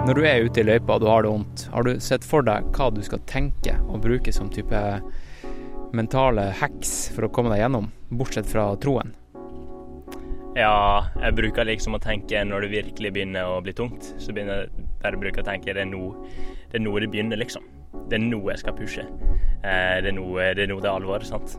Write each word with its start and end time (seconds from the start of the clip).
Når 0.00 0.16
du 0.16 0.24
er 0.24 0.46
ute 0.48 0.62
i 0.62 0.64
løypa 0.64 0.94
og 0.96 1.02
du 1.02 1.08
har 1.10 1.22
det 1.22 1.30
vondt, 1.30 1.62
har 1.74 1.84
du 1.84 1.98
sett 2.00 2.24
for 2.24 2.44
deg 2.46 2.70
hva 2.72 2.86
du 2.88 3.02
skal 3.04 3.20
tenke 3.28 3.74
og 3.84 4.00
bruke 4.00 4.32
som 4.32 4.48
type 4.52 4.78
mentale 5.92 6.46
hacks 6.56 7.10
for 7.12 7.26
å 7.26 7.30
komme 7.34 7.52
deg 7.52 7.60
gjennom, 7.60 7.90
bortsett 8.08 8.48
fra 8.48 8.70
troen? 8.80 9.12
Ja, 10.56 11.04
jeg 11.20 11.36
bruker 11.36 11.68
liksom 11.68 11.98
å 11.98 12.00
tenke 12.02 12.40
når 12.48 12.64
det 12.64 12.72
virkelig 12.72 13.12
begynner 13.12 13.52
å 13.52 13.60
bli 13.62 13.76
tungt, 13.76 14.14
så 14.16 14.32
begynner 14.32 14.64
jeg 14.64 14.88
bare 15.04 15.20
bruker 15.20 15.44
å 15.44 15.50
tenke 15.50 15.76
det 15.76 15.84
er 15.84 15.92
nå 15.92 16.02
det, 16.16 16.80
er 16.80 16.84
nå 16.86 16.96
det 16.96 17.12
begynner, 17.12 17.38
liksom. 17.44 17.68
Det 18.08 18.16
er 18.16 18.24
nå 18.24 18.40
jeg 18.48 18.64
skal 18.64 18.76
pushe. 18.80 19.04
Eh, 19.04 20.00
det 20.00 20.10
er 20.10 20.16
nå 20.16 20.26
det, 20.40 20.64
er 20.64 20.72
nå 20.72 20.80
det 20.80 20.88
er 20.90 20.96
alvor, 20.96 21.28
sant. 21.28 21.58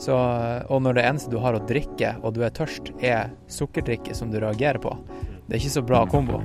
Så, 0.00 0.16
og 0.16 0.82
når 0.84 0.96
det 0.96 1.06
eneste 1.08 1.32
du 1.32 1.38
har 1.44 1.56
å 1.56 1.64
drikke, 1.68 2.16
og 2.24 2.34
du 2.36 2.42
er 2.48 2.52
tørst, 2.56 2.94
er 3.04 3.32
sukkerdrikke 3.52 4.16
som 4.16 4.32
du 4.32 4.40
reagerer 4.40 4.80
på, 4.82 4.96
det 5.46 5.54
er 5.54 5.60
ikke 5.62 5.74
så 5.76 5.82
bra 5.86 6.02
kombo. 6.10 6.40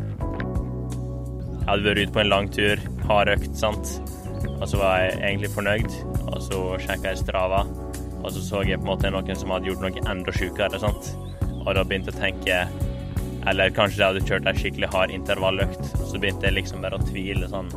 Jeg 1.61 1.67
hadde 1.67 1.85
vært 1.87 2.01
ute 2.01 2.13
på 2.13 2.21
en 2.21 2.31
lang 2.31 2.49
tur, 2.53 2.81
hard 3.09 3.31
økt, 3.33 3.53
sant. 3.57 3.95
Og 4.59 4.67
så 4.69 4.77
var 4.77 5.01
jeg 5.01 5.17
egentlig 5.21 5.51
fornøyd, 5.55 5.97
og 6.27 6.37
så 6.45 6.61
sjekka 6.83 7.13
jeg 7.13 7.21
Strava, 7.23 7.63
og 8.21 8.29
så 8.33 8.43
så 8.45 8.61
jeg 8.65 8.77
på 8.81 8.85
en 8.85 8.91
måte 8.91 9.11
noen 9.13 9.37
som 9.37 9.53
hadde 9.53 9.71
gjort 9.71 9.85
noe 9.85 10.05
enda 10.11 10.33
sjukere, 10.35 10.81
sant. 10.81 11.13
Og 11.61 11.73
da 11.77 11.83
begynte 11.85 12.13
jeg 12.13 12.17
å 12.17 12.21
tenke 12.21 12.89
Eller 13.49 13.73
kanskje 13.73 14.01
jeg 14.01 14.07
hadde 14.07 14.25
kjørt 14.25 14.47
ei 14.49 14.57
skikkelig 14.57 14.89
hard 14.93 15.13
intervalløkt. 15.13 15.91
Så 16.09 16.19
begynte 16.21 16.47
jeg 16.47 16.57
liksom 16.59 16.81
bare 16.81 16.97
å 16.97 17.05
tvile 17.05 17.49
sånn 17.49 17.69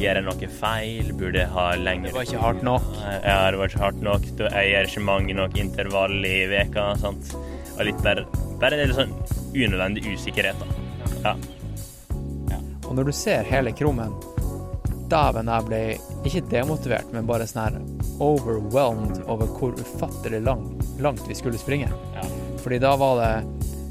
Gjør 0.00 0.16
jeg 0.16 0.24
noe 0.24 0.48
feil? 0.56 1.10
Burde 1.20 1.42
jeg 1.42 1.52
ha 1.52 1.64
lengre 1.76 2.08
Det 2.08 2.16
var 2.16 2.28
ikke 2.28 2.42
hardt 2.44 2.62
nok. 2.64 2.86
Ja, 3.04 3.38
det 3.52 3.60
var 3.60 3.72
ikke 3.72 3.82
hardt 3.84 4.04
nok. 4.04 4.28
Jeg 4.40 4.70
gjør 4.70 4.88
ikke 4.88 5.04
mange 5.04 5.36
nok 5.36 5.58
intervall 5.60 6.16
i 6.24 6.36
veka, 6.48 6.86
sant. 7.00 7.34
Og 7.80 7.86
litt 7.88 8.02
bare 8.04 8.26
Bare 8.60 8.76
litt 8.76 8.92
sånn 8.96 9.14
unødvendig 9.56 10.04
usikkerhet, 10.12 10.60
da. 10.60 10.66
Ja. 11.24 12.58
Og 12.84 12.92
når 12.98 13.08
du 13.08 13.12
ser 13.16 13.48
hele 13.48 13.72
krummen 13.76 14.12
Dæven, 15.10 15.48
jeg 15.50 15.66
ble 15.66 15.80
ikke 16.28 16.44
demotivert, 16.52 17.08
men 17.10 17.26
bare 17.26 17.48
sånn 17.48 17.64
her 17.64 17.78
overwhelmed 18.22 19.24
over 19.32 19.48
hvor 19.56 19.72
ufattelig 19.80 20.38
lang, 20.44 20.62
langt 21.02 21.24
vi 21.26 21.34
skulle 21.34 21.58
springe. 21.58 21.88
Ja. 22.14 22.26
Fordi 22.62 22.78
da 22.78 22.92
var 23.00 23.18
det 23.18 23.32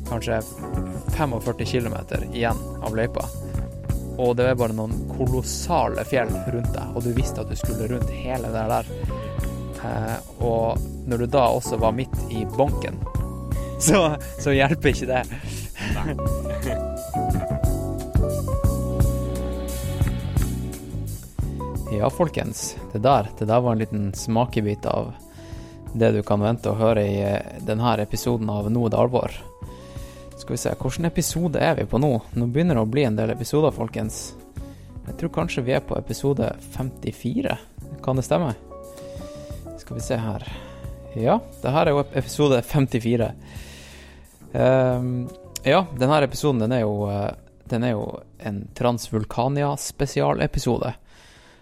kanskje 0.07 0.39
45 1.17 1.65
km 1.65 1.97
igjen 2.31 2.61
av 2.79 2.95
løypa. 2.95 3.25
Og 4.19 4.35
det 4.37 4.47
var 4.47 4.61
bare 4.61 4.77
noen 4.77 4.95
kolossale 5.17 6.03
fjell 6.07 6.31
rundt 6.53 6.71
deg, 6.75 6.95
og 6.95 7.03
du 7.03 7.11
visste 7.17 7.43
at 7.43 7.51
du 7.51 7.59
skulle 7.59 7.89
rundt 7.91 8.15
hele 8.15 8.53
det 8.55 8.65
der. 8.71 8.93
Eh, 9.89 10.17
og 10.43 10.79
når 11.09 11.23
du 11.23 11.31
da 11.35 11.49
også 11.55 11.79
var 11.83 11.95
midt 11.95 12.15
i 12.31 12.45
bonken, 12.55 12.99
så, 13.79 14.15
så 14.39 14.53
hjelper 14.53 14.89
ikke 14.93 15.09
det. 15.09 15.23
Ja, 21.91 22.09
folkens. 22.09 22.77
Det 22.93 22.99
der, 22.99 23.27
det 23.39 23.45
der 23.45 23.59
var 23.59 23.71
en 23.71 23.81
liten 23.81 24.13
smakebit 24.13 24.85
av 24.85 25.13
det 25.93 26.11
du 26.11 26.21
kan 26.23 26.41
vente 26.41 26.69
å 26.69 26.77
høre 26.77 27.03
i 27.03 27.17
eh, 27.25 27.55
denne 27.65 27.95
episoden 28.03 28.49
av 28.53 28.69
Nå 28.71 28.85
er 28.85 28.93
det 28.93 28.99
alvor. 29.01 29.33
Skal 30.37 30.53
vi 30.53 30.61
se, 30.61 30.75
hvilken 30.79 31.09
episode 31.09 31.59
er 31.59 31.75
vi 31.75 31.87
på 31.89 31.99
nå? 31.99 32.11
Nå 32.37 32.47
begynner 32.47 32.77
det 32.77 32.85
å 32.85 32.89
bli 32.89 33.03
en 33.07 33.17
del 33.17 33.33
episoder, 33.33 33.73
folkens. 33.75 34.21
Jeg 35.07 35.17
tror 35.19 35.33
kanskje 35.35 35.65
vi 35.65 35.73
er 35.75 35.83
på 35.83 35.97
episode 35.97 36.51
54. 36.77 37.57
Kan 38.05 38.21
det 38.21 38.27
stemme? 38.27 38.53
Skal 39.81 39.97
vi 39.97 40.05
se 40.05 40.19
her. 40.21 40.45
Ja, 41.17 41.39
det 41.63 41.73
her 41.73 41.89
er 41.89 41.97
jo 41.97 42.05
episode 42.05 42.61
54. 42.61 43.31
Um, 44.51 45.29
ja, 45.63 45.87
denne 45.99 46.23
episoden 46.23 46.59
den 46.59 46.71
er 46.71 46.79
jo, 46.81 47.09
eh, 47.11 47.31
den 47.69 47.83
er 47.83 47.89
jo 47.93 48.21
en 48.37 48.67
Transvulkania-spesialepisode. 48.75 50.93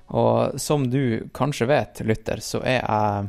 Og 0.08 0.62
som 0.62 0.90
du 0.90 1.30
kanskje 1.34 1.66
vet, 1.68 2.00
lytter, 2.08 2.38
så 2.40 2.62
er 2.64 2.80
jeg 2.80 3.28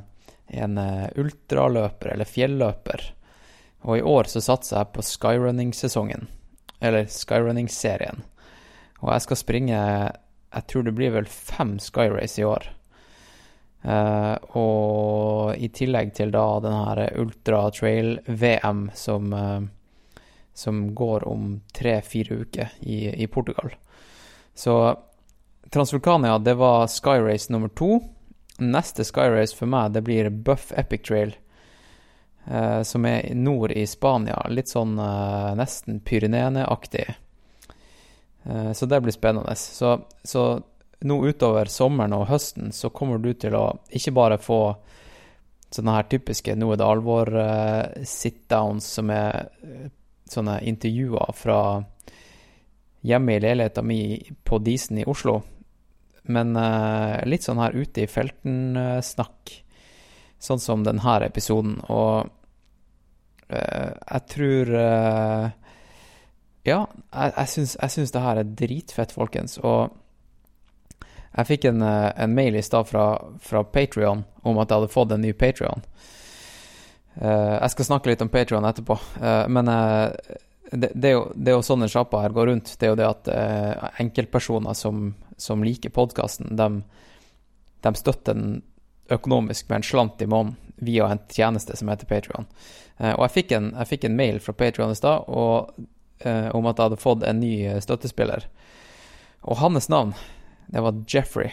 en 0.62 0.78
eh, 0.78 1.08
ultraløper, 1.18 2.08
eller 2.14 2.24
fjelløper. 2.24 3.14
Og 3.86 3.98
i 3.98 4.02
år 4.02 4.24
så 4.30 4.40
satser 4.42 4.76
jeg 4.78 4.92
på 4.94 5.02
skyrunning-sesongen. 5.06 6.26
Eller 6.80 7.06
skyrunning-serien. 7.10 8.22
Og 9.02 9.12
jeg 9.12 9.22
skal 9.22 9.38
springe 9.38 9.78
Jeg 9.78 10.64
tror 10.70 10.82
det 10.82 10.96
blir 10.96 11.12
vel 11.14 11.26
fem 11.26 11.78
skyrace 11.82 12.40
i 12.40 12.46
år. 12.46 12.77
Uh, 13.88 14.36
og 14.58 15.56
i 15.56 15.70
tillegg 15.72 16.10
til 16.18 16.32
da 16.34 16.44
den 16.60 16.74
her 16.76 16.98
Ultra 17.22 17.60
Trail-VM 17.72 18.90
som, 18.92 19.32
uh, 19.32 19.62
som 20.52 20.82
går 20.94 21.24
om 21.28 21.54
tre-fire 21.72 22.42
uker 22.42 22.74
i, 22.80 23.22
i 23.22 23.26
Portugal. 23.26 23.72
Så 24.54 24.74
Transvulkania, 25.72 26.36
det 26.38 26.58
var 26.60 26.86
Skyrace 26.92 27.52
nummer 27.52 27.72
to. 27.72 28.02
Neste 28.58 29.06
Skyrace 29.08 29.56
for 29.56 29.70
meg, 29.70 29.94
det 29.96 30.04
blir 30.04 30.30
Buff 30.30 30.72
Epic 30.76 31.08
Trail, 31.08 31.36
Uh, 32.48 32.80
som 32.82 33.04
er 33.04 33.34
nord 33.36 33.74
i 33.76 33.82
Spania. 33.84 34.38
Litt 34.48 34.70
sånn 34.72 34.94
nesten 35.58 35.98
Pyreneene-aktig. 36.00 37.04
Så 38.72 38.86
det 38.88 39.02
blir 39.04 39.12
spennende. 39.12 39.52
Så, 39.60 39.90
så, 40.24 40.44
nå 41.00 41.18
utover 41.26 41.70
sommeren 41.70 42.16
og 42.16 42.26
høsten 42.30 42.72
så 42.74 42.90
kommer 42.90 43.20
du 43.22 43.30
til 43.38 43.54
å 43.54 43.66
ikke 43.94 44.14
bare 44.16 44.38
få 44.42 44.62
sånne 45.70 45.94
her 45.98 46.08
typiske 46.08 46.56
Nå 46.56 46.72
er 46.72 46.80
det 46.80 46.88
alvor 46.88 47.28
eh, 47.38 48.80
som 48.82 49.12
er 49.12 49.48
eh, 49.62 49.90
sånne 50.28 50.58
intervjuer 50.68 51.36
fra 51.36 51.60
hjemme 53.06 53.36
i 53.36 53.42
leiligheta 53.44 53.84
mi 53.84 54.00
på 54.44 54.58
Disen 54.64 54.98
i 54.98 55.06
Oslo 55.06 55.38
men 56.28 56.56
uh, 56.60 57.24
litt 57.24 57.46
sånn 57.46 57.60
her 57.62 57.72
ute 57.72 58.02
i 58.04 58.10
felten-snakk, 58.10 59.52
sånn 60.38 60.60
som 60.60 60.82
denne 60.84 61.14
episoden. 61.24 61.78
Og 61.88 62.28
jeg 63.48 64.22
tror 64.28 64.74
Ja, 66.68 66.82
jeg, 66.84 67.32
jeg 67.56 67.92
syns 67.94 68.12
det 68.12 68.20
her 68.20 68.42
er 68.42 68.50
dritfett, 68.60 69.14
folkens. 69.16 69.56
Og 69.64 69.94
jeg 71.38 71.48
fikk 71.48 71.68
en, 71.70 71.82
en 71.82 72.34
mail 72.34 72.58
i 72.58 72.64
stad 72.66 72.88
fra, 72.88 73.06
fra 73.40 73.62
Patrion 73.64 74.24
om 74.42 74.58
at 74.58 74.70
jeg 74.70 74.80
hadde 74.80 74.92
fått 74.92 75.14
en 75.14 75.22
ny 75.22 75.32
Patrion. 75.38 75.84
jeg 77.18 77.70
skal 77.72 77.86
snakke 77.86 78.10
litt 78.10 78.22
om 78.22 78.30
Patrion 78.32 78.66
etterpå, 78.66 78.96
men 79.50 79.70
det, 80.72 80.90
det, 80.94 81.12
er 81.12 81.14
jo, 81.14 81.22
det, 81.34 81.52
er 81.52 81.56
jo, 81.56 81.64
sånn 81.66 81.86
en 81.86 81.92
sjappa 81.92 82.24
her 82.24 82.34
går 82.34 82.50
rundt. 82.50 82.74
Det 82.78 82.86
er 82.86 82.92
jo 82.92 82.98
det 82.98 83.08
at 83.08 83.30
enkeltpersoner 84.02 84.74
som 84.78 85.12
som 85.38 85.64
liker 85.64 85.90
podkasten, 85.90 86.56
de, 86.56 86.82
de, 87.80 87.94
støtter 87.94 88.34
den 88.34 88.62
økonomisk 89.08 89.68
med 89.68 89.76
en 89.76 89.82
slant 89.82 90.22
i 90.22 90.26
måneden 90.26 90.56
via 90.76 91.08
en 91.10 91.20
tjeneste 91.30 91.76
som 91.76 91.88
heter 91.88 92.06
Patrion. 92.06 92.46
Eh, 92.98 93.14
og 93.14 93.24
jeg 93.26 93.34
fikk, 93.36 93.54
en, 93.56 93.70
jeg 93.78 93.90
fikk, 93.92 94.06
en, 94.06 94.18
mail 94.18 94.40
fra 94.42 94.54
Patrion 94.54 94.92
i 94.92 94.98
stad 94.98 95.24
eh, 95.30 96.48
om 96.54 96.66
at 96.66 96.78
jeg 96.78 96.84
hadde 96.84 97.00
fått 97.02 97.24
en 97.26 97.40
ny 97.40 97.54
eh, 97.66 97.80
støttespiller. 97.82 98.46
Og 99.46 99.62
hans 99.62 99.88
navn, 99.90 100.14
det 100.68 100.84
var 100.84 101.04
Jeffrey. 101.08 101.52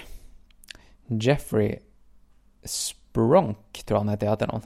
Jeffrey 1.08 1.80
Spronk, 2.66 3.84
tror 3.86 3.98
jeg 3.98 4.02
han 4.03 4.12
heter 4.14 4.28
i 4.28 4.34
etternavn. 4.34 4.66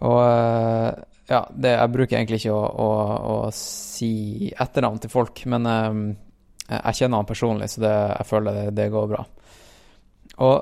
Og 0.00 0.18
eh, 0.24 0.90
ja, 1.30 1.44
det, 1.54 1.76
jeg 1.76 1.92
bruker 1.94 2.18
egentlig 2.18 2.40
ikke 2.42 2.56
å, 2.56 2.64
å, 2.66 2.90
å 3.34 3.38
si 3.54 4.50
etternavn 4.50 5.00
til 5.04 5.12
folk, 5.12 5.44
men 5.50 5.68
um, 5.68 6.02
jeg 6.66 6.98
kjenner 6.98 7.22
han 7.22 7.28
personlig, 7.28 7.70
så 7.70 7.84
det, 7.84 7.94
jeg 8.16 8.28
føler 8.28 8.56
det, 8.56 8.64
det, 8.78 8.88
går 8.90 9.10
bra. 9.12 9.24
Og 10.42 10.56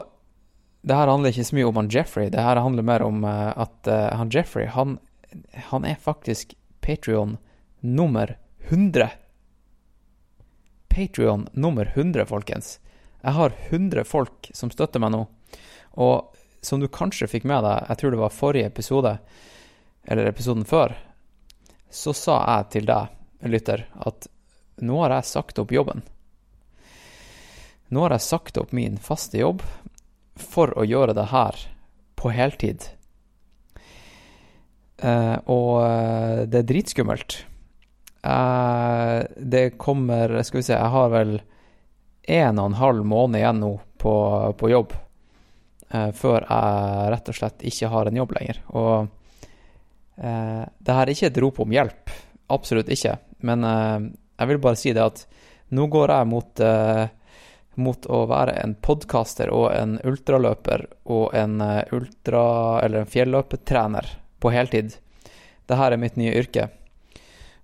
det 0.88 0.98
her 0.98 1.12
handler 1.12 1.32
ikke 1.32 1.46
så 1.48 1.58
mye 1.58 1.70
om 1.70 1.80
han 1.80 1.92
Jeffrey, 1.92 2.28
det 2.34 2.44
her 2.44 2.60
handler 2.60 2.86
mer 2.86 3.06
om 3.06 3.24
uh, 3.24 3.52
at 3.64 3.90
uh, 3.90 4.10
han 4.20 4.32
Jeffrey, 4.34 4.68
han, 4.74 4.98
han 5.70 5.88
er 5.88 6.02
faktisk 6.02 6.52
Patrion 6.84 7.38
nummer 7.80 8.36
100. 8.68 9.08
Patrion 10.88 11.46
nummer 11.52 11.92
100, 11.94 12.26
folkens. 12.26 12.78
Jeg 13.22 13.34
har 13.36 13.54
100 13.68 14.04
folk 14.08 14.50
som 14.54 14.70
støtter 14.70 15.02
meg 15.02 15.12
nå. 15.14 15.24
Og 15.98 16.34
som 16.64 16.80
du 16.80 16.88
kanskje 16.90 17.28
fikk 17.30 17.46
med 17.48 17.64
deg, 17.66 17.86
jeg 17.88 18.00
tror 18.00 18.14
det 18.14 18.20
var 18.22 18.34
forrige 18.34 18.70
episode, 18.70 19.14
eller 20.08 20.30
episoden 20.30 20.66
før, 20.68 20.94
så 21.90 22.14
sa 22.16 22.38
jeg 22.42 22.70
til 22.74 22.88
deg, 22.88 23.14
lytter, 23.48 23.84
at 23.94 24.26
nå 24.82 24.98
har 25.02 25.14
jeg 25.16 25.30
sagt 25.30 25.58
opp 25.62 25.72
jobben. 25.74 26.02
Nå 27.88 28.04
har 28.04 28.16
jeg 28.16 28.26
sagt 28.26 28.58
opp 28.60 28.74
min 28.76 28.98
faste 29.00 29.40
jobb 29.40 29.62
for 30.38 30.74
å 30.78 30.86
gjøre 30.86 31.14
det 31.16 31.28
her 31.32 31.60
på 32.18 32.32
heltid. 32.34 32.84
Eh, 34.98 35.36
og 35.46 35.72
eh, 35.86 36.42
det 36.50 36.62
er 36.62 36.68
dritskummelt. 36.68 37.38
Eh, 38.22 39.22
det 39.36 39.70
kommer 39.70 40.42
Skal 40.42 40.58
vi 40.58 40.62
se, 40.62 40.72
jeg 40.72 40.94
har 40.94 41.10
vel 41.12 41.40
en 42.28 42.58
og 42.58 42.66
en 42.66 42.80
halv 42.80 43.04
måned 43.08 43.40
igjen 43.40 43.60
nå 43.62 43.70
på, 43.98 44.14
på 44.58 44.68
jobb. 44.68 44.92
Eh, 45.88 46.10
før 46.12 46.44
jeg 46.44 47.12
rett 47.14 47.30
og 47.32 47.38
slett 47.38 47.64
ikke 47.70 47.88
har 47.88 48.10
en 48.10 48.18
jobb 48.20 48.34
lenger. 48.36 48.58
Og 48.76 49.06
eh, 50.20 50.64
det 50.66 50.96
her 50.98 51.06
er 51.06 51.14
ikke 51.14 51.30
et 51.30 51.40
rop 51.44 51.62
om 51.64 51.72
hjelp. 51.72 52.12
Absolutt 52.52 52.92
ikke. 52.92 53.16
Men 53.48 53.62
jeg 53.62 54.48
vil 54.50 54.60
bare 54.60 54.76
si 54.80 54.92
det 54.96 55.04
at 55.04 55.22
nå 55.76 55.84
går 55.92 56.10
jeg 56.10 56.26
mot, 56.26 56.62
mot 57.76 58.06
å 58.08 58.20
være 58.26 58.54
en 58.64 58.72
podkaster 58.82 59.52
og 59.52 59.66
en 59.76 59.98
ultraløper 60.00 60.86
og 61.12 61.36
en 61.36 61.60
ultra... 61.92 62.42
eller 62.82 63.04
en 63.04 63.12
fjelløpetrener 63.12 64.08
på 64.40 64.52
heltid. 64.54 64.96
Dette 65.68 65.84
er 65.84 66.00
mitt 66.00 66.16
nye 66.16 66.32
yrke. 66.40 66.70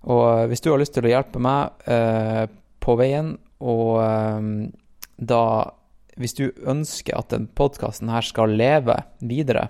Og 0.05 0.49
hvis 0.49 0.61
du 0.61 0.69
har 0.71 0.81
lyst 0.81 0.93
til 0.97 1.07
å 1.07 1.11
hjelpe 1.11 1.41
meg 1.41 1.87
eh, 1.89 2.45
på 2.83 2.97
veien, 2.99 3.35
og 3.65 3.97
eh, 4.03 4.51
da 5.15 5.45
Hvis 6.15 6.35
du 6.37 6.45
ønsker 6.63 7.17
at 7.17 7.33
denne 7.33 7.51
podkasten 7.51 8.07
skal 8.23 8.53
leve 8.55 8.95
videre, 9.19 9.67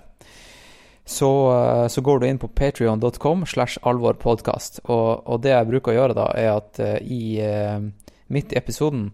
så, 1.06 1.30
eh, 1.54 1.86
så, 1.88 2.00
går 2.00 2.20
du 2.20 2.26
inn 2.28 2.38
på 2.38 2.48
patrion.com 2.48 3.46
slash 3.46 3.78
alvorpodkast. 3.82 4.80
Og, 4.84 5.26
og, 5.26 5.40
det 5.42 5.54
jeg 5.54 5.68
bruker 5.70 5.90
å 5.90 5.96
gjøre 5.96 6.18
da, 6.18 6.26
er 6.38 6.52
at 6.52 6.78
uh, 6.82 6.98
i 7.02 7.38
uh, 7.42 7.82
midt 8.30 8.52
i 8.52 8.58
episoden 8.58 9.08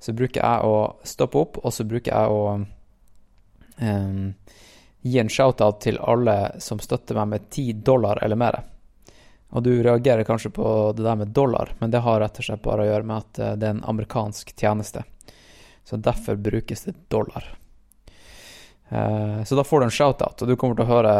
så 0.00 0.12
bruker 0.12 0.40
jeg 0.40 0.68
å 0.68 0.76
stoppe 1.04 1.40
opp, 1.40 1.58
og 1.64 1.72
så 1.72 1.84
bruker 1.88 2.12
jeg 2.12 2.28
å 2.28 2.42
gi 5.04 5.18
en 5.18 5.30
shout-out 5.32 5.80
til 5.82 5.96
alle 5.98 6.36
som 6.62 6.78
støtter 6.80 7.16
meg 7.16 7.30
med 7.32 7.48
ti 7.52 7.72
dollar 7.72 8.20
eller 8.24 8.38
mer. 8.38 8.60
Og 9.54 9.62
du 9.62 9.70
reagerer 9.82 10.26
kanskje 10.26 10.50
på 10.50 10.92
det 10.96 11.04
der 11.06 11.16
med 11.16 11.28
dollar, 11.28 11.74
men 11.78 11.90
det 11.90 12.02
har 12.02 12.20
rett 12.20 12.38
og 12.38 12.46
slett 12.46 12.62
bare 12.62 12.82
å 12.82 12.88
gjøre 12.88 13.06
med 13.06 13.22
at 13.22 13.38
eh, 13.38 13.52
det 13.58 13.68
er 13.68 13.76
en 13.76 13.84
amerikansk 13.92 14.50
tjeneste. 14.58 15.04
Så 15.86 15.96
derfor 16.02 16.40
brukes 16.42 16.82
det 16.88 16.96
dollar. 17.12 17.46
Eh, 18.88 19.44
så 19.46 19.54
da 19.54 19.64
får 19.64 19.80
du 19.80 19.86
en 19.86 19.94
shout-out, 19.94 20.42
og 20.42 20.50
du 20.50 20.56
kommer 20.58 20.74
til 20.74 20.88
å 20.88 20.90
høre 20.90 21.14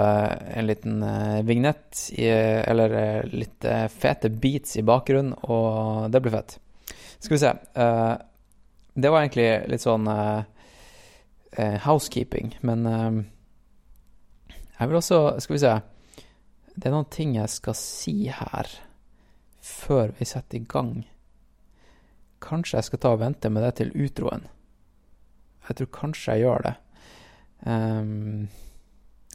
en 0.50 0.66
liten 0.66 0.98
eh, 1.06 1.44
vignett, 1.46 2.08
eller 2.18 2.96
litt 3.30 3.68
fete 3.94 4.32
beats 4.34 4.74
i 4.82 4.86
bakgrunnen, 4.86 5.38
og 5.46 6.10
det 6.10 6.24
blir 6.24 6.34
fett. 6.34 6.58
Skal 7.22 7.36
vi 7.36 7.40
se. 7.40 7.54
Det 8.94 9.10
var 9.10 9.22
egentlig 9.22 9.46
litt 9.72 9.80
sånn 9.80 10.04
housekeeping, 11.86 12.50
men 12.66 12.82
jeg 14.74 14.90
vil 14.90 14.98
også 14.98 15.20
Skal 15.40 15.54
vi 15.54 15.62
se. 15.62 15.72
Det 16.74 16.88
er 16.88 16.94
noen 16.94 17.10
ting 17.10 17.36
jeg 17.36 17.50
skal 17.52 17.76
si 17.78 18.16
her 18.34 18.70
før 19.64 20.12
vi 20.18 20.26
setter 20.28 20.58
i 20.58 20.66
gang. 20.68 21.04
Kanskje 22.44 22.80
jeg 22.80 22.88
skal 22.90 23.00
ta 23.00 23.14
og 23.14 23.22
vente 23.22 23.50
med 23.52 23.64
det 23.64 23.76
til 23.78 23.94
utroen. 23.94 24.48
Jeg 25.68 25.78
tror 25.78 25.92
kanskje 25.94 26.34
jeg 26.34 26.44
gjør 26.44 26.66
det. 26.66 26.74
Um, 27.64 28.48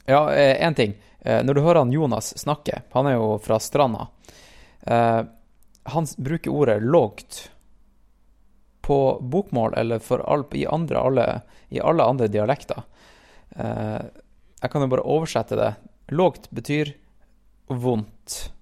ja, 0.06 0.20
én 0.30 0.70
eh, 0.70 0.76
ting. 0.78 0.94
Eh, 1.20 1.40
når 1.42 1.54
du 1.54 1.62
hører 1.64 1.82
han 1.82 1.92
Jonas 1.92 2.30
snakke, 2.38 2.84
han 2.92 3.08
er 3.10 3.16
jo 3.16 3.32
fra 3.42 3.58
Stranda. 3.58 4.06
Uh, 4.86 5.24
han 5.90 6.06
bruker 6.16 6.50
ordet 6.54 6.82
'lågt' 6.82 7.48
på 8.80 9.18
bokmål 9.22 9.74
eller 9.76 10.00
all, 10.24 10.44
i, 10.52 10.66
andre, 10.66 10.98
alle, 10.98 11.40
i 11.68 11.80
alle 11.80 12.04
andre 12.04 12.28
dialekter. 12.28 12.82
Uh, 13.56 14.00
jeg 14.62 14.70
kan 14.70 14.82
jo 14.82 14.92
bare 14.92 15.08
oversette 15.08 15.56
det. 15.56 15.74
Lågt 16.08 16.50
betyr 16.50 16.94
vondt. 17.74 18.52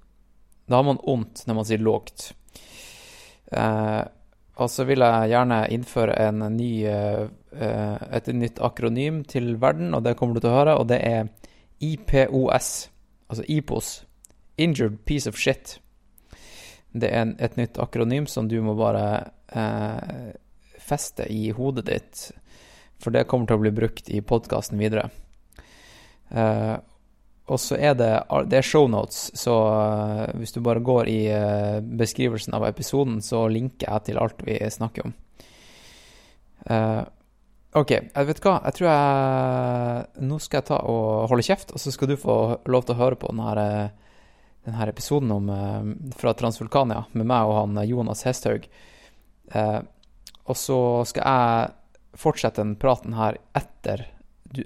Da 0.69 0.81
har 0.81 0.87
man 0.87 1.01
ondt 1.03 1.47
når 1.47 1.59
man 1.59 1.69
sier 1.69 1.83
lågt. 1.83 2.33
Eh, 3.53 4.05
og 4.59 4.71
så 4.71 4.85
vil 4.89 5.05
jeg 5.05 5.31
gjerne 5.31 5.61
innføre 5.73 6.17
en 6.27 6.43
ny, 6.57 6.73
eh, 6.85 7.29
et 8.19 8.31
nytt 8.35 8.59
akronym 8.61 9.23
til 9.25 9.55
verden, 9.63 9.95
og 9.95 10.03
det 10.05 10.17
kommer 10.19 10.35
du 10.35 10.43
til 10.43 10.51
å 10.51 10.59
høre, 10.59 10.77
og 10.81 10.89
det 10.91 10.99
er 11.07 11.29
IPOS. 11.81 12.89
Altså 13.31 13.45
IPOS. 13.47 13.93
Injured 14.59 15.05
Piece 15.05 15.31
of 15.31 15.39
Shit. 15.39 15.79
Det 16.93 17.11
er 17.13 17.23
en, 17.23 17.37
et 17.39 17.57
nytt 17.57 17.79
akronym 17.79 18.27
som 18.27 18.49
du 18.51 18.59
må 18.65 18.75
bare 18.75 19.31
eh, 19.55 20.35
feste 20.83 21.29
i 21.31 21.53
hodet 21.55 21.87
ditt, 21.87 22.25
for 22.99 23.15
det 23.15 23.29
kommer 23.31 23.47
til 23.47 23.61
å 23.61 23.63
bli 23.63 23.73
brukt 23.77 24.11
i 24.11 24.23
podkasten 24.25 24.81
videre. 24.81 25.07
Eh, 26.31 26.75
og 27.49 27.61
så 27.61 27.79
er 27.81 27.95
det, 27.97 28.11
det 28.50 28.59
er 28.61 28.67
shownotes, 28.67 29.31
så 29.39 29.55
uh, 29.73 30.25
hvis 30.37 30.53
du 30.53 30.61
bare 30.65 30.85
går 30.85 31.09
i 31.09 31.21
uh, 31.33 31.79
beskrivelsen 31.81 32.56
av 32.56 32.67
episoden, 32.69 33.23
så 33.25 33.47
linker 33.49 33.89
jeg 33.89 34.09
til 34.09 34.21
alt 34.21 34.43
vi 34.45 34.59
snakker 34.73 35.09
om. 35.09 35.15
Uh, 36.69 37.05
OK, 37.79 37.95
jeg 37.95 38.29
vet 38.29 38.43
hva, 38.45 38.59
jeg 38.65 38.77
tror 38.79 38.87
jeg 38.89 40.25
Nå 40.27 40.39
skal 40.43 40.59
jeg 40.59 40.67
ta 40.71 40.79
og 40.89 41.29
holde 41.31 41.45
kjeft, 41.47 41.73
og 41.73 41.81
så 41.81 41.93
skal 41.95 42.11
du 42.11 42.17
få 42.21 42.37
lov 42.69 42.85
til 42.85 42.97
å 42.97 43.00
høre 43.00 43.19
på 43.21 43.31
denne, 43.31 43.67
denne 44.67 44.89
episoden 44.91 45.33
om, 45.33 45.50
fra 46.17 46.33
Transvulkania 46.37 47.05
med 47.12 47.29
meg 47.29 47.49
og 47.49 47.59
han 47.61 47.83
Jonas 47.87 48.25
Hesthaug. 48.27 48.67
og 49.53 50.56
så 50.56 50.81
skal 51.12 51.29
jeg 51.29 52.19
fortsette 52.19 52.65
den 52.65 52.75
praten 52.81 53.15
her 53.21 53.37
etter, 53.56 54.09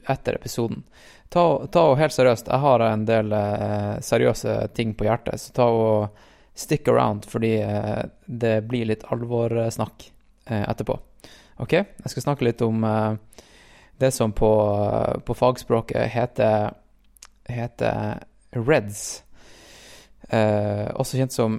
etter 0.07 0.39
episoden 0.39 0.87
ta, 1.33 1.45
ta 1.73 1.87
og 1.91 1.99
helt 2.01 2.15
seriøst, 2.15 2.51
jeg 2.53 2.65
har 2.65 2.85
en 2.87 3.07
del 3.09 3.33
eh, 3.37 3.95
seriøse 4.05 4.59
ting 4.77 4.93
på 4.99 5.09
hjertet, 5.09 5.41
så 5.41 5.57
ta 5.57 5.69
og 5.73 6.29
stick 6.55 6.89
around, 6.89 7.27
fordi 7.29 7.55
eh, 7.63 8.05
det 8.27 8.61
blir 8.69 8.91
litt 8.91 9.07
alvorsnakk 9.13 10.07
eh, 10.51 10.63
etterpå. 10.69 10.99
OK? 11.63 11.73
Jeg 11.73 12.13
skal 12.13 12.27
snakke 12.27 12.47
litt 12.49 12.63
om 12.65 12.85
eh, 12.85 13.43
det 14.03 14.13
som 14.13 14.35
på, 14.37 14.53
på 15.25 15.37
fagspråket 15.39 16.11
heter, 16.13 16.73
heter 17.49 18.25
REDS. 18.53 19.23
Eh, 20.33 20.89
også 20.97 21.19
kjent 21.21 21.35
som 21.35 21.59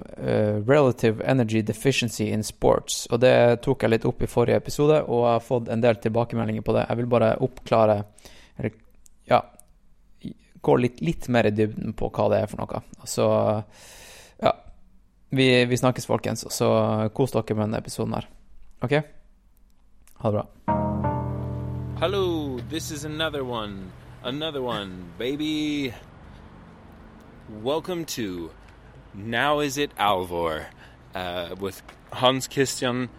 Relative 0.66 1.24
Energy 1.30 1.62
Deficiency 1.62 2.28
in 2.34 2.42
Sports. 2.44 3.04
Og 3.10 3.22
det 3.22 3.62
tok 3.64 3.82
jeg 3.82 3.94
litt 3.94 4.06
opp 4.08 4.22
i 4.22 4.30
forrige 4.30 4.60
episode, 4.60 5.00
og 5.06 5.24
jeg 5.24 5.38
har 5.38 5.46
fått 5.46 5.70
en 5.72 5.82
del 5.82 5.98
tilbakemeldinger 6.02 6.66
på 6.66 6.76
det. 6.76 6.86
Jeg 6.90 7.00
vil 7.00 7.10
bare 7.16 7.34
oppklare 7.42 8.02
eller, 8.58 8.74
gå 10.64 10.76
litt, 10.80 11.02
litt, 11.04 11.28
mer 11.28 11.48
i 11.48 11.52
dybden 11.54 11.92
på 11.96 12.08
hva 12.14 12.28
det 12.32 12.40
er 12.42 12.50
for 12.50 12.62
noe. 12.62 12.80
Så 13.08 13.26
ja. 14.40 14.54
Vi, 15.34 15.48
vi 15.66 15.76
snakkes, 15.76 16.06
folkens, 16.06 16.46
så 16.54 16.70
kos 17.14 17.34
dere 17.34 17.56
med 17.56 17.66
denne 17.66 17.82
episoden 17.82 18.16
her. 18.16 18.28
OK? 18.84 18.94
Ha 20.22 20.30
det 20.30 20.40
bra. 20.40 20.46
Hello, 22.00 22.58
this 22.70 22.90
is 22.90 23.04
another 23.04 23.44
one. 23.44 23.92
Another 24.22 24.62
one, 24.62 25.12
baby. 25.18 25.92
Welcome 27.62 28.04
to 28.16 28.50
Now 29.12 29.60
Is 29.60 29.76
It 29.76 29.94
Alvor 29.98 30.66
uh, 31.14 31.54
with 31.60 31.82
Hans 32.12 32.48
Christian 32.48 33.10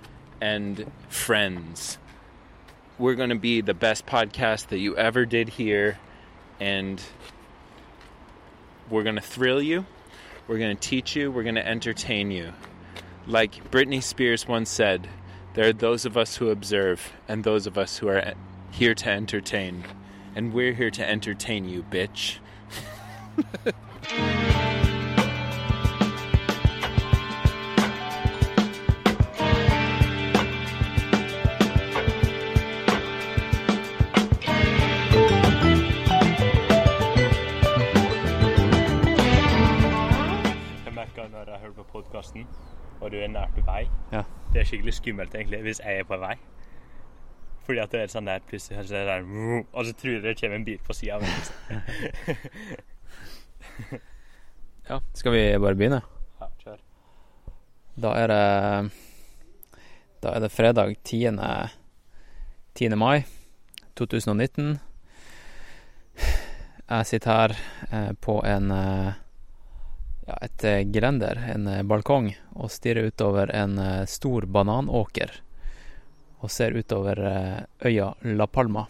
and 0.41 0.91
friends. 1.09 1.99
We're 2.97 3.15
going 3.15 3.29
to 3.29 3.35
be 3.35 3.61
the 3.61 3.73
best 3.73 4.05
podcast 4.05 4.67
that 4.67 4.79
you 4.79 4.97
ever 4.97 5.25
did 5.25 5.49
here. 5.49 5.99
And 6.59 7.01
we're 8.89 9.03
going 9.03 9.15
to 9.15 9.21
thrill 9.21 9.61
you, 9.61 9.85
we're 10.47 10.59
going 10.59 10.75
to 10.75 10.89
teach 10.89 11.15
you, 11.15 11.31
we're 11.31 11.43
going 11.43 11.55
to 11.55 11.67
entertain 11.67 12.31
you. 12.31 12.53
Like 13.27 13.71
Britney 13.71 14.01
Spears 14.01 14.47
once 14.47 14.69
said, 14.69 15.07
there 15.55 15.69
are 15.69 15.73
those 15.73 16.05
of 16.05 16.17
us 16.17 16.35
who 16.35 16.49
observe 16.49 17.13
and 17.27 17.43
those 17.43 17.65
of 17.65 17.77
us 17.77 17.97
who 17.97 18.09
are 18.09 18.33
here 18.71 18.93
to 18.93 19.09
entertain. 19.09 19.83
And 20.35 20.53
we're 20.53 20.73
here 20.73 20.91
to 20.91 21.09
entertain 21.09 21.67
you, 21.67 21.83
bitch. 21.83 22.37
podkasten, 42.15 42.47
og 43.01 43.11
du 43.11 43.17
er 43.19 43.27
nært 43.27 43.57
vei. 43.67 43.89
Ja. 44.13 44.21
Det 44.53 44.59
er 44.61 44.65
skikkelig 44.69 44.93
skummelt 44.95 45.33
egentlig 45.35 45.59
hvis 45.65 45.81
jeg 45.83 45.99
er 45.99 46.03
på 46.07 46.17
vei. 46.21 46.35
Fordi 47.65 47.79
at 47.81 47.91
det 47.91 47.99
er 48.03 48.07
sånn 48.13 48.27
der 48.29 48.39
plutselig 48.45 48.87
så 48.87 48.95
er 48.95 48.99
det 49.03 49.09
der, 49.09 49.21
Og 49.73 49.85
så 49.85 49.93
tror 49.93 50.11
jeg 50.13 50.23
det 50.23 50.39
kommer 50.39 50.55
en 50.55 50.65
bil 50.65 50.79
på 50.85 50.93
sida 50.93 51.13
av 51.17 51.21
meg. 51.25 51.39
Ja, 54.85 54.99
skal 55.17 55.33
vi 55.33 55.57
bare 55.57 55.73
begynne? 55.73 55.97
Ja, 56.37 56.45
kjør. 56.61 56.77
Da 57.97 58.09
er 58.21 58.27
det 58.29 58.45
Da 60.21 60.29
er 60.35 60.39
det 60.43 60.51
fredag 60.53 60.93
10. 61.03 61.39
10. 62.75 62.95
mai 62.95 63.25
2019. 63.97 64.79
Jeg 66.85 67.05
sitter 67.05 67.31
her 67.31 67.49
eh, 67.91 68.13
på 68.21 68.45
en 68.45 68.71
eh, 68.71 69.13
ja, 70.27 70.37
et 70.41 70.63
eh, 70.63 70.81
grender, 70.89 71.39
en 71.53 71.67
eh, 71.67 71.83
balkong, 71.83 72.31
og 72.55 72.71
stirrer 72.73 73.09
utover 73.11 73.51
en 73.55 73.77
eh, 73.79 74.05
stor 74.09 74.45
bananåker. 74.45 75.31
Og 76.41 76.51
ser 76.51 76.75
utover 76.77 77.17
øya 77.85 78.11
La 78.37 78.45
Palma 78.47 78.83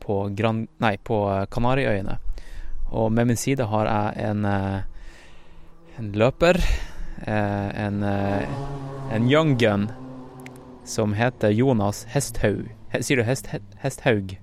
på, 0.00 0.30
Gran, 0.36 0.66
nei, 0.80 0.94
på 0.96 1.18
Kanariøyene. 1.52 2.14
Og 2.92 3.10
med 3.12 3.28
min 3.28 3.36
side 3.36 3.66
har 3.68 3.88
jeg 3.90 4.30
en, 4.30 4.46
en 5.98 6.08
løper, 6.16 6.56
en, 7.26 7.98
en 8.04 9.28
young 9.28 9.58
gun 9.60 9.90
som 10.88 11.12
heter 11.18 11.52
Jonas 11.52 12.06
Hesthaug. 12.14 12.70
He- 12.94 13.02
Sier 13.04 13.20
du 13.20 13.26
Hest, 13.28 13.50
Hesthaug? 13.82 14.38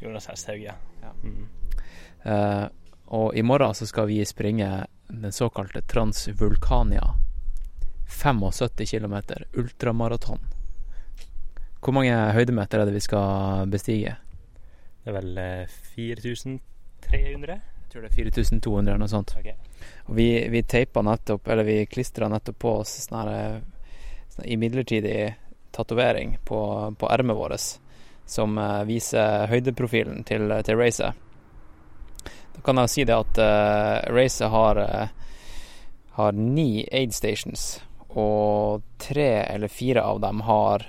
Jonas 0.00 0.30
Hesthaug, 0.30 0.62
ja. 0.62 0.74
Ja. 1.02 1.10
Mm. 1.22 1.48
Uh, 2.24 2.68
og 3.12 3.34
i 3.36 3.42
morgen 3.42 3.74
så 3.76 3.84
skal 3.90 4.06
vi 4.08 4.22
springe 4.24 4.68
den 5.10 5.32
såkalte 5.32 5.82
Transvulkania. 5.82 7.14
75 8.10 8.86
km 8.86 9.16
ultramaraton. 9.52 10.38
Hvor 11.80 11.94
mange 11.96 12.14
høydemeter 12.34 12.80
er 12.80 12.88
det 12.88 12.94
vi 12.94 13.00
skal 13.04 13.70
bestige? 13.70 14.16
Det 15.00 15.12
er 15.12 15.16
vel 15.16 15.38
eh, 15.40 15.76
4300? 15.94 16.60
Jeg 17.10 17.92
tror 17.92 18.04
det 18.04 18.10
er 18.10 18.16
4200 18.16 18.90
eller 18.90 19.00
noe 19.00 19.10
sånt. 19.10 19.32
Okay. 19.38 19.56
Og 20.06 20.16
vi, 20.18 20.28
vi 20.52 20.62
teipa 20.62 21.02
nettopp, 21.02 21.48
eller 21.48 21.66
vi 21.66 21.78
klistra 21.90 22.28
nettopp 22.28 22.58
på 22.60 22.74
oss 22.82 22.92
sånn 23.06 23.32
eh, 23.32 23.56
sånn 24.34 24.60
midlertidig 24.60 25.32
tatovering 25.74 26.36
på, 26.44 26.60
på 26.98 27.10
ermet 27.10 27.38
vårt, 27.38 27.64
som 28.26 28.58
eh, 28.58 28.82
viser 28.90 29.48
høydeprofilen 29.50 30.24
til, 30.28 30.52
til 30.66 30.78
racet. 30.78 31.26
Kan 32.64 32.80
jeg 32.82 32.92
si 32.92 33.04
det 33.08 33.16
at 33.16 33.40
uh, 33.40 34.12
racet 34.12 34.50
har, 34.52 34.80
uh, 34.80 35.08
har 36.18 36.32
ni 36.36 36.84
aid 36.92 37.14
stations, 37.14 37.80
og 38.10 38.82
tre 38.98 39.44
eller 39.44 39.70
fire 39.70 40.02
av 40.02 40.20
dem 40.20 40.42
har 40.48 40.86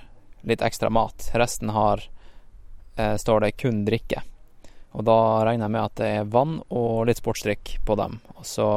litt 0.48 0.62
ekstra 0.66 0.90
mat. 0.90 1.30
Resten 1.38 1.70
har, 1.70 2.04
uh, 3.00 3.16
står 3.16 3.46
det 3.46 3.56
kun 3.62 3.86
drikke. 3.86 4.24
Og 4.92 5.06
da 5.08 5.44
regner 5.48 5.70
jeg 5.70 5.76
med 5.76 5.86
at 5.86 6.00
det 6.02 6.10
er 6.18 6.32
vann 6.32 6.58
og 6.68 7.06
litt 7.08 7.22
sportsdrikk 7.22 7.78
på 7.88 7.96
dem. 7.96 8.20
Og 8.36 8.48
så 8.48 8.72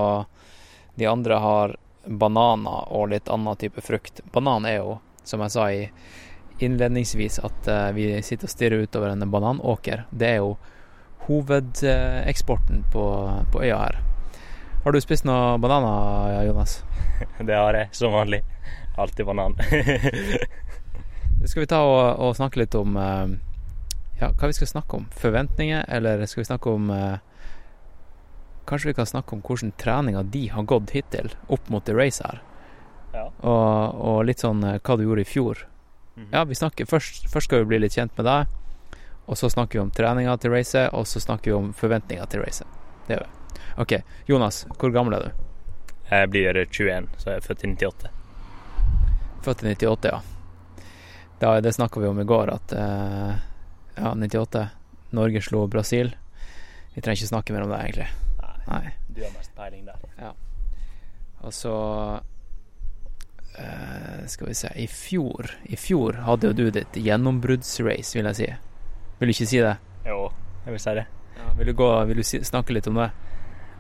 de 0.94 1.08
andre 1.10 1.40
har 1.42 1.74
bananer 2.04 2.92
og 2.94 3.08
litt 3.10 3.28
annen 3.28 3.56
type 3.58 3.82
frukt. 3.82 4.20
Banan 4.32 4.68
er 4.68 4.78
jo, 4.78 4.98
som 5.24 5.42
jeg 5.42 5.54
sa 5.54 5.66
i 5.72 5.88
innledningsvis, 6.62 7.40
at 7.42 7.68
eh, 7.68 7.90
vi 7.96 8.06
sitter 8.22 8.46
og 8.46 8.52
stirrer 8.52 8.84
utover 8.86 9.10
en 9.10 9.30
bananåker. 9.30 10.04
Det 10.10 10.28
er 10.28 10.42
jo 10.44 10.54
hovedeksporten 11.26 12.84
på, 12.92 13.04
på 13.52 13.62
øya 13.62 13.78
her. 13.78 14.00
Har 14.84 14.92
du 14.92 15.00
spist 15.00 15.24
noen 15.24 15.62
bananer, 15.62 16.42
Jonas? 16.44 16.82
Det 17.48 17.56
har 17.56 17.76
jeg, 17.78 17.88
som 17.96 18.12
vanlig. 18.12 18.42
Alltid 18.96 19.26
banan. 19.26 19.56
Skal 21.44 21.64
vi 21.64 21.68
ta 21.68 21.80
og, 21.84 22.20
og 22.20 22.36
snakke 22.36 22.60
litt 22.62 22.74
om 22.78 22.96
eh, 22.96 23.34
ja, 24.20 24.30
hva 24.30 24.48
vi 24.48 24.56
skal 24.56 24.70
snakke 24.70 24.96
om? 24.96 25.06
Forventninger, 25.18 25.84
eller 25.92 26.24
skal 26.26 26.40
vi 26.40 26.48
snakke 26.48 26.72
om 26.72 26.90
eh, 26.94 27.16
Kanskje 28.64 28.88
vi 28.88 28.96
kan 28.96 29.08
snakke 29.08 29.36
om 29.36 29.42
hvordan 29.44 29.74
treninga 29.76 30.22
de 30.32 30.46
har 30.48 30.64
gått 30.64 30.94
hittil 30.94 31.34
opp 31.52 31.66
mot 31.68 31.84
det 31.84 31.92
racet 31.98 32.24
her. 32.24 32.38
Ja. 33.12 33.24
Og, 33.44 33.98
og 34.00 34.20
litt 34.24 34.40
sånn 34.40 34.62
eh, 34.64 34.78
hva 34.80 34.96
du 34.96 35.04
gjorde 35.04 35.24
i 35.26 35.28
fjor. 35.28 35.66
Mhm. 36.14 36.30
Ja, 36.32 36.44
vi 36.48 36.56
snakker 36.56 36.88
først, 36.88 37.26
først 37.28 37.50
skal 37.50 37.64
vi 37.64 37.74
bli 37.74 37.82
litt 37.84 37.98
kjent 37.98 38.14
med 38.16 38.24
deg, 38.28 38.54
og 39.26 39.38
så 39.38 39.50
snakker 39.50 39.78
vi 39.78 39.82
om 39.82 39.90
treninga 39.94 40.36
til 40.36 40.52
racet, 40.52 40.92
og 40.92 41.06
så 41.08 41.20
snakker 41.20 41.50
vi 41.50 41.56
om 41.56 41.72
forventninga 41.76 42.26
til 42.28 42.44
racet. 42.44 42.68
Det 43.06 43.16
gjør 43.16 43.26
vi. 43.26 43.60
OK. 43.82 43.96
Jonas, 44.26 44.66
hvor 44.78 44.92
gammel 44.94 45.16
er 45.16 45.24
du? 45.24 45.30
Jeg 46.10 46.30
blir 46.30 46.60
21, 46.60 47.08
så 47.18 47.30
jeg 47.30 47.40
er 47.40 47.46
født 47.46 47.64
i 47.64 47.70
98. 47.72 48.10
Født 49.44 49.64
i 49.64 49.72
98, 49.72 50.12
ja. 50.12 50.20
Da, 51.40 51.60
det 51.60 51.72
snakka 51.72 52.00
vi 52.00 52.06
om 52.06 52.20
i 52.20 52.24
går, 52.28 52.52
at 52.54 52.72
uh, 52.76 53.32
ja, 53.96 54.14
98. 54.14 54.68
Norge 55.16 55.42
slo 55.42 55.66
Brasil. 55.66 56.14
Vi 56.94 57.00
trenger 57.00 57.18
ikke 57.18 57.32
snakke 57.32 57.56
mer 57.56 57.64
om 57.66 57.72
det, 57.72 57.80
egentlig. 57.80 58.08
Nei, 58.42 58.54
Nei. 58.68 58.94
du 59.08 59.24
har 59.24 59.32
mest 59.34 59.54
peiling 59.56 59.84
der. 59.88 59.98
Ja. 60.20 60.30
Og 61.44 61.52
så 61.52 61.74
uh, 63.58 64.20
Skal 64.30 64.48
vi 64.48 64.54
se 64.56 64.70
I 64.80 64.86
fjor 64.88 65.50
I 65.68 65.76
fjor 65.76 66.16
hadde 66.24 66.48
jo 66.48 66.56
du 66.56 66.70
ditt 66.72 66.96
gjennombruddsrace, 66.96 68.16
vil 68.16 68.30
jeg 68.30 68.38
si. 68.38 68.48
Vil 69.18 69.30
du 69.30 69.34
ikke 69.34 69.46
si 69.48 69.60
det? 69.62 69.76
Jo, 70.06 70.28
jeg 70.66 70.74
vil 70.74 70.82
si 70.82 70.94
det. 70.98 71.06
Vil 71.58 71.70
du, 71.70 71.74
gå, 71.78 71.88
vil 72.08 72.18
du 72.20 72.24
snakke 72.26 72.74
litt 72.74 72.88
om 72.90 72.98
det? 72.98 73.10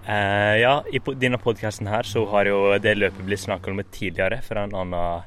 Uh, 0.04 0.54
ja, 0.60 0.74
i 0.92 1.00
denne 1.16 1.38
podkasten 1.40 1.88
her 1.88 2.04
så 2.06 2.26
har 2.32 2.46
jo 2.50 2.58
det 2.82 2.92
løpet 2.98 3.24
blitt 3.24 3.40
snakka 3.46 3.72
om 3.72 3.80
tidligere 3.88 4.42
fra 4.44 4.66
en 4.66 4.74
annen 4.76 5.24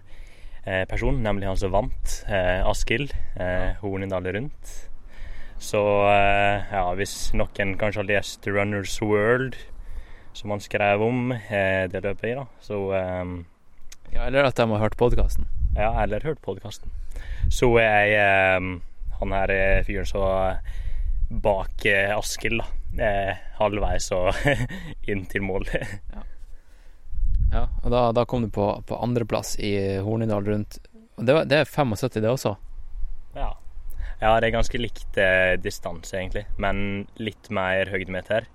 eh, 0.68 0.84
person, 0.90 1.18
nemlig 1.24 1.48
han 1.50 1.58
som 1.58 1.74
vant, 1.74 2.20
eh, 2.30 2.62
Askild 2.68 3.14
eh, 3.42 3.74
Hornindal 3.82 4.28
rundt. 4.36 4.74
Så 5.58 5.82
eh, 6.12 6.68
ja, 6.70 6.84
hvis 7.00 7.16
noen 7.34 7.74
kanskje 7.82 8.04
har 8.04 8.10
lest 8.12 8.46
Runners 8.46 9.00
World, 9.02 9.58
som 10.38 10.54
han 10.54 10.62
skrev 10.62 11.02
om 11.02 11.32
eh, 11.34 11.88
det 11.90 12.04
løpet 12.06 12.30
i, 12.30 12.36
da, 12.38 12.46
så 12.62 12.82
eh, 12.94 13.38
Ja, 14.14 14.28
Eller 14.30 14.46
at 14.48 14.56
de 14.56 14.68
har 14.70 14.80
hørt 14.86 14.98
podkasten? 15.00 15.48
ja, 15.78 15.90
eller 16.02 16.24
hørt 16.26 16.40
podkasten. 16.42 16.90
Så 17.54 17.68
jeg 17.78 18.14
han 19.20 19.34
her 19.34 19.54
eh, 19.54 19.84
fyren 19.86 20.06
som 20.06 20.58
bak 21.44 21.86
eh, 21.86 22.18
Askild, 22.18 22.62
da. 22.62 23.04
Eh, 23.04 23.38
halvveis 23.60 24.10
og 24.16 24.34
inn 25.12 25.26
til 25.30 25.44
mål. 25.46 25.68
Ja, 27.52 27.64
og 27.84 27.92
da, 27.92 28.02
da 28.16 28.24
kom 28.26 28.46
du 28.46 28.50
på, 28.54 28.66
på 28.88 29.00
andreplass 29.04 29.56
i 29.60 29.74
Hornindal 30.04 30.46
rundt. 30.48 30.80
Det, 31.18 31.34
var, 31.34 31.46
det 31.50 31.62
er 31.62 31.70
75, 31.70 32.22
det 32.22 32.32
også. 32.32 32.56
Ja. 33.36 33.52
ja, 34.22 34.32
det 34.40 34.50
er 34.50 34.56
ganske 34.56 34.82
likt 34.82 35.20
distanse, 35.62 36.18
egentlig, 36.18 36.46
men 36.62 37.08
litt 37.22 37.50
mer 37.54 37.90
høydemeter. 37.92 38.50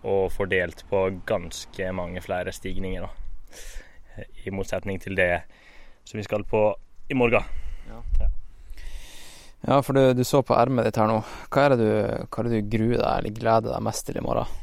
Og 0.00 0.30
fordelt 0.32 0.84
på 0.88 1.06
ganske 1.28 1.90
mange 1.92 2.22
flere 2.24 2.54
stigninger, 2.56 3.04
da. 3.04 4.24
I 4.44 4.52
motsetning 4.52 5.00
til 5.00 5.16
det 5.18 5.32
som 6.08 6.18
vi 6.18 6.26
skal 6.26 6.44
på 6.48 6.64
i 7.10 7.16
morgen. 7.18 7.44
Ja. 7.88 8.02
Ja, 8.20 8.30
for 9.84 9.96
du, 9.96 10.14
du 10.16 10.24
så 10.24 10.40
på 10.46 10.56
ermet 10.56 10.88
ditt 10.88 10.98
her 11.00 11.10
nå. 11.10 11.18
Hva 11.52 11.66
er 11.66 11.74
det 11.74 11.80
du, 11.80 11.90
hva 12.26 12.42
er 12.42 12.48
det 12.48 12.60
du 12.60 12.70
gruer 12.72 13.00
deg 13.00 13.10
eller 13.18 13.34
gleder 13.36 13.74
deg 13.74 13.84
mest 13.84 14.06
til 14.08 14.20
i 14.20 14.24
morgen? 14.24 14.54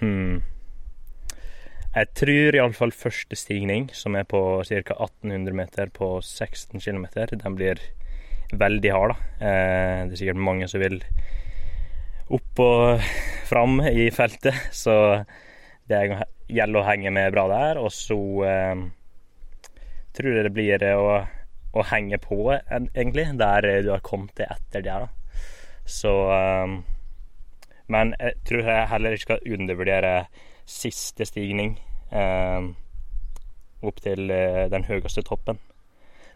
Hmm. 0.00 0.42
Jeg 1.94 2.10
tror 2.18 2.56
iallfall 2.58 2.90
første 2.90 3.38
stigning, 3.38 3.86
som 3.94 4.16
er 4.18 4.26
på 4.26 4.40
ca. 4.66 4.96
1800 4.98 5.54
meter 5.54 5.92
på 5.94 6.16
16 6.18 6.82
km, 6.82 7.06
den 7.38 7.54
blir 7.54 7.80
veldig 8.58 8.90
hard. 8.92 9.14
da. 9.14 9.28
Eh, 9.46 10.00
det 10.08 10.16
er 10.16 10.20
sikkert 10.24 10.42
mange 10.42 10.68
som 10.70 10.82
vil 10.82 10.98
opp 12.34 12.62
og 12.64 13.04
fram 13.46 13.78
i 13.86 14.08
feltet, 14.14 14.58
så 14.74 14.96
det 15.86 16.02
gjelder 16.50 16.80
å 16.80 16.86
henge 16.88 17.12
med 17.14 17.32
bra 17.34 17.46
der. 17.52 17.80
Og 17.80 17.92
så 17.94 18.18
eh, 18.48 18.84
tror 20.18 20.34
jeg 20.34 20.48
det 20.48 20.54
blir 20.56 20.86
å, 20.98 21.22
å 21.74 21.82
henge 21.90 22.20
på, 22.22 22.38
egentlig, 22.70 23.26
der 23.38 23.66
du 23.82 23.90
har 23.90 24.02
kommet 24.06 24.34
til 24.38 24.46
etter 24.46 24.84
det. 24.84 24.98
da. 25.04 25.40
Så 25.84 26.12
um, 26.30 26.78
men 27.86 28.14
jeg 28.16 28.38
tror 28.48 28.70
jeg 28.70 28.88
heller 28.88 29.16
ikke 29.16 29.26
skal 29.26 29.52
undervurdere 29.56 30.14
siste 30.64 31.26
stigning 31.28 31.76
um, 32.10 32.72
opp 33.84 34.00
til 34.00 34.30
eh, 34.32 34.64
den 34.72 34.86
høyeste 34.88 35.20
toppen. 35.26 35.58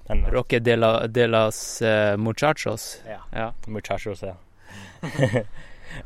Den 0.08 0.26
Roque 0.32 0.60
de, 0.60 0.74
la, 0.76 1.06
de 1.08 1.24
las 1.28 1.80
uh, 1.80 2.16
muchachos. 2.20 2.98
Ja. 3.08 3.22
Ja. 3.32 3.48
Muchachos, 3.66 4.22
ja. 4.22 4.34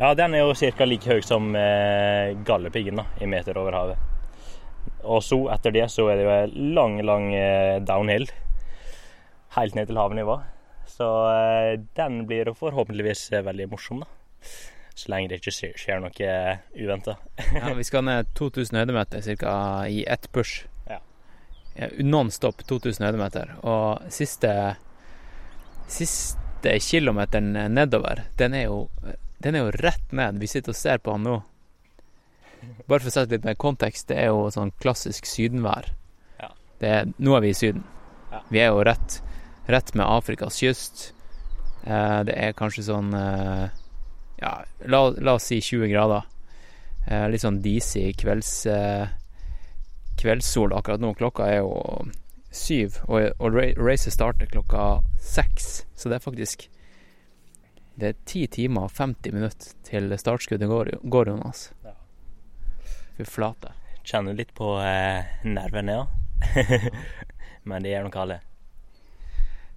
ja, 0.03 0.13
den 0.15 0.35
er 0.35 0.45
jo 0.45 0.55
ca. 0.55 0.87
like 0.87 1.11
høy 1.11 1.23
som 1.27 1.51
uh, 1.55 2.31
Galdhøpiggen, 2.47 3.03
da, 3.03 3.09
i 3.19 3.31
meter 3.31 3.59
over 3.59 3.75
havet. 3.75 4.09
Og 5.03 5.23
så, 5.23 5.41
etter 5.55 5.75
det, 5.75 5.89
så 5.91 6.07
er 6.13 6.19
det 6.19 6.27
jo 6.29 6.71
lang, 6.79 7.01
lang 7.03 7.29
uh, 7.35 7.83
downhill. 7.83 8.29
Helt 9.57 9.77
ned 9.77 9.89
til 9.91 10.01
havnivå. 10.01 10.39
Så 10.89 11.09
eh, 11.31 11.81
den 11.97 12.25
blir 12.27 12.53
forhåpentligvis 12.59 13.31
eh, 13.33 13.45
veldig 13.47 13.69
morsom, 13.73 14.03
da. 14.03 14.49
Så 14.95 15.09
lenge 15.13 15.31
det 15.31 15.41
ikke 15.41 15.73
skjer, 15.79 16.01
noe 16.03 16.33
uventa. 16.77 17.17
ja, 17.59 17.73
vi 17.77 17.87
skal 17.87 18.05
ned 18.05 18.33
2000 18.37 18.83
høydemeter 18.83 19.25
ca. 19.41 19.55
i 19.89 20.05
ett 20.05 20.29
push. 20.33 20.67
Ja. 20.89 20.99
Non-stop 22.05 22.65
2000 22.69 23.07
høydemeter. 23.07 23.55
Og 23.63 24.13
siste 24.13 24.53
Siste 25.93 26.79
kilometeren 26.81 27.53
nedover, 27.75 28.23
den 28.39 28.55
er 28.55 28.63
jo 28.71 28.87
Den 29.43 29.57
er 29.59 29.67
jo 29.67 29.73
rett 29.83 30.13
ned. 30.15 30.39
Vi 30.41 30.47
sitter 30.47 30.73
og 30.73 30.79
ser 30.79 31.01
på 31.03 31.13
han 31.13 31.25
nå. 31.27 31.41
Bare 32.87 33.01
for 33.01 33.11
å 33.11 33.13
sette 33.13 33.35
litt 33.35 33.47
mer 33.47 33.57
kontekst, 33.59 34.07
det 34.11 34.21
er 34.23 34.31
jo 34.31 34.47
sånn 34.55 34.71
klassisk 34.83 35.27
sydenvær. 35.27 35.89
Ja. 36.39 36.53
Det 36.79 36.93
er, 36.99 37.11
nå 37.19 37.35
er 37.37 37.43
vi 37.43 37.51
i 37.51 37.57
Syden. 37.59 37.83
Ja. 38.31 38.43
Vi 38.53 38.63
er 38.63 38.71
jo 38.71 38.85
rett, 38.87 39.19
rett 39.67 39.95
med 39.95 40.07
Afrikas 40.07 40.59
kyst. 40.61 41.13
Eh, 41.85 42.21
det 42.27 42.35
er 42.39 42.55
kanskje 42.55 42.87
sånn 42.87 43.11
eh, 43.15 43.67
Ja, 44.43 44.53
la, 44.87 45.01
la 45.19 45.37
oss 45.39 45.49
si 45.51 45.61
20 45.61 45.91
grader. 45.91 46.27
Eh, 47.07 47.27
litt 47.31 47.43
sånn 47.43 47.61
disig 47.63 48.17
kvelds, 48.23 48.53
kveldssol 50.19 50.75
akkurat 50.77 51.03
nå. 51.03 51.13
Klokka 51.19 51.49
er 51.51 51.63
jo 51.63 51.73
syv, 52.53 53.01
og, 53.09 53.33
og 53.41 53.57
racet 53.81 54.15
starter 54.15 54.51
klokka 54.51 55.01
seks. 55.19 55.85
Så 55.97 56.11
det 56.11 56.21
er 56.21 56.25
faktisk 56.27 56.69
Det 57.95 58.09
er 58.09 58.21
ti 58.25 58.47
timer 58.49 58.87
og 58.89 58.95
50 58.97 59.35
minutter 59.37 59.75
til 59.85 60.15
startskuddet 60.17 60.69
går, 60.69 60.95
går 61.13 61.29
Jonas. 61.29 61.73
Ja. 61.85 61.93
Fy 63.19 63.27
flate. 63.29 63.75
kjenner 64.03 64.35
litt 64.35 64.55
på 64.55 64.79
eh, 64.81 65.29
nervene, 65.45 65.99
ja. 66.01 66.07
Men 67.69 67.85
det 67.85 67.93
gjør 67.93 68.09
nok 68.09 68.17
alle. 68.25 68.41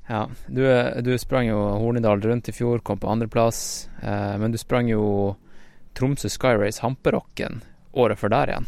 Ja, 0.08 0.30
du, 0.48 0.92
du 1.02 1.18
sprang 1.18 1.48
jo 1.48 1.58
Hornindal 1.58 2.22
rundt 2.22 2.50
i 2.50 2.54
fjor, 2.54 2.80
kom 2.80 3.00
på 3.02 3.10
andreplass. 3.10 3.90
Eh, 4.04 4.38
men 4.38 4.52
du 4.52 4.58
sprang 4.58 4.90
jo 4.90 5.36
Tromsø 5.98 6.30
Skyrace 6.30 6.82
Hamperokken 6.82 7.62
året 7.92 8.20
før 8.20 8.30
der 8.30 8.52
igjen. 8.52 8.68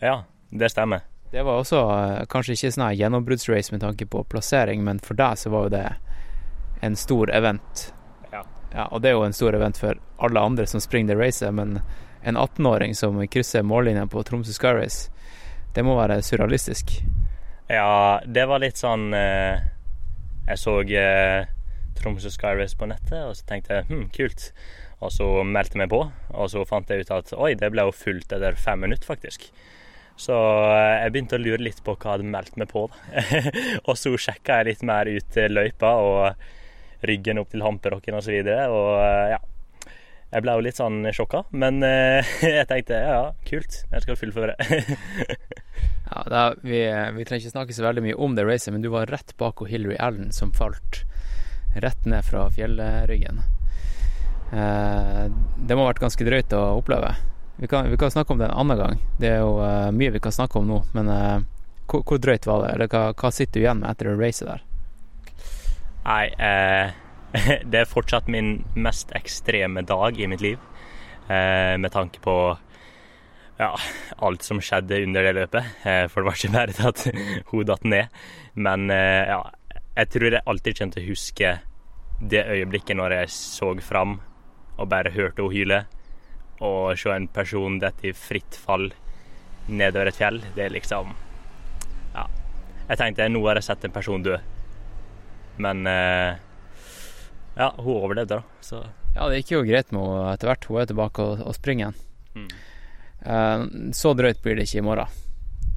Ja, 0.00 0.16
det 0.50 0.70
stemmer. 0.70 1.02
Det 1.30 1.42
var 1.42 1.58
også 1.58 1.80
eh, 1.92 2.26
kanskje 2.30 2.54
ikke 2.54 2.72
sånn 2.72 2.94
gjennombruddsrace 2.94 3.74
med 3.74 3.82
tanke 3.82 4.06
på 4.06 4.22
plassering, 4.30 4.84
men 4.86 5.00
for 5.02 5.18
deg 5.18 5.40
så 5.40 5.50
var 5.52 5.66
jo 5.66 5.74
det 5.74 5.86
en 6.86 6.96
stor 6.96 7.32
event. 7.34 7.88
Ja. 8.32 8.44
ja. 8.72 8.86
Og 8.86 9.02
det 9.02 9.10
er 9.10 9.18
jo 9.18 9.26
en 9.26 9.36
stor 9.36 9.56
event 9.58 9.80
for 9.80 9.98
alle 10.22 10.44
andre 10.50 10.66
som 10.70 10.80
springer 10.80 11.16
det 11.16 11.18
racet, 11.24 11.50
men 11.54 11.80
en 12.22 12.36
18-åring 12.36 12.94
som 12.94 13.18
krysser 13.26 13.66
mållinja 13.66 14.06
på 14.06 14.22
Tromsø 14.22 14.54
Skyrace, 14.54 15.10
det 15.74 15.82
må 15.84 15.98
være 15.98 16.22
surrealistisk. 16.22 17.00
Ja, 17.68 18.20
det 18.24 18.46
var 18.48 18.62
litt 18.62 18.80
sånn 18.80 19.10
eh, 19.14 19.58
Jeg 20.48 20.60
så 20.62 20.74
eh, 20.96 21.48
Tromsø 21.98 22.30
Skyrace 22.32 22.76
på 22.78 22.88
nettet, 22.88 23.18
og 23.20 23.34
så 23.36 23.48
tenkte 23.48 23.80
jeg 23.80 23.88
hm, 23.90 24.04
kult. 24.14 24.50
Og 25.04 25.12
så 25.14 25.26
meldte 25.46 25.76
jeg 25.76 25.84
meg 25.84 25.92
på, 25.92 26.00
og 26.08 26.48
så 26.50 26.64
fant 26.66 26.88
jeg 26.90 27.04
ut 27.04 27.12
at 27.14 27.34
oi, 27.36 27.52
det 27.58 27.70
ble 27.70 27.84
jo 27.86 27.94
fullt 27.94 28.32
etter 28.34 28.56
fem 28.58 28.80
minutter, 28.82 29.06
faktisk. 29.06 29.50
Så 30.18 30.34
eh, 30.34 30.94
jeg 31.04 31.12
begynte 31.14 31.38
å 31.38 31.42
lure 31.42 31.62
litt 31.62 31.82
på 31.86 31.94
hva 31.94 32.16
jeg 32.16 32.16
hadde 32.16 32.32
meldt 32.32 32.56
meg 32.58 32.70
på. 32.72 32.88
da. 32.90 33.42
og 33.88 33.94
så 34.00 34.14
sjekka 34.18 34.60
jeg 34.60 34.72
litt 34.72 34.88
mer 34.88 35.10
ut 35.10 35.38
eh, 35.38 35.52
løypa 35.52 35.92
og 36.02 37.06
ryggen 37.06 37.38
opp 37.38 37.52
til 37.52 37.62
Hamperokken 37.62 38.18
osv. 38.18 38.18
Og, 38.18 38.26
så 38.26 38.34
videre, 38.34 38.66
og 38.72 38.90
eh, 39.04 39.36
ja. 39.36 39.44
Jeg 40.28 40.44
ble 40.44 40.54
jo 40.58 40.64
litt 40.66 40.76
sånn 40.76 41.06
sjokka, 41.16 41.46
men 41.56 41.80
jeg 42.44 42.66
tenkte 42.68 42.98
ja, 43.00 43.14
ja, 43.14 43.30
kult, 43.48 43.78
jeg 43.88 44.04
skal 44.04 44.18
fullføre. 44.20 44.58
ja, 46.08 46.24
da, 46.30 46.42
vi, 46.62 46.80
vi, 47.16 47.24
trenger 47.28 47.44
ikke 47.44 47.54
snakke 47.54 47.76
så 47.76 47.84
veldig 47.84 48.04
mye 48.06 48.18
om 48.18 48.36
det 48.36 48.46
racet, 48.48 48.72
men 48.72 48.84
du 48.84 48.90
var 48.92 49.10
rett 49.12 49.34
bak 49.40 49.60
Hillary 49.68 49.98
Allen 50.00 50.32
som 50.32 50.54
falt 50.56 51.02
rett 51.76 52.06
ned 52.08 52.24
fra 52.24 52.46
fjellryggen. 52.50 53.42
Eh, 54.52 55.24
det 55.28 55.76
må 55.76 55.84
ha 55.84 55.90
vært 55.90 56.00
ganske 56.06 56.24
drøyt 56.24 56.54
å 56.56 56.62
oppleve. 56.78 57.12
Vi 57.58 57.68
kan, 57.68 57.90
vi 57.90 57.98
kan, 58.00 58.10
snakke 58.10 58.32
om 58.32 58.40
det 58.40 58.48
en 58.48 58.56
annen 58.62 58.78
gang. 58.78 59.00
Det 59.18 59.32
er 59.34 59.40
jo 59.42 59.58
uh, 59.58 59.90
mye 59.90 60.14
vi 60.14 60.22
kan 60.22 60.32
snakke 60.32 60.60
om 60.60 60.68
nå, 60.70 60.78
men 60.94 61.10
uh, 61.10 61.40
hvor, 61.90 62.04
hvor, 62.06 62.20
drøyt 62.22 62.46
var 62.46 62.62
det? 62.62 62.72
Eller 62.76 62.90
hva, 62.92 63.02
hva, 63.18 63.30
sitter 63.34 63.58
du 63.58 63.64
igjen 63.64 63.82
med 63.82 63.90
etter 63.90 64.10
det 64.10 64.16
racet 64.20 64.48
der? 64.48 64.64
Nei, 66.06 66.24
eh, 66.38 66.92
det 67.70 67.82
er 67.82 67.90
fortsatt 67.90 68.30
min 68.32 68.62
mest 68.78 69.12
ekstreme 69.16 69.82
dag 69.88 70.20
i 70.20 70.28
mitt 70.30 70.44
liv. 70.44 70.60
Eh, 71.28 71.74
med 71.80 71.92
tanke 71.92 72.22
på 72.24 72.36
ja, 73.58 73.72
alt 74.24 74.46
som 74.46 74.60
skjedde 74.62 75.02
under 75.04 75.26
det 75.26 75.34
løpet. 75.40 75.72
Eh, 75.84 76.04
for 76.10 76.22
det 76.22 76.30
var 76.30 76.38
ikke 76.38 76.54
bare 76.54 76.88
at 76.92 77.04
hun 77.50 77.68
datt 77.68 77.84
ned. 77.84 78.20
Men 78.58 78.90
ja, 78.90 79.42
jeg 79.98 80.10
tror 80.14 80.34
jeg 80.34 80.46
alltid 80.46 80.78
kommer 80.78 80.96
til 80.96 81.04
å 81.04 81.10
huske 81.12 81.52
det 82.18 82.42
øyeblikket 82.50 82.98
når 82.98 83.14
jeg 83.20 83.30
så 83.34 83.70
fram 83.84 84.16
og 84.78 84.88
bare 84.90 85.12
hørte 85.14 85.42
henne 85.42 85.54
hyle 85.54 85.78
Og 86.66 86.98
se 86.98 87.12
en 87.14 87.28
person 87.30 87.78
dette 87.78 88.10
i 88.10 88.14
fritt 88.16 88.58
fall 88.58 88.88
nedover 89.68 90.10
et 90.10 90.18
fjell, 90.18 90.40
det 90.56 90.64
er 90.64 90.74
liksom 90.74 91.14
Ja. 92.14 92.26
Jeg 92.88 92.98
tenkte 92.98 93.28
nå 93.28 93.42
har 93.46 93.60
jeg 93.60 93.68
sett 93.68 93.84
en 93.84 93.92
person 93.92 94.22
dø. 94.24 94.38
Men 95.58 95.86
eh, 95.86 96.38
ja, 97.58 97.72
hun 97.76 97.98
overlevde, 97.98 98.38
da. 98.38 98.64
Så. 98.64 98.80
Ja, 99.14 99.28
det 99.28 99.42
gikk 99.42 99.52
jo 99.56 99.64
greit 99.66 99.92
med 99.92 100.06
henne 100.06 100.32
etter 100.32 100.48
hvert. 100.48 100.66
Hun 100.70 100.80
er 100.80 100.88
tilbake 100.88 101.26
og, 101.26 101.42
og 101.44 101.56
springer 101.56 101.88
igjen. 101.90 101.98
Mm. 102.38 102.48
Eh, 103.26 103.64
så 103.92 104.14
drøyt 104.14 104.42
blir 104.42 104.58
det 104.58 104.68
ikke 104.68 104.82
i 104.82 104.86
morgen. 104.86 105.16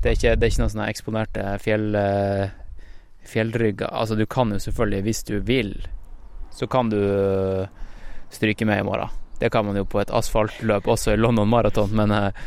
Det 0.01 0.09
er 0.09 0.17
ikke, 0.17 0.35
det 0.35 0.45
er 0.45 0.53
ikke 0.53 0.63
noen 0.63 0.73
sånne 0.73 0.89
eksponerte 0.91 1.47
fjell, 1.61 1.87
eh, 1.95 2.53
fjellrygger. 3.29 3.91
Altså, 3.91 4.17
du 4.17 4.25
kan 4.25 4.51
jo 4.53 4.59
selvfølgelig, 4.61 5.01
hvis 5.07 5.23
du 5.29 5.35
vil, 5.45 5.75
så 6.51 6.67
kan 6.67 6.89
du 6.89 6.99
stryke 8.31 8.65
med 8.65 8.79
i 8.79 8.83
morgen. 8.83 9.09
Det 9.39 9.49
kan 9.49 9.65
man 9.65 9.77
jo 9.77 9.87
på 9.89 10.01
et 10.01 10.11
asfaltløp 10.13 10.87
også 10.87 11.15
i 11.15 11.19
London 11.19 11.49
Marathon, 11.49 11.89
men 11.97 12.11
eh, 12.13 12.43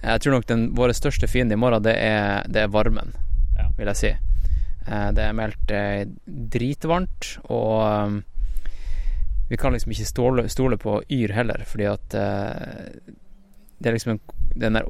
jeg 0.00 0.22
tror 0.24 0.38
nok 0.38 0.46
den 0.48 0.62
vår 0.78 0.94
største 0.96 1.28
fiende 1.28 1.58
i 1.58 1.60
morgen, 1.60 1.84
det 1.84 1.92
er, 2.00 2.46
det 2.48 2.62
er 2.64 2.72
varmen, 2.72 3.12
ja. 3.58 3.68
vil 3.76 3.90
jeg 3.92 4.00
si. 4.00 4.12
Eh, 4.88 5.08
det 5.12 5.26
er 5.26 5.36
meldt 5.36 5.74
eh, 5.76 6.06
dritvarmt, 6.24 7.34
og 7.52 8.22
vi 9.48 9.60
kan 9.60 9.76
liksom 9.76 9.92
ikke 9.92 10.08
stole, 10.08 10.46
stole 10.52 10.80
på 10.80 11.02
Yr 11.12 11.36
heller, 11.36 11.64
fordi 11.68 11.86
at 11.88 12.16
det 13.78 13.90
er 13.90 13.94
liksom 13.94 14.16
en, 14.16 14.20
Den 14.58 14.74
der 14.74 14.86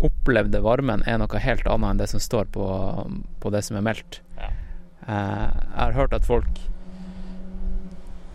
opplevde 0.00 0.62
varmen 0.64 1.02
er 1.06 1.18
noe 1.20 1.40
helt 1.42 1.66
annet 1.68 1.90
enn 1.90 1.98
det 2.00 2.08
som 2.08 2.20
står 2.22 2.46
på, 2.54 2.66
på 3.42 3.50
det 3.52 3.60
som 3.66 3.76
er 3.76 3.84
meldt. 3.84 4.22
Ja. 4.38 4.50
Jeg 5.02 5.76
har 5.76 5.96
hørt 5.98 6.14
at 6.16 6.24
folk 6.24 6.60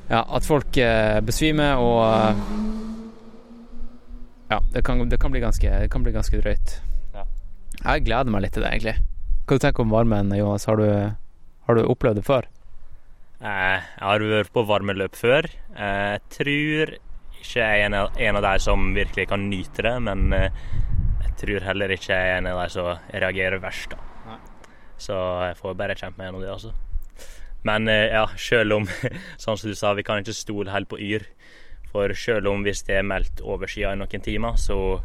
ja, 0.07 0.21
at 0.23 0.45
folk 0.47 0.77
eh, 0.79 1.19
besvimer 1.25 1.81
og 1.83 1.99
eh, 2.07 2.43
Ja, 4.47 4.61
det 4.71 4.85
kan, 4.87 5.01
det 5.11 5.19
kan, 5.19 5.33
bli, 5.33 5.41
ganske, 5.43 5.67
det 5.67 5.89
kan 5.91 6.05
bli 6.05 6.13
ganske 6.15 6.39
drøyt. 6.39 6.77
Ja. 7.11 7.25
Jeg 7.81 8.05
gleder 8.05 8.31
meg 8.31 8.45
litt 8.45 8.53
til 8.55 8.63
det, 8.63 8.69
egentlig. 8.71 8.93
Hva 9.43 9.57
du 9.57 9.63
tenker 9.63 9.83
du 9.83 9.89
om 9.89 9.91
varmen, 9.91 10.31
Jonas? 10.31 10.63
Har 10.69 10.79
du, 10.79 10.87
har 11.67 11.75
du 11.75 11.83
opplevd 11.83 12.21
det 12.21 12.23
før? 12.23 12.47
Eh, 13.43 13.83
jeg 13.83 14.05
har 14.05 14.23
vært 14.31 14.53
på 14.55 14.63
varmeløp 14.69 15.19
før. 15.19 15.49
Jeg 15.75 16.23
tror 16.37 16.95
ikke 17.47 17.63
jeg 17.63 17.87
er 17.87 17.95
en 18.27 18.39
av 18.39 18.43
de 18.45 18.53
som 18.61 18.91
virkelig 18.95 19.29
kan 19.31 19.47
nyte 19.49 19.87
det, 19.87 19.95
men 20.03 20.27
jeg 20.35 21.33
tror 21.39 21.65
heller 21.71 21.95
ikke 21.95 22.11
jeg 22.11 22.33
er 22.33 22.41
en 22.41 22.51
av 22.51 22.61
de 22.61 22.69
som 22.75 22.91
reagerer 23.13 23.63
verst. 23.63 23.95
da. 23.95 24.07
Så 24.97 25.15
jeg 25.45 25.57
får 25.59 25.77
bare 25.77 25.95
kjempe 25.97 26.19
meg 26.19 26.29
gjennom 26.29 26.43
det, 26.43 26.51
altså. 26.51 26.73
Men 27.67 27.87
eh, 27.91 28.09
ja, 28.13 28.25
sjøl 28.39 28.75
om 28.75 28.85
Sånn 29.43 29.57
som 29.57 29.69
du 29.69 29.77
sa, 29.77 29.93
vi 29.97 30.05
kan 30.05 30.21
ikke 30.21 30.35
stole 30.35 30.73
helt 30.73 30.89
på 30.91 30.99
Yr. 31.01 31.25
For 31.91 32.13
sjøl 32.17 32.49
om 32.49 32.65
hvis 32.65 32.83
det 32.87 32.99
er 32.99 33.07
meldt 33.07 33.41
over 33.45 33.69
skya 33.69 33.93
i 33.95 33.99
noen 33.99 34.23
timer, 34.23 34.57
så 34.59 34.99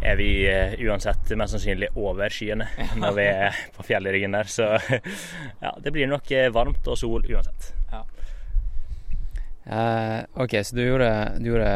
er 0.00 0.16
vi 0.16 0.30
uh, 0.48 0.72
uansett 0.88 1.28
mest 1.36 1.52
sannsynlig 1.52 1.90
over 2.00 2.32
skyene 2.32 2.64
når 2.98 3.16
vi 3.18 3.26
er 3.28 3.58
på 3.76 3.84
fjellryggen 3.84 4.34
der. 4.34 4.48
Så 4.48 4.66
ja, 5.64 5.74
det 5.76 5.92
blir 5.94 6.08
nok 6.10 6.32
eh, 6.34 6.48
varmt 6.52 6.88
og 6.88 6.98
sol 6.98 7.26
uansett. 7.28 7.70
Uh, 9.70 10.26
ok, 10.42 10.56
så 10.66 10.74
du 10.74 10.82
gjorde, 10.82 11.10
du 11.38 11.52
gjorde 11.52 11.70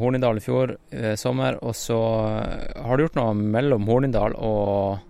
Hornindal 0.00 0.40
i 0.40 0.44
fjor 0.44 0.72
uh, 0.78 1.12
sommer, 1.20 1.58
og 1.60 1.76
så 1.76 1.98
har 2.00 2.96
du 2.96 3.04
gjort 3.04 3.18
noe 3.20 3.34
mellom 3.36 3.84
Hornindal 3.84 4.32
og, 4.40 5.02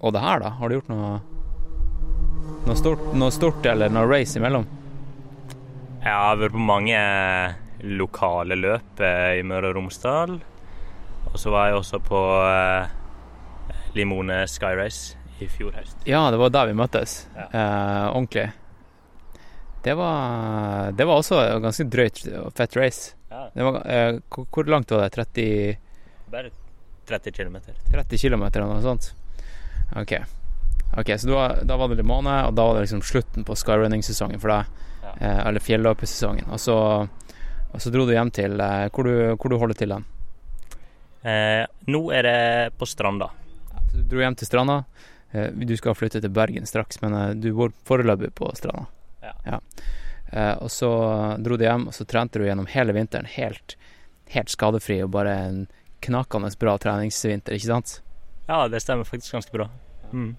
og 0.00 0.14
det 0.16 0.24
her, 0.24 0.42
da? 0.42 0.56
Har 0.58 0.68
du 0.68 0.78
gjort 0.80 0.90
noe 0.90 1.12
noe 2.66 2.76
stort, 2.78 3.04
noe 3.14 3.30
stort 3.30 3.66
eller 3.70 3.92
noe 3.92 4.08
race 4.10 4.38
imellom? 4.38 4.66
Jeg 6.02 6.12
har 6.14 6.38
vært 6.38 6.54
på 6.54 6.62
mange 6.62 6.98
lokale 7.86 8.58
løp 8.58 9.02
eh, 9.02 9.38
i 9.40 9.46
Møre 9.46 9.70
og 9.70 9.78
Romsdal. 9.78 10.36
Og 11.32 11.38
så 11.40 11.52
var 11.54 11.70
jeg 11.70 11.80
også 11.80 12.00
på 12.06 12.20
eh, 12.46 12.92
Limone 13.98 14.44
Sky 14.50 14.74
Race 14.78 15.18
i 15.42 15.48
fjor 15.50 15.74
høst. 15.76 15.98
Ja, 16.08 16.26
det 16.32 16.40
var 16.40 16.54
der 16.54 16.70
vi 16.70 16.78
møttes. 16.78 17.18
Ja. 17.36 17.48
Eh, 17.50 18.06
ordentlig. 18.12 18.48
Det 19.86 19.94
var, 19.94 20.92
det 20.92 21.04
var 21.06 21.20
også 21.20 21.36
et 21.44 21.60
ganske 21.62 21.84
drøyt 21.86 22.24
og 22.40 22.48
fett 22.58 22.72
race. 22.74 23.12
Ja. 23.30 23.44
Var, 23.54 23.76
eh, 23.86 24.16
hvor, 24.34 24.48
hvor, 24.50 24.66
langt 24.66 24.90
var 24.90 25.04
det? 25.04 25.12
30 25.14 25.76
Bare 26.32 26.50
30 27.06 27.30
km. 27.30 27.60
30 27.92 28.18
km 28.18 28.42
eller 28.48 28.66
noe 28.66 28.80
sånt? 28.82 29.12
OK. 29.94 30.16
Ok, 30.98 31.12
Så 31.18 31.30
da, 31.30 31.44
da 31.62 31.76
var 31.78 31.92
det 31.92 32.00
Limone, 32.00 32.34
og 32.48 32.56
da 32.58 32.64
var 32.66 32.74
det 32.74 32.88
liksom 32.88 33.04
slutten 33.06 33.46
på 33.46 33.54
skyrunning-sesongen 33.54 34.42
for 34.42 34.56
deg. 34.56 34.82
Ja. 35.04 35.14
Eh, 35.20 35.38
eller 35.52 35.62
fjelløpesesongen. 35.62 36.50
Og, 36.50 36.66
og, 37.70 37.78
så 37.78 37.94
dro 37.94 38.08
du 38.10 38.14
hjem 38.16 38.34
til 38.34 38.58
eh, 38.58 38.88
hvor, 38.90 39.06
du, 39.06 39.36
hvor 39.36 39.54
du 39.54 39.58
holder 39.62 39.78
til 39.84 39.94
den? 39.94 40.10
Eh, 41.22 41.62
nå 41.86 42.02
er 42.10 42.26
det 42.26 42.42
på 42.74 42.90
Stranda. 42.90 43.30
Ja, 43.70 43.86
så 43.86 44.02
du 44.02 44.10
dro 44.16 44.26
hjem 44.26 44.40
til 44.42 44.50
Stranda. 44.50 44.80
Eh, 45.30 45.54
du 45.54 45.78
skal 45.78 45.94
flytte 45.94 46.26
til 46.26 46.34
Bergen 46.34 46.66
straks, 46.66 46.98
men 47.06 47.14
eh, 47.22 47.32
du 47.38 47.52
bor 47.54 47.70
foreløpig 47.86 48.34
på 48.34 48.50
Stranda. 48.58 48.88
Ja. 49.46 49.60
Eh, 50.32 50.54
og 50.62 50.70
så 50.72 50.90
dro 51.38 51.58
du 51.58 51.64
hjem, 51.66 51.88
og 51.90 51.94
så 51.94 52.06
trente 52.08 52.40
du 52.40 52.46
gjennom 52.46 52.68
hele 52.70 52.94
vinteren 52.96 53.28
helt, 53.30 53.76
helt 54.32 54.52
skadefri 54.52 55.00
og 55.04 55.12
bare 55.14 55.36
en 55.46 55.60
knakende 56.04 56.50
bra 56.60 56.76
treningsvinter, 56.82 57.56
ikke 57.56 57.70
sant? 57.70 58.00
Ja, 58.46 58.66
det 58.70 58.82
stemmer 58.84 59.08
faktisk 59.08 59.38
ganske 59.38 59.54
bra. 59.54 59.68
Mm. 60.12 60.34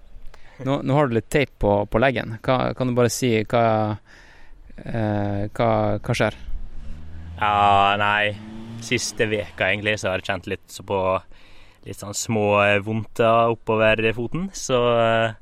Nå, 0.64 0.80
nå, 0.82 0.94
har 0.94 1.08
du 1.08 1.16
litt 1.18 1.30
teip 1.30 1.52
på, 1.62 1.72
på 1.86 2.00
leggen. 2.02 2.38
Hva, 2.42 2.72
kan 2.76 2.90
du 2.90 2.96
bare 2.96 3.12
si 3.12 3.30
hva, 3.46 3.64
uh, 3.94 5.42
hva, 5.54 5.70
hva 6.02 6.16
skjer? 6.16 6.38
Ja, 7.38 7.94
nei 8.00 8.34
Siste 8.82 9.26
veka 9.26 9.68
egentlig 9.72 9.96
så 9.98 10.12
har 10.12 10.20
jeg 10.20 10.28
kjent 10.28 10.48
litt 10.50 10.74
på 10.86 10.98
litt 11.86 11.98
sånn 11.98 12.14
små 12.14 12.60
vondter 12.86 13.54
oppover 13.54 14.04
foten. 14.14 14.48
Så 14.54 14.78
eh, 15.02 15.34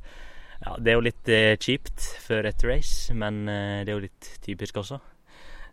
ja, 0.63 0.77
det 0.81 0.93
er 0.93 0.97
jo 0.97 1.05
litt 1.05 1.29
eh, 1.33 1.57
kjipt 1.61 2.07
før 2.25 2.49
et 2.49 2.65
race, 2.67 3.15
men 3.15 3.45
eh, 3.51 3.83
det 3.85 3.93
er 3.93 3.99
jo 3.99 4.07
litt 4.07 4.31
typisk 4.45 4.81
også. 4.83 5.01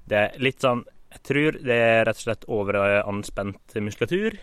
Det 0.04 0.20
er 0.20 0.42
litt 0.44 0.60
sånn 0.64 0.84
Jeg 1.14 1.22
tror 1.30 1.58
det 1.62 1.76
er 1.78 2.02
rett 2.08 2.18
og 2.18 2.26
slett 2.26 2.48
overanspent 2.50 3.76
muskulatur. 3.86 4.36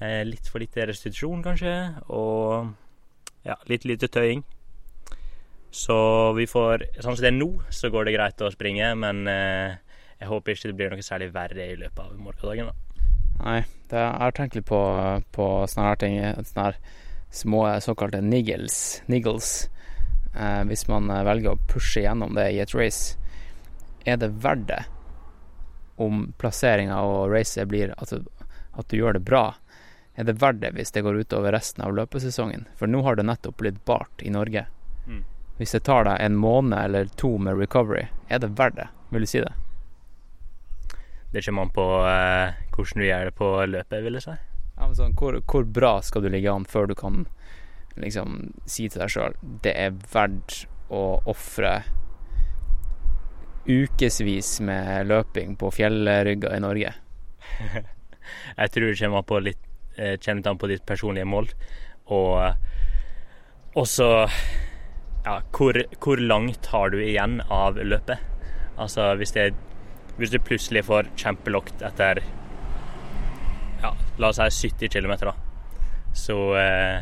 Eh, 0.00 0.22
litt 0.24 0.48
for 0.48 0.62
lite 0.62 0.86
restitusjon, 0.88 1.44
kanskje, 1.44 1.74
og 2.10 2.72
ja, 3.46 3.58
litt 3.68 3.84
lite 3.86 4.08
tøying. 4.08 4.42
Så 5.72 5.96
vi 6.36 6.44
får 6.48 6.84
Sånn 6.98 7.16
som 7.16 7.22
det 7.22 7.30
er 7.30 7.38
nå, 7.38 7.50
så 7.72 7.88
går 7.92 8.08
det 8.08 8.16
greit 8.16 8.42
å 8.44 8.50
springe, 8.52 8.88
men 8.98 9.26
eh, 9.30 9.76
jeg 10.18 10.30
håper 10.30 10.56
ikke 10.56 10.72
det 10.72 10.78
blir 10.78 10.92
noe 10.92 11.04
særlig 11.04 11.30
verre 11.34 11.68
i 11.72 11.78
løpet 11.78 12.02
av 12.02 12.16
morgendagen. 12.18 12.72
da. 12.72 13.06
Nei, 13.42 13.60
det, 13.90 13.98
jeg 13.98 14.20
har 14.22 14.34
tenkt 14.36 14.58
litt 14.58 14.68
på, 14.68 14.82
på 15.34 15.46
sånne 15.70 15.86
her 15.88 16.02
ting. 16.02 16.18
Sånne 16.46 16.66
her 16.68 16.78
små 17.32 17.80
såkalte 17.80 18.20
niggles. 18.20 19.02
niggles. 19.06 19.70
Eh, 20.36 20.64
hvis 20.64 20.88
man 20.88 21.10
eh, 21.10 21.24
velger 21.24 21.54
å 21.54 21.60
pushe 21.72 22.04
gjennom 22.04 22.34
det 22.36 22.50
i 22.52 22.60
et 22.60 22.74
race, 22.74 23.16
er 24.04 24.16
det 24.20 24.28
verdt 24.44 24.68
det 24.68 24.82
om 25.96 26.32
plasseringa 26.38 27.00
og 27.06 27.32
racet 27.32 27.68
blir 27.68 27.94
at 27.96 28.10
du, 28.10 28.24
at 28.72 28.88
du 28.88 28.96
gjør 28.96 29.16
det 29.16 29.24
bra? 29.24 29.54
Er 30.14 30.28
det 30.28 30.40
verdt 30.42 30.60
det 30.60 30.74
hvis 30.76 30.92
det 30.92 31.04
går 31.06 31.22
utover 31.24 31.52
resten 31.56 31.84
av 31.84 31.96
løpesesongen? 31.96 32.66
For 32.76 32.90
nå 32.90 33.00
har 33.06 33.16
det 33.16 33.24
nettopp 33.28 33.56
blitt 33.62 33.80
bart 33.88 34.22
i 34.22 34.32
Norge. 34.32 34.66
Mm. 35.08 35.24
Hvis 35.56 35.72
det 35.72 35.84
tar 35.88 36.04
deg 36.08 36.20
en 36.20 36.36
måned 36.36 36.78
eller 36.78 37.12
to 37.16 37.38
med 37.38 37.56
recovery, 37.56 38.08
er 38.28 38.44
det 38.44 38.52
verdt 38.60 38.76
det? 38.76 38.88
Vil 39.12 39.24
du 39.24 39.30
si 39.30 39.40
det? 39.40 39.52
Det 41.32 41.44
kommer 41.44 41.64
an 41.64 41.72
på 41.72 41.84
eh, 42.04 42.56
hvordan 42.76 43.00
du 43.00 43.06
gjør 43.08 43.28
det 43.30 43.36
på 43.40 43.52
løpet, 43.72 44.02
vil 44.04 44.20
jeg 44.20 44.28
si. 44.28 44.40
Sånn, 44.92 45.14
hvor, 45.16 45.38
hvor 45.48 45.64
bra 45.64 45.94
skal 46.04 46.24
du 46.24 46.30
ligge 46.32 46.52
an 46.52 46.68
før 46.68 46.90
du 46.90 46.94
kan 46.98 47.24
liksom 48.00 48.52
si 48.68 48.88
til 48.88 49.02
deg 49.02 49.12
sjøl 49.12 49.34
det 49.64 49.74
er 49.76 49.96
verdt 50.12 50.62
å 50.92 51.20
ofre 51.28 51.82
ukevis 53.68 54.56
med 54.64 55.08
løping 55.08 55.56
på 55.60 55.70
fjellrygger 55.76 56.56
i 56.56 56.62
Norge? 56.64 56.94
Jeg 58.58 58.72
tror 58.74 58.88
det 58.88 58.98
kommer 59.00 59.22
an 59.22 59.28
på 59.28 59.40
litt 59.42 59.68
eh, 59.96 60.16
an 60.18 60.58
på 60.58 60.70
ditt 60.70 60.84
personlige 60.86 61.28
mål. 61.28 61.48
Og 62.14 62.32
eh, 62.42 62.54
også 63.78 64.08
ja, 65.24 65.40
hvor, 65.54 65.78
hvor 66.02 66.20
langt 66.20 66.66
har 66.72 66.90
du 66.90 66.98
igjen 67.00 67.40
av 67.48 67.78
løpet? 67.78 68.18
Altså 68.80 69.12
hvis 69.20 69.34
det 69.36 69.52
hvis 70.18 70.32
du 70.32 70.38
plutselig 70.44 70.84
får 70.88 71.08
kjempelokt 71.16 71.82
etter 71.86 72.20
ja, 73.82 73.94
la 74.18 74.30
oss 74.30 74.40
si 74.56 74.68
70 74.70 74.88
km, 74.94 75.14
da, 75.26 75.34
så 76.14 76.38
eh, 76.58 77.00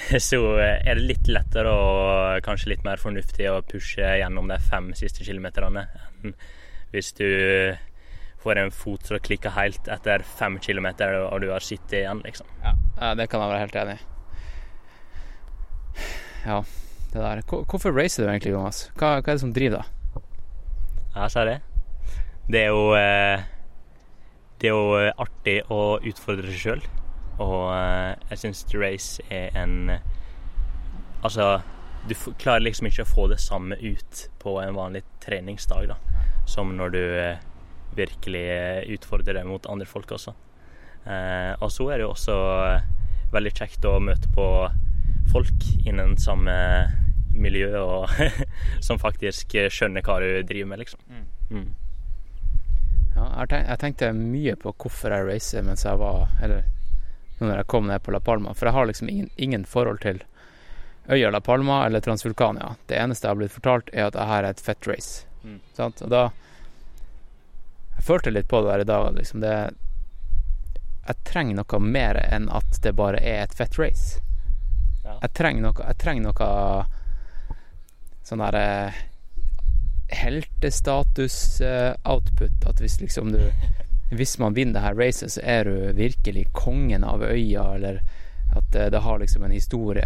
så 0.30 0.40
er 0.60 0.94
det 0.96 1.04
litt 1.04 1.28
lettere 1.28 1.72
og 1.74 2.40
kanskje 2.46 2.74
litt 2.74 2.86
mer 2.86 3.00
fornuftig 3.00 3.50
å 3.50 3.60
pushe 3.66 4.16
gjennom 4.20 4.48
de 4.50 4.58
fem 4.70 4.90
siste 4.96 5.26
kilometerne 5.26 5.86
enn 6.22 6.34
hvis 6.90 7.12
du 7.14 7.26
får 8.40 8.58
en 8.58 8.72
fot 8.74 9.04
som 9.06 9.20
klikker 9.22 9.52
helt 9.54 9.88
etter 9.92 10.24
fem 10.26 10.56
kilometer 10.62 11.20
og 11.20 11.42
du 11.42 11.50
har 11.52 11.62
sittet 11.62 12.00
igjen, 12.00 12.22
liksom. 12.24 12.48
Ja, 12.64 12.72
ja, 12.96 13.10
det 13.14 13.28
kan 13.30 13.44
jeg 13.44 13.52
være 13.52 13.62
helt 13.62 13.78
enig 13.82 13.94
i. 13.94 14.06
Ja, 16.46 16.58
det 17.12 17.20
der. 17.20 17.42
Hvorfor 17.46 17.92
racer 17.94 18.24
du 18.24 18.30
egentlig, 18.30 18.54
Jonas? 18.56 18.86
Hva, 18.96 19.18
hva 19.20 19.28
er 19.28 19.36
det 19.36 19.44
som 19.44 19.52
driver 19.54 19.84
deg? 19.84 20.24
Jeg 21.14 21.34
sa 21.34 21.44
det? 21.46 21.58
Det 22.50 22.64
er 22.64 22.72
jo 22.72 22.96
eh, 22.96 23.44
Det 24.60 24.68
er 24.68 24.76
jo 24.76 24.96
eh, 24.98 25.12
artig 25.16 25.60
å 25.72 25.98
utfordre 26.04 26.50
seg 26.50 26.60
sjøl. 26.60 26.82
Og 27.40 27.70
eh, 27.72 28.14
jeg 28.32 28.42
syns 28.44 28.66
race 28.76 29.22
er 29.32 29.54
en 29.58 29.96
Altså, 31.20 31.58
du 32.08 32.14
klarer 32.40 32.62
liksom 32.64 32.86
ikke 32.88 33.04
å 33.04 33.08
få 33.10 33.26
det 33.28 33.36
samme 33.42 33.76
ut 33.76 34.22
på 34.40 34.54
en 34.62 34.72
vanlig 34.72 35.02
treningsdag, 35.20 35.90
da. 35.90 35.98
Som 36.48 36.72
når 36.78 36.94
du 36.94 37.02
eh, 37.20 37.42
virkelig 37.96 38.46
eh, 38.54 38.86
utfordrer 38.94 39.36
deg 39.36 39.48
mot 39.48 39.68
andre 39.68 39.88
folk 39.88 40.14
også. 40.16 40.32
Eh, 41.04 41.52
og 41.60 41.68
så 41.72 41.90
er 41.90 42.00
det 42.00 42.06
jo 42.06 42.14
også 42.14 42.38
eh, 42.70 42.88
veldig 43.34 43.52
kjekt 43.56 43.84
å 43.88 43.98
møte 44.00 44.32
på 44.32 44.46
folk 45.30 45.68
innen 45.84 46.16
samme 46.20 46.56
miljø, 47.36 47.68
og 47.80 48.08
som 48.86 49.00
faktisk 49.00 49.54
eh, 49.60 49.70
skjønner 49.72 50.04
hva 50.04 50.18
du 50.24 50.30
driver 50.48 50.72
med, 50.72 50.82
liksom. 50.86 51.04
Mm. 51.08 51.68
Ja, 53.16 53.46
jeg, 53.50 53.78
tenkte 53.80 54.12
mye 54.14 54.54
på 54.56 54.72
hvorfor 54.72 55.12
jeg 55.12 55.26
racer 55.26 55.64
mens 55.66 55.84
jeg 55.84 55.98
var 55.98 56.28
Eller 56.42 56.64
når 57.40 57.56
jeg 57.56 57.66
kom 57.72 57.86
ned 57.88 58.02
på 58.04 58.12
La 58.12 58.20
Palma. 58.20 58.52
For 58.54 58.68
jeg 58.68 58.76
har 58.76 58.86
liksom 58.86 59.08
ingen, 59.08 59.30
ingen 59.36 59.64
forhold 59.64 60.02
til 60.02 60.20
øya 61.08 61.30
La 61.30 61.40
Palma 61.40 61.86
eller 61.86 62.00
Transvulkania. 62.00 62.74
Det 62.86 62.98
eneste 63.00 63.26
jeg 63.26 63.30
har 63.30 63.38
blitt 63.40 63.54
fortalt, 63.54 63.88
er 63.92 64.06
at 64.06 64.14
det 64.14 64.26
her 64.28 64.44
er 64.44 64.50
et 64.50 64.60
fett 64.60 64.88
race. 64.88 65.24
Mm. 65.42 65.60
Sant? 65.72 66.02
Og 66.04 66.12
da 66.12 66.30
Jeg 67.96 68.04
følte 68.04 68.30
litt 68.30 68.48
på 68.48 68.60
det 68.60 68.70
der 68.70 68.84
i 68.84 68.88
dag. 68.92 69.14
Liksom 69.16 69.40
det 69.40 69.54
Jeg 71.06 71.16
trenger 71.24 71.62
noe 71.62 71.80
mer 71.80 72.20
enn 72.20 72.48
at 72.52 72.82
det 72.82 72.92
bare 72.92 73.18
er 73.18 73.42
et 73.42 73.56
fett 73.56 73.78
race. 73.78 74.20
Ja. 75.04 75.16
Jeg 75.22 75.32
trenger 75.32 75.62
noe 75.62 75.86
Jeg 75.86 75.96
trenger 75.96 76.28
noe 76.28 76.50
sånn 78.22 78.44
derre 78.44 78.92
heltestatus-output. 80.10 82.66
At 82.66 82.80
hvis 82.80 83.00
liksom 83.00 83.32
du 83.32 83.52
Hvis 84.10 84.38
man 84.42 84.54
vinner 84.56 84.72
det 84.74 84.80
her 84.82 84.94
racet, 84.98 85.30
så 85.32 85.40
er 85.46 85.64
du 85.64 85.92
virkelig 85.94 86.48
kongen 86.52 87.04
av 87.06 87.22
øya, 87.22 87.62
eller 87.76 88.00
at 88.56 88.64
det, 88.74 88.88
det 88.90 89.00
har 89.04 89.18
liksom 89.22 89.42
en 89.46 89.52
historie 89.54 90.02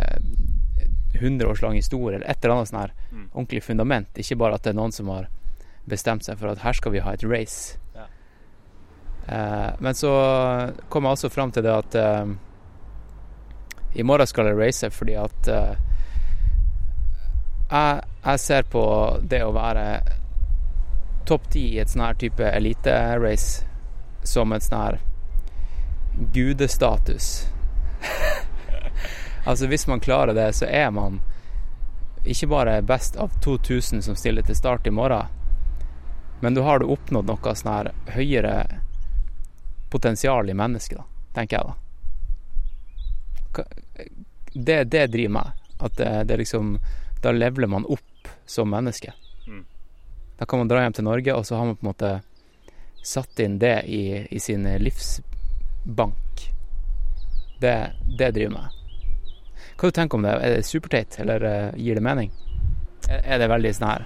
100 1.15 1.49
års 1.49 1.63
lang 1.63 1.75
historie, 1.79 2.17
eller 2.19 2.29
et 2.29 2.45
eller 2.45 2.55
annet 2.55 2.69
sånn 2.69 2.81
her 2.83 2.93
Mm. 3.15 3.29
ordentlig 3.33 3.63
fundament. 3.63 4.09
Ikke 4.19 4.37
bare 4.37 4.55
at 4.55 4.63
det 4.63 4.71
er 4.75 4.77
noen 4.77 4.93
som 4.93 5.09
har 5.09 5.29
bestemt 5.89 6.25
seg 6.25 6.37
for 6.39 6.49
at 6.53 6.59
her 6.59 6.73
skal 6.77 6.93
vi 6.93 6.99
ha 7.01 7.13
et 7.15 7.25
race. 7.25 7.79
Ja. 7.95 8.05
Eh, 9.29 9.73
men 9.81 9.95
så 9.95 10.11
kom 10.91 11.05
jeg 11.05 11.13
også 11.17 11.29
fram 11.33 11.51
til 11.53 11.63
det 11.63 11.73
at 11.73 11.95
eh, 11.95 12.27
i 13.95 14.03
morgen 14.03 14.27
skal 14.27 14.47
jeg 14.51 14.59
race 14.59 14.91
fordi 14.91 15.15
at 15.15 15.49
eh, 15.49 15.75
jeg, 17.71 18.03
jeg 18.25 18.41
ser 18.41 18.63
på 18.63 18.85
det 19.23 19.43
å 19.45 19.53
være 19.55 19.87
topp 21.25 21.51
ti 21.51 21.65
i 21.75 21.81
et 21.81 21.91
sånn 21.91 22.05
her 22.05 22.19
type 22.21 22.45
eliterace 22.45 23.65
som 24.25 24.53
et 24.53 24.65
sånn 24.65 24.81
her 24.81 24.99
gudestatus. 26.35 27.47
altså 29.49 29.67
hvis 29.67 29.87
man 29.91 30.01
klarer 30.05 30.37
det, 30.37 30.53
så 30.53 30.69
er 30.69 30.91
man 30.95 31.21
ikke 32.25 32.49
bare 32.49 32.83
best 32.83 33.17
av 33.17 33.33
2000 33.45 34.03
som 34.03 34.17
stiller 34.17 34.43
til 34.43 34.57
start 34.57 34.87
i 34.87 34.93
morgen, 34.95 35.27
men 36.41 36.55
du 36.55 36.61
har 36.61 36.79
du 36.79 36.87
oppnådd 36.93 37.29
noe 37.29 37.55
sånn 37.57 37.73
her 37.73 37.91
høyere 38.17 38.57
potensial 39.93 40.51
i 40.51 40.57
mennesket, 40.57 40.99
da, 40.99 41.05
tenker 41.35 41.57
jeg 41.57 41.65
da. 41.69 41.75
Det, 44.53 44.79
det 44.91 45.07
driver 45.13 45.35
meg. 45.35 45.53
At 45.79 45.97
det, 45.99 46.11
det 46.31 46.37
liksom 46.41 46.79
Da 47.25 47.33
leveler 47.33 47.71
man 47.73 47.87
opp 47.89 48.29
som 48.45 48.69
menneske. 48.71 49.15
Mm. 49.49 49.65
Da 50.37 50.47
kan 50.47 50.61
man 50.61 50.69
dra 50.69 50.83
hjem 50.85 50.97
til 50.99 51.07
Norge, 51.07 51.35
og 51.35 51.47
så 51.49 51.57
har 51.57 51.69
man 51.71 51.79
på 51.79 51.87
en 51.87 51.93
måte 51.95 52.11
satt 53.05 53.41
inn 53.41 53.59
det 53.59 53.79
i, 53.89 54.03
i 54.29 54.41
sin 54.41 54.67
livsbank. 54.81 56.43
Det, 57.61 57.77
det 58.19 58.31
driver 58.37 58.59
meg. 58.59 58.81
Hva 59.81 59.89
du 59.89 59.97
tenker 59.97 60.21
om 60.21 60.27
det? 60.27 60.35
Er 60.37 60.57
det 60.59 60.67
superteit, 60.69 61.17
eller 61.25 61.49
eh, 61.49 61.81
gir 61.81 61.97
det 61.97 62.05
mening? 62.05 62.31
Er, 63.09 63.25
er 63.25 63.41
det 63.43 63.49
veldig 63.53 63.73
sånn 63.77 63.89
her 63.91 64.05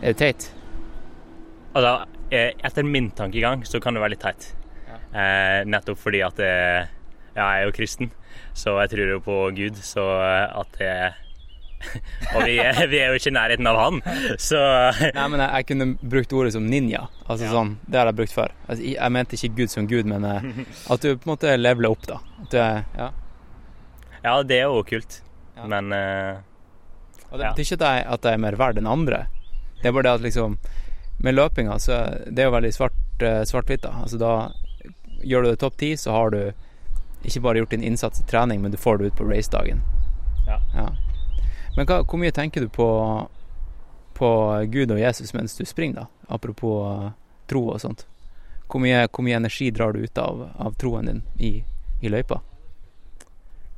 Er 0.00 0.14
det 0.14 0.16
teit? 0.18 0.46
Altså, 1.74 1.92
eh, 2.34 2.52
etter 2.64 2.86
min 2.86 3.10
tankegang 3.18 3.66
så 3.66 3.80
kan 3.82 3.94
det 3.94 4.02
være 4.02 4.14
litt 4.14 4.24
teit. 4.24 4.52
Eh, 4.88 5.64
nettopp 5.66 5.98
fordi 5.98 6.20
at 6.24 6.36
det, 6.38 6.52
ja, 7.34 7.42
jeg 7.42 7.62
er 7.62 7.66
jo 7.66 7.74
kristen, 7.74 8.10
så 8.56 8.76
jeg 8.82 8.92
tror 8.92 9.12
jo 9.14 9.24
på 9.24 9.38
Gud, 9.56 9.80
så 9.82 10.04
eh, 10.20 10.60
at 10.62 10.78
det 10.78 10.92
Og 12.34 12.42
vi, 12.44 12.56
er- 12.58 12.86
vi 12.90 12.98
er 13.00 13.12
jo 13.12 13.18
ikke 13.20 13.30
i 13.30 13.34
nærheten 13.36 13.66
av 13.70 13.76
han, 13.78 14.00
så 14.40 14.58
Nei, 15.14 15.26
men 15.30 15.40
jeg, 15.40 15.50
jeg 15.54 15.66
kunne 15.68 15.86
brukt 16.02 16.32
ordet 16.34 16.52
som 16.56 16.66
ninja. 16.66 17.04
Altså 17.28 17.44
Ja. 17.46 17.52
sånn, 17.54 17.76
Det 17.86 17.98
har 18.00 18.06
jeg 18.10 18.16
brukt 18.18 18.34
før. 18.34 18.52
Altså, 18.66 18.82
jeg, 18.84 18.96
jeg 18.98 19.12
mente 19.14 19.36
ikke 19.38 19.54
Gud 19.60 19.70
som 19.70 19.86
Gud, 19.90 20.06
men 20.10 20.24
eh, 20.24 20.42
at 20.92 21.00
du 21.06 21.12
på 21.16 21.28
en 21.28 21.32
måte 21.36 21.54
leveler 21.56 21.90
opp, 21.94 22.04
da. 22.10 22.18
Du, 22.50 22.58
er- 22.58 22.84
ja. 22.98 23.10
Ja, 24.24 24.42
det 24.42 24.58
er 24.58 24.66
jo 24.66 24.82
kult. 24.82 25.20
Ja. 25.56 25.66
Men 25.70 25.92
uh, 25.94 26.38
det 27.30 27.40
Ja. 27.44 27.52
betyr 27.52 27.64
ikke 27.64 27.78
at 27.80 27.86
jeg, 27.86 28.06
at 28.16 28.24
jeg 28.26 28.32
er 28.38 28.42
mer 28.42 28.56
verd 28.58 28.78
enn 28.80 28.86
andre. 28.90 29.26
Det 29.82 29.86
er 29.90 29.92
bare 29.94 30.08
det 30.08 30.14
at 30.18 30.24
liksom 30.26 30.58
Med 31.22 31.34
løpinga 31.34 31.76
så 31.82 31.96
Det 32.30 32.38
er 32.42 32.48
jo 32.48 32.54
veldig 32.54 32.70
svart, 32.74 32.94
eh, 33.22 33.42
svart-hvitt, 33.46 33.82
da. 33.82 33.90
Altså 34.02 34.18
da 34.18 34.30
Gjør 35.22 35.42
du 35.42 35.48
det 35.50 35.58
topp 35.62 35.76
ti, 35.78 35.92
så 35.98 36.12
har 36.14 36.30
du 36.30 36.40
ikke 37.26 37.40
bare 37.42 37.58
gjort 37.58 37.70
din 37.74 37.82
innsats 37.82 38.20
i 38.22 38.26
trening, 38.30 38.60
men 38.62 38.70
du 38.70 38.76
får 38.78 38.98
det 39.00 39.06
ut 39.10 39.16
på 39.18 39.26
racedagen. 39.26 39.80
Ja. 40.46 40.58
Men 41.78 41.86
hva, 41.86 42.02
hvor 42.02 42.18
mye 42.18 42.34
tenker 42.34 42.66
du 42.66 42.68
på 42.74 42.88
På 44.18 44.28
Gud 44.66 44.90
og 44.90 44.98
Jesus 44.98 45.30
mens 45.36 45.54
du 45.54 45.62
springer, 45.62 46.02
da? 46.02 46.34
Apropos 46.34 46.82
eh, 46.90 47.10
tro 47.46 47.68
og 47.70 47.78
sånt. 47.80 48.02
Hvor 48.68 48.82
mye, 48.82 49.06
hvor 49.06 49.24
mye 49.24 49.38
energi 49.38 49.70
drar 49.70 49.94
du 49.94 50.02
ut 50.02 50.18
av, 50.18 50.48
av 50.58 50.74
troen 50.76 51.06
din 51.06 51.22
i, 51.38 51.52
i 52.02 52.10
løypa? 52.10 52.42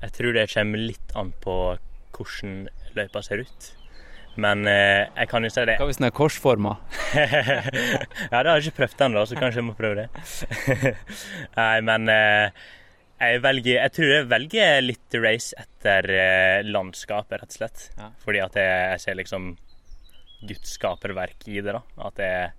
jeg 0.01 0.17
tror 0.17 0.37
det 0.37 0.49
kommer 0.53 0.81
litt 0.81 1.13
an 1.19 1.35
på 1.45 1.57
hvordan 2.17 2.65
løypa 2.97 3.23
ser 3.25 3.45
ut. 3.45 3.71
Men 4.41 4.63
eh, 4.71 5.11
jeg 5.19 5.29
kan 5.29 5.45
jo 5.45 5.51
si 5.53 5.63
det 5.67 5.75
Hva 5.81 5.89
hvis 5.89 5.99
den 5.99 6.07
er 6.07 6.15
korsforma? 6.15 6.77
ja, 7.19 7.25
det 8.31 8.47
har 8.47 8.53
jeg 8.55 8.71
ikke 8.71 8.85
prøvd 8.85 9.03
ennå, 9.09 9.25
så 9.27 9.37
kanskje 9.37 9.61
jeg 9.61 9.67
må 9.67 9.75
prøve 9.77 10.05
det. 10.05 10.93
Nei, 11.59 11.81
men 11.85 12.07
eh, 12.15 12.69
jeg 13.21 13.41
velger 13.45 13.77
Jeg 13.77 13.93
tror 13.97 14.13
jeg 14.15 14.29
velger 14.31 14.81
litt 14.85 15.17
race 15.21 15.57
etter 15.61 16.09
eh, 16.15 16.61
landskapet, 16.65 17.43
rett 17.43 17.53
og 17.53 17.59
slett. 17.59 17.85
Ja. 17.99 18.09
Fordi 18.25 18.41
at 18.45 18.57
jeg, 18.57 18.79
jeg 18.95 19.03
ser 19.05 19.19
liksom 19.19 19.51
Guds 20.49 20.77
skaperverk 20.79 21.45
i 21.49 21.61
det, 21.61 21.75
da. 21.77 21.83
At 22.09 22.23
jeg 22.23 22.51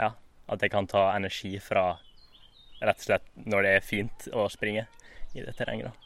Ja, 0.00 0.10
at 0.50 0.64
jeg 0.64 0.72
kan 0.72 0.88
ta 0.90 1.10
energi 1.14 1.58
fra 1.62 1.94
rett 2.84 2.98
og 2.98 3.06
slett 3.06 3.28
når 3.44 3.66
det 3.66 3.74
er 3.76 3.84
fint 3.86 4.26
å 4.34 4.48
springe 4.52 4.86
i 5.34 5.42
det 5.44 5.54
terrenget, 5.58 5.92
da. 5.92 6.00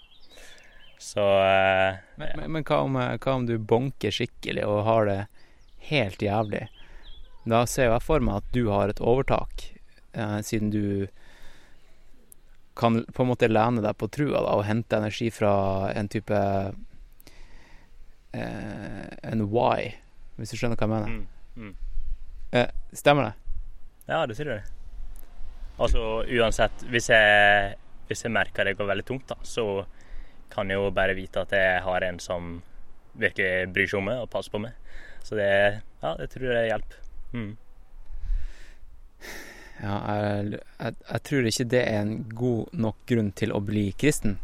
Så 0.99 1.23
eh, 1.23 2.01
Men, 2.19 2.35
men, 2.35 2.53
men 2.57 2.67
hva, 2.67 2.83
om, 2.83 2.99
hva 2.99 3.37
om 3.37 3.47
du 3.47 3.55
bonker 3.59 4.15
skikkelig 4.15 4.67
og 4.67 4.83
har 4.89 5.07
det 5.07 5.21
helt 5.93 6.23
jævlig? 6.23 6.67
Da 7.49 7.63
ser 7.71 7.93
jeg 7.93 8.05
for 8.05 8.21
meg 8.25 8.43
at 8.43 8.51
du 8.53 8.67
har 8.73 8.91
et 8.91 9.01
overtak, 9.01 9.71
eh, 10.13 10.39
siden 10.45 10.75
du 10.75 11.07
kan 12.79 13.03
på 13.15 13.25
en 13.25 13.31
måte 13.33 13.49
lene 13.51 13.83
deg 13.85 13.97
på 13.99 14.09
trua 14.13 14.41
da, 14.45 14.55
og 14.57 14.67
hente 14.69 14.99
energi 15.01 15.31
fra 15.35 15.53
en 15.99 16.09
type 16.11 16.39
eh, 18.33 19.07
En 19.33 19.45
why, 19.51 19.91
hvis 20.39 20.55
du 20.55 20.57
skjønner 20.61 20.79
hva 20.79 20.87
jeg 20.87 20.95
mener. 20.95 21.09
mm, 21.09 21.27
mm. 21.65 21.75
Eh, 22.59 22.71
stemmer 22.97 23.29
det? 23.29 23.35
Ja, 24.09 24.23
det 24.27 24.39
tror 24.39 24.55
jeg. 24.55 24.65
Altså 25.79 26.05
uansett, 26.25 26.87
hvis 26.91 27.11
jeg, 27.13 27.75
hvis 28.09 28.25
jeg 28.25 28.33
merker 28.35 28.65
det 28.65 28.79
går 28.79 28.89
veldig 28.89 29.07
tungt, 29.07 29.29
da, 29.29 29.37
så 29.45 29.85
kan 30.51 30.71
jeg 30.71 30.81
jo 30.81 30.89
bare 30.95 31.15
vite 31.19 31.45
at 31.45 31.53
jeg 31.55 31.83
har 31.85 32.07
en 32.07 32.19
som 32.23 32.57
virkelig 33.19 33.69
bryr 33.75 33.91
seg 33.91 34.01
om 34.01 34.09
meg 34.09 34.23
og 34.23 34.31
passer 34.33 34.55
på 34.55 34.63
meg. 34.63 34.73
Så 35.27 35.37
det, 35.37 35.51
ja, 36.03 36.15
det 36.19 36.31
tror 36.33 36.55
jeg 36.55 36.71
hjelper. 36.71 37.03
Mm. 37.37 37.53
Ja, 39.79 39.97
jeg, 40.11 40.59
jeg, 40.59 40.95
jeg 41.13 41.25
tror 41.29 41.49
ikke 41.53 41.71
det 41.71 41.83
er 41.87 42.01
en 42.03 42.15
god 42.35 42.79
nok 42.85 42.97
grunn 43.07 43.33
til 43.39 43.55
å 43.55 43.63
bli 43.63 43.89
kristen. 43.99 44.39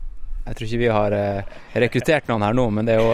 Jeg 0.44 0.56
tror 0.58 0.68
ikke 0.68 0.80
vi 0.82 0.88
har 0.92 1.14
eh, 1.16 1.52
rekruttert 1.80 2.26
noen 2.28 2.42
her 2.44 2.56
nå, 2.56 2.66
men 2.76 2.84
det 2.84 2.98
er 2.98 3.00
jo 3.00 3.12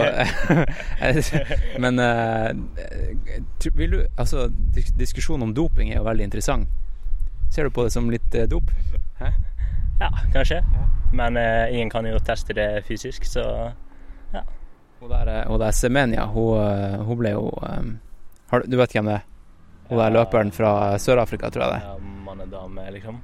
Men 1.83 2.01
eh, 2.03 3.69
vil 3.77 3.95
du 3.95 3.99
Altså, 4.19 4.49
diskusjonen 4.99 5.47
om 5.47 5.53
doping 5.55 5.93
er 5.93 6.01
jo 6.01 6.07
veldig 6.09 6.27
interessant. 6.27 6.67
Ser 7.51 7.67
du 7.67 7.71
på 7.71 7.87
det 7.87 7.95
som 7.95 8.11
litt 8.11 8.35
eh, 8.35 8.49
dop? 8.51 8.67
Ja, 10.01 10.11
kanskje. 10.33 10.59
Men 11.15 11.39
eh, 11.39 11.71
ingen 11.71 11.89
kan 11.89 12.07
jo 12.09 12.19
teste 12.19 12.55
det 12.57 12.83
fysisk, 12.87 13.25
så 13.25 13.71
Hun 15.01 15.09
der, 15.09 15.27
eh, 15.27 15.47
hun 15.47 15.59
der 15.59 15.71
Semenya, 15.71 16.25
hun, 16.25 16.59
eh, 16.61 16.99
hun 17.01 17.17
ble 17.17 17.31
jo 17.31 17.47
um, 17.49 17.95
har, 18.51 18.63
Du 18.67 18.77
vet 18.77 18.93
hvem 18.93 19.07
det 19.07 19.19
er? 19.21 19.27
Hun 19.89 19.97
der 19.97 20.13
løperen 20.19 20.51
fra 20.51 20.97
Sør-Afrika, 20.99 21.49
tror 21.49 21.63
jeg 21.63 21.79
det 21.79 22.10
ja, 22.41 22.45
dame, 22.49 22.87
liksom. 22.97 23.21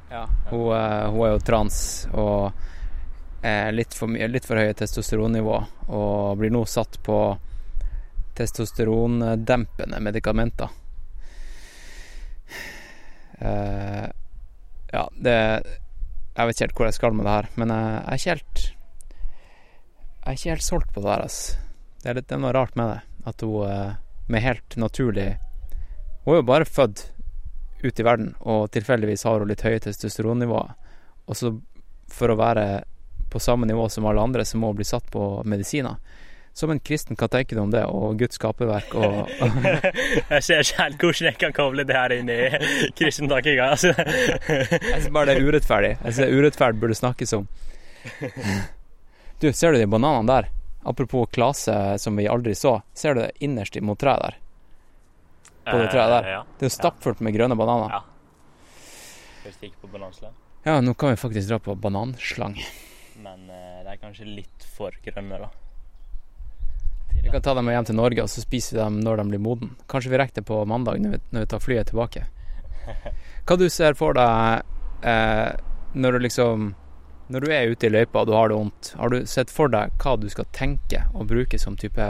Hun, 0.52 0.66
eh, 0.78 1.10
hun 1.12 1.26
er 1.28 1.34
jo 1.36 1.44
trans 1.46 1.80
og 2.14 2.52
er 3.48 3.72
litt 3.76 3.94
for, 3.98 4.10
mye- 4.12 4.28
litt 4.32 4.46
for 4.48 4.58
høye 4.60 4.74
testosteronnivå 4.78 5.58
og 5.94 6.38
blir 6.40 6.52
nå 6.54 6.64
satt 6.70 6.98
på 7.06 7.18
testosterondempende 8.38 10.00
medikamenter. 10.04 10.70
Uh, 13.42 14.08
ja, 14.92 15.04
det 15.14 15.34
Jeg 15.38 16.48
vet 16.48 16.56
ikke 16.56 16.64
helt 16.66 16.78
hvor 16.80 16.88
jeg 16.88 16.96
skal 16.98 17.14
med 17.14 17.28
det 17.28 17.34
her, 17.36 17.48
men 17.60 17.70
jeg, 17.74 17.92
jeg 17.94 18.08
er 18.08 18.18
ikke 18.18 18.32
helt 18.34 18.62
Jeg 18.64 20.32
er 20.32 20.38
ikke 20.40 20.54
helt 20.56 20.66
solgt 20.66 20.94
på 20.96 21.04
det 21.04 21.12
her, 21.12 21.26
altså. 21.28 21.60
Det 22.02 22.10
er, 22.10 22.18
litt, 22.18 22.28
det 22.30 22.36
er 22.38 22.42
noe 22.42 22.54
rart 22.56 22.74
med 22.80 22.90
det. 22.94 22.98
At 23.30 23.44
hun 23.46 23.68
eh, 23.70 23.94
med 24.32 24.44
helt 24.46 24.78
naturlig 24.82 25.28
Hun 26.26 26.34
er 26.34 26.40
jo 26.42 26.48
bare 26.50 26.66
født 26.70 27.04
ut 27.84 28.00
i 28.00 28.04
verden, 28.04 28.36
og 28.40 28.72
tilfeldigvis 28.74 29.26
har 29.28 29.42
hun 29.42 29.50
litt 29.52 29.66
høye 29.66 29.82
testosteronnivåer. 29.84 30.76
Og 31.28 31.38
så 31.38 31.54
for 32.12 32.32
å 32.32 32.40
være 32.40 32.68
på 33.30 33.40
samme 33.40 33.68
nivå 33.68 33.90
som 33.90 34.06
alle 34.06 34.22
andre, 34.24 34.46
så 34.46 34.58
må 34.58 34.72
hun 34.72 34.80
bli 34.80 34.88
satt 34.88 35.12
på 35.12 35.44
medisiner. 35.46 36.00
Som 36.58 36.72
en 36.74 36.80
kristen, 36.80 37.18
hva 37.20 37.28
tenker 37.30 37.56
du 37.56 37.62
om 37.62 37.74
det, 37.74 37.84
og 37.86 38.18
Guds 38.18 38.40
skaperverk 38.40 38.96
og 38.98 39.30
jeg 40.32 40.40
ser 40.42 40.64
ikke 40.64 40.80
helt 40.80 41.04
hvordan 41.04 41.28
jeg 41.28 41.38
kan 41.44 41.54
koble 41.54 41.86
det 41.86 41.98
her 41.98 42.16
inn 42.16 42.32
i 42.34 42.40
kristentankegangen. 42.98 43.76
Altså. 43.76 43.94
Jeg 44.72 45.04
syns 45.04 45.14
bare 45.14 45.30
det 45.30 45.36
er 45.38 45.46
urettferdig. 45.52 45.92
Jeg 46.00 46.18
syns 46.18 46.34
urettferd 46.40 46.82
burde 46.82 46.98
snakkes 46.98 47.36
om. 47.38 47.46
Du, 49.38 49.52
ser 49.54 49.76
du 49.76 49.78
de 49.78 49.86
bananene 49.86 50.32
der? 50.32 50.50
Apropos 50.88 51.30
klase 51.30 51.78
som 52.02 52.18
vi 52.18 52.26
aldri 52.32 52.56
så. 52.56 52.80
Ser 52.96 53.14
du 53.14 53.22
det 53.22 53.32
innerst 53.46 53.78
mot 53.86 54.00
treet 54.02 54.24
der? 54.24 54.42
På 55.72 55.78
det 55.82 55.92
treet 55.94 56.12
der. 56.16 56.28
Eh, 56.34 56.44
Det 56.58 56.66
er 56.68 56.70
jo 56.72 56.76
stappfullt 56.78 57.20
med 57.26 57.36
grønne 57.36 57.58
bananer. 57.60 57.90
Ja. 58.00 58.04
Skal 59.48 59.70
vi 59.70 59.74
på 59.82 59.88
bananslang? 59.92 60.34
Ja, 60.66 60.80
nå 60.82 60.94
kan 61.00 61.10
vi 61.14 61.20
faktisk 61.22 61.48
dra 61.50 61.60
på 61.64 61.76
bananslang. 61.80 62.58
Men 63.24 63.48
det 63.48 63.84
de 63.88 63.94
er 63.94 64.00
kanskje 64.02 64.26
litt 64.28 64.66
for 64.76 64.92
grønne, 65.06 65.38
da. 65.40 65.50
Vi 67.24 67.32
kan 67.32 67.42
ta 67.42 67.54
dem 67.56 67.66
med 67.66 67.74
hjem 67.76 67.86
til 67.90 67.96
Norge, 67.98 68.24
og 68.24 68.30
så 68.32 68.42
spiser 68.44 68.76
vi 68.78 68.84
dem 68.84 69.00
når 69.04 69.18
de 69.22 69.24
blir 69.32 69.42
moden. 69.44 69.72
Kanskje 69.92 70.12
vi 70.12 70.20
rekker 70.20 70.42
det 70.42 70.46
på 70.48 70.60
mandag 70.68 71.00
når 71.04 71.16
vi, 71.16 71.20
når 71.32 71.46
vi 71.46 71.50
tar 71.54 71.64
flyet 71.64 71.90
tilbake. 71.92 72.26
Hva 73.48 73.58
du 73.60 73.66
ser 73.74 73.96
for 74.00 74.16
deg 74.16 74.62
eh, 75.08 75.50
når 75.98 76.16
du 76.18 76.20
liksom 76.24 76.70
Når 77.28 77.44
du 77.44 77.52
er 77.52 77.72
ute 77.74 77.88
i 77.88 77.92
løypa 77.92 78.22
og 78.22 78.28
du 78.30 78.34
har 78.38 78.48
det 78.48 78.56
vondt, 78.56 78.94
har 78.96 79.12
du 79.12 79.26
sett 79.28 79.50
for 79.52 79.68
deg 79.68 79.92
hva 80.00 80.14
du 80.16 80.30
skal 80.32 80.46
tenke 80.56 81.02
og 81.12 81.26
bruke 81.28 81.60
som 81.60 81.76
type 81.76 82.06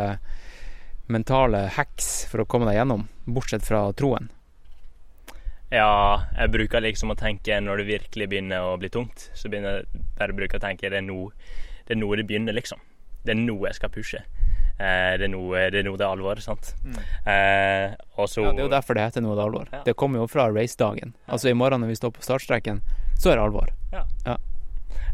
mentale 1.08 1.68
hacks 1.76 2.26
for 2.32 2.44
å 2.44 2.48
komme 2.50 2.68
deg 2.70 2.80
gjennom, 2.82 3.08
bortsett 3.26 3.66
fra 3.66 3.86
troen? 3.98 4.30
Ja, 5.72 6.24
jeg 6.38 6.54
bruker 6.54 6.84
liksom 6.84 7.12
å 7.12 7.18
tenke 7.20 7.58
når 7.60 7.82
det 7.82 7.90
virkelig 7.90 8.30
begynner 8.32 8.64
å 8.70 8.78
bli 8.80 8.90
tungt, 8.92 9.30
så 9.36 9.52
begynner 9.52 9.82
jeg 9.82 10.04
bare 10.20 10.32
å 10.32 10.60
å 10.60 10.64
tenke 10.64 10.92
det 10.92 11.02
er 11.02 11.08
nå 11.08 11.26
det, 11.88 11.96
er 11.96 12.00
nå 12.00 12.12
det 12.16 12.28
begynner, 12.28 12.56
liksom. 12.56 12.80
Det 13.24 13.34
er 13.34 13.40
nå 13.40 13.58
jeg 13.66 13.76
skal 13.76 13.92
pushe. 13.92 14.22
Eh, 14.78 15.14
det, 15.18 15.26
er 15.26 15.32
nå, 15.32 15.42
det 15.56 15.80
er 15.82 15.88
det 15.88 16.04
er 16.06 16.08
alvor, 16.08 16.40
sant. 16.44 16.74
Eh, 17.26 17.96
og 18.16 18.30
så 18.30 18.44
Ja, 18.46 18.52
det 18.52 18.62
er 18.62 18.68
jo 18.68 18.76
derfor 18.76 18.96
det 18.96 19.08
heter 19.08 19.24
noe 19.26 19.36
det 19.36 19.44
er 19.44 19.50
alvor. 19.50 19.72
Ja. 19.74 19.82
Det 19.88 19.96
kommer 20.00 20.22
jo 20.22 20.28
fra 20.32 20.50
racedagen. 20.52 21.16
Altså 21.28 21.52
i 21.52 21.56
morgen 21.58 21.84
når 21.84 21.96
vi 21.96 22.00
står 22.00 22.14
på 22.16 22.28
startstreken, 22.28 22.84
så 23.18 23.34
er 23.34 23.40
det 23.40 23.48
alvor. 23.48 23.74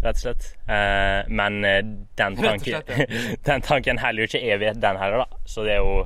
Rett 0.03 0.17
og 0.17 0.21
slett. 0.21 0.47
Eh, 0.67 1.29
men 1.31 1.63
eh, 1.65 1.79
den 2.19 2.35
tanken, 2.35 2.59
slett, 2.59 3.11
den 3.47 3.63
tanken 3.63 4.01
heller 4.03 4.23
jo 4.23 4.27
ikke 4.27 4.41
evighet, 4.51 4.81
den 4.83 4.99
heller, 4.99 5.23
da. 5.23 5.43
Så 5.47 5.63
det 5.63 5.77
er 5.77 5.83
jo 5.83 6.03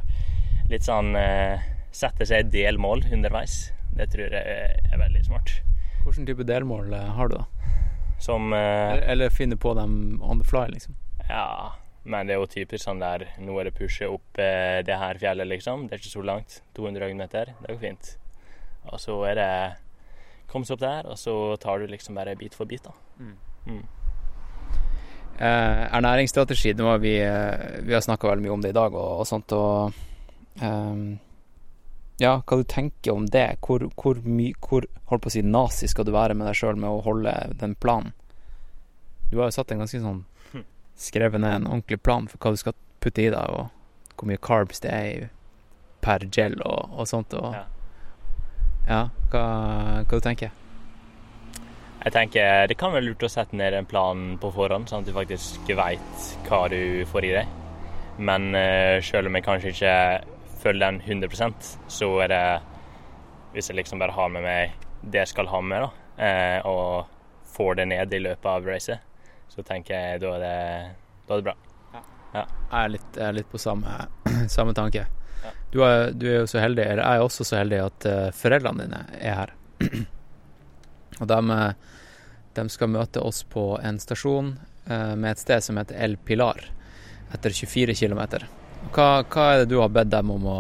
litt 0.70 0.86
sånn 0.86 1.16
eh, 1.18 1.66
Sette 1.98 2.28
seg 2.30 2.52
delmål 2.54 3.08
underveis. 3.10 3.72
Det 3.98 4.06
tror 4.14 4.36
jeg 4.36 4.58
er, 4.68 4.98
veldig 5.02 5.24
smart. 5.26 5.56
Hvilken 6.04 6.28
type 6.28 6.46
delmål 6.46 6.92
har 6.94 7.32
du, 7.32 7.40
da? 7.40 7.72
Som 8.22 8.54
Eller, 8.54 9.32
finne 9.34 9.58
på 9.58 9.72
dem 9.78 10.20
on 10.22 10.38
the 10.38 10.46
fly, 10.46 10.68
liksom? 10.70 10.94
Ja, 11.26 11.74
men 12.06 12.30
det 12.30 12.36
er 12.36 12.44
jo 12.44 12.50
typisk 12.52 12.84
sånn 12.84 13.02
der 13.02 13.26
Nå 13.42 13.56
er 13.58 13.70
det 13.70 13.74
pushe 13.80 14.06
opp 14.14 14.38
det 14.38 15.00
her 15.02 15.18
fjellet, 15.18 15.50
liksom. 15.50 15.88
Det 15.88 15.98
er 15.98 16.04
ikke 16.04 16.14
så 16.14 16.26
langt. 16.30 16.60
200 16.78 17.08
høydemeter. 17.08 17.56
Det 17.64 17.74
går 17.74 17.82
fint. 17.82 18.14
Og 18.92 19.02
så 19.02 19.18
er 19.32 19.42
det 19.42 19.50
Kom 20.48 20.64
seg 20.68 20.78
opp 20.78 20.86
der, 20.86 21.10
og 21.10 21.18
så 21.20 21.34
tar 21.60 21.82
du 21.82 21.90
liksom 21.90 22.16
bare 22.16 22.38
bit 22.38 22.54
for 22.56 22.70
bit, 22.70 22.86
da. 22.86 22.94
Mm. 23.18 23.34
Eh, 25.38 25.84
ernæringsstrategi, 25.94 26.74
nå 26.74 26.88
har 26.90 26.98
vi, 26.98 27.20
eh, 27.22 27.82
vi 27.86 27.94
har 27.94 28.02
snakka 28.02 28.28
veldig 28.28 28.46
mye 28.48 28.54
om 28.56 28.62
det 28.62 28.72
i 28.74 28.78
dag 28.78 28.96
og, 28.96 29.20
og 29.22 29.28
sånt, 29.30 29.54
og 29.54 29.94
ehm, 30.62 31.20
Ja, 32.18 32.40
hva 32.42 32.58
du 32.58 32.64
tenker 32.66 33.14
om 33.14 33.28
det? 33.30 33.60
Hvor, 33.62 33.84
hvor 33.94 34.18
mye 34.26 34.56
Hvor 34.58 34.88
holdt 35.12 35.22
på 35.22 35.30
å 35.30 35.36
si 35.36 35.44
nazi 35.46 35.86
skal 35.88 36.08
du 36.08 36.12
være 36.16 36.34
med 36.34 36.48
deg 36.50 36.58
sjøl 36.58 36.80
med 36.82 36.90
å 36.90 37.04
holde 37.06 37.36
den 37.62 37.76
planen? 37.78 38.16
Du 39.30 39.38
har 39.38 39.52
jo 39.52 39.58
satt 39.60 39.72
en 39.72 39.84
ganske 39.86 40.02
sånn 40.02 40.24
Skrevet 40.98 41.44
ned 41.44 41.54
en 41.54 41.68
ordentlig 41.68 42.02
plan 42.02 42.26
for 42.28 42.42
hva 42.42 42.56
du 42.56 42.58
skal 42.58 42.74
putte 43.00 43.22
i 43.22 43.30
deg, 43.30 43.54
og 43.54 43.70
hvor 44.18 44.26
mye 44.26 44.42
carbs 44.42 44.82
det 44.82 44.90
er 44.90 45.28
per 46.02 46.26
gel 46.34 46.58
og, 46.66 46.98
og 46.98 47.06
sånt, 47.06 47.38
og 47.38 47.54
Ja. 47.54 47.66
Ja, 48.88 49.02
hva, 49.30 49.44
hva 50.08 50.18
du 50.18 50.24
tenker 50.24 50.50
Jeg 52.04 52.14
tenker 52.14 52.68
Det 52.70 52.78
kan 52.80 52.94
være 52.94 53.08
lurt 53.08 53.26
å 53.26 53.30
sette 53.32 53.58
ned 53.58 53.76
en 53.76 53.88
plan 53.90 54.38
på 54.42 54.52
forhånd, 54.54 54.90
sånn 54.90 55.04
at 55.04 55.10
du 55.10 55.16
faktisk 55.16 55.70
veit 55.78 56.28
hva 56.48 56.66
du 56.72 57.04
får 57.10 57.28
i 57.28 57.36
deg. 57.40 57.54
Men 58.18 58.50
uh, 58.56 58.98
sjøl 59.04 59.30
om 59.30 59.38
jeg 59.38 59.46
kanskje 59.46 59.74
ikke 59.74 59.96
følger 60.62 60.88
den 60.88 61.02
100% 61.22 61.68
så 61.94 62.08
er 62.26 62.32
det 62.32 62.46
Hvis 63.54 63.70
jeg 63.70 63.78
liksom 63.78 64.02
bare 64.02 64.16
har 64.16 64.32
med 64.34 64.44
meg 64.46 64.88
det 65.02 65.22
jeg 65.22 65.30
skal 65.30 65.48
ha 65.52 65.60
med, 65.62 65.86
da, 65.86 65.90
uh, 66.18 66.70
og 66.70 67.54
får 67.54 67.78
det 67.80 67.86
ned 67.94 68.14
i 68.14 68.20
løpet 68.20 68.50
av 68.50 68.66
racet, 68.66 69.04
så 69.50 69.64
tenker 69.66 69.94
jeg 69.94 70.22
da 70.22 70.34
er 70.36 70.42
det, 70.42 70.58
da 71.28 71.36
er 71.36 71.42
det 71.42 71.46
bra. 71.46 71.54
Jeg 72.34 72.82
er 72.82 72.92
litt, 72.92 73.08
jeg 73.16 73.26
er 73.28 73.38
litt 73.38 73.50
på 73.50 73.62
samme, 73.62 73.94
samme 74.58 74.74
tanke. 74.78 75.06
Ja. 75.44 75.54
Du, 75.72 75.80
er, 75.86 76.12
du 76.18 76.28
er 76.28 76.42
jo 76.42 76.50
så 76.50 76.60
heldig, 76.62 76.84
eller 76.84 77.04
jeg 77.04 77.22
er 77.22 77.30
også 77.30 77.48
så 77.48 77.60
heldig 77.62 77.82
at 77.86 78.10
uh, 78.10 78.28
foreldrene 78.36 78.86
dine 78.86 79.04
er 79.18 79.42
her. 79.44 79.56
og 81.22 81.30
de, 81.30 81.60
de 82.58 82.66
skal 82.74 82.92
møte 82.92 83.22
oss 83.24 83.44
på 83.48 83.78
en 83.84 84.00
stasjon 84.02 84.56
eh, 84.88 85.14
med 85.16 85.32
et 85.32 85.42
sted 85.42 85.64
som 85.64 85.80
heter 85.80 86.00
El 86.04 86.18
Pilar, 86.18 86.62
etter 87.34 87.54
24 87.54 87.96
km. 87.98 88.22
Hva, 88.94 89.24
hva 89.24 89.48
er 89.54 89.64
det 89.64 89.72
du 89.74 89.80
har 89.82 89.94
bedt 89.94 90.14
dem 90.14 90.32
om 90.34 90.48
å 90.48 90.60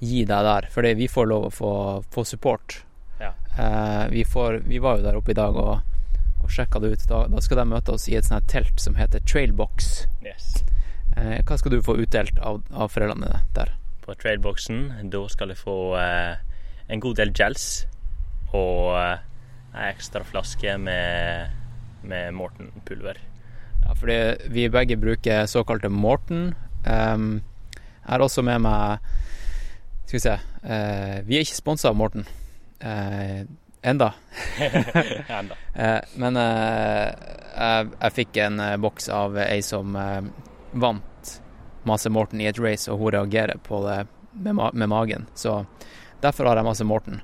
gi 0.00 0.24
deg 0.28 0.48
der? 0.50 0.68
Fordi 0.72 0.94
vi 0.98 1.08
får 1.08 1.30
lov 1.30 1.48
å 1.48 1.52
få, 1.54 1.72
få 2.12 2.24
support. 2.28 2.80
Ja. 3.20 3.32
Eh, 3.56 4.06
vi, 4.12 4.24
får, 4.28 4.62
vi 4.66 4.80
var 4.82 4.98
jo 4.98 5.06
der 5.06 5.18
oppe 5.18 5.32
i 5.32 5.38
dag 5.38 5.56
og, 5.56 5.80
og 6.42 6.52
sjekka 6.52 6.82
det 6.82 6.94
ut. 6.94 7.08
Da, 7.10 7.24
da 7.32 7.44
skal 7.44 7.62
de 7.62 7.68
møte 7.72 7.96
oss 7.96 8.08
i 8.10 8.16
et 8.18 8.28
sånt 8.28 8.48
telt 8.52 8.80
som 8.82 8.98
heter 8.98 9.24
Trailbox. 9.28 10.06
Yes. 10.24 10.62
Eh, 11.16 11.38
hva 11.46 11.58
skal 11.60 11.76
du 11.76 11.82
få 11.84 11.98
utdelt 12.02 12.40
av, 12.44 12.64
av 12.72 12.92
foreldrene 12.92 13.28
dine 13.28 13.44
der? 13.56 13.76
På 14.06 14.14
trailboxen, 14.14 14.84
da 15.10 15.24
skal 15.32 15.50
jeg 15.50 15.58
få 15.58 15.76
en 15.98 17.00
god 17.02 17.16
del 17.18 17.32
gels 17.34 17.64
og 18.54 18.92
ei 19.76 19.90
ekstra 19.92 20.24
flaske 20.24 20.76
med, 20.78 21.50
med 22.02 22.34
Morten-pulver. 22.34 23.20
Ja, 23.86 23.94
fordi 23.94 24.18
vi 24.50 24.68
begge 24.72 24.96
bruker 24.96 25.46
såkalte 25.46 25.88
Morten. 25.88 26.54
Um, 26.86 27.42
jeg 27.76 28.12
har 28.12 28.22
også 28.22 28.42
med 28.46 28.60
meg 28.62 29.02
Skal 30.06 30.14
vi 30.14 30.20
se 30.22 30.34
uh, 30.38 31.16
Vi 31.26 31.34
er 31.34 31.42
ikke 31.42 31.58
sponsa 31.58 31.90
av 31.90 31.98
Morten. 31.98 32.26
Uh, 32.82 33.42
enda. 33.82 34.12
Enda. 35.40 35.58
Uh, 35.74 36.00
men 36.22 36.38
jeg, 36.40 37.90
jeg 38.00 38.16
fikk 38.20 38.42
en 38.44 38.62
boks 38.82 39.08
av 39.12 39.38
ei 39.46 39.62
som 39.64 39.96
vant 40.76 41.32
masse 41.86 42.10
Morten 42.10 42.42
i 42.42 42.48
et 42.50 42.58
race, 42.58 42.90
og 42.90 43.00
hun 43.00 43.14
reagerer 43.14 43.58
på 43.62 43.80
det 43.86 44.04
med, 44.32 44.54
ma 44.58 44.70
med 44.74 44.90
magen. 44.90 45.26
Så 45.34 45.64
derfor 46.20 46.50
har 46.50 46.58
jeg 46.58 46.66
masse 46.66 46.84
Morten. 46.84 47.22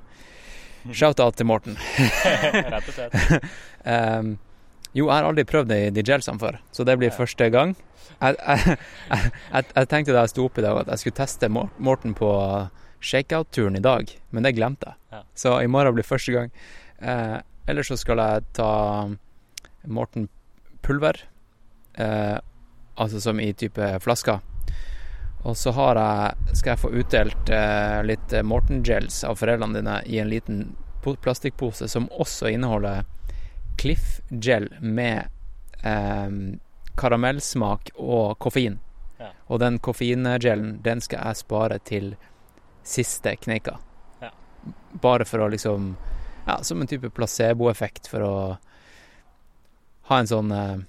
Shout-out 0.99 1.35
til 1.39 1.45
Morten. 1.49 1.77
Rett 2.73 2.89
og 2.89 2.93
slett. 2.93 3.13
Jo, 4.93 5.07
jeg 5.07 5.15
har 5.15 5.25
aldri 5.25 5.41
prøvd 5.49 5.71
de, 5.71 5.77
de 5.89 6.01
gelsene 6.05 6.37
før, 6.37 6.59
så 6.69 6.83
det 6.85 6.93
blir 7.01 7.09
Ja. 7.09 7.15
første 7.17 7.47
gang. 7.49 7.71
Jeg, 8.21 8.35
jeg, 8.37 8.75
jeg, 9.09 9.65
jeg 9.73 9.87
tenkte 9.89 10.13
da 10.13 10.21
jeg 10.21 10.29
sto 10.35 10.43
opp 10.45 10.59
i 10.61 10.61
dag 10.61 10.77
at 10.83 10.91
jeg 10.93 11.01
skulle 11.01 11.17
teste 11.17 11.49
Morten 11.49 12.13
på 12.13 12.29
shakeout-turen 13.01 13.79
i 13.79 13.81
dag, 13.81 14.11
men 14.29 14.45
det 14.45 14.53
glemte 14.53 14.91
jeg. 14.91 14.99
Ja. 15.15 15.23
Så 15.33 15.55
i 15.63 15.67
morgen 15.67 15.97
blir 15.97 16.05
første 16.05 16.35
gang. 16.35 16.53
Eh, 17.01 17.39
ellers 17.73 17.89
så 17.89 17.97
skal 17.97 18.21
jeg 18.21 18.45
ta 18.53 18.69
Morten 19.89 20.29
pulver, 20.85 21.23
eh, 21.97 22.37
altså 22.93 23.19
som 23.25 23.41
i 23.41 23.49
type 23.57 23.89
flasker. 24.05 24.45
Og 25.43 25.57
så 25.57 25.71
har 25.75 25.99
jeg, 25.99 26.55
skal 26.55 26.71
jeg 26.71 26.79
få 26.79 26.91
utdelt 26.95 27.49
eh, 27.51 27.99
litt 28.07 28.33
eh, 28.33 28.45
Morten 28.47 28.83
gels 28.85 29.23
av 29.27 29.41
foreldrene 29.41 29.81
dine 29.81 29.97
i 30.07 30.19
en 30.23 30.31
liten 30.31 30.61
plastikkpose 31.03 31.89
som 31.91 32.07
også 32.15 32.47
inneholder 32.53 33.03
Cliff 33.79 34.21
Gel 34.29 34.69
med 34.79 35.27
eh, 35.83 36.29
karamellsmak 36.95 37.91
og 37.95 38.37
koffein. 38.39 38.79
Ja. 39.19 39.33
Og 39.51 39.59
den 39.59 39.81
koffeingelen, 39.83 40.77
den 40.83 41.03
skal 41.03 41.27
jeg 41.27 41.41
spare 41.41 41.79
til 41.83 42.13
siste 42.87 43.35
kneika. 43.35 43.77
Ja. 44.23 44.31
Bare 45.03 45.27
for 45.27 45.43
å 45.43 45.51
liksom 45.51 45.95
Ja, 46.43 46.57
som 46.59 46.81
en 46.83 46.87
type 46.91 47.07
placeboeffekt 47.15 48.09
for 48.11 48.23
å 48.27 48.33
ha 50.09 50.17
en 50.19 50.27
sånn 50.27 50.49
eh, 50.51 50.81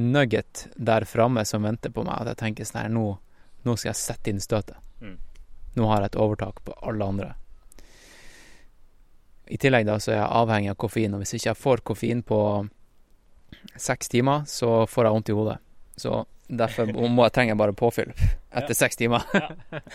nugget 0.00 0.68
der 0.76 1.04
framme 1.04 1.44
som 1.44 1.66
venter 1.68 1.92
på 1.92 2.04
meg. 2.06 2.22
At 2.22 2.32
jeg 2.32 2.40
tenker 2.40 2.68
sånn 2.68 2.80
her, 2.80 2.88
nå, 2.94 3.18
nå 3.66 3.76
skal 3.76 3.90
jeg 3.90 4.00
sette 4.00 4.30
inn 4.32 4.40
støtet. 4.40 4.76
Mm. 5.00 5.16
Nå 5.76 5.86
har 5.90 6.02
jeg 6.04 6.12
et 6.12 6.20
overtak 6.22 6.62
på 6.66 6.74
alle 6.82 7.04
andre. 7.06 7.30
I 9.50 9.58
tillegg 9.58 9.86
da 9.88 9.96
så 9.98 10.12
er 10.14 10.20
jeg 10.20 10.30
avhengig 10.40 10.70
av 10.72 10.78
koffein, 10.78 11.14
og 11.16 11.22
hvis 11.24 11.34
ikke 11.36 11.48
jeg 11.50 11.58
får 11.58 11.82
koffein 11.90 12.20
på 12.26 12.38
seks 13.80 14.08
timer, 14.12 14.44
så 14.46 14.84
får 14.86 15.08
jeg 15.08 15.16
vondt 15.16 15.32
i 15.32 15.36
hodet. 15.36 15.56
Så 15.98 16.20
derfor 16.48 16.92
må 17.16 17.26
jeg 17.26 17.34
trenger 17.36 17.54
jeg 17.56 17.60
bare 17.62 17.74
påfyll 17.78 18.12
etter 18.14 18.74
seks 18.78 18.96
timer. 19.00 19.26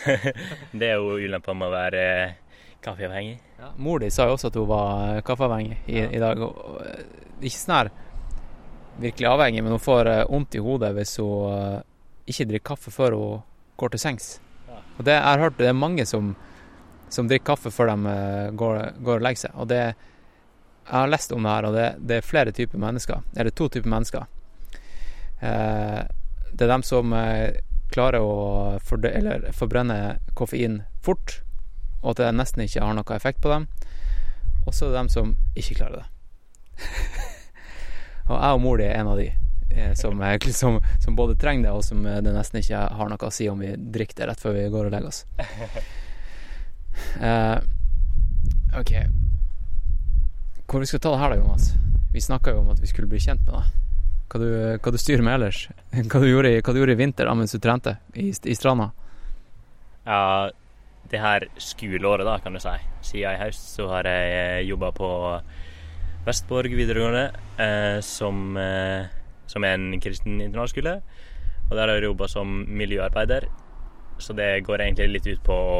Det 0.79 0.89
er 0.91 0.99
jo 0.99 1.15
ulempa 1.23 1.55
med 1.55 1.69
å 1.69 1.73
være 1.75 2.03
eh, 2.03 2.35
kaffeavhengig. 2.83 3.37
Ja, 3.59 3.71
mor 3.79 4.03
di 4.03 4.11
sa 4.13 4.27
jo 4.29 4.35
også 4.35 4.51
at 4.51 4.59
hun 4.59 4.67
var 4.69 5.15
eh, 5.15 5.23
kaffeavhengig 5.27 5.77
i, 5.87 5.99
Ja. 6.03 6.09
i 6.11 6.21
dag. 6.23 6.43
Eh, 6.43 7.01
ikke 7.41 7.57
sånn 7.61 7.77
her 7.79 7.91
virkelig 9.03 9.27
avhengig, 9.27 9.63
men 9.63 9.73
hun 9.75 9.83
får 9.83 10.07
vondt 10.31 10.55
i 10.55 10.61
hodet 10.63 10.93
hvis 10.95 11.17
hun 11.19 11.81
ikke 12.31 12.45
drikker 12.51 12.69
kaffe 12.75 12.91
før 12.95 13.15
hun 13.19 13.41
går 13.77 13.93
til 13.93 14.01
sengs. 14.01 14.27
Og 14.97 15.05
det, 15.05 15.15
jeg 15.15 15.23
har 15.23 15.41
hørt 15.43 15.57
det 15.59 15.69
er 15.69 15.77
mange 15.77 16.05
som, 16.07 16.33
som 17.11 17.27
drikker 17.27 17.53
kaffe 17.53 17.71
før 17.73 17.91
de 17.91 18.11
eh, 18.11 18.51
går, 18.55 18.81
går 19.03 19.19
og 19.19 19.25
legger 19.25 19.47
seg. 19.47 19.55
Og 19.55 19.69
det 19.71 19.81
Jeg 20.85 20.93
har 20.93 21.09
lest 21.09 21.31
om 21.33 21.41
det 21.43 21.49
her, 21.51 21.65
og 21.65 21.73
det, 21.73 21.85
det 21.97 22.17
er 22.17 22.25
flere 22.25 22.51
typer 22.53 22.77
mennesker. 22.77 23.23
Eller 23.35 23.49
to 23.49 23.67
typer 23.73 23.89
mennesker. 23.89 24.27
Eh, 25.41 26.03
det 26.53 26.61
er 26.61 26.71
dem 26.71 26.83
som 26.85 27.13
eh, 27.17 27.57
klarer 27.91 28.21
å 28.21 28.77
fordø 28.85 29.09
eller 29.09 29.47
forbrenne 29.53 30.19
koffein 30.37 30.83
fort, 31.01 31.39
og 32.03 32.13
at 32.13 32.21
det 32.21 32.35
nesten 32.37 32.65
ikke 32.65 32.83
har 32.85 32.93
noen 32.93 33.15
effekt 33.17 33.41
på 33.41 33.49
dem. 33.49 33.65
Og 34.65 34.73
så 34.73 34.85
er 34.85 34.93
det 34.93 34.99
dem 34.99 35.09
som 35.09 35.33
ikke 35.57 35.79
klarer 35.81 36.03
det. 36.03 36.07
og 38.29 38.37
jeg 38.37 38.53
og 38.53 38.61
mor 38.61 38.81
er 38.83 38.95
en 38.99 39.09
av 39.09 39.19
de 39.19 39.31
som, 39.95 40.21
eh, 40.21 40.39
som, 40.51 40.79
som 41.03 41.15
både 41.15 41.35
trenger 41.35 41.67
det, 41.67 41.75
og 41.75 41.83
som 41.83 42.05
eh, 42.05 42.21
det 42.23 42.33
nesten 42.35 42.61
ikke 42.61 42.81
har 42.97 43.11
noe 43.11 43.29
å 43.29 43.33
si 43.33 43.49
om 43.51 43.61
vi 43.61 43.73
drikker 43.75 44.21
det 44.21 44.29
rett 44.31 44.43
før 44.43 44.57
vi 44.57 44.67
går 44.73 44.89
og 44.89 44.95
legger 44.95 45.11
oss. 45.11 45.25
Uh, 47.19 47.59
OK. 48.81 48.93
Hvor 50.65 50.81
vi 50.81 50.89
skal 50.89 51.01
ta 51.03 51.13
det 51.13 51.21
her 51.21 51.35
da, 51.35 51.39
Jonas? 51.41 51.71
Vi 52.13 52.23
snakka 52.23 52.55
jo 52.55 52.63
om 52.63 52.71
at 52.73 52.81
vi 52.81 52.89
skulle 52.89 53.11
bli 53.11 53.21
kjent 53.21 53.43
med 53.45 53.57
deg. 53.57 53.73
Hva 54.31 54.41
du, 54.41 54.49
hva 54.81 54.91
du 54.91 54.99
styrer 54.99 55.23
med 55.23 55.37
ellers? 55.37 55.65
Hva 56.09 56.21
du 56.23 56.27
gjorde 56.27 56.51
i, 56.51 56.61
hva 56.63 56.73
du 56.73 56.79
gjorde 56.81 56.95
i 56.95 56.99
vinter 56.99 57.27
da 57.29 57.35
mens 57.37 57.53
du 57.53 57.59
trente 57.61 57.97
i, 58.17 58.31
i 58.31 58.55
stranda? 58.57 58.89
Ja, 60.05 60.49
det 61.11 61.21
her 61.21 61.45
skoleåret, 61.61 62.25
da, 62.25 62.39
kan 62.41 62.55
du 62.55 62.59
si. 62.61 62.73
Siden 63.05 63.35
i 63.35 63.39
høst 63.43 63.69
så 63.77 63.87
har 63.91 64.09
jeg 64.09 64.65
jobba 64.71 64.91
på 64.95 65.09
Vestborg 66.25 66.73
videregående, 66.73 67.25
eh, 67.61 67.99
som, 68.01 68.57
eh, 68.57 69.05
som 69.51 69.65
er 69.65 69.77
en 69.77 70.01
kristen 70.03 70.39
internatskole. 70.41 70.99
Og 71.69 71.77
der 71.77 71.87
har 71.87 71.97
jeg 71.97 72.09
jobba 72.09 72.27
som 72.29 72.57
miljøarbeider. 72.67 73.47
Så 74.21 74.33
det 74.37 74.63
går 74.65 74.83
egentlig 74.85 75.09
litt 75.11 75.27
ut 75.27 75.43
på 75.43 75.55
å 75.55 75.79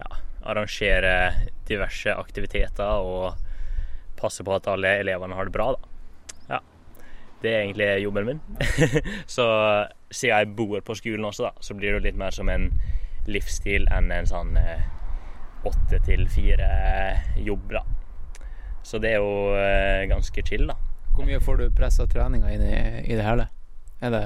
ja, 0.00 0.18
arrangere 0.50 1.12
diverse 1.68 2.12
aktiviteter 2.12 3.04
og 3.04 3.38
passe 4.16 4.44
på 4.44 4.54
at 4.56 4.68
alle 4.72 4.96
elevene 5.00 5.36
har 5.36 5.48
det 5.48 5.54
bra, 5.54 5.70
da. 5.76 5.92
Ja. 6.50 6.60
Det 7.42 7.52
er 7.52 7.62
egentlig 7.62 7.88
jobben 8.02 8.28
min. 8.28 8.42
så 9.36 9.46
siden 10.10 10.32
jeg 10.32 10.52
bor 10.56 10.80
på 10.84 10.96
skolen 10.98 11.28
også, 11.28 11.48
da, 11.48 11.52
så 11.60 11.76
blir 11.76 11.96
det 11.96 12.04
litt 12.08 12.20
mer 12.20 12.34
som 12.34 12.50
en 12.52 12.70
livsstil 13.26 13.88
enn 13.92 14.12
en 14.14 14.28
sånn 14.28 14.54
åtte 15.66 16.00
til 16.06 16.26
fire-jobb, 16.30 17.70
da. 17.72 17.82
Så 18.86 19.00
det 19.02 19.16
er 19.16 19.22
jo 19.22 19.54
eh, 19.58 20.04
ganske 20.10 20.44
chill, 20.46 20.68
da. 20.70 20.76
Hvor 21.16 21.24
mye 21.24 21.40
får 21.40 21.56
du 21.62 21.70
pressa 21.72 22.06
treninga 22.06 22.50
inn 22.52 22.62
i, 22.62 22.76
i 23.08 23.16
det 23.16 23.24
hele? 23.24 23.48
Er 24.04 24.10
det, 24.12 24.24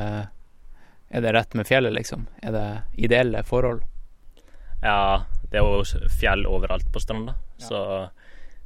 er 1.14 1.22
det 1.22 1.32
rett 1.36 1.54
med 1.54 1.68
fjellet, 1.68 1.94
liksom? 1.94 2.26
Er 2.42 2.52
det 2.54 2.64
ideelle 2.98 3.44
forhold? 3.46 3.84
Ja, 4.82 5.22
det 5.52 5.60
er 5.60 5.66
jo 5.66 6.08
fjell 6.20 6.46
overalt 6.48 6.88
på 6.92 7.02
stranda, 7.02 7.34
Ja. 7.60 7.66
så 7.66 7.80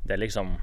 det 0.04 0.14
er 0.14 0.20
liksom 0.22 0.54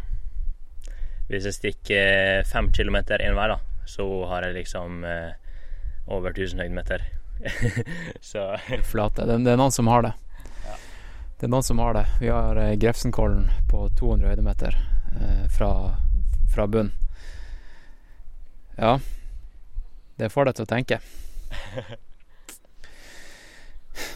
Hvis 1.28 1.46
jeg 1.46 1.54
stikker 1.54 2.44
fem 2.48 2.72
kilometer 2.72 3.22
én 3.24 3.36
vei, 3.36 3.48
da, 3.48 3.58
så 3.88 4.06
har 4.28 4.44
jeg 4.44 4.56
liksom 4.58 5.04
eh, 5.08 5.32
over 6.08 6.34
1000 6.34 6.60
høydemeter. 6.60 7.06
så 8.32 8.58
Flate. 8.84 9.24
Det, 9.30 9.38
det 9.46 9.54
er 9.54 9.60
noen 9.62 9.72
som 9.72 9.88
har 9.88 10.04
det. 10.04 10.12
Ja. 10.66 10.76
Det 11.40 11.48
er 11.48 11.54
noen 11.54 11.64
som 11.64 11.80
har 11.80 11.96
det. 11.96 12.04
Vi 12.20 12.28
har 12.28 12.60
eh, 12.60 12.74
Grefsenkollen 12.76 13.48
på 13.72 13.86
200 14.00 14.28
høydemeter 14.34 14.76
eh, 14.76 15.46
fra, 15.56 15.72
fra 16.52 16.68
bunn. 16.68 16.92
Ja. 18.78 19.00
Det 20.18 20.30
får 20.30 20.46
deg 20.50 20.56
til 20.60 20.66
å 20.66 20.70
tenke. 20.70 21.00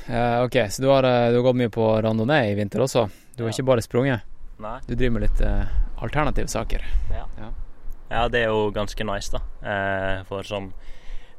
uh, 0.09 0.43
ok, 0.45 0.57
så 0.69 0.81
du 0.81 0.87
har, 0.91 1.03
eh, 1.03 1.29
du 1.31 1.39
har 1.39 1.43
gått 1.47 1.59
mye 1.59 1.71
på 1.73 1.87
randonee 2.05 2.51
i 2.51 2.55
vinter 2.57 2.83
også. 2.85 3.07
Du 3.35 3.43
har 3.43 3.49
Ja. 3.49 3.53
ikke 3.55 3.67
bare 3.71 3.81
sprunget. 3.85 4.21
Nei. 4.59 4.79
Du 4.87 4.95
driver 4.95 5.19
med 5.19 5.25
litt 5.27 5.41
uh, 5.41 5.65
alternative 6.01 6.47
saker. 6.47 6.85
Ja, 8.09 8.27
det 8.29 8.43
er 8.45 8.51
jo 8.53 8.69
ganske 8.71 9.03
nice, 9.03 9.31
da. 9.33 9.41
Uh, 9.65 10.23
for 10.29 10.43
som 10.47 10.69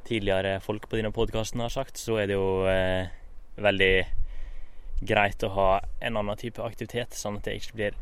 tidligere 0.07 0.59
folk 0.61 0.89
på 0.91 0.97
denne 0.99 1.13
podkasten 1.15 1.61
har 1.63 1.71
sagt, 1.73 1.97
så 1.99 2.19
er 2.21 2.27
det 2.31 2.35
jo 2.37 2.63
veldig 3.59 4.07
greit 5.07 5.43
å 5.43 5.49
ha 5.51 5.81
en 6.01 6.17
annen 6.17 6.37
type 6.39 6.63
aktivitet, 6.63 7.15
sånn 7.17 7.39
at 7.41 7.49
det 7.49 7.57
ikke 7.59 7.75
blir 7.75 7.97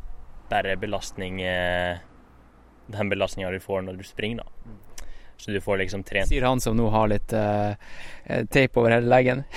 bare 0.51 0.75
belastning 0.77 1.39
Den 1.41 3.09
belastninga 3.09 3.49
du 3.49 3.57
får 3.59 3.81
når 3.87 3.97
du 3.97 4.03
springer, 4.05 4.43
da. 4.43 4.75
Så 5.37 5.51
du 5.51 5.59
får 5.61 5.83
liksom 5.83 6.03
trent 6.07 6.29
Sier 6.29 6.45
han 6.47 6.61
som 6.63 6.77
nå 6.77 6.87
har 6.93 7.09
litt 7.11 7.33
uh, 7.35 7.75
eh, 8.25 8.45
teip 8.51 8.77
over 8.79 8.95
hele 8.97 9.11
leggen. 9.11 9.45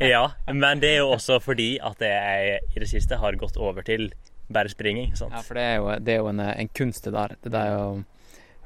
Ja, 0.00 0.30
men 0.62 0.80
det 0.80 0.94
er 0.94 1.02
jo 1.02 1.10
også 1.12 1.36
fordi 1.44 1.74
at 1.84 2.00
jeg 2.00 2.60
i 2.64 2.80
det 2.80 2.86
siste 2.88 3.18
har 3.20 3.36
gått 3.36 3.58
over 3.60 3.84
til 3.84 4.06
bare 4.48 4.72
springing. 4.72 5.12
Sant? 5.16 5.34
Ja, 5.36 5.42
for 5.44 5.58
det 5.58 5.64
er 5.66 5.76
jo, 5.76 5.90
det 6.00 6.14
er 6.14 6.22
jo 6.22 6.30
en, 6.30 6.40
en 6.40 6.70
kunst 6.72 7.04
det 7.04 7.12
der. 7.12 7.34
Det 7.44 7.52
der 7.52 7.66
er 7.68 7.74
jo 7.76 8.00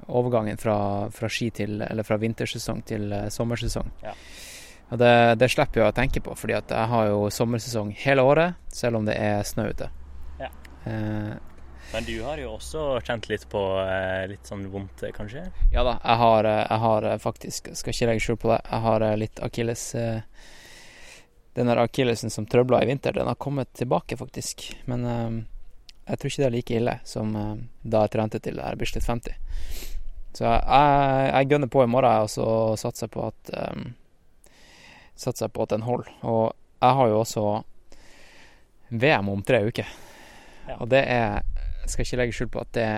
overgangen 0.07 0.61
fra, 0.61 0.77
fra 1.11 1.31
ski 1.33 1.49
til 1.51 1.83
Eller 1.83 2.05
fra 2.05 2.19
vintersesong 2.21 2.83
til 2.87 3.13
eh, 3.13 3.29
sommersesong. 3.33 3.91
Ja. 4.05 4.15
Og 4.93 5.01
det, 5.01 5.13
det 5.41 5.49
slipper 5.51 5.81
jeg 5.81 5.91
å 5.91 5.97
tenke 5.97 6.21
på, 6.23 6.35
fordi 6.37 6.57
at 6.59 6.71
jeg 6.71 6.91
har 6.93 7.09
jo 7.09 7.27
sommersesong 7.33 7.91
hele 8.05 8.23
året, 8.23 8.61
selv 8.69 9.01
om 9.01 9.09
det 9.09 9.17
er 9.19 9.43
snø 9.49 9.71
ute. 9.73 9.89
Ja. 10.39 10.51
Eh, 10.87 11.33
Men 11.93 12.05
du 12.05 12.23
har 12.23 12.39
jo 12.39 12.55
også 12.57 13.01
kjent 13.07 13.29
litt 13.31 13.47
på 13.51 13.61
eh, 13.83 14.25
litt 14.31 14.49
sånn 14.49 14.65
vondt, 14.71 15.05
eh, 15.07 15.13
kanskje? 15.15 15.45
ja 15.73 15.85
da, 15.87 15.97
jeg 16.01 16.21
har, 16.23 16.49
eh, 16.51 16.63
jeg 16.65 16.83
har 16.85 17.07
faktisk 17.23 17.71
Skal 17.79 17.95
ikke 17.95 18.09
legge 18.11 18.25
skjul 18.25 18.39
på 18.43 18.51
det. 18.51 18.61
Jeg 18.71 18.85
har 18.87 19.07
litt 19.21 19.43
akilles 19.47 19.85
Den 21.55 21.71
der 21.71 21.83
akillesen 21.85 22.35
som 22.35 22.47
trøbla 22.51 22.83
i 22.83 22.89
vinter, 22.91 23.15
den 23.15 23.31
har 23.31 23.39
kommet 23.39 23.71
tilbake, 23.79 24.17
faktisk. 24.19 24.73
Men 24.91 25.05
jeg 25.07 26.19
tror 26.19 26.31
ikke 26.31 26.43
det 26.43 26.47
er 26.49 26.57
like 26.57 26.75
ille 26.75 26.95
som 27.07 27.31
da 27.83 28.01
jeg 28.03 28.11
trente 28.17 28.41
til 28.43 28.59
jeg 28.59 28.75
er 28.75 28.91
slitt 28.91 29.07
50. 29.07 29.37
Så 30.35 30.49
jeg, 30.51 31.29
jeg 31.31 31.51
gønner 31.53 31.71
på 31.71 31.85
i 31.85 31.87
morgen, 31.87 32.25
og 32.27 32.33
så 32.33 32.47
satser 32.81 33.07
jeg 33.07 33.15
på 33.15 33.29
at 33.29 33.53
um, 33.71 33.93
Satser 35.15 35.49
på 35.49 35.63
at 35.63 35.71
den 35.71 35.87
holder. 35.87 36.11
Og 36.27 36.57
jeg 36.83 36.99
har 36.99 37.09
jo 37.09 37.21
også 37.21 37.45
VM 38.89 39.29
om 39.29 39.43
tre 39.47 39.63
uker. 39.69 39.87
Ja. 40.69 40.79
Og 40.81 40.89
det 40.91 41.05
er 41.07 41.45
Jeg 41.85 41.93
skal 41.93 42.07
ikke 42.07 42.19
legge 42.21 42.37
skjul 42.39 42.51
på 42.53 42.65
at 42.65 42.73
det, 42.77 42.89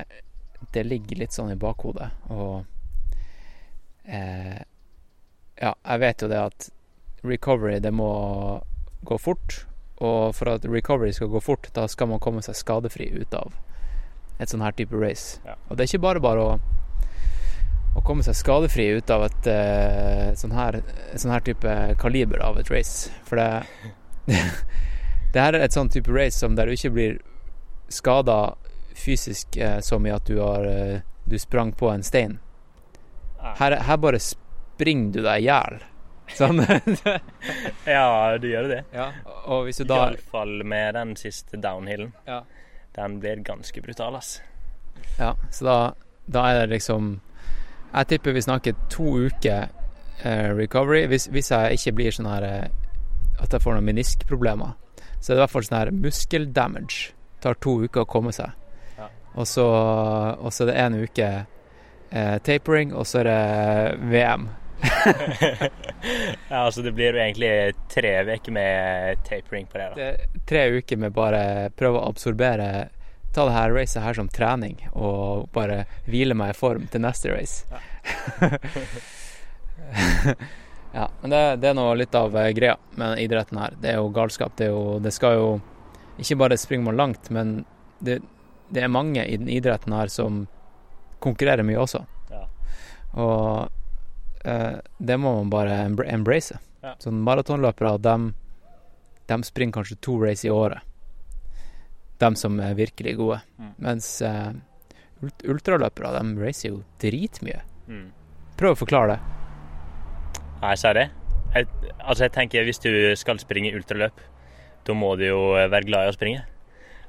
det 0.74 0.86
ligger 0.86 1.20
litt 1.22 1.34
sånn 1.34 1.52
i 1.52 1.58
bakhodet. 1.58 2.08
Og 2.30 2.64
eh, 4.06 4.62
Ja, 5.56 5.72
jeg 5.72 6.02
vet 6.02 6.22
jo 6.22 6.30
det 6.30 6.40
at 6.40 6.68
recovery, 7.26 7.80
det 7.82 7.92
må 7.96 8.10
gå 9.06 9.18
fort. 9.18 9.64
Og 9.96 10.34
for 10.36 10.52
at 10.52 10.66
recovery 10.68 11.14
skal 11.16 11.32
gå 11.32 11.40
fort, 11.40 11.70
da 11.74 11.86
skal 11.88 12.10
man 12.12 12.22
komme 12.22 12.44
seg 12.44 12.58
skadefri 12.58 13.08
ut 13.16 13.34
av 13.34 13.54
et 14.38 14.52
sånn 14.52 14.62
her 14.62 14.74
type 14.76 14.96
race. 15.00 15.40
Ja. 15.46 15.56
Og 15.70 15.76
det 15.76 15.86
er 15.86 15.94
ikke 15.94 16.06
bare 16.06 16.22
bare 16.22 16.44
å 16.44 16.56
å 17.96 18.02
komme 18.04 18.24
seg 18.26 18.36
skadefri 18.36 18.90
ut 18.98 19.10
av 19.12 19.24
et 19.24 19.46
uh, 19.48 20.34
sånn, 20.36 20.52
her, 20.52 20.82
sånn 21.16 21.32
her 21.32 21.44
type 21.46 21.76
kaliber 22.00 22.42
av 22.44 22.58
et 22.60 22.68
race. 22.72 23.12
For 23.24 23.40
det 23.40 23.64
Det 25.32 25.42
her 25.42 25.56
er 25.56 25.66
et 25.66 25.74
sånn 25.74 25.90
type 25.92 26.12
race 26.14 26.38
som 26.38 26.54
der 26.56 26.68
du 26.68 26.76
ikke 26.76 26.94
blir 26.94 27.16
skada 27.92 28.56
fysisk 28.96 29.56
eh, 29.60 29.80
så 29.84 29.98
mye 30.02 30.16
at 30.16 30.26
du 30.28 30.38
har 30.40 30.64
eh, 30.70 31.00
Du 31.26 31.38
sprang 31.42 31.72
på 31.74 31.88
en 31.90 32.02
stein. 32.06 32.38
Her, 33.58 33.76
her 33.82 33.96
bare 33.98 34.18
springer 34.22 35.12
du 35.12 35.22
deg 35.24 35.42
i 35.42 35.46
hjel. 35.48 35.80
Sånn. 36.34 36.60
Ja, 37.86 38.36
du 38.38 38.46
gjør 38.50 38.68
det. 38.70 38.80
ja. 38.94 39.08
Og 39.46 39.66
hvis 39.66 39.78
du 39.82 39.84
da 39.86 40.08
Iallfall 40.08 40.62
med 40.66 40.94
den 40.94 41.14
siste 41.18 41.58
downhillen. 41.62 42.12
Ja. 42.26 42.40
Den 42.96 43.18
blir 43.22 43.42
ganske 43.46 43.82
brutal, 43.84 44.16
ass. 44.18 44.40
Ja, 45.18 45.34
så 45.52 45.66
da, 45.66 45.76
da 46.26 46.44
er 46.50 46.62
det 46.62 46.78
liksom 46.78 47.18
Jeg 47.92 48.08
tipper 48.08 48.32
vi 48.32 48.42
snakker 48.42 48.74
to 48.90 49.04
uker 49.28 49.68
eh, 50.22 50.50
recovery. 50.56 51.04
Hvis, 51.10 51.28
hvis 51.32 51.50
jeg 51.50 51.78
ikke 51.78 51.94
blir 52.00 52.14
sånn 52.16 52.30
her 52.30 52.46
eh, 52.46 52.68
At 53.42 53.52
jeg 53.52 53.62
får 53.62 53.76
noen 53.76 53.90
meniskproblemer, 53.90 54.72
så 55.20 55.26
det 55.26 55.34
er 55.34 55.34
det 55.34 55.40
i 55.40 55.42
hvert 55.44 55.54
fall 55.54 55.66
sånn 55.68 55.78
her 55.78 55.92
muskeldamage. 55.92 57.10
Tar 57.44 57.58
to 57.60 57.76
uker 57.84 58.02
å 58.06 58.08
komme 58.08 58.32
seg. 58.34 58.54
Og, 59.36 59.46
så, 59.48 59.66
og 60.40 60.52
så 60.52 60.64
er 60.64 60.70
det 60.70 60.76
én 60.80 60.98
uke 61.04 61.30
eh, 62.10 62.36
tapering, 62.44 62.94
og 62.96 63.06
så 63.06 63.20
er 63.20 63.28
det 63.28 63.40
VM. 64.10 64.48
ja, 66.50 66.64
altså 66.64 66.82
det 66.82 66.92
blir 66.96 67.12
jo 67.16 67.22
egentlig 67.22 67.52
tre 67.92 68.12
uker 68.24 68.52
med 68.52 69.22
tapering 69.28 69.68
på 69.68 69.78
det. 69.78 69.88
da. 69.88 69.94
Det 69.96 70.44
tre 70.48 70.66
uker 70.78 71.00
med 71.00 71.16
bare 71.16 71.70
prøve 71.76 72.00
å 72.00 72.10
absorbere 72.10 72.88
Ta 73.36 73.44
det 73.44 73.52
her 73.52 73.70
racet 73.70 74.00
her 74.00 74.14
som 74.16 74.28
trening, 74.32 74.78
og 74.96 75.50
bare 75.52 75.82
hvile 76.08 76.32
meg 76.32 76.54
i 76.54 76.56
form 76.56 76.86
til 76.88 77.02
neste 77.04 77.28
race. 77.28 77.66
Ja, 80.96 81.04
men 81.20 81.34
det, 81.34 81.40
det 81.60 81.68
er 81.68 81.76
nå 81.76 81.84
litt 82.00 82.16
av 82.16 82.32
eh, 82.32 82.48
greia 82.56 82.78
med 82.96 83.20
idretten 83.20 83.60
her. 83.60 83.76
Det 83.76 83.90
er 83.92 83.98
jo 84.00 84.08
galskap. 84.16 84.54
Det, 84.56 84.70
er 84.70 84.72
jo, 84.72 84.96
det 85.04 85.12
skal 85.12 85.36
jo 85.36 85.50
Ikke 86.16 86.38
bare 86.40 86.56
springe 86.56 86.86
man 86.86 86.96
langt, 86.96 87.28
men 87.28 87.66
det, 88.00 88.22
det 88.68 88.82
er 88.82 88.92
mange 88.92 89.24
i 89.24 89.36
den 89.38 89.48
idretten 89.52 89.94
her 89.94 90.10
som 90.12 90.44
konkurrerer 91.22 91.66
mye 91.66 91.80
også. 91.80 92.02
Ja. 92.30 92.42
Og 93.22 94.46
eh, 94.46 94.78
det 94.98 95.18
må 95.20 95.36
man 95.38 95.52
bare 95.52 95.78
embrace. 96.12 96.58
Ja. 96.82 96.94
Sånn 97.02 97.22
maratonløpere, 97.26 97.96
de, 98.02 98.16
de 99.30 99.38
springer 99.46 99.80
kanskje 99.80 99.98
to 100.04 100.18
race 100.22 100.46
i 100.46 100.52
året. 100.52 100.82
De 102.20 102.30
som 102.38 102.60
er 102.62 102.76
virkelig 102.78 103.16
gode. 103.18 103.40
Mm. 103.60 103.72
Mens 103.88 104.10
eh, 104.24 104.52
ultraløpere, 105.22 106.12
de 106.16 106.44
racer 106.44 106.72
jo 106.72 106.82
dritmye. 107.02 107.60
Mm. 107.88 108.08
Prøv 108.56 108.76
å 108.76 108.80
forklare 108.84 109.16
det. 109.16 109.20
Nei, 110.62 110.74
sa 110.80 110.92
jeg 110.92 110.98
det? 110.98 111.08
Jeg, 111.56 111.68
altså, 112.00 112.26
jeg 112.26 112.32
tenker 112.34 112.66
hvis 112.66 112.80
du 112.82 112.90
skal 113.16 113.40
springe 113.40 113.74
ultraløp, 113.76 114.20
da 114.86 114.94
må 114.96 115.14
du 115.18 115.26
jo 115.26 115.40
være 115.56 115.86
glad 115.88 116.06
i 116.06 116.12
å 116.12 116.16
springe. 116.16 116.44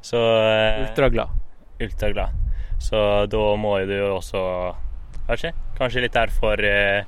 Så 0.04 0.20
eh, 0.20 0.84
Ultraglad. 0.86 1.47
Ultraglad. 1.82 2.36
Så 2.82 3.00
da 3.32 3.44
må 3.60 3.78
du 3.90 3.96
jo 3.98 4.18
også 4.18 4.42
Kanskje? 5.28 5.50
Kanskje 5.76 6.06
litt 6.06 6.16
derfor 6.16 6.62
eh, 6.64 7.04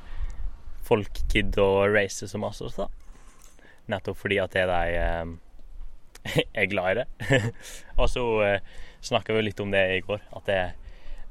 folk 0.84 1.22
gidder 1.32 1.62
å 1.64 1.86
race 1.88 2.28
så 2.28 2.40
masse 2.42 2.66
også, 2.66 2.84
da. 2.84 3.68
Nettopp 3.94 4.20
fordi 4.20 4.42
at 4.44 4.58
det 4.58 4.66
er 4.66 4.72
de 4.74 4.98
eh, 5.00 6.44
er 6.60 6.68
glad 6.68 6.92
i 6.92 6.98
det. 7.00 7.40
og 8.02 8.10
så 8.12 8.26
eh, 8.44 8.74
snakka 9.00 9.38
vi 9.38 9.46
litt 9.48 9.64
om 9.64 9.72
det 9.72 9.86
i 9.96 10.04
går, 10.04 10.26
at 10.36 10.52
det, 10.52 10.60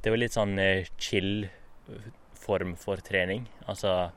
det 0.01 0.15
jo 0.15 0.21
litt 0.23 0.39
sånn 0.39 0.57
eh, 0.63 0.89
chill 0.97 1.51
form 2.33 2.73
for 2.81 3.05
trening. 3.05 3.45
Altså 3.69 4.09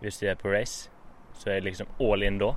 hvis 0.00 0.20
du 0.20 0.26
er 0.28 0.40
på 0.40 0.52
race, 0.52 0.88
så 1.36 1.50
er 1.50 1.60
det 1.60 1.70
liksom 1.70 1.92
all 2.00 2.24
in 2.24 2.40
da. 2.40 2.54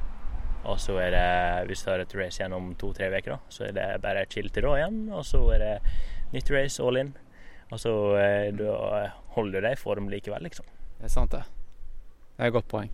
Og 0.66 0.80
så 0.82 0.98
er 1.00 1.14
det, 1.14 1.28
hvis 1.70 1.84
du 1.84 1.92
har 1.92 2.04
et 2.04 2.16
race 2.18 2.42
gjennom 2.42 2.74
to-tre 2.80 3.10
uker, 3.14 3.38
så 3.54 3.68
er 3.70 3.76
det 3.78 3.88
bare 4.04 4.26
chill 4.32 4.50
til 4.50 4.66
da 4.68 4.76
igjen. 4.80 5.02
Og 5.14 5.26
så 5.26 5.42
er 5.56 5.64
det 5.64 5.74
nytt 6.34 6.52
race 6.52 6.84
all 6.84 7.00
in. 7.00 7.14
Og 7.72 7.82
så 7.84 7.94
eh, 8.20 8.50
da 8.56 8.74
holder 9.36 9.60
du 9.62 9.68
deg 9.68 9.76
i 9.76 9.80
form 9.80 10.10
likevel, 10.12 10.48
liksom. 10.48 10.68
Det 10.98 11.08
er 11.10 11.14
sant, 11.14 11.36
det. 11.36 11.44
Det 12.38 12.46
er 12.46 12.52
et 12.52 12.58
godt 12.58 12.70
poeng. 12.72 12.92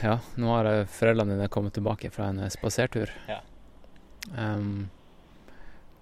Ja, 0.00 0.18
nå 0.40 0.52
har 0.52 0.68
foreldrene 0.90 1.36
dine 1.36 1.50
kommet 1.52 1.76
tilbake 1.76 2.10
fra 2.12 2.30
en 2.32 2.40
spasertur. 2.52 3.12
Ja. 3.28 3.40
Um, 4.32 4.88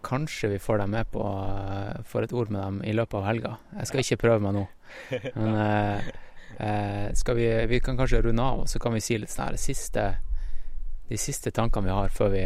kanskje 0.03 0.53
vi 0.53 0.59
får 0.63 0.79
dem 0.79 0.93
med 0.95 1.09
på 1.11 1.23
eh, 1.23 2.03
Får 2.07 2.29
et 2.29 2.33
ord 2.33 2.51
med 2.55 2.63
dem 2.63 2.83
i 2.87 2.95
løpet 2.95 3.19
av 3.19 3.27
helga. 3.27 3.57
Jeg 3.79 3.91
skal 3.91 4.05
ikke 4.05 4.21
prøve 4.25 4.45
meg 4.45 4.57
nå. 4.57 4.65
Men 5.39 5.59
eh, 5.59 6.13
eh, 6.59 7.34
vi, 7.34 7.48
vi 7.66 7.80
kan 7.80 7.96
kanskje 7.96 8.22
runde 8.22 8.42
av, 8.42 8.64
og 8.64 8.68
så 8.68 8.78
kan 8.82 8.94
vi 8.94 9.00
si 9.00 9.18
litt 9.18 9.32
sånn 9.32 9.59
siste, 9.61 10.07
de 11.09 11.18
siste 11.20 11.53
tankene 11.55 11.88
vi 11.88 11.96
har 11.96 12.12
før 12.12 12.32
vi 12.34 12.44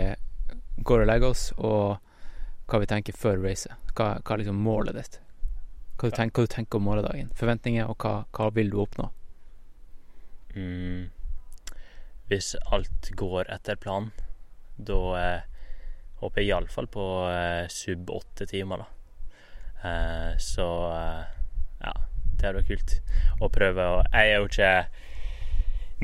går 0.76 1.04
og 1.04 1.10
legger 1.10 1.32
oss, 1.32 1.50
og 1.56 1.96
hva 2.66 2.80
vi 2.82 2.90
tenker 2.90 3.16
før 3.16 3.40
racet. 3.44 3.74
Hva, 3.94 4.16
hva 4.20 4.34
er 4.34 4.42
liksom 4.42 4.62
målet 4.62 4.98
ditt? 4.98 5.20
Hva 5.96 6.10
du, 6.10 6.16
tenker, 6.16 6.42
hva 6.42 6.48
du 6.48 6.52
tenker 6.52 6.80
om 6.80 6.88
morgendagen? 6.90 7.30
Forventninger, 7.38 7.88
og 7.88 7.96
hva, 8.02 8.26
hva 8.36 8.50
vil 8.52 8.72
du 8.72 8.80
oppnå? 8.82 9.08
Mm. 10.56 11.06
Hvis 12.28 12.54
alt 12.74 13.12
går 13.16 13.48
etter 13.54 13.78
planen, 13.80 14.10
da 14.76 14.98
eh, 15.20 15.46
håper 16.20 16.42
jeg 16.42 16.50
iallfall 16.50 16.88
på 16.92 17.06
eh, 17.30 17.64
sub 17.72 18.10
åtte 18.12 18.48
timer, 18.50 18.82
da. 18.82 18.92
Eh, 19.86 20.30
så 20.42 20.68
eh, 20.90 21.24
ja, 21.84 21.94
det 22.40 22.48
hadde 22.48 22.62
vært 22.62 22.70
kult 22.70 22.96
å 23.42 23.50
prøve 23.52 23.84
Og 23.96 24.02
Jeg 24.12 24.32
er 24.32 24.40
jo 24.40 24.48
ikke 24.48 24.72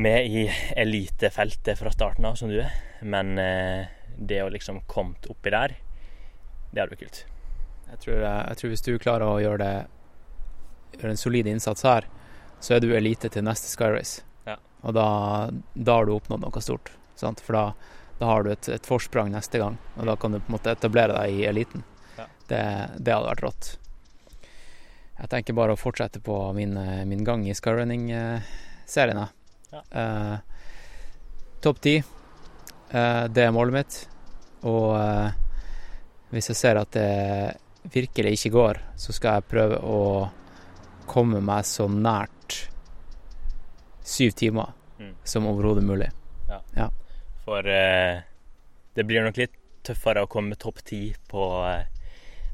med 0.03 0.27
i 0.27 0.47
elitefeltet 0.81 1.79
fra 1.79 1.93
starten 1.93 2.25
av, 2.25 2.39
som 2.41 2.49
du 2.49 2.59
er, 2.63 2.73
men 3.05 3.37
eh, 3.39 3.91
det 4.17 4.41
å 4.41 4.49
liksom 4.53 4.81
kommet 4.89 5.27
oppi 5.29 5.53
der, 5.53 5.75
det 6.73 6.81
hadde 6.81 6.95
vært 6.95 7.03
kult. 7.05 7.21
Jeg 7.91 8.01
tror, 8.05 8.23
eh, 8.23 8.39
jeg 8.49 8.61
tror 8.61 8.73
hvis 8.73 8.87
du 8.87 8.93
klarer 8.99 9.29
å 9.29 9.43
gjøre 9.43 9.61
det 9.65 9.75
Gjøre 10.93 11.15
en 11.15 11.17
solid 11.17 11.47
innsats 11.49 11.87
her, 11.89 12.05
så 12.61 12.75
er 12.77 12.83
du 12.85 12.91
elite 12.93 13.31
til 13.33 13.47
neste 13.47 13.71
Sky 13.71 13.87
Race. 13.95 14.21
Ja. 14.45 14.59
Og 14.85 14.93
da, 14.93 15.07
da 15.73 15.95
har 15.97 16.05
du 16.05 16.13
oppnådd 16.13 16.43
noe 16.45 16.61
stort. 16.61 16.91
Sant? 17.17 17.41
For 17.41 17.57
da, 17.57 17.63
da 18.21 18.29
har 18.29 18.45
du 18.45 18.51
et, 18.53 18.69
et 18.69 18.85
forsprang 18.85 19.31
neste 19.33 19.57
gang, 19.63 19.79
og 19.97 20.11
da 20.11 20.19
kan 20.21 20.37
du 20.37 20.39
på 20.43 20.51
en 20.51 20.57
måte 20.59 20.75
etablere 20.77 21.17
deg 21.17 21.39
i 21.39 21.47
eliten. 21.49 21.87
Ja. 22.19 22.27
Det, 22.51 22.61
det 23.01 23.17
hadde 23.17 23.31
vært 23.31 23.45
rått. 23.47 23.71
Jeg 25.23 25.31
tenker 25.31 25.55
bare 25.55 25.77
å 25.77 25.79
fortsette 25.79 26.21
på 26.25 26.35
min, 26.57 26.77
eh, 26.77 27.05
min 27.07 27.23
gang 27.25 27.45
i 27.47 27.55
skyrunning-serien. 27.55 29.23
Ja. 29.73 29.83
Uh, 29.95 30.39
Topp 31.63 31.79
ti, 31.81 31.95
eh, 32.91 33.25
det 33.31 33.45
er 33.47 33.55
målet 33.55 33.73
mitt. 33.77 33.99
Og 34.67 34.97
uh, 34.99 35.31
hvis 36.35 36.51
jeg 36.51 36.59
ser 36.59 36.81
at 36.81 36.91
det 36.91 37.55
virkelig 37.95 38.35
ikke 38.37 38.53
går, 38.57 38.81
så 38.99 39.15
skal 39.15 39.39
jeg 39.39 39.49
prøve 39.51 39.79
å 39.79 40.01
komme 41.07 41.41
meg 41.43 41.65
så 41.71 41.87
nært 41.89 42.67
syv 44.03 44.35
timer 44.39 44.75
Mm. 45.03 45.15
som 45.25 45.47
overhodet 45.47 45.83
mulig. 45.85 46.11
For 47.45 47.67
eh, 47.67 48.21
det 48.95 49.05
blir 49.09 49.25
nok 49.25 49.37
litt 49.41 49.57
tøffere 49.83 50.23
å 50.23 50.29
komme 50.31 50.55
topp 50.55 50.79
ti 50.87 51.01
på 51.27 51.47
eh, 51.67 51.89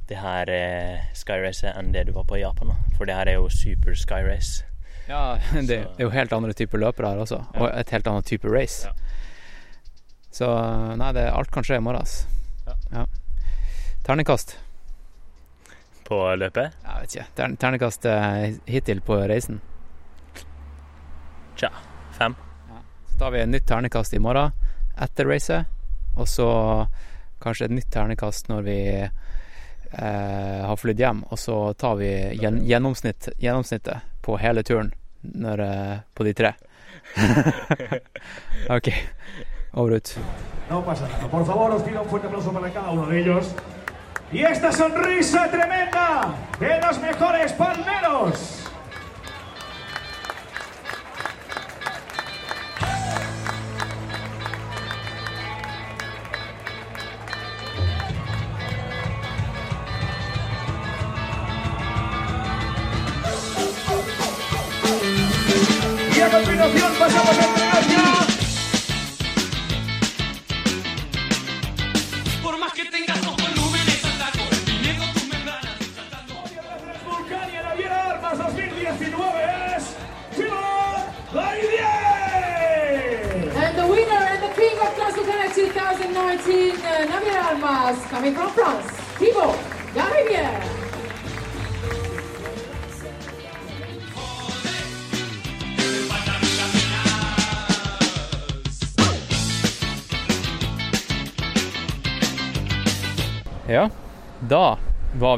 det 0.09 0.21
her 0.23 0.49
eh, 0.49 1.05
skyracet 1.17 1.75
enn 1.77 1.93
det 1.93 2.07
du 2.09 2.15
var 2.17 2.25
på 2.29 2.39
i 2.39 2.43
Japan. 2.43 2.73
Da. 2.73 2.97
For 2.97 3.09
det 3.09 3.17
her 3.19 3.29
er 3.29 3.39
jo 3.39 3.49
super 3.53 3.97
skyrace. 3.97 4.65
Ja, 5.09 5.39
det, 5.53 5.67
det 5.69 5.79
er 5.99 6.07
jo 6.07 6.13
helt 6.15 6.33
andre 6.33 6.55
typer 6.57 6.81
løpere 6.81 7.13
her 7.13 7.25
også, 7.25 7.43
og 7.57 7.69
et 7.73 7.93
helt 7.93 8.09
annet 8.09 8.29
type 8.29 8.49
race. 8.53 8.89
Ja. 8.89 8.95
Så 10.33 10.49
nei, 11.01 11.13
det, 11.17 11.29
alt 11.33 11.53
kan 11.53 11.65
skje 11.67 11.81
i 11.81 11.85
morgen. 11.85 12.09
Ja. 12.67 12.77
Ja. 12.93 13.05
Ternekast. 14.07 14.59
På 16.09 16.21
løpet? 16.41 16.77
Jeg 16.85 17.01
vet 17.01 17.17
ikke. 17.17 17.27
Tern, 17.37 17.57
ternekast 17.61 18.07
eh, 18.09 18.59
hittil 18.69 19.01
på 19.05 19.19
reisen. 19.29 19.61
Tja, 21.59 21.73
fem. 22.17 22.37
Så 23.11 23.19
tar 23.21 23.35
vi 23.35 23.43
et 23.43 23.51
nytt 23.51 23.67
ternekast 23.69 24.15
i 24.17 24.23
morgen 24.23 24.55
etter 24.99 25.29
racet, 25.29 25.69
og 26.17 26.29
så 26.31 26.49
kanskje 27.43 27.69
et 27.69 27.75
nytt 27.77 27.91
ternekast 27.93 28.49
når 28.51 28.65
vi 28.67 28.79
eh, 29.93 30.67
har 30.67 30.77
flydd 30.77 31.01
hjem, 31.01 31.25
og 31.31 31.39
så 31.39 31.59
tar 31.79 31.99
vi 32.01 32.11
gjen, 32.41 32.63
gjennomsnitt, 32.67 33.31
gjennomsnittet 33.39 34.05
på 34.25 34.37
hele 34.41 34.63
turen 34.63 34.93
når, 35.23 35.65
eh, 35.65 35.97
på 36.15 36.27
de 36.29 36.35
tre. 36.35 36.53
ok, 38.77 38.93
over 39.73 39.97
ut. 39.97 40.15
No 40.71 40.83
pasa 40.85 41.09
nada. 41.09 41.29
Por 41.29 41.47
favor, 41.47 41.71
os 41.75 41.83
pido 41.83 42.03
un 42.03 42.09
fuerte 42.09 42.27
aplauso 42.27 42.53
para 42.53 42.71
cada 42.71 42.91
uno 42.91 43.07
de 43.07 43.21
ellos. 43.21 43.55
Y 44.31 44.45
esta 44.45 44.71
sonrisa 44.71 45.51
tremenda 45.51 46.35
de 46.61 46.81
los 46.81 47.01
mejores 47.01 47.53
palmeros. 47.55 48.68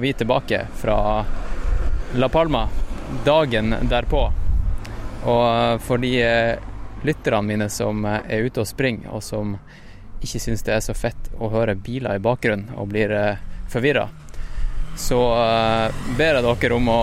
Var 0.00 0.02
vi 0.02 0.12
tilbake 0.12 0.66
fra 0.74 1.24
La 2.14 2.28
Palma 2.28 2.68
dagen 3.24 3.74
derpå. 3.82 4.32
Og 5.24 5.82
for 5.84 6.00
de 6.00 6.14
eh, 6.24 6.56
lytterne 7.04 7.42
mine 7.44 7.66
som 7.68 8.00
eh, 8.08 8.22
er 8.32 8.46
ute 8.48 8.62
og 8.62 8.68
springer, 8.70 9.10
og 9.12 9.20
som 9.20 9.58
ikke 10.24 10.40
syns 10.40 10.64
det 10.64 10.72
er 10.72 10.80
så 10.80 10.96
fett 10.96 11.28
å 11.36 11.50
høre 11.52 11.76
biler 11.76 12.16
i 12.16 12.24
bakgrunnen 12.24 12.72
og 12.80 12.88
blir 12.94 13.12
forvirra, 13.68 14.06
så 14.96 15.20
eh, 15.36 16.00
ber 16.16 16.40
jeg 16.40 16.48
dere 16.48 16.80
om 16.80 16.88
å 16.96 16.98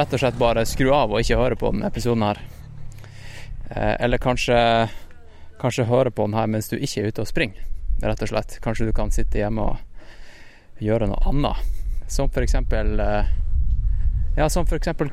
rett 0.00 0.16
og 0.16 0.24
slett 0.24 0.40
bare 0.40 0.64
skru 0.64 0.94
av 0.96 1.12
og 1.12 1.20
ikke 1.20 1.42
høre 1.42 1.60
på 1.60 1.74
denne 1.74 1.92
episoden 1.92 2.24
her. 2.30 2.44
Eh, 3.68 3.94
Eller 4.00 4.24
kanskje, 4.24 4.56
kanskje 5.60 5.90
høre 5.92 6.16
på 6.16 6.30
den 6.30 6.40
her 6.40 6.48
mens 6.48 6.72
du 6.72 6.78
ikke 6.80 7.04
er 7.04 7.12
ute 7.12 7.28
og 7.28 7.34
springer, 7.34 7.68
rett 8.00 8.24
og 8.24 8.32
slett. 8.32 8.56
Kanskje 8.64 8.88
du 8.88 8.96
kan 8.96 9.12
sitte 9.12 9.44
hjemme 9.44 9.74
og 9.74 10.80
gjøre 10.80 11.12
noe 11.12 11.26
annet. 11.28 11.75
Som 12.08 12.28
for 12.30 12.42
eksempel 12.46 13.00
eh, 13.00 13.24
Ja, 14.36 14.48
som 14.52 14.66
for 14.66 14.78
eksempel 14.78 15.10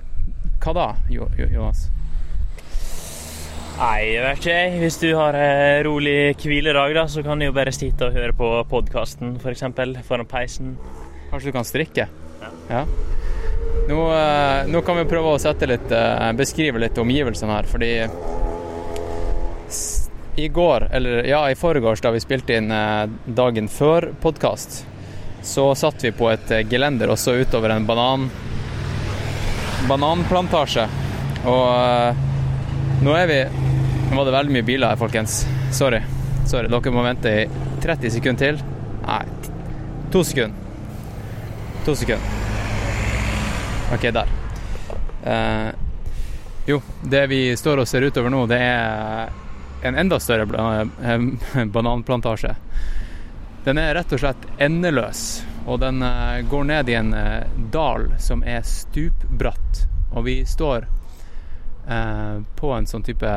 Hva 0.64 0.74
da, 0.78 0.88
Jo- 1.10 1.30
Jo- 1.38 1.50
Jonas? 1.52 1.88
Nei, 3.74 4.14
jeg 4.14 4.22
vet 4.22 4.38
ikke. 4.44 4.58
Hvis 4.84 4.98
du 5.02 5.08
har 5.18 5.34
eh, 5.34 5.80
rolig 5.84 6.36
hviledag, 6.38 6.92
da, 6.94 7.08
så 7.10 7.24
kan 7.26 7.40
du 7.42 7.48
jo 7.48 7.56
bare 7.56 7.72
sitte 7.74 8.06
og 8.06 8.14
høre 8.14 8.36
på 8.38 8.50
podkasten, 8.70 9.32
f.eks. 9.42 9.64
For 9.74 10.04
foran 10.06 10.30
peisen. 10.30 10.76
Kanskje 11.32 11.50
du 11.50 11.56
kan 11.56 11.66
strikke? 11.66 12.06
Ja. 12.70 12.84
Nå, 13.90 13.98
eh, 14.14 14.70
nå 14.70 14.84
kan 14.86 15.00
vi 15.02 15.08
prøve 15.10 15.34
å 15.34 15.42
litt 15.68 15.90
beskrive 16.38 16.84
litt 16.86 17.02
omgivelsene 17.02 17.58
her, 17.58 17.66
fordi 17.74 17.90
i 20.38 20.48
går, 20.54 20.88
eller 20.94 21.26
ja, 21.30 21.42
i 21.50 21.58
forgårs 21.58 22.02
da 22.06 22.14
vi 22.14 22.22
spilte 22.22 22.56
inn 22.62 22.70
dagen 23.38 23.68
før 23.70 24.12
podkast, 24.22 24.84
så 25.44 25.76
satt 25.76 26.04
vi 26.04 26.12
på 26.16 26.30
et 26.32 26.52
eh, 26.52 26.64
gelender 26.68 27.12
og 27.12 27.20
så 27.20 27.36
utover 27.36 27.74
en 27.76 27.86
banan 27.86 28.30
bananplantasje. 29.88 30.86
Og 31.44 31.66
uh, 31.68 32.16
nå 33.04 33.16
er 33.20 33.28
vi 33.28 33.40
Nå 34.14 34.20
var 34.20 34.28
det 34.28 34.36
veldig 34.36 34.54
mye 34.54 34.66
biler 34.68 34.94
her, 34.94 35.00
folkens. 35.00 35.42
Sorry. 35.74 36.00
Sorry. 36.46 36.70
Dere 36.70 36.92
må 36.94 37.02
vente 37.02 37.32
i 37.34 37.46
30 37.82 38.14
sekunder 38.14 38.44
til. 38.46 38.60
Nei, 39.04 39.24
to 40.14 40.22
sekunder. 40.28 40.54
To 41.88 41.96
sekunder. 41.98 42.28
OK, 43.96 44.06
der. 44.14 44.30
Uh, 45.26 45.72
jo, 46.70 46.78
det 47.02 47.24
vi 47.32 47.42
står 47.58 47.82
og 47.82 47.90
ser 47.90 48.06
utover 48.06 48.32
nå, 48.32 48.46
det 48.48 48.62
er 48.62 49.34
en 49.84 49.98
enda 50.00 50.20
større 50.22 50.46
bananplantasje. 51.76 52.54
Den 53.64 53.80
er 53.80 53.94
rett 53.96 54.12
og 54.12 54.20
slett 54.20 54.46
endeløs, 54.60 55.20
og 55.72 55.80
den 55.80 56.04
eh, 56.04 56.42
går 56.52 56.66
ned 56.68 56.90
i 56.92 56.98
en 57.00 57.14
eh, 57.16 57.46
dal 57.72 58.10
som 58.20 58.44
er 58.44 58.66
stupbratt. 58.68 59.86
Og 60.12 60.26
vi 60.28 60.42
står 60.48 60.84
eh, 61.88 62.42
på 62.60 62.74
en 62.76 62.90
sånn 62.90 63.06
type 63.08 63.32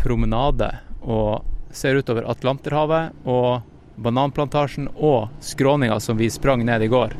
promenade 0.00 0.70
og 1.04 1.44
ser 1.74 2.00
utover 2.00 2.24
Atlanterhavet 2.32 3.28
og 3.28 4.00
bananplantasjen 4.00 4.88
og 4.94 5.28
skråninga 5.44 5.98
som 6.00 6.16
vi 6.16 6.30
sprang 6.32 6.64
ned 6.64 6.86
i 6.86 6.88
går. 6.88 7.12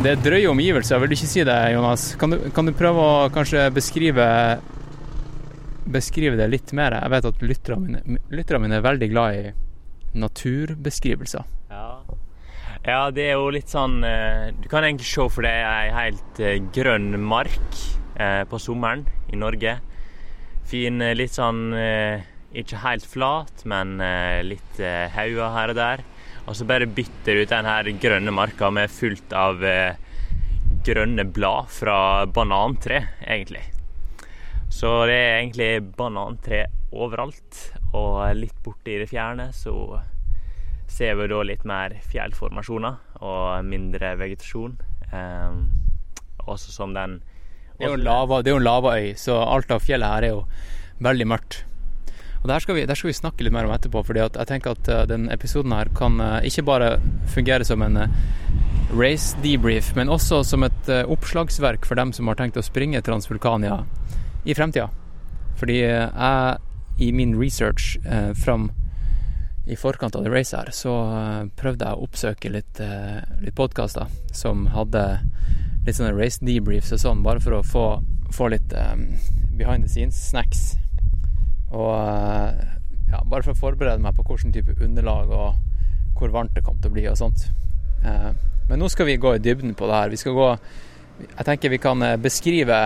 Det 0.00 0.10
er 0.10 0.22
drøye 0.22 0.50
omgivelser, 0.50 0.98
vil 1.00 1.12
du 1.12 1.14
ikke 1.16 1.30
si 1.30 1.44
det, 1.46 1.56
Jonas? 1.72 2.08
Kan 2.18 2.34
du, 2.34 2.36
kan 2.54 2.66
du 2.68 2.74
prøve 2.76 3.06
å 3.06 3.30
kanskje 3.32 3.68
beskrive 3.74 4.26
beskrive 5.92 6.38
det 6.38 6.48
litt 6.50 6.72
mer? 6.76 6.96
Jeg 6.98 7.12
vet 7.12 7.28
at 7.30 7.44
lytterne 7.44 7.82
mine, 7.84 8.22
lytterne 8.32 8.64
mine 8.64 8.78
er 8.78 8.86
veldig 8.86 9.08
glad 9.12 9.38
i 9.38 9.52
naturbeskrivelser. 10.20 11.46
Ja. 11.70 11.86
ja, 12.82 13.00
det 13.14 13.28
er 13.28 13.38
jo 13.38 13.50
litt 13.54 13.70
sånn 13.70 14.00
eh, 14.02 14.50
Du 14.58 14.66
kan 14.70 14.82
egentlig 14.82 15.06
se 15.06 15.26
for 15.30 15.46
deg 15.46 15.54
ei 15.62 15.92
helt 15.94 16.40
eh, 16.42 16.58
grønn 16.74 17.14
mark 17.22 17.78
eh, 18.18 18.42
på 18.50 18.58
sommeren 18.58 19.06
i 19.30 19.38
Norge. 19.38 19.78
Fin, 20.70 21.02
litt 21.18 21.34
sånn 21.34 21.72
Ikke 22.54 22.82
helt 22.84 23.06
flat, 23.06 23.64
men 23.66 23.96
litt 24.46 24.78
hauger 25.16 25.50
her 25.56 25.72
og 25.72 25.78
der. 25.78 26.04
Og 26.46 26.54
så 26.54 26.66
bare 26.66 26.86
bytter 26.86 27.34
du 27.34 27.42
ut 27.42 27.50
den 27.50 27.66
her 27.66 27.90
grønne 28.02 28.34
marka 28.34 28.70
med 28.70 28.92
fullt 28.94 29.34
av 29.34 29.58
grønne 30.86 31.26
blad 31.26 31.74
fra 31.74 31.98
banantre, 32.30 33.02
egentlig. 33.26 33.64
Så 34.70 34.90
det 35.10 35.16
er 35.18 35.40
egentlig 35.40 35.70
banantre 35.98 36.64
overalt. 36.94 37.58
Og 37.92 38.22
litt 38.38 38.56
borte 38.64 38.94
i 38.94 39.00
det 39.02 39.10
fjerne 39.10 39.50
så 39.56 39.74
ser 40.90 41.16
vi 41.18 41.28
da 41.30 41.40
litt 41.46 41.64
mer 41.68 41.96
fjellformasjoner 42.10 43.22
og 43.26 43.66
mindre 43.66 44.14
vegetasjon. 44.18 44.76
Um, 45.10 45.64
også 46.46 46.72
som 46.72 46.94
den 46.94 47.18
Det 47.78 47.88
er 47.88 47.98
lava, 47.98 48.42
det 48.42 48.50
er 48.50 48.56
jo 48.56 48.60
en 48.60 48.66
lavaøy, 48.66 49.12
så 49.18 49.40
alt 49.42 49.70
av 49.72 49.82
fjellet 49.82 50.12
her 50.12 50.26
er 50.26 50.34
jo 50.34 50.40
veldig 51.02 51.26
mørkt. 51.32 51.62
Og 52.40 52.48
det 52.48 52.54
her 52.54 52.64
skal 52.64 52.76
vi, 52.76 52.84
der 52.88 52.96
skal 52.96 53.10
vi 53.10 53.16
snakke 53.16 53.44
litt 53.44 53.54
mer 53.54 53.68
om 53.68 53.72
etterpå, 53.74 54.02
fordi 54.04 54.22
jeg 54.22 54.48
tenker 54.48 54.76
at 54.76 54.90
denne 55.08 55.32
episoden 55.32 55.72
her 55.76 55.90
kan 55.96 56.20
eh, 56.24 56.48
ikke 56.48 56.64
bare 56.68 56.90
fungere 57.32 57.66
som 57.68 57.82
en 57.84 57.98
eh, 58.00 58.14
race 58.96 59.36
debrief, 59.44 59.92
men 59.96 60.12
også 60.12 60.42
som 60.48 60.64
et 60.64 60.92
eh, 60.92 61.04
oppslagsverk 61.08 61.88
for 61.88 62.00
dem 62.00 62.14
som 62.16 62.28
har 62.28 62.40
tenkt 62.40 62.60
å 62.60 62.64
springe 62.64 63.02
Transvulkania 63.04 63.82
i 64.44 64.56
fremtida. 64.56 64.88
Fordi 65.60 65.80
jeg 65.82 66.58
i 67.00 67.12
min 67.12 67.34
research 67.40 67.96
eh, 68.04 68.32
fram 68.36 68.70
i 69.70 69.76
forkant 69.76 70.16
av 70.16 70.24
det 70.24 70.32
racet 70.32 70.58
her, 70.58 70.70
så 70.74 70.94
eh, 71.14 71.42
prøvde 71.56 71.86
jeg 71.86 71.96
å 71.96 72.06
oppsøke 72.06 72.52
litt, 72.52 72.80
eh, 72.82 73.20
litt 73.44 73.56
podkaster 73.56 74.10
som 74.36 74.66
hadde 74.74 75.04
litt 75.86 75.96
sånne 75.96 76.16
race 76.16 76.42
debriefs 76.44 76.92
og 76.96 77.02
sånn, 77.02 77.24
bare 77.24 77.42
for 77.42 77.58
å 77.58 77.62
få, 77.64 77.86
få 78.34 78.50
litt 78.52 78.74
eh, 78.76 78.96
behind 79.56 79.86
the 79.86 79.92
scenes 79.92 80.18
snacks. 80.30 80.74
Og 81.70 81.92
eh, 81.94 82.60
ja, 83.12 83.22
bare 83.24 83.44
for 83.46 83.54
å 83.54 83.60
forberede 83.60 84.02
meg 84.02 84.16
på 84.16 84.26
hvilken 84.26 84.54
type 84.54 84.76
underlag 84.82 85.32
og 85.32 86.18
hvor 86.18 86.32
varmt 86.34 86.56
det 86.56 86.64
kom 86.66 86.80
til 86.80 86.92
å 86.92 86.96
bli 86.96 87.06
og 87.08 87.20
sånt. 87.20 87.46
Eh, 88.04 88.30
men 88.70 88.80
nå 88.80 88.90
skal 88.92 89.08
vi 89.08 89.20
gå 89.20 89.36
i 89.36 89.42
dybden 89.42 89.76
på 89.78 89.88
det 89.88 90.02
her. 90.02 90.12
Vi 90.12 90.20
skal 90.20 90.36
gå 90.36 90.50
Jeg 91.20 91.44
tenker 91.44 91.68
vi 91.68 91.78
kan 91.82 92.00
beskrive 92.22 92.76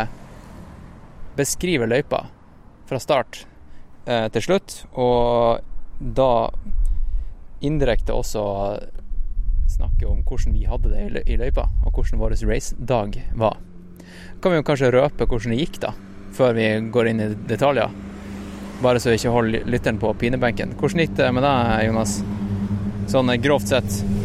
Beskrive 1.35 1.89
løypa 1.91 2.25
fra 2.89 3.01
start 3.03 3.45
eh, 4.07 4.29
til 4.35 4.45
slutt, 4.45 4.85
og 4.95 5.65
da 5.99 6.31
indirekte 7.65 8.15
også 8.15 8.45
snakke 9.75 10.07
om 10.07 10.23
hvordan 10.23 10.55
vi 10.55 10.67
hadde 10.69 10.93
det 10.93 11.25
i 11.27 11.39
løypa, 11.41 11.67
og 11.85 11.95
hvordan 11.95 12.21
vår 12.21 12.37
racedag 12.47 13.21
var. 13.41 13.59
Kan 14.41 14.53
vi 14.53 14.61
jo 14.61 14.67
kanskje 14.67 14.93
røpe 14.95 15.27
hvordan 15.27 15.55
det 15.55 15.63
gikk, 15.63 15.81
da, 15.83 15.95
før 16.37 16.55
vi 16.59 16.69
går 16.95 17.11
inn 17.11 17.25
i 17.25 17.31
detaljer? 17.49 17.95
Bare 18.83 19.01
så 19.01 19.11
vi 19.11 19.19
ikke 19.19 19.33
holder 19.33 19.67
lytteren 19.71 19.99
på 20.03 20.11
pinebenken. 20.21 20.75
Hvordan 20.79 21.05
gikk 21.05 21.17
det 21.19 21.31
med 21.33 21.47
deg, 21.47 21.89
Jonas? 21.89 22.19
Sånn 23.11 23.33
eh, 23.33 23.41
grovt 23.41 23.71
sett. 23.71 24.24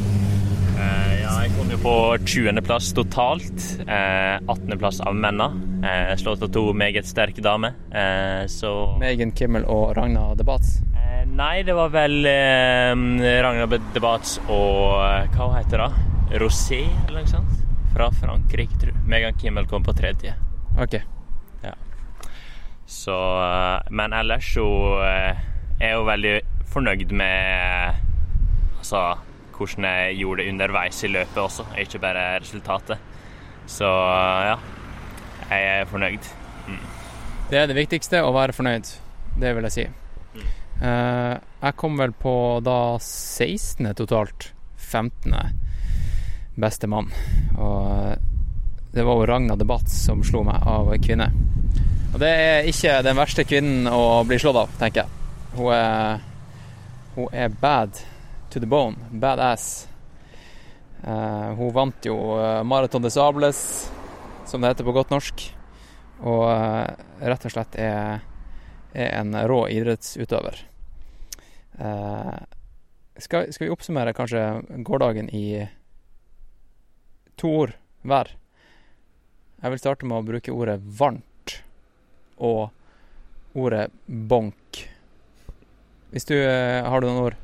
Eh, 1.69 1.75
ja, 1.75 1.77
kom 1.77 1.77
jo 1.77 1.77
på 1.83 2.17
20.-plass 2.25 2.93
totalt. 2.93 3.79
Eh, 3.87 4.39
18.-plass 4.47 5.01
av 5.01 5.15
mennene. 5.15 5.77
Eh, 5.85 6.15
slått 6.15 6.41
av 6.41 6.47
to 6.51 6.73
meget 6.73 7.05
sterke 7.05 7.41
damer. 7.41 7.73
Eh, 7.91 8.47
så 8.47 8.97
Megan 8.99 9.31
Kimmel 9.31 9.65
og 9.65 9.95
Ragna 9.97 10.35
Debats. 10.35 10.81
eh, 10.95 11.25
Nei, 11.25 11.63
det 11.63 11.73
var 11.73 11.89
vel 11.89 12.25
Ragna 12.25 13.67
Debats 13.93 14.39
og 14.49 15.03
eh, 15.03 15.29
hva 15.35 15.51
heter 15.59 15.77
det? 15.77 16.39
Rosé, 16.39 16.83
eller 17.07 17.21
noe 17.21 17.27
sånt? 17.27 17.55
Fra 17.93 18.09
Frankrike, 18.11 18.77
tror 18.79 18.93
jeg. 18.93 19.05
Megan 19.05 19.33
Kimmel 19.37 19.67
kom 19.67 19.83
på 19.83 19.93
tredje. 19.93 20.35
OK. 20.79 20.99
Så 22.89 23.13
eh, 23.13 23.81
Men 23.91 24.13
ellers 24.13 24.53
så 24.53 24.65
eh, 25.05 25.37
er 25.79 25.91
jeg 25.91 25.93
jo 25.93 26.05
veldig 26.07 26.41
fornøyd 26.69 27.11
med 27.13 27.93
altså 28.79 29.19
hvordan 29.59 29.87
jeg 29.89 30.19
gjorde 30.21 30.43
det 30.43 30.53
underveis 30.53 31.03
i 31.03 31.11
løpet 31.11 31.41
også, 31.43 31.65
ikke 31.83 32.01
bare 32.01 32.25
resultatet. 32.39 33.07
Så 33.69 33.87
ja, 33.87 34.57
jeg 35.49 35.71
er 35.75 35.89
fornøyd. 35.89 36.29
Det 37.49 37.57
er 37.57 37.69
det 37.69 37.77
viktigste, 37.77 38.23
å 38.23 38.33
være 38.33 38.55
fornøyd. 38.55 38.89
Det 39.39 39.51
vil 39.57 39.67
jeg 39.67 39.75
si. 39.75 39.85
Eh, 40.79 41.35
jeg 41.35 41.75
kom 41.75 41.97
vel 41.99 42.13
på 42.15 42.33
da 42.63 42.97
16. 43.01 43.91
totalt. 43.99 44.53
15. 44.89 45.35
beste 46.59 46.87
mann. 46.89 47.11
Og 47.57 47.89
eh, 47.89 48.15
det 48.93 49.05
var 49.05 49.19
jo 49.19 49.27
Ragna 49.29 49.57
Debatt 49.59 49.89
som 49.91 50.23
slo 50.25 50.41
meg 50.47 50.65
av 50.65 50.89
kvinne. 51.03 51.29
Og 52.09 52.17
det 52.21 52.29
er 52.29 52.69
ikke 52.69 52.95
den 53.05 53.19
verste 53.19 53.45
kvinnen 53.45 53.89
å 53.91 54.23
bli 54.25 54.39
slått 54.41 54.63
av, 54.63 54.71
tenker 54.79 55.03
jeg. 55.03 55.17
Hun 55.57 55.73
er, 55.75 56.23
hun 57.17 57.35
er 57.37 57.53
bad 57.61 57.99
to 58.49 58.59
the 58.59 58.65
bone. 58.65 58.95
Badass. 59.11 59.87
Uh, 61.03 61.55
hun 61.55 61.71
vant 61.71 62.05
jo 62.05 62.15
eh, 62.35 62.63
Marathon 62.67 63.01
des 63.01 63.13
Sables, 63.15 63.59
som 64.45 64.61
det 64.61 64.73
heter 64.73 64.87
på 64.87 64.95
godt 64.95 65.13
norsk. 65.13 65.45
Og 66.27 66.43
uh, 66.49 66.89
rett 67.23 67.45
og 67.47 67.53
slett 67.53 67.77
er, 67.79 68.25
er 68.91 69.13
en 69.21 69.37
rå 69.47 69.63
idrettsutøver. 69.71 70.65
Skal, 71.79 73.53
skal 73.55 73.65
vi 73.65 73.71
oppsummere 73.71 74.11
kanskje 74.15 74.41
gårsdagen 74.83 75.29
i 75.31 75.61
to 77.39 77.51
ord 77.61 77.71
hver? 78.03 78.33
Jeg 79.61 79.71
vil 79.71 79.79
starte 79.79 80.09
med 80.09 80.19
å 80.19 80.27
bruke 80.27 80.51
ordet 80.51 80.75
varmt 80.99 81.55
og 82.35 83.55
ordet 83.55 83.85
bonk. 84.07 84.81
Hvis 86.11 86.27
du 86.27 86.35
Har 86.35 86.99
du 86.99 87.07
noen 87.07 87.29
ord? 87.29 87.39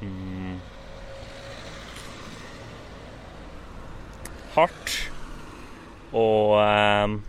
Mm. 0.00 0.60
Hardt 4.54 4.94
og 6.16 6.56
ehm, 6.64 7.20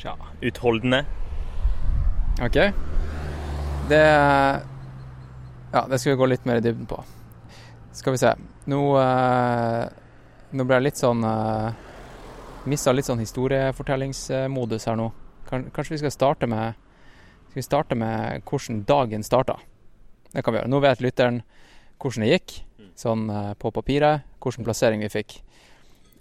Tja 0.00 0.14
utholdende. 0.44 1.04
OK. 2.42 2.58
Det 3.88 4.04
Ja, 5.72 5.86
det 5.90 5.98
skal 6.00 6.12
vi 6.12 6.16
gå 6.16 6.26
litt 6.26 6.46
mer 6.46 6.60
i 6.60 6.64
dybden 6.64 6.86
på. 6.86 7.02
Skal 7.92 8.14
vi 8.14 8.18
se. 8.18 8.34
Nå 8.66 8.80
eh, 9.00 9.84
Nå 10.54 10.64
ble 10.64 10.76
jeg 10.78 10.84
litt 10.86 11.00
sånn 11.00 11.24
uh, 11.26 11.72
Mista 12.70 12.92
litt 12.94 13.08
sånn 13.08 13.20
historiefortellingsmodus 13.20 14.86
her 14.88 14.96
nå. 14.96 15.10
Kanskje 15.50 15.96
vi 15.96 16.00
skal 16.04 16.14
starte 16.14 16.48
med 16.48 16.78
Skal 17.54 17.60
vi 17.60 17.66
starte 17.68 17.94
med 17.94 18.42
hvordan 18.50 18.80
dagen 18.82 19.22
starta? 19.22 19.54
Det 20.32 20.42
kan 20.42 20.50
vi 20.50 20.58
gjøre. 20.58 20.70
Nå 20.72 20.78
vet 20.82 21.02
lytteren 21.04 21.36
hvordan 22.02 22.24
det 22.24 22.30
gikk, 22.32 22.54
sånn 22.98 23.28
eh, 23.30 23.52
på 23.62 23.70
papiret, 23.70 24.24
hvilken 24.42 24.66
plassering 24.66 25.04
vi 25.04 25.10
fikk. 25.12 25.36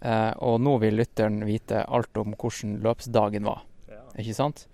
Eh, 0.06 0.30
og 0.46 0.60
nå 0.62 0.76
vil 0.84 1.00
lytteren 1.02 1.40
vite 1.48 1.82
alt 1.90 2.22
om 2.22 2.36
hvordan 2.38 2.76
løpsdagen 2.86 3.50
var. 3.50 3.64
Ikke 4.14 4.38
sant? 4.38 4.68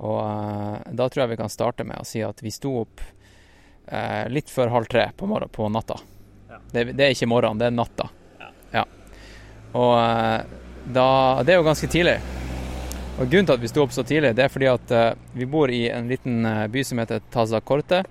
Og 0.00 0.16
eh, 0.22 0.96
da 0.96 1.10
tror 1.12 1.26
jeg 1.26 1.34
vi 1.34 1.40
kan 1.42 1.52
starte 1.52 1.84
med 1.84 2.00
å 2.00 2.08
si 2.08 2.24
at 2.24 2.40
vi 2.40 2.54
sto 2.56 2.72
opp 2.86 3.04
eh, 3.04 4.24
litt 4.32 4.48
før 4.48 4.72
halv 4.78 4.88
tre 4.88 5.10
på, 5.12 5.28
på 5.28 5.68
natta. 5.76 6.00
Ja. 6.48 6.64
Det, 6.72 6.88
det 6.94 7.04
er 7.04 7.18
ikke 7.18 7.28
morgenen, 7.36 7.60
det 7.60 7.68
er 7.68 7.76
natta. 7.76 8.08
Ja. 8.72 8.88
Og 9.76 9.92
da 10.88 11.08
Det 11.44 11.52
er 11.52 11.60
jo 11.60 11.68
ganske 11.68 11.92
tidlig. 11.92 12.16
Og 13.18 13.26
grunnen 13.26 13.48
til 13.48 13.56
at 13.56 13.62
vi 13.62 13.70
sto 13.70 13.82
opp 13.82 13.94
så 13.94 14.04
tidlig, 14.06 14.36
det 14.38 14.44
er 14.44 14.52
fordi 14.52 14.68
at 14.70 14.92
eh, 14.94 15.16
vi 15.34 15.46
bor 15.50 15.70
i 15.74 15.88
en 15.90 16.06
liten 16.10 16.46
eh, 16.46 16.66
by 16.70 16.84
som 16.86 17.00
heter 17.02 17.22
Tazakorte. 17.34 18.04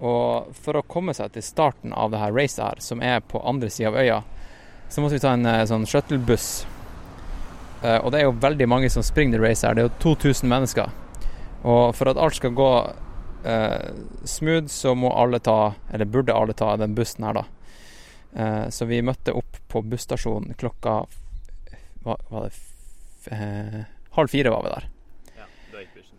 Og 0.00 0.50
for 0.60 0.76
å 0.76 0.84
komme 0.84 1.14
seg 1.16 1.32
til 1.32 1.44
starten 1.44 1.94
av 1.96 2.12
det 2.12 2.20
her 2.20 2.34
racet 2.36 2.60
her, 2.64 2.82
som 2.84 3.00
er 3.00 3.24
på 3.24 3.40
andre 3.40 3.70
sida 3.72 3.88
av 3.88 3.96
øya, 4.00 4.18
så 4.92 5.00
måtte 5.00 5.16
vi 5.16 5.22
ta 5.24 5.32
en 5.36 5.48
eh, 5.48 5.64
sånn 5.68 5.88
shuttlebuss. 5.88 6.50
Og 7.80 8.10
det 8.12 8.18
er 8.18 8.26
jo 8.26 8.34
veldig 8.36 8.66
mange 8.68 8.90
som 8.92 9.00
springer 9.00 9.38
det 9.38 9.46
racet 9.46 9.70
her. 9.70 9.76
Det 9.78 9.80
er 9.80 9.86
jo 9.86 10.16
2000 10.20 10.50
mennesker. 10.52 10.90
Og 11.64 11.94
for 11.96 12.10
at 12.10 12.18
alt 12.20 12.36
skal 12.36 12.52
gå 12.52 12.72
eh, 13.44 13.86
smooth, 14.24 14.68
så 14.68 14.92
må 14.94 15.14
alle 15.16 15.40
ta, 15.40 15.72
eller 15.92 16.04
burde 16.04 16.36
alle 16.36 16.52
ta, 16.52 16.74
den 16.76 16.92
bussen 16.94 17.24
her, 17.24 17.40
da. 17.40 17.44
Eh, 18.32 18.68
så 18.68 18.84
vi 18.84 19.00
møtte 19.00 19.32
opp 19.32 19.56
på 19.68 19.82
busstasjonen 19.82 20.54
klokka 20.60 21.00
Hva 22.04 22.14
var 22.28 22.44
det 22.44 22.52
f 22.52 23.32
eh, 23.34 23.80
Halv 24.16 24.28
fire 24.28 24.50
var 24.50 24.62
vi 24.66 24.74
der. 24.74 24.88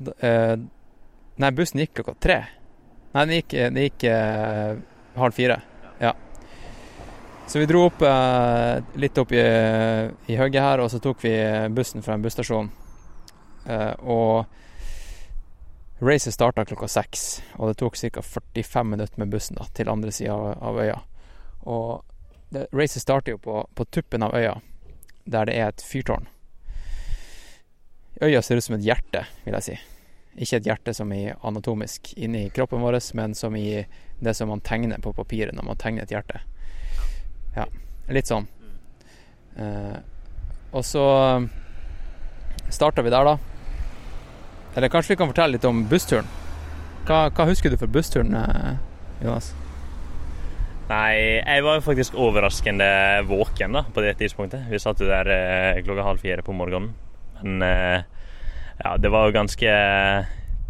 Da, 0.02 0.14
eh, 0.28 0.56
nei, 1.36 1.52
bussen 1.52 1.82
gikk 1.84 1.94
klokka 2.00 2.16
tre. 2.20 2.40
Nei, 3.12 3.26
den 3.26 3.36
gikk, 3.42 3.56
den 3.58 3.82
gikk 3.84 4.04
eh, 4.10 4.78
halv 5.20 5.36
fire. 5.36 5.60
Ja. 6.00 6.14
Så 7.48 7.60
vi 7.60 7.68
dro 7.68 7.84
opp 7.90 8.02
eh, 8.02 8.80
litt 8.96 9.18
opp 9.20 9.34
i, 9.36 9.44
i 10.32 10.38
høgget 10.40 10.64
her, 10.64 10.80
og 10.80 10.92
så 10.94 11.02
tok 11.04 11.20
vi 11.26 11.36
bussen 11.76 12.06
fra 12.06 12.16
en 12.16 12.24
busstasjon. 12.24 12.72
Eh, 13.68 13.94
og 14.02 14.46
racet 16.02 16.34
starta 16.34 16.66
klokka 16.66 16.88
seks, 16.90 17.42
og 17.60 17.70
det 17.70 17.80
tok 17.84 18.00
ca. 18.00 18.22
45 18.24 18.88
minutter 18.88 19.20
med 19.22 19.30
bussen 19.36 19.60
da, 19.60 19.68
til 19.76 19.92
andre 19.92 20.12
sida 20.16 20.34
av, 20.34 20.56
av 20.64 20.80
øya. 20.82 21.00
Og 21.70 22.02
det, 22.50 22.70
racet 22.74 23.04
starter 23.04 23.36
jo 23.36 23.42
på, 23.44 23.62
på 23.76 23.86
tuppen 23.92 24.24
av 24.24 24.34
øya, 24.36 24.56
der 25.26 25.52
det 25.52 25.60
er 25.60 25.76
et 25.76 25.84
fyrtårn. 25.86 26.32
Øya 28.22 28.42
ser 28.46 28.60
ut 28.60 28.64
som 28.64 28.76
et 28.78 28.86
hjerte, 28.86 29.24
vil 29.46 29.56
jeg 29.58 29.66
si. 29.66 29.78
Ikke 30.38 30.60
et 30.62 30.68
hjerte 30.70 30.94
som 30.94 31.10
i 31.12 31.24
anatomisk 31.44 32.14
inni 32.16 32.46
kroppen 32.54 32.84
vår, 32.84 33.00
men 33.18 33.34
som 33.36 33.56
i 33.58 33.84
det 34.22 34.36
som 34.38 34.52
man 34.52 34.62
tegner 34.62 35.02
på 35.02 35.14
papiret 35.18 35.56
når 35.58 35.66
man 35.66 35.80
tegner 35.82 36.06
et 36.06 36.14
hjerte. 36.14 36.44
Ja, 37.56 37.66
litt 38.14 38.30
sånn. 38.30 38.46
Eh, 39.58 39.98
og 40.72 40.86
så 40.88 41.06
starta 42.72 43.04
vi 43.04 43.12
der, 43.12 43.28
da. 43.28 43.38
Eller 44.78 44.94
kanskje 44.94 45.16
vi 45.16 45.20
kan 45.20 45.32
fortelle 45.34 45.58
litt 45.58 45.68
om 45.68 45.84
bussturen. 45.90 46.30
Hva, 47.10 47.26
hva 47.34 47.50
husker 47.50 47.74
du 47.74 47.80
for 47.82 47.92
bussturen, 47.92 48.38
eh, 48.38 48.78
Jonas? 49.26 49.52
Nei, 50.92 51.42
jeg 51.42 51.64
var 51.64 51.84
faktisk 51.84 52.16
overraskende 52.20 52.86
våken 53.28 53.76
da, 53.76 53.84
på 53.90 54.04
det 54.06 54.18
tidspunktet. 54.20 54.70
Vi 54.70 54.80
satt 54.80 55.02
jo 55.02 55.10
der 55.10 55.28
eh, 55.34 55.82
klokka 55.84 56.06
halv 56.06 56.24
fire 56.24 56.46
på 56.46 56.56
morgenen. 56.56 56.94
Men 57.42 57.62
eh, 57.66 58.04
ja, 58.84 58.96
det 58.98 59.12
var 59.14 59.28
jo 59.28 59.36
ganske 59.36 59.76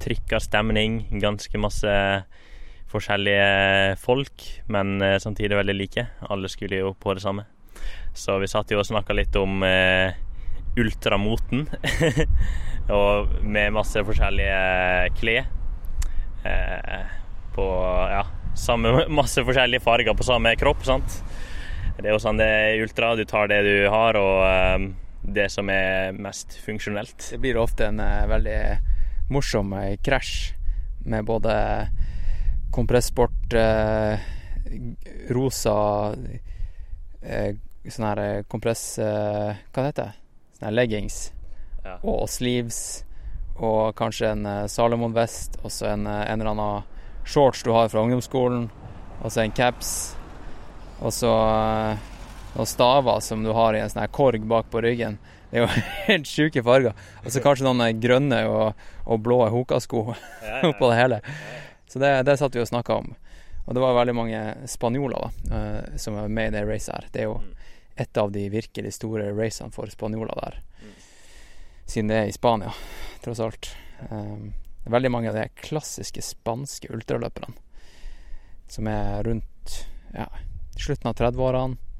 trykka 0.02 0.40
stemning. 0.44 1.06
Ganske 1.22 1.62
masse 1.62 1.94
forskjellige 2.92 3.96
folk, 4.02 4.44
men 4.72 5.02
eh, 5.02 5.20
samtidig 5.24 5.60
veldig 5.60 5.78
like. 5.78 6.08
Alle 6.30 6.52
skulle 6.52 6.82
jo 6.82 6.94
på 6.94 7.16
det 7.16 7.24
samme. 7.24 7.46
Så 8.14 8.36
vi 8.42 8.50
satt 8.52 8.72
jo 8.72 8.82
og 8.82 8.88
snakka 8.88 9.16
litt 9.16 9.36
om 9.40 9.64
eh, 9.64 10.18
ultramoten. 10.80 11.68
og 13.02 13.32
med 13.44 13.76
masse 13.76 14.04
forskjellige 14.08 15.16
klær. 15.20 15.48
Eh, 16.44 17.00
på 17.56 17.68
ja, 18.12 18.26
samme, 18.58 19.06
masse 19.12 19.44
forskjellige 19.46 19.84
farger 19.84 20.18
på 20.18 20.28
samme 20.28 20.56
kropp. 20.60 20.84
sant? 20.88 21.22
Det 22.02 22.10
er 22.10 22.16
jo 22.16 22.22
sånn 22.24 22.40
det 22.40 22.48
er 22.50 22.84
ultra. 22.84 23.14
Du 23.16 23.24
tar 23.30 23.52
det 23.52 23.62
du 23.68 23.76
har, 23.94 24.18
og 24.20 24.44
eh, 24.48 24.90
det 25.24 25.50
som 25.52 25.70
er 25.70 26.16
mest 26.18 26.56
funksjonelt. 26.66 27.30
Det 27.32 27.40
blir 27.42 27.60
ofte 27.62 27.88
en 27.88 28.00
eh, 28.02 28.28
veldig 28.30 28.60
morsom 29.32 29.74
eh, 29.78 29.98
krasj 30.04 30.54
med 31.06 31.26
både 31.26 31.54
kompressport, 32.74 33.54
eh, 33.58 34.22
rosa 35.34 35.76
sånn 37.22 38.06
her 38.08 38.44
kompress... 38.50 38.84
Hva 39.02 39.84
heter 39.88 40.12
det? 40.12 40.14
Sånn 40.58 40.68
her 40.70 40.76
leggings 40.76 41.18
Ja. 41.82 41.98
og 42.06 42.30
sleeves 42.30 43.04
og 43.58 43.96
kanskje 43.98 44.32
en 44.32 44.46
Salomon-vest 44.70 45.58
og 45.64 45.74
så 45.74 45.90
en, 45.96 46.06
en 46.06 46.40
eller 46.40 46.52
annen 46.54 46.84
shorts 47.26 47.64
du 47.66 47.72
har 47.74 47.90
fra 47.90 48.04
ungdomsskolen, 48.06 48.70
og 49.22 49.34
så 49.34 49.44
en 49.44 49.54
caps, 49.54 50.16
og 51.02 51.14
så 51.14 51.34
noen 52.56 52.68
staver 52.68 53.20
som 53.20 53.43
du 53.43 53.52
har 53.56 53.74
i 53.74 53.82
en 53.82 53.89
sånn 53.91 54.04
her 54.04 54.12
korg 54.14 54.45
bak 54.47 54.70
på 54.72 54.82
ryggen. 54.84 55.18
Det 55.52 55.60
er 55.60 55.66
jo 55.66 55.84
helt 56.10 56.30
sjuke 56.30 56.64
farger. 56.64 56.95
Og 57.24 57.32
så 57.34 57.43
kanskje 57.43 57.68
noen 57.68 57.84
eh, 57.86 57.95
grønne 57.97 58.43
og, 58.49 58.86
og 59.06 59.24
blå 59.24 59.43
Hoka-sko 59.52 60.06
oppå 60.72 60.91
det 60.91 60.99
hele. 60.99 61.22
Så 61.91 61.99
det, 61.99 62.14
det 62.28 62.38
satt 62.39 62.56
vi 62.56 62.64
og 62.64 62.70
snakka 62.70 63.02
om. 63.04 63.14
Og 63.66 63.76
det 63.78 63.84
var 63.84 63.97
veldig 63.99 64.16
mange 64.18 64.41
spanjoler 64.68 65.28
da, 65.28 65.58
eh, 65.58 65.97
som 66.02 66.18
var 66.18 66.32
med 66.32 66.52
i 66.52 66.58
det 66.58 66.66
racet 66.68 66.95
her. 66.95 67.10
Det 67.12 67.24
er 67.24 67.30
jo 67.30 67.39
et 68.02 68.18
av 68.18 68.32
de 68.34 68.47
virkelig 68.49 68.95
store 68.97 69.30
racene 69.36 69.76
for 69.76 69.91
spanjoler 69.91 70.39
der. 70.39 70.60
Siden 71.91 72.08
det 72.08 72.18
er 72.18 72.30
i 72.30 72.36
Spania, 72.36 72.72
tross 73.24 73.41
alt. 73.43 73.68
Er 74.08 74.91
veldig 74.91 75.12
mange 75.12 75.30
av 75.30 75.36
de 75.36 75.49
klassiske 75.60 76.24
spanske 76.24 76.89
ultraløperne 76.89 77.52
som 78.72 78.88
er 78.88 79.24
rundt 79.28 79.74
ja, 80.16 80.30
slutten 80.80 81.10
av 81.12 81.18
30-årene 81.20 81.91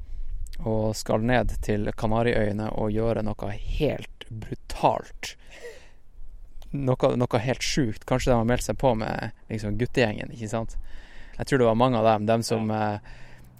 og 0.60 0.96
skal 0.96 1.24
ned 1.26 1.54
til 1.64 1.88
Kanariøyene 1.96 2.68
og 2.78 2.92
gjøre 2.94 3.24
noe 3.26 3.52
helt 3.56 4.26
brutalt. 4.28 5.34
Noe, 6.72 7.16
noe 7.20 7.42
helt 7.44 7.64
sjukt. 7.64 8.06
Kanskje 8.08 8.32
de 8.32 8.38
har 8.38 8.48
meldt 8.48 8.66
seg 8.68 8.78
på 8.80 8.94
med 8.96 9.32
liksom, 9.52 9.76
guttegjengen, 9.80 10.32
ikke 10.32 10.50
sant. 10.52 10.76
Jeg 11.38 11.48
tror 11.48 11.62
det 11.62 11.68
var 11.68 11.80
mange 11.80 11.98
av 11.98 12.06
dem, 12.06 12.28
dem 12.28 12.44
som 12.46 12.70
eh, 12.70 13.00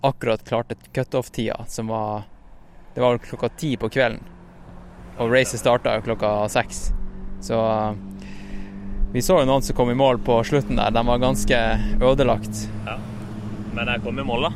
akkurat 0.04 0.44
klarte 0.44 0.76
cutoff-tida, 0.92 1.64
som 1.68 1.88
var 1.92 2.28
Det 2.94 3.00
var 3.00 3.14
vel 3.14 3.22
klokka 3.24 3.48
ti 3.56 3.76
på 3.80 3.88
kvelden. 3.88 4.20
Og 5.16 5.30
racet 5.32 5.60
starta 5.60 5.94
jo 5.96 6.04
klokka 6.04 6.48
seks. 6.52 6.90
Så 7.40 7.56
vi 9.12 9.22
så 9.24 9.38
jo 9.40 9.48
noen 9.48 9.64
som 9.64 9.76
kom 9.76 9.90
i 9.90 9.96
mål 9.96 10.20
på 10.24 10.36
slutten 10.44 10.76
der. 10.76 10.92
De 10.92 11.02
var 11.06 11.22
ganske 11.22 11.58
ødelagt. 12.04 12.66
Men 13.72 13.88
jeg 13.88 14.04
kom 14.04 14.20
i 14.20 14.26
mål, 14.28 14.48
da. 14.48 14.52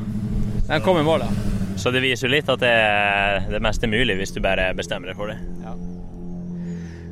Jeg 0.69 0.85
kom 0.85 1.01
i 1.01 1.05
mål, 1.07 1.25
ja. 1.25 1.66
Så 1.77 1.91
det 1.93 2.01
viser 2.03 2.27
jo 2.29 2.33
litt 2.33 2.49
at 2.49 2.61
det, 2.63 2.71
er- 2.73 3.47
det 3.53 3.61
meste 3.63 3.87
mulig 3.91 4.17
hvis 4.19 4.33
du 4.35 4.41
bare 4.45 4.71
bestemmer 4.75 5.11
deg 5.13 5.17
for 5.19 5.31
det. 5.31 5.39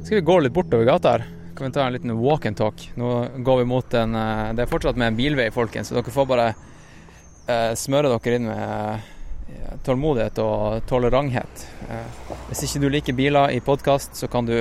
Skal 0.05 0.19
vi 0.19 0.25
gå 0.27 0.39
litt 0.45 0.53
bortover 0.57 0.85
gata 0.89 1.13
her? 1.19 1.25
Kan 1.55 1.69
vi 1.69 1.73
ta 1.77 1.85
en 1.87 1.93
liten 1.95 2.13
walk 2.19 2.47
and 2.49 2.57
talk? 2.59 2.83
Nå 2.99 3.11
går 3.47 3.61
vi 3.61 3.65
mot 3.71 3.95
en 3.95 4.15
eh, 4.19 4.53
Det 4.59 4.65
er 4.65 4.71
fortsatt 4.73 4.97
med 4.99 5.13
en 5.13 5.17
bilvei, 5.19 5.51
folkens, 5.55 5.89
så 5.89 5.95
dere 6.01 6.11
får 6.13 6.27
bare 6.27 6.49
eh, 7.47 7.75
smøre 7.79 8.11
dere 8.17 8.35
inn 8.41 8.49
med 8.49 8.65
eh, 9.55 9.77
tålmodighet 9.87 10.41
og 10.43 10.81
toleranthet. 10.91 11.67
Hvis 12.49 12.65
ikke 12.67 12.83
du 12.83 12.89
liker 12.91 13.15
biler 13.17 13.55
i 13.55 13.61
podkast, 13.63 14.17
så 14.19 14.27
kan 14.33 14.49
du 14.49 14.57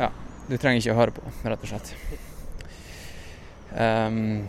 Ja, 0.00 0.10
du 0.48 0.56
trenger 0.58 0.80
ikke 0.82 0.96
å 0.96 0.98
høre 0.98 1.14
på, 1.14 1.22
rett 1.44 1.62
og 1.62 1.70
slett. 1.70 1.94
Ehm, 3.78 4.48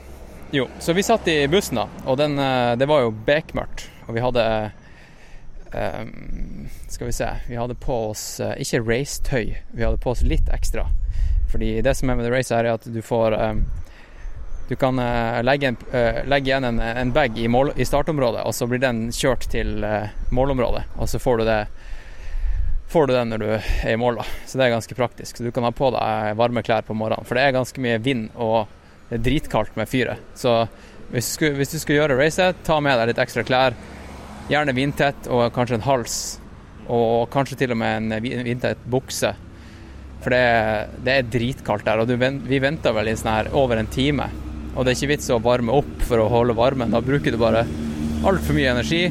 jo, 0.51 0.67
så 0.79 0.93
vi 0.93 1.03
satt 1.03 1.27
i 1.27 1.47
bussen, 1.47 1.77
da, 1.77 1.87
og 2.05 2.17
den, 2.17 2.39
eh, 2.39 2.75
det 2.75 2.87
var 2.89 3.03
jo 3.05 3.11
bekmørkt. 3.25 3.89
Og 4.09 4.15
vi 4.15 4.23
hadde 4.23 4.43
ehm, 5.77 6.69
Skal 6.89 7.07
vi 7.07 7.13
se 7.13 7.27
Vi 7.45 7.59
hadde 7.59 7.75
på 7.77 7.97
oss 8.09 8.39
eh, 8.41 8.55
ikke 8.63 8.81
racetøy, 8.87 9.51
vi 9.71 9.85
hadde 9.85 10.01
på 10.01 10.15
oss 10.15 10.23
litt 10.25 10.49
ekstra. 10.49 10.87
Fordi 11.51 11.75
det 11.85 11.93
som 11.97 12.09
er 12.09 12.17
med 12.17 12.25
det 12.25 12.33
racet, 12.33 12.55
her 12.57 12.65
er 12.71 12.79
at 12.79 12.89
du 12.89 13.01
får 13.05 13.37
ehm, 13.37 13.61
Du 14.69 14.75
kan 14.77 14.99
uh, 15.01 15.41
legge, 15.41 15.67
en, 15.67 15.77
uh, 15.93 16.19
legge 16.29 16.51
igjen 16.51 16.63
en, 16.63 16.79
en 16.79 17.11
bag 17.11 17.37
i, 17.41 17.47
mål, 17.49 17.71
i 17.75 17.85
startområdet, 17.85 18.43
og 18.45 18.53
så 18.53 18.67
blir 18.69 18.77
den 18.77 19.07
kjørt 19.09 19.47
til 19.49 19.81
uh, 19.81 20.11
målområdet. 20.29 20.83
Og 21.01 21.09
så 21.09 21.17
får 21.17 21.41
du 21.41 21.45
det 21.47 21.63
får 22.89 23.07
du 23.07 23.13
den 23.13 23.33
når 23.33 23.41
du 23.41 23.47
er 23.55 23.89
i 23.89 23.97
mål, 23.97 24.19
da. 24.21 24.27
Så 24.45 24.57
det 24.57 24.67
er 24.67 24.75
ganske 24.75 24.97
praktisk. 24.97 25.37
Så 25.37 25.45
du 25.45 25.49
kan 25.53 25.65
ha 25.65 25.71
på 25.73 25.89
deg 25.93 26.37
varme 26.37 26.61
klær 26.65 26.85
på 26.85 26.93
morgenen, 26.97 27.25
for 27.25 27.37
det 27.37 27.47
er 27.47 27.57
ganske 27.57 27.81
mye 27.81 27.97
vind 28.01 28.29
og 28.37 28.69
det 29.09 29.17
er 29.17 29.25
dritkaldt 29.25 29.77
med 29.79 29.89
fyret. 29.89 30.21
Så 30.37 30.53
hvis 31.09 31.25
du, 31.25 31.33
skulle, 31.33 31.57
hvis 31.57 31.73
du 31.73 31.79
skulle 31.81 32.03
gjøre 32.03 32.17
racet, 32.19 32.59
ta 32.65 32.77
med 32.83 32.99
deg 32.99 33.09
litt 33.09 33.21
ekstra 33.23 33.45
klær. 33.45 33.77
Gjerne 34.49 34.75
vindtett 34.77 35.29
og 35.33 35.47
kanskje 35.55 35.79
en 35.79 35.85
hals. 35.87 36.17
Og 36.89 37.29
kanskje 37.33 37.57
til 37.63 37.73
og 37.73 37.79
med 37.81 38.13
en 38.13 38.45
vindtett 38.45 38.83
bukse. 38.89 39.33
For 40.21 40.33
det, 40.35 40.43
det 41.05 41.15
er 41.15 41.31
dritkaldt 41.33 41.87
der. 41.87 42.03
Og 42.03 42.09
du, 42.09 42.15
vi 42.19 42.61
venta 42.61 42.93
vel 42.93 43.09
i 43.09 43.15
sånn 43.17 43.31
her 43.33 43.49
over 43.57 43.81
en 43.81 43.89
time. 43.89 44.29
Og 44.75 44.85
det 44.85 44.93
er 44.93 44.99
ikke 44.99 45.13
vits 45.15 45.31
å 45.33 45.39
varme 45.41 45.73
opp 45.79 46.05
for 46.05 46.21
å 46.21 46.29
holde 46.29 46.57
varmen. 46.57 46.93
Da 46.93 47.01
bruker 47.01 47.33
du 47.33 47.41
bare 47.41 47.65
altfor 48.29 48.57
mye 48.57 48.75
energi. 48.75 49.03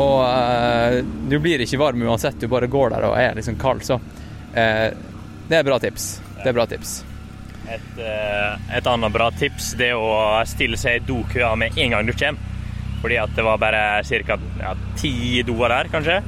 Og 0.00 0.16
eh, 0.24 0.98
du 1.30 1.38
blir 1.42 1.62
ikke 1.62 1.80
varm 1.80 2.02
uansett, 2.06 2.40
du 2.40 2.50
bare 2.50 2.70
går 2.70 2.94
der 2.94 3.06
og 3.10 3.18
er 3.20 3.38
liksom 3.38 3.58
kald. 3.60 3.86
Så 3.86 4.00
eh, 4.54 4.88
det 5.50 5.60
er 5.60 5.66
bra 5.66 5.78
tips. 5.82 6.12
Det 6.40 6.50
er 6.50 6.56
bra 6.56 6.66
tips. 6.70 7.00
Et, 7.70 7.90
eh, 8.02 8.76
et 8.78 8.86
annet 8.90 9.14
bra 9.14 9.28
tips 9.30 9.74
det 9.78 9.92
er 9.92 10.00
å 10.00 10.40
stille 10.48 10.78
seg 10.80 10.98
i 10.98 11.04
dokøa 11.06 11.52
med 11.58 11.78
en 11.78 11.94
gang 11.94 12.08
du 12.08 12.14
kommer. 12.14 12.48
Fordi 13.00 13.16
at 13.16 13.32
det 13.36 13.44
var 13.46 13.60
bare 13.62 13.82
ca. 14.04 14.36
Ja, 14.60 14.74
ti 15.00 15.42
doer 15.46 15.72
der, 15.72 15.88
kanskje. 15.92 16.18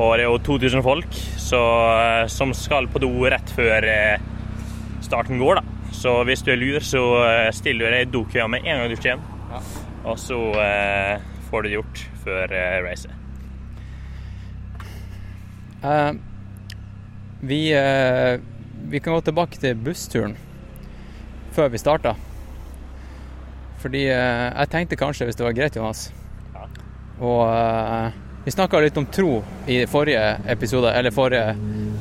Og 0.00 0.14
det 0.16 0.24
er 0.24 0.30
jo 0.30 0.38
2000 0.46 0.84
folk 0.86 1.18
så, 1.36 1.60
eh, 1.98 2.26
som 2.32 2.54
skal 2.56 2.88
på 2.88 3.02
do 3.02 3.10
rett 3.26 3.52
før 3.52 3.84
eh, 3.84 4.22
starten 5.04 5.42
går, 5.42 5.60
da. 5.60 5.78
Så 5.92 6.22
hvis 6.24 6.46
du 6.46 6.52
er 6.54 6.60
lur, 6.60 6.80
så 6.86 7.02
stiller 7.52 7.90
du 7.90 7.96
deg 7.96 8.06
i 8.06 8.10
dokøa 8.14 8.46
med 8.48 8.64
en 8.64 8.78
gang 8.80 8.92
du 8.92 9.00
kommer. 9.02 9.40
Og 10.06 10.16
så 10.18 10.38
eh, 10.62 11.20
får 11.50 11.62
du 11.62 11.68
det 11.68 11.76
gjort 11.76 12.04
før 12.24 12.54
eh, 12.56 12.76
racet. 12.84 13.16
Uh, 15.80 16.12
vi, 17.40 17.72
uh, 17.72 18.36
vi 18.92 19.00
kan 19.00 19.16
gå 19.16 19.20
tilbake 19.24 19.60
til 19.60 19.78
bussturen 19.80 20.36
før 21.54 21.70
vi 21.72 21.80
starta. 21.82 22.14
Fordi 23.80 24.02
eh, 24.12 24.48
jeg 24.50 24.70
tenkte 24.72 24.98
kanskje, 25.00 25.28
hvis 25.28 25.38
det 25.38 25.46
var 25.46 25.56
greit, 25.56 25.76
Jonas 25.76 26.10
Ja. 26.54 26.66
Og 27.20 27.40
eh, 27.48 28.18
vi 28.44 28.52
snakka 28.54 28.80
litt 28.80 28.96
om 28.96 29.06
tro 29.12 29.40
i 29.68 29.82
forrige 29.88 30.24
episode, 30.48 30.92
eller 30.96 31.12
forrige 31.12 31.54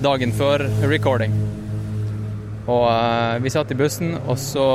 dagen 0.03 0.31
før 0.35 0.63
recording. 0.87 1.35
Og 2.69 2.85
eh, 2.91 3.39
vi 3.43 3.51
satt 3.51 3.71
i 3.71 3.79
bussen, 3.79 4.15
og 4.25 4.37
så 4.39 4.67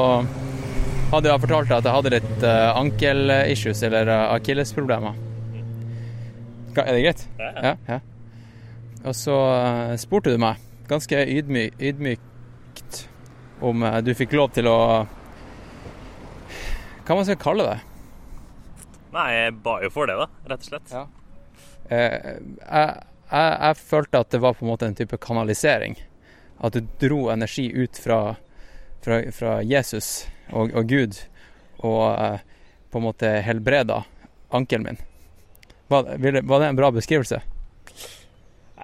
hadde 1.13 1.31
jeg 1.31 1.45
fortalt 1.45 1.71
deg 1.71 1.77
at 1.79 1.87
jeg 1.87 1.95
hadde 1.95 2.13
litt 2.15 2.43
uh, 2.43 2.71
ankel-issues, 2.81 3.83
eller 3.87 4.09
uh, 4.11 4.33
akillesproblemer. 4.35 5.15
Er 6.75 6.89
det 6.91 7.03
greit? 7.05 7.21
Ja, 7.39 7.75
ja. 7.87 7.99
Og 9.05 9.15
så 9.15 9.37
spurte 10.01 10.33
du 10.33 10.41
meg, 10.43 10.59
ganske 10.91 11.21
ydmy, 11.37 11.69
ydmykt, 11.79 13.05
om 13.61 13.83
eh, 13.83 13.99
du 14.05 14.15
fikk 14.15 14.35
lov 14.35 14.55
til 14.57 14.69
å 14.71 14.79
Hva 17.05 17.17
man 17.19 17.27
skal 17.27 17.41
kalle 17.41 17.67
det? 17.69 17.79
Nei, 19.15 19.29
jeg 19.35 19.59
ba 19.63 19.77
jo 19.85 19.91
for 19.95 20.11
det, 20.11 20.17
da, 20.19 20.27
rett 20.51 20.65
og 20.65 20.71
slett. 20.71 20.95
Ja. 20.95 21.05
Eh, 21.93 22.15
jeg, 22.65 22.95
jeg, 23.29 23.53
jeg 23.53 23.79
følte 23.85 24.23
at 24.25 24.33
det 24.33 24.41
var 24.43 24.57
på 24.57 24.65
en 24.65 24.73
måte 24.73 24.89
en 24.89 24.97
type 24.99 25.19
kanalisering. 25.23 25.99
At 26.65 26.75
du 26.75 26.89
dro 27.03 27.29
energi 27.31 27.69
ut 27.75 28.01
fra, 28.01 28.37
fra, 29.05 29.21
fra 29.37 29.59
Jesus 29.63 30.25
og, 30.51 30.73
og 30.75 30.89
Gud, 30.91 31.21
og 31.85 32.03
eh, 32.11 32.41
på 32.91 33.01
en 33.01 33.07
måte 33.07 33.31
helbreda 33.45 34.03
ankelen 34.55 34.89
min. 34.89 35.03
Var, 35.93 36.17
var 36.43 36.61
det 36.61 36.73
en 36.73 36.81
bra 36.81 36.91
beskrivelse? 36.95 37.43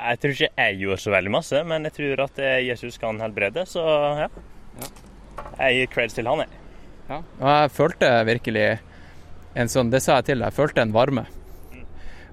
Jeg 0.00 0.20
tror 0.20 0.32
ikke 0.32 0.48
jeg 0.48 0.78
gjorde 0.80 1.02
så 1.02 1.12
veldig 1.12 1.32
masse, 1.34 1.60
men 1.66 1.88
jeg 1.88 1.96
tror 1.96 2.24
at 2.26 2.40
eh, 2.42 2.62
Jesus 2.68 2.98
kan 3.00 3.20
helbrede, 3.20 3.66
så 3.68 3.84
ja. 4.24 4.30
Jeg 5.58 5.76
gir 5.76 5.90
creds 5.92 6.16
til 6.16 6.28
han, 6.30 6.42
jeg. 6.44 6.48
Ja. 7.10 7.18
Og 7.20 7.48
jeg 7.50 7.72
følte 7.74 8.10
virkelig 8.28 8.66
en 9.58 9.68
sånn 9.68 9.88
Det 9.90 9.98
sa 10.02 10.20
jeg 10.20 10.28
til 10.28 10.38
deg, 10.38 10.46
jeg 10.46 10.58
følte 10.60 10.84
en 10.84 10.94
varme. 10.94 11.24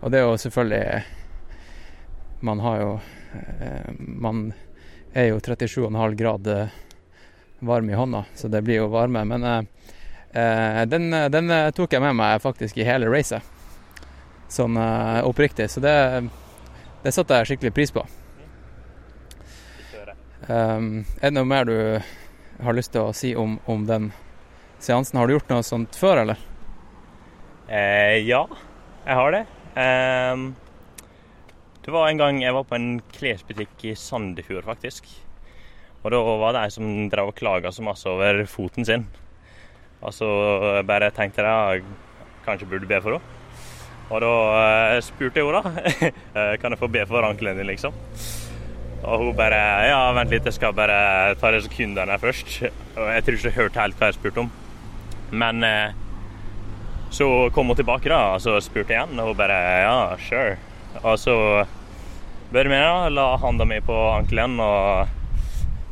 Og 0.01 0.13
det 0.13 0.19
er 0.19 0.27
jo 0.27 0.37
selvfølgelig 0.37 1.03
Man 2.45 2.59
har 2.61 2.81
jo 2.83 2.91
eh, 3.33 3.89
Man 3.97 4.43
er 5.17 5.31
jo 5.31 5.39
37,5 5.41 6.15
grad 6.19 6.47
eh, 6.53 6.75
varm 7.65 7.89
i 7.89 7.97
hånda, 7.97 8.23
så 8.37 8.51
det 8.53 8.61
blir 8.61 8.83
jo 8.83 8.91
varme. 8.93 9.23
Men 9.25 9.43
eh, 9.49 10.83
den, 10.85 11.09
den 11.33 11.53
tok 11.73 11.95
jeg 11.95 12.03
med 12.03 12.13
meg 12.19 12.43
faktisk 12.43 12.77
i 12.77 12.85
hele 12.85 13.09
racet. 13.09 13.41
Sånn 14.51 14.77
eh, 14.77 15.25
oppriktig. 15.25 15.71
Så 15.73 15.81
det, 15.83 15.95
det 17.03 17.15
satte 17.15 17.39
jeg 17.39 17.51
skikkelig 17.51 17.73
pris 17.75 17.93
på. 17.95 18.05
Um, 20.47 21.01
er 21.19 21.27
det 21.27 21.35
noe 21.35 21.47
mer 21.49 21.65
du 21.67 21.75
har 22.63 22.77
lyst 22.77 22.93
til 22.95 23.07
å 23.07 23.15
si 23.15 23.33
om, 23.37 23.57
om 23.69 23.85
den 23.87 24.11
seansen? 24.79 25.19
Har 25.19 25.27
du 25.27 25.35
gjort 25.35 25.51
noe 25.51 25.65
sånt 25.65 25.97
før, 25.97 26.23
eller? 26.23 26.41
Eh, 27.67 28.23
ja, 28.23 28.45
jeg 29.05 29.19
har 29.19 29.35
det. 29.35 29.43
Eh, 29.77 30.43
det 31.85 31.93
var 31.95 32.09
en 32.09 32.19
gang 32.19 32.41
jeg 32.43 32.55
var 32.55 32.67
på 32.67 32.77
en 32.79 32.89
klesbutikk 33.15 33.87
i 33.87 33.95
Sandefjord, 33.95 34.65
faktisk. 34.67 35.07
Og 36.03 36.11
da 36.13 36.19
var 36.23 36.55
det 36.55 36.65
ei 36.65 36.73
som 36.73 36.91
drev 37.11 37.31
og 37.31 37.37
klaga 37.37 37.71
så 37.73 37.83
masse 37.85 38.07
over 38.09 38.45
foten 38.49 38.87
sin. 38.87 39.07
Og 40.01 40.13
så 40.13 40.27
bare 40.87 41.09
tenkte 41.15 41.43
jeg 41.43 41.87
kanskje 42.45 42.69
burde 42.69 42.89
be 42.89 43.01
for 43.01 43.17
henne. 43.17 43.33
Og 44.07 44.21
da 44.23 44.33
eh, 44.61 45.01
spurte 45.03 45.41
jeg 45.41 45.47
henne, 45.49 45.63
da. 45.63 46.11
eh, 46.39 46.53
kan 46.61 46.71
jeg 46.71 46.79
få 46.79 46.87
be 46.91 47.03
for 47.09 47.27
ankelen 47.27 47.59
din, 47.59 47.67
liksom. 47.67 47.95
Og 49.03 49.21
hun 49.21 49.35
bare 49.37 49.59
Ja, 49.89 49.99
vent 50.17 50.33
litt, 50.33 50.47
jeg 50.47 50.57
skal 50.57 50.75
bare 50.77 51.35
ta 51.39 51.51
de 51.53 51.61
sekundene 51.65 52.17
først. 52.21 52.59
Og 52.97 53.09
jeg 53.13 53.25
tror 53.25 53.37
ikke 53.37 53.49
jeg 53.51 53.57
hørte 53.59 53.81
helt 53.83 53.99
hva 53.99 54.09
jeg 54.09 54.17
spurte 54.17 54.43
om. 54.45 54.51
Men 55.31 55.63
eh, 55.67 55.95
så 57.13 57.27
kom 57.55 57.69
hun 57.71 57.77
tilbake, 57.77 58.09
da, 58.09 58.33
og 58.35 58.41
så 58.43 58.57
spurte 58.63 58.95
jeg 58.95 59.03
igjen, 59.03 59.19
og 59.21 59.31
hun 59.31 59.39
bare 59.39 59.59
Ja, 59.83 59.97
sure. 60.21 60.57
Og 61.03 61.19
så 61.21 61.35
bare 62.51 62.71
med, 62.71 62.81
da. 62.81 63.09
La 63.11 63.29
handa 63.41 63.67
mi 63.67 63.79
på 63.83 63.95
ankelen 64.15 64.57
og 64.63 65.13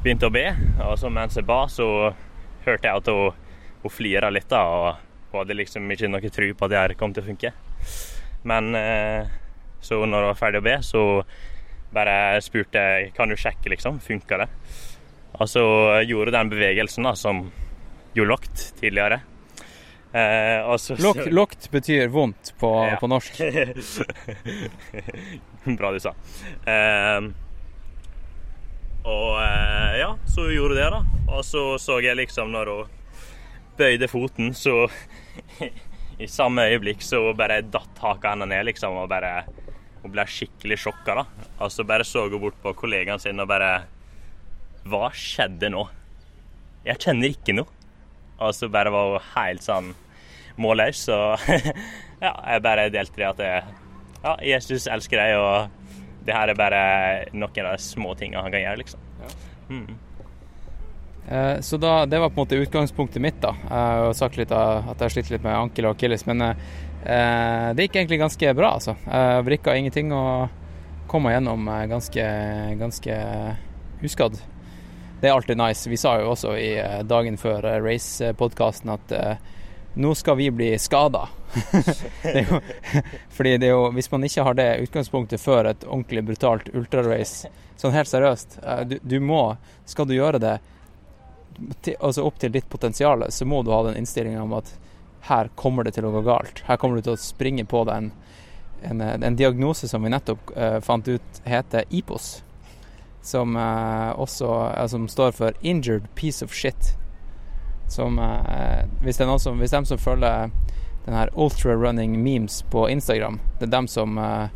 begynte 0.03 0.29
å 0.29 0.33
be. 0.33 0.47
Og 0.87 0.97
så 0.99 1.11
mens 1.13 1.37
jeg 1.37 1.47
ba, 1.47 1.65
så 1.71 2.13
hørte 2.65 2.89
jeg 2.89 3.03
at 3.03 3.11
hun, 3.11 3.41
hun 3.83 3.93
flira 3.93 4.31
litt, 4.33 4.49
da. 4.49 4.63
Og 4.65 5.31
hun 5.31 5.41
hadde 5.43 5.59
liksom 5.61 5.91
ikke 5.91 6.09
noe 6.11 6.33
tro 6.33 6.51
på 6.51 6.67
at 6.67 6.73
det 6.73 6.81
her 6.81 6.95
kom 6.99 7.13
til 7.13 7.25
å 7.25 7.29
funke. 7.29 7.53
Men 8.45 8.75
eh, 8.77 9.35
så 9.85 9.99
når 10.01 10.23
hun 10.23 10.31
var 10.31 10.39
ferdig 10.39 10.63
å 10.63 10.65
be, 10.65 10.77
så 10.85 11.03
bare 11.95 12.41
spurte 12.43 12.83
kan 13.15 13.31
du 13.31 13.35
sjekke, 13.39 13.71
liksom. 13.73 13.99
Funka 14.03 14.41
det? 14.43 14.49
Og 15.35 15.49
så 15.51 15.63
gjorde 16.07 16.31
den 16.35 16.51
bevegelsen 16.53 17.03
da, 17.07 17.11
som 17.19 17.45
gjorde 18.15 18.31
lokt 18.31 18.61
tidligere. 18.79 19.17
Eh, 20.15 20.69
så, 20.79 20.95
Lukt, 21.03 21.25
lukt 21.27 21.65
betyr 21.73 22.07
vondt 22.13 22.53
på, 22.61 22.69
Ja. 22.87 22.95
på 23.01 23.09
norsk. 23.11 23.35
Bra 25.79 25.91
du 25.91 25.99
sa. 25.99 26.13
Eh, 26.65 27.21
og 29.05 29.41
eh, 29.41 29.97
ja, 29.99 30.11
så 30.35 30.41
hun 30.47 30.55
gjorde 30.55 30.75
det, 30.79 30.87
da. 30.93 31.01
Og 31.35 31.43
så 31.45 31.65
så 31.81 31.99
jeg 32.05 32.17
liksom 32.21 32.51
når 32.53 32.71
hun 32.71 32.87
bøyde 33.77 34.07
foten, 34.07 34.53
så 34.55 34.85
i 36.23 36.27
samme 36.31 36.63
øyeblikk 36.71 37.03
så 37.03 37.25
bare 37.35 37.59
datt 37.67 37.99
haka 37.99 38.29
hennes 38.33 38.47
ned, 38.53 38.65
liksom, 38.71 38.95
og 39.03 39.09
bare 39.11 39.33
Hun 40.05 40.13
ble 40.13 40.21
skikkelig 40.29 40.77
sjokka, 40.83 41.15
da. 41.17 41.23
Altså 41.65 41.81
bare 41.89 42.05
så 42.05 42.27
hun 42.29 42.37
bort 42.43 42.59
på 42.61 42.75
kollegaen 42.77 43.17
sin 43.21 43.41
og 43.41 43.49
bare 43.49 43.71
Hva 44.85 45.07
skjedde 45.17 45.71
nå? 45.73 45.87
Jeg 46.85 47.01
kjenner 47.01 47.33
ikke 47.33 47.55
noe. 47.57 47.71
Altså 48.37 48.69
bare 48.69 48.91
var 48.93 49.15
hun 49.15 49.25
helt 49.33 49.65
sånn 49.65 49.87
målløs, 50.61 51.01
så 51.07 51.17
ja, 52.23 52.31
jeg 52.53 52.61
bare 52.63 52.85
delte 52.93 53.17
det 53.19 53.27
at 53.31 53.41
jeg, 53.43 53.73
ja, 54.21 54.35
Jesus 54.53 54.85
elsker 54.91 55.19
deg, 55.19 55.33
og 55.41 56.21
det 56.27 56.35
her 56.37 56.51
er 56.53 56.59
bare 56.59 56.81
noen 57.33 57.65
av 57.65 57.73
de 57.75 57.83
små 57.83 58.13
tingene 58.19 58.43
han 58.45 58.53
kan 58.53 58.61
gjøre, 58.63 58.83
liksom. 58.83 59.01
Eh, 61.27 61.59
Så 61.65 61.77
da, 61.81 62.05
det 62.05 62.19
var 62.21 62.29
på 62.29 62.39
en 62.39 62.45
måte 62.45 62.61
utgangspunktet 62.61 63.21
mitt. 63.21 63.41
da. 63.41 63.55
Jeg 63.63 64.05
har 64.05 64.13
sagt 64.13 64.37
litt 64.37 64.51
av 64.53 64.91
at 64.91 64.99
jeg 64.99 65.05
har 65.07 65.15
slitt 65.17 65.31
litt 65.33 65.43
med 65.45 65.57
ankel 65.57 65.89
og 65.89 65.95
akilles, 65.97 66.25
men 66.29 66.41
eh, 66.41 66.55
det 67.05 67.85
gikk 67.85 67.99
egentlig 67.99 68.17
ganske 68.17 68.53
bra. 68.57 68.71
altså. 68.79 68.95
Jeg 69.05 69.43
vrikka 69.45 69.75
ingenting 69.77 70.09
og 70.15 70.49
kom 71.07 71.25
meg 71.25 71.37
gjennom 71.37 71.67
eh, 71.67 71.85
ganske, 71.85 72.27
ganske 72.79 73.17
uskadd. 74.03 74.39
Det 75.21 75.29
er 75.29 75.33
alltid 75.33 75.57
nice. 75.57 75.89
Vi 75.89 75.97
sa 75.97 76.17
jo 76.19 76.31
også 76.33 76.55
i 76.59 76.71
eh, 76.79 77.03
dagen 77.07 77.37
før 77.37 77.65
eh, 77.65 77.81
race-podkasten 77.83 78.91
at 78.95 79.13
eh, 79.15 79.51
nå 79.95 80.11
skal 80.17 80.37
vi 80.37 80.49
bli 80.51 80.73
skada. 80.81 81.27
fordi 83.37 83.57
det 83.61 83.69
er 83.69 83.75
jo, 83.75 83.89
hvis 83.95 84.11
man 84.11 84.27
ikke 84.27 84.43
har 84.43 84.57
det 84.59 84.69
utgangspunktet 84.87 85.41
før 85.41 85.71
et 85.71 85.85
ordentlig 85.87 86.25
brutalt 86.27 86.71
ultrarace, 86.75 87.51
sånn 87.79 87.95
helt 87.95 88.11
seriøst 88.11 88.59
eh, 88.63 88.81
du, 88.89 88.97
du 89.03 89.19
må, 89.23 89.55
Skal 89.85 90.07
du 90.09 90.17
gjøre 90.17 90.41
det 90.41 90.55
til, 91.81 91.95
altså 92.01 92.25
opp 92.27 92.41
til 92.41 92.51
ditt 92.51 92.67
potensial, 92.69 93.23
så 93.31 93.47
må 93.47 93.61
du 93.63 93.71
ha 93.71 93.85
den 93.87 94.01
innstillinga 94.01 94.43
om 94.43 94.57
at 94.57 94.73
her 95.29 95.49
kommer 95.55 95.85
det 95.85 95.95
til 95.97 96.07
å 96.07 96.13
gå 96.13 96.23
galt. 96.25 96.63
Her 96.67 96.77
kommer 96.81 96.99
du 96.99 97.05
til 97.07 97.15
å 97.15 97.21
springe 97.21 97.65
på 97.65 97.83
deg 97.87 98.09
en, 98.09 98.11
en, 99.01 99.23
en 99.23 99.37
diagnose 99.37 99.89
som 99.89 100.03
vi 100.05 100.11
nettopp 100.13 100.51
uh, 100.57 100.79
fant 100.85 101.07
ut 101.07 101.41
heter 101.45 101.87
IPOS. 101.89 102.43
Som 103.25 103.57
uh, 103.57 104.13
også 104.21 104.51
uh, 104.69 104.85
som 104.91 105.07
står 105.09 105.33
for 105.37 105.57
Injured 105.65 106.07
Piece 106.15 106.45
of 106.45 106.53
Shit. 106.53 106.95
Som 107.87 108.19
eh, 108.19 108.85
hvis, 109.01 109.17
det 109.17 109.25
er 109.25 109.29
noen 109.29 109.41
som, 109.41 109.59
hvis 109.61 109.73
de 109.73 109.83
som 109.85 109.99
følger 110.01 110.49
den 111.05 111.13
her 111.13 111.29
ultra 111.37 111.75
running 111.77 112.17
memes 112.23 112.63
på 112.73 112.87
Instagram, 112.89 113.39
det 113.59 113.67
er 113.67 113.75
dem 113.75 113.87
som 113.87 114.17
eh, 114.17 114.47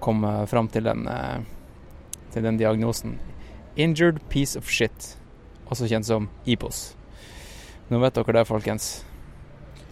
kom 0.00 0.24
eh, 0.24 0.44
fram 0.46 0.68
til 0.70 0.86
den, 0.86 1.08
eh, 1.08 1.42
til 2.32 2.46
den 2.46 2.60
diagnosen. 2.60 3.18
Injured 3.76 4.20
Piece 4.28 4.58
of 4.58 4.70
Shit 4.70 5.16
også 5.66 5.88
kjent 5.88 6.06
som 6.06 6.28
IPOS. 6.46 6.92
Nå 7.90 7.98
vet 7.98 8.14
dere 8.14 8.38
det, 8.38 8.46
folkens. 8.46 9.02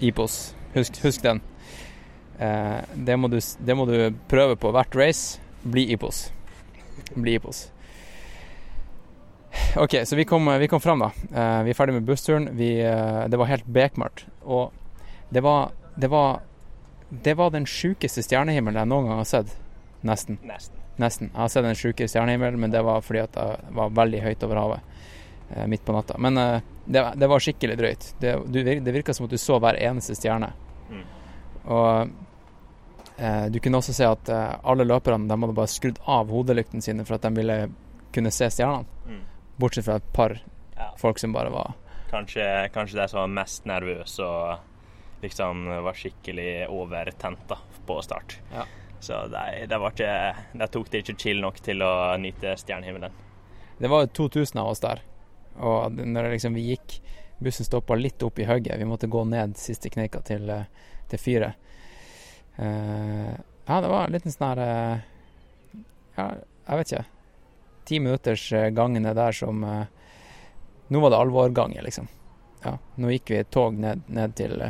IPOS. 0.00 0.54
Husk, 0.74 1.00
husk 1.04 1.22
den. 1.22 1.40
Eh, 2.38 2.78
det, 2.94 3.16
må 3.16 3.28
du, 3.28 3.38
det 3.40 3.76
må 3.76 3.86
du 3.88 3.96
prøve 4.30 4.56
på 4.56 4.72
hvert 4.74 4.96
race. 4.96 5.40
Bli 5.62 5.90
IPOS. 5.94 6.30
Bli 7.14 7.36
IPOS. 7.38 7.68
OK, 9.76 9.96
så 10.04 10.16
vi 10.16 10.24
kom, 10.24 10.46
vi 10.58 10.68
kom 10.68 10.80
fram, 10.80 11.02
da. 11.04 11.10
Eh, 11.30 11.62
vi 11.66 11.72
er 11.72 11.78
ferdig 11.78 11.94
med 11.98 12.06
bussturen. 12.08 12.48
Vi, 12.56 12.78
eh, 12.80 13.24
det 13.28 13.38
var 13.38 13.50
helt 13.50 13.66
bekmørkt. 13.66 14.24
Og 14.42 14.70
det 15.30 15.42
var, 15.46 15.72
det 15.96 16.10
var 16.10 16.40
Det 17.10 17.34
var 17.34 17.50
den 17.50 17.64
sjukeste 17.66 18.22
stjernehimmelen 18.22 18.78
jeg 18.78 18.86
noen 18.86 19.08
gang 19.08 19.16
har 19.18 19.26
sett. 19.26 19.56
Nesten. 20.06 20.36
Nesten. 20.46 20.76
Nesten. 21.00 21.32
Jeg 21.32 21.40
har 21.40 21.48
sett 21.50 21.66
en 21.66 21.74
sjuke 21.74 22.06
stjernehimmel, 22.06 22.54
men 22.56 22.70
det 22.70 22.84
var 22.86 23.02
fordi 23.02 23.24
at 23.24 23.34
jeg 23.34 23.74
var 23.74 23.90
veldig 23.98 24.20
høyt 24.22 24.44
over 24.46 24.60
havet 24.60 24.92
eh, 25.56 25.66
midt 25.66 25.82
på 25.82 25.96
natta. 25.96 26.14
Men 26.22 26.38
eh, 26.38 26.60
det, 26.92 27.04
det 27.22 27.28
var 27.30 27.42
skikkelig 27.42 27.76
drøyt. 27.78 28.08
Det, 28.22 28.34
du, 28.50 28.58
det 28.64 28.94
virka 28.94 29.14
som 29.14 29.26
at 29.28 29.34
du 29.34 29.38
så 29.40 29.58
hver 29.62 29.78
eneste 29.78 30.16
stjerne. 30.18 30.50
Mm. 30.90 31.04
Og 31.70 32.10
eh, 33.16 33.46
du 33.52 33.60
kunne 33.62 33.80
også 33.80 33.94
se 33.96 34.08
at 34.08 34.32
eh, 34.32 34.56
alle 34.64 34.86
løperne 34.88 35.28
de 35.30 35.38
hadde 35.38 35.56
bare 35.58 35.70
skrudd 35.70 36.00
av 36.10 36.32
hodelyktene 36.34 36.82
sine 36.84 37.06
for 37.06 37.18
at 37.18 37.26
de 37.28 37.34
ville 37.36 37.58
kunne 38.14 38.32
se 38.34 38.48
stjernene. 38.50 38.88
Mm. 39.06 39.22
Bortsett 39.60 39.86
fra 39.86 40.00
et 40.00 40.12
par 40.16 40.38
Ja. 40.80 40.86
folk 40.96 41.18
som 41.20 41.32
bare 41.34 41.50
var 41.52 41.74
Kanskje, 42.10 42.44
kanskje 42.72 42.96
de 42.96 43.08
som 43.08 43.20
var 43.20 43.26
mest 43.28 43.66
nervøse 43.68 44.24
og 44.24 45.22
liksom 45.22 45.66
var 45.84 45.94
skikkelig 45.94 46.66
overtent 46.72 47.52
på 47.86 47.98
start. 48.02 48.38
Ja. 48.54 48.64
Så 49.00 49.26
de, 49.28 49.66
de, 49.68 49.76
var 49.78 49.92
ikke, 49.92 50.14
de 50.58 50.66
tok 50.72 50.90
det 50.90 51.02
ikke 51.04 51.14
chill 51.20 51.40
nok 51.44 51.60
til 51.64 51.84
å 51.84 52.16
nyte 52.20 52.56
stjernehimmelen. 52.58 53.12
Det 53.78 53.88
var 53.88 54.08
2000 54.16 54.58
av 54.60 54.72
oss 54.72 54.82
der. 54.82 55.04
Og 55.60 56.00
når 56.00 56.32
liksom 56.34 56.56
vi 56.56 56.70
gikk 56.72 57.00
Bussen 57.40 57.64
stoppa 57.64 57.96
litt 57.96 58.22
opp 58.22 58.38
i 58.38 58.44
hugget. 58.44 58.76
Vi 58.78 58.84
måtte 58.84 59.08
gå 59.08 59.24
ned 59.24 59.56
siste 59.56 59.88
kneika 59.88 60.20
til, 60.20 60.50
eh, 60.50 60.66
til 61.08 61.18
fyret. 61.18 61.54
Uh, 62.60 63.32
ja, 63.64 63.80
det 63.80 63.88
var 63.88 64.04
en 64.04 64.12
liten 64.12 64.32
sånn 64.34 64.50
her 64.50 64.58
uh, 64.60 64.98
Ja, 66.18 66.26
jeg 66.66 66.80
vet 66.80 66.90
ikke. 66.92 67.04
Ti 67.88 68.00
minutters 68.04 68.44
gangene 68.76 69.14
der 69.16 69.32
som 69.32 69.64
uh, 69.64 69.86
Nå 70.92 71.00
var 71.00 71.14
det 71.14 71.22
alvorgangen, 71.22 71.80
liksom. 71.86 72.10
Ja, 72.66 72.74
nå 73.00 73.14
gikk 73.14 73.32
vi 73.32 73.40
et 73.40 73.50
tog 73.54 73.78
ned, 73.80 74.02
ned 74.12 74.36
til, 74.36 74.60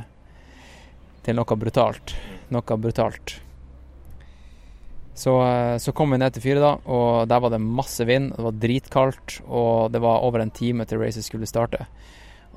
til 1.27 1.41
noe 1.41 1.59
brutalt. 1.59 2.15
Noe 2.55 2.79
brutalt. 2.79 3.41
Så, 5.21 5.35
eh, 5.45 5.77
så 5.83 5.93
kom 5.93 6.15
vi 6.15 6.21
ned 6.21 6.33
til 6.33 6.47
fyret, 6.47 6.63
da, 6.65 6.73
og 6.89 7.29
der 7.29 7.43
var 7.45 7.53
det 7.53 7.61
masse 7.61 8.05
vind. 8.09 8.33
Det 8.37 8.47
var 8.47 8.61
dritkaldt, 8.63 9.41
og 9.47 9.93
det 9.93 10.01
var 10.01 10.25
over 10.25 10.41
en 10.41 10.53
time 10.55 10.87
til 10.89 11.03
racet 11.03 11.27
skulle 11.27 11.49
starte. 11.51 11.85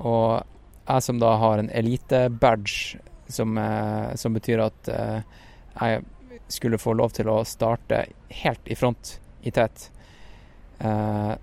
Og 0.00 0.40
jeg 0.84 1.04
som 1.04 1.20
da 1.20 1.34
har 1.40 1.60
en 1.60 1.70
elite-badge, 1.72 3.00
som, 3.28 3.58
eh, 3.58 4.14
som 4.20 4.36
betyr 4.36 4.62
at 4.64 4.88
eh, 4.92 5.20
jeg 5.80 6.04
skulle 6.52 6.80
få 6.80 6.92
lov 6.96 7.14
til 7.16 7.28
å 7.32 7.42
starte 7.48 8.04
helt 8.44 8.68
i 8.68 8.76
front 8.78 9.18
i 9.44 9.52
tett. 9.52 9.90
Eh, 10.80 11.34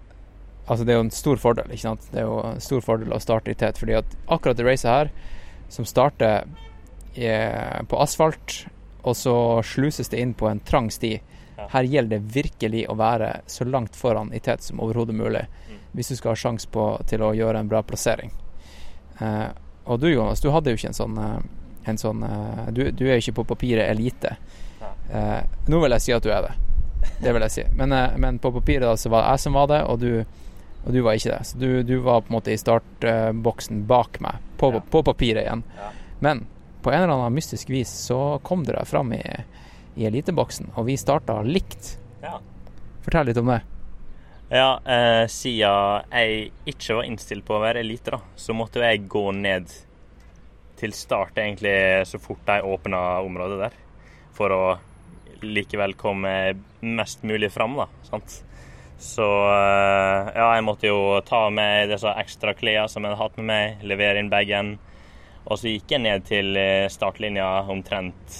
altså 0.65 0.86
det 0.86 0.93
er 0.93 0.99
jo 1.01 1.05
en 1.07 1.15
stor 1.15 1.41
fordel, 1.41 1.69
ikke 1.69 1.89
sant. 1.89 2.09
Det 2.13 2.22
er 2.22 2.30
jo 2.30 2.41
en 2.45 2.61
stor 2.63 2.86
fordel 2.86 3.13
å 3.13 3.22
starte 3.22 3.53
i 3.53 3.57
tett, 3.57 3.82
fordi 3.82 3.97
at 4.01 4.17
akkurat 4.30 4.57
det 4.57 4.67
racet 4.67 4.91
her, 4.91 5.13
som 5.72 5.88
starter 5.88 6.45
i, 7.17 7.30
på 7.89 7.99
asfalt, 7.99 8.61
og 9.04 9.16
så 9.18 9.36
sluses 9.66 10.10
det 10.10 10.20
inn 10.22 10.34
på 10.38 10.47
en 10.49 10.60
trang 10.60 10.91
sti. 10.91 11.16
Her 11.72 11.84
gjelder 11.86 12.18
det 12.20 12.34
virkelig 12.34 12.86
å 12.89 12.95
være 12.97 13.41
så 13.49 13.66
langt 13.66 13.95
foran 13.95 14.32
i 14.34 14.39
tet 14.39 14.64
som 14.66 14.80
overhodet 14.82 15.16
mulig, 15.16 15.43
hvis 15.93 16.10
du 16.10 16.16
skal 16.16 16.32
ha 16.34 16.39
sjanse 16.39 16.68
på 16.72 16.86
til 17.10 17.22
å 17.22 17.34
gjøre 17.38 17.60
en 17.62 17.68
bra 17.70 17.82
plassering. 17.86 18.32
Eh, 19.22 19.47
og 19.86 19.99
du 20.02 20.08
Jonas, 20.10 20.41
du 20.41 20.49
hadde 20.54 20.72
jo 20.74 20.80
ikke 20.80 20.89
en 20.91 20.97
sånn, 20.97 21.18
eh, 21.22 21.39
en 21.91 21.97
sånn 22.02 22.24
eh, 22.24 22.66
du, 22.74 22.84
du 22.91 23.06
er 23.08 23.18
jo 23.18 23.24
ikke 23.26 23.38
på 23.41 23.47
papiret 23.56 23.89
elite. 23.91 24.36
Eh, 25.12 25.41
nå 25.68 25.80
vil 25.84 25.91
jeg 25.97 26.06
si 26.06 26.14
at 26.16 26.24
du 26.26 26.32
er 26.34 26.47
det. 26.47 26.54
Det 27.22 27.34
vil 27.34 27.45
jeg 27.45 27.54
si. 27.58 27.66
Men, 27.78 27.93
eh, 27.93 28.16
men 28.18 28.39
på 28.41 28.52
papiret 28.56 28.86
da 28.88 28.95
så 28.97 29.10
var 29.14 29.26
det 29.26 29.36
jeg 29.36 29.43
som 29.45 29.58
var 29.60 29.68
det, 29.74 29.82
og 29.89 29.99
du, 30.02 30.24
og 30.86 30.93
du 30.95 31.02
var 31.06 31.18
ikke 31.20 31.36
det. 31.36 31.41
Så 31.52 31.62
du, 31.62 31.70
du 31.86 31.97
var 32.06 32.24
på 32.26 32.32
en 32.32 32.38
måte 32.39 32.54
i 32.54 32.58
startboksen 32.62 33.84
bak 33.89 34.18
meg, 34.24 34.41
på, 34.58 34.74
Ja. 34.74 34.82
på 34.93 35.04
papiret 35.06 35.45
igjen. 35.45 35.64
Ja. 35.78 35.91
Men 36.22 36.45
på 36.82 36.91
en 36.91 37.03
eller 37.03 37.13
annen 37.13 37.36
mystisk 37.38 37.69
vis 37.69 37.91
så 38.07 38.39
kom 38.43 38.65
deg 38.67 38.82
fram 38.89 39.13
i, 39.13 39.21
i 39.95 40.07
eliteboksen, 40.09 40.73
og 40.75 40.88
vi 40.89 40.97
starta 40.99 41.41
likt. 41.45 41.95
Ja. 42.23 42.39
Fortell 43.05 43.32
litt 43.32 43.39
om 43.41 43.51
det. 43.53 43.61
Ja, 44.51 44.82
eh, 44.84 45.25
siden 45.32 46.11
jeg 46.11 46.51
ikke 46.67 46.97
var 46.97 47.07
innstilt 47.07 47.45
på 47.47 47.55
å 47.55 47.63
være 47.63 47.86
elite, 47.86 48.17
da, 48.17 48.19
så 48.36 48.55
måtte 48.57 48.84
jeg 48.84 49.05
gå 49.11 49.29
ned 49.38 49.71
til 50.82 50.93
start, 50.97 51.38
egentlig, 51.39 51.73
så 52.09 52.19
fort 52.19 52.41
de 52.49 52.59
åpna 52.65 53.21
området 53.23 53.59
der. 53.61 53.77
For 54.36 54.51
å 54.51 54.63
likevel 55.41 55.93
komme 55.97 56.34
mest 56.82 57.23
mulig 57.23 57.51
fram, 57.53 57.77
da. 57.79 57.88
Sant? 58.09 58.41
Så 59.01 59.25
eh, 59.25 60.32
ja, 60.36 60.47
jeg 60.57 60.65
måtte 60.65 60.89
jo 60.89 61.19
ta 61.25 61.45
med 61.53 61.89
disse 61.89 62.11
ekstra 62.21 62.53
klærne 62.57 62.89
som 62.91 63.05
jeg 63.05 63.13
hadde 63.13 63.23
hatt 63.23 63.39
med 63.39 63.47
meg, 63.49 63.86
levere 63.88 64.21
inn 64.21 64.29
bagen. 64.29 64.75
Og 65.50 65.58
så 65.60 65.72
gikk 65.72 65.96
jeg 65.96 66.04
ned 66.04 66.28
til 66.28 66.58
eh, 66.60 66.89
startlinja 66.92 67.48
omtrent 67.72 68.38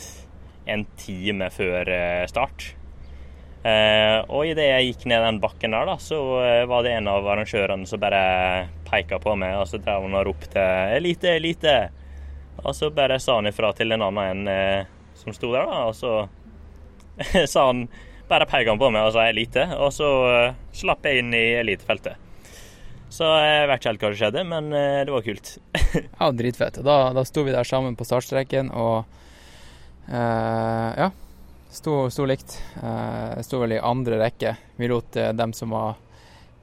en 0.70 0.86
time 1.00 1.50
før 1.54 1.90
eh, 1.90 2.28
start. 2.30 2.68
Eh, 3.66 4.18
og 4.26 4.46
idet 4.50 4.68
jeg 4.68 4.92
gikk 4.92 5.08
ned 5.10 5.26
den 5.26 5.42
bakken 5.42 5.76
der, 5.76 5.90
da, 5.90 5.98
så 6.02 6.20
var 6.70 6.86
det 6.86 6.96
en 6.98 7.10
av 7.12 7.28
arrangørene 7.34 7.90
som 7.90 8.02
bare 8.02 8.22
peka 8.88 9.22
på 9.22 9.36
meg, 9.40 9.58
og 9.60 9.68
så 9.70 9.82
drev 9.82 10.06
han 10.08 10.18
og 10.18 10.28
ropte 10.30 10.62
'elite, 10.96 11.36
elite'. 11.38 11.82
Og 12.62 12.76
så 12.78 12.92
bare 12.94 13.20
sa 13.20 13.40
han 13.40 13.50
ifra 13.50 13.72
til 13.74 13.92
en 13.92 14.06
annen 14.06 14.48
en 14.48 14.88
som 15.18 15.34
sto 15.34 15.52
der, 15.54 15.66
da, 15.66 15.86
og 15.90 15.96
så 15.96 16.28
sa 17.54 17.68
han 17.70 17.88
bare 18.30 18.50
peka 18.50 18.74
han 18.74 18.82
på 18.82 18.90
meg 18.94 19.10
og 19.10 19.14
sa 19.14 19.30
'elite', 19.30 19.72
og 19.78 19.94
så 19.94 20.10
slapp 20.74 21.06
jeg 21.06 21.22
inn 21.22 21.34
i 21.34 21.46
elitefeltet. 21.62 22.31
Så 23.12 23.28
jeg 23.28 23.66
vet 23.68 23.82
ikke 23.82 23.90
helt 23.90 24.04
hva 24.04 24.10
som 24.12 24.20
skjedde, 24.22 24.44
men 24.48 24.70
eh, 24.72 25.02
det 25.08 25.12
var 25.12 25.26
kult. 25.26 25.58
Ja, 26.22 26.30
dritfett. 26.32 26.80
Da, 26.86 26.98
da 27.12 27.24
sto 27.28 27.44
vi 27.44 27.52
der 27.52 27.68
sammen 27.68 27.98
på 28.00 28.08
startstreken, 28.08 28.70
og 28.72 29.04
eh, 30.08 30.92
ja, 30.96 31.10
sto, 31.76 32.06
sto 32.14 32.28
likt. 32.30 32.56
Eh, 32.80 33.42
sto 33.44 33.60
vel 33.60 33.76
i 33.76 33.82
andre 33.84 34.22
rekke. 34.22 34.56
Vi 34.80 34.88
lot 34.88 35.20
eh, 35.20 35.34
dem 35.36 35.52
som 35.58 35.76
var 35.76 36.00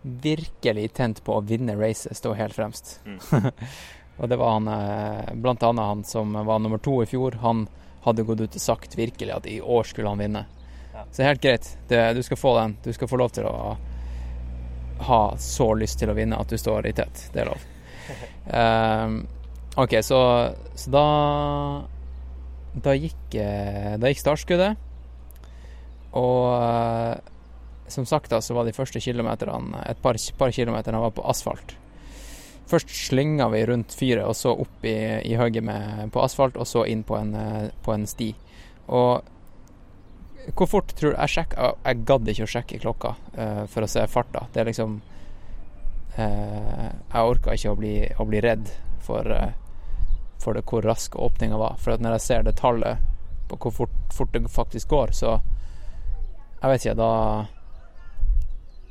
virkelig 0.03 0.86
tent 0.96 1.20
på 1.26 1.36
å 1.36 1.44
vinne 1.44 1.76
racet, 1.76 2.16
stå 2.16 2.32
helt 2.38 2.57
fremst. 2.57 2.96
og 4.18 4.32
det 4.32 4.38
var 4.40 4.57
han, 4.57 4.72
eh, 4.72 5.34
blant 5.36 5.68
annet 5.68 5.90
han 5.90 6.07
som 6.09 6.32
var 6.32 6.64
nummer 6.64 6.80
to 6.80 7.03
i 7.05 7.11
fjor. 7.11 7.36
Han 7.44 7.66
hadde 8.07 8.24
gått 8.24 8.40
ut 8.40 8.57
og 8.57 8.62
sagt 8.62 8.96
virkelig 8.96 9.36
at 9.36 9.51
i 9.53 9.61
år 9.61 9.84
skulle 9.84 10.09
han 10.09 10.24
vinne. 10.24 10.46
Ja. 10.94 11.05
Så 11.12 11.28
helt 11.28 11.44
greit. 11.44 11.74
Det, 11.92 12.01
du 12.16 12.24
skal 12.24 12.40
få 12.40 12.57
den. 12.62 12.78
Du 12.86 12.92
skal 12.96 13.11
få 13.11 13.20
lov 13.20 13.36
til 13.36 13.44
å 13.51 13.76
ha 15.07 15.22
så 15.38 15.72
lyst 15.78 16.01
til 16.01 16.11
å 16.11 16.16
vinne 16.16 16.38
at 16.38 16.51
du 16.51 16.59
står 16.59 16.88
i 16.90 16.94
tett. 16.96 17.28
Det 17.34 17.42
er 17.42 17.51
lov. 17.51 17.66
Um, 18.49 19.20
OK, 19.78 19.99
så, 20.03 20.20
så 20.74 20.90
da 20.90 21.07
Da 22.82 22.94
gikk, 22.99 23.34
eh, 23.38 23.94
da 24.01 24.11
gikk 24.11 24.22
startskuddet. 24.22 24.78
Og 26.18 26.46
eh, 26.57 27.18
som 27.88 28.07
sagt 28.09 28.32
da, 28.32 28.40
så 28.44 28.57
var 28.57 28.66
de 28.66 28.74
første 28.76 29.01
kilometerne 29.01 29.82
et 29.88 30.01
par, 30.03 30.18
par 30.38 30.53
kilometer 30.55 30.96
var 30.99 31.14
på 31.16 31.24
asfalt. 31.30 31.76
Først 32.68 32.90
slynga 32.92 33.46
vi 33.55 33.62
rundt 33.64 33.94
fyret, 33.96 34.26
og 34.28 34.36
så 34.36 34.53
opp 34.53 34.84
i, 34.84 34.99
i 35.24 35.36
hugget 35.40 35.64
på 36.12 36.20
asfalt, 36.20 36.59
og 36.61 36.68
så 36.68 36.84
inn 36.90 37.05
på 37.07 37.16
en, 37.16 37.32
eh, 37.38 37.70
på 37.84 37.94
en 37.94 38.07
sti. 38.09 38.32
Og 38.92 39.38
hvor 40.57 40.66
fort 40.66 40.94
tror 40.96 41.12
du 41.12 41.18
Jeg 41.18 41.34
sjekka 41.34 41.72
Jeg 41.84 42.05
gadd 42.09 42.28
ikke 42.32 42.46
å 42.46 42.53
sjekke 42.53 42.80
klokka 42.82 43.14
uh, 43.36 43.64
for 43.70 43.84
å 43.84 43.90
se 43.90 44.05
farta. 44.11 44.46
Det 44.53 44.62
er 44.62 44.70
liksom 44.70 44.99
uh, 46.18 46.88
Jeg 46.88 47.32
orka 47.32 47.57
ikke 47.57 47.74
å 47.74 47.78
bli, 47.78 47.94
å 48.18 48.26
bli 48.28 48.42
redd 48.44 48.70
for, 49.05 49.28
uh, 49.28 49.53
for 50.42 50.57
det, 50.57 50.64
hvor 50.68 50.86
rask 50.86 51.16
åpninga 51.16 51.61
var. 51.61 51.78
For 51.82 52.01
når 52.01 52.18
jeg 52.18 52.26
ser 52.26 52.49
det 52.49 52.59
tallet 52.61 53.05
på 53.49 53.59
hvor 53.64 53.74
fort, 53.82 53.96
fort 54.14 54.32
det 54.34 54.44
faktisk 54.53 54.88
går, 54.92 55.14
så 55.16 55.38
Jeg 56.62 56.70
vet 56.72 56.84
ikke, 56.84 56.99
da 56.99 57.12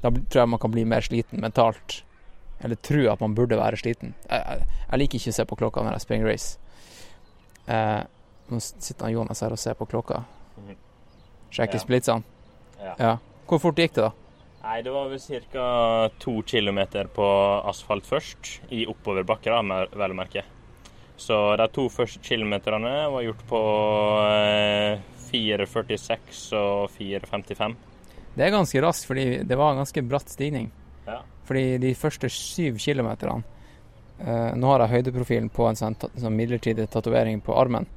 Da 0.02 0.12
tror 0.12 0.42
jeg 0.42 0.50
man 0.50 0.60
kan 0.62 0.72
bli 0.72 0.86
mer 0.86 1.02
sliten 1.02 1.42
mentalt. 1.42 2.04
Eller 2.62 2.76
tro 2.76 3.04
at 3.12 3.22
man 3.22 3.36
burde 3.36 3.58
være 3.58 3.78
sliten. 3.78 4.16
Jeg, 4.30 4.42
jeg, 4.42 4.68
jeg 4.92 5.00
liker 5.00 5.20
ikke 5.20 5.34
å 5.34 5.38
se 5.38 5.46
på 5.46 5.58
klokka 5.60 5.84
når 5.84 5.98
jeg 5.98 6.06
springer 6.06 6.30
race. 6.32 6.58
Nå 8.48 8.60
sitter 8.64 9.12
Jonas 9.12 9.44
her 9.44 9.54
og 9.54 9.60
ser 9.62 9.76
på 9.78 9.86
klokka. 9.86 10.24
Sjekker 11.52 11.80
Ja. 11.80 11.84
splitsene. 11.84 12.24
Ja. 12.82 12.96
Ja. 13.00 13.18
Hvor 13.48 13.60
fort 13.60 13.76
gikk 13.80 13.94
det, 13.94 14.04
da? 14.04 14.12
Nei, 14.64 14.82
det 14.84 14.92
var 14.92 15.08
vel 15.08 15.20
ca. 15.20 16.10
to 16.20 16.42
kilometer 16.44 17.08
på 17.08 17.24
asfalt 17.70 18.04
først, 18.06 18.60
i 18.70 18.86
oppoverbakke, 18.86 19.46
da, 19.50 19.62
vel 19.96 20.12
å 20.12 20.16
merke. 20.18 20.44
Så 21.18 21.56
de 21.58 21.68
to 21.74 21.88
første 21.90 22.20
kilometerne 22.22 23.10
var 23.10 23.24
gjort 23.24 23.46
på 23.48 23.62
eh, 24.30 25.00
4.46 25.32 26.54
og 26.60 26.90
4.55. 26.94 27.76
Det 28.38 28.46
er 28.46 28.54
ganske 28.54 28.82
raskt, 28.84 29.08
fordi 29.10 29.44
det 29.48 29.58
var 29.58 29.72
en 29.74 29.82
ganske 29.82 30.04
bratt 30.06 30.30
stigning. 30.30 30.70
Ja. 31.08 31.22
Fordi 31.48 31.78
de 31.82 31.94
første 31.96 32.30
syv 32.30 32.78
kilometerne 32.84 33.42
eh, 34.20 34.52
Nå 34.60 34.68
har 34.74 34.84
jeg 34.84 34.98
høydeprofilen 34.98 35.48
på 35.54 35.66
en 35.70 35.80
sånn, 35.80 35.96
sånn 35.96 36.36
midlertidig 36.36 36.90
tatovering 36.92 37.40
på 37.42 37.56
armen. 37.58 37.88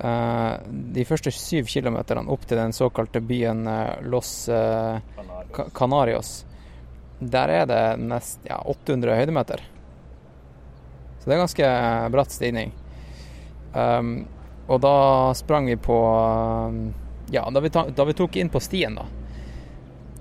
Eh, 0.00 0.52
de 0.68 1.04
første 1.08 1.32
syv 1.32 1.70
kilometerne 1.72 2.28
opp 2.28 2.44
til 2.48 2.60
den 2.60 2.74
såkalte 2.76 3.22
byen 3.24 3.64
eh, 3.66 4.02
Los 4.04 4.48
eh, 4.48 4.98
Canarios, 5.72 6.44
der 7.18 7.48
er 7.48 7.68
det 7.70 7.84
nest 8.02 8.44
ja, 8.44 8.60
800 8.60 9.16
høydemeter. 9.16 9.62
Så 11.18 11.30
det 11.30 11.36
er 11.36 11.40
ganske 11.40 11.70
bratt 12.12 12.34
stigning. 12.34 12.74
Um, 13.72 14.26
og 14.72 14.80
da 14.80 15.32
sprang 15.36 15.66
vi 15.68 15.74
på 15.76 15.96
Ja, 17.28 17.42
da 17.50 17.60
vi, 17.60 17.70
ta, 17.70 17.82
da 17.92 18.06
vi 18.08 18.14
tok 18.16 18.36
inn 18.40 18.48
på 18.48 18.60
stien, 18.62 18.94
da. 18.96 19.04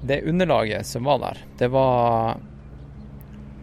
Det 0.02 0.24
underlaget 0.28 0.88
som 0.88 1.08
var 1.08 1.22
der, 1.22 1.44
det 1.60 1.70
var 1.72 2.42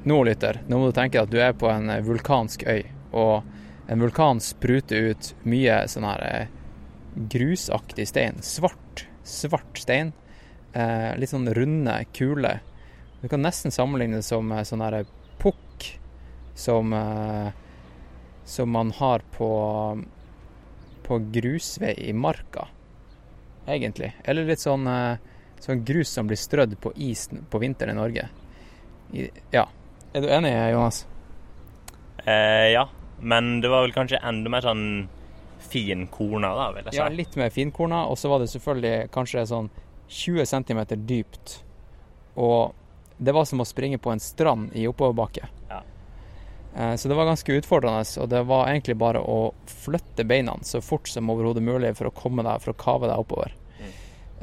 Nå, 0.05 0.17
lytter, 0.27 0.61
nå 0.67 0.79
må 0.79 0.89
du 0.91 0.97
tenke 0.97 1.21
at 1.21 1.31
du 1.31 1.37
er 1.39 1.53
på 1.55 1.69
en 1.71 1.91
vulkansk 2.03 2.65
øy, 2.67 2.83
og 3.15 3.52
en 3.93 4.01
vulkan 4.01 4.41
spruter 4.41 5.13
ut 5.13 5.35
mye 5.45 5.83
sånn 5.91 6.07
her 6.09 6.23
eh, 6.25 6.53
grusaktig 7.33 8.07
stein. 8.09 8.39
Svart, 8.41 9.05
svart 9.29 9.81
stein. 9.83 10.15
Eh, 10.73 11.11
litt 11.21 11.33
sånn 11.33 11.51
runde, 11.53 11.99
kule. 12.17 12.55
Du 13.21 13.29
kan 13.29 13.45
nesten 13.45 13.75
sammenligne 13.75 14.23
det 14.23 14.25
som 14.25 14.49
eh, 14.49 14.65
sånn 14.65 14.85
her 14.85 15.03
pukk 15.43 15.91
som 16.55 16.93
eh, 16.97 17.51
Som 18.45 18.73
man 18.75 18.91
har 18.91 19.23
på 19.37 19.49
på 21.03 21.19
grusvei 21.35 21.93
i 22.09 22.13
marka, 22.13 22.67
egentlig. 23.67 24.13
Eller 24.25 24.47
litt 24.47 24.61
sånn, 24.63 24.87
eh, 24.87 25.19
sånn 25.61 25.85
grus 25.85 26.11
som 26.15 26.27
blir 26.27 26.39
strødd 26.39 26.77
på 26.81 26.93
isen 26.97 27.45
på 27.51 27.59
vinteren 27.63 27.97
i 27.97 28.01
Norge. 28.01 28.29
I, 29.13 29.29
ja. 29.51 29.67
Er 30.13 30.23
du 30.23 30.29
enig, 30.31 30.53
Jonas? 30.73 31.07
Eh, 32.25 32.71
ja, 32.75 32.89
men 33.23 33.61
det 33.63 33.71
var 33.71 33.85
vel 33.87 33.95
kanskje 33.95 34.19
enda 34.27 34.51
mer 34.51 34.65
sånn 34.67 34.85
finkorna, 35.73 36.51
da, 36.59 36.69
vil 36.75 36.85
jeg 36.89 36.95
si. 36.97 36.99
Ja, 37.01 37.09
litt 37.09 37.37
mer 37.39 37.51
finkorna, 37.55 38.05
og 38.11 38.19
så 38.19 38.31
var 38.33 38.43
det 38.43 38.51
selvfølgelig 38.53 39.11
kanskje 39.15 39.45
sånn 39.49 39.71
20 40.13 40.49
cm 40.51 40.81
dypt. 41.07 41.57
Og 42.35 42.75
det 43.23 43.35
var 43.37 43.47
som 43.49 43.63
å 43.63 43.67
springe 43.69 44.01
på 44.03 44.13
en 44.13 44.21
strand 44.21 44.75
i 44.77 44.87
oppoverbakke. 44.91 45.47
Ja. 45.71 45.81
Eh, 46.77 46.95
Så 46.97 47.09
det 47.09 47.15
var 47.15 47.31
ganske 47.31 47.53
utfordrende, 47.61 48.05
og 48.21 48.29
det 48.29 48.43
var 48.49 48.69
egentlig 48.69 48.97
bare 48.99 49.21
å 49.21 49.53
flytte 49.67 50.25
beina 50.27 50.57
så 50.63 50.81
fort 50.83 51.09
som 51.09 51.31
overhodet 51.31 51.63
mulig 51.63 51.95
for 51.97 52.11
å 52.11 52.15
komme 52.15 52.43
deg, 52.43 52.61
for 52.61 52.73
å 52.75 52.79
kave 52.79 53.09
deg 53.09 53.19
oppover. 53.19 53.55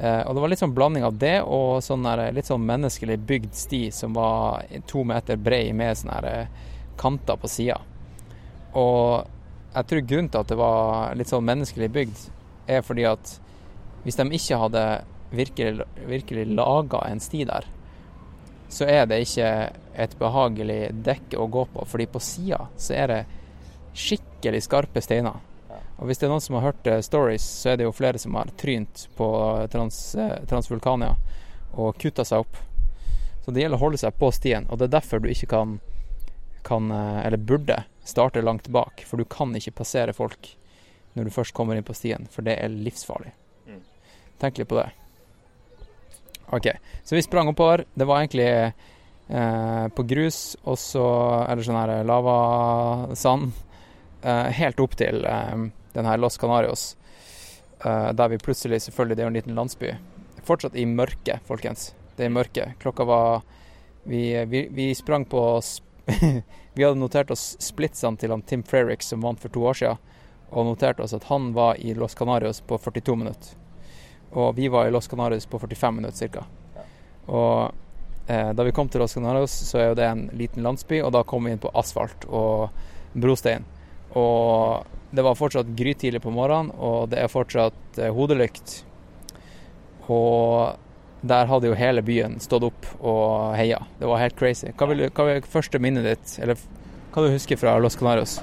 Mm. 0.00 0.26
og 0.26 0.34
det 0.34 0.40
var 0.40 0.48
litt 0.48 0.58
sånn 0.62 0.72
blanding 0.74 1.04
av 1.04 1.18
det 1.20 1.42
og 1.44 1.82
sånn 1.84 2.02
der, 2.06 2.32
litt 2.32 2.46
sånn 2.48 2.62
menneskelig 2.64 3.18
bygd 3.28 3.52
sti 3.52 3.90
som 3.92 4.14
var 4.16 4.64
to 4.88 5.02
meter 5.04 5.36
brei 5.36 5.74
med 5.76 5.98
sånne 6.00 6.20
eh, 6.24 6.46
kanter 6.96 7.36
på 7.36 7.48
sida. 7.48 7.76
Og 8.78 9.26
jeg 9.74 9.86
tror 9.90 10.06
grunnen 10.06 10.30
til 10.30 10.42
at 10.42 10.50
det 10.50 10.58
var 10.58 11.16
litt 11.18 11.30
sånn 11.30 11.46
menneskelig 11.46 11.90
bygd, 11.94 12.22
er 12.70 12.84
fordi 12.86 13.06
at 13.10 13.34
hvis 14.04 14.16
de 14.18 14.26
ikke 14.38 14.58
hadde 14.62 14.84
virkelig, 15.30 15.86
virkelig 16.08 16.46
laga 16.54 17.04
en 17.08 17.20
sti 17.22 17.44
der, 17.48 17.66
så 18.70 18.86
er 18.86 19.06
det 19.10 19.22
ikke 19.24 19.50
et 19.98 20.16
behagelig 20.18 20.80
dekke 21.04 21.38
å 21.38 21.48
gå 21.50 21.66
på. 21.74 21.84
Fordi 21.90 22.06
på 22.10 22.22
sida 22.22 22.64
så 22.78 22.94
er 22.96 23.10
det 23.10 23.20
skikkelig 23.98 24.62
skarpe 24.66 25.02
steiner. 25.02 25.40
Og 26.00 26.08
hvis 26.08 26.20
det 26.20 26.28
er 26.28 26.32
noen 26.32 26.42
som 26.42 26.56
har 26.56 26.70
hørt 26.70 26.86
eh, 26.88 27.02
stories, 27.04 27.44
så 27.44 27.72
er 27.72 27.80
det 27.80 27.84
jo 27.84 27.92
flere 27.92 28.18
som 28.18 28.38
har 28.38 28.48
trynt 28.56 29.04
på 29.18 29.28
trans, 29.72 29.98
eh, 30.16 30.38
Transvulkania 30.48 31.12
og 31.76 31.98
kutta 32.00 32.24
seg 32.24 32.46
opp. 32.46 32.56
Så 33.44 33.52
det 33.52 33.64
gjelder 33.64 33.76
å 33.76 33.84
holde 33.84 34.00
seg 34.00 34.16
på 34.16 34.30
stien, 34.32 34.64
og 34.70 34.80
det 34.80 34.88
er 34.88 34.96
derfor 34.96 35.20
du 35.20 35.28
ikke 35.28 35.50
kan, 35.50 35.76
kan 36.64 36.88
eh, 36.94 37.20
eller 37.26 37.42
burde, 37.50 37.82
starte 38.04 38.42
langt 38.42 38.68
bak. 38.68 39.04
For 39.06 39.20
du 39.20 39.28
kan 39.28 39.54
ikke 39.56 39.78
passere 39.82 40.16
folk 40.16 40.54
når 41.18 41.26
du 41.26 41.34
først 41.34 41.54
kommer 41.56 41.76
inn 41.76 41.86
på 41.86 41.96
stien, 41.96 42.28
for 42.30 42.46
det 42.46 42.56
er 42.62 42.70
livsfarlig. 42.70 43.32
Mm. 43.66 43.82
Tenk 44.42 44.60
litt 44.60 44.70
på 44.70 44.78
det. 44.78 44.90
OK, 46.54 46.70
så 47.04 47.16
vi 47.16 47.22
sprang 47.22 47.50
oppover. 47.50 47.84
Det 47.94 48.06
var 48.06 48.22
egentlig 48.22 48.46
eh, 48.50 49.86
på 49.94 50.06
grus, 50.06 50.56
og 50.64 50.78
så 50.78 51.04
Eller 51.46 51.66
sånn 51.66 51.78
her 51.78 52.06
lavasand. 52.06 53.52
Eh, 54.22 54.48
helt 54.60 54.80
opp 54.82 54.96
til 55.00 55.24
eh, 55.24 55.68
den 55.94 56.06
her 56.06 56.18
Los 56.20 56.38
Canarios, 56.38 56.96
eh, 57.84 58.10
der 58.12 58.28
vi 58.28 58.38
plutselig 58.38 58.82
Selvfølgelig, 58.82 59.16
det 59.16 59.22
er 59.22 59.28
jo 59.28 59.32
en 59.32 59.38
liten 59.38 59.56
landsby. 59.56 59.94
Fortsatt 60.44 60.76
i 60.76 60.86
mørket, 60.86 61.40
folkens. 61.46 61.92
Det 62.16 62.26
er 62.26 62.30
i 62.30 62.34
mørket. 62.34 62.76
Klokka 62.82 63.06
var 63.08 63.42
vi, 64.04 64.44
vi, 64.44 64.66
vi 64.70 64.94
sprang 64.94 65.24
på 65.24 65.42
Vi 66.74 66.84
hadde 66.84 67.00
notert 67.00 67.30
oss 67.34 67.56
splitsene 67.58 68.20
til 68.20 68.30
han 68.30 68.42
Tim 68.46 68.62
Frerick 68.62 69.02
som 69.02 69.24
vant 69.24 69.40
for 69.42 69.50
to 69.52 69.64
år 69.66 69.78
siden, 69.80 69.98
og 70.50 70.66
notert 70.66 71.00
oss 71.02 71.14
at 71.14 71.26
han 71.30 71.50
var 71.54 71.78
i 71.82 71.94
Los 71.94 72.14
Canarios 72.14 72.60
på 72.60 72.78
42 72.78 73.16
minutter. 73.16 73.56
Og 74.30 74.54
vi 74.56 74.68
var 74.70 74.86
i 74.86 74.94
Los 74.94 75.08
Canarios 75.10 75.46
på 75.46 75.58
45 75.58 75.96
minutter 75.96 76.28
ca. 76.28 76.44
Og 77.26 77.72
eh, 78.26 78.52
da 78.54 78.66
vi 78.66 78.72
kom 78.72 78.88
til 78.88 79.02
Los 79.02 79.14
Canarios, 79.14 79.50
så 79.50 79.78
er 79.78 79.90
jo 79.90 79.98
det 79.98 80.06
en 80.06 80.28
liten 80.38 80.62
landsby, 80.62 81.02
og 81.02 81.12
da 81.14 81.24
kom 81.26 81.46
vi 81.46 81.54
inn 81.54 81.62
på 81.62 81.72
asfalt 81.74 82.26
og 82.28 82.70
brostein. 83.18 83.66
Og 84.18 84.86
det 85.10 85.26
var 85.26 85.38
fortsatt 85.38 85.74
grytidlig 85.78 86.22
på 86.22 86.34
morgenen, 86.34 86.70
og 86.78 87.10
det 87.10 87.18
er 87.22 87.30
fortsatt 87.30 87.98
eh, 87.98 88.14
hodelykt. 88.14 88.80
Og 90.10 90.78
der 91.22 91.46
hadde 91.50 91.68
jo 91.68 91.76
hele 91.76 92.02
byen 92.02 92.38
stått 92.40 92.64
opp 92.64 92.86
og 93.00 93.54
heia. 93.58 93.82
Det 94.00 94.08
var 94.08 94.22
helt 94.22 94.36
crazy. 94.38 94.70
Hva, 94.76 94.88
vil, 94.88 95.06
hva 95.12 95.26
er 95.34 95.44
første 95.44 95.80
minnet 95.82 96.06
ditt, 96.06 96.38
eller 96.40 96.56
hva 97.12 97.24
du 97.26 97.32
husker 97.34 97.60
fra 97.60 97.74
Los 97.82 97.98
Canarios? 97.98 98.38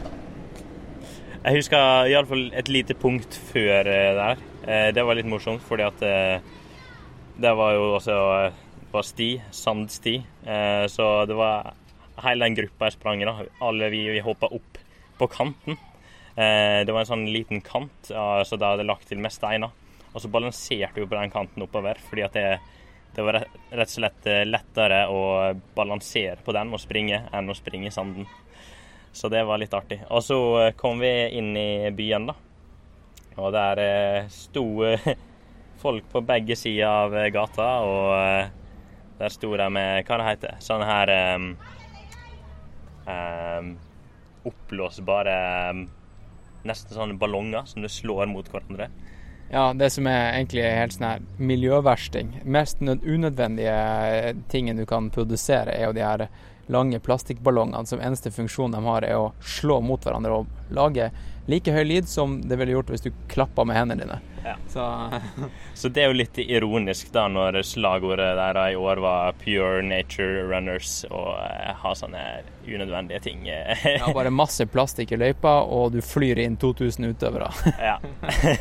Jeg 1.47 1.61
husker 1.61 2.09
iallfall 2.11 2.49
et 2.59 2.69
lite 2.69 2.93
punkt 2.99 3.37
før 3.53 3.87
eh, 3.87 4.13
der. 4.17 4.41
Eh, 4.67 4.87
Det 4.93 5.05
var 5.07 5.15
litt 5.17 5.29
morsomt, 5.29 5.63
fordi 5.63 5.85
at 5.87 6.01
eh, 6.03 6.53
det 7.37 7.53
var 7.55 7.73
jo 7.77 7.93
også 7.95 8.17
var 8.91 9.05
sti, 9.05 9.29
sandsti. 9.53 10.15
Så 10.89 11.05
det 11.29 11.35
var 11.37 11.73
hele 12.23 12.47
den 12.47 12.55
gruppa 12.57 12.87
jeg 12.87 12.95
sprang 12.95 13.21
i, 13.21 13.27
da. 13.27 13.43
Alle 13.61 13.89
vi, 13.93 13.99
vi 14.09 14.23
hoppa 14.25 14.47
opp 14.49 14.79
på 15.19 15.27
kanten. 15.29 15.77
Det 16.33 16.89
var 16.95 17.03
en 17.03 17.09
sånn 17.09 17.25
liten 17.29 17.61
kant, 17.61 18.09
så 18.09 18.57
da 18.57 18.71
hadde 18.71 18.87
lagt 18.87 19.05
til 19.11 19.21
med 19.21 19.35
steiner. 19.35 19.69
Og 20.17 20.21
så 20.23 20.31
balanserte 20.33 20.97
vi 20.97 21.05
på 21.05 21.13
den 21.13 21.29
kanten 21.29 21.61
oppover, 21.61 21.99
fordi 22.09 22.23
at 22.25 22.33
det, 22.33 22.45
det 23.13 23.21
var 23.21 23.37
rett 23.37 23.83
og 23.85 23.91
slett 23.91 24.25
eh, 24.25 24.47
lettere 24.49 25.03
å 25.13 25.19
balansere 25.77 26.39
på 26.41 26.55
den 26.57 26.73
og 26.73 26.81
springe 26.81 27.19
enn 27.29 27.51
å 27.53 27.55
springe 27.57 27.91
i 27.91 27.93
sanden. 27.93 28.25
Så 29.13 29.29
det 29.29 29.43
var 29.45 29.61
litt 29.61 29.75
artig. 29.77 29.99
Og 30.09 30.23
så 30.25 30.39
eh, 30.63 30.73
kom 30.73 30.97
vi 31.05 31.11
inn 31.37 31.51
i 31.53 31.91
byen, 31.93 32.31
da. 32.31 32.33
Og 33.37 33.53
der 33.53 33.83
eh, 33.83 34.31
sto 34.33 34.65
folk 35.83 36.09
på 36.09 36.23
begge 36.25 36.57
sider 36.57 36.89
av 36.89 37.13
gata, 37.35 37.67
og 37.85 39.21
der 39.21 39.33
sto 39.33 39.51
de 39.53 39.69
med 39.73 40.01
Hva 40.05 40.17
det 40.17 40.25
heter 40.27 40.57
Sånne 40.61 40.85
her 40.85 41.11
um, 43.09 43.69
Oppblåsbare 44.45 45.37
um, 45.73 45.85
Nesten 46.69 46.97
sånne 46.97 47.17
ballonger 47.21 47.65
som 47.69 47.85
du 47.85 47.89
slår 47.89 48.27
mot 48.29 48.49
hverandre. 48.49 48.89
Ja, 49.49 49.73
det 49.73 49.89
som 49.95 50.07
er 50.11 50.33
egentlig 50.33 50.65
helt 50.65 50.97
sånn 50.97 51.07
her 51.07 51.23
miljøversting. 51.39 52.33
Mest 52.43 52.81
unødvendige 52.83 54.35
tingen 54.51 54.79
du 54.79 54.85
kan 54.89 55.07
produsere, 55.13 55.71
er 55.71 55.87
jo 55.87 55.95
de 55.95 56.03
her 56.03 56.27
lange 56.67 56.99
plastikkballongene 56.99 57.87
som 57.87 58.01
eneste 58.03 58.31
funksjon 58.35 58.75
de 58.75 58.83
har, 58.83 59.07
er 59.07 59.15
å 59.15 59.31
slå 59.39 59.79
mot 59.79 60.03
hverandre 60.03 60.41
og 60.41 60.73
lage 60.75 61.11
like 61.47 61.71
høy 61.71 61.83
lyd 61.87 62.09
som 62.11 62.41
det 62.43 62.57
ville 62.59 62.75
gjort 62.75 62.91
hvis 62.91 63.05
du 63.07 63.11
klappa 63.31 63.63
med 63.67 63.77
hendene 63.79 64.03
dine. 64.03 64.19
Ja. 64.47 64.55
Så 64.67 64.83
Så 65.73 65.89
det 65.89 66.03
er 66.03 66.11
jo 66.11 66.17
litt 66.17 66.37
ironisk 66.39 67.11
da 67.15 67.27
når 67.31 67.59
slagordet 67.67 68.29
der 68.39 68.59
i 68.71 68.75
år 68.75 69.01
var 69.03 69.35
'Pure 69.41 69.81
Nature 69.85 70.45
Runners' 70.47 71.05
og 71.11 71.35
eh, 71.43 71.73
ha 71.81 71.93
sånne 71.95 72.23
unødvendige 72.67 73.19
ting. 73.23 73.45
ja, 73.47 74.11
bare 74.13 74.31
masse 74.31 74.65
plastikk 74.65 75.11
i 75.11 75.19
løypa, 75.19 75.61
og 75.63 75.91
du 75.95 76.01
flyr 76.01 76.39
inn 76.43 76.57
2000 76.57 77.11
utøvere. 77.13 77.51
Ja. 77.87 77.97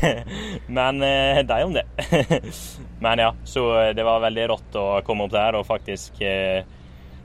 Men 0.77 1.01
eh, 1.03 1.43
det 1.43 1.55
er 1.55 1.65
om 1.65 1.73
det. 1.75 1.85
Men 3.03 3.19
ja, 3.19 3.33
så 3.43 3.63
eh, 3.81 3.93
det 3.95 4.05
var 4.07 4.23
veldig 4.23 4.47
rått 4.53 4.77
å 4.79 4.87
komme 5.07 5.27
opp 5.27 5.33
der, 5.35 5.57
og 5.59 5.67
faktisk 5.67 6.21
eh, 6.21 6.63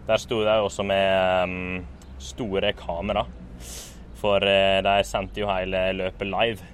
Der 0.03 0.19
sto 0.19 0.41
de 0.43 0.55
også 0.59 0.83
med 0.83 1.49
mm, 1.49 1.85
store 2.19 2.73
kamera. 2.75 3.23
For 4.23 4.47
eh, 4.47 4.79
de 4.85 5.03
sendte 5.07 5.43
jo 5.43 5.51
hele 5.51 5.89
løpet 5.99 6.31
live. 6.31 6.71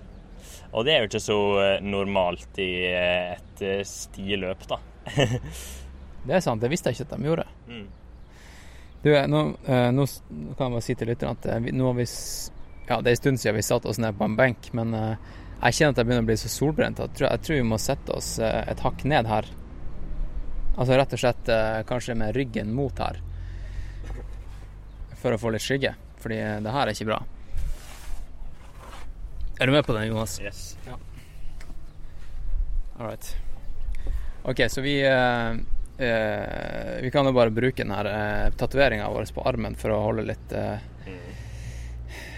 Og 0.76 0.84
det 0.84 0.92
er 0.92 1.01
jo 1.01 1.09
ikke 1.09 1.24
så 1.24 1.38
eh, 1.62 1.84
normalt 1.84 2.61
i 2.61 2.72
eh, 2.90 3.38
et 3.38 3.62
stiløp, 3.88 4.66
da. 4.68 4.80
Det 6.28 6.34
er 6.34 6.42
sant, 6.44 6.61
det 6.61 6.68
visste 6.68 6.90
jeg 6.90 6.99
ikke 6.99 7.05
at 7.07 7.12
de 7.14 7.28
gjorde. 7.28 7.44
Mm. 7.70 7.84
Du, 9.01 9.07
nå, 9.32 9.38
nå 9.94 10.07
kan 10.11 10.64
jeg 10.66 10.72
bare 10.74 10.82
si 10.84 10.96
til 10.99 11.09
lytterne 11.09 11.36
at 11.38 11.70
nå 11.72 11.86
har 11.86 11.94
vi 11.96 12.05
Ja, 12.88 12.99
det 12.99 13.12
er 13.12 13.14
en 13.14 13.20
stund 13.20 13.40
siden 13.40 13.57
vi 13.57 13.62
satte 13.64 13.88
oss 13.88 14.01
ned 14.03 14.18
på 14.18 14.26
en 14.26 14.34
benk, 14.36 14.68
men 14.76 14.92
jeg 14.99 15.76
kjenner 15.78 15.94
at 15.94 16.01
jeg 16.03 16.09
begynner 16.09 16.26
å 16.26 16.28
bli 16.28 16.36
så 16.42 16.51
solbrent 16.53 17.01
at 17.07 17.22
jeg 17.22 17.44
tror, 17.46 17.61
vi 17.62 17.70
må 17.70 17.78
sette 17.80 18.18
oss 18.18 18.32
et 18.42 18.82
hakk 18.84 19.07
ned 19.09 19.30
her. 19.30 19.49
Altså 20.74 20.99
rett 20.99 21.16
og 21.16 21.22
slett 21.22 21.53
kanskje 21.88 22.18
med 22.18 22.36
ryggen 22.36 22.74
mot 22.76 23.01
her. 23.07 23.22
For 25.22 25.32
å 25.32 25.40
få 25.40 25.55
litt 25.55 25.64
skygge. 25.64 25.94
Fordi 26.18 26.42
det 26.66 26.74
her 26.74 26.90
er 26.90 26.99
ikke 26.99 27.09
bra. 27.14 27.22
Er 29.59 29.66
du 29.66 29.72
med 29.72 29.86
på 29.86 29.92
den, 29.92 30.06
Jonas? 30.06 30.40
Yes. 30.40 30.78
All 32.98 33.06
right. 33.06 33.36
OK, 34.42 34.61
så 34.68 34.80
vi 34.80 35.06
eh, 35.06 35.50
eh, 36.06 37.02
Vi 37.02 37.11
kan 37.11 37.26
jo 37.26 37.32
bare 37.32 37.50
bruke 37.50 37.82
den 37.82 37.90
her 37.90 38.04
eh, 38.04 38.52
tatoveringa 38.54 39.09
vår 39.11 39.26
på 39.34 39.42
armen 39.42 39.74
for 39.74 39.90
å 39.90 39.98
holde 40.04 40.28
litt 40.30 40.52
eh, 40.54 40.78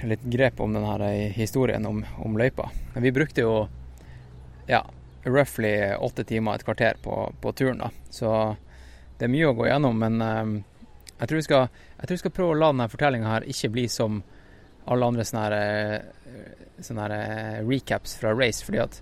Litt 0.08 0.24
grep 0.32 0.60
om 0.64 0.72
den 0.72 0.86
her 0.88 1.04
eh, 1.10 1.28
historien 1.36 1.84
om, 1.86 2.00
om 2.24 2.38
løypa. 2.40 2.70
Vi 2.96 3.12
brukte 3.12 3.44
jo 3.44 3.68
ja, 4.66 4.80
roughly 5.24 5.94
åtte 6.00 6.24
timer, 6.24 6.54
et 6.56 6.64
kvarter 6.64 6.96
på, 7.02 7.34
på 7.40 7.52
turen, 7.52 7.84
da. 7.84 7.90
Så 8.10 8.32
det 9.18 9.28
er 9.28 9.32
mye 9.32 9.50
å 9.50 9.56
gå 9.58 9.68
gjennom, 9.68 10.00
men 10.00 10.24
eh, 10.24 10.56
jeg, 11.18 11.28
tror 11.28 11.36
vi 11.36 11.44
skal, 11.44 11.68
jeg 11.98 12.06
tror 12.06 12.16
vi 12.16 12.24
skal 12.24 12.36
prøve 12.40 12.56
å 12.56 12.60
la 12.62 12.72
denne 12.72 12.88
fortellinga 12.88 13.34
her 13.34 13.48
ikke 13.52 13.72
bli 13.76 13.86
som 13.92 14.22
alle 14.90 15.12
andre 15.12 15.26
sånne, 15.28 15.44
her, 15.44 15.56
eh, 15.60 16.59
sånne 16.86 17.06
her, 17.06 17.16
eh, 17.16 17.58
recaps 17.66 18.16
fra 18.20 18.34
race, 18.36 18.64
fordi 18.64 18.82
at 18.82 19.00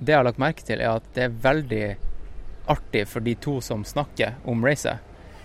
det 0.00 0.14
jeg 0.14 0.18
har 0.18 0.24
lagt 0.24 0.40
merke 0.40 0.64
til, 0.64 0.80
er 0.80 0.96
at 0.96 1.06
det 1.14 1.26
er 1.26 1.38
veldig 1.44 1.84
artig 2.70 3.06
for 3.08 3.20
de 3.24 3.34
to 3.34 3.60
som 3.60 3.84
snakker 3.84 4.38
om 4.48 4.64
racet. 4.64 4.98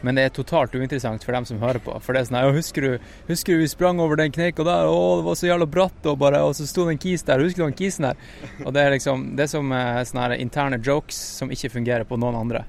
Men 0.06 0.20
det 0.20 0.26
er 0.28 0.34
totalt 0.36 0.76
uinteressant 0.76 1.24
for 1.26 1.34
dem 1.34 1.48
som 1.50 1.60
hører 1.64 1.82
på. 1.82 1.96
For 2.04 2.14
det 2.14 2.22
er 2.22 2.28
sånn 2.28 2.38
ja, 2.38 2.52
husker 2.54 2.86
du, 2.86 3.08
husker 3.30 3.56
du 3.56 3.64
vi 3.64 3.70
sprang 3.72 4.00
over 4.04 4.20
den 4.20 4.34
kneika 4.36 4.62
der? 4.68 4.86
Å, 4.86 5.00
det 5.18 5.26
var 5.26 5.40
så 5.40 5.50
jævla 5.50 5.68
bratt, 5.72 5.98
og 6.06 6.20
bare 6.22 6.44
Og 6.46 6.54
så 6.58 6.68
sto 6.70 6.86
det 6.86 6.98
en 6.98 7.02
kis 7.02 7.26
der. 7.26 7.42
Husker 7.42 7.64
du 7.64 7.70
den 7.72 7.80
kisen 7.80 8.06
der? 8.10 8.20
Og 8.66 8.76
det 8.76 8.84
er 8.84 8.94
liksom 8.94 9.26
Det 9.36 9.48
er 9.48 9.52
som 9.56 9.72
eh, 9.74 10.04
sånne 10.06 10.28
her 10.28 10.38
interne 10.38 10.82
jokes 10.84 11.18
som 11.40 11.50
ikke 11.50 11.74
fungerer 11.80 12.06
på 12.06 12.20
noen 12.22 12.38
andre. 12.38 12.66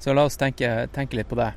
Så 0.00 0.14
la 0.16 0.24
oss 0.24 0.38
tenke, 0.40 0.88
tenke 0.94 1.18
litt 1.18 1.28
på 1.28 1.36
det. 1.36 1.52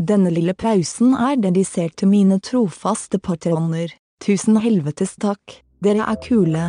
Denne 0.00 0.30
lille 0.32 0.54
pausen 0.56 1.12
er 1.12 1.36
dedisert 1.36 1.98
til 2.00 2.08
mine 2.08 2.40
trofaste 2.40 3.20
patroner. 3.20 3.99
Tusen 4.20 4.58
helvetes 4.60 5.14
takk, 5.16 5.54
dere 5.80 6.04
er 6.04 6.18
kule. 6.20 6.64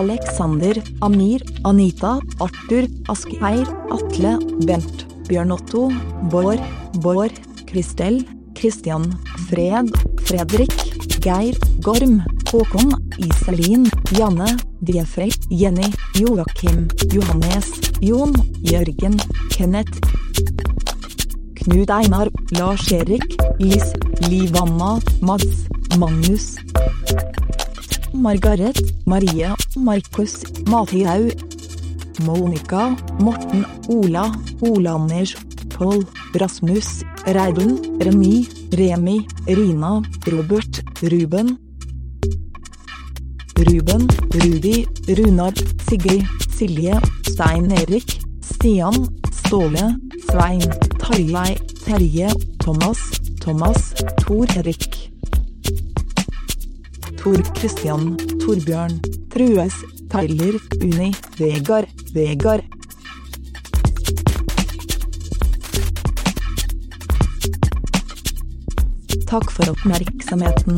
Alexander, 0.00 0.80
Amir, 1.06 1.44
Anita, 1.64 2.16
Arthur, 2.42 2.88
Asgeir, 3.12 3.70
Atle, 3.94 4.32
Bent, 4.66 5.04
Bjørn 5.28 5.54
Otto, 5.54 5.84
Bård, 6.32 6.58
Bård, 7.04 7.38
Kristel, 7.70 8.24
Kristian, 8.58 9.06
Fred, 9.46 9.94
Fredrik, 10.26 10.74
Geir, 11.22 11.54
Gorm, 11.86 12.18
Håkon, 12.50 12.96
Iselin, 13.22 13.86
Janne, 14.18 14.56
Diefrey, 14.82 15.30
Jenny, 15.50 15.86
Joakim, 16.18 16.88
Johannes, 17.14 17.70
Jon, 18.02 18.34
Jørgen, 18.66 19.20
Kenneth, 19.54 20.02
Knut 21.64 21.90
Einar, 21.90 22.28
Lars 22.52 22.92
Erik, 22.92 23.24
Lis, 23.58 23.92
Livanna, 24.28 25.00
Mads, 25.20 25.68
Magnus, 25.98 26.56
Margaret, 28.12 28.78
Marie, 29.06 29.46
Markus, 29.76 30.44
Mathiau, 30.66 31.30
Monica, 32.24 32.96
Morten, 33.20 33.64
Ola, 33.88 34.32
Ola 34.60 34.94
Anders, 34.94 35.36
Pål, 35.68 36.04
Rasmus, 36.34 37.04
Reidun, 37.26 38.00
Remi, 38.00 38.48
Remi, 38.72 39.26
Rina, 39.46 40.02
Robert, 40.26 40.82
Ruben, 41.02 41.58
Ruben, 43.56 44.06
Rudi, 44.34 44.86
Runar, 45.08 45.54
Sigrid, 45.88 46.24
Silje, 46.50 46.98
Stein 47.28 47.70
Erik, 47.70 48.18
Stian, 48.40 48.94
Ståle, 49.48 49.96
Svein, 50.30 50.60
Tarjei, 51.00 51.56
Terje, 51.84 52.28
Thomas, 52.60 52.98
Thomas, 53.40 53.94
Tor 54.20 54.46
Erik. 54.58 55.10
Tor 57.16 57.40
Christian, 57.56 58.18
Torbjørn, 58.44 59.00
Trues, 59.32 59.72
Tyler, 60.12 60.58
Uni, 60.84 61.14
Vegard, 61.38 61.88
Vegard. 62.12 62.60
Takk 69.32 69.50
for 69.50 69.72
oppmerksomheten. 69.72 70.76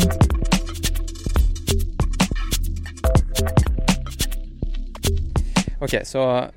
OK, 5.80 6.02
så 6.06 6.50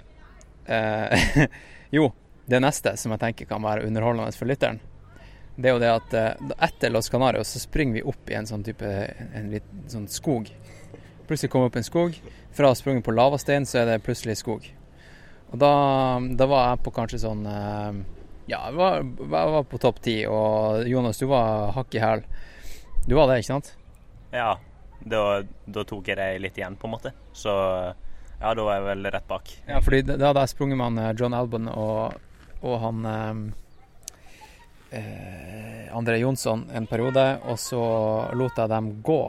eh, 0.69 1.48
Jo, 1.94 2.07
det 2.49 2.60
neste 2.64 2.95
som 2.98 3.14
jeg 3.14 3.22
tenker 3.22 3.48
kan 3.49 3.61
være 3.61 3.86
underholdende 3.86 4.34
for 4.34 4.49
lytteren, 4.49 4.80
det 5.56 5.70
er 5.70 5.76
jo 5.76 5.82
det 5.84 5.91
at 5.94 6.15
eh, 6.18 6.53
etter 6.65 6.90
Los 6.90 7.11
Canarios 7.14 7.52
så 7.53 7.61
springer 7.61 7.99
vi 7.99 8.06
opp 8.10 8.32
i 8.32 8.38
en 8.40 8.48
sånn 8.49 8.64
type 8.65 8.88
en 9.38 9.52
litt, 9.53 9.68
sånn 9.91 10.07
skog. 10.10 10.49
Plutselig 11.30 11.52
kommer 11.53 11.68
vi 11.68 11.70
opp 11.70 11.78
i 11.78 11.82
en 11.84 11.86
skog. 11.86 12.18
Fra 12.57 12.70
å 12.70 12.74
ha 12.74 12.78
sprunget 12.78 13.06
på 13.06 13.14
lavastein, 13.14 13.68
så 13.70 13.84
er 13.84 13.91
det 13.91 14.02
plutselig 14.06 14.40
skog. 14.41 14.65
Og 15.52 15.61
da, 15.61 15.70
da 16.34 16.49
var 16.49 16.72
jeg 16.72 16.82
på 16.88 16.95
kanskje 16.95 17.22
sånn 17.22 17.45
eh, 17.45 18.02
Ja, 18.49 18.64
jeg 18.65 18.80
var, 18.80 19.06
jeg 19.06 19.53
var 19.53 19.70
på 19.70 19.82
topp 19.86 20.02
ti, 20.03 20.18
og 20.26 20.90
Jonas, 20.90 21.22
du 21.22 21.30
var 21.30 21.76
hakk 21.78 21.94
i 21.94 22.02
hæl. 22.02 22.26
Du 23.06 23.14
var 23.20 23.30
det, 23.30 23.44
ikke 23.44 23.53
sant? 23.53 23.76
Ja, 24.34 24.56
da, 25.06 25.44
da 25.70 25.86
tok 25.86 26.10
jeg 26.10 26.18
det 26.18 26.32
litt 26.41 26.57
igjen, 26.57 26.80
på 26.82 26.90
en 26.90 26.95
måte. 26.98 27.14
Så 27.38 27.53
ja, 28.44 28.52
da 28.52 28.64
var 28.68 28.76
jeg 28.76 28.88
vel 28.90 29.10
rett 29.15 29.28
bak. 29.30 29.52
Ja, 29.70 29.80
fordi 29.80 30.02
da 30.10 30.20
hadde 30.20 30.44
jeg 30.44 30.52
sprunget 30.52 30.80
med 30.80 30.90
han 30.90 30.99
eh, 30.99 31.14
John 31.20 31.36
Albon 31.38 31.70
og, 31.72 32.18
og 32.60 32.76
han 32.84 33.06
eh, 33.07 33.40
eh, 34.99 35.88
André 35.95 36.20
Jonsson 36.20 36.65
en 36.76 36.88
periode, 36.90 37.24
og 37.48 37.60
så 37.61 37.82
lot 38.36 38.60
jeg 38.60 38.72
dem 38.74 38.91
gå 39.06 39.22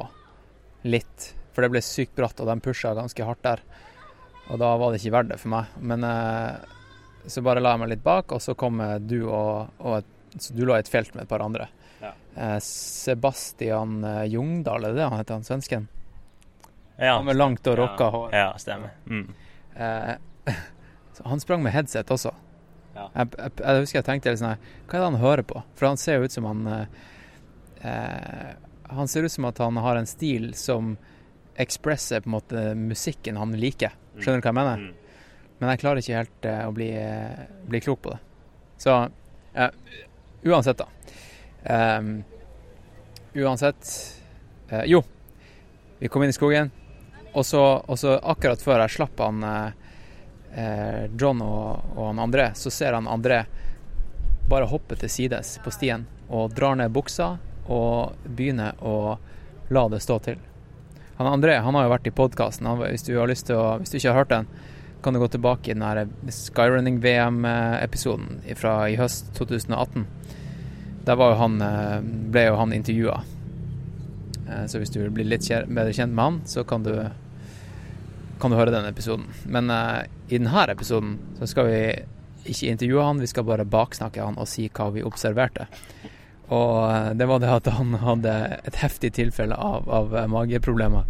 litt. 0.91 1.31
For 1.55 1.63
det 1.63 1.71
ble 1.71 1.85
sykt 1.87 2.17
bratt, 2.19 2.41
og 2.43 2.51
de 2.51 2.59
pusha 2.65 2.95
ganske 2.97 3.27
hardt 3.29 3.45
der. 3.47 3.63
Og 4.51 4.59
da 4.61 4.75
var 4.81 4.91
det 4.91 5.01
ikke 5.01 5.15
verdt 5.15 5.31
det 5.31 5.41
for 5.41 5.55
meg. 5.55 5.79
Men 5.79 6.05
eh, 6.09 6.59
så 7.31 7.45
bare 7.45 7.63
la 7.63 7.77
jeg 7.77 7.85
meg 7.85 7.95
litt 7.95 8.05
bak, 8.05 8.35
og 8.35 8.43
så 8.43 8.57
kom 8.59 8.83
eh, 8.83 8.99
du 8.99 9.21
og, 9.29 9.71
og 9.79 10.01
et, 10.01 10.13
så 10.43 10.57
du 10.57 10.65
lå 10.67 10.75
i 10.75 10.83
et 10.83 10.91
felt 10.91 11.15
med 11.15 11.25
et 11.25 11.31
par 11.31 11.45
andre. 11.45 11.71
Ja. 12.03 12.11
Eh, 12.35 12.59
Sebastian 12.67 14.03
Jungdal, 14.27 14.89
er 14.89 14.91
det 14.91 15.05
det 15.05 15.07
han 15.07 15.21
heter, 15.21 15.39
han 15.39 15.47
svensken? 15.47 15.87
Ja, 16.97 17.17
Han 17.17 17.25
med 17.27 17.37
langt 17.37 17.67
og 17.67 17.79
rocka 17.79 18.09
hår. 18.15 18.29
ja 18.33 18.53
stemmer. 18.59 18.91
Mm. 19.07 19.35
Eh, 19.77 20.15
han 21.25 21.41
sprang 21.41 21.63
med 21.63 21.73
headset 21.75 22.11
også. 22.11 22.31
Ja. 22.95 23.09
Jeg, 23.15 23.33
jeg, 23.39 23.53
jeg 23.59 23.81
husker 23.81 23.99
jeg 23.99 24.07
tenkte 24.07 24.31
litt 24.31 24.39
sånn 24.39 24.53
her, 24.53 24.69
Hva 24.87 24.95
er 24.95 25.01
det 25.03 25.09
han 25.09 25.21
hører 25.23 25.43
på? 25.51 25.63
For 25.75 25.89
han 25.91 25.99
ser 25.99 26.21
jo 26.21 26.29
ut 26.29 26.35
som 26.37 26.45
han 26.47 26.61
eh, 26.71 27.01
eh, 27.83 28.53
Han 28.95 29.11
ser 29.11 29.27
ut 29.27 29.33
som 29.35 29.49
at 29.51 29.59
han 29.59 29.81
har 29.83 29.99
en 29.99 30.07
stil 30.07 30.53
som 30.55 30.95
ekspresser 31.59 32.23
på 32.23 32.29
en 32.31 32.35
måte 32.35 32.63
musikken 32.79 33.37
han 33.39 33.53
liker. 33.59 33.93
Skjønner 34.19 34.41
du 34.41 34.47
hva 34.47 34.51
jeg 34.53 34.59
mener? 34.61 34.79
Mm. 34.85 34.95
Men 35.59 35.71
jeg 35.71 35.81
klarer 35.83 36.03
ikke 36.03 36.21
helt 36.21 36.47
eh, 36.51 36.63
å 36.69 36.73
bli, 36.75 36.89
eh, 36.99 37.43
bli 37.71 37.81
klok 37.83 38.01
på 38.07 38.15
det. 38.15 38.21
Så 38.83 38.95
eh, 39.55 39.71
uansett, 40.45 40.79
da. 40.83 40.87
Ehm, 41.75 42.17
uansett 43.35 43.91
eh, 44.69 44.83
Jo, 44.91 45.01
vi 45.99 46.11
kom 46.13 46.23
inn 46.27 46.35
i 46.35 46.37
skogen, 46.37 46.71
og 47.35 47.47
så, 47.47 47.83
og 47.87 47.99
så 47.99 48.19
akkurat 48.23 48.63
før 48.63 48.81
jeg 48.85 48.91
slapp 48.95 49.19
han 49.19 49.43
eh, 49.43 49.71
eh, 50.55 51.11
John 51.19 51.43
og, 51.43 51.83
og 51.97 52.07
han 52.13 52.19
André, 52.23 52.55
så 52.55 52.71
ser 52.71 52.93
han 52.95 53.09
André 53.11 53.45
bare 54.49 54.65
hoppe 54.71 54.95
til 55.01 55.11
sides 55.11 55.59
på 55.65 55.71
stien 55.75 56.07
og 56.29 56.55
drar 56.55 56.77
ned 56.79 56.91
buksa 56.95 57.39
og 57.65 58.13
begynner 58.25 58.75
å 58.85 59.19
la 59.75 59.89
det 59.91 60.01
stå 60.05 60.19
til. 60.23 60.39
Han 61.19 61.33
André 61.33 61.59
han 61.65 61.75
har 61.75 61.83
jo 61.87 61.95
vært 61.95 62.07
i 62.07 62.15
podkasten. 62.15 62.67
Hvis 62.85 63.09
hvis 63.09 63.45
du 63.49 63.55
ikke 63.99 64.13
har 64.13 64.21
hørt 64.21 64.35
den, 64.35 64.47
kan 65.03 65.15
du 65.15 65.19
gå 65.21 65.29
tilbake 65.29 65.71
i 65.71 65.75
den 65.75 65.83
her 65.83 66.09
Skyrunning-VM-episoden 66.31 68.27
fra 68.57 68.89
i 68.89 68.97
høst 69.01 69.25
2018. 69.37 70.07
Der 71.05 71.17
jo 71.21 71.35
han, 71.41 71.63
eh, 71.63 72.01
ble 72.31 72.43
jo 72.47 72.57
han 72.61 72.73
intervjua. 72.73 73.23
Så 74.69 74.79
hvis 74.79 74.91
du 74.93 75.01
vil 75.01 75.11
bli 75.11 75.25
litt 75.25 75.49
bedre 75.49 75.93
kjent 75.97 76.13
med 76.13 76.25
han, 76.25 76.41
så 76.45 76.65
kan 76.69 76.83
du, 76.85 76.93
kan 78.45 78.53
du 78.53 78.59
høre 78.61 78.75
den 78.75 78.89
episoden. 78.89 79.31
Men 79.49 79.73
uh, 79.73 80.05
i 80.29 80.37
denne 80.37 80.67
episoden 80.69 81.17
så 81.41 81.49
skal 81.49 81.71
vi 81.71 81.81
ikke 82.45 82.71
intervjue 82.75 83.05
han, 83.05 83.23
vi 83.23 83.31
skal 83.31 83.47
bare 83.49 83.65
baksnakke 83.65 84.21
han 84.21 84.37
og 84.41 84.49
si 84.51 84.69
hva 84.69 84.91
vi 84.93 85.05
observerte. 85.07 85.65
Og 86.53 86.91
eh, 86.91 87.11
det 87.17 87.25
var 87.25 87.41
det 87.41 87.53
at 87.53 87.71
han 87.73 87.95
hadde 88.03 88.35
et 88.69 88.81
heftig 88.83 89.15
tilfelle 89.17 89.57
av, 89.57 89.89
av 89.89 90.17
eh, 90.17 90.27
mageproblemer. 90.29 91.07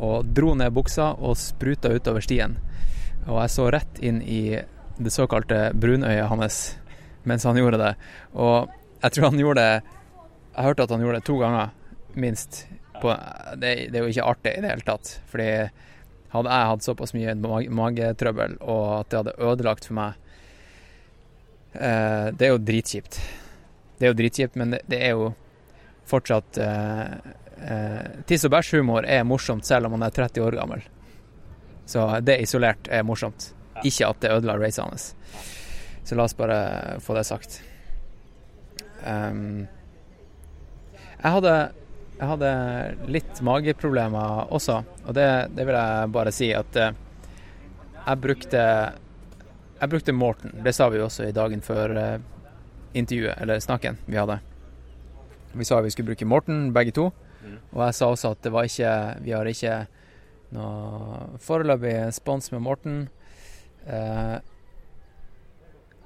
Og 0.00 0.30
dro 0.34 0.54
ned 0.56 0.72
buksa 0.74 1.12
og 1.20 1.36
spruta 1.38 1.92
utover 1.92 2.24
stien. 2.24 2.56
Og 3.26 3.42
jeg 3.42 3.52
så 3.52 3.68
rett 3.72 4.00
inn 4.00 4.22
i 4.22 4.56
det 4.96 5.12
såkalte 5.12 5.68
brunøyet 5.76 6.30
hans 6.30 6.62
mens 7.24 7.44
han 7.48 7.60
gjorde 7.60 7.80
det. 7.80 7.92
Og 8.36 8.72
jeg 9.04 9.16
tror 9.16 9.30
han 9.32 9.40
gjorde 9.40 9.62
det 9.62 10.00
Jeg 10.54 10.64
hørte 10.68 10.84
at 10.84 10.92
han 10.94 11.00
gjorde 11.02 11.18
det 11.18 11.26
to 11.26 11.36
ganger, 11.40 11.70
minst. 12.14 12.58
På, 13.02 13.10
det, 13.58 13.70
det 13.90 13.98
er 13.98 14.04
jo 14.04 14.12
ikke 14.12 14.26
artig 14.30 14.52
i 14.54 14.60
det 14.62 14.70
hele 14.70 14.86
tatt. 14.86 15.16
Fordi 15.32 15.48
hadde 16.34 16.50
jeg 16.50 16.70
hatt 16.72 16.86
såpass 16.86 17.14
mye 17.14 17.34
mag 17.38 17.70
magetrøbbel, 17.70 18.58
og 18.60 18.84
at 19.00 19.10
det 19.10 19.20
hadde 19.20 19.38
ødelagt 19.38 19.88
for 19.88 19.98
meg 19.98 20.20
eh, 21.72 22.28
Det 22.34 22.48
er 22.48 22.52
jo 22.52 22.60
dritkjipt. 22.70 23.20
Det 23.98 24.06
er 24.06 24.12
jo 24.12 24.18
dritkjipt, 24.18 24.58
men 24.60 24.74
det, 24.74 24.82
det 24.90 25.00
er 25.06 25.14
jo 25.14 25.30
fortsatt 26.10 26.58
eh, 26.60 27.12
eh, 27.70 28.00
Tiss 28.28 28.46
og 28.46 28.54
bæsj-humor 28.54 29.06
er 29.06 29.26
morsomt 29.28 29.66
selv 29.66 29.88
om 29.88 29.96
man 29.96 30.06
er 30.06 30.14
30 30.14 30.46
år 30.46 30.58
gammel. 30.58 30.82
Så 31.86 32.06
det 32.24 32.40
isolert 32.42 32.88
er 32.88 33.04
morsomt. 33.06 33.52
Ikke 33.84 34.08
at 34.08 34.20
det 34.22 34.32
ødela 34.32 34.56
racet 34.58 34.84
hans. 34.84 35.12
Så 36.04 36.16
la 36.16 36.26
oss 36.26 36.36
bare 36.36 36.98
få 37.04 37.16
det 37.16 37.24
sagt. 37.28 37.60
Um, 39.04 39.66
jeg 41.24 41.32
hadde, 41.36 41.54
jeg 42.14 42.28
hadde 42.30 42.50
litt 43.10 43.40
mageproblemer 43.42 44.52
også, 44.54 44.78
og 45.04 45.16
det, 45.16 45.26
det 45.56 45.66
vil 45.66 45.74
jeg 45.76 46.12
bare 46.14 46.32
si 46.34 46.52
at 46.54 46.78
eh, 46.78 46.94
jeg 48.04 48.20
brukte 48.20 48.62
Jeg 49.80 49.90
brukte 49.90 50.12
Morten. 50.12 50.52
Det 50.64 50.72
sa 50.72 50.86
vi 50.88 51.00
også 51.02 51.26
i 51.26 51.34
dagen 51.34 51.60
før 51.60 51.96
eh, 51.98 52.18
intervjuet, 52.94 53.34
eller 53.42 53.60
snakken 53.60 53.98
vi 54.06 54.16
hadde. 54.16 54.38
Vi 55.52 55.66
sa 55.66 55.80
vi 55.82 55.90
skulle 55.90 56.12
bruke 56.12 56.28
Morten, 56.28 56.72
begge 56.72 56.94
to. 56.94 57.10
Og 57.74 57.80
jeg 57.82 57.96
sa 57.98 58.08
også 58.08 58.32
at 58.32 58.42
det 58.44 58.52
var 58.54 58.64
ikke 58.64 58.92
Vi 59.24 59.34
har 59.34 59.50
ikke 59.50 59.74
noe 60.54 61.38
foreløpig 61.42 61.96
spons 62.14 62.52
med 62.54 62.62
Morten. 62.62 62.98
Eh, 63.86 64.36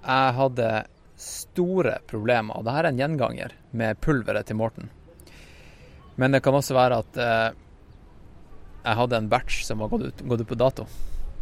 jeg 0.09 0.37
hadde 0.39 0.71
store 1.19 1.99
problemer, 2.09 2.57
og 2.57 2.65
det 2.65 2.75
her 2.75 2.87
er 2.87 2.95
en 2.95 3.01
gjenganger, 3.03 3.53
med 3.73 4.01
pulveret 4.01 4.49
til 4.49 4.57
Morten. 4.57 4.89
Men 6.19 6.35
det 6.35 6.43
kan 6.43 6.57
også 6.59 6.75
være 6.77 6.99
at 7.05 7.19
eh, 7.23 7.49
jeg 8.85 8.99
hadde 8.99 9.19
en 9.21 9.29
batch 9.31 9.63
som 9.67 9.83
var 9.83 9.91
gått 9.93 10.09
ut, 10.11 10.25
gått 10.31 10.43
ut 10.43 10.51
på 10.51 10.59
dato. 10.59 10.87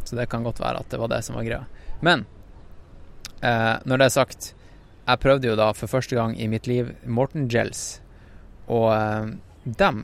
Så 0.05 0.15
det 0.15 0.27
kan 0.31 0.45
godt 0.45 0.61
være 0.61 0.83
at 0.83 0.91
det 0.93 0.99
var 1.01 1.09
det 1.11 1.21
som 1.25 1.35
var 1.37 1.47
greia. 1.47 1.63
Men 2.05 2.25
eh, 3.41 3.75
når 3.83 3.97
det 4.03 4.07
er 4.09 4.15
sagt, 4.15 4.51
jeg 5.07 5.21
prøvde 5.23 5.49
jo 5.49 5.57
da 5.59 5.71
for 5.75 5.89
første 5.91 6.17
gang 6.17 6.35
i 6.39 6.47
mitt 6.51 6.67
liv 6.69 6.93
Morten 7.05 7.47
Gels, 7.51 7.99
og 8.67 8.89
eh, 8.93 9.33
dem, 9.81 10.03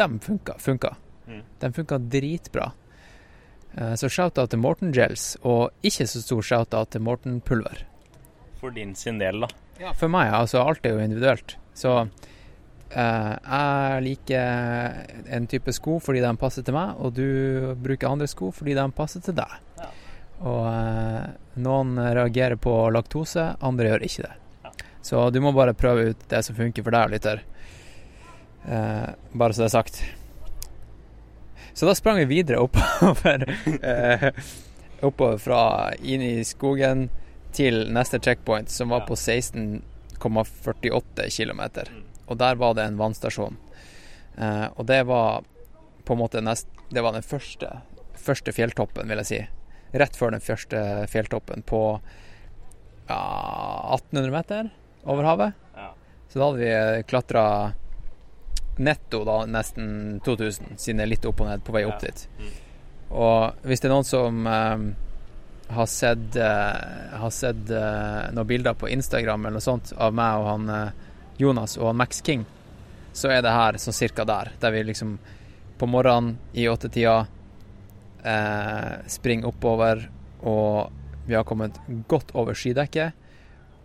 dem 0.00 0.18
funka. 0.24 0.56
funka. 0.62 0.94
Mm. 1.28 1.42
De 1.60 1.72
funka 1.76 1.98
dritbra. 2.10 2.70
Eh, 3.76 3.94
Så 4.00 4.08
shout-out 4.10 4.50
til 4.54 4.62
Morten 4.62 4.92
Gels, 4.96 5.36
og 5.42 5.70
ikke 5.86 6.08
så 6.08 6.22
stor 6.24 6.42
shout-out 6.42 6.90
til 6.94 7.04
Morten 7.06 7.40
Pulver. 7.40 7.84
For 8.60 8.70
din 8.74 8.94
sin 8.94 9.18
del, 9.20 9.44
da. 9.44 9.48
Ja, 9.80 9.92
for 9.96 10.12
meg, 10.12 10.32
altså 10.36 10.60
alt 10.64 10.84
er 10.84 10.96
jo 10.96 11.04
individuelt. 11.04 11.56
Så 11.74 12.08
jeg 12.90 14.02
liker 14.02 15.26
en 15.30 15.44
type 15.46 15.70
sko 15.76 16.00
fordi 16.02 16.24
de 16.24 16.30
passer 16.40 16.64
til 16.66 16.74
meg, 16.74 16.98
og 16.98 17.14
du 17.14 17.76
bruker 17.78 18.10
andre 18.10 18.26
sko 18.30 18.50
fordi 18.54 18.74
de 18.74 18.86
passer 18.96 19.22
til 19.22 19.36
deg. 19.38 19.52
Ja. 19.78 19.90
Og 20.40 20.72
eh, 20.72 21.24
noen 21.60 21.98
reagerer 22.00 22.56
på 22.60 22.90
laktose, 22.94 23.56
andre 23.60 23.88
gjør 23.92 24.04
ikke 24.06 24.22
det. 24.26 24.34
Så 25.02 25.30
du 25.32 25.40
må 25.44 25.52
bare 25.56 25.74
prøve 25.76 26.10
ut 26.12 26.20
det 26.30 26.42
som 26.44 26.56
funker 26.56 26.82
for 26.84 26.90
deg, 26.96 27.10
lytter. 27.14 27.38
Eh, 28.64 29.08
bare 29.32 29.52
så 29.54 29.60
det 29.64 29.70
er 29.70 29.76
sagt. 29.76 29.96
Så 31.72 31.86
da 31.88 31.94
sprang 31.96 32.18
vi 32.22 32.32
videre 32.32 32.58
oppover, 32.64 33.38
eh, 33.92 34.28
oppover 35.00 35.38
fra 35.40 35.62
inn 36.00 36.22
i 36.24 36.44
skogen 36.44 37.08
til 37.56 37.92
neste 37.92 38.18
checkpoint, 38.22 38.70
som 38.70 38.88
var 38.94 39.00
på 39.08 39.14
16,48 39.16 39.82
km. 41.36 41.62
Og 42.30 42.38
der 42.38 42.54
var 42.60 42.74
det 42.78 42.84
en 42.86 42.98
vannstasjon. 43.00 43.56
Eh, 44.38 44.66
og 44.76 44.86
det 44.86 45.00
var 45.08 45.42
på 46.06 46.14
en 46.14 46.20
måte 46.22 46.40
nest, 46.42 46.68
Det 46.90 47.02
var 47.04 47.12
den 47.14 47.22
første, 47.22 47.68
første 48.18 48.52
fjelltoppen, 48.52 49.06
vil 49.08 49.20
jeg 49.22 49.26
si. 49.28 49.40
Rett 49.98 50.16
før 50.18 50.32
den 50.34 50.42
første 50.42 50.80
fjelltoppen 51.10 51.62
på 51.66 51.82
ja, 53.10 53.20
1800 53.94 54.30
meter 54.34 54.70
over 55.04 55.24
havet. 55.26 55.52
Ja. 55.76 55.92
Så 56.30 56.38
da 56.40 56.48
hadde 56.48 56.62
vi 56.64 57.02
klatra 57.10 57.44
netto 58.80 59.24
da 59.28 59.44
nesten 59.50 60.20
2000, 60.24 60.76
siden 60.80 60.98
det 61.02 61.06
er 61.06 61.12
litt 61.12 61.26
opp 61.28 61.42
og 61.44 61.50
ned 61.50 61.62
på 61.66 61.74
vei 61.74 61.84
opp 61.86 62.02
Ja. 62.02 62.08
dit. 62.08 62.28
Mm. 62.38 62.50
Og 63.10 63.66
hvis 63.66 63.80
det 63.82 63.90
er 63.90 63.94
noen 63.94 64.06
som 64.06 64.46
eh, 64.46 64.84
har 65.74 65.86
sett, 65.90 66.36
eh, 66.36 67.16
har 67.18 67.30
sett 67.34 67.70
eh, 67.70 68.30
noen 68.34 68.46
bilder 68.46 68.74
på 68.78 68.88
Instagram 68.90 69.46
eller 69.46 69.58
noe 69.58 69.66
sånt 69.66 69.92
av 69.98 70.14
meg 70.14 70.38
og 70.40 70.46
han 70.46 70.68
eh, 70.70 70.90
Jonas 71.40 71.78
og 71.80 71.94
Max 71.96 72.22
King, 72.22 72.44
så 73.12 73.32
er 73.32 73.42
det 73.42 73.52
her 73.54 73.78
sånn 73.80 73.96
cirka 73.96 74.26
der. 74.28 74.52
Der 74.60 74.74
vi 74.74 74.84
liksom 74.90 75.16
på 75.80 75.88
morgenen 75.88 76.36
i 76.52 76.66
åttetida 76.68 77.26
eh, 78.22 78.96
springer 79.08 79.48
oppover, 79.48 80.08
og 80.40 80.96
Vi 81.30 81.36
har 81.36 81.44
kommet 81.44 81.76
godt 82.08 82.32
over 82.34 82.56
skydekket, 82.58 83.12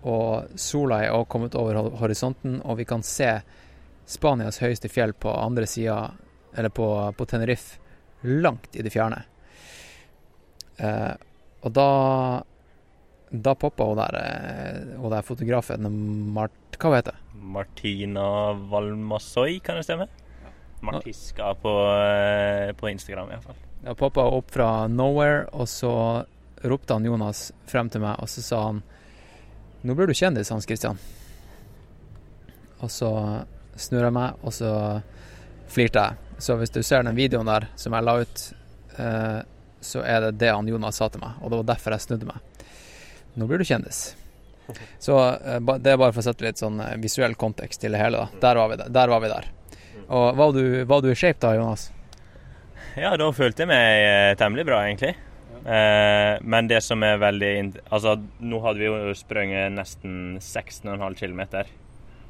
og 0.08 0.56
sola 0.58 1.02
er 1.04 1.12
også 1.14 1.30
kommet 1.30 1.56
over 1.60 1.92
horisonten, 2.00 2.56
og 2.64 2.80
vi 2.80 2.86
kan 2.90 3.04
se 3.06 3.28
Spanias 4.10 4.58
høyeste 4.64 4.90
fjell 4.90 5.14
på 5.14 5.30
andre 5.30 5.68
sida, 5.70 6.00
eller 6.56 6.74
på, 6.74 6.88
på 7.18 7.28
Tenerife, 7.30 7.78
langt 8.24 8.74
i 8.74 8.82
det 8.82 8.90
fjerne. 8.94 9.20
Eh, 10.78 11.14
og 11.62 11.76
da 11.76 11.90
da 13.42 13.56
poppa 13.56 13.88
hun 13.88 14.00
der, 14.00 14.18
eh, 14.20 15.00
hun 15.00 15.12
der 15.14 15.26
fotografen 15.26 15.90
Mart... 16.36 16.52
Hva 16.80 16.96
heter 16.98 17.16
det? 17.16 17.42
Martina 17.56 18.54
Valmasoi, 18.72 19.60
kan 19.64 19.80
det 19.80 19.86
stemme? 19.88 20.08
Martiska 20.86 21.54
på, 21.62 21.74
eh, 22.02 22.74
på 22.74 22.90
Instagram, 22.90 23.32
iallfall. 23.32 23.56
Da 23.84 23.96
poppa 23.96 24.26
hun 24.28 24.40
opp 24.40 24.52
fra 24.52 24.88
nowhere, 24.88 25.46
og 25.54 25.68
så 25.70 26.26
ropte 26.62 26.94
han 26.94 27.06
Jonas 27.06 27.52
frem 27.70 27.90
til 27.90 28.02
meg, 28.02 28.20
og 28.20 28.30
så 28.30 28.44
sa 28.44 28.62
han 28.70 28.84
Nå 29.86 29.94
blir 29.94 30.10
du 30.10 30.16
kjendis, 30.18 30.50
Hans 30.50 30.66
Christian. 30.66 30.98
Og 32.82 32.90
så 32.90 33.10
snur 33.78 34.08
jeg 34.08 34.16
meg, 34.16 34.40
og 34.42 34.54
så 34.56 34.72
flirte 35.70 36.02
jeg. 36.02 36.40
Så 36.42 36.56
hvis 36.58 36.74
du 36.74 36.82
ser 36.82 37.06
den 37.06 37.18
videoen 37.18 37.46
der 37.46 37.68
som 37.78 37.94
jeg 37.94 38.08
la 38.08 38.16
ut, 38.24 38.46
eh, 38.98 39.42
så 39.86 40.02
er 40.02 40.26
det 40.26 40.40
det 40.42 40.50
han 40.50 40.68
Jonas 40.68 40.98
sa 40.98 41.12
til 41.14 41.22
meg, 41.22 41.38
og 41.38 41.52
det 41.52 41.60
var 41.62 41.70
derfor 41.76 41.94
jeg 41.94 42.06
snudde 42.08 42.32
meg. 42.32 42.42
Nå 43.36 43.48
blir 43.50 43.60
du 43.60 43.68
kjendis. 43.68 44.16
Så 45.00 45.18
eh, 45.34 45.60
det 45.80 45.92
er 45.92 46.00
bare 46.00 46.14
for 46.14 46.24
å 46.24 46.26
sette 46.26 46.46
litt 46.46 46.62
sånn 46.62 46.80
eh, 46.82 46.96
visuell 47.02 47.36
kontekst 47.40 47.84
til 47.84 47.96
det 47.96 48.02
hele. 48.02 48.24
da. 48.24 48.42
Der 48.48 48.62
var 48.62 48.72
vi 48.72 48.80
der. 48.82 48.90
Der. 48.96 49.12
Var 49.14 49.24
vi 49.24 49.32
der. 49.34 49.52
Og 50.06 50.26
var 50.38 50.56
du, 50.56 50.64
var 50.86 51.04
du 51.04 51.12
i 51.12 51.18
shape 51.18 51.42
da, 51.42 51.56
Jonas? 51.58 51.90
Ja, 52.96 53.16
da 53.20 53.30
følte 53.36 53.66
jeg 53.66 53.72
meg 53.72 54.06
eh, 54.08 54.34
temmelig 54.40 54.68
bra, 54.68 54.82
egentlig. 54.88 55.16
Eh, 55.66 56.34
men 56.46 56.70
det 56.70 56.82
som 56.86 57.02
er 57.04 57.18
veldig 57.18 57.54
Altså, 57.90 58.20
nå 58.46 58.60
hadde 58.62 58.84
vi 58.84 58.90
jo 58.90 59.16
sprunget 59.18 59.74
nesten 59.76 60.38
16,5 60.40 61.20
km. 61.20 61.44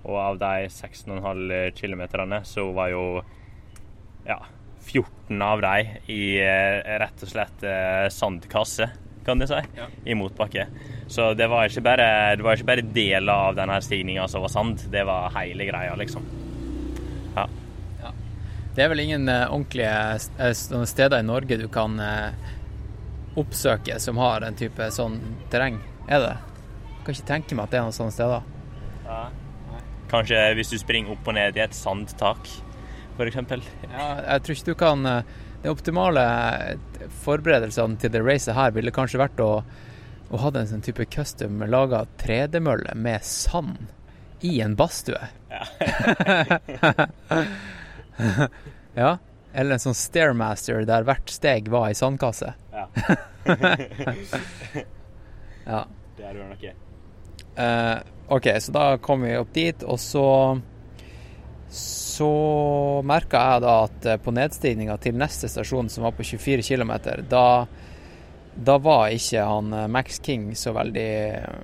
Og 0.06 0.20
av 0.22 0.42
de 0.42 0.68
16,5 0.70 1.74
km 1.78 2.04
så 2.46 2.68
var 2.78 2.92
jo 2.94 3.06
ja, 4.26 4.38
14 4.86 5.42
av 5.42 5.64
de 5.66 5.98
i 6.14 6.22
rett 7.02 7.24
og 7.26 7.32
slett 7.32 7.66
sandkasse, 8.14 8.86
kan 9.26 9.40
du 9.40 9.48
si, 9.48 9.60
i 10.06 10.16
motbakke. 10.16 10.68
Så 11.08 11.34
det 11.34 11.48
var 11.48 11.70
ikke 11.70 11.82
bare, 11.86 12.08
det 12.38 12.46
var 12.46 12.58
ikke 12.58 12.70
bare 12.70 12.88
deler 12.96 13.34
av 13.34 13.56
denne 13.58 13.78
stigninga 13.82 14.28
som 14.30 14.46
var 14.46 14.54
sand, 14.54 14.86
det 14.94 15.06
var 15.08 15.34
hele 15.38 15.68
greia, 15.68 15.96
liksom. 15.98 16.26
Ja. 17.36 17.48
Det 18.76 18.84
er 18.84 18.90
vel 18.92 19.06
ingen 19.06 19.30
eh, 19.32 19.46
ordentlige 19.48 19.92
eh, 20.38 20.86
steder 20.86 21.22
i 21.22 21.26
Norge 21.26 21.58
du 21.62 21.68
kan 21.72 21.96
eh, 22.00 22.52
oppsøke 23.40 23.96
som 24.04 24.20
har 24.20 24.44
en 24.44 24.58
type 24.60 24.90
sånn 24.92 25.16
terreng, 25.52 25.80
er 26.10 26.20
det? 26.20 26.34
Jeg 26.90 27.06
kan 27.06 27.16
ikke 27.16 27.30
tenke 27.30 27.56
meg 27.56 27.68
at 27.68 27.72
det 27.72 27.80
er 27.80 27.88
noen 27.88 27.96
sånne 27.96 28.16
steder. 28.16 29.32
Kanskje 30.12 30.42
hvis 30.58 30.74
du 30.74 30.78
springer 30.82 31.16
opp 31.16 31.30
og 31.30 31.38
ned 31.38 31.56
i 31.56 31.64
et 31.64 31.78
sandtak, 31.78 32.50
f.eks. 33.16 33.38
Ja, 33.38 34.10
jeg 34.34 34.44
tror 34.44 34.58
ikke 34.58 34.74
du 34.74 34.76
kan 34.76 35.06
Det 35.06 35.72
optimale 35.72 36.24
forberedelsene 37.26 38.00
til 38.02 38.14
det 38.14 38.24
racet 38.26 38.56
her 38.58 38.74
ville 38.76 38.94
kanskje 38.96 39.22
vært 39.22 39.40
å, 39.44 39.52
å 40.30 40.42
ha 40.42 40.52
en 40.54 40.70
sånn 40.70 40.86
type 40.86 41.06
custom 41.14 41.64
laga 41.70 42.06
tredemølle 42.22 42.96
med 42.96 43.24
sand 43.26 43.88
i 44.46 44.60
en 44.62 44.76
badstue. 44.78 45.22
ja. 48.96 49.18
Eller 49.56 49.78
en 49.78 49.80
sånn 49.80 49.96
stairmaster 49.96 50.84
der 50.84 51.06
hvert 51.08 51.32
steg 51.32 51.70
var 51.72 51.88
ei 51.88 51.96
sandkasse. 51.96 52.52
Ja. 52.76 52.90
Ja. 55.66 55.86
Det 56.18 56.24
er 56.24 56.34
det 56.34 56.48
nok. 56.50 56.66
Uh, 57.58 58.36
OK, 58.36 58.48
så 58.60 58.72
da 58.72 58.98
kom 58.98 59.24
vi 59.26 59.36
opp 59.38 59.54
dit, 59.54 59.84
og 59.84 60.00
så 60.00 60.26
Så 62.16 62.28
merka 63.08 63.42
jeg 63.50 63.64
da 63.66 63.74
at 63.88 64.08
eh, 64.08 64.22
på 64.22 64.34
nedstigninga 64.36 64.96
til 65.04 65.18
neste 65.20 65.50
stasjon, 65.52 65.90
som 65.92 66.08
var 66.08 66.16
på 66.16 66.24
24 66.24 66.64
km, 66.64 66.94
da, 67.32 67.46
da 68.56 68.78
var 68.80 69.12
ikke 69.12 69.44
han 69.44 69.74
eh, 69.76 69.90
Max 69.92 70.22
King 70.24 70.48
så 70.56 70.72
veldig 70.78 71.10
eh, 71.12 71.62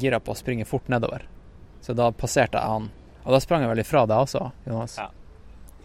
gira 0.00 0.22
på 0.24 0.32
å 0.32 0.38
springe 0.38 0.68
fort 0.68 0.88
nedover. 0.92 1.26
Så 1.84 1.96
da 1.96 2.10
passerte 2.16 2.60
jeg 2.60 2.76
han. 2.76 2.90
Og 3.24 3.32
da 3.34 3.40
sprang 3.44 3.64
jeg 3.64 3.72
vel 3.74 3.82
ifra 3.84 4.06
deg 4.08 4.24
også, 4.24 4.46
Jonas. 4.68 4.96
Ja. 5.00 5.10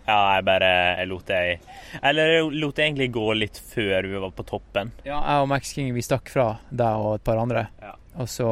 Ja, 0.06 0.20
jeg 0.36 0.44
bare 0.46 0.68
jeg 1.00 1.08
lot 1.10 1.26
deg 1.26 1.64
Eller 2.06 2.28
jeg 2.30 2.50
lot 2.62 2.78
deg 2.78 2.84
egentlig 2.84 3.08
gå 3.16 3.24
litt 3.34 3.58
før 3.58 4.06
vi 4.06 4.20
var 4.22 4.36
på 4.38 4.46
toppen. 4.46 4.92
Ja, 5.02 5.18
jeg 5.18 5.42
og 5.42 5.50
Max 5.50 5.74
King 5.74 5.90
vi 5.96 6.04
stakk 6.06 6.30
fra 6.30 6.52
deg 6.70 7.02
og 7.02 7.16
et 7.18 7.26
par 7.26 7.42
andre. 7.42 7.66
Ja. 7.82 7.96
Og 8.22 8.30
så 8.30 8.50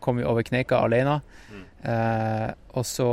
kom 0.00 0.16
vi 0.18 0.24
over 0.26 0.46
Kneika 0.46 0.80
alene. 0.86 1.20
Eh, 1.86 2.48
og 2.72 2.86
så 2.88 3.10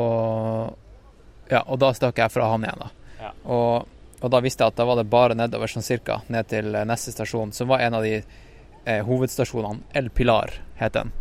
Ja, 1.49 1.63
og 1.65 1.79
da 1.79 1.91
stakk 1.95 2.21
jeg 2.21 2.31
fra 2.31 2.47
han 2.53 2.63
igjen, 2.65 2.85
da. 2.85 2.89
Ja. 3.23 3.31
Og, 3.51 3.89
og 4.19 4.31
da 4.31 4.39
visste 4.43 4.63
jeg 4.63 4.73
at 4.73 4.79
da 4.79 4.87
var 4.87 4.99
det 4.99 5.09
bare 5.11 5.37
nedover 5.37 5.71
sånn 5.71 5.85
cirka, 5.85 6.21
ned 6.31 6.49
til 6.51 6.75
eh, 6.75 6.87
neste 6.87 7.13
stasjon, 7.15 7.51
som 7.55 7.71
var 7.71 7.83
en 7.83 7.99
av 7.99 8.07
de 8.07 8.15
eh, 8.19 9.01
hovedstasjonene. 9.05 9.89
El 9.93 10.09
Pilar 10.15 10.55
het 10.79 10.95
den. 10.95 11.11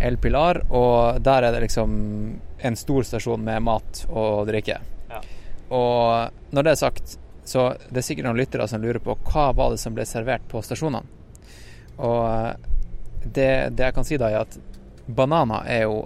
El 0.00 0.18
Pilar, 0.18 0.64
og 0.74 1.20
der 1.24 1.46
er 1.46 1.54
det 1.54 1.64
liksom 1.68 1.94
en 2.64 2.76
stor 2.76 3.06
stasjon 3.06 3.44
med 3.44 3.62
mat 3.62 4.04
og 4.08 4.46
drikke. 4.48 4.80
Ja. 5.10 5.20
Og 5.74 6.54
når 6.54 6.66
det 6.66 6.74
er 6.74 6.82
sagt, 6.82 7.18
så 7.44 7.68
det 7.90 8.00
er 8.00 8.06
sikkert 8.06 8.28
noen 8.28 8.40
lyttere 8.40 8.66
som 8.68 8.82
lurer 8.82 9.02
på 9.04 9.16
hva 9.28 9.50
var 9.56 9.74
det 9.74 9.80
som 9.82 9.94
ble 9.96 10.06
servert 10.08 10.46
på 10.50 10.62
stasjonene. 10.64 11.04
Og 12.02 12.20
eh, 12.26 12.52
det, 13.24 13.50
det 13.76 13.88
jeg 13.88 13.96
kan 13.96 14.06
si 14.08 14.18
da, 14.20 14.30
er 14.32 14.44
at 14.44 14.58
bananer 15.06 15.68
er 15.70 15.86
jo, 15.86 16.02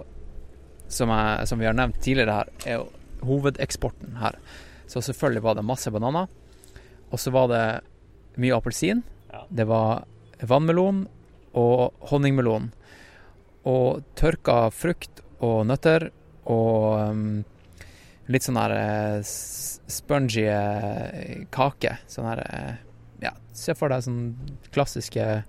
som, 0.87 1.11
jeg, 1.11 1.47
som 1.49 1.59
vi 1.59 1.67
har 1.67 1.77
nevnt 1.77 1.99
tidligere 2.03 2.39
her, 2.39 2.51
er 2.65 2.81
jo 2.81 2.87
hovedeksporten 3.25 4.17
her. 4.21 4.37
Så 4.89 5.01
selvfølgelig 5.05 5.43
var 5.45 5.57
det 5.57 5.67
masse 5.67 5.91
bananer. 5.91 6.29
Og 7.09 7.19
så 7.21 7.33
var 7.33 7.49
det 7.51 7.63
mye 8.41 8.55
appelsin. 8.57 9.03
Ja. 9.31 9.45
Det 9.49 9.67
var 9.69 10.05
vannmelon 10.41 11.05
og 11.57 11.93
honningmelon. 12.11 12.71
Og 13.69 14.03
tørka 14.17 14.69
frukt 14.73 15.21
og 15.45 15.65
nøtter 15.69 16.09
og 16.49 17.11
um, 17.11 17.23
litt 18.29 18.45
sånn 18.45 18.59
her 18.59 18.73
uh, 18.73 19.21
spongy 19.89 20.45
eh, 20.49 21.45
kake. 21.53 21.97
Sånn 22.09 22.29
her 22.29 22.43
uh, 22.45 22.75
Ja, 23.23 23.33
se 23.53 23.75
for 23.77 23.91
deg 23.91 24.05
sånn 24.05 24.21
klassiske 24.71 25.43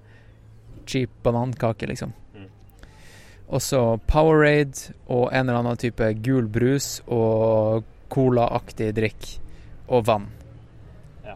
cheap 0.90 1.12
banankake, 1.22 1.86
liksom. 1.86 2.12
Mm. 3.50 3.54
Og 3.54 3.62
så 3.62 3.98
Powerade 4.06 4.94
og 5.08 5.32
en 5.32 5.48
eller 5.48 5.58
annen 5.58 5.76
type 5.76 6.12
gul 6.22 6.46
brus 6.48 7.00
og 7.06 7.84
colaaktig 8.08 8.92
drikk. 8.94 9.40
Og 9.90 10.04
vann. 10.06 10.28
Ja. 11.24 11.34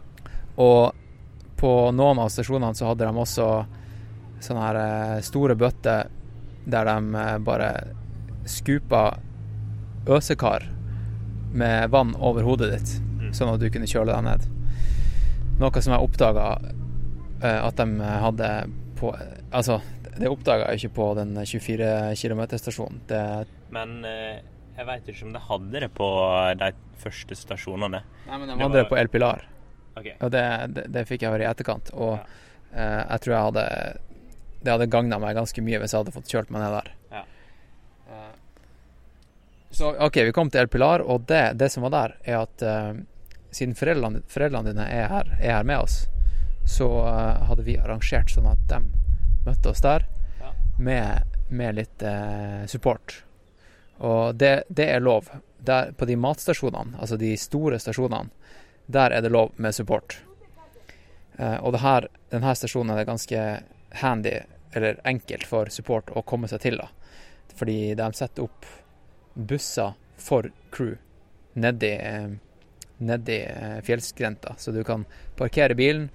Og 0.55 0.93
på 1.59 1.71
noen 1.91 2.19
av 2.19 2.29
stasjonene 2.31 2.75
så 2.75 2.87
hadde 2.87 3.05
de 3.07 3.19
også 3.19 3.49
sånne 4.43 4.63
her 4.63 4.79
eh, 4.79 5.23
store 5.23 5.55
bøtter 5.55 6.07
der 6.65 6.87
de 6.87 7.19
eh, 7.19 7.37
bare 7.43 7.69
skupa 8.47 9.17
øsekar 10.07 10.69
med 11.55 11.89
vann 11.91 12.13
over 12.15 12.45
hodet 12.45 12.71
ditt, 12.75 12.91
sånn 13.35 13.53
at 13.53 13.59
du 13.59 13.69
kunne 13.73 13.87
kjøle 13.89 14.13
deg 14.13 14.25
ned. 14.27 14.47
Noe 15.59 15.81
som 15.81 15.95
jeg 15.95 16.03
oppdaga 16.03 16.47
at 17.45 17.77
de 17.79 17.85
hadde 18.01 18.49
på 18.99 19.11
Altså, 19.55 19.79
det 20.19 20.29
oppdaga 20.31 20.69
jeg 20.71 20.85
ikke 20.85 20.95
på 20.95 21.05
den 21.17 21.33
24 21.45 21.89
km-stasjonen. 22.19 23.01
Det 23.09 23.21
Men 23.75 23.97
eh, 24.05 24.39
jeg 24.77 24.85
veit 24.87 25.07
ikke 25.11 25.25
om 25.27 25.33
de 25.35 25.39
hadde 25.49 25.79
det 25.85 25.89
på 25.95 26.07
de 26.59 26.71
første 27.01 27.35
stasjonene. 27.35 28.01
Nei, 28.27 28.37
men 28.37 28.47
de 28.47 28.55
Det 28.55 28.61
hadde 28.63 28.73
det 28.77 28.83
var- 28.83 28.89
på 28.93 28.99
El 29.01 29.07
Pilar. 29.11 29.45
Okay. 29.97 30.15
Og 30.21 30.31
det, 30.31 30.43
det, 30.75 30.83
det 30.91 31.05
fikk 31.07 31.21
jeg 31.23 31.31
høre 31.31 31.43
i 31.45 31.51
etterkant. 31.51 31.91
Og 31.93 32.17
Ja. 32.19 32.25
eh, 32.73 33.03
jeg 33.11 33.21
tror 33.21 33.33
jeg 33.35 33.45
hadde 33.47 33.65
Det 34.65 34.71
hadde 34.73 34.87
gagna 34.89 35.19
meg 35.19 35.35
ganske 35.37 35.61
mye 35.61 35.79
hvis 35.79 35.91
jeg 35.93 35.99
hadde 36.03 36.11
fått 36.15 36.31
kjørt 36.31 36.49
meg 36.51 36.61
ned 36.63 36.71
der. 36.73 36.91
Ja. 37.11 37.23
Eh, 38.09 38.33
så 39.71 39.91
OK, 40.01 40.15
vi 40.25 40.31
kom 40.31 40.49
til 40.49 40.61
El 40.61 40.67
Pilar, 40.67 41.01
og 41.05 41.25
det, 41.27 41.57
det 41.59 41.71
som 41.71 41.83
var 41.83 41.91
der, 41.93 42.15
er 42.25 42.39
at 42.41 42.61
eh, 42.65 42.93
siden 43.51 43.75
foreldrene, 43.77 44.23
foreldrene 44.31 44.71
dine 44.73 44.87
er 44.89 45.07
her, 45.11 45.29
er 45.39 45.51
her 45.59 45.63
med 45.67 45.83
oss, 45.83 46.07
så 46.65 46.87
eh, 47.05 47.45
hadde 47.45 47.63
vi 47.67 47.77
arrangert 47.77 48.31
sånn 48.33 48.47
at 48.51 48.63
de 48.71 48.79
møtte 49.45 49.69
oss 49.71 49.81
der 49.81 50.05
Ja. 50.41 50.51
med, 50.77 51.23
med 51.49 51.75
litt 51.75 52.01
eh, 52.03 52.65
support. 52.67 53.23
Og 53.97 54.35
det, 54.35 54.63
det 54.69 54.89
er 54.91 54.99
lov. 54.99 55.29
Der, 55.65 55.91
på 55.97 56.05
de 56.05 56.15
matstasjonene, 56.19 56.97
altså 56.99 57.17
de 57.17 57.31
store 57.37 57.79
stasjonene, 57.79 58.29
der 58.87 59.11
er 59.15 59.21
det 59.21 59.31
lov 59.31 59.53
med 59.57 59.73
support. 59.73 60.17
Eh, 61.37 61.57
og 61.63 61.73
det 61.73 61.81
her, 61.81 62.07
denne 62.31 62.55
stasjonen 62.55 62.93
er 62.93 63.01
det 63.01 63.07
ganske 63.09 63.45
handy, 64.01 64.35
eller 64.75 64.99
enkelt, 65.07 65.47
for 65.47 65.71
support 65.71 66.11
å 66.11 66.21
komme 66.27 66.47
seg 66.51 66.61
til. 66.65 66.77
da. 66.77 66.89
Fordi 67.55 67.95
de 67.95 68.09
setter 68.13 68.43
opp 68.43 68.65
busser 69.35 69.95
for 70.17 70.49
crew 70.71 70.95
nedi, 71.55 71.93
eh, 71.95 72.29
nedi 72.97 73.39
eh, 73.47 73.79
fjellskrenta, 73.83 74.55
så 74.59 74.71
du 74.75 74.83
kan 74.83 75.05
parkere 75.39 75.75
bilen 75.75 76.09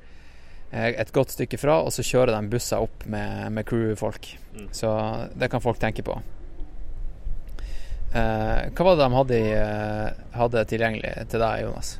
et 0.70 1.10
godt 1.14 1.34
stykke 1.34 1.58
fra, 1.58 1.80
og 1.82 1.90
så 1.94 2.04
kjører 2.06 2.34
de 2.36 2.50
busser 2.52 2.82
opp 2.82 3.06
med, 3.10 3.48
med 3.56 3.66
crewfolk. 3.66 4.28
Mm. 4.54 4.68
Så 4.74 4.90
det 5.34 5.50
kan 5.50 5.62
folk 5.64 5.80
tenke 5.82 6.04
på. 6.06 6.14
Eh, 8.10 8.70
hva 8.74 8.84
var 8.86 8.96
det 8.98 9.04
de 9.04 9.14
hadde, 9.14 9.40
eh, 9.54 10.22
hadde 10.34 10.64
tilgjengelig 10.70 11.12
til 11.30 11.42
deg, 11.42 11.64
Jonas? 11.66 11.92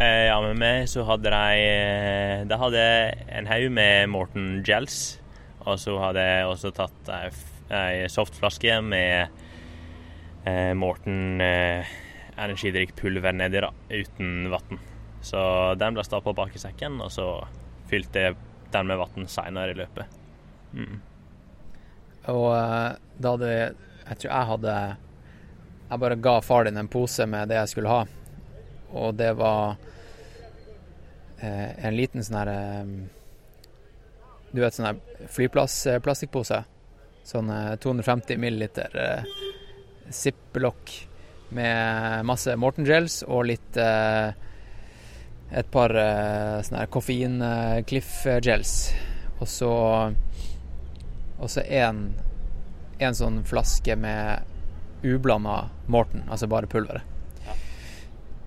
Eh, 0.00 0.26
ja, 0.28 0.36
med 0.44 0.60
meg 0.60 0.88
så 0.88 1.04
hadde 1.08 1.28
de 1.32 1.60
eh, 1.60 2.42
De 2.48 2.56
hadde 2.56 2.84
en 3.36 3.48
haug 3.48 3.66
med 3.76 4.10
Morten 4.12 4.50
Gels. 4.64 5.18
Og 5.64 5.80
så 5.80 5.96
hadde 6.00 6.24
jeg 6.24 6.48
også 6.48 6.72
tatt 6.76 7.10
ei 7.12 8.06
softflaske 8.12 8.80
med 8.84 9.28
eh, 10.48 10.72
Morten 10.76 11.40
eh, 11.44 11.96
energidrikkpulver 12.40 13.36
nedi, 13.36 13.60
da, 13.60 13.72
uten 13.92 14.48
vann. 14.52 14.80
Så 15.20 15.40
den 15.80 15.96
ble 15.96 16.04
stappa 16.04 16.32
bak 16.32 16.54
i 16.56 16.62
sekken, 16.62 17.00
og 17.04 17.12
så 17.12 17.26
fylte 17.90 18.24
jeg 18.24 18.36
den 18.72 18.88
med 18.88 19.00
vann 19.00 19.28
seinere 19.28 19.74
i 19.74 19.78
løpet. 19.78 20.18
Mm. 20.72 21.00
Og 22.30 22.48
eh, 22.54 22.90
da 23.18 23.30
hadde 23.34 23.50
Jeg 23.50 24.18
tror 24.20 24.28
jeg 24.30 24.48
hadde 24.50 24.74
Jeg 25.88 26.00
bare 26.02 26.18
ga 26.22 26.34
far 26.44 26.64
din 26.68 26.76
en 26.78 26.90
pose 26.92 27.26
med 27.26 27.48
det 27.50 27.58
jeg 27.58 27.72
skulle 27.72 27.90
ha. 27.90 28.04
Og 28.94 29.14
det 29.18 29.32
var 29.38 29.76
eh, 31.40 31.86
en 31.86 31.96
liten 31.96 32.24
sånn 32.24 32.40
her 32.40 32.52
eh, 32.54 32.92
Du 34.52 34.60
vet 34.62 34.76
sånn 34.76 34.90
her 34.90 35.28
flyplassplastikkpose. 35.30 36.62
Sånn 37.26 37.50
eh, 37.54 37.74
250 37.82 38.38
milliliter 38.40 38.96
eh, 38.98 39.34
ziplock 40.10 40.94
med 41.50 42.26
masse 42.26 42.54
Morten 42.58 42.86
Gels 42.86 43.20
og 43.26 43.48
litt 43.50 43.78
eh, 43.78 44.30
Et 45.50 45.66
par 45.70 45.90
uh, 45.96 46.60
sånne 46.62 46.86
koffein 46.94 47.40
uh, 47.42 47.80
Cliff 47.88 48.22
Gels. 48.44 48.74
Og 49.40 49.48
så 49.48 49.70
og 51.40 51.48
så 51.48 51.62
en, 51.72 52.02
en 53.00 53.14
sånn 53.16 53.38
flaske 53.48 53.94
med 53.96 54.44
ublanda 55.02 55.70
Morten, 55.88 56.26
altså 56.28 56.46
bare 56.52 56.68
pulveret. 56.68 57.00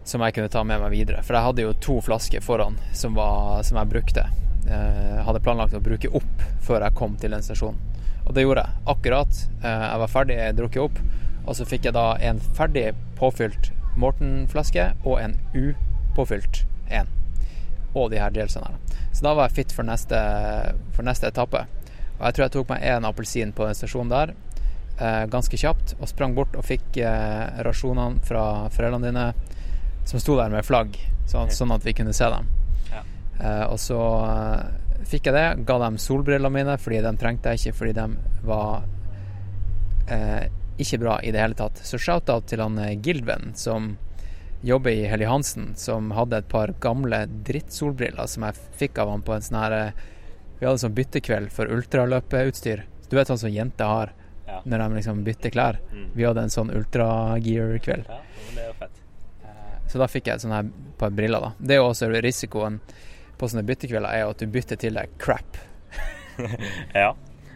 Som 0.05 0.21
jeg 0.21 0.35
kunne 0.35 0.51
ta 0.53 0.61
med 0.67 0.81
meg 0.83 0.91
videre. 0.93 1.23
For 1.25 1.33
jeg 1.33 1.47
hadde 1.47 1.65
jo 1.65 1.71
to 1.81 1.95
flasker 2.05 2.43
foran 2.43 2.77
som, 2.93 3.15
var, 3.17 3.63
som 3.65 3.79
jeg 3.79 3.89
brukte. 3.89 4.27
Eh, 4.67 5.15
Jeg 5.15 5.23
hadde 5.25 5.41
planlagt 5.41 5.73
å 5.73 5.81
bruke 5.81 6.11
opp 6.11 6.43
før 6.61 6.83
jeg 6.85 6.97
kom 6.99 7.15
til 7.17 7.33
den 7.33 7.41
stasjonen. 7.45 7.79
Og 8.27 8.35
det 8.35 8.43
gjorde 8.43 8.65
jeg. 8.67 8.83
Akkurat. 8.93 9.39
Eh, 9.63 9.85
Jeg 9.87 10.01
var 10.03 10.11
ferdig 10.11 10.37
drukket 10.59 10.83
opp. 10.83 10.99
Og 11.47 11.55
så 11.57 11.65
fikk 11.65 11.87
jeg 11.87 11.95
da 11.95 12.05
en 12.19 12.43
ferdig 12.59 12.91
påfylt 13.17 13.71
Morten-flaske 13.97 14.91
og 15.01 15.17
en 15.23 15.37
upåfylt 15.55 16.65
en. 16.93 17.11
Og 17.93 18.09
de 18.11 18.21
her 18.21 18.33
gelsene 18.33 18.71
her. 18.71 18.99
Så 19.13 19.25
da 19.25 19.35
var 19.37 19.49
jeg 19.49 19.59
fit 19.59 19.75
for 19.75 19.85
neste, 19.85 20.19
for 20.95 21.05
neste 21.05 21.29
etappe. 21.29 21.65
Og 22.17 22.23
jeg 22.25 22.35
tror 22.35 22.45
jeg 22.45 22.55
tok 22.55 22.71
meg 22.73 22.87
en 22.89 23.05
appelsin 23.09 23.53
på 23.53 23.67
den 23.67 23.77
stasjonen 23.77 24.13
der 24.13 24.33
eh, 24.97 25.25
ganske 25.25 25.57
kjapt, 25.57 25.95
og 25.99 26.09
sprang 26.09 26.35
bort 26.37 26.55
og 26.57 26.65
fikk 26.67 26.99
eh, 27.01 27.61
rasjonene 27.65 28.21
fra 28.27 28.69
foreldrene 28.73 29.09
dine, 29.09 29.25
som 30.09 30.21
sto 30.21 30.37
der 30.37 30.53
med 30.53 30.65
flagg, 30.67 30.97
sånn, 31.29 31.51
sånn 31.53 31.73
at 31.75 31.85
vi 31.85 31.95
kunne 31.97 32.15
se 32.15 32.29
dem. 32.31 32.49
Ja. 32.91 33.03
Eh, 33.39 33.65
og 33.69 33.79
så 33.81 33.99
eh, 34.27 35.05
fikk 35.09 35.29
jeg 35.29 35.37
det, 35.37 35.47
ga 35.67 35.79
dem 35.83 35.99
solbrillene 36.01 36.53
mine, 36.53 36.77
fordi 36.81 37.03
de 37.05 37.15
trengte 37.19 37.53
jeg 37.53 37.61
ikke, 37.63 37.77
fordi 37.81 37.95
de 37.99 38.07
var 38.47 38.83
eh, 40.11 40.49
ikke 40.81 41.01
bra 41.03 41.19
i 41.21 41.33
det 41.33 41.41
hele 41.41 41.57
tatt. 41.57 41.83
Så 41.85 41.99
shout-out 42.01 42.49
til 42.51 42.63
han 42.63 42.79
eh, 42.81 42.97
Gilven, 42.99 43.53
som 43.59 43.95
jobber 44.63 44.91
i 44.95 45.05
Helly 45.11 45.25
Hansen, 45.27 45.73
som 45.75 46.11
hadde 46.15 46.37
et 46.39 46.47
par 46.51 46.71
gamle 46.83 47.23
drittsolbriller 47.47 48.27
som 48.31 48.45
jeg 48.47 48.59
fikk 48.79 48.99
av 49.03 49.09
han 49.11 49.23
på 49.25 49.35
en 49.35 49.43
sånn 49.43 49.59
her 49.59 49.75
eh, 49.77 50.03
Vi 50.59 50.65
hadde 50.67 50.79
sånn 50.79 50.95
byttekveld 50.95 51.51
for 51.51 51.67
ultraløpeutstyr. 51.67 52.85
Du 53.09 53.17
vet 53.17 53.27
sånn 53.27 53.41
som 53.41 53.51
jenter 53.51 53.85
har 53.89 54.13
Ja. 54.47 54.61
når 54.65 54.77
de 54.83 54.95
liksom 54.95 55.23
bytter 55.23 55.49
klær. 55.51 55.77
Mm. 55.91 56.07
Vi 56.15 56.23
hadde 56.23 56.41
en 56.43 56.49
sånn 56.51 56.69
ultragear-kveld. 56.71 58.05
Ja, 58.09 58.71
fett. 58.79 58.99
Så 59.91 59.99
da 59.99 60.07
fikk 60.07 60.27
jeg 60.27 60.35
et 60.35 60.41
sånt 60.43 60.53
her 60.53 60.67
par 60.99 61.09
briller, 61.15 61.39
da. 61.41 61.51
Det 61.59 61.75
er 61.75 61.79
jo 61.81 61.89
også 61.89 62.09
risikoen 62.23 62.79
på 63.39 63.47
sånne 63.49 63.63
byttekvelder, 63.67 64.09
er 64.13 64.29
at 64.29 64.37
du 64.39 64.47
bytter 64.47 64.79
til 64.79 64.93
deg 64.99 65.09
crap. 65.19 65.57
Ja. 66.93 67.13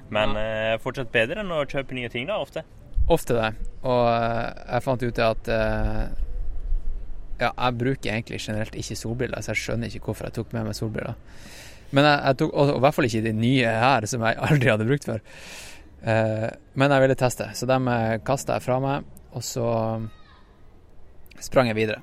Men 0.09 0.35
eh, 0.39 0.77
fortsatt 0.79 1.11
bedre 1.11 1.41
enn 1.43 1.51
å 1.51 1.63
kjøpe 1.67 1.95
nye 1.97 2.09
ting, 2.09 2.27
da, 2.29 2.37
ofte. 2.39 2.63
Ofte 3.11 3.35
det. 3.35 3.49
Og 3.83 4.03
eh, 4.07 4.51
jeg 4.73 4.85
fant 4.85 5.03
ut 5.03 5.15
det 5.19 5.25
at 5.27 5.49
eh, 5.51 6.03
Ja, 7.37 7.51
jeg 7.51 7.77
bruker 7.77 8.11
egentlig 8.11 8.39
generelt 8.41 8.75
ikke 8.75 8.97
solbriller, 8.97 9.43
så 9.45 9.53
jeg 9.53 9.61
skjønner 9.61 9.93
ikke 9.93 10.09
hvorfor 10.09 10.27
jeg 10.27 10.37
tok 10.39 10.53
med 10.57 10.67
meg 10.67 10.77
solbriller. 10.77 11.17
Men 11.95 12.07
jeg, 12.09 12.19
jeg 12.25 12.39
tok 12.41 12.53
og, 12.53 12.71
og 12.73 12.79
i 12.79 12.83
hvert 12.83 12.97
fall 12.97 13.07
ikke 13.07 13.23
de 13.27 13.33
nye 13.37 13.73
her, 13.83 14.07
som 14.09 14.25
jeg 14.25 14.39
aldri 14.49 14.71
hadde 14.73 14.87
brukt 14.89 15.07
før. 15.07 15.23
Eh, 16.01 16.47
men 16.77 16.93
jeg 16.93 17.03
ville 17.03 17.17
teste, 17.19 17.49
så 17.57 17.69
dem 17.69 17.89
uh, 17.89 18.17
kasta 18.25 18.57
jeg 18.57 18.65
fra 18.65 18.79
meg, 18.83 19.07
og 19.37 19.45
så 19.45 19.67
sprang 21.43 21.69
jeg 21.69 21.77
videre. 21.77 22.01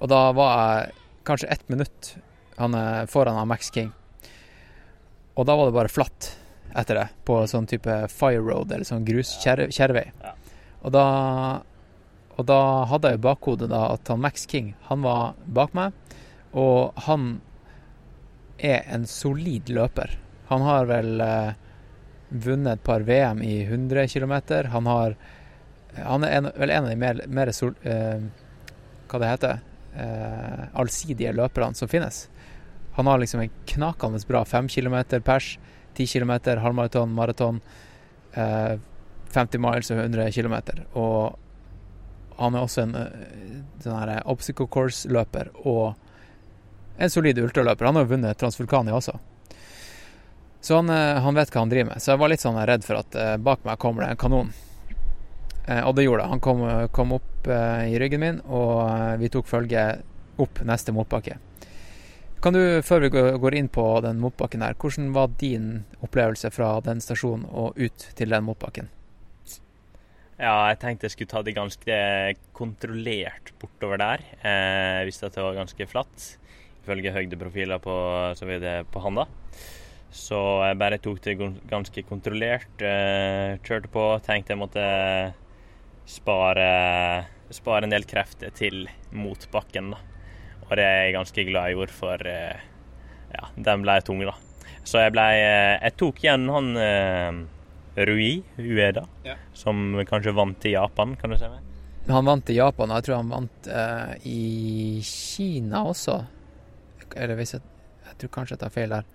Og 0.00 0.10
da 0.10 0.24
var 0.36 0.56
jeg 0.56 0.96
kanskje 1.26 1.52
ett 1.54 1.70
minutt 1.72 2.16
han, 2.56 2.74
er 2.74 3.08
foran 3.10 3.38
Max 3.48 3.70
King. 3.70 3.92
Og 5.36 5.46
da 5.46 5.56
var 5.58 5.68
det 5.68 5.76
bare 5.76 5.92
flatt 5.92 6.32
etter 6.76 6.98
det, 6.98 7.06
på 7.28 7.38
sånn 7.48 7.68
type 7.68 7.92
fire 8.12 8.40
road, 8.42 8.72
eller 8.72 8.88
sånn 8.88 9.04
gruskjerrevei. 9.06 10.06
Ja. 10.24 10.32
Og 10.84 10.92
da 10.94 11.06
og 12.36 12.44
da 12.48 12.60
hadde 12.90 13.12
jeg 13.12 13.20
i 13.20 13.24
bakhodet 13.24 13.70
da 13.72 13.86
at 13.94 14.08
han 14.12 14.20
Max 14.20 14.44
King, 14.48 14.74
han 14.90 15.04
var 15.04 15.36
bak 15.46 15.72
meg, 15.76 15.96
og 16.56 16.96
han 17.08 17.38
er 18.56 18.84
en 18.92 19.06
solid 19.08 19.70
løper. 19.72 20.16
Han 20.48 20.64
har 20.64 20.88
vel 20.88 21.20
eh, 21.20 21.54
vunnet 22.28 22.78
et 22.78 22.84
par 22.84 23.04
VM 23.08 23.42
i 23.42 23.62
100 23.64 24.08
km. 24.08 24.34
Han 24.72 24.86
har 24.86 25.16
Han 25.96 26.24
er 26.24 26.32
en, 26.36 26.50
vel 26.60 26.70
en 26.70 26.84
av 26.84 26.90
de 26.90 26.96
mer, 26.96 27.22
mer 27.26 27.50
sol, 27.56 27.72
eh, 27.82 28.20
Hva 29.08 29.20
det 29.20 29.30
heter 29.30 29.60
eh, 29.96 30.64
Allsidige 30.76 31.32
løperne 31.32 31.74
som 31.74 31.88
finnes. 31.88 32.28
Han 32.98 33.06
har 33.06 33.18
liksom 33.18 33.40
en 33.40 33.54
knakende 33.66 34.20
bra 34.28 34.44
5 34.44 34.68
km 34.68 35.20
pers, 35.24 35.58
10 35.96 36.06
km, 36.06 36.32
halvmaraton, 36.60 37.12
maraton, 37.12 37.60
eh, 38.32 38.76
50 39.32 39.58
miles 39.58 39.90
og 39.90 39.98
100 39.98 40.32
km. 40.32 40.84
Og 40.92 41.38
han 42.36 42.56
er 42.56 42.66
også 42.66 42.82
en 42.84 42.98
eh, 43.00 43.56
sånn 43.84 44.12
obstacle 44.24 44.68
course-løper 44.72 45.52
og 45.64 45.94
en 46.96 47.12
solid 47.12 47.38
ultraløper. 47.38 47.88
Han 47.88 47.98
har 47.98 48.06
jo 48.06 48.14
vunnet 48.14 48.38
Transvulkania 48.40 48.96
også. 48.96 49.16
Så 50.60 50.80
han, 50.80 50.90
eh, 50.90 51.20
han 51.22 51.34
vet 51.36 51.52
hva 51.52 51.64
han 51.64 51.72
driver 51.72 51.92
med. 51.92 52.02
Så 52.02 52.12
jeg 52.12 52.22
var 52.22 52.32
litt 52.32 52.44
sånn 52.44 52.60
redd 52.68 52.84
for 52.86 53.00
at 53.00 53.18
eh, 53.20 53.36
bak 53.36 53.64
meg 53.68 53.78
kommer 53.82 54.04
det 54.04 54.14
en 54.14 54.22
kanon. 54.24 54.54
Eh, 55.66 55.82
og 55.82 55.96
det 55.96 56.06
gjorde 56.06 56.24
det. 56.24 56.30
Han 56.30 56.42
kom, 56.42 56.62
kom 56.94 57.16
opp 57.18 57.48
eh, 57.50 57.92
i 57.92 57.98
ryggen 58.02 58.22
min, 58.22 58.40
og 58.46 58.86
eh, 58.86 59.16
vi 59.22 59.30
tok 59.32 59.48
følge 59.50 59.86
opp 60.42 60.62
neste 60.68 60.94
motbakke. 60.94 61.38
Kan 62.44 62.54
du, 62.54 62.60
før 62.84 63.06
vi 63.06 63.10
går 63.10 63.56
inn 63.58 63.68
på 63.72 63.84
den 64.04 64.20
motbakken 64.22 64.62
her, 64.62 64.76
hvordan 64.78 65.08
var 65.16 65.32
din 65.40 65.86
opplevelse 66.04 66.52
fra 66.54 66.76
den 66.84 67.00
stasjonen 67.02 67.46
og 67.48 67.78
ut 67.80 68.10
til 68.14 68.30
den 68.30 68.44
motbakken? 68.46 68.92
Ja, 70.36 70.66
jeg 70.68 70.76
tenkte 70.82 71.06
jeg 71.08 71.14
skulle 71.14 71.30
ta 71.32 71.40
det 71.40 71.54
ganske 71.56 71.94
kontrollert 72.56 73.54
bortover 73.56 73.96
der. 74.02 74.24
Eh, 74.44 74.98
jeg 75.00 75.08
visste 75.08 75.30
at 75.30 75.38
det 75.38 75.44
var 75.46 75.56
ganske 75.56 75.86
flatt, 75.88 76.26
ifølge 76.82 77.14
høydeprofiler 77.14 77.80
på, 77.80 77.94
så 78.36 78.48
vidt 78.48 78.66
på 78.92 79.00
handa. 79.00 79.24
Så 80.12 80.36
jeg 80.68 80.78
bare 80.82 81.00
tok 81.00 81.22
det 81.24 81.38
ganske 81.70 82.04
kontrollert. 82.08 82.84
Eh, 82.84 83.56
kjørte 83.64 83.88
på. 83.96 84.04
Tenkte 84.28 84.52
jeg 84.52 84.60
måtte 84.60 84.84
spare, 86.04 86.68
spare 87.48 87.88
en 87.88 87.96
del 87.96 88.04
krefter 88.04 88.52
til 88.60 88.84
motbakken, 89.16 89.94
da. 89.96 90.04
Og 90.66 90.76
det 90.76 90.84
er 90.84 91.04
jeg 91.06 91.16
ganske 91.16 91.48
glad 91.48 91.70
jeg 91.70 91.80
gjorde, 91.80 91.96
for 91.96 92.28
eh, 92.28 92.64
ja, 93.32 93.48
den 93.56 93.88
ble 93.88 94.00
tung, 94.04 94.20
da. 94.20 94.36
Så 94.84 95.00
jeg 95.00 95.16
ble 95.16 95.30
Jeg 95.32 95.96
tok 95.96 96.20
igjen 96.22 96.44
han 96.52 96.74
Rui 97.96 98.42
Ueda, 98.60 99.06
som 99.56 99.96
kanskje 100.08 100.34
vant 100.36 100.64
i 100.68 100.74
Japan, 100.74 101.14
kan 101.16 101.30
du 101.32 101.38
se 101.40 101.48
meg? 101.48 101.62
Han 102.08 102.24
vant 102.28 102.50
i 102.52 102.58
Japan, 102.58 102.90
og 102.92 103.00
jeg 103.00 103.06
tror 103.08 103.16
han 103.16 103.30
vant 103.32 103.68
uh, 103.72 104.12
i 104.28 105.00
Kina 105.02 105.80
også. 105.88 106.18
Eller 107.16 107.34
hvis 107.38 107.54
jeg 107.56 107.62
Jeg 108.06 108.18
tror 108.20 108.30
kanskje 108.36 108.54
jeg 108.54 108.60
tar 108.60 108.70
feil 108.70 108.92
der. 108.94 109.08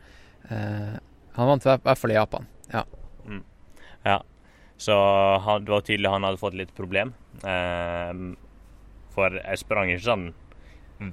Uh, 0.49 0.97
han 1.37 1.47
vant 1.47 1.63
i 1.65 1.69
hvert- 1.69 1.97
fall 1.97 2.11
i 2.11 2.17
Japan. 2.17 2.47
Ja. 2.73 2.83
Ja. 4.05 4.17
Så 4.77 4.93
han, 5.45 5.63
det 5.63 5.71
var 5.71 5.81
tydelig 5.81 6.09
han 6.11 6.23
hadde 6.27 6.41
fått 6.41 6.57
litt 6.59 6.73
problem. 6.75 7.13
Uh, 7.45 8.35
for 9.15 9.29
jeg 9.39 9.57
sprang 9.61 9.89
ikke 9.93 10.03
sånn 10.09 10.27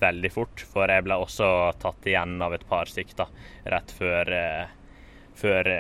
veldig 0.01 0.31
fort, 0.35 0.61
for 0.61 0.91
jeg 0.91 1.05
ble 1.07 1.15
også 1.17 1.47
tatt 1.81 2.05
igjen 2.11 2.43
av 2.43 2.53
et 2.57 2.67
par 2.69 2.91
stykker 2.91 3.31
rett 3.73 3.91
før, 3.95 4.29
før 5.39 5.71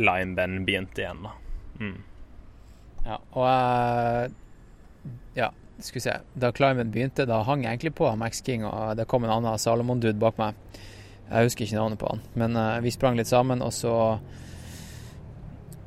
climben 0.00 0.62
begynte 0.64 1.04
igjen. 1.04 1.20
da. 1.26 1.36
Mm. 1.80 1.98
ja. 3.04 3.18
Og 3.36 3.44
uh, 3.44 5.12
Ja, 5.36 5.50
skal 5.78 6.00
vi 6.00 6.04
se. 6.08 6.16
Da 6.40 6.50
climben 6.56 6.90
begynte, 6.92 7.28
da 7.28 7.42
hang 7.44 7.64
jeg 7.64 7.76
egentlig 7.76 7.94
på 8.00 8.08
Max 8.16 8.42
King, 8.44 8.64
og 8.68 8.96
det 8.96 9.08
kom 9.08 9.24
en 9.28 9.36
annen 9.36 9.60
Salomon-dude 9.60 10.18
bak 10.20 10.40
meg. 10.40 10.56
Jeg 11.30 11.46
husker 11.46 11.64
ikke 11.68 11.78
navnet 11.78 12.00
på 12.00 12.08
han, 12.10 12.24
men 12.34 12.56
uh, 12.58 12.80
vi 12.82 12.90
sprang 12.96 13.20
litt 13.20 13.30
sammen, 13.30 13.62
og 13.62 13.72
så 13.76 13.96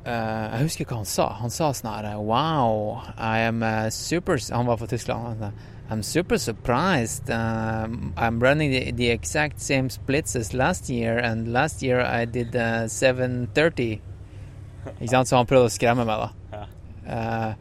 Uh, 0.04 0.10
Jeg 0.52 0.66
husker 0.66 0.84
hva 0.84 0.98
han 0.98 1.06
sa. 1.08 1.30
Han 1.40 1.48
sa 1.48 1.70
sånn 1.72 1.88
her 1.88 2.18
Wow, 2.20 2.98
I 3.16 3.46
am 3.46 3.62
super 3.88 4.36
Han 4.52 4.66
var 4.68 4.76
fra 4.76 4.88
Tyskland. 4.90 5.46
I'm 5.90 6.02
super 6.02 6.38
surprised. 6.38 7.30
Uh, 7.30 7.86
I'm 8.16 8.40
running 8.40 8.70
the, 8.70 8.90
the 8.92 9.10
exact 9.10 9.60
same 9.60 9.90
splits 9.90 10.34
as 10.34 10.54
last 10.54 10.88
year, 10.88 11.18
and 11.18 11.52
last 11.52 11.82
year 11.82 12.00
I 12.00 12.24
did 12.24 12.56
uh, 12.56 12.88
730. 12.88 14.00
Ikke 15.00 15.10
sant? 15.12 15.28
Så 15.28 15.36
han 15.36 15.46
prøvde 15.48 15.68
å 15.68 15.74
skremme 15.74 16.06
meg, 16.08 16.24
da. 16.24 16.64
Uh, 17.04 17.52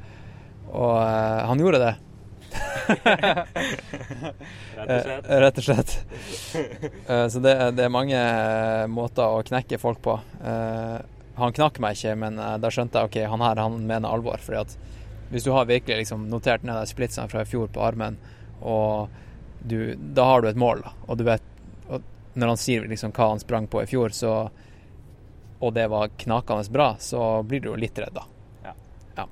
og 0.73 0.95
eh, 0.97 1.41
han 1.45 1.59
gjorde 1.61 1.79
det. 1.83 1.93
Eh, 4.83 5.05
Rett 5.39 5.59
og 5.61 5.63
slett. 5.63 5.91
Eh, 7.07 7.27
så 7.31 7.39
det, 7.39 7.53
det 7.77 7.85
er 7.85 7.91
mange 7.93 8.17
eh, 8.17 8.81
måter 8.91 9.23
å 9.37 9.43
knekke 9.45 9.77
folk 9.79 10.01
på. 10.03 10.17
Eh, 10.43 10.97
han 11.37 11.55
knakk 11.55 11.79
meg 11.79 11.95
ikke, 11.95 12.17
men 12.19 12.35
eh, 12.41 12.57
da 12.59 12.71
skjønte 12.73 12.99
jeg 12.99 13.07
ok, 13.07 13.17
han 13.31 13.45
her 13.45 13.61
han 13.63 13.77
mener 13.87 14.11
alvor. 14.11 14.41
Fordi 14.43 14.59
at 14.59 14.75
hvis 15.33 15.47
du 15.47 15.51
har 15.55 15.65
virkelig 15.69 16.03
liksom 16.03 16.27
notert 16.29 16.63
ned 16.63 16.77
de 16.77 16.89
splitsene 16.89 17.31
fra 17.31 17.41
i 17.43 17.49
fjor 17.49 17.71
på 17.73 17.81
armen, 17.83 18.19
og 18.61 19.09
du, 19.65 19.95
da 19.95 20.27
har 20.29 20.43
du 20.43 20.49
et 20.51 20.59
mål, 20.59 20.83
da. 20.85 20.93
Og 21.07 21.17
du 21.19 21.25
vet 21.27 21.49
og 21.89 22.03
Når 22.39 22.49
han 22.53 22.57
sier 22.57 22.85
liksom 22.89 23.11
hva 23.13 23.27
han 23.33 23.41
sprang 23.41 23.67
på 23.69 23.81
i 23.83 23.89
fjor, 23.89 24.13
så 24.15 24.33
og 25.63 25.73
det 25.73 25.85
var 25.87 26.11
knakende 26.19 26.71
bra, 26.71 26.95
så 26.99 27.43
blir 27.47 27.61
du 27.63 27.69
jo 27.69 27.75
litt 27.79 27.99
redd, 27.99 28.17
da. 28.17 28.23
Ja. 28.65 28.73
Ja. 29.15 29.27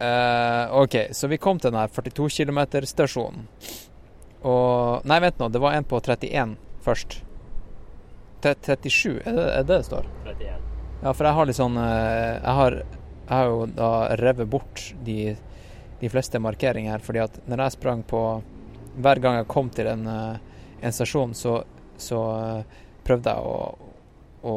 Uh, 0.00 0.76
OK, 0.80 0.94
så 1.12 1.28
vi 1.28 1.36
kom 1.36 1.58
til 1.60 1.74
den 1.74 1.80
her 1.80 1.90
42 1.92 2.30
km-stasjonen. 2.38 3.42
Og 4.48 5.04
Nei, 5.04 5.18
vent 5.20 5.42
nå, 5.42 5.50
det 5.52 5.60
var 5.60 5.76
en 5.76 5.84
på 5.84 6.00
31 6.00 6.54
først. 6.80 7.18
Tre- 8.40 8.56
37, 8.56 9.18
er 9.20 9.36
det, 9.36 9.44
er 9.58 9.66
det 9.68 9.74
det 9.74 9.82
står? 9.90 10.08
31. 10.24 10.62
Ja, 11.02 11.12
for 11.12 11.28
jeg 11.28 11.36
har 11.36 11.48
litt 11.48 11.56
sånn 11.56 11.76
eh, 11.80 12.38
Jeg 12.40 12.54
har, 12.56 12.74
jeg 13.30 13.36
har 13.36 13.46
jo 13.46 13.66
da 13.70 13.90
revet 14.18 14.48
bort 14.50 14.80
de, 15.06 15.36
de 16.00 16.08
fleste 16.10 16.38
markeringer 16.42 16.98
fordi 17.04 17.20
at 17.22 17.36
når 17.46 17.62
jeg 17.62 17.76
sprang 17.76 18.02
på 18.02 18.22
Hver 19.00 19.20
gang 19.22 19.36
jeg 19.38 19.46
kom 19.46 19.68
til 19.70 19.86
en, 19.86 20.02
eh, 20.10 20.56
en 20.82 20.92
stasjon, 20.92 21.30
så, 21.38 21.60
så 21.94 22.18
eh, 22.34 22.80
prøvde 23.06 23.30
jeg 23.30 23.44
å, 23.46 23.60
å 24.50 24.54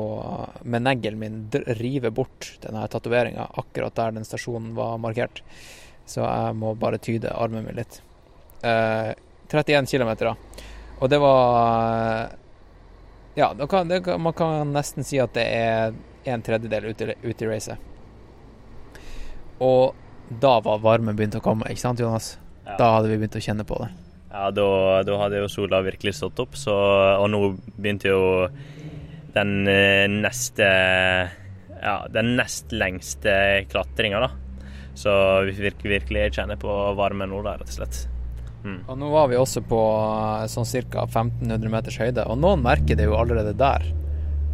med 0.66 0.82
neglen 0.88 1.20
min 1.22 1.38
rive 1.78 2.10
bort 2.10 2.50
denne 2.66 2.82
tatoveringa 2.90 3.45
akkurat 3.62 3.94
der 4.00 4.18
den 4.18 4.26
stasjonen 4.26 4.74
var 4.74 4.98
markert. 4.98 5.44
Så 6.10 6.26
jeg 6.26 6.58
må 6.58 6.74
bare 6.74 6.98
tyde 6.98 7.30
armen 7.30 7.70
min 7.70 7.78
litt. 7.78 8.02
Eh, 8.66 9.14
31 9.54 9.86
km, 9.94 10.16
da. 10.26 10.36
Og 10.98 11.14
det 11.14 11.22
var 11.22 12.34
Ja, 13.38 13.54
det 13.54 13.70
kan, 13.70 13.88
det, 13.88 14.02
man 14.18 14.34
kan 14.34 14.74
nesten 14.74 15.06
si 15.06 15.22
at 15.22 15.38
det 15.38 15.45
er 15.45 15.94
en 16.26 16.41
tredjedel 16.41 16.90
ute 16.90 17.14
i 17.22 17.54
racet. 17.54 17.93
Og 19.64 20.40
da 20.44 20.57
var 20.65 20.81
varmen 20.84 21.18
begynt 21.18 21.38
å 21.38 21.44
komme, 21.44 21.68
ikke 21.72 21.84
sant, 21.84 22.02
Jonas? 22.02 22.35
Ja. 22.64 22.77
Da 22.80 22.90
hadde 22.98 23.11
vi 23.11 23.19
begynt 23.22 23.38
å 23.38 23.44
kjenne 23.44 23.65
på 23.68 23.77
det. 23.84 23.90
Ja, 24.34 24.48
da, 24.56 24.68
da 25.06 25.18
hadde 25.22 25.44
jo 25.44 25.49
sola 25.52 25.84
virkelig 25.85 26.15
stått 26.18 26.40
opp, 26.41 26.56
så, 26.57 26.73
og 27.22 27.27
nå 27.30 27.41
begynte 27.76 28.10
jo 28.10 28.23
den 29.34 29.68
eh, 29.69 30.07
neste 30.10 30.69
Ja, 31.84 31.98
den 32.10 32.35
nest 32.38 32.72
lengste 32.72 33.34
klatringa, 33.69 34.23
da. 34.23 34.31
Så 34.95 35.11
vi 35.49 35.56
virkelig, 35.57 35.91
virkelig 35.98 36.27
kjenner 36.38 36.57
på 36.61 36.72
varmen 36.98 37.30
nå, 37.34 37.41
da, 37.45 37.57
rett 37.60 37.69
og 37.69 37.77
slett. 37.77 38.03
Og 38.64 38.95
nå 38.95 39.10
var 39.11 39.27
vi 39.27 39.38
også 39.38 39.64
på 39.68 39.81
eh, 39.99 40.45
sånn 40.52 40.68
ca. 40.90 41.03
1500 41.10 41.73
meters 41.73 41.99
høyde, 41.99 42.26
og 42.26 42.40
noen 42.40 42.64
merker 42.64 42.98
det 42.98 43.10
jo 43.10 43.18
allerede 43.19 43.53
der, 43.60 43.85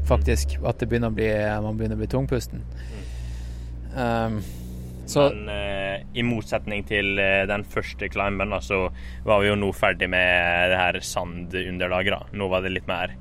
faktisk, 0.10 0.58
at 0.66 0.82
det 0.82 0.90
begynner 0.90 1.14
å 1.14 1.18
bli, 1.18 1.30
man 1.64 1.78
begynner 1.78 2.00
å 2.00 2.02
bli 2.02 2.10
tungpusten. 2.10 2.66
Um, 3.94 4.40
så 5.10 5.26
Men 5.34 5.50
eh, 5.50 6.06
i 6.14 6.24
motsetning 6.26 6.84
til 6.88 7.18
eh, 7.22 7.48
den 7.50 7.66
første 7.66 8.10
climben, 8.14 8.54
da, 8.54 8.60
så 8.62 8.86
var 9.26 9.42
vi 9.42 9.50
jo 9.50 9.58
nå 9.58 9.72
ferdig 9.74 10.10
med 10.12 10.70
det 10.70 10.78
her 10.78 11.00
sandunderlaget. 11.02 12.34
Nå 12.38 12.50
var 12.52 12.62
det 12.66 12.76
litt 12.76 12.90
mer 12.90 13.16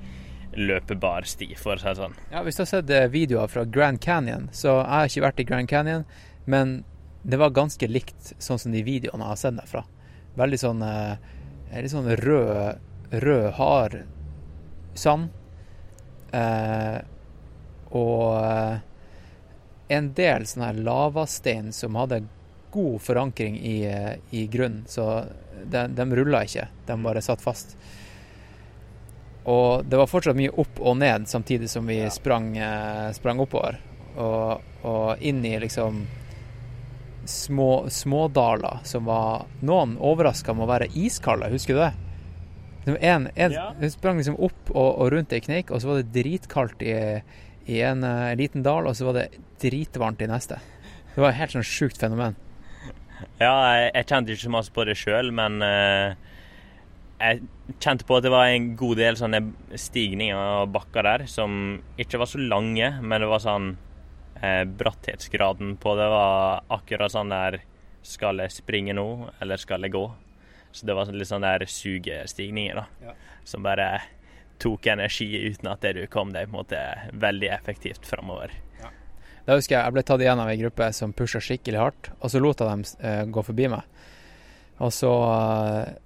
løpebar 0.59 1.25
sti, 1.29 1.53
for 1.57 1.77
å 1.77 1.81
si 1.81 1.89
det 1.89 1.97
sånn. 2.01 2.17
Ja, 2.33 2.43
hvis 2.45 2.59
du 2.59 2.65
har 2.65 2.71
sett 2.71 2.93
eh, 2.93 3.09
videoer 3.13 3.51
fra 3.53 3.65
Grand 3.65 4.01
Canyon, 4.05 4.49
så 4.53 4.81
jeg 4.81 4.93
har 4.93 5.11
ikke 5.13 5.27
vært 5.29 5.43
i 5.43 5.49
Grand 5.49 5.71
Canyon, 5.71 6.05
men 6.45 6.79
det 7.29 7.41
var 7.41 7.57
ganske 7.57 7.89
likt 7.91 8.35
sånn 8.43 8.61
som 8.61 8.75
de 8.75 8.85
videoene 8.85 9.25
jeg 9.25 9.35
har 9.35 9.41
sett 9.41 9.59
derfra. 9.59 9.85
Veldig 10.39 10.61
sånn 10.61 10.85
eh, 10.87 11.17
litt 11.77 11.93
sånn 11.93 12.09
rød, 12.21 12.85
rød 13.25 13.49
hard 13.59 13.99
sand. 14.99 15.33
Eh, 16.37 16.99
og 17.97 18.37
eh, 18.43 18.81
en 19.89 20.13
del 20.17 20.47
sånne 20.47 20.71
her 20.71 20.83
lavastein 20.85 21.73
som 21.73 21.97
hadde 21.99 22.23
god 22.73 23.01
forankring 23.03 23.57
i, 23.61 23.79
eh, 23.89 24.15
i 24.31 24.47
grunnen, 24.47 24.85
så 24.89 25.25
de, 25.65 25.87
de 25.89 26.07
rulla 26.17 26.45
ikke, 26.45 26.69
de 26.87 26.97
bare 27.03 27.25
satt 27.25 27.43
fast. 27.43 27.77
Og 29.49 29.85
det 29.89 29.97
var 29.97 30.11
fortsatt 30.11 30.37
mye 30.37 30.53
opp 30.61 30.81
og 30.81 30.99
ned 31.01 31.29
samtidig 31.29 31.71
som 31.73 31.87
vi 31.89 32.03
sprang, 32.13 32.53
eh, 32.61 33.09
sprang 33.17 33.41
oppover. 33.41 33.79
Og, 34.19 34.65
og 34.85 35.23
inn 35.25 35.41
i 35.47 35.55
liksom 35.63 36.03
små 37.29 37.87
smådaler 37.93 38.81
som 38.89 39.05
var 39.05 39.45
Noen 39.61 39.97
overraska 40.01 40.55
med 40.57 40.65
å 40.65 40.71
være 40.71 40.89
iskalde, 40.97 41.51
husker 41.53 41.77
du 41.77 41.81
det? 41.85 41.93
En, 43.05 43.29
en 43.35 43.53
Ja. 43.53 43.67
Hun 43.79 43.91
sprang 43.93 44.17
liksom 44.17 44.39
opp 44.41 44.71
og, 44.73 44.89
og 45.01 45.13
rundt 45.13 45.33
ei 45.37 45.43
kneik, 45.45 45.71
og 45.71 45.83
så 45.83 45.91
var 45.91 46.01
det 46.01 46.13
dritkaldt 46.17 46.83
i, 46.83 46.95
i 47.69 47.81
en 47.85 48.05
uh, 48.07 48.33
liten 48.39 48.65
dal, 48.65 48.89
og 48.89 48.97
så 48.97 49.09
var 49.09 49.19
det 49.19 49.43
dritvarmt 49.63 50.23
i 50.25 50.29
neste. 50.31 50.61
Det 51.15 51.21
var 51.21 51.33
et 51.33 51.41
helt 51.41 51.57
sånn 51.57 51.67
sjukt 51.67 52.01
fenomen. 52.01 52.37
Ja, 53.41 53.53
jeg, 53.75 53.91
jeg 53.95 54.07
kjente 54.09 54.33
ikke 54.35 54.47
så 54.47 54.53
masse 54.55 54.75
på 54.75 54.85
det 54.89 54.97
sjøl, 54.99 55.33
men 55.35 55.59
uh, 55.65 56.15
jeg 57.19 57.43
kjente 57.83 58.07
på 58.07 58.17
at 58.19 58.25
det 58.25 58.31
var 58.33 58.53
en 58.53 58.71
god 58.79 59.01
del 59.01 59.19
sånne 59.19 59.41
stigninger 59.75 60.39
og 60.39 60.71
bakker 60.77 61.05
der 61.07 61.25
som 61.31 61.81
ikke 61.99 62.21
var 62.23 62.31
så 62.31 62.41
lange, 62.41 62.93
men 63.03 63.25
det 63.25 63.31
var 63.31 63.43
sånn 63.43 63.73
uh, 64.39 64.63
Bratthetsgraden 64.79 65.75
på 65.83 65.97
det 65.99 66.07
var 66.15 66.63
akkurat 66.79 67.13
sånn 67.13 67.35
der 67.35 67.59
Skal 68.07 68.39
jeg 68.41 68.55
springe 68.55 68.95
nå, 68.95 69.09
eller 69.43 69.59
skal 69.61 69.83
jeg 69.85 69.93
gå? 69.93 70.05
Så 70.73 70.87
det 70.87 70.95
var 70.95 71.09
sånn- 71.09 71.19
litt 71.19 71.29
sånn 71.29 71.43
der 71.45 71.65
sugestigninger, 71.69 72.79
da. 72.79 73.13
Som 73.45 73.67
bare 73.67 73.89
tok 74.59 74.87
energi 74.91 75.29
uten 75.49 75.71
at 75.71 75.85
du 75.95 76.03
kom 76.11 76.33
deg 76.35 76.49
på 76.49 76.57
en 76.57 76.61
måte 76.61 76.81
veldig 77.13 77.53
effektivt 77.55 78.07
framover. 78.07 78.53
Da 79.49 79.57
husker 79.57 79.79
jeg 79.79 79.87
jeg 79.87 79.95
ble 79.97 80.05
tatt 80.05 80.21
igjen 80.21 80.43
av 80.43 80.51
ei 80.53 80.59
gruppe 80.61 80.91
som 80.93 81.15
pusha 81.17 81.41
skikkelig 81.41 81.81
hardt, 81.81 82.11
og 82.21 82.29
så 82.29 82.43
lot 82.43 82.61
jeg 82.61 82.69
dem 82.69 82.83
eh, 83.01 83.23
gå 83.33 83.45
forbi 83.47 83.71
meg. 83.73 83.87
Og 84.85 84.93
så 84.95 85.15
eh, 85.31 85.97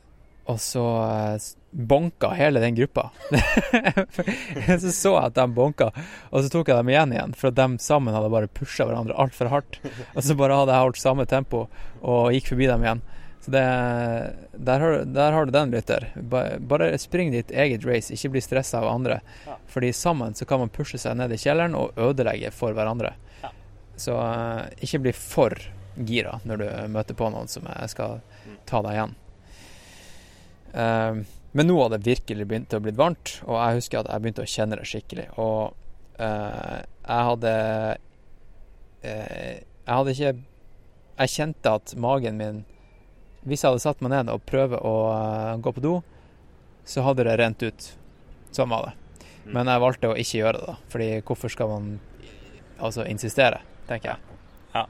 Og 0.53 0.59
så 0.59 0.83
eh, 1.07 1.45
bonka 1.71 2.33
hele 2.35 2.61
den 2.61 2.75
gruppa. 2.75 3.11
så 4.83 4.91
så 4.91 5.13
jeg 5.15 5.27
at 5.29 5.37
de 5.37 5.45
bonka, 5.55 5.91
og 6.31 6.43
så 6.43 6.51
tok 6.51 6.69
jeg 6.71 6.79
dem 6.81 6.91
igjen 6.91 7.15
igjen, 7.15 7.35
for 7.39 7.51
at 7.51 7.59
de 7.59 7.79
sammen 7.83 8.15
hadde 8.15 8.31
bare 8.31 8.51
pusha 8.51 8.87
hverandre 8.87 9.15
altfor 9.15 9.51
hardt. 9.51 9.79
Og 10.15 10.23
så 10.23 10.35
bare 10.39 10.59
hadde 10.59 10.75
jeg 10.75 10.87
holdt 10.87 11.03
samme 11.03 11.27
tempo 11.31 11.69
og 12.03 12.35
gikk 12.35 12.51
forbi 12.53 12.71
dem 12.71 12.87
igjen. 12.87 13.03
Så 13.43 13.51
det, 13.51 13.63
der, 14.53 14.81
har, 14.81 15.05
der 15.05 15.33
har 15.33 15.47
du 15.47 15.51
den, 15.51 15.71
lytter. 15.71 16.13
Bare 16.59 16.99
spring 16.99 17.33
ditt 17.35 17.51
eget 17.51 17.85
race, 17.85 18.15
ikke 18.15 18.37
bli 18.37 18.43
stressa 18.45 18.79
av 18.79 18.87
andre. 18.93 19.19
Fordi 19.67 19.91
sammen 19.93 20.35
så 20.39 20.47
kan 20.47 20.63
man 20.63 20.71
pushe 20.71 21.01
seg 21.03 21.17
ned 21.19 21.35
i 21.35 21.41
kjelleren 21.43 21.75
og 21.75 21.99
ødelegge 21.99 22.53
for 22.55 22.77
hverandre. 22.77 23.17
Så 23.99 24.15
eh, 24.15 24.87
ikke 24.87 25.03
bli 25.09 25.15
for 25.17 25.59
gira 26.07 26.39
når 26.47 26.63
du 26.63 26.69
møter 26.95 27.19
på 27.19 27.29
noen 27.35 27.51
som 27.51 27.67
skal 27.91 28.21
ta 28.69 28.81
deg 28.87 28.95
igjen. 28.95 29.19
Eh, 30.73 31.23
men 31.53 31.69
nå 31.69 31.83
hadde 31.83 31.99
det 31.99 32.13
virkelig 32.15 32.47
begynt 32.49 32.79
å 32.79 32.81
bli 32.81 32.95
varmt, 32.97 33.41
og 33.45 33.59
jeg 33.59 33.83
husker 33.83 34.01
at 34.01 34.13
jeg 34.13 34.25
begynte 34.25 34.47
å 34.47 34.53
kjenne 34.55 34.79
det 34.79 34.89
skikkelig. 34.89 35.27
Og 35.43 35.75
eh, 36.23 36.79
jeg 37.03 37.29
hadde 37.33 37.53
Jeg 39.03 39.97
hadde 39.97 40.13
ikke 40.13 40.31
Jeg 41.19 41.31
kjente 41.33 41.71
at 41.75 41.93
magen 41.99 42.37
min 42.39 42.61
Hvis 43.43 43.65
jeg 43.65 43.73
hadde 43.73 43.83
satt 43.83 44.03
meg 44.05 44.13
ned 44.15 44.31
og 44.31 44.45
prøvd 44.47 44.79
å 44.79 44.95
eh, 45.13 45.61
gå 45.63 45.75
på 45.75 45.85
do, 45.85 45.95
så 46.87 47.05
hadde 47.07 47.27
det 47.27 47.39
rent 47.41 47.63
ut. 47.63 47.89
Sånn 48.55 48.71
var 48.71 48.91
det. 48.91 49.29
Men 49.51 49.71
jeg 49.71 49.83
valgte 49.83 50.11
å 50.13 50.19
ikke 50.19 50.39
gjøre 50.39 50.59
det, 50.59 50.67
da. 50.71 50.77
Fordi 50.93 51.09
hvorfor 51.27 51.51
skal 51.51 51.71
man 51.73 51.89
altså 52.83 53.07
insistere, 53.09 53.63
tenker 53.89 54.15
jeg. 54.15 54.29
Ja. 54.75 54.85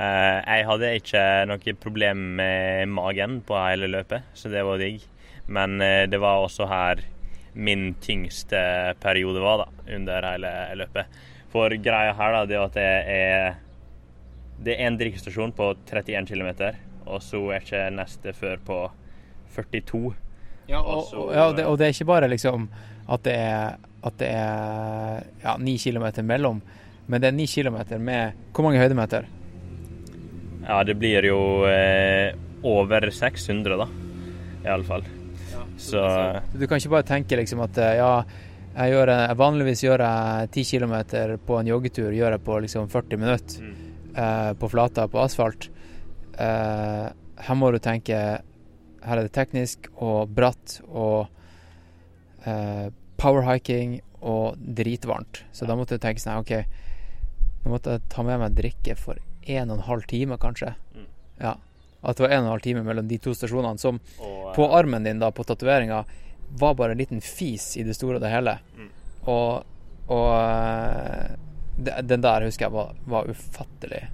jeg 0.00 0.66
hadde 0.68 0.92
ikke 0.96 1.22
noe 1.48 1.74
problem 1.80 2.22
med 2.40 2.92
magen 2.92 3.40
på 3.46 3.56
hele 3.60 3.88
løpet, 3.92 4.28
så 4.36 4.52
det 4.52 4.64
var 4.68 4.80
digg. 4.80 5.04
Men 5.50 5.80
eh, 5.80 6.06
det 6.10 6.20
var 6.22 6.44
også 6.44 6.68
her 6.70 7.02
min 7.52 7.94
tyngste 8.00 8.94
periode 9.02 9.40
var, 9.42 9.64
da, 9.64 9.94
under 9.96 10.28
hele 10.32 10.52
løpet. 10.78 11.18
For 11.50 11.74
greia 11.82 12.14
her, 12.14 12.36
da, 12.36 12.44
det 12.46 12.56
er 12.56 12.64
at 12.68 12.78
det 12.78 12.86
er 13.16 13.58
Det 14.60 14.74
er 14.76 14.86
en 14.86 14.98
drikkestasjon 15.00 15.54
på 15.56 15.70
31 15.88 16.26
km, 16.28 16.50
og 17.10 17.22
så 17.26 17.40
er 17.54 17.60
ikke 17.64 17.82
neste 17.96 18.32
før 18.36 18.56
på 18.66 18.78
42. 19.56 20.14
Ja, 20.70 20.78
og, 20.80 20.98
Og 21.00 21.04
så- 21.10 21.16
og, 21.26 21.32
ja, 21.34 21.46
det, 21.52 21.64
og 21.66 21.78
det 21.78 21.86
er 21.88 21.94
ikke 21.96 22.06
bare 22.06 22.28
liksom 22.30 22.68
at 23.10 23.22
det 23.26 23.34
er, 23.34 23.76
at 24.06 24.18
det 24.18 24.28
er 24.30 25.24
ja, 25.42 25.56
ni 25.58 25.76
kilometer 25.78 26.22
mellom. 26.22 26.60
Men 27.10 27.20
det 27.20 27.28
er 27.28 27.32
ni 27.34 27.46
kilometer 27.50 27.98
med 27.98 28.32
Hvor 28.54 28.62
mange 28.68 28.78
høydemeter? 28.78 29.24
Ja, 30.68 30.82
det 30.84 30.94
blir 31.00 31.24
jo 31.26 31.38
eh, 31.66 32.32
over 32.62 33.08
600, 33.10 33.76
da. 33.80 33.86
Iallfall. 34.64 35.02
Så 35.80 36.02
Du 36.52 36.66
kan 36.68 36.76
ikke 36.78 36.92
bare 36.92 37.06
tenke 37.08 37.36
liksom 37.40 37.62
at 37.64 37.78
eh, 37.80 37.96
ja, 37.96 38.22
jeg 38.76 38.92
gjør, 38.94 39.12
vanligvis 39.40 39.82
gjør 39.82 40.04
jeg 40.04 40.50
10 40.52 40.64
km 40.78 40.94
på 41.48 41.58
en 41.58 41.66
joggetur, 41.72 42.12
gjør 42.14 42.36
jeg 42.36 42.44
på 42.46 42.58
liksom 42.66 42.88
40 42.92 43.16
minutter 43.18 43.64
Mm. 43.64 43.74
eh, 44.16 44.52
på 44.60 44.68
flata 44.70 45.08
på 45.08 45.18
asfalt. 45.24 45.68
Eh, 46.40 47.08
her 47.40 47.58
må 47.58 47.70
du 47.72 47.78
tenke 47.82 48.16
Her 49.00 49.16
er 49.16 49.24
det 49.24 49.32
teknisk 49.32 49.88
og 49.96 50.32
bratt 50.36 50.78
og 50.88 51.28
eh, 52.44 52.88
powerhiking 53.20 54.00
og 54.20 54.60
dritvarmt. 54.60 55.44
Så 55.56 55.68
da 55.68 55.76
måtte 55.76 55.96
du 55.96 56.02
tenke 56.02 56.20
sånn 56.20 56.42
OK, 56.42 56.52
nå 57.64 57.72
måtte 57.72 57.96
jeg 57.96 58.04
ta 58.12 58.24
med 58.24 58.40
meg 58.42 58.56
drikke 58.56 58.96
for 59.00 59.20
en 59.48 59.72
og 59.72 59.78
en 59.78 59.86
halv 59.86 60.04
time, 60.08 60.36
kanskje. 60.40 60.74
Mm. 60.92 61.08
Ja. 61.40 61.54
At 62.00 62.16
det 62.16 62.24
var 62.24 62.34
en 62.34 62.44
og 62.44 62.46
en 62.46 62.54
halv 62.54 62.64
time 62.64 62.84
mellom 62.84 63.08
de 63.08 63.18
to 63.20 63.32
stasjonene, 63.36 63.80
som 63.80 64.00
og, 64.20 64.52
på 64.56 64.68
armen 64.76 65.04
din 65.04 65.20
da, 65.20 65.32
på 65.32 65.44
tatoveringa, 65.48 66.04
var 66.60 66.76
bare 66.76 66.92
en 66.96 67.00
liten 67.00 67.20
fis 67.24 67.72
i 67.80 67.84
det 67.86 67.96
store 67.96 68.20
og 68.20 68.24
det 68.24 68.32
hele. 68.32 68.56
Mm. 68.76 68.88
Og, 69.32 69.74
og 70.12 70.30
eh, 70.36 72.00
den 72.04 72.24
der 72.24 72.48
husker 72.48 72.68
jeg 72.68 72.76
var, 72.76 72.96
var 73.08 73.28
ufattelig. 73.32 74.06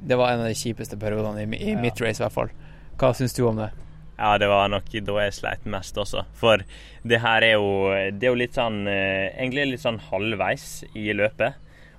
Det 0.00 0.16
var 0.18 0.32
en 0.32 0.40
av 0.44 0.48
de 0.50 0.54
kjipeste 0.58 0.98
periodene 1.00 1.44
i, 1.46 1.58
i 1.70 1.72
Ja. 1.74 1.80
mitt 1.80 2.00
race, 2.00 2.20
i 2.20 2.24
hvert 2.26 2.32
fall. 2.34 2.50
Hva 2.98 3.12
syns 3.14 3.34
du 3.36 3.42
om 3.48 3.56
det? 3.60 3.70
Ja, 4.18 4.38
det 4.40 4.48
var 4.48 4.68
nok 4.72 4.86
da 4.90 5.16
jeg 5.26 5.34
sleit 5.36 5.66
mest 5.68 5.98
også. 6.00 6.22
For 6.34 6.62
det 7.04 7.20
her 7.20 7.42
er 7.44 7.52
jo, 7.58 7.90
det 8.16 8.24
er 8.24 8.32
jo 8.32 8.38
litt 8.40 8.54
sånn 8.56 8.86
eh, 8.88 9.28
Egentlig 9.36 9.66
litt 9.74 9.82
sånn 9.84 9.98
halvveis 10.08 10.84
i 10.96 11.10
løpet. 11.12 11.54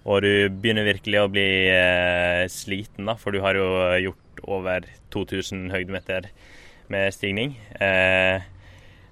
Og 0.07 0.21
du 0.23 0.49
begynner 0.49 0.87
virkelig 0.87 1.19
å 1.21 1.29
bli 1.29 1.47
eh, 1.69 2.47
sliten, 2.49 3.05
da, 3.05 3.13
for 3.19 3.35
du 3.35 3.41
har 3.43 3.59
jo 3.59 3.67
gjort 4.07 4.41
over 4.47 4.85
2000 5.13 5.69
høydemeter 5.73 6.29
med 6.89 7.13
stigning. 7.13 7.57
Eh, 7.79 8.41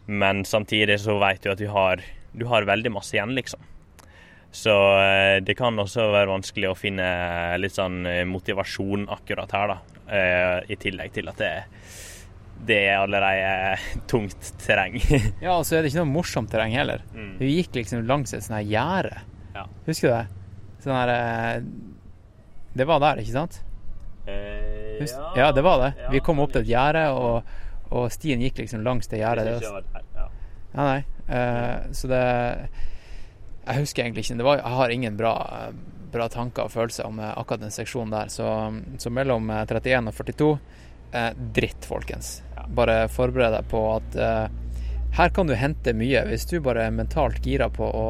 men 0.07 0.43
samtidig 0.47 0.97
så 1.03 1.17
vet 1.19 1.43
du 1.43 1.51
at 1.51 1.59
du 1.61 1.67
har, 1.73 2.01
du 2.33 2.45
har 2.47 2.65
veldig 2.65 2.93
masse 2.95 3.13
igjen, 3.17 3.35
liksom. 3.35 3.59
Så 4.55 4.71
eh, 5.01 5.41
det 5.43 5.57
kan 5.59 5.75
også 5.81 6.07
være 6.13 6.31
vanskelig 6.31 6.69
å 6.71 6.77
finne 6.79 7.05
litt 7.59 7.75
sånn 7.75 8.05
eh, 8.07 8.21
motivasjon 8.29 9.09
akkurat 9.11 9.51
her, 9.57 9.73
da. 9.73 9.77
Eh, 10.05 10.71
I 10.71 10.77
tillegg 10.79 11.11
til 11.17 11.27
at 11.31 11.41
det, 11.41 11.49
det 12.69 12.77
er 12.85 13.01
allerede 13.01 13.75
tungt 14.11 14.53
terreng. 14.63 14.95
Ja, 15.43 15.57
og 15.57 15.65
så 15.67 15.75
er 15.75 15.83
det 15.83 15.91
ikke 15.91 16.05
noe 16.05 16.13
morsomt 16.13 16.53
terreng 16.53 16.75
heller. 16.77 17.03
Mm. 17.11 17.33
Vi 17.41 17.51
gikk 17.57 17.81
liksom 17.81 18.07
langs 18.07 18.31
et 18.31 18.45
sånt 18.45 18.61
her 18.61 18.69
gjerde. 18.71 19.19
Ja. 19.57 19.67
Husker 19.89 20.07
du 20.07 20.15
det? 20.15 20.23
Sånn 20.85 20.95
her 21.01 21.11
eh, 21.17 21.59
Det 22.79 22.87
var 22.87 23.03
der, 23.03 23.21
ikke 23.25 23.35
sant? 23.35 23.59
Eh, 24.29 25.01
Hus 25.01 25.11
ja, 25.35 25.51
det 25.51 25.63
var 25.67 25.83
det. 25.83 25.91
Vi 26.15 26.23
kom 26.23 26.39
opp 26.39 26.55
til 26.55 26.63
et 26.63 26.71
gjerde, 26.71 27.09
og, 27.11 27.55
og 27.91 28.07
stien 28.13 28.39
gikk 28.39 28.63
liksom 28.63 28.87
langs 28.87 29.11
det 29.11 29.19
gjerdet. 29.19 29.59
Ja. 29.67 30.29
Ja, 30.75 30.79
nei. 30.79 31.01
Eh, 31.27 31.91
så 31.95 32.07
det 32.07 32.23
Jeg 33.65 33.81
husker 33.81 34.03
egentlig 34.05 34.25
ikke. 34.25 34.37
Det 34.37 34.45
var, 34.45 34.59
jeg 34.61 34.77
har 34.79 34.93
ingen 34.93 35.15
bra, 35.17 35.31
bra 36.13 36.27
tanker 36.29 36.67
og 36.67 36.71
følelser 36.73 37.07
om 37.09 37.19
eh, 37.19 37.31
akkurat 37.37 37.63
den 37.65 37.73
seksjonen 37.73 38.13
der. 38.13 38.27
Så, 38.33 38.45
så 39.01 39.11
mellom 39.13 39.49
eh, 39.49 39.63
31 39.65 40.11
og 40.11 40.17
42 40.19 40.49
eh, 41.11 41.31
dritt, 41.57 41.87
folkens. 41.89 42.29
Bare 42.77 43.07
forbered 43.11 43.55
deg 43.57 43.67
på 43.71 43.81
at 43.95 44.15
eh, 44.21 44.45
her 45.17 45.31
kan 45.33 45.47
du 45.47 45.55
hente 45.55 45.93
mye 45.95 46.25
hvis 46.29 46.45
du 46.49 46.57
bare 46.63 46.85
er 46.89 46.93
mentalt 46.95 47.37
gira 47.45 47.69
på 47.71 47.87
å 47.87 48.05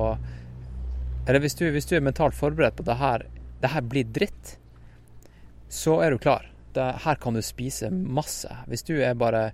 Eller 1.28 1.40
hvis 1.44 1.56
du, 1.58 1.66
hvis 1.74 1.86
du 1.90 1.96
er 1.98 2.04
mentalt 2.06 2.36
forberedt 2.38 2.76
på 2.78 2.84
at 2.86 2.90
det 2.92 2.98
her, 3.00 3.24
det 3.64 3.72
her 3.74 3.82
blir 3.82 4.06
dritt, 4.14 4.58
så 5.70 6.00
er 6.06 6.12
du 6.14 6.20
klar. 6.22 6.46
Det, 6.76 6.84
her 7.06 7.16
kan 7.22 7.34
du 7.34 7.42
spise 7.42 7.90
masse. 7.92 8.52
Hvis 8.70 8.84
du 8.86 8.94
er 9.02 9.16
bare 9.18 9.48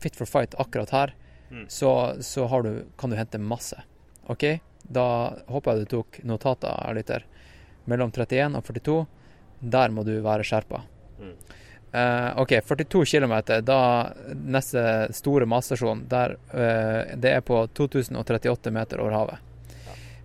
fit 0.00 0.16
for 0.16 0.26
fight 0.30 0.54
akkurat 0.58 0.94
her, 0.94 1.14
Mm. 1.48 1.62
så, 1.72 1.90
så 2.20 2.42
har 2.46 2.60
du, 2.62 2.84
kan 3.00 3.08
du 3.08 3.16
hente 3.16 3.38
masse. 3.40 3.78
OK? 4.28 4.42
Da 4.88 5.06
håper 5.52 5.74
jeg 5.76 5.84
du 5.84 5.90
tok 5.96 6.20
notater, 6.28 6.94
lytter. 6.96 7.26
Mellom 7.88 8.12
31 8.12 8.56
og 8.56 8.64
42, 8.68 8.98
der 9.74 9.92
må 9.94 10.04
du 10.06 10.14
være 10.24 10.46
skjerpa. 10.46 10.82
Mm. 11.18 11.34
Uh, 11.88 12.40
OK, 12.42 12.52
42 12.68 13.04
km, 13.08 13.34
da 13.64 13.80
neste 14.36 14.82
store 15.16 15.48
matstasjon, 15.48 16.04
der 16.08 16.36
uh, 16.52 17.14
det 17.16 17.32
er 17.32 17.44
på 17.44 17.62
2038 17.76 18.72
meter 18.76 19.00
over 19.00 19.16
havet. 19.16 19.46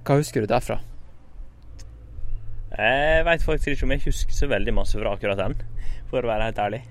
Hva 0.03 0.17
husker 0.19 0.43
du 0.43 0.51
derfra? 0.51 0.81
Jeg 2.73 3.23
veit 3.27 3.45
faktisk 3.45 3.75
ikke 3.75 3.87
om 3.87 3.93
jeg 3.93 4.03
husker 4.09 4.35
så 4.35 4.49
veldig 4.51 4.73
masse 4.75 4.99
fra 4.99 5.13
akkurat 5.15 5.39
den, 5.39 5.55
for 6.11 6.25
å 6.25 6.31
være 6.31 6.49
helt 6.49 6.59
ærlig. 6.59 6.81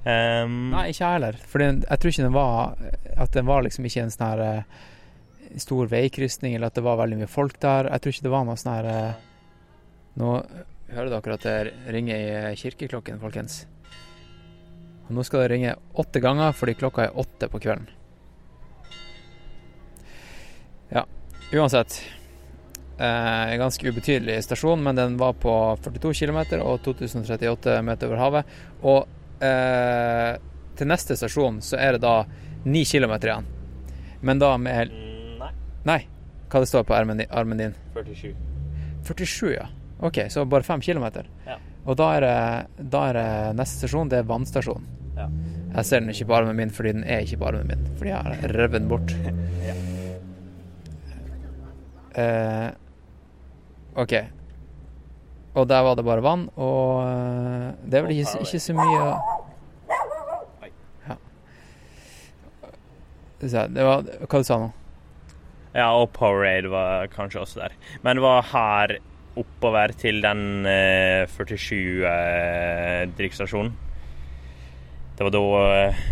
Um, 0.00 0.70
Nei, 0.72 0.90
ikke 0.90 1.04
jeg 1.04 1.16
heller. 1.16 1.40
For 1.48 1.64
jeg 1.64 2.00
tror 2.00 2.08
ikke 2.08 2.24
den 2.24 2.32
var 2.32 2.78
At 3.20 3.34
den 3.34 3.44
var 3.44 3.66
liksom 3.66 3.84
ikke 3.84 4.06
en 4.06 4.12
sånn 4.14 4.22
her 4.30 4.40
eh, 4.40 4.78
stor 5.58 5.90
veikrysning, 5.90 6.54
eller 6.54 6.70
at 6.70 6.78
det 6.78 6.84
var 6.86 7.00
veldig 7.00 7.20
mye 7.22 7.30
folk 7.30 7.58
der. 7.62 7.90
Jeg 7.90 8.02
tror 8.02 8.14
ikke 8.14 8.26
det 8.26 8.34
var 8.34 8.46
noe 8.46 8.60
sånn 8.60 8.74
her 8.76 8.90
eh, 8.90 9.26
Nå 10.20 10.30
hører 10.90 11.10
dere 11.12 11.36
at 11.36 11.44
det 11.46 11.92
ringer 11.94 12.16
i 12.16 12.30
eh, 12.34 12.56
kirkeklokken, 12.58 13.20
folkens. 13.22 13.64
Og 15.08 15.16
nå 15.16 15.24
skal 15.26 15.44
det 15.44 15.50
ringe 15.54 15.74
åtte 15.98 16.22
ganger 16.22 16.54
fordi 16.54 16.76
klokka 16.78 17.08
er 17.08 17.18
åtte 17.18 17.48
på 17.50 17.60
kvelden. 17.62 17.88
Ja, 20.90 21.04
uansett. 21.54 22.00
Eh, 23.00 23.52
en 23.52 23.58
ganske 23.58 23.88
ubetydelig 23.88 24.42
stasjon, 24.44 24.82
men 24.82 24.98
den 24.98 25.16
var 25.16 25.32
på 25.32 25.54
42 25.82 26.14
km 26.14 26.40
og 26.60 26.82
2038 26.84 27.80
meter 27.86 28.10
over 28.10 28.20
havet. 28.20 28.56
Og 28.82 29.42
eh, 29.42 30.34
til 30.76 30.90
neste 30.90 31.16
stasjon 31.16 31.62
så 31.64 31.78
er 31.80 31.96
det 31.96 32.04
da 32.04 32.24
9 32.64 32.84
km 32.84 33.14
igjen. 33.18 33.48
Men 34.20 34.42
da 34.42 34.56
med 34.60 34.92
Nei, 35.88 36.00
hva 36.50 36.60
det 36.60 36.68
står 36.68 36.84
på 36.88 36.94
armen 36.96 37.20
din? 37.22 37.30
Armen 37.30 37.58
din. 37.60 37.74
47. 37.94 38.34
47, 39.06 39.52
ja. 39.54 39.66
OK, 40.00 40.18
så 40.32 40.44
bare 40.44 40.62
5 40.62 40.80
km. 40.80 41.04
Ja. 41.46 41.56
Og 41.84 41.96
da 41.96 42.14
er, 42.16 42.20
det, 42.24 42.86
da 42.92 43.04
er 43.08 43.14
det 43.16 43.56
neste 43.56 43.78
stasjon, 43.84 44.08
det 44.12 44.18
er 44.20 44.26
vannstasjonen. 44.28 44.86
Ja. 45.16 45.26
Jeg 45.70 45.84
ser 45.86 46.00
den 46.02 46.10
ikke 46.12 46.26
på 46.26 46.34
armen 46.34 46.56
min 46.58 46.70
fordi 46.74 46.92
den 46.96 47.04
er 47.06 47.20
ikke 47.24 47.38
på 47.40 47.46
armen 47.52 47.68
min, 47.70 47.82
fordi 47.98 48.10
jeg 48.10 48.22
har 48.26 48.32
revet 48.56 48.80
den 48.80 48.88
bort. 48.90 49.10
eh, 52.24 52.68
OK. 54.00 54.14
Og 55.54 55.68
der 55.68 55.80
var 55.86 55.94
det 55.98 56.04
bare 56.06 56.22
vann, 56.24 56.44
og 56.56 57.02
eh, 57.04 57.68
det 57.86 57.94
er 57.98 58.02
vel 58.06 58.12
ikke, 58.18 58.38
ikke 58.46 58.60
så 58.66 58.72
mye 58.76 59.00
Ja. 59.00 59.12
Det 63.40 63.84
var 63.86 63.98
Hva 64.04 64.38
du 64.38 64.44
sa 64.44 64.56
nå? 64.60 64.68
Ja, 65.74 65.92
og 65.94 66.10
Powerade 66.16 66.70
var 66.70 67.10
kanskje 67.12 67.44
også 67.44 67.62
der. 67.62 67.76
Men 68.02 68.18
det 68.18 68.24
var 68.24 68.46
her 68.50 68.96
oppover 69.38 69.94
til 69.98 70.18
den 70.24 70.66
eh, 70.66 71.26
47 71.30 72.06
eh, 72.10 73.04
drikkestasjonen. 73.18 73.74
Det 75.16 75.26
var 75.26 75.34
da 75.34 75.44
eh, 75.68 76.06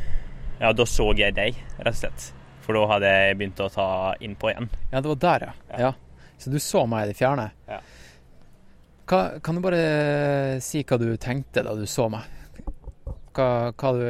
Ja, 0.58 0.72
da 0.74 0.84
så 0.86 1.12
jeg 1.18 1.34
deg, 1.36 1.58
rett 1.78 1.94
og 1.94 2.00
slett. 2.00 2.28
For 2.66 2.76
da 2.76 2.86
hadde 2.90 3.10
jeg 3.14 3.36
begynt 3.38 3.60
å 3.62 3.70
ta 3.72 3.88
innpå 4.20 4.50
igjen. 4.50 4.66
Ja, 4.90 5.00
det 5.00 5.10
var 5.12 5.20
der, 5.22 5.46
ja. 5.46 5.52
Ja. 5.70 5.78
ja. 5.86 5.92
Så 6.38 6.50
du 6.50 6.58
så 6.62 6.84
meg 6.86 7.06
i 7.06 7.12
det 7.12 7.18
fjerne? 7.18 7.48
Ja. 7.66 7.78
Hva, 9.08 9.20
kan 9.42 9.56
du 9.56 9.62
bare 9.64 10.58
si 10.62 10.82
hva 10.84 10.98
du 11.00 11.08
tenkte 11.18 11.64
da 11.66 11.72
du 11.74 11.86
så 11.88 12.10
meg? 12.12 12.26
Hva, 13.34 13.70
hva 13.72 13.92
du 13.96 14.02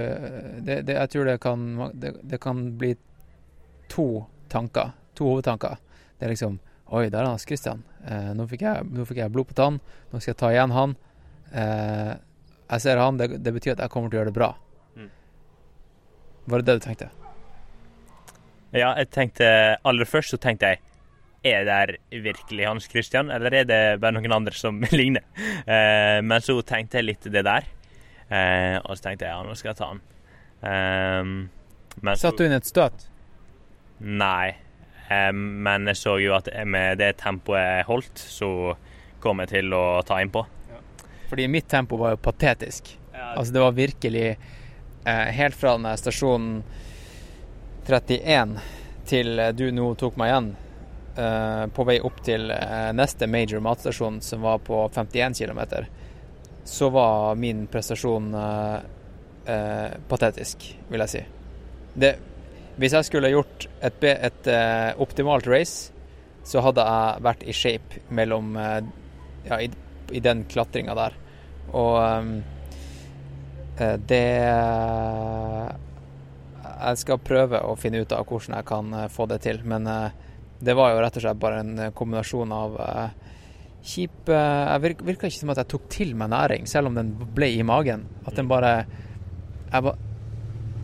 det, 0.64 0.80
det, 0.88 0.96
Jeg 0.96 1.12
tror 1.12 1.28
det 1.28 1.36
kan, 1.40 1.68
det, 1.94 2.16
det 2.26 2.40
kan 2.42 2.64
bli 2.80 2.94
to 3.92 4.08
tanker. 4.50 4.96
To 5.18 5.28
hovedtanker. 5.32 5.76
Det 6.18 6.26
er 6.26 6.34
liksom 6.34 6.58
Oi, 6.88 7.10
der 7.12 7.20
er 7.20 7.28
Hans 7.28 7.44
Christian. 7.44 7.82
Eh, 8.08 8.30
nå, 8.32 8.46
fikk 8.48 8.62
jeg, 8.64 8.86
nå 8.96 9.04
fikk 9.04 9.18
jeg 9.20 9.32
blod 9.34 9.50
på 9.50 9.56
tann. 9.58 9.74
Nå 10.08 10.22
skal 10.22 10.32
jeg 10.32 10.38
ta 10.40 10.48
igjen 10.54 10.72
han. 10.72 10.94
Eh, 11.52 12.14
jeg 12.64 12.84
ser 12.84 13.00
han. 13.02 13.18
Det, 13.20 13.42
det 13.44 13.52
betyr 13.52 13.74
at 13.74 13.82
jeg 13.84 13.92
kommer 13.92 14.08
til 14.08 14.16
å 14.16 14.22
gjøre 14.22 14.30
det 14.30 14.38
bra. 14.38 14.48
Mm. 14.96 15.10
Var 16.48 16.62
det 16.62 16.70
det 16.70 16.76
du 16.78 16.86
tenkte? 16.86 17.10
Ja, 18.72 18.94
jeg 18.96 19.10
tenkte 19.12 19.48
Aller 19.88 20.08
først 20.08 20.32
så 20.32 20.38
tenkte 20.40 20.72
jeg 20.72 20.84
er 21.48 21.64
det 21.64 22.22
virkelig 22.24 22.66
Hans 22.66 22.88
Christian, 22.90 23.30
eller 23.30 23.54
er 23.54 23.66
det 23.68 23.80
bare 24.02 24.16
noen 24.16 24.32
andre 24.40 24.56
som 24.56 24.80
ligner? 25.00 25.24
Eh, 25.64 26.18
men 26.24 26.44
så 26.44 26.56
tenkte 26.66 26.98
jeg 26.98 27.08
litt 27.10 27.28
det 27.32 27.44
der. 27.46 27.68
Eh, 28.28 28.76
og 28.82 28.96
så 28.96 29.08
tenkte 29.10 29.28
jeg 29.28 29.36
ja, 29.36 29.44
nå 29.44 29.54
skal 29.56 29.70
jeg 29.72 29.78
ta 29.78 29.90
han. 29.92 30.00
Eh, 30.72 32.00
men 32.00 32.18
Satt 32.20 32.40
du 32.40 32.44
inn 32.48 32.56
et 32.56 32.68
støt? 32.68 33.06
Nei. 34.00 34.56
Eh, 35.08 35.32
men 35.32 35.88
jeg 35.90 36.00
så 36.02 36.18
jo 36.22 36.36
at 36.36 36.50
med 36.66 37.00
det 37.02 37.14
tempoet 37.22 37.62
jeg 37.62 37.88
holdt, 37.88 38.22
så 38.22 38.52
kom 39.22 39.42
jeg 39.42 39.52
til 39.56 39.74
å 39.74 40.00
ta 40.06 40.20
innpå. 40.22 40.44
Fordi 41.28 41.48
mitt 41.48 41.68
tempo 41.68 41.96
var 41.96 42.14
jo 42.14 42.16
patetisk. 42.16 42.98
Altså 43.36 43.52
det 43.52 43.60
var 43.60 43.72
virkelig 43.72 44.38
eh, 45.04 45.14
Helt 45.14 45.54
fra 45.54 45.76
den 45.76 45.98
stasjonen 45.98 46.62
31 47.86 48.58
til 49.08 49.38
eh, 49.38 49.52
du 49.52 49.70
nå 49.72 49.90
tok 50.00 50.16
meg 50.20 50.30
igjen, 50.30 50.48
eh, 51.16 51.64
på 51.74 51.86
vei 51.88 51.98
opp 52.04 52.22
til 52.24 52.52
neste 52.96 53.28
major 53.28 53.64
matstasjon, 53.64 54.20
som 54.24 54.44
var 54.44 54.60
på 54.64 54.86
51 54.94 55.36
km, 55.40 55.60
så 56.64 56.88
var 56.92 57.34
min 57.40 57.66
prestasjon 57.66 58.34
patetisk, 60.08 60.64
vil 60.90 61.00
jeg 61.00 61.08
si. 61.08 61.20
Det, 61.96 62.10
hvis 62.78 62.94
jeg 62.94 63.06
skulle 63.08 63.32
gjort 63.32 63.66
et, 63.82 64.04
et 64.06 64.50
eh, 64.52 64.90
optimalt 65.02 65.48
race, 65.50 65.90
så 66.46 66.62
hadde 66.64 66.84
jeg 66.86 67.24
vært 67.26 67.42
i 67.42 67.54
shape 67.56 68.02
mellom 68.14 68.54
eh, 68.56 68.78
ja, 69.48 69.58
i, 69.64 69.68
i 70.14 70.22
den 70.22 70.44
klatringa 70.50 70.94
der. 70.98 71.16
Og 71.74 71.98
eh, 73.82 73.96
det 74.10 74.24
Jeg 76.78 76.98
skal 77.02 77.20
prøve 77.22 77.60
å 77.66 77.76
finne 77.78 78.00
ut 78.02 78.14
av 78.14 78.26
hvordan 78.26 78.56
jeg 78.56 78.66
kan 78.66 78.96
få 79.10 79.26
det 79.30 79.40
til, 79.44 79.60
men 79.66 79.86
det 80.58 80.74
var 80.78 80.92
jo 80.92 81.02
rett 81.02 81.18
og 81.18 81.22
slett 81.22 81.38
bare 81.42 81.60
en 81.62 81.92
kombinasjon 81.94 82.54
av 82.54 82.74
kjip 83.86 84.30
Jeg 84.30 84.82
virka, 84.82 85.30
ikke 85.30 85.30
som 85.36 85.54
at 85.54 85.62
jeg 85.62 85.70
tok 85.70 85.86
til 85.94 86.14
meg 86.18 86.30
næring, 86.34 86.66
selv 86.70 86.90
om 86.90 86.98
den 86.98 87.14
ble 87.34 87.52
i 87.54 87.62
magen. 87.66 88.06
At 88.26 88.38
den 88.38 88.50
bare 88.50 88.72
Jeg, 89.70 89.82
ba, 89.86 89.94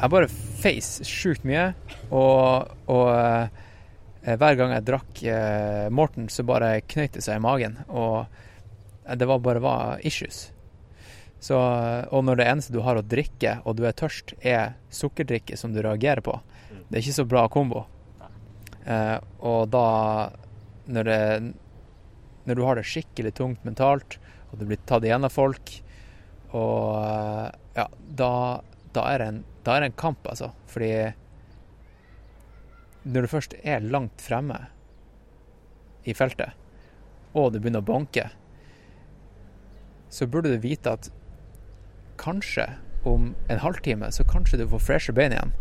jeg 0.00 0.12
bare 0.12 0.30
feis 0.60 0.88
sjukt 1.08 1.44
mye, 1.48 1.68
og, 2.10 2.72
og 2.90 3.10
eh, 3.14 4.34
hver 4.40 4.58
gang 4.58 4.74
jeg 4.74 4.86
drakk 4.88 5.22
eh, 5.28 5.86
Morten, 5.94 6.28
så 6.32 6.46
bare 6.46 6.80
knøyt 6.88 7.18
det 7.18 7.24
seg 7.24 7.38
i 7.38 7.44
magen. 7.44 7.78
Og 7.88 8.24
eh, 8.24 9.14
det 9.18 9.28
var 9.30 9.44
bare 9.44 9.62
var 9.64 10.04
issues. 10.06 10.48
Så, 11.44 11.58
og 12.08 12.24
når 12.24 12.40
det 12.40 12.48
eneste 12.48 12.72
du 12.72 12.80
har 12.86 12.96
å 12.96 13.04
drikke, 13.04 13.58
og 13.68 13.76
du 13.76 13.84
er 13.84 13.96
tørst, 13.96 14.32
er 14.40 14.78
sukkerdrikke 14.94 15.58
som 15.60 15.74
du 15.74 15.82
reagerer 15.84 16.24
på, 16.24 16.38
det 16.88 16.96
er 16.96 17.02
ikke 17.02 17.18
så 17.18 17.26
bra 17.28 17.44
kombo. 17.52 17.84
Eh, 18.84 19.16
og 19.44 19.68
da 19.72 19.86
når, 20.86 21.08
det, 21.08 21.52
når 22.48 22.58
du 22.58 22.62
har 22.64 22.80
det 22.80 22.86
skikkelig 22.88 23.34
tungt 23.36 23.64
mentalt, 23.68 24.18
og 24.50 24.60
du 24.60 24.68
blir 24.68 24.80
tatt 24.88 25.04
igjen 25.04 25.26
av 25.26 25.32
folk, 25.34 25.74
og 26.54 26.96
eh, 27.00 27.48
ja, 27.76 27.86
da, 28.22 28.30
da, 28.94 29.06
er 29.10 29.20
det 29.20 29.28
en, 29.32 29.42
da 29.64 29.76
er 29.76 29.84
det 29.84 29.92
en 29.92 30.00
kamp, 30.00 30.26
altså. 30.28 30.52
Fordi 30.70 30.92
når 33.04 33.24
du 33.24 33.32
først 33.32 33.56
er 33.62 33.84
langt 33.84 34.22
fremme 34.24 34.58
i 36.04 36.14
feltet, 36.16 36.52
og 37.34 37.52
det 37.52 37.60
begynner 37.62 37.82
å 37.84 37.88
banke, 37.88 38.28
så 40.12 40.28
burde 40.30 40.52
du 40.52 40.62
vite 40.62 40.92
at 40.94 41.10
kanskje 42.20 42.68
om 43.04 43.32
en 43.50 43.60
halvtime 43.60 44.08
så 44.12 44.24
kanskje 44.24 44.60
du 44.60 44.68
får 44.70 44.84
freshe 44.86 45.12
bein 45.16 45.34
igjen. 45.34 45.52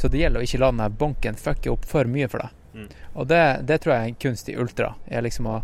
Så 0.00 0.08
det 0.08 0.22
gjelder 0.22 0.40
å 0.40 0.46
ikke 0.46 0.62
la 0.62 0.70
denne 0.72 0.88
banken 1.02 1.38
fucke 1.38 1.70
opp 1.70 1.84
for 1.86 2.08
mye 2.08 2.28
for 2.30 2.42
deg. 2.42 2.56
Mm. 2.74 2.86
Og 3.20 3.26
det, 3.30 3.42
det 3.68 3.80
tror 3.82 3.94
jeg 3.94 4.02
er 4.02 4.12
en 4.12 4.20
kunst 4.24 4.48
i 4.48 4.56
ultra. 4.58 4.94
Liksom 5.10 5.48
å, 5.50 5.56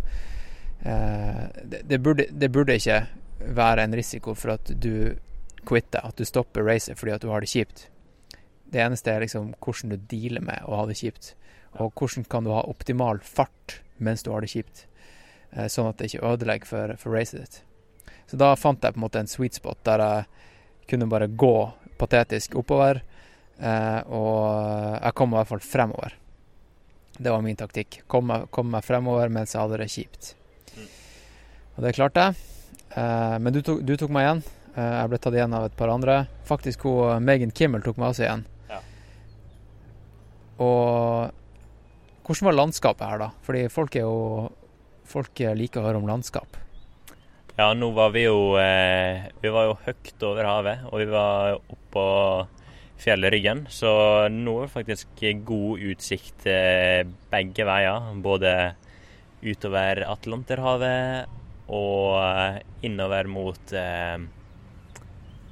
eh, 0.82 1.44
det, 1.62 1.85
det, 1.89 1.98
burde, 2.02 2.27
det 2.31 2.51
burde 2.52 2.77
ikke 2.77 3.01
være 3.56 3.86
en 3.86 3.97
risiko 3.97 4.35
for 4.36 4.56
at 4.56 4.70
du 4.74 5.16
quitter, 5.66 6.05
at 6.05 6.16
du 6.16 6.24
stopper 6.28 6.66
racet 6.66 6.98
fordi 6.98 7.14
at 7.16 7.24
du 7.24 7.30
har 7.32 7.43
det 7.43 7.51
kjipt. 7.52 7.86
Det 8.66 8.82
eneste 8.82 9.12
er 9.12 9.22
liksom 9.22 9.52
hvordan 9.62 9.94
du 9.94 10.09
dealer 10.10 10.44
med 10.44 10.64
å 10.66 10.80
ha 10.80 10.86
det 10.88 10.98
kjipt. 10.98 11.34
Og 11.82 11.93
hvordan 11.94 12.26
kan 12.30 12.47
du 12.47 12.52
ha 12.55 12.64
optimal 12.66 13.20
fart 13.22 13.80
mens 14.02 14.24
du 14.24 14.32
har 14.32 14.44
det 14.44 14.52
kjipt, 14.52 14.84
eh, 15.52 15.68
sånn 15.72 15.88
at 15.88 15.98
det 15.98 16.10
ikke 16.10 16.26
ødelegger 16.26 16.68
for, 16.68 16.94
for 17.01 17.16
racet 17.16 17.43
ditt. 17.43 17.60
Så 18.26 18.38
da 18.40 18.55
fant 18.59 18.82
jeg 18.82 18.94
på 18.94 19.01
en 19.01 19.06
måte 19.06 19.22
en 19.22 19.30
sweet 19.30 19.56
spot 19.56 19.78
der 19.86 20.02
jeg 20.02 20.26
kunne 20.90 21.09
bare 21.10 21.30
gå 21.30 21.55
patetisk 21.98 22.59
oppover, 22.60 23.01
eh, 23.59 24.01
og 24.12 24.98
jeg 25.01 25.16
kom 25.16 25.32
i 25.32 25.38
hvert 25.38 25.52
fall 25.52 25.64
fremover. 25.64 26.16
Det 27.16 27.32
var 27.32 27.40
min 27.40 27.56
taktikk. 27.56 28.02
Kom 28.06 28.28
kom 28.52 28.68
meg 28.68 28.84
fremover 28.84 29.30
mens 29.32 29.55
jeg 29.55 29.62
hadde 29.62 29.80
det 29.80 29.88
kjipt. 29.88 30.34
Og 31.76 31.84
det 31.84 31.94
klarte 31.97 32.26
jeg. 32.26 32.36
Eh, 32.97 33.38
men 33.40 33.52
du 33.55 33.62
tok, 33.64 33.80
du 33.84 33.97
tok 33.97 34.12
meg 34.12 34.26
igjen. 34.26 34.44
Eh, 34.77 34.93
jeg 35.01 35.11
ble 35.11 35.20
tatt 35.23 35.36
igjen 35.39 35.57
av 35.57 35.66
et 35.69 35.77
par 35.77 35.93
andre. 35.93 36.20
Faktisk 36.48 36.85
hun 36.89 37.24
Megan 37.24 37.55
Kimmel 37.57 37.85
tok 37.85 37.98
meg 38.01 38.12
også 38.12 38.27
igjen. 38.27 38.44
Ja. 38.69 38.82
Og 40.61 41.32
hvordan 42.27 42.51
var 42.51 42.59
landskapet 42.61 43.09
her, 43.09 43.24
da? 43.24 43.32
Fordi 43.47 43.66
folk 43.73 43.97
er 43.97 44.07
jo 44.07 44.53
Folk 45.07 45.39
liker 45.39 45.78
å 45.78 45.85
høre 45.86 46.01
om 46.01 46.09
landskap. 46.09 46.57
Ja, 47.55 47.69
nå 47.78 47.93
var 47.94 48.11
vi 48.11 48.24
jo 48.24 48.57
eh, 48.59 49.28
Vi 49.39 49.53
var 49.55 49.69
jo 49.69 49.77
høyt 49.85 50.24
over 50.27 50.48
havet, 50.48 50.82
og 50.90 50.98
vi 50.98 51.07
var 51.12 51.61
oppå 51.62 52.07
fjellryggen. 53.01 53.66
Så 53.70 53.93
nå 54.32 54.57
er 54.59 54.66
det 54.66 54.74
faktisk 54.74 55.23
god 55.47 55.86
utsikt 55.93 56.48
eh, 56.51 57.07
begge 57.31 57.69
veier. 57.69 58.11
Både 58.24 58.53
utover 59.47 60.03
Atlanterhavet 60.11 61.31
og 61.73 62.19
eh, 62.20 62.61
innover 62.90 63.31
mot 63.31 63.73
eh, 63.78 64.19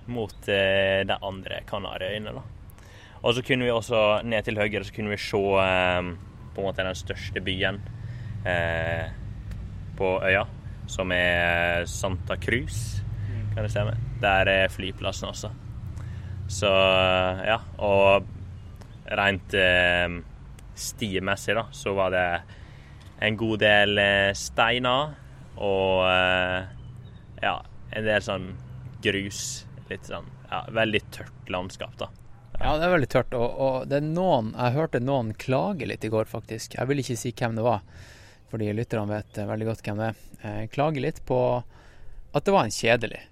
mot 0.06 0.48
eh, 0.48 1.02
de 1.06 1.16
andre 1.22 1.62
Kanariøyene. 1.68 2.34
da. 2.34 2.42
Og 3.24 3.34
så 3.34 3.42
kunne 3.42 3.64
vi 3.64 3.72
også 3.72 4.22
ned 4.24 4.44
til 4.44 4.58
høyre 4.60 4.84
så 4.84 4.92
kunne 4.92 5.14
vi 5.14 5.20
se 5.20 5.40
eh, 5.40 6.10
på 6.54 6.62
en 6.62 6.68
måte 6.68 6.84
den 6.84 6.98
største 6.98 7.40
byen 7.44 7.80
eh, 8.46 9.08
på 9.96 10.10
øya, 10.22 10.44
som 10.86 11.12
er 11.14 11.86
Santa 11.86 12.36
Cruz, 12.36 13.00
kan 13.54 13.64
det 13.64 13.70
stemme. 13.70 13.96
Der 14.20 14.50
er 14.50 14.68
flyplassen 14.68 15.28
også. 15.28 15.50
Så 16.50 16.70
ja, 17.46 17.58
og 17.78 18.26
rent 19.16 19.54
eh, 19.56 20.20
stimessig, 20.74 21.54
da, 21.56 21.66
så 21.72 21.94
var 21.96 22.12
det 22.14 22.28
en 23.24 23.36
god 23.38 23.62
del 23.62 23.98
eh, 24.02 24.32
steiner 24.36 25.14
og 25.56 26.04
eh, 26.10 26.66
ja, 27.44 27.56
en 27.94 28.08
del 28.08 28.24
sånn 28.24 28.50
grus. 29.04 29.64
Litt 29.90 30.06
sånn 30.08 30.26
ja, 30.50 30.62
veldig 30.72 31.00
tørt 31.12 31.50
landskap, 31.52 31.96
da. 32.00 32.08
Ja, 32.60 32.76
det 32.78 32.86
er 32.86 32.92
veldig 32.94 33.08
tørt. 33.10 33.34
Og, 33.34 33.58
og 33.60 33.88
det 33.90 33.98
er 33.98 34.06
noen 34.06 34.52
Jeg 34.54 34.76
hørte 34.76 35.00
noen 35.02 35.32
klage 35.34 35.86
litt 35.90 36.04
i 36.06 36.10
går, 36.12 36.24
faktisk. 36.30 36.76
Jeg 36.78 36.86
vil 36.88 37.02
ikke 37.02 37.16
si 37.18 37.32
hvem 37.36 37.56
det 37.58 37.64
var, 37.66 37.82
fordi 38.52 38.70
lytterne 38.72 39.10
vet 39.10 39.38
eh, 39.42 39.48
veldig 39.50 39.66
godt 39.68 39.82
hvem 39.84 40.00
det 40.00 40.08
er. 40.12 40.20
Eh, 40.44 40.60
klage 40.72 41.02
litt 41.02 41.20
på 41.26 41.38
at 42.34 42.44
det 42.46 42.54
var 42.54 42.64
en 42.68 42.74
kjedelig 42.74 43.22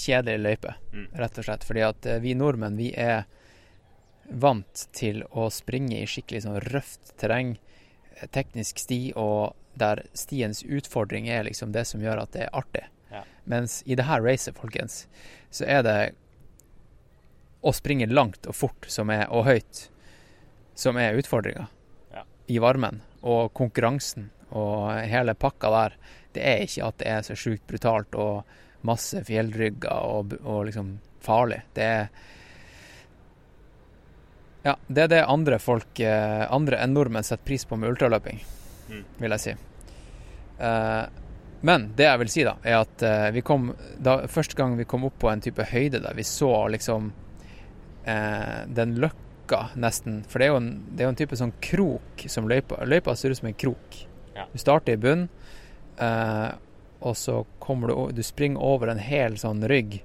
kjedelig 0.00 0.40
løype, 0.40 0.74
Mm. 0.94 1.08
rett 1.18 1.38
og 1.38 1.44
slett. 1.44 1.64
Fordi 1.66 1.82
at 1.84 2.06
eh, 2.06 2.20
vi 2.22 2.34
nordmenn, 2.38 2.76
vi 2.78 2.92
er 2.96 3.24
vant 4.30 4.86
til 4.96 5.24
å 5.32 5.48
springe 5.52 5.98
i 6.00 6.06
skikkelig 6.08 6.44
sånn 6.46 6.60
røft 6.70 7.12
terreng, 7.20 7.56
teknisk 8.30 8.78
sti, 8.78 9.12
og 9.18 9.56
der 9.80 10.04
stiens 10.14 10.62
utfordring 10.62 11.28
er 11.28 11.44
liksom 11.48 11.72
det 11.72 11.86
som 11.88 12.00
gjør 12.04 12.22
at 12.22 12.32
det 12.36 12.46
er 12.46 12.54
artig. 12.56 12.84
Mens 13.46 13.82
i 13.86 13.94
det 13.94 14.04
her 14.04 14.20
racet, 14.22 14.56
folkens, 14.58 15.06
så 15.50 15.64
er 15.66 15.82
det 15.82 15.98
å 17.62 17.72
springe 17.74 18.06
langt 18.08 18.46
og 18.48 18.54
fort 18.56 18.86
som 18.88 19.10
er, 19.10 19.26
og 19.30 19.44
høyt 19.44 19.88
som 20.74 20.96
er 20.96 21.16
utfordringa 21.18 21.66
Ja. 22.14 22.22
i 22.48 22.58
varmen. 22.58 23.00
Og 23.22 23.52
konkurransen 23.54 24.30
og 24.50 24.92
hele 25.06 25.34
pakka 25.34 25.70
der. 25.70 25.96
Det 26.32 26.42
er 26.46 26.62
ikke 26.64 26.86
at 26.86 26.98
det 26.98 27.06
er 27.06 27.22
så 27.22 27.34
sjukt 27.36 27.66
brutalt 27.66 28.14
og 28.14 28.44
masse 28.82 29.20
fjellrygger 29.24 29.92
og, 29.92 30.32
og 30.44 30.66
liksom 30.70 30.98
farlig. 31.20 31.62
Det 31.74 31.82
er 31.84 32.08
Ja, 34.62 34.74
det 34.92 35.02
er 35.02 35.08
det 35.08 35.20
andre 35.24 35.56
folk, 35.58 36.00
eh, 36.04 36.46
andre 36.52 36.76
enn 36.84 36.92
nordmenn, 36.92 37.24
setter 37.24 37.44
pris 37.48 37.64
på 37.64 37.78
med 37.80 37.94
ultraløping, 37.94 38.40
Mm. 38.90 39.04
vil 39.18 39.30
jeg 39.30 39.40
si. 39.40 39.50
Eh, 40.60 41.06
men 41.60 41.90
det 41.96 42.06
jeg 42.06 42.20
vil 42.22 42.30
si, 42.32 42.44
da, 42.46 42.54
er 42.64 42.78
at 42.80 43.02
eh, 43.04 43.30
vi 43.36 43.42
kom 43.44 43.72
da, 44.00 44.22
Første 44.32 44.56
gang 44.56 44.78
vi 44.78 44.86
kom 44.88 45.04
opp 45.08 45.18
på 45.20 45.28
en 45.28 45.42
type 45.44 45.66
høyde 45.72 46.00
der 46.00 46.16
vi 46.16 46.24
så 46.24 46.52
liksom 46.72 47.10
eh, 48.08 48.62
den 48.66 48.96
løkka 49.02 49.66
nesten 49.80 50.22
For 50.28 50.40
det 50.40 50.48
er 50.48 50.54
jo 50.54 50.60
en, 50.62 50.70
det 50.88 51.04
er 51.04 51.10
jo 51.10 51.14
en 51.14 51.20
type 51.20 51.40
sånn 51.40 51.52
krok 51.64 52.24
som 52.32 52.48
løypa 52.48 52.80
Løypa 52.88 53.16
ser 53.16 53.34
ut 53.34 53.42
som 53.42 53.50
en 53.50 53.58
krok. 53.60 54.00
Ja. 54.36 54.46
Du 54.52 54.56
starter 54.62 54.96
i 54.96 55.00
bunn, 55.00 55.26
eh, 56.00 56.48
og 57.00 57.16
så 57.16 57.42
kommer 57.60 57.92
du 57.92 58.16
Du 58.16 58.22
springer 58.24 58.62
over 58.64 58.92
en 58.92 59.02
hel 59.02 59.36
sånn 59.40 59.60
rygg 59.68 59.98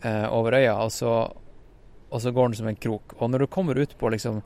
eh, 0.00 0.26
over 0.32 0.56
øya, 0.56 0.78
og 0.86 0.92
så, 0.94 1.14
og 2.08 2.22
så 2.22 2.32
går 2.32 2.48
den 2.48 2.60
som 2.62 2.72
en 2.72 2.80
krok. 2.80 3.18
Og 3.18 3.30
når 3.30 3.44
du 3.44 3.52
kommer 3.52 3.76
ut 3.76 3.92
på 3.98 4.12
liksom 4.14 4.40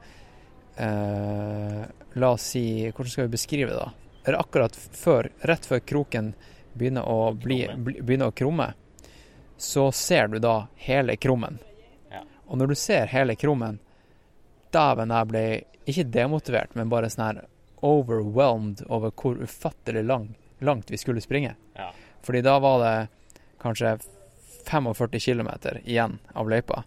eh, 0.77 1.83
La 2.19 2.35
oss 2.35 2.51
si 2.55 2.65
Hvordan 2.91 3.13
skal 3.15 3.29
vi 3.29 3.37
beskrive 3.37 3.71
det, 3.71 3.79
da? 3.79 4.02
Akkurat 4.25 4.77
før, 4.77 5.31
rett 5.41 5.67
før 5.67 5.81
kroken 5.81 6.33
begynner 6.73 7.09
å, 7.09 7.33
bli, 7.35 7.65
bli, 7.77 8.01
begynner 8.03 8.31
å 8.31 8.37
krumme, 8.37 8.73
så 9.57 9.93
ser 9.93 10.29
du 10.29 10.39
da 10.39 10.67
hele 10.77 11.17
krummen. 11.17 11.59
Ja. 12.11 12.23
Og 12.47 12.59
når 12.59 12.73
du 12.73 12.75
ser 12.79 13.11
hele 13.13 13.35
krummen, 13.35 13.81
dæven, 14.73 15.11
jeg 15.11 15.31
ble 15.31 15.45
ikke 15.85 16.07
demotivert, 16.15 16.75
men 16.79 16.93
bare 16.93 17.11
sånn 17.11 17.27
her 17.27 17.43
overwhelmed 17.83 18.85
over 18.89 19.11
hvor 19.19 19.43
ufattelig 19.43 20.05
lang, 20.07 20.31
langt 20.63 20.91
vi 20.91 21.01
skulle 21.01 21.21
springe. 21.21 21.57
Ja. 21.75 21.91
Fordi 22.23 22.45
da 22.47 22.59
var 22.63 22.79
det 22.85 22.97
kanskje 23.63 23.99
45 24.65 25.21
km 25.21 25.51
igjen 25.85 26.19
av 26.33 26.51
løypa. 26.51 26.85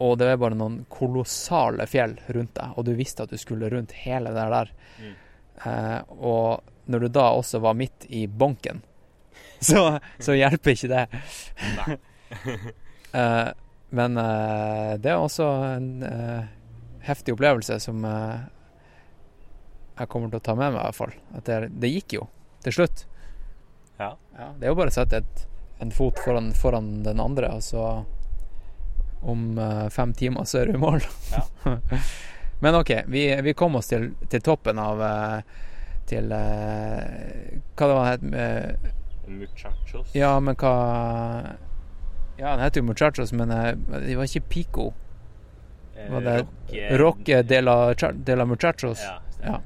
Og 0.00 0.18
det 0.18 0.30
var 0.30 0.40
bare 0.40 0.56
noen 0.56 0.84
kolossale 0.88 1.86
fjell 1.86 2.16
rundt 2.26 2.54
deg, 2.56 2.76
og 2.76 2.86
du 2.88 2.94
visste 2.96 3.26
at 3.26 3.32
du 3.32 3.38
skulle 3.38 3.68
rundt 3.70 3.92
hele 3.92 4.32
det 4.34 4.46
der. 4.54 4.72
Mm. 4.98 5.18
Eh, 5.66 5.98
og 6.18 6.62
når 6.90 7.04
du 7.04 7.08
da 7.14 7.26
også 7.36 7.60
var 7.62 7.76
midt 7.78 8.06
i 8.08 8.26
bonken, 8.26 8.82
så, 9.70 9.98
så 10.18 10.36
hjelper 10.38 10.76
ikke 10.76 10.94
det. 10.94 11.06
Eh, 13.10 13.48
men 13.90 14.14
eh, 14.22 14.92
det 15.02 15.10
er 15.10 15.18
også 15.18 15.46
en 15.72 15.86
eh, 16.06 16.44
heftig 17.02 17.34
opplevelse 17.34 17.80
som 17.82 18.04
eh, 18.06 18.44
jeg 19.98 20.10
kommer 20.12 20.30
til 20.30 20.38
å 20.38 20.44
ta 20.46 20.54
med 20.54 20.70
meg, 20.70 20.78
i 20.78 20.84
hvert 20.84 20.98
fall. 21.00 21.16
At 21.34 21.50
det, 21.50 21.72
det 21.82 21.90
gikk 21.90 22.14
jo, 22.20 22.28
til 22.62 22.76
slutt. 22.76 23.02
Ja. 23.98 24.12
det 24.30 24.68
er 24.68 24.70
jo 24.70 24.78
bare 24.78 24.94
å 24.94 24.94
sette 24.94 25.24
et, 25.24 25.42
en 25.82 25.90
fot 25.92 26.22
foran, 26.22 26.52
foran 26.56 27.00
den 27.02 27.18
andre, 27.20 27.50
og 27.58 27.66
så 27.66 27.88
om 29.20 29.58
eh, 29.58 29.88
fem 29.92 30.14
timer 30.16 30.44
så 30.48 30.62
er 30.62 30.70
du 30.70 30.78
i 30.78 30.80
mål. 30.80 31.02
Men 32.60 32.74
OK, 32.74 32.90
vi, 33.06 33.22
vi 33.42 33.54
kom 33.56 33.76
oss 33.78 33.88
til, 33.88 34.10
til 34.28 34.40
toppen 34.44 34.78
av 34.78 35.00
eh, 35.02 35.40
Til 36.10 36.32
eh, 36.36 37.60
Hva 37.78 37.86
det 37.88 37.96
var 37.96 38.04
det 38.04 38.12
het? 38.12 38.24
eh, 38.34 38.90
Muchachos. 39.30 40.10
Ja, 40.18 40.32
men 40.42 40.56
hva 40.58 40.74
Ja, 42.40 42.50
den 42.56 42.64
heter 42.64 42.80
jo 42.80 42.86
Muchachos, 42.88 43.32
men 43.36 43.48
det 43.52 44.16
var 44.16 44.24
ikke 44.26 44.40
Pico. 44.48 44.88
Var 46.10 46.20
det 46.24 46.46
Rock- 46.98 47.28
de 47.46 47.60
la, 47.60 47.74
de 47.94 48.36
la 48.36 48.44
Muchachos. 48.48 49.02
Ja. 49.04 49.18
Ja. 49.44 49.58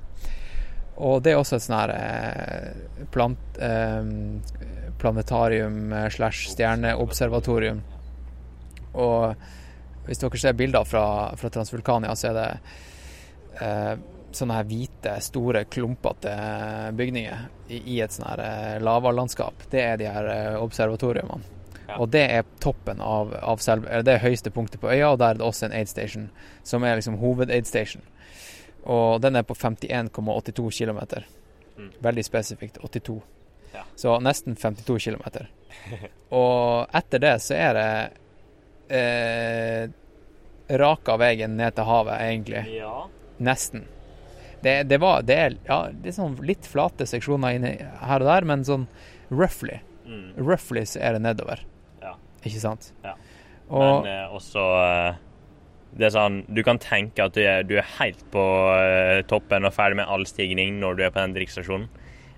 Og 0.96 1.22
det 1.22 1.32
er 1.32 1.38
også 1.40 1.56
et 1.56 1.64
sånn 1.64 1.78
her 1.78 2.74
plant, 3.14 3.38
planetarium 4.98 5.94
slash 6.10 6.48
stjerneobservatorium. 6.52 7.80
Og 8.94 9.34
hvis 10.06 10.20
dere 10.20 10.40
ser 10.40 10.58
bilder 10.58 10.84
fra, 10.88 11.06
fra 11.40 11.50
Transvulkania, 11.50 12.14
så 12.18 12.30
er 12.30 12.38
det 12.38 12.48
eh, 13.64 13.94
sånne 14.34 14.58
her 14.58 14.68
hvite, 14.68 15.16
store, 15.22 15.64
klumpete 15.70 16.34
bygninger 16.98 17.48
i, 17.68 17.80
i 17.96 18.00
et 18.04 18.14
sånn 18.14 18.28
her 18.28 18.44
eh, 18.44 18.78
lavalandskap. 18.84 19.68
Det 19.70 19.82
er 19.82 20.00
de 20.00 20.10
her 20.10 20.30
observatoriene. 20.60 20.62
observatoriumene. 20.64 21.54
Ja. 21.88 21.98
Og 22.00 22.08
det 22.08 22.24
er 22.32 22.44
toppen 22.60 23.00
av, 23.00 23.34
av 23.42 23.60
selv, 23.60 23.86
eller 23.90 24.02
Det 24.02 24.18
høyeste 24.22 24.50
punktet 24.50 24.80
på 24.80 24.90
øya, 24.90 25.10
og 25.12 25.18
der 25.20 25.34
er 25.34 25.40
det 25.40 25.44
også 25.44 25.66
en 25.66 25.76
aid 25.76 25.88
station, 25.88 26.30
som 26.62 26.84
er 26.84 26.96
liksom 26.96 27.18
hoved-aid 27.20 27.68
station. 27.68 28.02
Og 28.84 29.20
den 29.20 29.36
er 29.36 29.42
på 29.42 29.54
51,82 29.54 30.70
km. 30.78 31.00
Mm. 31.76 31.90
Veldig 32.00 32.24
spesifikt 32.24 32.78
82. 32.80 33.20
Ja. 33.74 33.84
Så 33.96 34.16
nesten 34.20 34.56
52 34.56 34.98
km. 35.04 35.46
og 36.40 36.94
etter 36.94 37.20
det 37.20 37.34
så 37.42 37.54
er 37.58 37.74
det 37.74 37.88
eh, 38.92 39.88
raka 40.80 41.16
veien 41.20 41.56
ned 41.58 41.74
til 41.76 41.88
havet, 41.88 42.20
egentlig. 42.20 42.64
ja. 42.78 42.94
Nesten. 43.44 43.88
Det, 44.64 44.84
det 44.88 44.96
var 45.02 45.24
Det 45.26 45.34
ja, 45.66 45.78
det 45.92 46.12
sånn 46.16 46.38
litt 46.46 46.64
flate 46.70 47.04
seksjoner 47.04 47.56
inni 47.58 47.72
her 47.82 48.22
og 48.22 48.28
der, 48.30 48.46
men 48.48 48.62
sånn 48.64 48.86
roughly. 49.28 49.80
Mm. 50.06 50.30
Roughly 50.38 50.84
så 50.88 51.02
er 51.02 51.16
det 51.18 51.24
nedover. 51.26 51.60
Ja. 52.00 52.14
Ikke 52.44 52.62
sant? 52.62 52.92
Ja. 53.04 53.12
Og 53.68 54.04
Men 54.04 54.08
eh, 54.12 54.32
også 54.36 54.62
eh, 54.78 55.18
Det 55.96 56.04
er 56.04 56.12
sånn 56.12 56.34
Du 56.52 56.58
kan 56.66 56.76
tenke 56.76 57.24
at 57.24 57.32
du 57.32 57.40
er, 57.40 57.62
du 57.64 57.78
er 57.80 57.86
helt 57.98 58.20
på 58.32 58.42
eh, 58.76 59.22
toppen 59.28 59.64
og 59.64 59.72
ferdig 59.72 59.96
med 60.02 60.10
all 60.12 60.26
stigning 60.28 60.78
når 60.82 60.98
du 60.98 61.04
er 61.06 61.12
på 61.14 61.22
den 61.22 61.32
drikkestasjonen, 61.36 61.86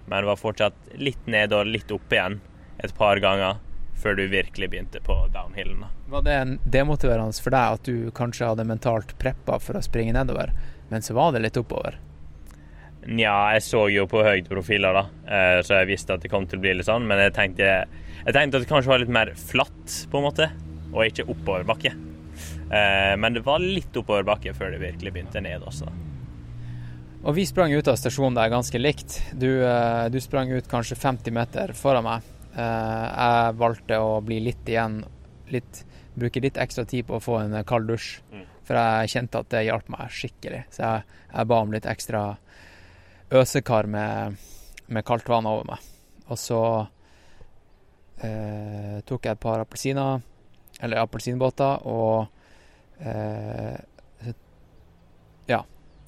men 0.06 0.22
det 0.22 0.30
var 0.30 0.38
fortsatt 0.38 0.92
litt 1.02 1.26
ned 1.26 1.54
og 1.56 1.66
litt 1.66 1.90
opp 1.94 2.14
igjen 2.14 2.40
et 2.82 2.94
par 2.94 3.18
ganger 3.22 3.58
før 3.96 4.16
du 4.18 4.26
virkelig 4.28 4.68
begynte 4.70 5.00
på 5.04 5.16
downhillen. 5.34 5.84
var 6.08 6.22
det 6.22 6.34
en 6.34 6.58
demotiverende 6.64 7.42
for 7.42 7.50
deg 7.50 7.78
at 7.78 7.82
du 7.88 8.10
kanskje 8.14 8.46
hadde 8.50 8.64
mentalt 8.68 9.16
preppa 9.18 9.58
for 9.58 9.78
å 9.78 9.82
springe 9.82 10.12
nedover, 10.12 10.52
men 10.90 11.02
så 11.02 11.14
var 11.14 11.32
det 11.32 11.42
litt 11.42 11.56
oppover? 11.56 11.96
Nja, 13.06 13.52
jeg 13.54 13.62
så 13.62 13.84
jo 13.92 14.06
på 14.10 14.22
høydeprofiler, 14.26 14.92
da, 14.96 15.04
eh, 15.30 15.60
så 15.62 15.80
jeg 15.80 15.92
visste 15.92 16.14
at 16.14 16.22
det 16.22 16.30
kom 16.30 16.46
til 16.46 16.58
å 16.58 16.64
bli 16.64 16.74
litt 16.74 16.88
sånn, 16.88 17.06
men 17.06 17.18
jeg 17.22 17.34
tenkte, 17.36 17.68
jeg 18.24 18.34
tenkte 18.34 18.58
at 18.58 18.64
det 18.64 18.70
kanskje 18.70 18.90
var 18.90 19.02
litt 19.02 19.14
mer 19.14 19.30
flatt, 19.38 20.06
på 20.10 20.18
en 20.18 20.26
måte, 20.26 20.50
og 20.92 21.04
ikke 21.06 21.28
oppoverbakke. 21.30 21.94
Eh, 22.70 23.16
Men 23.16 23.32
det 23.32 23.44
var 23.46 23.62
litt 23.62 23.94
oppoverbakke 23.96 24.52
før 24.54 24.72
det 24.74 24.82
virkelig 24.82 25.12
begynte 25.14 25.40
ned 25.40 25.62
også. 25.62 25.86
Og 27.26 27.34
vi 27.34 27.46
sprang 27.46 27.72
ut 27.72 27.88
av 27.88 27.96
stasjonen 27.98 28.34
der 28.34 28.50
ganske 28.52 28.78
likt. 28.78 29.20
Du, 29.34 29.62
eh, 29.64 30.08
du 30.08 30.18
sprang 30.20 30.50
ut 30.52 30.68
kanskje 30.68 30.96
50 30.98 31.30
meter 31.34 31.72
foran 31.74 32.04
meg. 32.04 32.22
Eh, 32.56 33.06
Jeg 33.16 33.56
valgte 33.60 33.98
å 34.00 34.20
bli 34.24 34.40
litt 34.40 34.68
igjen, 34.68 35.02
litt, 35.52 35.84
bruke 36.16 36.40
litt 36.40 36.56
ekstra 36.56 36.84
tid 36.88 37.06
på 37.06 37.18
å 37.18 37.22
få 37.22 37.38
en 37.42 37.56
kald 37.68 37.88
dusj. 37.90 38.20
Mm. 38.32 38.44
For 38.66 38.80
jeg 38.80 39.12
kjente 39.12 39.38
at 39.44 39.50
det 39.52 39.64
hjalp 39.68 39.88
meg 39.92 40.10
skikkelig. 40.10 40.62
Så 40.74 40.82
jeg, 40.82 41.04
jeg 41.32 41.50
ba 41.52 41.58
om 41.62 41.74
litt 41.74 41.86
ekstra 41.86 42.22
øsekar 43.36 43.86
med, 43.90 44.36
med 44.88 45.04
kaldt 45.06 45.28
vann 45.30 45.46
over 45.50 45.68
meg. 45.68 45.84
Og 46.26 46.38
så 46.40 46.60
eh, 48.24 49.02
tok 49.06 49.28
jeg 49.28 49.36
et 49.36 49.42
par 49.42 49.62
appelsiner, 49.62 50.24
eller 50.80 51.02
appelsinbåter, 51.04 51.84
og 51.86 52.26
eh, 53.00 53.76
Ja. 55.46 55.60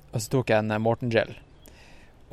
Og 0.09 0.23
så 0.25 0.33
tok 0.33 0.51
jeg 0.51 0.65
en 0.65 0.81
Morten 0.83 1.13
Gel 1.13 1.37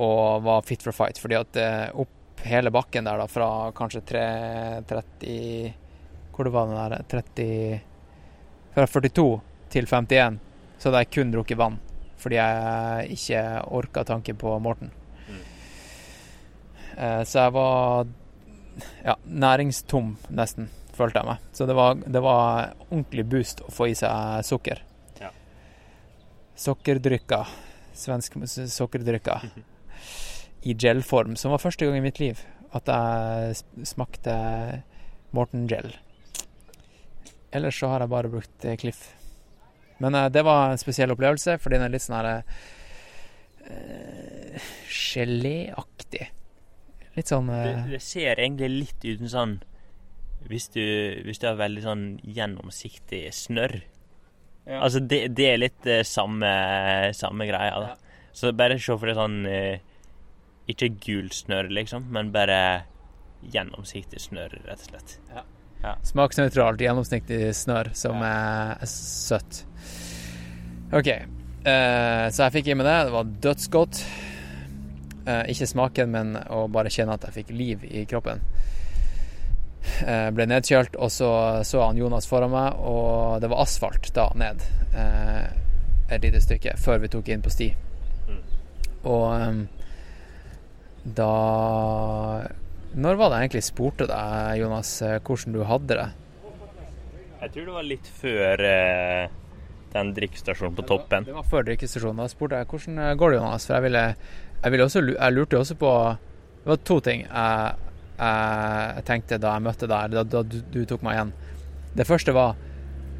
og 0.01 0.41
var 0.43 0.63
fit 0.67 0.81
for 0.83 0.91
fight, 0.95 1.19
fordi 1.21 1.37
at 1.37 1.55
eh, 1.61 1.91
opp 1.95 2.14
hele 2.43 2.71
bakken 2.71 3.05
der, 3.07 3.17
da, 3.17 3.27
fra 3.31 3.71
kanskje 3.75 4.01
330 4.05 5.73
Hvor 6.35 6.43
det 6.43 6.51
var 6.53 6.67
den 6.67 6.75
der 6.91 7.03
30 7.09 7.81
Fra 8.75 8.85
42 8.87 9.41
til 9.71 9.85
51, 9.87 10.39
så 10.79 10.89
hadde 10.89 10.99
jeg 11.05 11.11
kun 11.15 11.31
drukket 11.31 11.57
vann. 11.57 11.77
Fordi 12.19 12.35
jeg 12.35 13.09
ikke 13.15 13.41
orka 13.75 14.03
tanken 14.07 14.35
på 14.39 14.51
Morten. 14.59 14.91
Mm. 15.29 15.39
Eh, 16.97 17.23
så 17.27 17.39
jeg 17.45 17.53
var 17.55 18.05
ja, 19.03 19.15
næringstom, 19.25 20.13
nesten, 20.29 20.67
følte 20.95 21.19
jeg 21.21 21.27
meg. 21.29 21.37
Så 21.55 21.67
det 21.67 21.75
var, 21.75 21.95
det 21.95 22.21
var 22.23 22.73
ordentlig 22.89 23.25
boost 23.31 23.63
å 23.65 23.71
få 23.71 23.87
i 23.91 23.95
seg 23.95 24.43
sukker. 24.47 24.83
Ja. 25.21 25.31
Sokkerdrykka. 26.55 27.41
Svensk 27.95 28.35
s- 28.43 28.73
sokkerdrykka. 28.75 29.39
I 30.65 30.73
gelform, 30.73 31.35
som 31.37 31.53
var 31.53 31.61
første 31.61 31.85
gang 31.85 31.99
i 31.99 32.03
mitt 32.05 32.19
liv 32.21 32.41
at 32.75 32.89
jeg 32.91 33.87
smakte 33.87 34.33
Morten 35.35 35.67
Gel. 35.69 35.93
Ellers 37.55 37.77
så 37.79 37.91
har 37.91 38.03
jeg 38.03 38.11
bare 38.11 38.31
brukt 38.31 38.65
eh, 38.67 38.75
Cliff. 38.79 39.13
Men 40.03 40.15
eh, 40.17 40.31
det 40.33 40.43
var 40.43 40.73
en 40.73 40.81
spesiell 40.81 41.13
opplevelse, 41.15 41.57
fordi 41.61 41.77
den 41.77 41.85
er 41.87 41.93
litt 41.93 42.03
sånn 42.03 42.17
her 42.17 42.27
uh, 43.69 44.67
Geléaktig. 44.91 46.27
Litt 47.15 47.31
sånn 47.31 47.47
Det, 47.53 47.71
eh, 47.71 47.87
det 47.95 48.03
ser 48.03 48.41
egentlig 48.43 48.71
litt 48.73 49.07
ut 49.07 49.23
som 49.23 49.31
sånn 49.37 49.57
hvis 50.45 50.67
du, 50.75 50.83
hvis 51.25 51.39
du 51.41 51.47
har 51.47 51.55
veldig 51.57 51.81
sånn 51.81 52.05
gjennomsiktig 52.21 53.23
snørr. 53.33 53.79
Ja. 54.65 54.81
Altså, 54.83 54.99
det, 55.01 55.23
det 55.37 55.47
er 55.49 55.61
litt 55.61 55.87
uh, 55.89 56.03
samme, 56.05 56.51
samme 57.17 57.47
greia, 57.49 57.79
da. 57.81 58.19
Så 58.35 58.51
bare 58.53 58.77
se 58.81 58.93
for 58.99 59.07
deg 59.07 59.15
sånn 59.15 59.45
eh, 59.47 59.79
Ikke 60.71 60.89
gul 60.89 61.29
snørr, 61.33 61.69
liksom, 61.73 62.07
men 62.13 62.31
bare 62.33 62.59
gjennomsiktig 63.53 64.21
snørr, 64.23 64.57
rett 64.65 64.81
og 64.81 64.89
slett. 64.89 65.17
Smaksnøytralt, 66.09 66.81
gjennomsiktig 66.81 67.51
snørr 67.53 67.91
som 67.97 68.23
er 68.25 68.81
søtt. 68.89 69.63
OK. 70.95 71.11
Uh, 71.65 72.29
så 72.29 72.45
jeg 72.45 72.53
fikk 72.59 72.71
i 72.71 72.77
meg 72.77 72.87
det. 72.87 72.97
Det 73.07 73.13
var 73.13 73.35
dødsgodt. 73.45 74.01
Uh, 75.25 75.43
ikke 75.49 75.69
smaken, 75.69 76.11
men 76.13 76.35
å 76.53 76.65
bare 76.71 76.93
kjenne 76.93 77.17
at 77.17 77.25
jeg 77.27 77.37
fikk 77.39 77.53
liv 77.57 77.85
i 77.85 78.05
kroppen. 78.09 78.41
Uh, 80.01 80.29
ble 80.33 80.47
nedkjølt, 80.49 80.97
og 80.97 81.13
så 81.13 81.29
så 81.65 81.85
han 81.85 82.01
Jonas 82.01 82.29
foran 82.29 82.53
meg, 82.53 82.81
og 82.81 83.41
det 83.41 83.49
var 83.51 83.61
asfalt 83.65 84.09
da 84.15 84.31
ned 84.37 84.63
eh, 84.97 85.45
et 86.09 86.23
lite 86.23 86.41
stykke 86.41 86.75
før 86.81 87.03
vi 87.03 87.11
tok 87.13 87.29
inn 87.33 87.43
på 87.45 87.53
sti. 87.53 87.67
Mm. 88.29 88.41
Og 89.11 89.25
em, 89.35 89.61
da 91.05 92.45
Når 92.95 93.17
var 93.19 93.29
det 93.29 93.37
jeg 93.37 93.45
egentlig 93.45 93.65
spurte 93.67 94.07
deg, 94.09 94.59
Jonas, 94.61 94.91
eh, 95.05 95.19
hvordan 95.19 95.53
du 95.53 95.63
hadde 95.67 95.97
det? 95.99 96.07
Jeg 97.41 97.51
tror 97.53 97.65
det 97.67 97.73
var 97.75 97.85
litt 97.85 98.07
før 98.21 98.63
eh, 98.65 99.33
den 99.93 100.13
drikkestasjonen 100.15 100.77
på 100.77 100.85
toppen. 100.89 101.27
Det 101.27 101.35
var 101.35 101.45
før 101.51 101.67
drikkestasjonen. 101.67 102.23
Da 102.23 102.31
spurte 102.31 102.61
jeg 102.61 102.69
hvordan 102.71 103.01
eh, 103.03 103.15
går 103.19 103.35
det, 103.35 103.39
Jonas? 103.41 103.67
For 103.67 103.77
jeg 103.77 103.85
ville, 103.89 104.05
jeg 104.61 104.73
ville 104.73 104.87
også, 104.87 105.03
jeg 105.11 105.35
lurte 105.35 105.59
også 105.59 105.77
på 105.77 105.91
Det 106.63 106.71
var 106.71 106.79
to 106.87 106.99
ting 107.05 107.25
jeg, 107.25 107.75
jeg 108.17 109.03
tenkte 109.05 109.41
da 109.43 109.57
jeg 109.57 109.65
møtte 109.67 109.91
deg, 109.91 110.15
da, 110.15 110.23
da 110.23 110.41
du, 110.47 110.61
du 110.71 110.81
tok 110.87 111.03
meg 111.05 111.19
igjen. 111.19 111.35
Det 111.95 112.07
første 112.07 112.33
var 112.35 112.55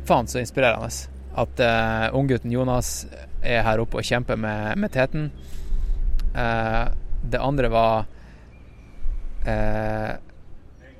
faen 0.07 0.27
så 0.31 0.39
inspirerende. 0.41 0.89
At 1.35 1.59
eh, 1.59 2.07
unggutten 2.15 2.53
Jonas 2.53 3.05
er 3.43 3.63
her 3.67 3.83
oppe 3.83 3.99
og 3.99 4.07
kjemper 4.07 4.39
med, 4.39 4.79
med 4.79 4.93
teten. 4.95 5.29
Eh, 6.35 6.85
det 7.31 7.41
andre 7.41 7.69
var 7.73 8.05
eh, 9.45 10.11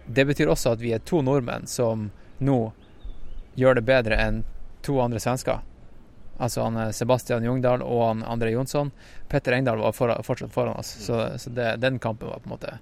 Det 0.06 0.26
betyr 0.26 0.52
også 0.53 0.76
at 0.76 0.81
vi 0.81 0.93
er 0.95 1.03
to 1.06 1.22
nordmenn 1.26 1.68
som 1.68 2.10
nå 2.38 2.60
gjør 3.56 3.80
det 3.80 3.85
bedre 3.88 4.19
enn 4.19 4.43
to 4.85 4.99
andre 5.02 5.19
svensker. 5.19 5.64
Altså 6.38 6.65
han 6.65 6.77
eh, 6.77 6.91
Sebastian 6.91 7.43
Jungdahl 7.43 7.84
og 7.85 8.03
han 8.07 8.23
André 8.23 8.52
Jonsson. 8.53 8.91
Petter 9.30 9.56
Engdahl 9.56 9.81
var 9.81 9.95
for, 9.95 10.14
fortsatt 10.23 10.53
foran 10.53 10.81
oss, 10.81 10.91
så, 11.06 11.38
så 11.38 11.49
det, 11.49 11.76
den 11.81 11.99
kampen 11.99 12.30
var 12.30 12.43
på 12.43 12.49
en 12.49 12.56
måte 12.57 12.77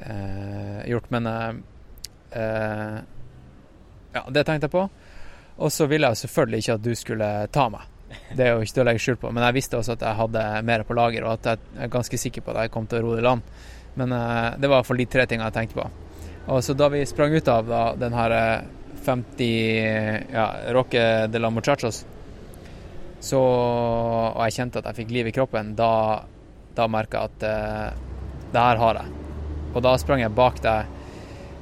eh, 0.00 0.90
gjort. 0.90 1.10
Men 1.10 1.26
eh, 1.26 1.48
eh, 2.42 2.98
ja, 4.12 4.26
det 4.28 4.44
tenkte 4.44 4.68
jeg 4.68 4.76
på. 4.76 4.88
Og 5.56 5.72
så 5.72 5.86
ville 5.86 6.08
jeg 6.10 6.24
selvfølgelig 6.24 6.64
ikke 6.64 6.78
at 6.78 6.84
du 6.84 6.94
skulle 6.98 7.30
ta 7.52 7.68
meg. 7.72 7.88
Det 8.32 8.46
er 8.46 8.54
jo 8.54 8.64
ikke 8.64 8.76
til 8.76 8.84
å 8.84 8.86
legge 8.88 9.02
skjul 9.04 9.18
på. 9.22 9.30
Men 9.34 9.46
jeg 9.48 9.58
visste 9.58 9.78
også 9.78 9.96
at 9.96 10.04
jeg 10.06 10.18
hadde 10.20 10.44
mer 10.68 10.84
på 10.88 10.96
lager, 10.96 11.26
og 11.26 11.36
at 11.36 11.50
jeg 11.52 11.84
er 11.86 11.92
ganske 11.92 12.20
sikker 12.20 12.44
på 12.44 12.54
at 12.54 12.64
jeg 12.64 12.74
kom 12.74 12.88
til 12.90 13.00
å 13.00 13.06
ro 13.06 13.18
i 13.18 13.24
land. 13.24 13.44
Men 14.00 14.14
eh, 14.16 14.48
det 14.58 14.68
var 14.68 14.78
i 14.78 14.80
hvert 14.80 14.90
fall 14.90 15.02
de 15.02 15.08
tre 15.14 15.26
tingene 15.28 15.50
jeg 15.50 15.58
tenkte 15.58 15.80
på. 15.80 15.88
Og 16.52 16.62
så 16.64 16.74
da 16.74 16.88
vi 16.90 17.04
sprang 17.06 17.34
ut 17.34 17.48
av 17.48 17.68
da, 17.68 17.82
den 17.98 18.16
her 18.16 18.34
eh, 18.36 18.70
50 19.02 20.32
ja, 20.32 20.46
Roque 20.74 21.04
de 21.30 21.42
la 21.42 21.50
Muchachos, 21.50 22.04
så, 23.22 23.38
og 23.38 24.40
jeg 24.48 24.56
kjente 24.56 24.80
at 24.80 24.88
jeg 24.90 25.02
fikk 25.02 25.12
liv 25.14 25.28
i 25.30 25.34
kroppen, 25.34 25.76
da, 25.78 26.24
da 26.74 26.88
merka 26.90 27.22
jeg 27.22 27.30
at 27.30 27.44
eh, 27.46 28.08
det 28.52 28.64
her 28.66 28.80
har 28.82 28.98
jeg. 28.98 29.20
Og 29.72 29.84
da 29.86 29.94
sprang 30.00 30.24
jeg 30.24 30.34
bak 30.36 30.58
deg. 30.64 30.98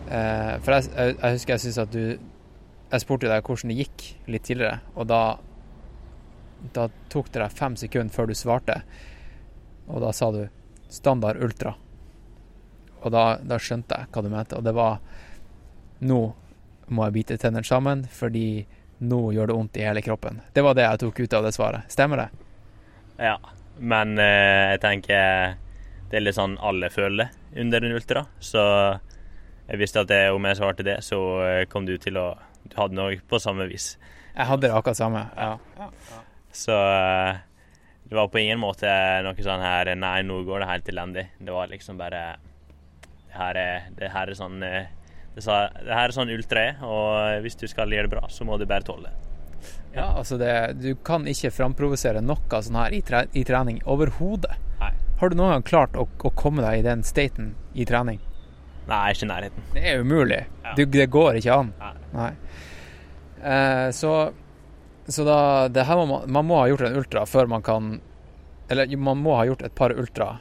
Eh, 0.08 0.54
for 0.64 0.74
jeg, 0.74 0.88
jeg, 0.94 1.16
jeg 1.20 1.36
husker 1.36 1.54
jeg 1.54 1.62
syntes 1.62 1.78
at 1.78 1.92
du 1.94 2.02
Jeg 2.90 3.02
spurte 3.04 3.28
deg 3.30 3.46
hvordan 3.46 3.70
det 3.70 3.76
gikk 3.84 4.04
litt 4.34 4.42
tidligere, 4.48 4.80
og 4.98 5.06
da 5.06 5.20
da 6.74 6.88
tok 7.12 7.30
det 7.32 7.42
deg 7.42 7.54
fem 7.56 7.76
sekunder 7.76 8.14
før 8.14 8.30
du 8.30 8.34
svarte, 8.34 8.82
og 9.88 10.00
da 10.04 10.12
sa 10.12 10.30
du 10.30 10.48
'standard 10.88 11.36
ultra'. 11.42 11.74
Og 13.02 13.12
da, 13.12 13.38
da 13.42 13.56
skjønte 13.58 13.96
jeg 13.96 14.10
hva 14.12 14.22
du 14.22 14.28
mente, 14.28 14.56
og 14.56 14.64
det 14.64 14.74
var 14.74 15.00
'nå 16.00 16.34
må 16.88 17.04
jeg 17.04 17.12
bite 17.12 17.38
tennene 17.38 17.64
sammen, 17.64 18.04
fordi 18.04 18.66
nå 19.00 19.32
gjør 19.32 19.46
det 19.46 19.56
vondt 19.56 19.76
i 19.76 19.86
hele 19.86 20.02
kroppen'. 20.02 20.40
Det 20.52 20.62
var 20.62 20.74
det 20.74 20.82
jeg 20.82 20.98
tok 20.98 21.20
ut 21.20 21.34
av 21.34 21.42
det 21.44 21.52
svaret. 21.54 21.90
Stemmer 21.90 22.16
det? 22.16 22.28
Ja, 23.18 23.38
men 23.78 24.18
eh, 24.18 24.72
jeg 24.74 24.80
tenker 24.80 25.56
det 26.10 26.16
er 26.18 26.20
litt 26.20 26.34
sånn 26.34 26.58
alle 26.58 26.90
føler 26.90 27.30
under 27.56 27.84
en 27.84 27.94
ultra. 27.94 28.26
Så 28.40 28.60
jeg 29.68 29.78
visste 29.78 30.00
at 30.02 30.08
det, 30.10 30.30
om 30.34 30.44
jeg 30.44 30.58
svarte 30.58 30.82
det, 30.82 30.98
så 31.06 31.18
eh, 31.46 31.66
kom 31.70 31.86
du 31.86 31.96
til 31.98 32.18
å 32.18 32.34
Du 32.70 32.76
hadde 32.76 32.94
noe 32.94 33.16
på 33.26 33.38
samme 33.40 33.64
vis. 33.66 33.96
Jeg 34.36 34.46
hadde 34.46 34.66
det 34.66 34.74
akkurat 34.76 34.96
samme. 34.96 35.22
ja. 35.36 35.58
Ja. 35.78 35.88
Så 36.52 36.74
eh, 36.74 37.40
det 38.10 38.16
var 38.18 38.30
på 38.32 38.40
ingen 38.42 38.58
måte 38.58 38.90
noe 39.22 39.44
sånn 39.44 39.62
her 39.62 39.92
Nei, 39.94 40.20
nå 40.26 40.40
går 40.46 40.64
det 40.64 40.70
helt 40.70 40.88
elendig. 40.92 41.26
Det 41.38 41.54
var 41.54 41.70
liksom 41.70 41.98
bare 42.00 42.24
Det 43.28 43.36
her 43.38 43.58
er, 43.60 43.90
det 43.96 44.10
her 44.10 44.32
er 44.32 44.38
sånn 44.38 44.62
eh, 44.66 44.88
det, 45.34 45.44
sa, 45.46 45.62
det 45.78 45.94
her 45.94 46.08
er 46.08 46.14
sånn 46.16 46.32
ultra 46.34 46.64
er, 46.72 46.80
og 46.82 47.44
hvis 47.44 47.54
du 47.60 47.68
skal 47.70 47.92
gjøre 47.94 48.08
det 48.08 48.16
bra, 48.16 48.24
så 48.28 48.42
må 48.44 48.56
du 48.58 48.64
bare 48.66 48.82
tåle 48.82 49.06
det. 49.06 49.28
Ja, 49.94 50.08
altså 50.18 50.36
det, 50.40 50.50
du 50.82 50.90
kan 51.06 51.28
ikke 51.30 51.52
framprovosere 51.54 52.22
noe 52.22 52.62
sånn 52.66 52.78
her 52.80 52.96
i, 52.96 52.98
tre, 53.06 53.22
i 53.38 53.44
trening 53.46 53.78
overhodet. 53.86 54.58
Har 55.20 55.28
du 55.28 55.36
noen 55.36 55.52
gang 55.52 55.64
klart 55.68 55.96
å, 56.00 56.06
å 56.08 56.30
komme 56.32 56.64
deg 56.64 56.80
i 56.80 56.84
den 56.86 57.02
staten 57.04 57.50
i 57.76 57.84
trening? 57.84 58.22
Nei, 58.88 59.00
ikke 59.12 59.26
i 59.26 59.28
nærheten. 59.28 59.66
Det 59.74 59.82
er 59.84 60.00
umulig. 60.00 60.38
Ja. 60.64 60.72
Du, 60.78 60.86
det 60.88 61.06
går 61.12 61.36
ikke 61.38 61.58
an. 61.60 61.72
Nei. 61.78 61.90
Nei. 62.14 62.30
Eh, 63.44 63.88
så 63.92 64.14
så 65.10 65.24
da 65.26 65.68
det 65.68 65.86
her 65.88 65.98
må 65.98 66.06
man, 66.06 66.30
man 66.30 66.46
må 66.46 66.60
ha 66.60 66.68
gjort 66.70 66.86
en 66.86 66.98
ultra 67.00 67.26
før 67.26 67.48
man 67.50 67.62
kan 67.66 68.00
Eller 68.70 68.96
man 68.96 69.18
må 69.18 69.34
ha 69.34 69.46
gjort 69.48 69.64
et 69.66 69.74
par 69.74 69.90
ultra 69.90 70.38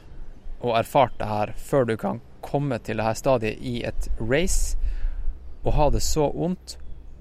og 0.60 0.76
erfart 0.76 1.16
det 1.18 1.26
her 1.26 1.52
før 1.56 1.86
du 1.88 1.96
kan 1.96 2.20
komme 2.44 2.78
til 2.78 3.00
det 3.00 3.06
her 3.06 3.16
stadiet 3.18 3.62
i 3.64 3.80
et 3.88 4.08
race 4.20 4.76
og 5.64 5.74
ha 5.76 5.90
det 5.92 6.00
så 6.04 6.30
vondt, 6.32 6.76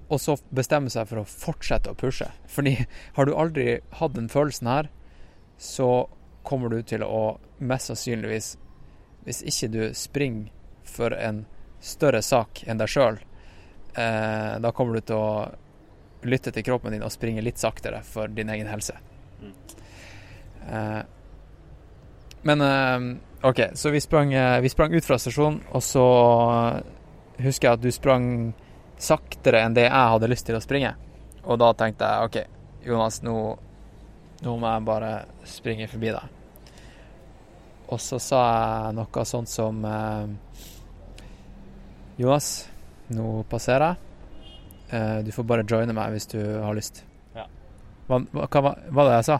og 0.07 0.21
så 0.21 0.37
bestemme 0.55 0.91
seg 0.91 1.09
for 1.09 1.21
å 1.21 1.27
fortsette 1.27 1.91
å 1.91 1.97
pushe. 1.97 2.29
Fordi 2.47 2.75
har 3.17 3.27
du 3.27 3.35
aldri 3.35 3.79
hatt 3.99 4.15
den 4.15 4.29
følelsen 4.31 4.69
her, 4.71 4.89
så 5.57 6.07
kommer 6.47 6.71
du 6.71 6.81
til 6.87 7.03
å 7.03 7.39
mest 7.59 7.91
sannsynligvis 7.91 8.53
Hvis 9.27 9.41
ikke 9.43 9.67
du 9.67 9.81
springer 9.93 10.47
for 10.87 11.11
en 11.13 11.41
større 11.83 12.21
sak 12.23 12.61
enn 12.65 12.79
deg 12.79 12.89
sjøl, 12.89 13.19
eh, 13.99 14.53
da 14.63 14.71
kommer 14.73 14.95
du 14.95 15.03
til 15.11 15.19
å 15.19 15.33
lytte 16.27 16.51
til 16.51 16.65
kroppen 16.65 16.93
din 16.95 17.05
og 17.05 17.13
springe 17.13 17.43
litt 17.43 17.61
saktere 17.61 18.01
for 18.03 18.31
din 18.31 18.49
egen 18.51 18.67
helse. 18.67 18.95
Eh, 20.69 21.01
men 22.41 22.61
eh, 22.61 22.99
OK, 23.49 23.61
så 23.73 23.89
vi 23.89 24.01
sprang, 24.01 24.33
eh, 24.33 24.61
vi 24.61 24.69
sprang 24.69 24.93
ut 24.93 25.05
fra 25.05 25.19
stasjonen, 25.19 25.61
og 25.71 25.83
så 25.83 26.05
husker 27.39 27.69
jeg 27.69 27.77
at 27.79 27.83
du 27.83 27.91
sprang 27.91 28.25
saktere 28.99 29.63
enn 29.63 29.77
det 29.77 29.87
jeg 29.87 30.13
hadde 30.13 30.31
lyst 30.31 30.47
til 30.49 30.59
å 30.59 30.63
springe. 30.63 30.93
Og 31.47 31.59
da 31.61 31.71
tenkte 31.73 32.07
jeg 32.07 32.27
OK, 32.27 32.39
Jonas, 32.87 33.21
nå, 33.23 33.37
nå 34.43 34.57
må 34.59 34.73
jeg 34.73 34.87
bare 34.87 35.13
springe 35.47 35.87
forbi 35.91 36.11
deg. 36.15 36.35
Og 37.89 38.01
så 38.03 38.19
sa 38.21 38.41
jeg 38.49 38.97
noe 38.99 39.23
sånt 39.25 39.49
som 39.49 39.79
Jonas, 42.19 42.51
nå 43.15 43.39
passerer 43.49 43.87
jeg. 43.87 44.08
Eh, 44.91 45.19
du 45.25 45.31
får 45.35 45.45
bare 45.49 45.65
joine 45.69 45.93
meg 45.93 46.15
hvis 46.15 46.27
du 46.31 46.39
har 46.63 46.73
lyst. 46.77 47.03
Ja. 47.35 47.45
Hva, 48.09 48.21
hva, 48.33 48.47
hva 48.49 48.61
var- 48.65 49.09
det 49.11 49.17
jeg 49.19 49.27
sa? 49.29 49.39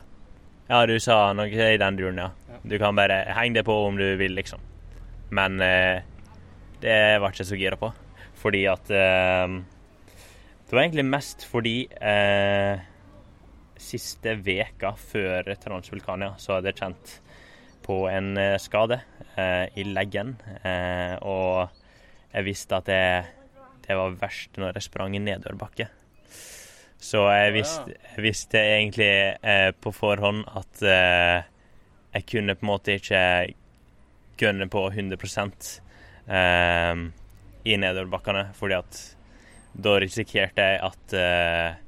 Ja, 0.70 0.84
du 0.86 1.00
sa 1.02 1.34
noe 1.34 1.50
i 1.50 1.78
den 1.82 1.98
duren, 1.98 2.18
ja. 2.22 2.30
Du 2.68 2.76
kan 2.78 2.96
bare 2.98 3.24
henge 3.34 3.56
deg 3.58 3.66
på 3.66 3.74
om 3.88 3.98
du 3.98 4.06
vil, 4.20 4.36
liksom. 4.38 4.60
Men 5.34 5.60
eh, 5.62 6.02
det 6.82 7.00
var 7.22 7.32
ikke 7.34 7.48
så 7.50 7.58
gira 7.58 7.78
på. 7.80 7.90
Fordi 8.40 8.66
at 8.72 8.90
eh, 8.94 9.48
Det 10.70 10.76
var 10.78 10.84
egentlig 10.84 11.06
mest 11.10 11.44
fordi 11.50 11.88
eh, 11.98 12.80
siste 13.80 14.36
veka 14.44 14.92
før 15.00 15.48
Transvulkania 15.64 16.36
så 16.38 16.58
hadde 16.58 16.70
jeg 16.70 16.78
kjent 16.84 17.14
på 17.88 18.04
en 18.12 18.36
eh, 18.38 18.58
skade 18.62 19.00
eh, 19.36 19.66
i 19.82 19.86
leggen. 19.88 20.36
Eh, 20.62 21.16
og 21.26 21.72
jeg 22.36 22.46
visste 22.46 22.78
at 22.78 22.86
det, 22.92 23.02
det 23.90 23.98
var 23.98 24.18
verst 24.22 24.58
når 24.62 24.78
jeg 24.78 24.86
sprang 24.86 25.16
i 25.18 25.22
nedoverbakke. 25.24 25.88
Så 27.00 27.24
jeg 27.32 27.54
visste, 27.56 27.96
jeg 27.96 28.22
visste 28.22 28.60
egentlig 28.60 29.14
eh, 29.42 29.70
på 29.74 29.94
forhånd 29.96 30.44
at 30.60 30.82
eh, 30.86 31.48
jeg 32.14 32.28
kunne 32.30 32.58
på 32.60 32.68
en 32.68 32.70
måte 32.70 32.98
ikke 33.00 33.22
gønne 34.40 34.68
på 34.70 34.84
100 34.92 35.18
eh, 36.30 37.02
i 37.66 37.80
nedoverbakkene, 37.82 38.50
fordi 38.60 38.78
at 38.78 39.00
da 39.74 39.96
risikerte 40.02 40.66
jeg 40.66 40.82
at 40.86 41.16
eh, 41.18 41.80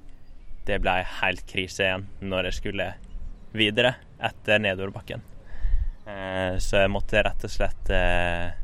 det 0.66 0.80
ble 0.82 0.96
helt 1.20 1.46
krise 1.50 1.86
igjen 1.86 2.08
når 2.24 2.50
jeg 2.50 2.60
skulle 2.62 2.88
videre 3.58 3.94
etter 4.22 4.64
nedoverbakken. 4.64 5.22
Eh, 6.08 6.58
så 6.58 6.86
jeg 6.86 6.96
måtte 6.98 7.22
rett 7.26 7.46
og 7.46 7.54
slett 7.54 7.94
eh, 7.94 8.61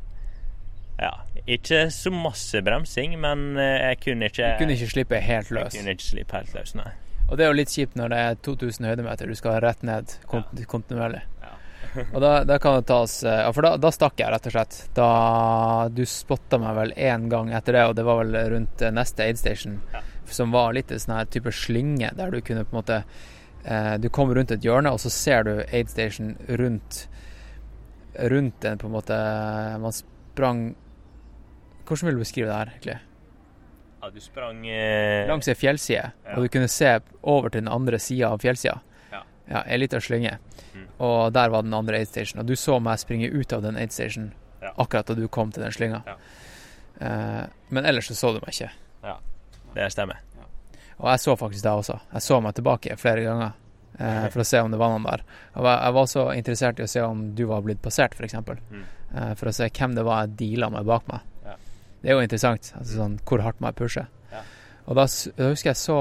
ja, 0.99 1.11
ikke 1.45 1.87
så 1.93 2.11
masse 2.11 2.61
bremsing, 2.65 3.17
men 3.21 3.57
eh, 3.61 3.91
jeg 3.91 3.99
kunne 4.05 4.29
ikke 4.31 4.53
Du 4.55 4.63
kunne 4.63 4.77
ikke 4.77 4.91
slippe 4.95 5.19
helt 5.21 5.51
løs. 5.53 5.73
Jeg 5.75 5.83
kunne 5.83 5.93
ikke 5.97 6.07
slippe 6.09 6.39
helt 6.39 6.55
løs, 6.57 6.73
nei. 6.79 6.89
Og 7.27 7.37
det 7.37 7.43
er 7.43 7.51
jo 7.51 7.57
litt 7.59 7.73
kjipt 7.73 7.97
når 7.99 8.09
det 8.13 8.19
er 8.23 8.37
2000 8.47 8.87
høydemeter, 8.87 9.27
du 9.27 9.35
skal 9.35 9.59
rett 9.61 9.81
ned 9.83 10.13
kont 10.31 10.61
kontinuerlig. 10.71 11.21
Ja. 11.43 11.53
og 12.13 12.21
da, 12.23 12.31
da 12.47 12.57
kan 12.63 12.77
det 12.79 12.87
tas 12.89 13.19
eh, 13.23 13.41
Ja, 13.43 13.51
for 13.55 13.67
da, 13.67 13.73
da 13.81 13.91
stakk 13.93 14.19
jeg, 14.19 14.31
rett 14.33 14.47
og 14.49 14.55
slett. 14.55 14.77
Da 14.97 15.09
Du 15.93 16.03
spotta 16.07 16.59
meg 16.61 16.75
vel 16.79 16.93
én 16.97 17.27
gang 17.31 17.51
etter 17.55 17.77
det, 17.77 17.83
og 17.91 17.97
det 17.99 18.05
var 18.07 18.21
vel 18.23 18.37
rundt 18.55 18.81
eh, 18.81 18.93
neste 18.95 19.27
aid 19.27 19.39
station, 19.39 19.79
Ja. 19.93 20.01
som 20.33 20.51
var 20.55 20.73
litt 20.75 20.89
sånn 20.95 21.15
her 21.19 21.29
type 21.31 21.51
slynge, 21.55 22.09
der 22.17 22.31
du 22.31 22.41
kunne 22.41 22.65
på 22.65 22.73
en 22.75 22.79
måte 22.81 22.99
eh, 23.65 23.93
Du 24.01 24.09
kom 24.09 24.33
rundt 24.33 24.51
et 24.55 24.65
hjørne, 24.65 24.91
og 24.95 24.99
så 25.03 25.11
ser 25.13 25.43
du 25.47 25.53
aid 25.67 25.91
station 25.93 26.35
rundt 26.49 27.05
Rundt 28.17 28.65
en, 28.65 28.79
på 28.81 28.87
en 28.89 28.93
måte 28.97 29.17
Man 29.83 29.93
sprang 29.93 30.61
Hvordan 31.87 32.09
vil 32.09 32.17
du 32.17 32.23
beskrive 32.23 32.49
det 32.49 32.57
her, 32.57 32.71
egentlig? 32.75 32.97
Ja, 34.01 34.09
du 34.13 34.19
sprang 34.21 34.59
eh, 34.69 35.27
langs 35.27 35.47
ei 35.49 35.55
fjellside, 35.57 36.11
Ja. 36.25 36.35
og 36.35 36.43
du 36.43 36.49
kunne 36.53 36.67
se 36.69 36.99
over 37.23 37.49
til 37.49 37.61
den 37.63 37.71
andre 37.73 37.97
sida 37.99 38.29
av 38.33 38.39
fjellsida. 38.43 38.79
Ja. 39.11 39.21
Ja, 39.49 39.63
ei 39.65 39.77
lita 39.79 39.97
slynge. 40.03 40.37
Mm. 40.75 40.83
Og 40.99 41.31
der 41.33 41.49
var 41.49 41.63
den 41.65 41.73
andre 41.73 41.97
aid 41.97 42.07
station. 42.11 42.39
Og 42.43 42.45
du 42.47 42.53
så 42.55 42.77
meg 42.83 42.99
springe 42.99 43.29
ut 43.31 43.53
av 43.53 43.61
den 43.63 43.77
aid 43.77 43.91
station 43.95 44.33
Ja. 44.61 44.71
akkurat 44.77 45.05
da 45.07 45.13
du 45.15 45.27
kom 45.27 45.51
til 45.51 45.63
den 45.63 45.71
slynga. 45.71 46.03
Ja. 46.05 46.15
Eh, 46.99 47.45
men 47.69 47.85
ellers 47.85 48.07
så 48.07 48.15
så 48.15 48.33
du 48.33 48.39
meg 48.45 48.53
ikke. 48.53 48.69
Ja, 49.03 49.17
Det 49.75 49.91
stemmer. 49.91 50.17
Og 50.99 51.09
jeg 51.11 51.19
så 51.19 51.35
faktisk 51.37 51.61
deg 51.63 51.71
også. 51.77 51.99
Jeg 52.13 52.21
så 52.25 52.41
meg 52.41 52.55
tilbake 52.55 52.95
flere 52.97 53.21
ganger 53.23 53.51
eh, 53.99 54.29
for 54.33 54.41
å 54.41 54.45
se 54.45 54.59
om 54.59 54.71
det 54.71 54.79
var 54.79 54.89
noen 54.89 55.03
der. 55.05 55.21
Var, 55.53 55.81
jeg 55.83 55.93
var 55.93 56.05
så 56.09 56.23
interessert 56.35 56.79
i 56.79 56.83
å 56.83 56.89
se 56.89 57.01
om 57.05 57.35
du 57.35 57.43
var 57.45 57.61
blitt 57.61 57.81
passert, 57.81 58.15
f.eks. 58.17 58.33
Mm. 58.33 58.83
Eh, 59.13 59.33
for 59.35 59.49
å 59.49 59.53
se 59.53 59.69
hvem 59.69 59.93
det 59.95 60.03
var 60.07 60.23
jeg 60.25 60.37
deala 60.37 60.69
med 60.73 60.85
bak 60.89 61.05
meg. 61.11 61.21
Det 62.07 62.13
er 62.13 62.21
jo 62.21 62.23
interessant. 62.23 62.69
Altså 62.79 63.01
sånn, 63.01 63.17
hvor 63.27 63.41
hardt 63.43 63.57
må 63.59 63.67
jeg 63.67 63.75
pushe? 63.81 64.03
Ja. 64.31 64.39
Og 64.87 64.95
da, 64.95 65.03
da 65.35 65.49
husker 65.51 65.73
jeg 65.73 65.79
så 65.81 65.97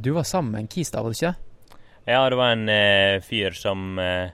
Du 0.00 0.14
var 0.16 0.24
sammen 0.24 0.54
med 0.54 0.62
en 0.64 0.70
kis 0.72 0.88
da, 0.94 1.02
var 1.04 1.12
du 1.12 1.18
ikke? 1.18 1.34
Ja, 2.08 2.22
det 2.32 2.38
var 2.40 2.54
en 2.54 2.64
eh, 2.72 3.18
fyr 3.24 3.52
som 3.52 3.98
eh, 4.00 4.30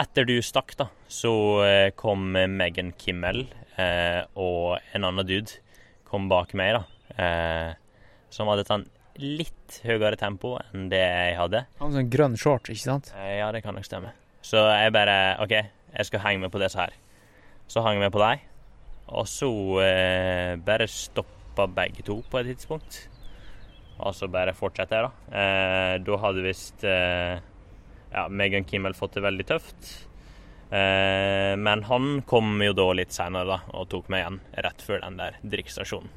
Etter 0.00 0.24
du 0.24 0.38
stakk, 0.40 0.72
da, 0.80 0.86
så 1.12 1.32
eh, 1.66 1.90
kom 1.92 2.30
Megan 2.32 2.94
Kimmel 2.96 3.42
eh, 3.76 4.22
og 4.40 4.78
en 4.96 5.04
annen 5.10 5.28
dude 5.28 5.58
kom 6.08 6.30
bak 6.32 6.54
meg, 6.56 6.78
da. 6.78 7.12
Eh, 7.20 8.08
som 8.32 8.48
hadde 8.48 8.64
sånn 8.64 8.86
litt 9.20 9.76
høyere 9.84 10.16
tempo 10.16 10.54
enn 10.62 10.88
det 10.88 11.02
jeg 11.04 11.36
hadde. 11.36 11.66
Han 11.82 11.92
sånn 11.92 12.08
grønn 12.10 12.38
shorts, 12.40 12.72
ikke 12.72 12.86
sant? 12.86 13.12
Eh, 13.20 13.36
Ja, 13.42 13.50
det 13.52 13.60
kan 13.66 13.76
nok 13.76 13.84
stemme. 13.84 14.14
Så 14.40 14.64
jeg 14.72 14.96
bare 14.96 15.18
OK, 15.44 15.52
jeg 15.52 16.08
skal 16.08 16.24
henge 16.24 16.46
med 16.46 16.54
på 16.56 16.62
disse 16.64 16.80
her. 16.80 16.96
Så 17.68 17.84
hang 17.84 18.00
med 18.00 18.10
på 18.16 18.24
dem, 18.24 18.40
og 19.10 19.26
så 19.28 19.50
eh, 19.84 20.56
bare 20.62 20.86
stoppa 20.90 21.66
begge 21.66 22.04
to 22.06 22.20
på 22.30 22.40
et 22.40 22.52
tidspunkt. 22.52 23.00
Og 24.00 24.14
så 24.16 24.30
bare 24.32 24.56
fortsatte 24.56 24.96
jeg, 24.96 25.08
da. 25.08 25.40
Eh, 25.40 25.96
da 26.06 26.20
hadde 26.22 26.44
visst 26.44 26.86
eh, 26.88 27.42
ja, 28.14 28.28
Megan 28.28 28.64
Kimmel 28.64 28.96
fått 28.96 29.18
det 29.18 29.24
veldig 29.26 29.46
tøft. 29.50 29.90
Eh, 30.70 31.56
men 31.58 31.84
han 31.88 32.22
kom 32.30 32.62
jo 32.62 32.72
da 32.78 32.86
litt 32.96 33.12
seinere, 33.14 33.58
da, 33.58 33.76
og 33.76 33.90
tok 33.92 34.08
meg 34.12 34.24
igjen 34.24 34.40
rett 34.66 34.86
før 34.86 35.04
den 35.04 35.20
der 35.20 35.38
drikkestasjonen. 35.42 36.16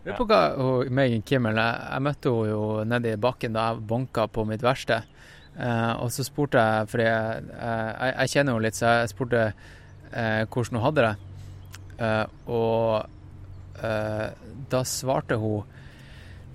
Lurer 0.00 0.16
på 0.16 0.24
hva 0.24 0.40
Megan 0.88 1.20
Kimmel 1.28 1.58
Jeg, 1.60 1.80
jeg 1.92 2.04
møtte 2.06 2.30
henne 2.32 2.52
jo 2.54 2.60
nede 2.88 3.10
i 3.12 3.20
bakken 3.20 3.52
da 3.52 3.66
jeg 3.68 3.82
banka 3.90 4.24
på 4.32 4.46
mitt 4.48 4.64
verste. 4.64 5.02
Eh, 5.60 5.92
og 6.00 6.08
så 6.14 6.24
spurte 6.24 6.62
jeg, 6.62 6.88
fordi 6.88 7.06
jeg, 7.06 7.48
jeg, 7.52 8.14
jeg 8.14 8.32
kjenner 8.32 8.56
henne 8.56 8.64
litt, 8.64 8.78
så 8.78 8.94
jeg 8.94 9.12
spurte 9.12 9.42
eh, 9.50 10.46
hvordan 10.46 10.78
hun 10.78 10.86
hadde 10.86 11.04
det. 11.04 11.16
Eh, 12.00 12.26
og 12.48 13.04
uh, 13.84 14.28
da 14.72 14.80
svarte 14.88 15.36
hun 15.40 15.76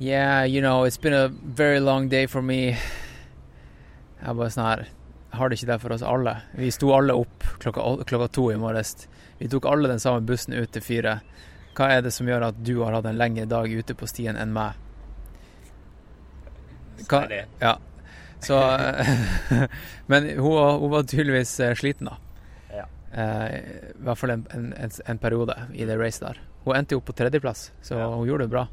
Yeah, 0.02 0.44
you 0.44 0.60
know, 0.60 0.84
it's 0.84 0.98
been 0.98 1.14
a 1.14 1.30
very 1.30 1.80
long 1.80 2.10
day 2.10 2.28
for 2.28 2.42
me. 2.42 2.76
Jeg 4.20 4.36
bare 4.36 4.52
sånn 4.52 4.66
her 4.66 4.82
Har 5.38 5.48
det 5.48 5.60
ikke 5.60 5.70
det 5.70 5.78
for 5.84 5.96
oss 5.96 6.04
alle? 6.04 6.34
Vi 6.58 6.72
sto 6.74 6.90
alle 6.92 7.16
opp 7.16 7.46
klokka, 7.64 7.86
klokka 8.04 8.28
to 8.36 8.50
i 8.52 8.58
morges. 8.60 9.08
Vi 9.40 9.48
tok 9.52 9.68
alle 9.72 9.92
den 9.92 10.02
samme 10.04 10.26
bussen 10.28 10.56
ut 10.56 10.74
til 10.76 10.84
fire. 10.84 11.20
Hva 11.76 11.90
er 11.92 12.04
det 12.04 12.12
som 12.16 12.28
gjør 12.28 12.50
at 12.50 12.60
du 12.64 12.78
har 12.82 12.96
hatt 12.96 13.08
en 13.08 13.20
lengre 13.20 13.48
dag 13.52 13.72
ute 13.72 13.96
på 13.96 14.08
stien 14.08 14.36
enn 14.40 14.52
meg? 14.56 14.76
Hva, 17.08 17.24
ja. 17.60 17.76
Så 18.44 18.60
Men 20.12 20.30
hun, 20.40 20.60
hun 20.80 20.92
var 20.92 21.08
tydeligvis 21.08 21.60
eh, 21.60 21.76
sliten, 21.76 22.12
da. 22.12 22.20
Eh, 23.16 23.52
I 23.96 24.04
hvert 24.04 24.20
fall 24.20 24.34
en, 24.34 24.44
en, 24.52 24.66
en, 24.76 25.20
periode 25.22 25.56
i 25.74 25.86
det 25.88 25.96
racet 26.00 26.26
der. 26.28 26.42
Hun 26.66 26.76
endte 26.76 26.98
jo 26.98 27.04
på 27.06 27.16
tredjeplass, 27.16 27.70
så 27.86 27.96
Ja. 28.02 28.10
hun 28.12 28.28
gjorde 28.28 28.48
det 28.48 28.52
bra. 28.52 28.68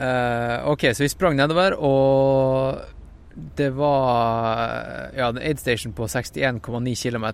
Eh, 0.00 0.68
OK, 0.70 0.86
så 0.94 1.04
vi 1.04 1.08
sprang 1.12 1.36
nedover, 1.36 1.74
og 1.76 2.80
det 3.56 3.70
var 3.76 5.10
Ja, 5.16 5.28
en 5.28 5.38
aid 5.38 5.58
station 5.60 5.92
på 5.92 6.06
61,9 6.08 6.94
km. 6.96 7.26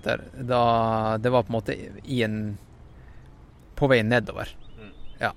Da 0.46 1.18
Det 1.18 1.30
var 1.30 1.42
på 1.42 1.52
en 1.52 1.60
måte 1.60 1.76
i 2.04 2.22
en 2.22 2.58
På 3.76 3.88
vei 3.88 4.02
nedover. 4.02 4.48
Mm. 4.78 4.92
Ja. 5.20 5.32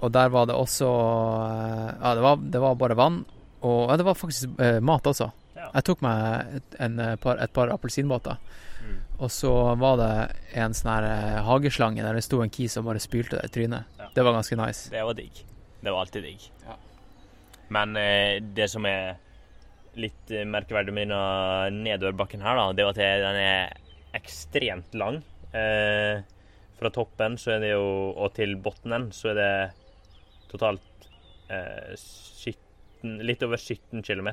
Og 0.00 0.12
der 0.12 0.28
var 0.28 0.46
det 0.46 0.54
også 0.56 0.86
eh, 0.88 1.94
Ja, 2.02 2.14
det 2.14 2.22
var, 2.22 2.36
det 2.36 2.60
var 2.60 2.74
bare 2.74 2.96
vann. 2.96 3.24
Og 3.62 3.90
ja, 3.90 3.96
det 3.96 4.04
var 4.04 4.14
faktisk 4.14 4.58
eh, 4.58 4.80
mat 4.80 5.06
også. 5.06 5.30
Ja. 5.54 5.70
Jeg 5.74 5.84
tok 5.84 6.02
meg 6.02 6.56
et, 6.56 6.76
en, 6.80 7.00
par, 7.20 7.36
et 7.36 7.52
par 7.52 7.68
appelsinbåter. 7.68 8.38
Og 9.20 9.28
så 9.32 9.50
var 9.76 9.98
det 10.00 10.12
en 10.56 10.74
sånn 10.76 10.90
her 10.94 11.06
eh, 11.08 11.40
hageslange 11.44 12.04
der 12.04 12.16
det 12.16 12.24
sto 12.24 12.40
en 12.40 12.52
kis 12.52 12.78
og 12.80 12.86
bare 12.88 13.02
spylte 13.02 13.36
deg 13.36 13.50
i 13.50 13.54
trynet. 13.56 13.98
Ja. 14.00 14.08
Det 14.16 14.24
var 14.24 14.36
ganske 14.38 14.56
nice. 14.56 14.88
Det 14.92 15.02
var 15.04 15.18
digg. 15.18 15.42
Det 15.80 15.92
var 15.92 16.06
alltid 16.06 16.24
digg. 16.24 16.46
Ja. 16.64 16.76
Men 17.76 17.96
eh, 18.00 18.38
det 18.40 18.70
som 18.72 18.88
er 18.88 19.18
litt 20.00 20.32
eh, 20.32 20.46
merkeverdig 20.48 20.94
med 20.96 21.10
denne 21.10 21.84
nedoverbakken 21.84 22.44
her, 22.44 22.56
da, 22.56 22.70
det 22.72 22.86
er 22.86 22.94
at 22.94 23.26
den 23.26 23.40
er 23.42 24.16
ekstremt 24.16 24.96
lang. 24.98 25.20
Eh, 25.52 26.22
fra 26.80 26.92
toppen 26.94 27.36
så 27.38 27.56
er 27.56 27.64
det 27.64 27.74
jo, 27.74 27.84
og 28.16 28.32
til 28.38 28.56
bunnen 28.62 29.10
så 29.12 29.34
er 29.34 29.38
det 29.38 29.52
totalt 30.50 31.08
eh, 31.52 31.92
17, 31.94 33.20
litt 33.26 33.44
over 33.44 33.60
17 33.60 34.00
km. 34.06 34.32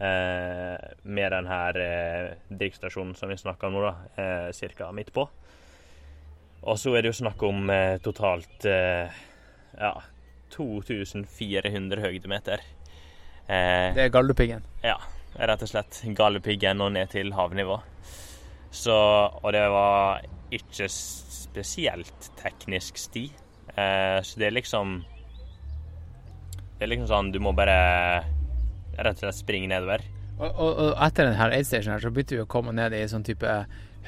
Eh, 0.00 0.76
med 1.06 1.30
denne 1.32 1.58
eh, 1.78 2.32
drikkestasjonen 2.50 3.14
som 3.14 3.28
vi 3.30 3.36
snakker 3.38 3.68
om 3.68 3.76
nå, 3.78 3.82
da, 3.86 3.94
eh, 4.22 4.48
cirka 4.56 4.88
midt 4.92 5.12
på. 5.14 5.28
Og 6.64 6.78
så 6.80 6.94
er 6.96 7.02
det 7.04 7.12
jo 7.12 7.18
snakk 7.20 7.42
om 7.46 7.68
eh, 7.70 7.98
totalt 8.02 8.64
ja, 8.66 9.92
2400 10.54 12.00
høydemeter. 12.02 12.62
Eh, 13.46 13.94
Det 13.94 14.06
er 14.06 14.12
Galdhøpiggen. 14.14 14.62
ja, 14.82 14.96
rett 15.38 15.62
og 15.62 15.68
slett. 15.70 16.02
Galdhøpiggen 16.16 16.80
og 16.80 16.92
ned 16.96 17.10
til 17.14 17.32
havnivå. 17.36 17.78
Så, 18.74 18.94
og 19.42 19.52
det 19.54 19.62
var 19.70 20.24
ikke 20.50 20.88
spesielt 20.90 22.30
teknisk 22.40 22.98
sti. 22.98 23.28
Eh, 23.76 24.18
så 24.22 24.38
det 24.40 24.46
er 24.48 24.56
liksom 24.58 25.04
Det 26.78 26.82
er 26.82 26.90
liksom 26.90 27.06
sånn 27.08 27.32
du 27.32 27.38
må 27.40 27.52
bare 27.54 28.24
rett 28.98 29.18
og 29.18 29.26
slett 29.26 29.40
springe 29.40 29.70
nedover. 29.72 30.04
Og, 30.38 30.48
og, 30.48 30.70
og 30.70 30.94
etter 31.06 31.28
denne 31.28 31.50
aidstationen 31.54 31.94
her, 31.94 32.02
så 32.02 32.12
begynte 32.14 32.38
vi 32.38 32.44
å 32.44 32.50
komme 32.50 32.74
ned 32.74 32.94
i 32.94 33.02
en 33.04 33.12
sånn 33.12 33.26
type 33.26 33.58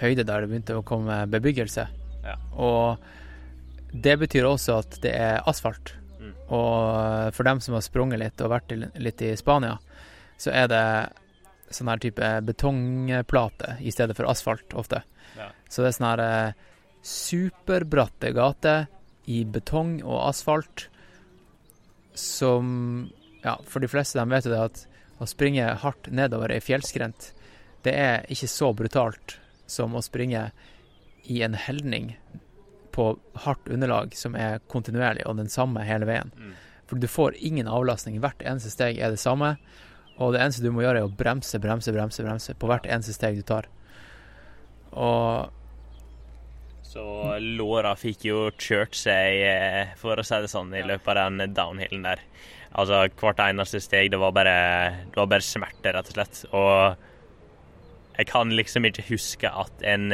høyde 0.01 0.25
der 0.27 0.43
det 0.43 0.51
begynte 0.51 0.79
å 0.79 0.87
komme 0.87 1.23
bebyggelse. 1.31 1.87
Ja. 2.27 2.35
Og 2.59 3.95
det 3.95 4.17
betyr 4.21 4.49
også 4.49 4.81
at 4.83 4.99
det 5.05 5.15
er 5.15 5.45
asfalt. 5.49 5.95
Mm. 6.19 6.33
Og 6.57 7.37
for 7.37 7.49
dem 7.49 7.63
som 7.65 7.77
har 7.77 7.85
sprunget 7.87 8.21
litt 8.21 8.43
og 8.45 8.53
vært 8.53 8.75
litt 8.75 9.23
i 9.25 9.35
Spania, 9.39 9.77
så 10.37 10.53
er 10.53 10.69
det 10.73 10.85
sånn 11.73 11.91
her 11.91 12.03
type 12.03 12.33
betongplate 12.47 13.77
i 13.83 13.93
stedet 13.95 14.17
for 14.19 14.29
asfalt 14.31 14.75
ofte. 14.79 15.03
Ja. 15.39 15.51
Så 15.71 15.83
det 15.83 15.91
er 15.91 15.97
sånn 15.97 16.11
her 16.11 16.23
eh, 16.27 16.59
superbratte 17.07 18.33
gater 18.37 18.87
i 19.31 19.43
betong 19.47 19.99
og 20.05 20.29
asfalt 20.29 20.87
som 22.17 22.67
Ja, 23.47 23.61
for 23.63 23.85
de 23.85 23.91
fleste 23.91 24.19
de 24.19 24.27
vet 24.33 24.49
jo 24.49 24.53
det 24.53 24.63
at 24.65 24.85
å 25.23 25.29
springe 25.31 25.69
hardt 25.81 26.11
nedover 26.11 26.51
ei 26.53 26.61
fjellskrent, 26.61 27.31
det 27.87 27.95
er 27.95 28.25
ikke 28.33 28.51
så 28.51 28.73
brutalt 28.75 29.39
som 29.71 29.95
å 29.95 30.03
springe 30.03 30.49
i 31.31 31.41
en 31.47 31.55
helning 31.55 32.17
på 32.97 33.13
hardt 33.45 33.69
underlag 33.71 34.15
som 34.19 34.35
er 34.39 34.63
kontinuerlig 34.73 35.27
og 35.29 35.39
den 35.39 35.51
samme 35.53 35.85
hele 35.87 36.09
veien. 36.09 36.33
Mm. 36.35 36.55
For 36.87 37.03
du 37.03 37.07
får 37.11 37.37
ingen 37.45 37.69
avlastning. 37.69 38.19
Hvert 38.23 38.43
eneste 38.47 38.73
steg 38.73 38.99
er 38.99 39.13
det 39.15 39.21
samme. 39.21 39.57
Og 40.17 40.33
det 40.33 40.41
eneste 40.41 40.65
du 40.65 40.71
må 40.73 40.85
gjøre, 40.85 41.03
er 41.03 41.09
å 41.09 41.13
bremse, 41.13 41.59
bremse, 41.61 41.93
bremse 41.93 42.25
bremse 42.25 42.55
på 42.57 42.71
hvert 42.71 42.87
eneste 42.89 43.15
steg 43.17 43.39
du 43.39 43.45
tar. 43.47 43.69
Og 44.97 45.53
Så 46.87 47.05
låra 47.43 47.91
fikk 47.99 48.25
jo 48.25 48.45
kjørt 48.57 48.95
seg, 48.97 49.41
eh, 49.45 49.95
for 50.01 50.17
å 50.17 50.25
si 50.25 50.39
det 50.41 50.49
sånn, 50.49 50.71
i 50.73 50.87
løpet 50.87 51.19
av 51.19 51.35
den 51.35 51.53
downhillen 51.53 52.07
der. 52.07 52.23
Altså 52.77 53.07
hvert 53.17 53.41
eneste 53.41 53.81
steg, 53.81 54.11
det 54.13 54.21
var 54.21 54.35
bare, 54.37 54.57
det 55.09 55.17
var 55.17 55.31
bare 55.31 55.45
smerte, 55.45 55.93
rett 55.97 56.11
og 56.11 56.17
slett. 56.19 56.43
Og 56.53 58.19
jeg 58.19 58.29
kan 58.29 58.53
liksom 58.53 58.89
ikke 58.89 59.07
huske 59.09 59.49
at 59.49 59.85
en 59.87 60.11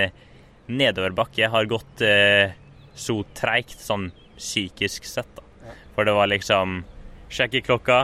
nedoverbakke 0.70 1.50
har 1.50 1.70
gått 1.70 2.04
eh, 2.06 2.54
så 2.94 3.18
treigt 3.34 3.82
sånn 3.82 4.10
psykisk 4.38 5.06
sett, 5.08 5.30
da. 5.36 5.74
For 5.96 6.08
det 6.08 6.14
var 6.16 6.30
liksom 6.30 6.82
Sjekke 7.32 7.62
klokka. 7.64 8.02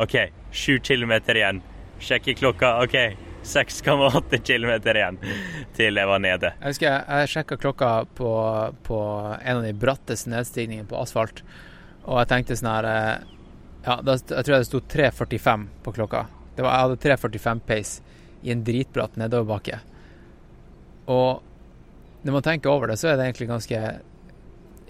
OK, 0.00 0.14
sju 0.56 0.78
kilometer 0.80 1.36
igjen. 1.36 1.58
Sjekke 2.00 2.32
klokka. 2.32 2.78
OK, 2.80 2.94
6,8 3.44 4.38
kilometer 4.44 4.96
igjen 4.96 5.18
til 5.76 6.00
jeg 6.00 6.08
var 6.08 6.22
nede. 6.22 6.52
Jeg 6.60 6.72
husker 6.72 6.88
jeg, 6.88 7.02
jeg 7.08 7.32
sjekka 7.34 7.58
klokka 7.60 7.90
på, 8.16 8.30
på 8.86 9.00
en 9.36 9.60
av 9.60 9.66
de 9.66 9.74
bratteste 9.76 10.32
nedstigningene 10.32 10.88
på 10.88 10.96
asfalt, 11.00 11.42
og 12.06 12.22
jeg 12.22 12.30
tenkte 12.32 12.56
sånn 12.56 12.70
her 12.72 12.88
eh, 12.88 13.36
Ja, 13.84 14.00
da, 14.04 14.16
jeg 14.16 14.44
tror 14.44 14.56
det 14.56 14.66
sto 14.68 14.80
3.45 14.80 15.66
på 15.84 15.92
klokka. 15.96 16.26
Var, 16.56 16.66
jeg 16.66 16.84
hadde 16.84 16.98
3.45 17.04 17.62
pace 17.66 18.16
i 18.42 18.52
en 18.52 18.64
dritbratt 18.64 19.16
nedoverbakke. 19.20 19.78
Og 21.10 21.42
når 22.22 22.36
man 22.36 22.44
tenker 22.44 22.72
over 22.72 22.90
det, 22.90 22.98
så 23.00 23.10
er 23.10 23.16
det 23.16 23.30
egentlig 23.30 23.48
ganske 23.48 23.78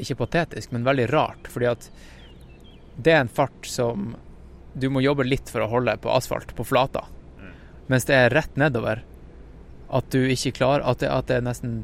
Ikke 0.01 0.17
patetisk, 0.17 0.73
men 0.73 0.87
veldig 0.87 1.07
rart, 1.13 1.49
fordi 1.53 1.69
at 1.69 1.91
det 3.01 3.13
er 3.13 3.21
en 3.21 3.33
fart 3.33 3.67
som 3.69 4.15
du 4.73 4.89
må 4.93 5.03
jobbe 5.05 5.27
litt 5.27 5.51
for 5.53 5.61
å 5.61 5.69
holde 5.71 5.97
på 6.01 6.11
asfalt, 6.13 6.55
på 6.57 6.65
flata. 6.65 7.05
Mens 7.91 8.07
det 8.09 8.17
er 8.17 8.33
rett 8.33 8.57
nedover 8.61 9.03
at 9.91 10.11
du 10.15 10.21
ikke 10.31 10.55
klarer 10.61 10.85
At 10.87 11.01
det, 11.03 11.09
at 11.11 11.27
det 11.27 11.41
er 11.41 11.47
nesten 11.47 11.81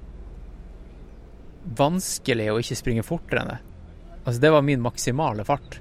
vanskelig 1.77 2.47
å 2.53 2.61
ikke 2.63 2.79
springe 2.79 3.03
fortere 3.03 3.43
enn 3.43 3.49
det. 3.51 3.59
Altså, 4.23 4.41
det 4.41 4.53
var 4.55 4.63
min 4.63 4.83
maksimale 4.85 5.43
fart. 5.47 5.81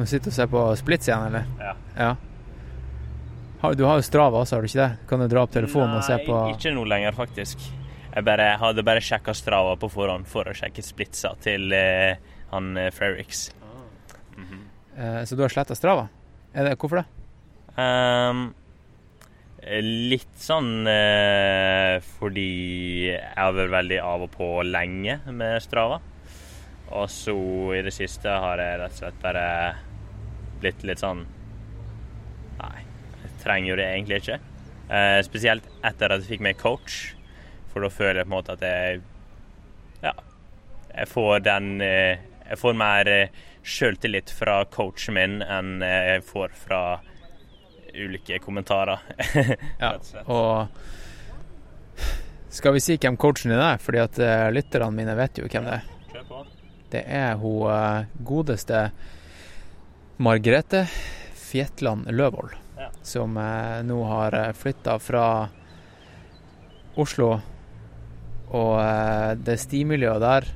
Du 0.00 0.08
sitte 0.08 0.30
og 0.32 0.36
se 0.36 0.46
på 0.48 0.64
splits 0.80 1.08
igjen, 1.10 1.26
eller? 1.28 1.48
Ja. 1.60 1.74
ja. 1.98 2.10
Du 3.76 3.84
har 3.84 3.98
jo 4.00 4.04
Strava 4.06 4.40
også, 4.40 4.56
har 4.56 4.64
du 4.64 4.70
ikke 4.70 4.80
det? 4.80 5.08
Kan 5.10 5.20
du 5.20 5.26
dra 5.28 5.42
opp 5.44 5.52
telefonen 5.52 5.98
og 5.98 6.04
se 6.06 6.16
på 6.24 6.32
Nei, 6.32 6.54
ikke 6.56 6.72
nå 6.72 6.84
lenger, 6.88 7.12
faktisk. 7.16 7.66
Jeg 8.10 8.24
bare, 8.26 8.46
hadde 8.58 8.84
bare 8.86 9.02
sjekka 9.04 9.34
Strava 9.36 9.74
på 9.78 9.90
forhånd 9.92 10.26
for 10.30 10.48
å 10.48 10.54
sjekke 10.56 10.82
splitsa 10.82 11.34
til 11.44 11.68
eh, 11.76 12.16
han 12.50 12.72
eh, 12.80 12.88
Frerix. 12.94 13.50
eh, 14.96 15.20
Så 15.28 15.36
du 15.36 15.44
har 15.44 15.52
sletta 15.52 15.76
Strava? 15.76 16.08
Det, 16.54 16.72
hvorfor 16.80 17.02
det? 17.02 17.06
Um, 17.76 18.48
litt 20.10 20.40
sånn 20.40 20.88
eh, 20.90 22.00
fordi 22.16 22.48
jeg 23.12 23.36
har 23.36 23.54
vært 23.54 23.76
veldig 23.76 24.00
av 24.02 24.24
og 24.26 24.32
på 24.34 24.48
lenge 24.66 25.20
med 25.30 25.60
Strava. 25.62 26.00
Og 26.90 27.06
så 27.12 27.36
i 27.76 27.84
det 27.86 27.92
siste 27.94 28.32
har 28.42 28.58
jeg 28.58 28.80
rett 28.80 28.96
og 28.96 29.02
slett 29.04 29.20
bare 29.22 29.44
blitt 30.62 30.84
litt 30.86 31.02
sånn 31.02 31.24
Nei, 32.60 32.82
jeg 33.22 33.30
trenger 33.42 33.70
jo 33.72 33.76
det 33.80 33.86
egentlig 33.88 34.18
ikke. 34.20 34.38
Eh, 34.90 35.18
spesielt 35.24 35.68
etter 35.86 36.12
at 36.12 36.24
jeg 36.24 36.34
fikk 36.34 36.42
meg 36.44 36.58
coach, 36.60 37.14
for 37.70 37.84
da 37.84 37.88
føler 37.92 38.20
jeg 38.20 38.26
på 38.28 38.32
en 38.32 38.36
måte 38.36 38.56
at 38.58 38.64
jeg 38.66 39.00
Ja. 40.02 40.12
Jeg 40.90 41.06
får 41.08 41.44
den 41.46 41.80
eh, 41.80 42.18
Jeg 42.48 42.58
får 42.58 42.74
mer 42.74 43.08
eh, 43.08 43.28
sjøltillit 43.62 44.32
fra 44.34 44.64
coachen 44.72 45.14
min 45.14 45.38
enn 45.44 45.82
eh, 45.86 46.14
jeg 46.14 46.24
får 46.26 46.56
fra 46.56 46.80
ulike 47.94 48.38
kommentarer. 48.42 48.98
Ja, 49.82 49.94
og 50.26 50.68
skal 52.50 52.74
vi 52.74 52.82
si 52.82 52.96
hvem 52.98 53.16
coachen 53.20 53.52
din 53.52 53.62
er? 53.62 53.78
Fordi 53.78 54.00
at 54.02 54.18
eh, 54.18 54.48
lytterne 54.50 54.90
mine 54.94 55.14
vet 55.18 55.38
jo 55.38 55.46
hvem 55.46 55.68
det 55.68 55.78
er. 55.78 55.86
Det 56.90 57.04
er 57.06 57.36
hun 57.38 58.08
godeste 58.26 58.88
Margrethe 60.20 60.84
Fjetland 61.34 62.10
Løvold, 62.12 62.52
Ja. 62.78 62.90
som 63.02 63.36
eh, 63.36 63.80
nå 63.84 63.98
har 64.04 64.34
flytta 64.56 64.98
fra 65.00 65.24
Oslo 67.00 67.30
og 68.50 68.72
eh, 68.80 69.34
det 69.40 69.56
stimiljøet 69.62 70.20
der 70.22 70.48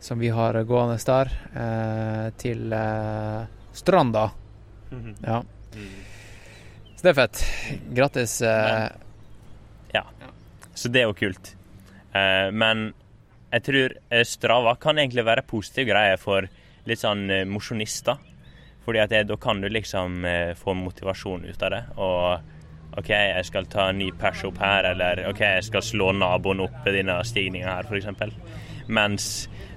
som 0.00 0.18
vi 0.22 0.30
har 0.32 0.56
gående 0.64 0.96
der, 1.04 1.30
eh, 1.54 2.30
til 2.40 2.72
eh, 2.72 3.42
Stranda. 3.76 4.30
Ja. 5.22 5.42
Så 6.96 7.02
det 7.04 7.10
er 7.12 7.18
fett. 7.20 7.42
Grattis. 7.94 8.40
Eh, 8.42 8.88
Så 10.80 10.88
det 10.88 11.02
er 11.02 11.08
jo 11.10 11.14
kult. 11.18 11.50
Eh, 12.16 12.48
men 12.56 12.94
jeg 13.52 13.62
tror 13.66 13.92
eh, 14.14 14.22
Strava 14.24 14.72
kan 14.80 14.96
egentlig 14.96 15.24
være 15.26 15.42
positiv 15.44 15.90
greie 15.90 16.14
for 16.16 16.46
litt 16.88 17.02
sånn 17.02 17.26
eh, 17.30 17.42
mosjonister. 17.44 18.16
Fordi 18.84 19.02
at 19.02 19.12
det, 19.12 19.26
da 19.28 19.36
kan 19.40 19.60
du 19.60 19.68
liksom 19.68 20.24
eh, 20.24 20.54
få 20.56 20.74
motivasjon 20.74 21.44
ut 21.44 21.62
av 21.62 21.74
det. 21.74 21.82
Og 22.00 22.98
OK, 22.98 23.10
jeg 23.12 23.46
skal 23.46 23.68
ta 23.70 23.90
en 23.90 24.00
ny 24.00 24.10
pers 24.18 24.42
opp 24.48 24.58
her, 24.62 24.88
eller 24.90 25.22
OK, 25.30 25.42
jeg 25.44 25.66
skal 25.68 25.84
slå 25.84 26.10
naboen 26.16 26.64
opp 26.64 26.88
i 26.90 26.94
denne 26.96 27.20
stigninga 27.26 27.76
her, 27.76 27.86
f.eks. 27.86 28.34
Mens 28.90 29.26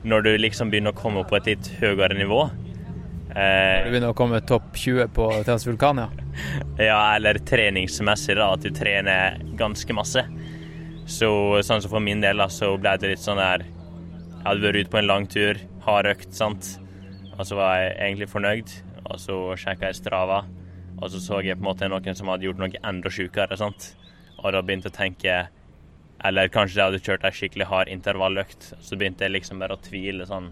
når 0.03 0.25
du 0.25 0.31
liksom 0.39 0.71
begynner 0.71 0.95
å 0.95 0.97
komme 0.97 1.21
opp 1.21 1.29
på 1.31 1.37
et 1.37 1.51
litt 1.51 1.67
høyere 1.77 2.15
nivå 2.17 2.47
Du 2.49 3.37
eh, 3.37 3.85
begynner 3.85 4.11
å 4.11 4.17
komme 4.17 4.41
topp 4.43 4.73
20 4.75 5.11
på 5.13 5.27
Transvulkania. 5.45 6.09
ja, 6.89 7.01
eller 7.15 7.37
treningsmessig, 7.45 8.37
da, 8.39 8.49
at 8.55 8.65
du 8.65 8.73
trener 8.73 9.37
ganske 9.59 9.95
masse. 9.95 10.25
Så 11.09 11.29
sånn 11.65 11.83
som 11.83 11.91
for 11.91 12.03
min 12.03 12.23
del, 12.23 12.41
da, 12.41 12.49
så 12.49 12.73
ble 12.79 12.95
det 12.97 13.13
litt 13.13 13.23
sånn 13.23 13.41
der 13.41 13.65
Jeg 13.67 14.45
hadde 14.47 14.65
vært 14.65 14.81
ute 14.81 14.91
på 14.91 14.99
en 14.99 15.09
lang 15.09 15.27
tur, 15.29 15.59
hard 15.85 16.09
økt, 16.09 16.33
sant. 16.35 16.73
Og 17.37 17.45
så 17.47 17.57
var 17.57 17.77
jeg 17.79 17.93
egentlig 18.07 18.29
fornøyd. 18.31 18.73
Og 19.09 19.19
så 19.19 19.37
sjekka 19.59 19.89
jeg 19.91 19.99
Strava, 19.99 20.43
og 20.99 21.11
så 21.11 21.19
så 21.19 21.41
jeg 21.43 21.57
på 21.57 21.65
en 21.65 21.69
måte 21.71 21.89
noen 21.91 22.15
som 22.15 22.31
hadde 22.31 22.47
gjort 22.47 22.61
noe 22.61 22.83
enda 22.87 23.11
sjukere, 23.11 23.57
sant. 23.59 23.93
Og 24.39 24.53
da 24.55 24.61
begynte 24.63 24.89
jeg 24.89 24.95
å 24.95 24.97
tenke 24.97 25.35
Eller 26.23 26.49
kanskje 26.51 26.79
jeg 26.79 26.87
hadde 26.87 27.03
kjørt 27.03 27.25
ei 27.27 27.35
skikkelig 27.35 27.65
hard 27.67 27.89
intervalløkt. 27.91 28.69
Så 28.79 28.95
begynte 28.99 29.25
jeg 29.25 29.33
liksom 29.33 29.59
bare 29.59 29.75
å 29.75 29.81
tvile 29.83 30.27
sånn 30.27 30.51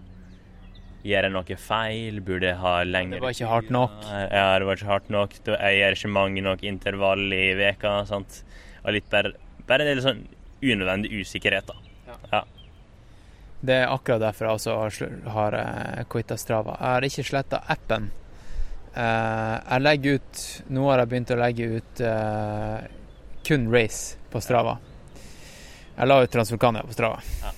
Gjør 1.02 1.26
jeg 1.26 1.34
noe 1.34 1.56
feil? 1.58 2.20
Burde 2.22 2.50
jeg 2.52 2.60
ha 2.62 2.74
lengre 2.86 3.18
Det 3.18 3.24
var 3.24 3.34
ikke 3.34 3.50
hardt 3.50 3.72
nok. 3.74 3.96
ja, 4.06 4.44
det 4.58 4.68
var 4.68 4.78
ikke 4.78 4.90
hardt 4.92 5.08
nok. 5.10 5.38
Jeg 5.48 5.78
gjør 5.80 5.96
ikke 5.96 6.12
mange 6.14 6.44
nok 6.46 6.62
intervall 6.62 7.24
i 7.34 7.46
veka, 7.58 7.94
sant. 8.06 8.42
Og 8.84 8.94
litt 8.94 9.08
bare, 9.10 9.32
bare 9.66 9.82
en 9.82 9.90
del 9.90 10.04
sånn 10.04 10.22
unødvendig 10.62 11.10
usikkerhet, 11.24 11.72
da. 11.72 12.44
Det 13.62 13.74
er 13.80 13.90
akkurat 13.90 14.22
derfor 14.22 14.46
jeg 14.48 14.58
også 14.58 15.08
har 15.34 15.54
uh, 15.54 16.04
quitta 16.10 16.38
Strava. 16.38 16.76
Jeg 16.78 16.94
har 16.96 17.06
ikke 17.06 17.26
sletta 17.26 17.62
appen. 17.70 18.10
Eh, 18.94 19.56
jeg 19.70 19.80
legger 19.80 20.18
ut 20.18 20.40
Nå 20.68 20.82
har 20.90 21.00
jeg 21.00 21.08
begynt 21.08 21.30
å 21.32 21.36
legge 21.40 21.64
ut 21.78 22.00
eh, 22.04 22.80
kun 23.46 23.70
race 23.72 24.18
på 24.30 24.40
Strava. 24.44 24.76
Jeg 25.96 26.08
la 26.08 26.22
ut 26.22 26.32
Transvulkania 26.32 26.84
på 26.86 26.92
Strava. 26.94 27.20
Ja. 27.42 27.52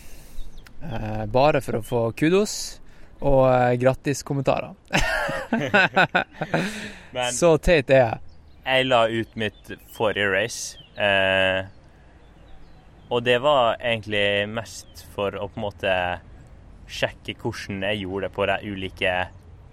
Eh, 0.84 1.26
bare 1.26 1.60
for 1.64 1.78
å 1.78 1.82
få 1.84 2.12
kudos 2.16 2.80
og 3.24 3.48
grattiskommentarer. 3.80 4.74
Så 7.38 7.56
teit 7.62 7.90
er 7.90 8.00
jeg. 8.00 8.18
jeg 8.64 8.86
la 8.88 9.04
ut 9.08 9.36
mitt 9.38 9.70
forrige 9.94 10.32
race, 10.32 10.78
eh, 10.98 11.64
og 13.08 13.22
det 13.24 13.38
var 13.44 13.76
egentlig 13.78 14.48
mest 14.50 15.06
for 15.14 15.36
å 15.38 15.48
på 15.48 15.60
en 15.60 15.66
måte 15.68 15.94
sjekke 16.90 17.36
hvordan 17.38 17.82
jeg 17.86 18.02
gjorde 18.02 18.26
det 18.26 18.34
på 18.34 18.46
de 18.50 18.56
ulike 18.74 19.12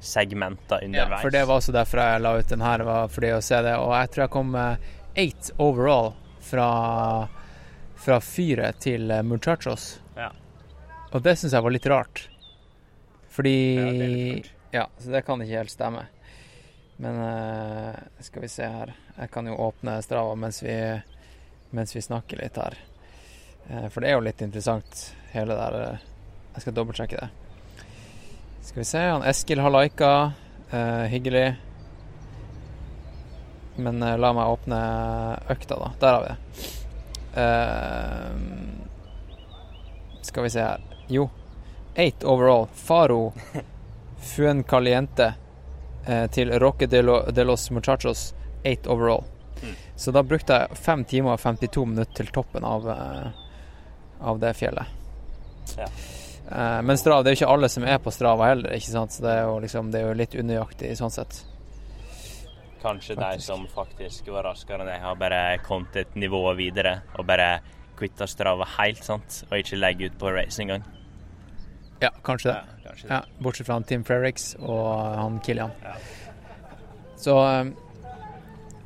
segmentene 0.02 0.98
Ja, 0.98 1.06
for 1.22 1.30
det 1.34 1.46
var 1.46 1.62
også 1.62 1.74
derfor 1.76 2.02
jeg 2.02 2.22
la 2.24 2.34
ut 2.40 2.50
den 2.50 2.64
her, 2.66 2.84
var 2.88 3.08
fordi 3.14 3.32
å 3.36 3.42
se 3.46 3.62
det. 3.62 3.76
Og 3.78 3.94
jeg 3.94 4.12
tror 4.12 4.24
jeg 4.26 4.34
kom 4.34 4.52
med 4.56 4.92
eight 5.22 5.52
overall 5.62 6.14
fra, 6.42 6.68
fra 8.02 8.18
fyret 8.26 8.82
til 8.82 9.12
eh, 9.14 9.22
muchachos. 9.24 10.00
Ja. 10.18 10.32
Og 11.12 11.22
det 11.22 11.38
syns 11.38 11.54
jeg 11.54 11.66
var 11.66 11.76
litt 11.76 11.90
rart. 11.92 12.24
Fordi 13.32 13.56
Ja, 13.76 13.92
litt. 13.92 14.52
Ja, 14.72 14.86
så 14.98 15.12
det 15.12 15.22
kan 15.28 15.42
ikke 15.44 15.60
helt 15.60 15.74
stemme. 15.74 16.06
Men 17.02 17.18
uh, 17.18 17.96
skal 18.24 18.44
vi 18.46 18.48
se 18.52 18.68
her. 18.70 18.94
Jeg 19.18 19.32
kan 19.34 19.48
jo 19.50 19.56
åpne 19.58 19.98
Strava 20.06 20.36
mens 20.38 20.62
vi, 20.64 20.76
mens 21.74 21.96
vi 21.96 22.04
snakker 22.06 22.40
litt 22.40 22.60
her. 22.62 22.78
Uh, 23.68 23.88
for 23.90 24.02
det 24.02 24.12
er 24.12 24.20
jo 24.20 24.26
litt 24.28 24.44
interessant, 24.46 25.02
hele 25.34 25.58
der. 25.58 25.78
uh, 25.98 26.52
Jeg 26.54 26.66
skal 26.66 26.78
dobbeltsjekke 26.78 27.24
det. 27.24 27.30
Skal 28.62 28.80
vi 28.80 28.86
se. 28.86 29.00
Han 29.00 29.24
Eskil 29.24 29.60
har 29.60 29.82
lika. 29.82 30.32
Eh, 30.72 31.04
hyggelig. 31.12 31.56
Men 33.76 34.04
eh, 34.04 34.18
la 34.18 34.34
meg 34.34 34.48
åpne 34.48 34.80
økta, 35.50 35.76
da. 35.80 35.92
Der 36.00 36.14
har 36.14 36.22
vi 36.22 36.28
det. 36.30 36.38
Eh, 37.42 38.32
skal 40.22 40.44
vi 40.44 40.50
se 40.50 40.62
her. 40.62 40.82
Jo. 41.08 41.30
Eight 41.96 42.24
overall. 42.24 42.68
Faro 42.74 43.34
Fuencaliente 44.36 44.70
Caliente 44.70 45.34
til 46.32 46.60
Roque 46.60 46.88
de, 46.88 47.02
lo, 47.02 47.32
de 47.32 47.44
los 47.44 47.72
Muchachos. 47.72 48.34
Eight 48.64 48.88
overall. 48.88 49.24
Mm. 49.64 49.76
Så 49.96 50.12
da 50.12 50.24
brukte 50.24 50.54
jeg 50.54 50.78
5 50.78 51.04
timer 51.06 51.36
og 51.36 51.40
52 51.44 51.86
minutter 51.86 52.24
til 52.24 52.32
toppen 52.34 52.66
av, 52.66 52.90
eh, 52.90 53.28
av 54.22 54.40
det 54.42 54.54
fjellet. 54.58 54.86
Ja. 55.78 55.88
Eh, 56.52 56.82
men 56.82 56.98
Strava, 57.00 57.24
det 57.24 57.32
er 57.32 57.36
jo 57.36 57.42
ikke 57.42 57.54
alle 57.54 57.70
som 57.72 57.86
er 57.88 58.00
på 58.04 58.12
Strava 58.12 58.52
heller, 58.52 58.76
ikke 58.76 58.92
sant? 58.92 59.16
så 59.16 59.24
det 59.24 59.34
er 59.38 59.44
jo, 59.48 59.58
liksom, 59.64 59.92
det 59.94 60.02
er 60.02 60.10
jo 60.10 60.18
litt 60.20 60.36
unøyaktig 60.36 60.94
sånn 61.00 61.14
sett. 61.14 61.44
Kanskje 62.82 63.16
de 63.20 63.36
som 63.44 63.68
faktisk 63.72 64.32
var 64.34 64.50
raskere 64.50 64.84
enn 64.84 64.90
jeg, 64.90 65.04
har 65.04 65.20
bare 65.20 65.42
kommet 65.64 66.00
et 66.02 66.18
nivå 66.18 66.42
videre 66.58 66.98
og 67.16 67.28
bare 67.30 67.60
quitta 68.00 68.28
Strava 68.28 68.66
helt, 68.80 69.04
sant? 69.06 69.44
Og 69.52 69.62
ikke 69.62 69.80
legge 69.80 70.10
ut 70.10 70.18
på 70.20 70.34
race 70.34 70.60
engang. 70.64 70.84
Ja, 72.02 72.10
kanskje 72.26 72.50
det. 72.50 72.58
Ja, 72.58 72.90
kanskje 72.90 73.08
det. 73.08 73.14
Ja, 73.14 73.44
bortsett 73.46 73.68
fra 73.68 73.78
han 73.78 73.86
Tim 73.88 74.04
Frerix 74.04 74.56
og 74.58 74.88
han 75.20 75.38
Kilian. 75.46 75.76
Ja. 75.86 75.94
Så 77.22 77.38
eh, 77.46 77.70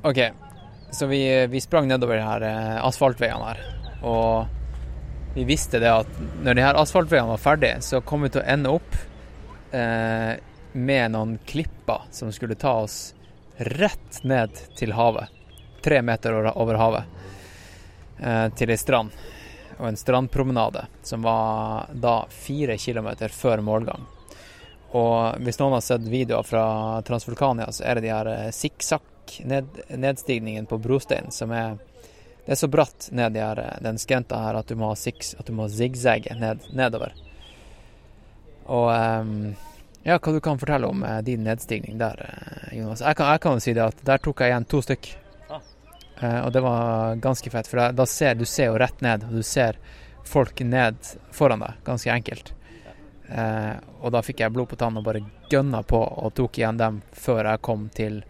OK. 0.06 0.20
Så 0.92 1.08
vi, 1.10 1.22
vi 1.52 1.62
sprang 1.64 1.88
nedover 1.90 2.20
her 2.20 2.44
eh, 2.46 2.76
asfaltveiene 2.84 3.54
her. 3.54 3.64
Og 4.06 4.65
vi 5.36 5.44
visste 5.44 5.80
det 5.80 5.92
at 5.92 6.08
når 6.44 6.54
de 6.56 6.62
her 6.64 6.76
asfaltveiene 6.80 7.28
var 7.34 7.38
ferdig, 7.44 7.84
så 7.84 8.00
kom 8.02 8.22
vi 8.24 8.30
til 8.32 8.40
å 8.40 8.52
ende 8.54 8.70
opp 8.72 8.96
eh, 9.76 10.40
med 10.72 11.12
noen 11.12 11.38
klipper 11.44 12.02
som 12.16 12.32
skulle 12.32 12.56
ta 12.56 12.72
oss 12.86 13.14
rett 13.58 14.24
ned 14.24 14.50
til 14.80 14.94
havet. 14.96 15.28
Tre 15.84 16.02
meter 16.02 16.32
over, 16.56 16.76
havet. 16.80 17.04
Eh, 18.20 18.50
til 18.56 18.70
ei 18.72 18.78
strand 18.80 19.12
og 19.76 19.88
en 19.90 19.98
strandpromenade 20.00 20.86
som 21.04 21.22
var 21.28 21.92
da 21.92 22.24
fire 22.32 22.80
kilometer 22.80 23.28
før 23.28 23.60
målgang. 23.60 24.08
Og 24.96 25.36
hvis 25.44 25.60
noen 25.60 25.76
har 25.76 25.84
sett 25.84 26.08
videoer 26.08 26.48
fra 26.48 27.04
Transvulkania, 27.04 27.68
så 27.76 27.84
er 27.84 28.00
det 28.00 28.08
de 28.08 28.16
her 28.16 28.56
sikksakk-nedstigningene 28.56 30.64
ned, 30.64 30.72
på 30.72 30.80
brosteinen 30.80 31.28
som 31.36 31.52
er 31.52 31.76
Det 32.46 32.54
er 32.54 32.60
så 32.60 32.70
bratt 32.70 33.10
ned 33.12 33.38
her, 33.42 33.62
den 33.82 33.98
skrenta 33.98 34.38
her 34.44 34.60
at 34.60 34.70
du 34.70 34.78
må 34.78 34.92
ha 34.92 34.96
at 34.96 35.48
du 35.48 35.54
må 35.58 35.66
zigzagge 35.70 36.36
ned, 36.38 36.62
nedover. 36.78 37.16
Og 38.70 38.90
ehm, 38.94 39.56
ja, 40.06 40.20
hva 40.20 40.34
du 40.34 40.42
kan 40.46 40.60
fortelle 40.62 40.90
om 40.90 41.04
eh, 41.04 41.22
din 41.26 41.44
nedstigning 41.46 41.98
der, 41.98 42.22
eh, 42.22 42.78
Jonas? 42.78 43.02
Jeg 43.02 43.18
kan, 43.18 43.32
jeg 43.34 43.42
kan 43.42 43.58
jo 43.58 43.66
si 43.66 43.74
det 43.74 43.86
at 43.86 44.04
der 44.06 44.22
tok 44.22 44.42
jeg 44.42 44.54
igjen 44.54 44.68
to 44.70 44.82
stykk. 44.86 45.10
Ah. 45.50 45.64
Eh, 46.22 46.40
og 46.44 46.52
det 46.54 46.62
var 46.66 47.18
ganske 47.24 47.54
fett, 47.54 47.70
for 47.70 47.98
da 47.98 48.06
ser 48.10 48.38
du 48.38 48.46
ser 48.46 48.70
jo 48.70 48.78
rett 48.82 49.02
ned, 49.06 49.26
og 49.26 49.42
du 49.42 49.46
ser 49.46 49.82
folk 50.26 50.62
ned 50.62 51.02
foran 51.34 51.66
deg, 51.66 51.82
ganske 51.86 52.14
enkelt. 52.14 52.54
Eh, 53.26 53.74
og 54.02 54.14
da 54.14 54.22
fikk 54.22 54.46
jeg 54.46 54.54
blod 54.54 54.70
på 54.70 54.78
tann 54.78 54.98
og 55.02 55.06
bare 55.06 55.26
gønna 55.50 55.82
på 55.82 55.98
og 55.98 56.34
tok 56.38 56.62
igjen 56.62 56.78
dem 56.78 57.02
før 57.10 57.50
jeg 57.50 57.66
kom 57.66 57.90
til 57.94 58.22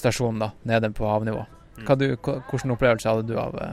stasjonen, 0.00 0.46
da, 0.46 0.52
nede 0.64 0.92
på 0.96 1.08
havnivå. 1.08 1.44
Hva 1.86 1.96
du, 1.96 2.06
hvordan 2.20 2.74
opplevelse 2.74 3.08
hadde 3.08 3.28
du 3.30 3.38
av 3.40 3.56
det? 3.56 3.70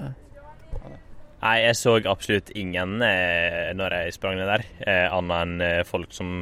Nei, 1.38 1.58
jeg 1.62 1.78
så 1.78 1.98
absolutt 2.10 2.50
ingen 2.58 3.02
eh, 3.06 3.74
når 3.78 3.94
jeg 4.00 4.16
sprang 4.16 4.40
ned 4.40 4.50
der, 4.50 4.64
eh, 4.82 5.06
annet 5.14 5.44
enn 5.44 5.62
eh, 5.62 5.84
folk 5.86 6.16
som 6.16 6.40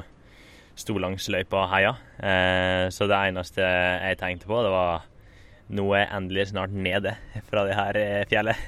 sto 0.75 0.95
langs 0.99 1.27
løypa 1.31 1.65
og 1.65 1.71
heia. 1.71 1.91
Eh, 2.19 2.85
så 2.95 3.07
det 3.11 3.19
eneste 3.31 3.63
jeg 3.65 4.19
tenkte 4.21 4.47
på, 4.49 4.61
det 4.63 4.71
var 4.71 5.03
nå 5.75 5.85
er 5.95 6.03
jeg 6.03 6.13
endelig 6.13 6.43
snart 6.51 6.73
nede 6.77 7.15
fra 7.49 7.63
det 7.65 7.77
her 7.77 7.99
eh, 7.99 8.25
fjellet. 8.29 8.59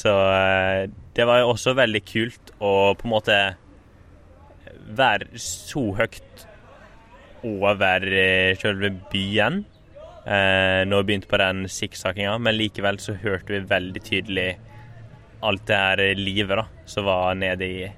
Så 0.00 0.12
eh, 0.30 0.84
det 1.16 1.26
var 1.28 1.42
jo 1.42 1.50
også 1.54 1.74
veldig 1.78 2.02
kult 2.06 2.54
å 2.62 2.94
på 2.96 3.08
en 3.08 3.14
måte 3.14 3.40
være 4.96 5.40
så 5.42 5.82
høyt 5.98 6.46
over 7.46 8.06
eh, 8.06 8.56
selve 8.60 8.92
byen 9.12 9.64
eh, 10.30 10.80
når 10.86 11.02
vi 11.02 11.08
begynte 11.10 11.30
på 11.30 11.40
den 11.42 11.64
sikksakinga, 11.70 12.38
men 12.38 12.58
likevel 12.58 13.00
så 13.02 13.16
hørte 13.18 13.56
vi 13.56 13.64
veldig 13.70 14.02
tydelig 14.06 14.50
alt 15.40 15.66
det 15.66 15.80
her 15.80 16.02
livet 16.18 16.60
da, 16.60 16.66
som 16.86 17.08
var 17.08 17.34
nede 17.34 17.66
i, 17.66 17.88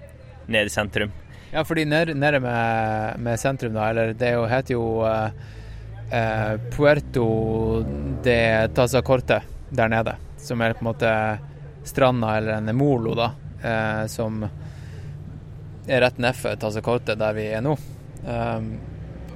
nede 0.46 0.70
i 0.70 0.72
sentrum. 0.72 1.12
Ja, 1.52 1.64
fordi 1.68 1.84
nede, 1.84 2.14
nede 2.14 2.40
med, 2.40 3.18
med 3.20 3.40
sentrum, 3.40 3.74
da, 3.76 3.90
eller 3.90 4.14
det 4.16 4.30
jo, 4.32 4.44
heter 4.48 4.72
jo 4.72 4.86
eh, 5.04 5.42
eh, 6.08 6.54
Puerto 6.72 7.26
de 8.24 8.38
Tazacorte 8.74 9.42
der 9.68 9.92
nede. 9.92 10.16
Som 10.40 10.62
er 10.62 10.72
på 10.74 10.82
en 10.82 10.88
måte 10.88 11.10
stranda 11.84 12.36
eller 12.38 12.62
en 12.62 12.76
molo, 12.76 13.14
da. 13.18 13.28
Eh, 13.62 14.06
som 14.08 14.40
er 15.86 16.00
rett 16.00 16.18
nedfor 16.22 16.56
Tazacorte, 16.56 17.18
der 17.18 17.36
vi 17.36 17.50
er 17.52 17.62
nå. 17.64 17.76
Um, 18.22 18.66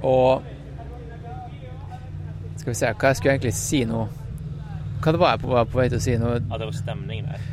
og 0.07 0.45
Skal 2.67 2.73
vi 2.73 2.79
se, 2.81 2.87
hva 2.99 3.09
jeg 3.13 3.15
skulle 3.15 3.33
egentlig 3.37 3.51
si 3.55 3.77
nå? 3.87 3.97
Hva 4.99 5.11
det 5.15 5.19
var 5.21 5.29
jeg 5.37 5.39
på, 5.39 5.51
var 5.53 5.67
på 5.71 5.77
vei 5.79 5.85
til 5.87 6.01
å 6.01 6.03
si 6.03 6.15
nå? 6.19 6.33
At 6.35 6.59
det 6.59 6.65
var 6.67 6.73
stemningen 6.75 7.29
der. 7.31 7.45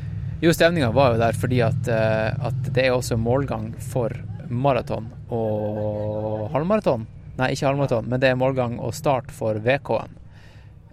Jo, 0.43 0.51
stemninga 0.51 0.89
var 0.91 1.13
jo 1.15 1.21
der 1.21 1.39
fordi 1.39 1.61
at, 1.63 1.87
eh, 1.87 2.41
at 2.49 2.71
det 2.75 2.83
er 2.83 2.97
også 2.97 3.15
målgang 3.23 3.69
for 3.79 4.11
maraton 4.51 5.07
og 5.31 6.49
halvmaraton. 6.57 7.07
Nei, 7.39 7.53
ikke 7.55 7.69
halvmaraton, 7.69 8.11
men 8.11 8.25
det 8.25 8.33
er 8.33 8.41
målgang 8.43 8.75
og 8.83 8.91
start 8.99 9.31
for 9.31 9.63
VK-en 9.63 10.19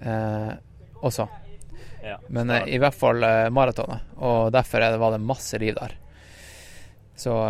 eh, 0.06 0.54
også. 1.02 1.26
Ja, 2.06 2.20
Men 2.30 2.54
eh, 2.54 2.76
i 2.76 2.82
hvert 2.86 3.02
fall 3.02 3.26
eh, 3.26 3.50
maratonet, 3.50 4.06
og 4.22 4.52
derfor 4.54 4.86
er 4.86 4.94
det, 4.94 5.02
var 5.02 5.18
det 5.18 5.24
masse 5.34 5.58
liv 5.66 5.74
der. 5.82 5.98
Så 7.18 7.42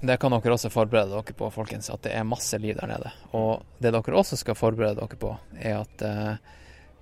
det 0.00 0.16
kan 0.20 0.32
dere 0.32 0.54
også 0.54 0.70
forberede 0.72 1.12
dere 1.12 1.36
på, 1.36 1.50
folkens, 1.52 1.90
at 1.92 2.02
det 2.06 2.14
er 2.16 2.24
masse 2.24 2.56
liv 2.58 2.78
der 2.78 2.88
nede. 2.88 3.12
Og 3.36 3.66
det 3.82 3.92
dere 3.92 4.16
også 4.16 4.38
skal 4.40 4.56
forberede 4.56 4.96
dere 4.96 5.20
på, 5.20 5.34
er 5.60 5.82
at 5.82 6.04
eh, 6.06 6.54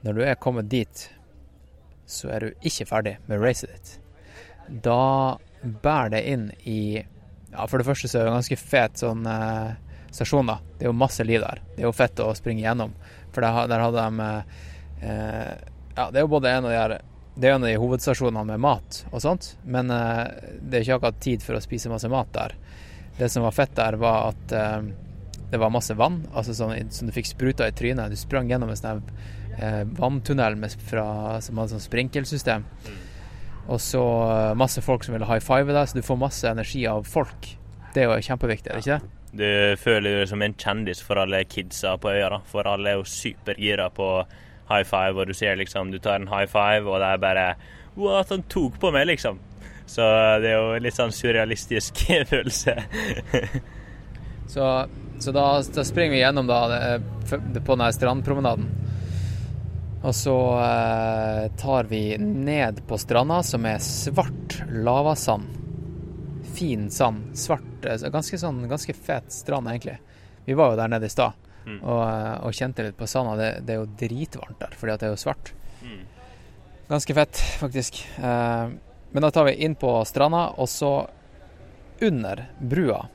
når 0.06 0.16
du 0.16 0.22
er 0.26 0.40
kommet 0.40 0.70
dit, 0.70 1.04
så 2.08 2.32
er 2.34 2.44
du 2.44 2.66
ikke 2.66 2.88
ferdig 2.88 3.18
med 3.28 3.42
racet 3.42 3.70
ditt. 3.70 3.92
Da 4.84 5.38
bærer 5.62 6.16
det 6.16 6.24
inn 6.30 6.50
i 6.64 6.80
Ja, 7.48 7.64
for 7.64 7.80
det 7.80 7.86
første 7.88 8.10
så 8.10 8.18
er 8.18 8.26
det 8.26 8.30
en 8.30 8.36
ganske 8.42 8.58
fet 8.60 9.00
sånn 9.00 9.22
eh, 9.26 9.70
stasjon, 10.12 10.50
da. 10.50 10.58
Det 10.76 10.84
er 10.84 10.90
jo 10.90 10.98
masse 11.00 11.24
liv 11.24 11.40
der. 11.40 11.62
Det 11.74 11.80
er 11.80 11.86
jo 11.88 11.96
fett 11.96 12.20
å 12.20 12.34
springe 12.36 12.60
gjennom, 12.60 12.92
for 13.32 13.44
der, 13.44 13.70
der 13.70 13.84
hadde 13.86 14.04
de 14.04 14.26
eh, 15.06 15.54
Ja, 15.96 16.10
det 16.10 16.20
er 16.20 16.26
jo 16.26 16.34
både 16.34 16.52
en 16.52 16.68
av 16.68 16.74
de 16.74 16.76
her 16.76 16.98
det 17.38 17.46
er 17.46 17.54
en 17.54 17.62
av 17.62 17.70
de 17.70 17.78
hovedstasjonene 17.78 18.42
med 18.48 18.58
mat 18.64 18.96
og 19.12 19.20
sånt, 19.22 19.52
men 19.62 19.92
eh, 19.94 20.24
det 20.58 20.80
er 20.80 20.84
ikke 20.84 20.96
akkurat 20.98 21.20
tid 21.22 21.44
for 21.44 21.54
å 21.54 21.62
spise 21.62 21.90
masse 21.92 22.10
mat 22.10 22.32
der. 22.34 22.56
Det 23.18 23.28
som 23.32 23.42
var 23.42 23.54
fett 23.56 23.74
der, 23.76 23.98
var 23.98 24.30
at 24.30 24.54
eh, 24.54 24.88
det 25.50 25.58
var 25.58 25.72
masse 25.74 25.94
vann, 25.98 26.22
altså 26.36 26.54
sånn, 26.54 26.90
som 26.94 27.08
du 27.08 27.14
fikk 27.14 27.30
spruta 27.30 27.68
i 27.68 27.74
trynet. 27.74 28.12
Du 28.12 28.20
sprang 28.20 28.50
gjennom 28.50 28.70
en 28.70 28.78
sånn 28.78 29.04
eh, 29.58 29.84
vanntunnel 29.98 30.58
med, 30.60 30.74
fra, 30.90 31.38
som 31.42 31.58
hadde 31.58 31.76
sånn 31.76 31.86
sprinkelsystem. 31.86 32.66
Og 33.68 33.80
så 33.82 34.02
eh, 34.32 34.56
masse 34.58 34.82
folk 34.84 35.04
som 35.04 35.16
ville 35.16 35.28
high 35.28 35.42
five 35.44 35.72
deg, 35.72 35.88
så 35.88 35.98
du 35.98 36.04
får 36.06 36.20
masse 36.20 36.50
energi 36.50 36.84
av 36.88 37.08
folk. 37.08 37.54
Det 37.94 38.04
er 38.04 38.12
jo 38.12 38.28
kjempeviktig, 38.28 38.70
er 38.70 38.78
det 38.78 38.84
ikke 38.84 38.98
det? 38.98 39.14
Du 39.38 39.80
føler 39.82 40.22
deg 40.22 40.30
som 40.30 40.44
en 40.44 40.54
kjendis 40.56 41.02
for 41.04 41.20
alle 41.20 41.42
kidsa 41.48 41.96
på 42.00 42.12
øya. 42.14 42.30
da, 42.32 42.38
For 42.48 42.68
alle 42.68 42.94
er 42.94 43.00
jo 43.00 43.08
supergira 43.08 43.90
på 43.92 44.08
high 44.70 44.84
five, 44.84 45.16
og 45.16 45.28
du 45.28 45.34
ser 45.36 45.56
liksom 45.56 45.90
Du 45.92 45.98
tar 45.98 46.20
en 46.20 46.30
high 46.30 46.48
five, 46.48 46.88
og 46.88 47.00
det 47.00 47.12
er 47.12 47.20
bare 47.24 47.50
at 47.98 48.30
han 48.30 48.44
tok 48.46 48.78
på 48.78 48.92
meg, 48.94 49.08
liksom. 49.10 49.40
Så 49.88 50.04
det 50.42 50.50
er 50.52 50.58
jo 50.60 50.78
litt 50.84 50.96
sånn 50.98 51.12
surrealistisk 51.16 52.02
følelse. 52.32 52.74
Så, 54.48 54.64
så 55.18 55.32
da, 55.32 55.46
da 55.74 55.84
springer 55.84 56.16
vi 56.16 56.20
gjennom 56.22 56.46
da, 56.48 56.60
på 57.28 57.72
denne 57.74 57.88
strandpromenaden. 57.96 58.68
Og 59.98 60.14
så 60.14 60.34
eh, 60.62 61.46
tar 61.58 61.88
vi 61.90 62.02
ned 62.22 62.84
på 62.86 62.98
stranda, 63.02 63.40
som 63.42 63.64
er 63.66 63.80
svart 63.82 64.60
lavasand. 64.70 65.56
Fin 66.54 66.86
sand. 66.94 67.32
Svart. 67.38 67.66
eh, 67.88 68.04
Ganske 68.14 68.38
sånn, 68.38 68.62
ganske 68.70 68.94
fet 68.94 69.32
strand, 69.34 69.66
egentlig. 69.72 69.96
Vi 70.46 70.54
var 70.56 70.72
jo 70.72 70.78
der 70.84 70.94
nede 70.96 71.10
i 71.10 71.12
stad 71.16 71.44
Mm. 71.68 71.82
og, 71.84 71.98
eh, 72.00 72.36
og 72.48 72.54
kjente 72.56 72.80
litt 72.86 72.96
på 72.96 73.04
sanda. 73.10 73.34
Det, 73.36 73.48
det 73.66 73.74
er 73.74 73.80
jo 73.82 73.88
dritvarmt 74.00 74.56
der, 74.62 74.72
fordi 74.78 74.92
at 74.94 75.02
det 75.02 75.08
er 75.08 75.10
jo 75.12 75.18
svart. 75.20 75.50
Mm. 75.84 75.98
Ganske 76.88 77.16
fett, 77.18 77.40
faktisk. 77.60 77.98
Eh, 78.24 78.70
men 79.12 79.22
da 79.22 79.30
tar 79.30 79.44
vi 79.44 79.54
inn 79.64 79.74
på 79.74 79.92
stranda, 80.04 80.48
og 80.56 80.68
så 80.68 80.92
under 82.00 82.44
brua, 82.58 83.06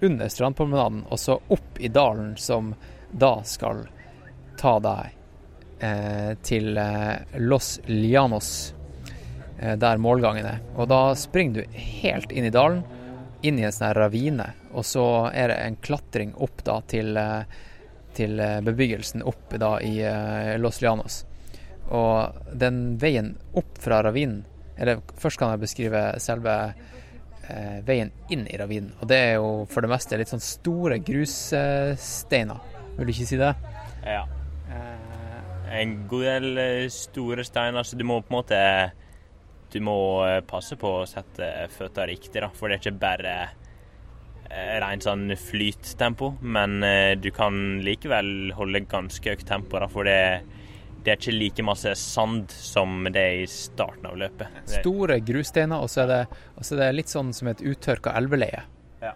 under 0.00 0.28
strandpromenaden, 0.28 1.04
og 1.08 1.20
så 1.20 1.38
opp 1.48 1.80
i 1.80 1.88
dalen, 1.88 2.36
som 2.36 2.74
da 3.10 3.42
skal 3.44 3.84
ta 4.58 4.78
deg 4.80 5.12
eh, 5.78 6.32
til 6.42 6.78
eh, 6.78 7.38
Los 7.38 7.80
Lianos, 7.86 8.74
eh, 9.58 9.76
der 9.76 10.00
målgangen 10.02 10.46
er. 10.46 10.62
Og 10.76 10.88
da 10.88 11.14
springer 11.18 11.62
du 11.62 11.78
helt 11.78 12.32
inn 12.32 12.48
i 12.48 12.54
dalen, 12.54 12.82
inn 13.44 13.60
i 13.60 13.66
en 13.68 13.74
sånn 13.74 13.94
ravine, 13.94 14.48
og 14.72 14.86
så 14.88 15.04
er 15.34 15.52
det 15.52 15.60
en 15.60 15.76
klatring 15.84 16.32
opp 16.42 16.64
da 16.64 16.80
til, 16.88 17.16
eh, 17.20 17.44
til 18.16 18.40
eh, 18.40 18.60
bebyggelsen 18.64 19.22
opp 19.22 19.54
da 19.60 19.76
i 19.84 19.98
eh, 20.00 20.56
Los 20.58 20.80
Lianos. 20.82 21.22
Og 21.92 22.56
den 22.56 22.96
veien 22.98 23.34
opp 23.52 23.76
fra 23.78 24.00
ravinen 24.02 24.46
Eller 24.78 25.00
først 25.20 25.38
kan 25.38 25.52
jeg 25.54 25.62
beskrive 25.62 26.02
selve 26.22 26.54
eh, 27.48 27.80
veien 27.86 28.10
inn 28.34 28.46
i 28.50 28.56
ravinen. 28.58 28.92
Og 29.00 29.08
det 29.10 29.18
er 29.28 29.34
jo 29.38 29.50
for 29.70 29.84
det 29.86 29.90
meste 29.92 30.18
litt 30.18 30.32
sånn 30.32 30.42
store 30.42 30.98
grussteiner. 31.04 32.62
Vil 32.96 33.06
du 33.08 33.12
ikke 33.14 33.28
si 33.32 33.40
det? 33.40 33.52
ja. 34.06 34.24
Eh, 34.70 35.00
En 35.74 35.94
god 36.06 36.22
del 36.22 36.58
eh, 36.60 36.88
store 36.92 37.42
steiner, 37.44 37.82
så 37.82 37.96
du 37.98 38.04
må 38.06 38.20
på 38.22 38.30
en 38.30 38.36
måte 38.38 38.58
Du 39.72 39.80
må 39.82 39.96
eh, 40.26 40.40
passe 40.46 40.76
på 40.78 40.90
å 41.00 41.06
sette 41.08 41.48
føttene 41.74 42.06
riktig, 42.12 42.40
da. 42.44 42.50
For 42.54 42.68
det 42.70 42.76
er 42.76 42.82
ikke 42.84 43.00
bare 43.02 43.36
rent 44.84 45.02
sånn 45.02 45.32
flyttempo, 45.40 46.28
men 46.46 46.76
du 47.18 47.26
kan 47.34 47.80
likevel 47.82 48.52
holde 48.54 48.84
ganske 48.86 49.32
høyt 49.32 49.42
tempo, 49.48 49.80
da. 49.82 49.88
For 49.90 50.06
det, 50.06 50.44
det 51.04 51.12
er 51.12 51.18
ikke 51.20 51.34
like 51.36 51.64
masse 51.66 51.90
sand 52.00 52.52
som 52.56 53.04
det 53.12 53.20
er 53.20 53.42
i 53.42 53.48
starten 53.50 54.06
av 54.08 54.16
løpet. 54.18 54.60
Store 54.78 55.18
grussteiner, 55.20 55.82
og 55.84 55.90
så 55.92 56.06
er 56.06 56.14
er 56.14 56.78
det 56.80 56.92
litt 56.96 57.12
sånn 57.12 57.32
som 57.36 57.50
et 57.50 57.60
uttørka 57.60 58.14
elveleie. 58.16 58.62
Ja. 59.02 59.12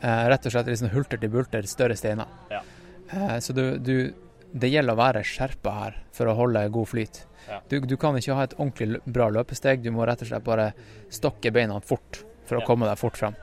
Eh, 0.00 0.24
rett 0.30 0.46
og 0.46 0.54
slett 0.54 0.70
litt 0.70 0.78
sånn 0.84 0.94
hulter 0.94 1.18
til 1.18 1.32
bulter, 1.32 1.66
større 1.66 1.96
steiner. 1.98 2.30
Ja. 2.52 2.62
Eh, 3.10 3.38
så 3.42 3.52
du, 3.56 3.78
du 3.78 4.14
Det 4.56 4.68
gjelder 4.70 4.94
å 4.94 5.00
være 5.00 5.24
skjerpa 5.26 5.72
her 5.74 5.96
for 6.14 6.30
å 6.30 6.36
holde 6.38 6.62
god 6.72 6.88
flyt. 6.88 7.18
Ja. 7.48 7.58
Du, 7.68 7.80
du 7.80 7.96
kan 8.00 8.16
ikke 8.16 8.36
ha 8.38 8.46
et 8.46 8.54
ordentlig 8.56 9.02
bra 9.04 9.26
løpesteg, 9.34 9.82
du 9.82 9.90
må 9.92 10.06
rett 10.06 10.22
og 10.22 10.30
slett 10.30 10.46
bare 10.46 10.70
stokke 11.12 11.52
beina 11.52 11.80
fort 11.84 12.22
for 12.46 12.60
å 12.60 12.64
komme 12.64 12.86
deg 12.88 12.98
fort 12.98 13.18
frem. 13.18 13.36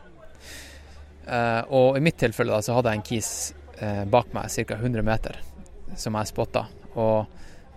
Eh, 1.27 1.61
og 1.69 1.99
i 1.99 2.03
mitt 2.03 2.17
tilfelle 2.19 2.55
da, 2.55 2.63
så 2.63 2.79
hadde 2.79 2.93
jeg 2.93 3.01
en 3.01 3.07
kis 3.11 3.29
eh, 3.79 4.03
bak 4.09 4.33
meg 4.33 4.49
ca. 4.49 4.79
100 4.79 5.05
meter, 5.05 5.39
som 5.99 6.15
jeg 6.17 6.31
spotta. 6.31 6.65
Og 6.95 7.27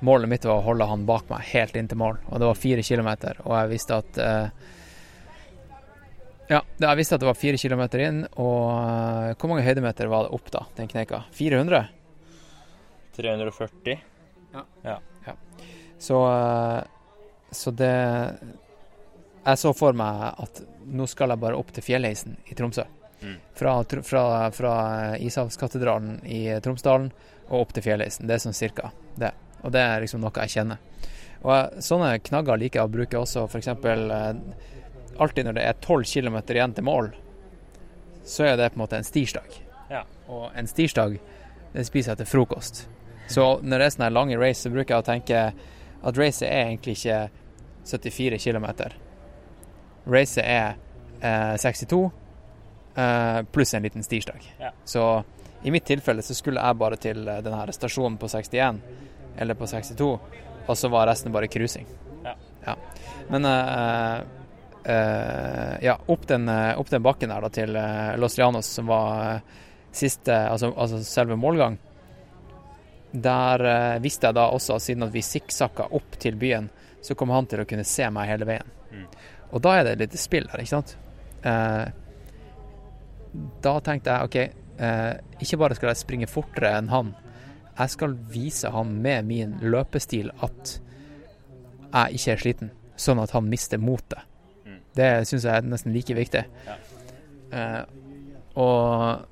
målet 0.05 0.29
mitt 0.29 0.45
var 0.45 0.59
å 0.61 0.65
holde 0.67 0.85
han 0.91 1.07
bak 1.09 1.29
meg 1.31 1.41
helt 1.53 1.77
inn 1.77 1.89
til 1.89 1.99
mål, 1.99 2.19
og 2.29 2.41
det 2.43 2.47
var 2.51 2.59
fire 2.61 2.83
kilometer. 2.85 3.39
Og 3.47 3.55
jeg 3.57 3.71
visste 3.73 3.97
at 4.03 4.19
eh, 4.19 4.49
Ja, 6.49 6.61
det- 6.79 6.87
jeg 6.89 6.97
visste 6.97 7.15
at 7.17 7.21
det 7.21 7.27
var 7.27 7.35
fire 7.35 7.57
kilometer 7.59 7.99
inn, 8.05 8.21
og 8.37 8.67
eh, 8.79 9.35
hvor 9.35 9.49
mange 9.51 9.65
høydemeter 9.67 10.07
var 10.13 10.27
det 10.29 10.35
opp 10.37 10.51
da, 10.55 10.67
den 10.77 10.89
kneika? 10.89 11.25
400? 11.33 11.89
340. 13.17 13.99
Så, 15.99 16.19
eh, 16.29 16.83
så 17.51 17.71
det 17.73 18.39
Jeg 19.47 19.59
så 19.59 19.73
for 19.75 19.93
meg 19.97 20.35
at 20.43 20.61
nå 20.87 21.07
skal 21.09 21.31
jeg 21.33 21.39
bare 21.41 21.57
opp 21.57 21.71
til 21.73 21.83
fjellheisen 21.87 22.37
i 22.51 22.55
Tromsø. 22.59 22.83
Mm. 23.23 23.37
Fra, 23.55 23.77
fra, 24.05 24.51
fra 24.53 24.73
Ishavskatedralen 25.23 26.19
i 26.27 26.41
Tromsdalen 26.61 27.13
og 27.49 27.61
opp 27.61 27.73
til 27.73 27.83
fjellheisen. 27.87 28.27
Det 28.27 28.35
er 28.35 28.43
sånn 28.43 28.57
cirka 28.59 28.91
det. 29.17 29.31
Og 29.67 29.75
det 29.75 29.83
er 29.83 30.03
liksom 30.05 30.23
noe 30.23 30.45
jeg 30.45 30.55
kjenner. 30.57 30.83
Og 31.47 31.83
sånne 31.85 32.17
knagger 32.25 32.59
liker 32.59 32.81
jeg 32.81 32.89
å 32.89 32.93
bruke 32.93 33.21
også 33.21 33.47
f.eks. 33.47 33.69
Eh, 33.69 34.27
alltid 35.23 35.47
når 35.49 35.59
det 35.59 35.65
er 35.69 35.81
12 35.81 36.05
km 36.11 36.39
igjen 36.43 36.75
til 36.77 36.87
mål, 36.87 37.13
så 38.27 38.49
er 38.49 38.59
det 38.59 38.73
på 38.73 38.81
en 38.81 38.85
måte 38.85 38.99
en 38.99 39.07
stirsdag. 39.07 39.59
Ja. 39.91 40.03
Og 40.33 40.51
en 40.59 40.69
stirsdag, 40.71 41.19
det 41.75 41.87
spiser 41.87 42.15
jeg 42.15 42.25
til 42.25 42.31
frokost. 42.31 42.87
Så 43.31 43.45
når 43.63 43.79
det 43.79 43.87
er 43.87 43.95
sånne 43.95 44.13
lange 44.15 44.39
race, 44.39 44.63
så 44.63 44.73
bruker 44.73 44.97
jeg 44.97 45.05
å 45.05 45.07
tenke 45.07 45.43
at 46.07 46.19
racet 46.19 46.49
er 46.49 46.71
egentlig 46.71 46.97
ikke 46.99 47.21
74 47.87 48.39
km. 48.43 48.67
Racet 50.07 50.45
er 50.45 50.77
eh, 51.21 51.55
62 51.63 52.01
eh, 52.97 53.41
pluss 53.55 53.75
en 53.75 53.87
liten 53.87 54.07
stirsdag. 54.07 54.47
Ja. 54.61 54.73
Så 54.85 55.25
I 55.63 55.71
mitt 55.75 55.87
tilfelle 55.87 56.23
så 56.23 56.35
skulle 56.35 56.63
jeg 56.63 56.79
bare 56.79 56.99
til 57.01 57.25
denne 57.27 57.59
her 57.59 57.73
stasjonen 57.75 58.19
på 58.21 58.29
61, 58.31 58.83
eller 59.39 59.55
på 59.55 59.67
62, 59.67 60.19
og 60.67 60.79
så 60.79 60.89
var 60.89 61.07
resten 61.07 61.33
bare 61.33 61.49
cruising. 61.49 61.87
Ja. 62.67 62.77
Men 63.29 63.45
uh, 63.45 64.21
uh, 64.89 65.85
ja, 65.85 65.99
opp 66.07 66.27
den, 66.27 66.49
opp 66.49 66.91
den 66.91 67.03
bakken 67.03 67.31
der 67.31 67.47
da 67.47 67.51
til 67.51 67.79
Los 68.21 68.39
Llanos, 68.39 68.67
som 68.67 68.91
var 68.91 69.41
siste, 69.95 70.35
altså, 70.35 70.73
altså 70.77 71.03
selve 71.05 71.39
målgang, 71.39 71.79
der 73.13 73.67
uh, 73.67 74.03
visste 74.03 74.29
jeg 74.29 74.37
da 74.37 74.49
også 74.53 74.81
siden 74.83 75.07
at 75.07 75.15
vi 75.15 75.23
sikksakka 75.25 75.89
opp 75.97 76.19
til 76.23 76.39
byen, 76.39 76.69
så 77.03 77.15
kom 77.15 77.31
han 77.31 77.47
til 77.47 77.63
å 77.63 77.69
kunne 77.69 77.87
se 77.87 78.09
meg 78.11 78.33
hele 78.33 78.49
veien. 78.49 78.75
Mm. 78.91 79.07
Og 79.55 79.63
da 79.63 79.77
er 79.77 79.87
det 79.87 79.95
et 79.95 80.03
lite 80.07 80.19
spill 80.19 80.49
her, 80.51 80.63
ikke 80.63 80.75
sant? 80.75 80.97
Da 83.63 83.75
tenkte 83.85 84.11
jeg 84.11 84.27
OK, 84.27 84.37
ikke 85.45 85.59
bare 85.61 85.77
skal 85.79 85.93
jeg 85.93 86.01
springe 86.01 86.27
fortere 86.27 86.73
enn 86.81 86.91
han, 86.91 87.13
jeg 87.77 87.93
skal 87.93 88.17
vise 88.33 88.71
han 88.73 88.95
med 89.05 89.29
min 89.29 89.57
løpestil 89.61 90.31
at 90.45 90.77
jeg 91.93 92.19
ikke 92.19 92.33
er 92.33 92.43
sliten, 92.43 92.73
sånn 92.97 93.21
at 93.23 93.33
han 93.37 93.49
mister 93.49 93.81
motet. 93.81 94.25
Mm. 94.67 94.81
Det 94.97 95.11
syns 95.29 95.47
jeg 95.47 95.61
er 95.61 95.69
nesten 95.69 95.95
like 95.95 96.17
viktig. 96.17 96.45
Ja. 96.67 96.77
Eh, 97.57 97.83
og, 98.57 99.27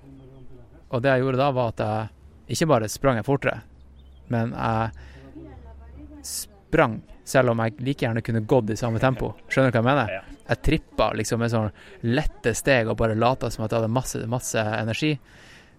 og 0.91 1.03
det 1.03 1.15
jeg 1.15 1.25
gjorde 1.25 1.41
da, 1.41 1.49
var 1.57 1.73
at 1.73 1.83
jeg 1.85 2.57
ikke 2.57 2.71
bare 2.75 2.93
sprang 2.93 3.19
jeg 3.21 3.27
fortere, 3.27 3.59
men 4.33 4.53
jeg 4.53 6.25
sprang 6.25 7.01
selv 7.25 7.55
om 7.55 7.61
jeg 7.65 7.79
like 7.81 8.05
gjerne 8.05 8.23
kunne 8.25 8.45
gått 8.49 8.71
i 8.75 8.77
samme 8.77 9.01
tempo. 9.01 9.33
Skjønner 9.49 9.73
du 9.73 9.79
hva 9.79 9.81
jeg 9.81 9.89
mener? 9.89 10.12
Ja. 10.12 10.23
Jeg 10.45 10.61
trippa 10.66 11.07
liksom 11.16 11.41
med 11.41 11.53
sånn 11.53 11.71
lette 12.05 12.53
steg 12.57 12.91
og 12.93 12.99
bare 13.01 13.16
lata 13.16 13.49
som 13.49 13.65
at 13.65 13.73
jeg 13.73 13.81
hadde 13.81 13.95
masse, 13.97 14.21
masse 14.29 14.61
energi. 14.61 15.15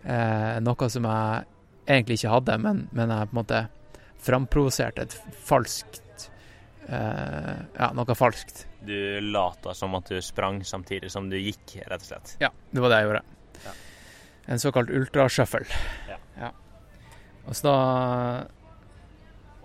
Eh, 0.02 0.56
noe 0.66 0.90
som 0.90 1.06
jeg 1.06 1.52
egentlig 1.86 2.20
ikke 2.20 2.34
hadde, 2.34 2.58
men, 2.62 2.86
men 2.92 3.14
jeg 3.14 3.30
på 3.30 3.36
en 3.36 3.42
måte 3.42 3.62
framprovoserte 4.26 5.06
et 5.06 5.16
falskt 5.46 6.30
eh, 6.90 7.56
Ja, 7.78 7.92
noe 7.94 8.18
falskt. 8.18 8.66
Du 8.86 9.22
lata 9.22 9.74
som 9.74 9.96
at 9.98 10.10
du 10.10 10.22
sprang 10.22 10.62
samtidig 10.66 11.12
som 11.14 11.30
du 11.30 11.38
gikk, 11.38 11.80
rett 11.86 12.02
og 12.02 12.10
slett. 12.10 12.36
Ja, 12.42 12.52
det 12.72 12.84
var 12.84 12.94
det 12.94 13.02
jeg 13.02 13.10
gjorde. 13.10 13.24
Ja. 13.66 13.76
En 14.54 14.62
såkalt 14.62 14.94
ultrashuffle. 14.94 15.66
Ja. 16.10 16.20
Og 17.46 17.56
så 17.56 17.68
da 17.68 18.46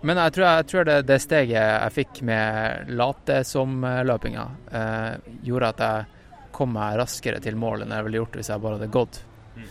Men 0.01 0.17
jeg 0.17 0.33
tror, 0.33 0.45
jeg 0.47 0.65
tror 0.71 0.85
det, 0.85 0.95
det 1.05 1.19
steget 1.21 1.57
jeg 1.61 1.93
fikk 1.93 2.21
med 2.25 2.89
late 2.97 3.43
som-løpinga, 3.45 4.45
eh, 4.73 5.33
gjorde 5.45 5.67
at 5.75 5.83
jeg 5.85 6.49
kom 6.55 6.73
meg 6.73 6.97
raskere 6.97 7.41
til 7.41 7.57
mål 7.59 7.83
enn 7.83 7.93
jeg 7.93 8.07
ville 8.07 8.21
gjort 8.23 8.39
hvis 8.39 8.49
jeg 8.49 8.63
bare 8.63 8.79
hadde 8.79 8.89
gått. 8.95 9.19
Mm. 9.53 9.67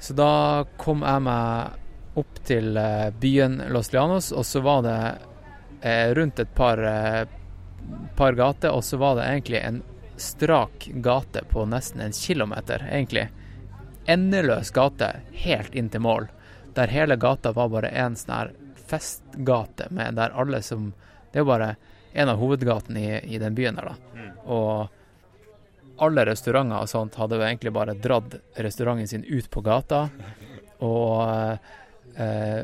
Så 0.00 0.16
da 0.16 0.64
kom 0.80 1.02
jeg 1.04 1.22
meg 1.22 1.80
opp 2.20 2.40
til 2.48 2.76
eh, 2.76 3.10
byen 3.20 3.60
Los 3.68 3.92
Lianos, 3.92 4.32
og 4.32 4.46
så 4.46 4.62
var 4.64 4.82
det 4.86 5.00
eh, 5.82 6.14
rundt 6.16 6.40
et 6.40 6.54
par, 6.54 6.80
eh, 6.82 7.26
par 8.16 8.32
gater, 8.38 8.72
og 8.72 8.84
så 8.84 8.96
var 8.96 9.18
det 9.18 9.28
egentlig 9.28 9.60
en 9.60 9.82
strak 10.20 10.88
gate 11.04 11.44
på 11.52 11.66
nesten 11.68 12.00
en 12.00 12.16
kilometer, 12.16 12.86
egentlig. 12.90 13.28
Endeløs 14.08 14.72
gate 14.74 15.12
helt 15.44 15.76
inn 15.76 15.92
til 15.92 16.04
mål, 16.04 16.30
der 16.74 16.92
hele 16.92 17.16
gata 17.20 17.52
var 17.52 17.68
bare 17.72 17.92
en 17.92 18.16
sånn 18.16 18.34
her 18.34 18.54
festgate, 18.90 19.90
med 19.90 20.16
der 20.18 20.34
alle 20.34 20.62
som 20.66 20.92
Det 21.30 21.38
er 21.38 21.44
jo 21.44 21.46
bare 21.52 21.74
en 22.12 22.28
av 22.32 22.40
hovedgatene 22.40 23.00
i, 23.00 23.34
i 23.36 23.38
den 23.38 23.54
byen 23.54 23.76
der, 23.78 23.92
da. 23.92 24.18
Mm. 24.18 24.30
Og 24.50 24.99
alle 26.04 26.24
restauranter 26.28 26.80
og 26.80 26.90
sånt 26.90 27.16
hadde 27.20 27.38
jo 27.38 27.46
egentlig 27.46 27.72
bare 27.76 27.96
dratt 27.98 28.36
restauranten 28.56 29.08
sin 29.10 29.24
ut 29.28 29.50
på 29.52 29.62
gata, 29.64 30.06
og 30.80 32.16
eh, 32.16 32.60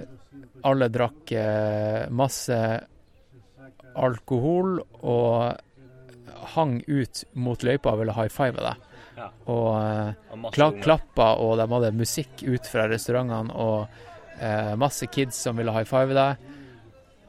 alle 0.66 0.88
drakk 0.92 1.32
eh, 1.36 2.06
masse 2.10 2.58
alkohol 3.96 4.80
og 5.04 5.56
hang 6.56 6.80
ut 6.86 7.24
mot 7.32 7.62
løypa 7.64 7.92
og 7.92 8.02
ville 8.02 8.16
high 8.16 8.32
five 8.32 8.60
deg. 8.60 8.82
Ja. 9.16 9.30
Og 9.52 9.70
eh, 9.80 10.50
kla 10.56 10.70
klappa, 10.82 11.32
og 11.40 11.56
de 11.60 11.68
hadde 11.72 11.94
musikk 11.96 12.44
ut 12.44 12.68
fra 12.68 12.86
restaurantene, 12.90 13.52
og 13.52 14.40
eh, 14.40 14.74
masse 14.80 15.08
kids 15.12 15.38
som 15.46 15.56
ville 15.60 15.74
high 15.74 15.88
five 15.88 16.16
deg. 16.16 16.52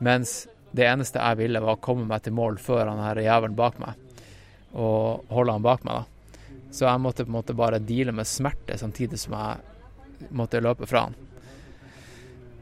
Mens 0.04 0.44
det 0.76 0.86
eneste 0.88 1.22
jeg 1.24 1.40
ville, 1.40 1.64
var 1.64 1.78
å 1.78 1.84
komme 1.84 2.06
meg 2.10 2.26
til 2.26 2.36
mål 2.38 2.60
før 2.62 2.92
han 2.92 3.02
her 3.02 3.24
jævelen 3.24 3.56
bak 3.58 3.80
meg, 3.82 3.96
og 4.74 5.28
holde 5.32 5.56
han 5.56 5.66
bak 5.66 5.86
meg, 5.88 6.04
da. 6.04 6.64
Så 6.72 6.86
jeg 6.86 7.02
måtte 7.02 7.24
på 7.26 7.32
en 7.32 7.38
måte 7.38 7.56
bare 7.58 7.80
deale 7.80 8.14
med 8.14 8.28
smerte 8.28 8.76
samtidig 8.78 9.20
som 9.22 9.38
jeg 9.38 10.30
måtte 10.36 10.62
løpe 10.62 10.90
fra 10.90 11.08
han. 11.08 11.16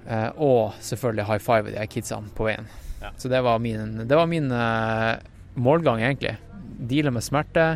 Eh, 0.05 0.29
og 0.37 0.75
selvfølgelig 0.85 1.25
high 1.31 1.41
five 1.41 1.71
de 1.71 1.79
her 1.81 1.89
kidsene 1.89 2.29
på 2.37 2.45
veien. 2.47 2.69
Ja. 3.01 3.11
Så 3.17 3.29
det 3.31 3.41
var 3.41 3.59
min, 3.59 4.07
det 4.07 4.15
var 4.15 4.29
min 4.29 4.51
eh, 4.51 5.15
målgang, 5.55 6.01
egentlig. 6.01 6.37
Deale 6.77 7.11
med 7.11 7.25
smerte, 7.25 7.67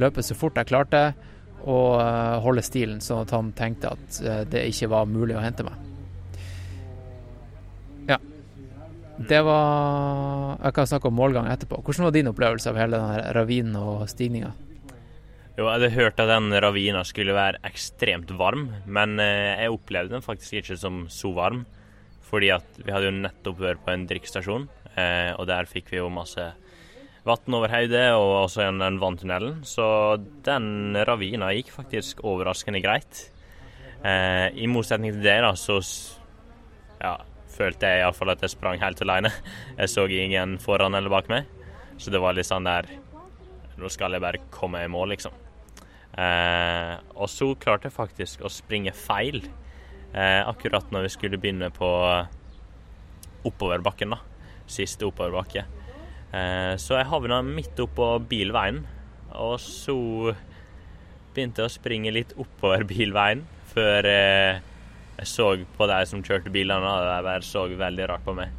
løpe 0.00 0.24
så 0.24 0.36
fort 0.38 0.56
jeg 0.58 0.70
klarte, 0.70 1.04
og 1.64 2.00
eh, 2.00 2.36
holde 2.44 2.64
stilen, 2.64 3.00
sånn 3.04 3.24
at 3.24 3.32
han 3.34 3.52
tenkte 3.56 3.94
at 3.94 4.20
eh, 4.24 4.42
det 4.50 4.66
ikke 4.72 4.90
var 4.92 5.08
mulig 5.08 5.36
å 5.36 5.44
hente 5.44 5.66
meg. 5.66 5.76
Ja. 8.10 8.18
Det 9.14 9.40
var 9.46 10.58
Jeg 10.58 10.74
kan 10.74 10.86
snakke 10.90 11.08
om 11.08 11.14
målgang 11.14 11.46
etterpå. 11.52 11.78
Hvordan 11.82 12.08
var 12.08 12.14
din 12.14 12.30
opplevelse 12.30 12.70
av 12.70 12.78
hele 12.80 12.98
den 12.98 13.34
ravinen 13.36 13.76
og 13.78 14.08
stigninga? 14.10 14.50
Jo, 15.54 15.68
jeg 15.68 15.70
hadde 15.70 15.94
hørt 15.94 16.18
at 16.18 16.30
den 16.32 16.50
ravina 16.64 17.04
skulle 17.06 17.36
være 17.36 17.60
ekstremt 17.62 18.32
varm, 18.34 18.66
men 18.90 19.20
eh, 19.22 19.54
jeg 19.62 19.70
opplevde 19.70 20.16
den 20.16 20.24
faktisk 20.24 20.58
ikke 20.58 20.78
som 20.80 21.04
så 21.06 21.30
varm. 21.36 21.62
Fordi 22.26 22.48
at 22.50 22.80
vi 22.80 22.90
hadde 22.90 23.06
jo 23.06 23.20
nettopp 23.20 23.60
vært 23.62 23.84
på 23.84 23.92
en 23.92 24.06
drikkestasjon, 24.10 24.66
eh, 24.98 25.30
og 25.38 25.46
der 25.46 25.70
fikk 25.70 25.92
vi 25.92 26.00
jo 26.00 26.10
masse 26.10 26.48
vann 27.24 27.56
over 27.56 27.70
hodet, 27.70 28.08
og 28.18 28.32
også 28.40 28.64
gjennom 28.64 28.82
den 28.82 28.98
vanntunnelen. 29.04 29.62
Så 29.62 29.86
den 30.42 30.98
ravina 31.06 31.52
gikk 31.54 31.70
faktisk 31.76 32.24
overraskende 32.26 32.82
greit. 32.82 33.28
Eh, 34.02 34.50
I 34.58 34.66
motsetning 34.66 35.14
til 35.14 35.22
det, 35.22 35.38
da, 35.46 35.54
så 35.54 35.78
ja, 36.98 37.14
følte 37.54 37.90
jeg 37.90 38.02
iallfall 38.02 38.34
at 38.34 38.42
jeg 38.44 38.54
sprang 38.54 38.80
helt 38.82 39.00
alene. 39.04 39.30
Jeg 39.78 39.92
så 39.92 40.06
ingen 40.10 40.58
foran 40.62 40.96
eller 40.98 41.12
bak 41.12 41.30
meg, 41.32 41.48
så 41.98 42.12
det 42.14 42.22
var 42.22 42.36
litt 42.36 42.50
sånn 42.50 42.68
der 42.68 42.90
Nå 43.74 43.88
skal 43.90 44.14
jeg 44.14 44.22
bare 44.22 44.38
komme 44.54 44.84
i 44.84 44.90
mål, 44.90 45.16
liksom. 45.16 45.34
Eh, 46.14 46.92
og 47.18 47.26
så 47.26 47.48
klarte 47.58 47.88
jeg 47.88 47.96
faktisk 47.96 48.44
å 48.46 48.50
springe 48.52 48.92
feil 48.94 49.40
eh, 49.42 50.42
akkurat 50.46 50.92
når 50.94 51.08
vi 51.08 51.10
skulle 51.16 51.40
begynne 51.42 51.72
på 51.74 51.88
oppoverbakken, 53.50 54.14
da. 54.14 54.20
Siste 54.70 55.08
oppoverbakke. 55.08 55.64
Eh, 56.34 56.74
så 56.78 57.00
jeg 57.00 57.10
havna 57.10 57.40
midt 57.46 57.82
oppå 57.82 58.12
bilveien, 58.30 58.84
og 59.34 59.58
så 59.58 59.96
begynte 61.34 61.64
jeg 61.64 61.72
å 61.72 61.74
springe 61.74 62.14
litt 62.14 62.34
oppover 62.38 62.86
bilveien 62.94 63.42
før 63.74 64.06
eh, 64.06 64.62
jeg 65.18 65.30
så 65.30 65.48
på 65.76 65.86
de 65.90 65.98
som 66.10 66.22
kjørte 66.24 66.52
bilene, 66.52 66.90
og 66.90 67.06
de 67.06 67.26
bare 67.26 67.46
så 67.46 67.66
veldig 67.70 68.08
rart 68.10 68.24
på 68.26 68.34
meg. 68.36 68.50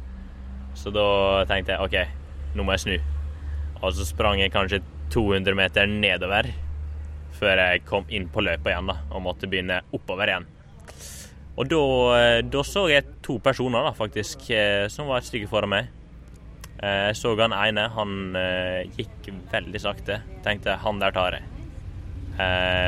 Så 0.76 0.92
da 0.92 1.44
tenkte 1.48 1.74
jeg 1.76 1.84
OK, 1.84 1.96
nå 2.56 2.64
må 2.64 2.76
jeg 2.76 2.84
snu. 2.84 2.96
Og 3.82 3.92
så 3.96 4.06
sprang 4.08 4.40
jeg 4.40 4.52
kanskje 4.54 4.82
200 5.12 5.56
meter 5.56 5.88
nedover 5.90 6.48
før 7.36 7.60
jeg 7.60 7.84
kom 7.84 8.06
inn 8.08 8.30
på 8.32 8.40
løypa 8.44 8.72
igjen 8.72 8.88
da, 8.88 8.96
og 9.12 9.24
måtte 9.26 9.48
begynne 9.50 9.82
oppover 9.94 10.32
igjen. 10.32 10.46
Og 11.56 11.68
da, 11.68 11.82
eh, 12.16 12.40
da 12.44 12.62
så 12.64 12.86
jeg 12.90 13.04
to 13.24 13.38
personer 13.44 13.84
da, 13.84 13.92
faktisk, 13.96 14.48
eh, 14.50 14.88
som 14.92 15.08
var 15.08 15.18
et 15.20 15.28
stykke 15.28 15.48
foran 15.48 15.72
meg. 15.72 15.88
Eh, 16.82 17.08
Jeg 17.08 17.16
så 17.16 17.36
han 17.40 17.52
ene, 17.52 17.88
han 17.88 18.36
gikk 18.96 19.30
veldig 19.52 19.80
sakte. 19.80 20.20
Tenkte 20.44 20.76
han 20.76 20.98
der 20.98 21.10
tar 21.10 21.32
jeg. 21.32 21.42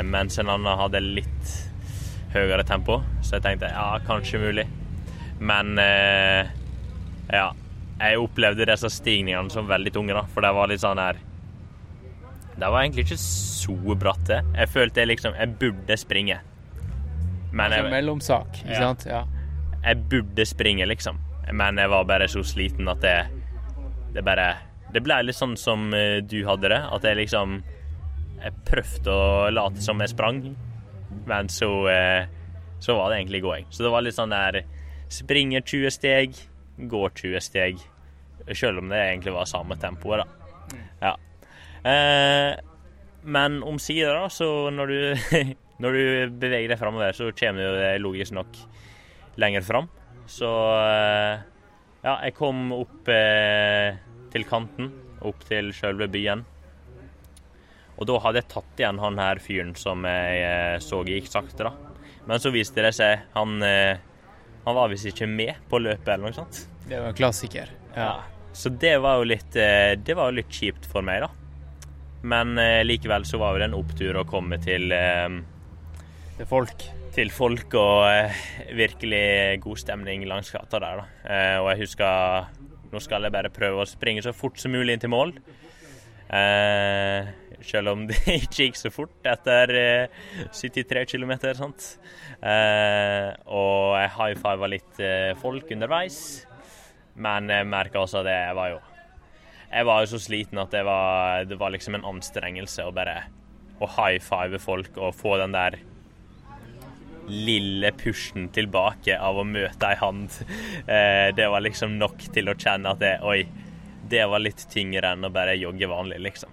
Mens 0.05 0.39
en 0.39 0.51
annen 0.51 0.77
hadde 0.77 1.01
litt 1.01 1.68
høyere 2.35 2.65
tempo, 2.69 3.01
så 3.25 3.37
jeg 3.39 3.45
tenkte 3.47 3.71
ja, 3.73 3.99
kanskje 4.07 4.41
mulig. 4.43 4.67
Men 5.41 5.79
eh, 5.79 6.51
ja, 7.33 7.47
jeg 8.01 8.19
opplevde 8.21 8.67
disse 8.69 8.91
stigningene 8.93 9.51
som 9.51 9.69
veldig 9.71 9.93
tunge, 9.95 10.15
da, 10.17 10.25
for 10.33 10.45
det 10.45 10.53
var 10.57 10.71
litt 10.71 10.83
sånn 10.83 10.99
her 11.03 11.19
Det 12.59 12.67
var 12.71 12.83
egentlig 12.83 13.05
ikke 13.07 13.19
så 13.23 13.75
bratt, 13.99 14.25
det. 14.27 14.41
Jeg 14.59 14.69
følte 14.75 15.01
jeg 15.03 15.11
liksom 15.13 15.35
Jeg 15.39 15.53
burde 15.61 15.97
springe. 15.99 16.39
Men 17.53 17.71
Som 17.73 17.85
jeg, 17.87 17.93
mellomsak, 17.93 18.59
ikke 18.65 18.75
Ja. 18.75 18.81
sant? 18.83 19.07
Ja. 19.07 19.25
jeg 19.85 20.03
burde 20.11 20.47
springe, 20.47 20.87
liksom. 20.91 21.19
Men 21.53 21.79
jeg 21.79 21.89
var 21.89 22.05
bare 22.05 22.27
så 22.29 22.43
sliten 22.45 22.89
at 22.91 23.01
det 23.01 23.27
Det 24.15 24.25
bare 24.25 24.57
Det 24.93 25.03
ble 25.05 25.23
litt 25.23 25.37
sånn 25.37 25.57
som 25.57 25.93
eh, 25.95 26.21
du 26.21 26.45
hadde 26.47 26.69
det. 26.69 26.83
At 26.93 27.03
jeg 27.05 27.17
liksom 27.17 27.63
Jeg 28.43 28.53
prøvde 28.67 29.11
å 29.15 29.51
late 29.55 29.81
som 29.83 29.99
jeg 30.01 30.09
sprang, 30.11 30.43
men 31.27 31.49
så 31.49 31.71
eh, 31.91 32.27
Så 32.81 32.95
var 32.95 33.11
det 33.11 33.19
egentlig 33.19 33.43
gåing. 33.43 33.67
Så 33.71 33.83
det 33.83 33.91
var 33.91 34.05
litt 34.07 34.15
sånn 34.15 34.31
der 34.31 34.61
Springer 35.11 35.65
20 35.67 35.91
steg, 35.91 36.37
går 36.79 37.11
20 37.17 37.41
steg. 37.43 37.81
Selv 38.55 38.79
om 38.83 38.93
det 38.93 39.01
egentlig 39.03 39.33
var 39.35 39.49
samme 39.51 39.75
tempoet, 39.81 40.23
da. 40.23 40.83
Ja. 41.01 41.15
Eh, 41.91 42.53
men 43.29 43.63
omsider, 43.67 44.15
da, 44.15 44.29
så 44.31 44.71
når 44.71 44.93
du 44.93 45.01
Når 45.79 45.95
du 45.95 46.39
beveger 46.43 46.73
deg 46.73 46.79
framover, 46.81 47.13
så 47.15 47.29
kommer 47.39 47.63
du 47.63 47.77
deg 47.79 48.01
logisk 48.03 48.35
nok 48.35 48.57
lenger 49.39 49.63
fram. 49.63 49.87
Så 50.27 50.49
eh, 50.75 51.45
ja, 52.03 52.15
jeg 52.27 52.35
kom 52.35 52.73
opp 52.75 53.07
eh, 53.15 53.95
til 54.33 54.47
kanten, 54.49 54.91
opp 55.23 55.45
til 55.47 55.71
selve 55.77 56.09
byen. 56.11 56.43
Og 57.99 58.07
da 58.07 58.19
hadde 58.23 58.39
jeg 58.43 58.51
tatt 58.53 58.79
igjen 58.83 59.01
han 59.03 59.19
her 59.19 59.41
fyren 59.43 59.73
som 59.79 60.05
jeg 60.07 60.43
eh, 60.47 60.77
så 60.83 61.01
gikk 61.07 61.27
sakte, 61.31 61.67
da. 61.67 61.73
Men 62.29 62.43
så 62.43 62.53
viste 62.55 62.85
det 62.85 62.93
seg 62.95 63.25
han, 63.35 63.57
eh, 63.67 63.99
han 64.67 64.77
var 64.77 64.91
visst 64.93 65.09
ikke 65.11 65.27
med 65.31 65.59
på 65.71 65.81
løpet 65.83 66.13
eller 66.15 66.29
noe 66.29 66.37
sånt. 66.37 66.61
Det 66.87 67.01
var 67.01 67.11
en 67.11 67.19
klassiker. 67.19 67.73
Ja. 67.97 68.13
Så 68.55 68.71
det 68.71 68.95
var 69.03 69.19
jo 69.19 69.27
litt, 69.33 69.57
eh, 69.59 69.97
det 69.99 70.15
var 70.19 70.35
litt 70.37 70.53
kjipt 70.55 70.87
for 70.91 71.03
meg, 71.03 71.25
da. 71.27 71.33
Men 72.29 72.59
likevel 72.83 73.23
så 73.27 73.39
var 73.39 73.55
jo 73.55 73.61
det 73.63 73.69
en 73.69 73.77
opptur 73.79 74.17
å 74.19 74.25
komme 74.27 74.57
til 74.59 74.91
Til 74.91 76.47
folk. 76.51 76.83
til 77.15 77.31
folk 77.31 77.75
og 77.79 78.33
virkelig 78.75 79.61
god 79.63 79.79
stemning 79.79 80.25
langs 80.27 80.51
gata 80.51 80.81
der, 80.83 80.99
da. 80.99 81.37
Og 81.63 81.69
jeg 81.71 81.85
husker 81.85 82.49
Nå 82.91 83.01
skal 83.05 83.23
jeg 83.23 83.35
bare 83.35 83.51
prøve 83.55 83.85
å 83.85 83.87
springe 83.87 84.23
så 84.25 84.33
fort 84.35 84.59
som 84.59 84.73
mulig 84.73 84.95
inn 84.97 85.01
til 85.03 85.13
mål. 85.13 85.35
Eh, 86.29 87.29
selv 87.65 87.95
om 87.95 88.05
det 88.09 88.19
ikke 88.43 88.67
gikk 88.67 88.77
så 88.79 88.93
fort 88.93 89.29
etter 89.29 89.73
eh, 89.79 90.21
73 90.53 91.07
km. 91.15 91.33
Eh, 91.33 93.31
og 93.49 93.97
jeg 93.97 94.13
high 94.19 94.37
fiva 94.43 94.71
litt 94.71 95.01
eh, 95.03 95.33
folk 95.41 95.73
underveis. 95.75 96.21
Men 97.19 97.51
jeg 97.51 97.67
merka 97.67 98.05
også 98.05 98.23
at 98.23 98.31
jeg 98.31 98.55
var 98.55 98.77
jo 98.77 98.79
Jeg 99.73 99.85
var 99.85 100.01
jo 100.01 100.11
så 100.13 100.19
sliten 100.23 100.61
at 100.63 100.71
det 100.73 100.85
var, 100.87 101.45
det 101.45 101.59
var 101.61 101.75
liksom 101.75 101.99
en 101.99 102.07
anstrengelse 102.09 102.87
å 102.87 102.95
bare 102.95 103.19
å 103.79 103.87
high 103.99 104.19
five 104.23 104.59
folk 104.59 104.97
og 104.97 105.15
få 105.15 105.37
den 105.39 105.53
der 105.55 105.77
lille 107.29 107.91
pushen 107.93 108.49
tilbake 108.57 109.19
av 109.21 109.37
å 109.39 109.45
møte 109.47 109.91
ei 109.91 109.99
hand. 110.01 110.33
Eh, 110.89 111.35
det 111.37 111.45
var 111.53 111.61
liksom 111.61 111.99
nok 112.01 112.23
til 112.33 112.49
å 112.49 112.55
kjenne 112.57 112.95
at 112.95 113.01
det, 113.03 113.11
oi, 113.21 113.43
det 114.11 114.25
var 114.31 114.43
litt 114.43 114.65
tyngre 114.73 115.13
enn 115.15 115.25
å 115.27 115.31
bare 115.35 115.55
jogge 115.59 115.89
vanlig, 115.91 116.19
liksom. 116.25 116.51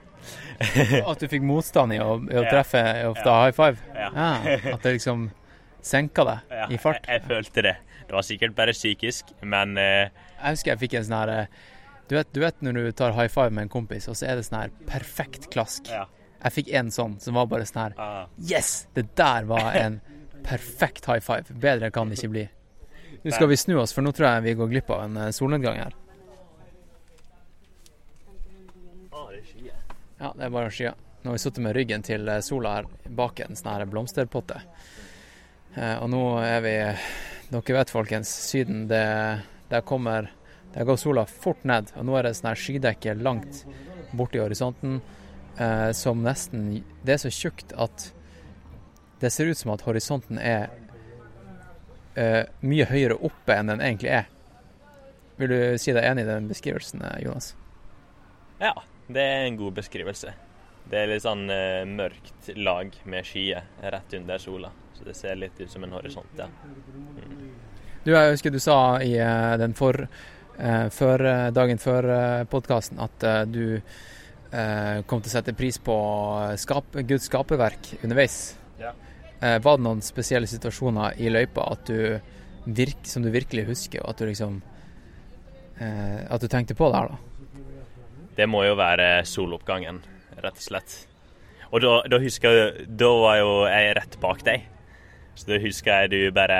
At 1.12 1.20
du 1.22 1.28
fikk 1.30 1.44
motstand 1.46 1.94
i 1.94 2.00
å, 2.02 2.16
i 2.32 2.38
å 2.40 2.46
treffe 2.50 2.82
ofte 3.12 3.34
high 3.36 3.54
five? 3.56 3.78
Ja. 3.94 4.10
At 4.74 4.82
det 4.86 4.96
liksom 4.96 5.28
senka 5.86 6.24
deg 6.26 6.56
Ja, 6.56 6.68
i 6.74 6.80
fart? 6.82 7.04
Jeg, 7.06 7.20
jeg 7.22 7.28
følte 7.30 7.62
det. 7.68 7.76
Det 8.06 8.16
var 8.16 8.26
sikkert 8.26 8.56
bare 8.58 8.74
psykisk, 8.74 9.32
men 9.46 9.78
eh, 9.82 10.08
Jeg 10.40 10.56
husker 10.56 10.72
jeg 10.74 10.82
fikk 10.86 10.96
en 11.00 11.06
sånn 11.08 11.18
her 11.20 11.34
eh, 11.36 11.64
du 12.06 12.14
vet, 12.20 12.30
du 12.34 12.40
vet 12.44 12.60
når 12.62 12.76
du 12.78 12.92
tar 12.94 13.16
high 13.18 13.30
five 13.34 13.50
med 13.54 13.66
en 13.66 13.72
kompis, 13.74 14.06
og 14.12 14.18
så 14.18 14.28
er 14.30 14.38
det 14.38 14.46
sånn 14.46 14.60
her 14.60 14.74
perfekt 14.90 15.48
klask. 15.54 15.90
ja. 15.90 16.06
Jeg 16.46 16.54
fikk 16.54 16.68
en 16.78 16.92
sånn 16.94 17.16
som 17.24 17.34
var 17.40 17.48
bare 17.50 17.66
sånn 17.66 17.80
her 17.82 17.94
Ah. 17.98 18.26
Yes! 18.38 18.84
Det 18.94 19.08
der 19.18 19.48
var 19.50 19.74
en 19.80 19.96
perfekt 20.46 21.08
high 21.10 21.22
five. 21.26 21.50
Bedre 21.50 21.90
kan 21.94 22.12
det 22.12 22.20
ikke 22.20 22.30
bli. 22.36 22.44
Nå 23.26 23.34
skal 23.34 23.50
vi 23.50 23.58
snu 23.58 23.80
oss, 23.82 23.94
for 23.96 24.06
nå 24.06 24.12
tror 24.14 24.28
jeg 24.36 24.44
vi 24.46 24.54
går 24.60 24.70
glipp 24.76 24.92
av 24.94 25.08
en 25.08 25.18
eh, 25.24 25.32
solnedgang 25.34 25.80
her. 25.82 25.96
Ja, 30.26 30.32
det 30.34 30.48
er 30.48 30.54
bare 30.56 30.72
skyer. 30.74 30.94
Nå 31.22 31.30
har 31.30 31.36
vi 31.36 31.40
sittet 31.44 31.62
med 31.62 31.76
ryggen 31.78 32.02
til 32.02 32.24
eh, 32.26 32.40
sola 32.42 32.72
her 32.80 32.86
bak 33.14 33.44
en 33.44 33.54
sånn 33.54 33.76
her 33.76 33.84
blomsterpotte. 33.86 34.56
Eh, 35.78 36.00
og 36.02 36.08
nå 36.10 36.22
er 36.42 36.64
vi 36.66 36.72
Dere 37.52 37.76
vet, 37.76 37.92
folkens, 37.94 38.32
Syden, 38.48 38.88
det, 38.90 39.04
der 39.70 39.84
kommer 39.86 40.32
Der 40.74 40.88
går 40.90 40.98
sola 40.98 41.28
fort 41.30 41.62
ned. 41.62 41.92
Og 41.94 42.08
nå 42.10 42.16
er 42.18 42.26
det 42.26 42.32
sånn 42.40 42.50
her 42.50 42.62
skydekke 42.64 43.14
langt 43.20 43.60
borti 44.18 44.42
horisonten 44.42 44.98
eh, 45.60 45.92
som 45.94 46.26
nesten 46.26 46.66
Det 47.06 47.20
er 47.20 47.22
så 47.28 47.30
tjukt 47.30 47.78
at 47.78 48.08
det 49.22 49.30
ser 49.30 49.54
ut 49.54 49.62
som 49.62 49.76
at 49.76 49.86
horisonten 49.86 50.42
er 50.42 50.74
eh, 52.18 52.50
mye 52.66 52.90
høyere 52.90 53.20
oppe 53.22 53.60
enn 53.60 53.70
den 53.76 53.86
egentlig 53.92 54.16
er. 54.24 54.26
Vil 55.38 55.54
du 55.54 55.62
si 55.78 55.94
deg 55.94 56.10
enig 56.10 56.26
i 56.26 56.34
den 56.34 56.50
beskrivelsen, 56.50 57.06
Jonas? 57.22 57.54
ja, 58.58 58.74
det 59.08 59.22
er 59.22 59.46
en 59.46 59.58
god 59.58 59.78
beskrivelse. 59.82 60.34
Det 60.86 61.00
er 61.02 61.10
litt 61.10 61.24
sånn 61.26 61.50
eh, 61.50 61.84
mørkt 61.90 62.52
lag 62.62 62.94
med 63.10 63.26
skyer 63.26 63.66
rett 63.82 64.18
under 64.18 64.42
sola. 64.42 64.72
Så 64.96 65.08
det 65.08 65.16
ser 65.18 65.38
litt 65.40 65.60
ut 65.60 65.72
som 65.72 65.84
en 65.84 65.96
horisont, 65.98 66.38
ja. 66.38 66.48
Du, 68.06 68.12
jeg 68.14 68.36
husker 68.36 68.54
du 68.54 68.62
sa 68.62 69.02
i 69.02 69.16
eh, 69.18 69.56
den 69.60 69.74
for, 69.78 69.98
eh, 70.58 70.88
for, 70.94 71.26
eh, 71.26 71.50
dagen 71.52 71.82
før 71.82 72.10
uh, 72.12 72.44
podkasten 72.50 73.02
at 73.02 73.26
eh, 73.26 73.42
du 73.50 73.64
eh, 73.76 75.02
kom 75.10 75.24
til 75.24 75.32
å 75.32 75.36
sette 75.36 75.56
pris 75.58 75.80
på 75.82 75.98
skap, 76.62 76.96
Guds 77.02 77.28
skaperverk 77.32 77.96
underveis. 78.04 78.56
Ja. 78.80 78.94
Eh, 79.42 79.58
var 79.64 79.78
det 79.78 79.86
noen 79.88 80.04
spesielle 80.06 80.48
situasjoner 80.50 81.20
i 81.22 81.32
løypa 81.34 81.66
at 81.74 81.90
du 81.90 82.20
virk, 82.66 83.04
som 83.10 83.26
du 83.26 83.32
virkelig 83.34 83.68
husker, 83.70 84.04
og 84.04 84.14
at 84.14 84.22
du 84.22 84.30
liksom 84.30 84.62
eh, 85.78 86.22
At 86.30 86.42
du 86.42 86.48
tenkte 86.50 86.78
på 86.78 86.90
det 86.90 87.02
her, 87.02 87.12
da? 87.14 87.35
Det 88.36 88.48
må 88.52 88.66
jo 88.66 88.76
være 88.80 89.26
soloppgangen, 89.28 90.02
rett 90.44 90.58
og 90.60 90.64
slett. 90.64 90.96
Og 91.72 91.82
da, 91.84 91.94
da 92.08 92.20
husker 92.22 92.54
jeg 92.54 92.86
Da 93.00 93.10
var 93.20 93.40
jo 93.42 93.52
jeg 93.68 93.96
rett 93.98 94.18
bak 94.22 94.44
deg. 94.48 94.68
Så 95.36 95.50
da 95.50 95.60
husker 95.60 96.06
jeg 96.06 96.12
du 96.14 96.20
bare 96.36 96.60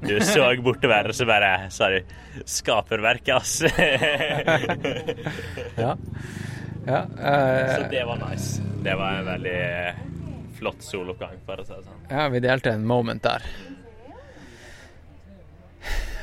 Du 0.00 0.14
så 0.24 0.46
bortover, 0.64 1.10
og 1.10 1.16
så 1.16 1.26
bare 1.28 1.70
sa 1.70 1.90
du 1.92 2.00
'Skaperverket', 2.44 3.34
ass. 3.36 3.62
Ja. 5.76 5.96
ja 6.86 7.00
eh, 7.02 7.74
så 7.76 7.82
det 7.90 8.04
var 8.06 8.16
nice. 8.30 8.62
Det 8.82 8.94
var 8.96 9.18
en 9.18 9.26
veldig 9.26 9.60
flott 10.56 10.82
soloppgang, 10.82 11.36
for 11.44 11.60
å 11.60 11.64
si 11.64 11.74
det 11.74 11.84
sånn. 11.84 12.00
Ja, 12.08 12.28
vi 12.32 12.40
delte 12.40 12.72
en 12.72 12.86
moment 12.88 13.22
der. 13.22 13.44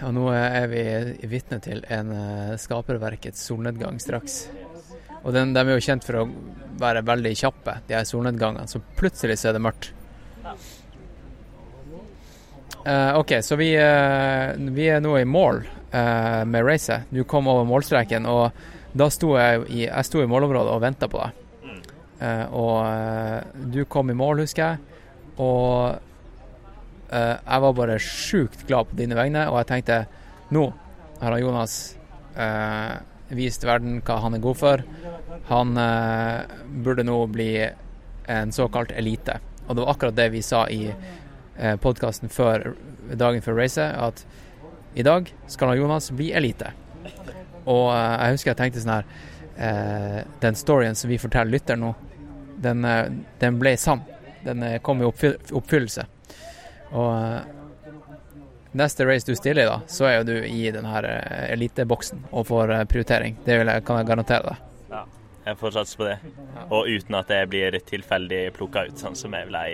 Og 0.05 0.13
nå 0.13 0.27
er 0.33 0.67
vi 0.69 0.83
vitne 1.29 1.59
til 1.63 1.83
en 1.89 2.11
eh, 2.13 2.57
skaperverkets 2.61 3.45
solnedgang 3.49 3.97
straks. 4.01 4.47
Og 5.27 5.33
den, 5.35 5.51
de 5.51 5.59
er 5.59 5.75
jo 5.75 5.83
kjent 5.83 6.05
for 6.07 6.21
å 6.21 6.27
være 6.79 7.03
veldig 7.03 7.33
kjappe, 7.35 7.81
de 7.89 7.97
her 7.97 8.05
solnedgangene. 8.07 8.67
Så 8.71 8.79
plutselig 8.95 9.35
så 9.41 9.49
er 9.49 9.57
det 9.57 9.63
mørkt. 9.65 9.91
Uh, 12.87 13.19
OK, 13.19 13.33
så 13.43 13.57
vi, 13.59 13.73
uh, 13.75 14.55
vi 14.71 14.85
er 14.87 15.01
nå 15.03 15.17
i 15.19 15.25
mål 15.27 15.65
uh, 15.91 16.43
med 16.47 16.63
racet. 16.63 17.09
Du 17.11 17.25
kom 17.27 17.49
over 17.51 17.67
målstreken, 17.67 18.23
og 18.29 18.95
da 18.97 19.09
sto 19.11 19.33
jeg 19.35 19.65
i, 19.67 19.81
jeg 19.89 20.07
sto 20.07 20.23
i 20.23 20.29
målområdet 20.31 20.71
og 20.71 20.83
venta 20.85 21.11
på 21.11 21.19
deg. 21.19 21.43
Og 22.57 23.67
du 23.69 23.83
kom 23.85 24.09
i 24.09 24.15
mål, 24.17 24.39
husker 24.41 24.63
jeg. 24.63 25.03
Og 25.37 25.99
jeg 27.11 27.61
var 27.61 27.75
bare 27.77 27.99
sjukt 28.01 28.63
glad 28.65 28.89
på 28.89 28.97
dine 28.97 29.13
vegne, 29.19 29.43
og 29.51 29.59
jeg 29.59 29.69
tenkte 29.69 29.99
nå 30.49 30.63
har 31.21 31.37
Jonas 31.37 31.75
vist 33.35 33.65
verden 33.67 34.01
hva 34.05 34.19
han 34.23 34.37
er 34.37 34.43
god 34.43 34.59
for. 34.59 34.83
Han 35.49 35.77
eh, 35.81 36.57
burde 36.85 37.05
nå 37.07 37.19
bli 37.31 37.51
en 38.27 38.51
såkalt 38.51 38.91
elite. 38.91 39.39
Og 39.67 39.75
det 39.75 39.83
var 39.83 39.93
akkurat 39.93 40.15
det 40.15 40.29
vi 40.33 40.41
sa 40.45 40.65
i 40.71 40.87
eh, 40.91 41.75
podkasten 41.83 42.31
dagen 43.19 43.43
før 43.43 43.59
racet, 43.59 43.95
at 43.95 44.25
i 44.97 45.03
dag 45.03 45.29
skal 45.47 45.75
Jonas 45.77 46.11
bli 46.11 46.31
elite. 46.35 46.71
Og 47.67 47.91
eh, 47.91 48.13
jeg 48.23 48.37
husker 48.37 48.53
jeg 48.53 48.59
tenkte 48.61 48.83
sånn 48.83 48.95
her 48.95 49.09
eh, 49.57 50.19
Den 50.43 50.55
storyen 50.55 50.95
som 50.95 51.11
vi 51.11 51.19
forteller 51.21 51.51
lytteren 51.57 51.83
nå, 51.83 51.93
den, 52.63 52.85
eh, 52.85 53.11
den 53.39 53.59
ble 53.59 53.75
sann. 53.77 54.05
Den 54.45 54.63
eh, 54.63 54.79
kom 54.83 55.01
i 55.01 55.07
oppfyll 55.07 55.35
oppfyllelse. 55.55 56.07
Og 56.95 57.11
eh, 57.11 57.56
neste 58.77 59.05
race 59.07 59.27
du 59.27 59.35
stiller 59.37 59.65
i, 59.65 59.69
da, 59.69 59.79
så 59.91 60.07
er 60.09 60.15
jo 60.19 60.27
du 60.29 60.35
i 60.45 60.67
denne 60.73 61.01
eh, 61.09 61.47
eliteboksen 61.55 62.27
og 62.31 62.47
får 62.49 62.73
eh, 62.75 62.85
prioritering. 62.89 63.37
Det 63.45 63.57
vil 63.61 63.71
jeg, 63.73 63.85
kan 63.87 64.01
jeg 64.01 64.09
garantere 64.11 64.51
deg. 64.53 64.63
Ja, 64.93 65.03
Jeg 65.47 65.57
får 65.61 65.75
satse 65.77 65.97
på 65.99 66.07
det. 66.07 66.17
Og 66.69 66.87
uten 66.91 67.15
at 67.19 67.29
jeg 67.31 67.49
blir 67.51 67.79
tilfeldig 67.87 68.41
plukka 68.57 68.87
ut, 68.89 68.97
sånn 68.99 69.15
som 69.15 69.35
jeg 69.37 69.49
ble 69.51 69.65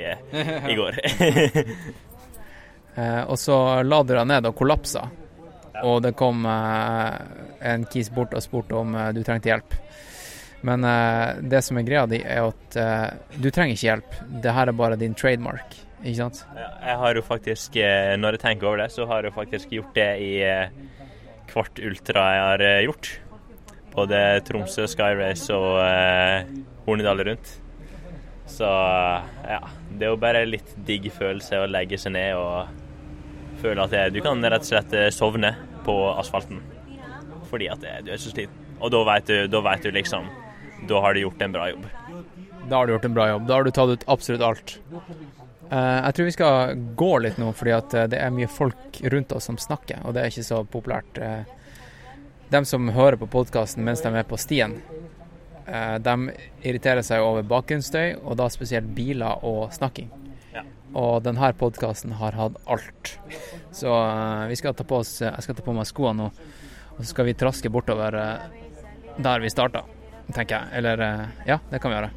i 0.72 0.80
går. 0.80 1.00
Eh, 2.94 3.24
og 3.26 3.40
så 3.42 3.56
la 3.82 4.04
du 4.06 4.12
deg 4.14 4.28
ned 4.30 4.46
og 4.46 4.54
kollapsa. 4.54 5.08
Og 5.82 5.96
det 6.06 6.12
kom 6.14 6.44
eh, 6.46 7.16
en 7.72 7.86
kis 7.90 8.12
bort 8.14 8.36
og 8.38 8.44
spurte 8.46 8.78
om 8.78 8.94
eh, 8.94 9.08
du 9.18 9.24
trengte 9.26 9.50
hjelp. 9.50 9.74
Men 10.62 10.86
eh, 10.86 11.40
det 11.42 11.64
som 11.66 11.80
er 11.82 11.88
greia 11.88 12.04
di, 12.12 12.20
er 12.22 12.46
at 12.52 12.78
eh, 12.78 13.08
du 13.42 13.50
trenger 13.50 13.74
ikke 13.74 13.88
hjelp. 13.90 14.20
Det 14.46 14.54
her 14.54 14.70
er 14.70 14.78
bare 14.78 15.00
din 15.02 15.18
trademark, 15.18 15.74
ikke 16.04 16.20
sant? 16.20 16.44
Jeg 16.56 16.98
har 17.00 17.16
jo 17.16 17.24
faktisk, 17.26 17.76
eh, 17.80 18.14
når 18.20 18.38
jeg 18.38 18.44
tenker 18.44 18.68
over 18.70 18.84
det, 18.84 18.92
så 18.92 19.08
har 19.08 19.24
jeg 19.24 19.36
faktisk 19.36 19.72
gjort 19.72 19.96
det 19.96 20.10
i 20.22 20.32
eh, 20.44 20.70
hvert 21.54 21.80
ultra 21.80 22.28
jeg 22.36 22.46
har 22.48 22.64
eh, 22.68 22.84
gjort. 22.88 23.12
Både 23.94 24.22
Tromsø, 24.48 24.88
Sky 24.90 25.14
Race 25.20 25.54
og 25.54 25.80
eh, 25.84 26.50
Hornedal 26.88 27.24
rundt. 27.30 27.60
Så 28.50 28.68
ja, 28.68 29.62
det 29.90 30.06
er 30.06 30.12
jo 30.12 30.20
bare 30.20 30.44
litt 30.46 30.74
digg 30.86 31.08
følelse 31.16 31.64
å 31.64 31.70
legge 31.70 31.98
seg 32.02 32.14
ned 32.18 32.36
og 32.36 32.82
føle 33.64 33.86
at 33.86 33.94
det, 33.94 34.04
du 34.18 34.20
kan 34.26 34.44
rett 34.44 34.66
og 34.66 34.72
slett 34.74 34.96
eh, 34.98 35.10
sovne 35.14 35.54
på 35.88 35.96
asfalten. 36.12 36.60
Fordi 37.50 37.70
at 37.72 37.84
det, 37.84 37.96
du 38.08 38.14
er 38.14 38.22
så 38.22 38.34
sliten. 38.34 38.60
Og 38.84 38.92
da 38.92 39.04
vet 39.08 39.30
du, 39.30 39.36
da 39.48 39.62
vet 39.64 39.86
du 39.86 39.94
liksom 39.96 40.26
Da 40.90 41.00
har 41.00 41.14
du 41.16 41.22
gjort 41.22 41.42
en 41.46 41.54
bra 41.54 41.70
jobb. 41.70 41.86
Da 42.68 42.80
har 42.80 42.88
du 42.88 42.94
gjort 42.96 43.06
en 43.08 43.16
bra 43.16 43.28
jobb. 43.30 43.46
Da 43.48 43.56
har 43.56 43.64
du 43.64 43.72
tatt 43.72 43.94
ut 43.94 44.04
absolutt 44.12 44.44
alt. 44.44 44.74
Eh, 45.72 46.06
jeg 46.06 46.16
tror 46.16 46.26
vi 46.26 46.36
skal 46.36 46.82
gå 46.96 47.12
litt 47.24 47.40
nå, 47.42 47.52
fordi 47.56 47.74
at 47.76 47.94
eh, 47.98 48.08
det 48.12 48.20
er 48.22 48.34
mye 48.36 48.50
folk 48.52 49.00
rundt 49.14 49.34
oss 49.34 49.48
som 49.50 49.60
snakker, 49.60 50.04
og 50.04 50.16
det 50.16 50.24
er 50.24 50.34
ikke 50.34 50.46
så 50.46 50.62
populært. 50.68 51.18
Eh, 51.18 51.46
de 52.54 52.62
som 52.70 52.92
hører 52.94 53.18
på 53.22 53.30
podkasten 53.34 53.86
mens 53.86 54.04
de 54.04 54.12
er 54.14 54.28
på 54.28 54.38
stien, 54.38 54.78
de 55.64 56.14
irriterer 56.68 57.00
seg 57.08 57.24
over 57.24 57.46
bakgrunnsstøy, 57.48 58.18
og 58.20 58.36
da 58.38 58.50
spesielt 58.52 58.90
biler 58.94 59.46
og 59.48 59.72
snakking. 59.74 60.10
Ja. 60.52 60.62
Og 61.00 61.24
denne 61.24 61.50
podkasten 61.58 62.12
har 62.20 62.36
hatt 62.36 62.58
alt. 62.68 63.14
Så 63.72 63.94
vi 64.52 64.58
skal 64.60 64.76
ta 64.76 64.84
på 64.86 65.00
oss, 65.00 65.16
jeg 65.24 65.46
skal 65.46 65.58
ta 65.58 65.64
på 65.66 65.74
meg 65.74 65.88
skoene 65.90 66.28
nå, 66.28 66.28
og 66.92 67.00
så 67.00 67.08
skal 67.14 67.30
vi 67.30 67.38
traske 67.40 67.72
bortover 67.74 68.20
der 69.24 69.42
vi 69.42 69.54
starta, 69.56 69.86
tenker 70.36 70.60
jeg. 70.60 70.84
Eller 70.84 71.06
ja, 71.48 71.62
det 71.72 71.80
kan 71.80 71.90
vi 71.90 71.98
gjøre. 71.98 72.12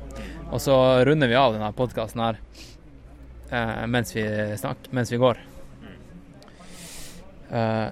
Og 0.50 0.60
så 0.66 0.76
runder 1.06 1.30
vi 1.30 1.38
av 1.38 1.54
denne 1.54 1.70
podkasten 1.78 2.26
her 2.26 2.42
eh, 3.50 3.86
mens, 3.86 4.16
vi 4.16 4.24
snak, 4.58 4.88
mens 4.90 5.12
vi 5.12 5.20
går. 5.22 5.38
Eh, 7.50 7.88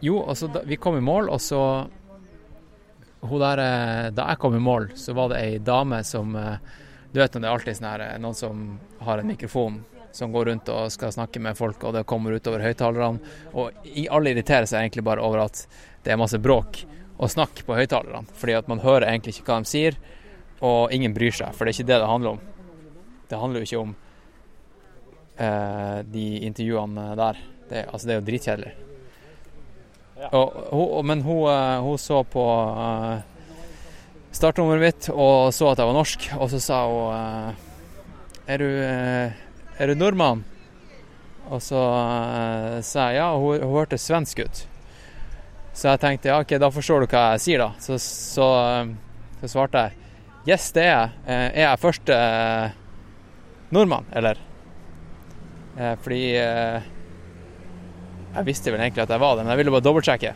jo, 0.00 0.22
altså 0.22 0.46
da, 0.46 0.62
vi 0.66 0.76
kom 0.76 0.98
i 0.98 1.04
mål, 1.04 1.30
og 1.30 1.40
så 1.42 1.62
hun 3.20 3.40
der, 3.40 3.58
eh, 3.58 4.10
Da 4.10 4.28
jeg 4.28 4.38
kom 4.38 4.54
i 4.54 4.62
mål, 4.62 4.90
så 4.94 5.12
var 5.14 5.28
det 5.28 5.38
ei 5.42 5.58
dame 5.58 6.04
som 6.04 6.36
eh, 6.36 6.58
Du 7.12 7.20
vet 7.20 7.34
når 7.34 7.40
det 7.40 7.48
er 7.48 7.54
alltid 7.54 7.76
sånn 7.76 7.90
her, 7.90 8.00
eh, 8.00 8.18
noen 8.18 8.34
som 8.34 8.78
har 9.00 9.18
en 9.18 9.26
mikrofon 9.26 9.84
som 10.12 10.32
går 10.32 10.44
rundt 10.44 10.68
og 10.72 10.90
skal 10.92 11.12
snakke 11.12 11.40
med 11.40 11.56
folk, 11.56 11.82
og 11.84 11.92
det 11.94 12.06
kommer 12.08 12.32
utover 12.32 12.62
høyttalerne. 12.64 13.20
Og 13.54 13.72
alle 14.10 14.32
irriterer 14.32 14.66
seg 14.66 14.80
egentlig 14.80 15.04
bare 15.04 15.22
over 15.22 15.44
at 15.44 15.66
det 16.02 16.12
er 16.12 16.18
masse 16.18 16.40
bråk 16.40 16.80
og 17.18 17.30
snakk 17.30 17.60
på 17.66 17.76
høyttalerne. 17.76 18.26
Fordi 18.34 18.56
at 18.56 18.68
man 18.68 18.80
hører 18.82 19.06
egentlig 19.10 19.36
ikke 19.36 19.52
hva 19.52 19.58
de 19.62 19.70
sier, 19.70 19.98
og 20.64 20.94
ingen 20.96 21.14
bryr 21.14 21.36
seg. 21.36 21.52
For 21.54 21.64
det 21.64 21.74
er 21.74 21.76
ikke 21.76 21.90
det 21.92 22.00
det 22.00 22.10
handler 22.10 22.30
om. 22.34 22.40
Det 23.28 23.38
handler 23.38 23.60
jo 23.60 23.68
ikke 23.68 23.82
om 23.84 23.94
eh, 25.38 26.02
de 26.04 26.26
intervjuene 26.48 27.08
der. 27.18 27.38
Det, 27.70 27.84
altså, 27.92 28.06
det 28.08 28.14
er 28.14 28.20
jo 28.20 28.26
dritkjedelig. 28.28 28.74
Og, 30.34 30.54
hun- 30.74 31.06
men 31.06 31.20
hun, 31.22 31.44
eh, 31.52 31.80
hun 31.84 31.98
så 31.98 32.22
på 32.26 32.42
uh, 32.42 33.20
startnummeret 34.34 34.80
mitt 34.82 35.08
og 35.14 35.52
så 35.54 35.68
at 35.72 35.78
jeg 35.78 35.86
var 35.86 35.94
norsk, 35.98 36.24
og 36.38 36.50
så 36.50 36.58
sa 36.60 36.78
hun 36.90 37.14
eh, 37.14 37.64
Er 38.48 38.58
du, 38.58 38.66
er 39.78 39.86
du 39.86 39.94
nordmann? 39.94 40.42
Og 41.50 41.62
så 41.64 41.80
sa 42.84 43.06
jeg 43.12 43.16
ja, 43.20 43.28
og 43.32 43.40
hun, 43.44 43.62
hun 43.62 43.76
hørtes 43.78 44.02
svensk 44.08 44.40
ut. 44.44 44.62
Så 45.72 45.88
jeg 45.92 46.00
tenkte 46.02 46.28
ja, 46.32 46.40
OK, 46.42 46.56
da 46.60 46.68
forstår 46.72 47.04
du 47.04 47.12
hva 47.12 47.22
jeg 47.36 47.40
sier, 47.44 47.62
da. 47.62 47.70
Så, 47.80 47.96
så, 48.02 48.48
så 49.40 49.48
svarte 49.52 49.84
jeg 49.86 49.94
yes, 50.48 50.70
det 50.72 50.82
er 50.88 50.90
jeg. 50.90 51.10
Er 51.28 51.62
jeg 51.66 51.80
første 51.84 52.18
nordmann, 53.76 54.06
eller? 54.16 54.40
Eh, 55.78 55.94
Fordi 56.02 56.36
eh, 56.36 56.82
jeg 58.34 58.44
visste 58.46 58.72
vel 58.72 58.80
egentlig 58.82 59.02
at 59.04 59.10
jeg 59.14 59.20
var 59.22 59.36
det, 59.36 59.42
men 59.44 59.50
jeg 59.54 59.60
ville 59.62 59.74
bare 59.76 59.86
dobbeltsjekke. 59.86 60.32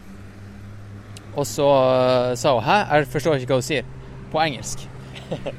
Og 1.33 1.45
så 1.49 1.67
eh, 1.67 2.35
sa 2.39 2.49
hun 2.55 2.65
'hæ, 2.65 2.79
jeg 2.93 3.13
forstår 3.17 3.33
ikke 3.37 3.51
hva 3.55 3.61
hun 3.61 3.71
sier', 3.71 3.89
på 4.33 4.39
engelsk. 4.41 4.79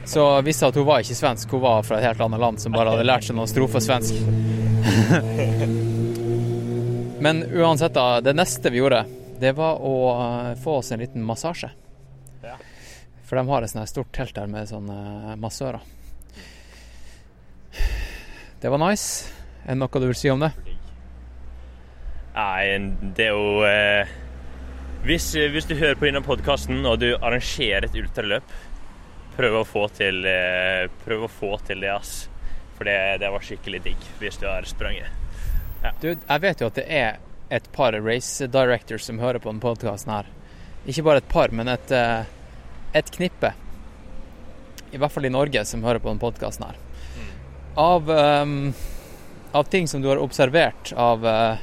Så 0.05 0.41
visste 0.45 0.67
at 0.69 0.75
hun 0.77 0.85
var 0.85 0.99
ikke 1.01 1.15
svensk, 1.17 1.51
hun 1.51 1.61
var 1.61 1.83
fra 1.83 1.97
et 1.97 2.05
helt 2.05 2.21
annet 2.21 2.39
land 2.39 2.59
som 2.61 2.71
bare 2.75 2.89
hadde 2.93 3.09
lært 3.09 3.23
seg 3.25 3.35
noen 3.35 3.47
strofer 3.49 3.79
svensk. 3.81 4.13
Men 7.23 7.43
uansett, 7.49 7.93
da. 7.95 8.21
Det 8.21 8.35
neste 8.35 8.69
vi 8.69 8.77
gjorde, 8.77 9.05
det 9.39 9.55
var 9.57 9.81
å 9.81 9.93
få 10.61 10.71
oss 10.77 10.91
en 10.91 10.99
liten 11.01 11.23
massasje. 11.25 11.69
Ja. 12.43 12.55
For 13.25 13.35
de 13.39 13.47
har 13.49 13.61
et 13.63 13.69
sånt 13.71 13.89
stort 13.89 14.11
telt 14.13 14.35
der 14.35 14.47
med 14.51 14.69
sånne 14.69 15.35
massører. 15.41 15.79
Det 18.61 18.69
var 18.69 18.77
nice. 18.77 19.42
Er 19.63 19.73
det 19.73 19.79
noe 19.79 20.01
du 20.03 20.09
vil 20.09 20.17
si 20.17 20.31
om 20.31 20.43
det? 20.43 20.51
Nei, 22.33 22.63
det 23.15 23.29
er 23.29 23.35
jo 23.35 23.63
eh, 23.67 24.13
hvis, 25.03 25.29
hvis 25.53 25.67
du 25.69 25.75
hører 25.75 25.97
på 25.99 26.07
denne 26.07 26.23
podkasten 26.25 26.81
og 26.87 27.01
du 27.01 27.09
arrangerer 27.13 27.87
et 27.87 27.97
ultraløp, 27.99 28.53
prøv 29.37 29.57
å 29.59 29.65
få 29.67 29.87
til, 29.97 30.23
eh, 30.29 30.85
prøv 31.03 31.25
å 31.27 31.31
få 31.31 31.57
til 31.67 31.83
det, 31.83 31.91
ass. 31.93 32.13
For 32.77 32.89
det, 32.89 32.97
det 33.21 33.29
var 33.29 33.43
skikkelig 33.45 33.83
digg 33.85 34.07
hvis 34.21 34.39
du 34.41 34.47
har 34.49 34.65
sprunget. 34.67 35.11
Du, 36.01 36.13
jeg 36.13 36.43
vet 36.45 36.63
jo 36.63 36.69
at 36.71 36.79
det 36.79 36.85
er 36.87 37.19
et 37.53 37.65
par 37.75 37.95
race 38.01 38.47
directors 38.47 39.05
som 39.05 39.19
hører 39.19 39.43
på 39.43 39.51
denne 39.51 39.63
podkasten 39.63 40.13
her. 40.15 40.29
Ikke 40.89 41.03
bare 41.05 41.21
et 41.21 41.29
par, 41.31 41.51
men 41.55 41.69
et, 41.71 41.91
eh, 41.91 42.23
et 42.97 43.11
knippe. 43.13 43.53
I 44.93 45.01
hvert 45.01 45.13
fall 45.13 45.27
i 45.27 45.33
Norge, 45.33 45.65
som 45.65 45.83
hører 45.85 46.01
på 46.01 46.11
denne 46.11 46.23
podkasten 46.23 46.65
her. 46.69 46.79
Av, 47.79 48.09
ehm, 48.09 48.73
av 49.53 49.63
ting 49.63 49.87
som 49.87 50.01
du 50.01 50.07
har 50.07 50.17
observert 50.17 50.93
av 50.97 51.27
eh, 51.27 51.57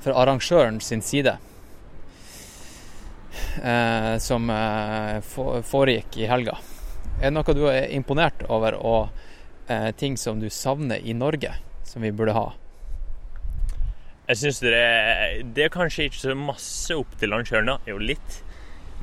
fra 0.00 0.14
arrangøren 0.22 0.80
sin 0.80 1.02
side, 1.04 1.34
eh, 3.62 4.14
som 4.18 4.48
eh, 4.50 5.18
foregikk 5.68 6.16
i 6.22 6.28
helga. 6.30 6.56
Er 7.20 7.28
det 7.28 7.34
noe 7.36 7.56
du 7.56 7.66
er 7.68 7.92
imponert 7.92 8.46
over, 8.48 8.78
og 8.78 9.24
ting 10.00 10.14
som 10.16 10.38
du 10.40 10.46
savner 10.48 11.02
i 11.04 11.12
Norge, 11.12 11.50
som 11.84 12.00
vi 12.00 12.08
burde 12.16 12.32
ha? 12.32 12.46
Jeg 14.30 14.38
syns 14.40 14.60
det, 14.64 14.78
det 15.52 15.66
er 15.66 15.74
kanskje 15.74 16.06
ikke 16.08 16.20
så 16.22 16.36
masse 16.38 16.96
opp 16.96 17.18
til 17.20 17.34
arrangøren, 17.34 17.68
da. 17.68 17.74
Jo, 17.84 17.98
litt. 18.00 18.38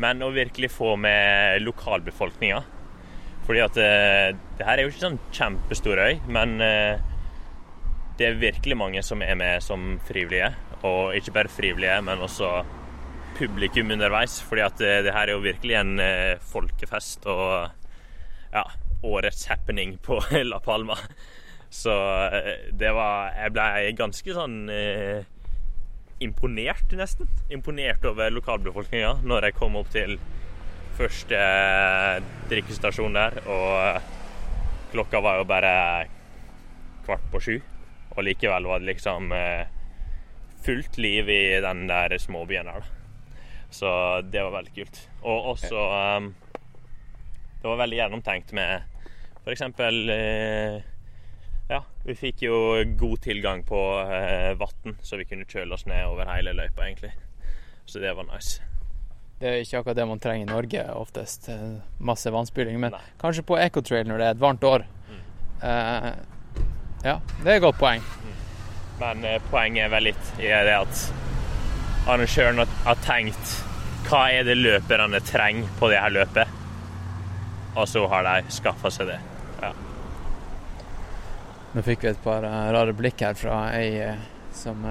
Men 0.01 0.25
å 0.25 0.31
virkelig 0.33 0.71
få 0.73 0.95
med 0.97 1.61
lokalbefolkninga. 1.61 2.63
Fordi 3.45 3.61
at 3.61 3.77
det 3.77 4.65
her 4.65 4.79
er 4.79 4.87
jo 4.87 4.89
ikke 4.89 5.03
sånn 5.03 5.21
kjempestor 5.37 6.01
øy, 6.01 6.17
men 6.25 6.57
det 8.17 8.27
er 8.27 8.39
virkelig 8.39 8.77
mange 8.79 9.03
som 9.03 9.21
er 9.23 9.35
med 9.35 9.63
som 9.63 9.97
frivillige. 10.07 10.53
Og 10.87 11.15
ikke 11.17 11.33
bare 11.35 11.51
frivillige, 11.51 12.01
men 12.05 12.23
også 12.23 12.63
publikum 13.35 13.91
underveis. 13.91 14.39
Fordi 14.41 14.63
at 14.65 14.81
eh, 14.81 15.03
det 15.03 15.13
her 15.13 15.27
er 15.27 15.35
jo 15.35 15.43
virkelig 15.43 15.75
en 15.79 15.99
eh, 15.99 16.41
folkefest 16.51 17.27
og 17.31 17.69
ja, 18.53 18.63
årets 19.03 19.45
happening 19.51 19.97
på 20.03 20.21
La 20.51 20.59
Palma. 20.63 20.97
Så 21.69 21.91
eh, 22.31 22.71
det 22.71 22.93
var 22.95 23.33
Jeg 23.35 23.55
ble 23.55 23.95
ganske 23.99 24.37
sånn 24.37 24.57
eh, 24.71 25.27
imponert, 26.23 26.87
nesten. 26.95 27.27
Imponert 27.51 28.05
over 28.07 28.31
lokalbefolkninga 28.31 29.17
når 29.27 29.49
jeg 29.49 29.59
kom 29.59 29.75
opp 29.75 29.91
til 29.91 30.15
første 30.95 31.39
drikkestasjon 32.47 33.19
der. 33.19 33.41
Og 33.43 34.91
klokka 34.95 35.19
var 35.19 35.41
jo 35.41 35.49
bare 35.49 35.77
kvart 37.03 37.31
på 37.33 37.43
sju. 37.43 37.57
Og 38.15 38.23
likevel 38.23 38.67
var 38.69 38.79
det 38.79 38.93
liksom 38.93 39.31
eh, 39.35 39.67
fullt 40.65 40.97
liv 40.97 41.29
i 41.29 41.59
den 41.61 41.85
der 41.89 42.17
småbyen 42.19 42.69
der, 42.69 42.81
da. 42.81 42.91
Så 43.75 43.89
det 44.31 44.43
var 44.43 44.53
veldig 44.55 44.73
kult. 44.75 44.99
Og 45.21 45.49
også 45.55 45.79
um, 46.17 46.29
Det 47.61 47.67
var 47.67 47.81
veldig 47.81 47.97
gjennomtenkt 47.97 48.53
med 48.55 48.85
f.eks. 49.43 49.61
Eh, 49.61 50.77
ja, 51.69 51.81
vi 52.05 52.15
fikk 52.15 52.45
jo 52.45 52.55
god 52.97 53.21
tilgang 53.25 53.63
på 53.65 53.81
eh, 54.05 54.53
vann, 54.57 54.95
så 55.01 55.17
vi 55.17 55.25
kunne 55.25 55.49
kjøle 55.49 55.75
oss 55.75 55.85
ned 55.89 56.05
over 56.07 56.29
hele 56.29 56.53
løypa, 56.53 56.85
egentlig. 56.85 57.11
Så 57.85 57.99
det 57.99 58.13
var 58.17 58.29
nice. 58.29 58.61
Det 59.41 59.49
er 59.49 59.59
ikke 59.61 59.81
akkurat 59.81 59.97
det 59.97 60.07
man 60.07 60.21
trenger 60.23 60.47
i 60.47 60.53
Norge 60.53 60.85
oftest. 60.95 61.49
Masse 61.99 62.31
vannspyling. 62.31 62.79
Men 62.79 62.95
Nei. 62.95 63.01
kanskje 63.21 63.43
på 63.45 63.57
Ecotrail 63.59 64.07
når 64.07 64.21
det 64.21 64.27
er 64.29 64.37
et 64.37 64.41
varmt 64.41 64.63
år. 64.63 64.85
Eh, 65.65 66.11
ja, 67.05 67.19
det 67.43 67.51
er 67.51 67.59
et 67.59 67.63
godt 67.63 67.79
poeng. 67.79 68.03
Men 68.99 69.23
eh, 69.27 69.39
poenget 69.51 69.85
er 69.85 69.93
vel 69.93 70.09
litt 70.09 70.33
i 70.41 70.49
det 70.49 70.75
at 70.75 71.05
arrangøren 72.05 72.61
har, 72.63 72.75
har 72.85 73.01
tenkt 73.05 73.55
hva 74.05 74.27
er 74.29 74.45
det 74.45 74.57
løperne 74.59 75.19
trenger 75.25 75.71
på 75.79 75.89
det 75.89 76.01
her 76.01 76.13
løpet? 76.13 76.61
Og 77.75 77.87
så 77.89 78.05
har 78.07 78.27
de 78.27 78.53
skaffa 78.53 78.91
seg 78.93 79.09
det. 79.09 79.19
Ja. 79.61 79.71
Nå 81.75 81.83
fikk 81.83 82.05
vi 82.05 82.11
et 82.13 82.23
par 82.23 82.45
eh, 82.47 82.71
rare 82.75 82.95
blikk 82.95 83.25
her 83.25 83.37
fra 83.37 83.67
ei 83.75 83.89
eh, 84.11 84.25
som 84.55 84.85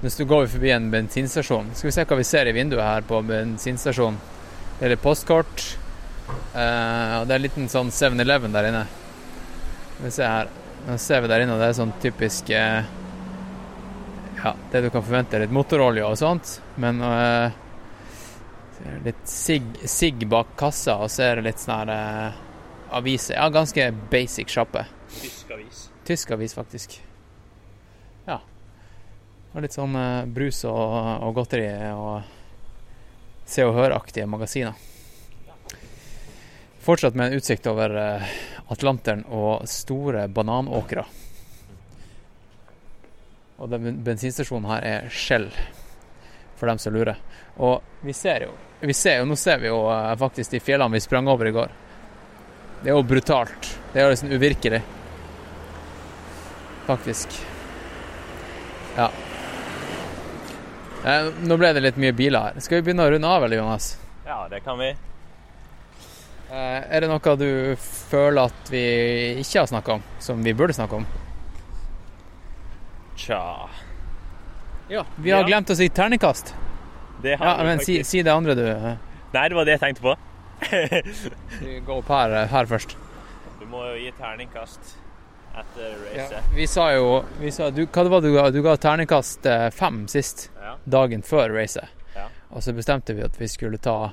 Hvis 0.00 0.18
Nå 0.18 0.26
går 0.28 0.48
forbi 0.50 0.72
en 0.74 0.90
bensinstasjon. 0.92 1.70
Skal 1.74 1.88
vi 1.88 1.94
se 1.94 2.04
hva 2.04 2.18
vi 2.18 2.26
ser 2.26 2.50
i 2.50 2.56
vinduet 2.56 2.84
her 2.84 3.06
på 3.06 3.22
bensinstasjonen. 3.24 4.18
Det 4.80 4.90
er 4.92 5.00
postkort. 5.00 5.62
eh, 6.52 7.12
og 7.20 7.26
det 7.26 7.32
er 7.32 7.38
en 7.38 7.46
liten 7.46 7.68
sånn 7.72 7.88
7-Eleven 7.94 8.52
der 8.52 8.68
inne. 8.68 8.86
Skal 9.94 10.04
vi 10.04 10.10
se 10.18 10.28
her. 10.28 10.50
Nå 10.86 10.96
ser 11.02 11.22
vi 11.24 11.30
der 11.30 11.42
inne, 11.42 11.58
det 11.58 11.70
er 11.70 11.78
sånn 11.78 11.94
typisk 12.02 12.50
eh, 12.54 12.86
Ja, 14.42 14.52
det 14.72 14.84
du 14.84 14.90
kan 14.94 15.02
forvente. 15.02 15.40
Litt 15.42 15.54
motorolje 15.54 16.06
og 16.06 16.18
sånt. 16.20 16.58
Men 16.78 17.00
det 17.02 17.54
litt 19.04 19.28
sigg 19.28 19.62
sig 19.84 20.26
bak 20.28 20.56
kassa, 20.58 20.98
og 21.02 21.10
så 21.10 21.30
er 21.30 21.38
det 21.38 21.48
litt 21.48 21.62
sånn 21.62 21.74
her 21.80 21.92
eh, 21.94 22.40
aviser. 22.96 23.36
Ja, 23.38 23.48
ganske 23.52 23.88
basic 24.10 24.52
sjappe. 24.52 24.84
Tysk 25.20 25.52
avis. 25.54 25.86
Tysk 26.06 26.32
avis, 26.36 26.54
faktisk. 26.56 26.98
Ja. 28.26 28.40
Og 29.54 29.64
litt 29.64 29.76
sånn 29.76 29.96
uh, 29.96 30.26
brus 30.28 30.62
og, 30.68 30.82
og 31.26 31.36
godteri 31.38 31.68
og 31.94 32.34
Se 33.46 33.62
og 33.62 33.76
Hør-aktige 33.76 34.26
magasiner. 34.26 34.74
Fortsatt 36.82 37.14
med 37.14 37.30
en 37.30 37.38
utsikt 37.38 37.66
over 37.70 37.92
eh, 37.98 38.32
Atlanteren 38.72 39.22
og 39.30 39.66
store 39.70 40.26
bananåkre. 40.28 41.04
Og 43.56 43.70
den 43.72 44.00
bensinstasjonen 44.04 44.68
her 44.68 44.84
er 44.84 45.08
Shell, 45.12 45.48
for 46.58 46.68
dem 46.68 46.80
som 46.82 46.94
lurer. 46.96 47.20
Og 47.62 47.80
vi 48.04 48.12
ser 48.16 48.48
jo, 48.48 48.56
vi 48.82 48.92
ser 48.92 49.22
jo 49.22 49.28
Nå 49.30 49.36
ser 49.40 49.62
vi 49.62 49.70
jo 49.70 49.78
eh, 49.88 50.12
faktisk 50.20 50.52
de 50.52 50.60
fjellene 50.60 50.98
vi 50.98 51.00
sprang 51.00 51.28
over 51.32 51.48
i 51.48 51.54
går. 51.54 51.72
Det 52.82 52.90
er 52.90 52.98
jo 52.98 53.06
brutalt. 53.06 53.70
Det 53.92 54.02
er 54.02 54.04
jo 54.04 54.12
liksom 54.12 54.34
uvirkelig. 54.36 54.82
Faktisk. 56.86 57.38
Ja. 58.96 59.08
Eh, 61.06 61.32
nå 61.48 61.56
ble 61.56 61.72
det 61.72 61.86
litt 61.86 61.98
mye 62.02 62.12
biler 62.16 62.50
her. 62.50 62.60
Skal 62.60 62.80
vi 62.80 62.90
begynne 62.90 63.06
å 63.06 63.14
runde 63.14 63.30
av, 63.30 63.46
eller, 63.46 63.62
Jonas? 63.62 63.94
Ja, 64.26 64.44
det 64.52 64.60
kan 64.66 64.78
vi. 64.82 64.92
Eh, 66.50 66.82
er 66.96 67.00
det 67.02 67.08
noe 67.10 67.36
du 67.40 67.76
føler 67.80 68.46
at 68.46 68.68
vi 68.70 68.82
ikke 69.42 69.60
har 69.64 69.66
snakka 69.70 69.96
om, 69.98 70.02
som 70.22 70.42
vi 70.46 70.52
burde 70.54 70.76
snakke 70.76 71.00
om? 71.00 71.06
Tja 73.16 73.68
Ja. 74.88 75.04
Vi 75.16 75.30
har 75.30 75.40
Ja. 75.42 75.46
glemt 75.46 75.70
å 75.70 75.76
si 75.76 75.88
terningkast. 75.88 76.54
Det 77.22 77.38
har 77.38 77.46
Ja, 77.58 77.64
men 77.64 77.80
si, 77.80 78.02
si 78.04 78.22
det 78.22 78.30
andre, 78.32 78.54
du. 78.54 78.62
Nei, 79.34 79.48
det 79.48 79.54
var 79.56 79.64
det 79.64 79.80
jeg 79.80 79.80
tenkte 79.80 80.02
på. 80.02 80.16
Vi 81.60 81.80
går 81.80 81.98
opp 81.98 82.08
her, 82.08 82.30
eh, 82.32 82.46
her 82.48 82.64
først. 82.66 82.94
Du 83.60 83.66
må 83.66 83.82
jo 83.90 83.96
gi 84.04 84.12
terningkast 84.12 84.94
etter 85.56 85.96
Ja. 86.14 86.40
Vi 86.54 86.66
sa 86.66 86.90
jo 86.94 87.24
vi 87.40 87.50
sa, 87.50 87.70
du, 87.70 87.86
Hva 87.86 88.02
det 88.04 88.10
var 88.10 88.20
du 88.20 88.32
ga? 88.34 88.50
Du 88.50 88.62
ga 88.62 88.76
terningkast 88.76 89.44
eh, 89.46 89.70
fem 89.70 90.06
sist, 90.06 90.50
Ja. 90.62 90.76
dagen 90.88 91.22
før 91.22 91.50
racet. 91.52 91.88
Ja. 92.14 92.28
Og 92.52 92.62
så 92.62 92.72
bestemte 92.72 93.14
vi 93.16 93.22
at 93.22 93.36
vi 93.40 93.46
skulle 93.48 93.78
ta 93.78 94.12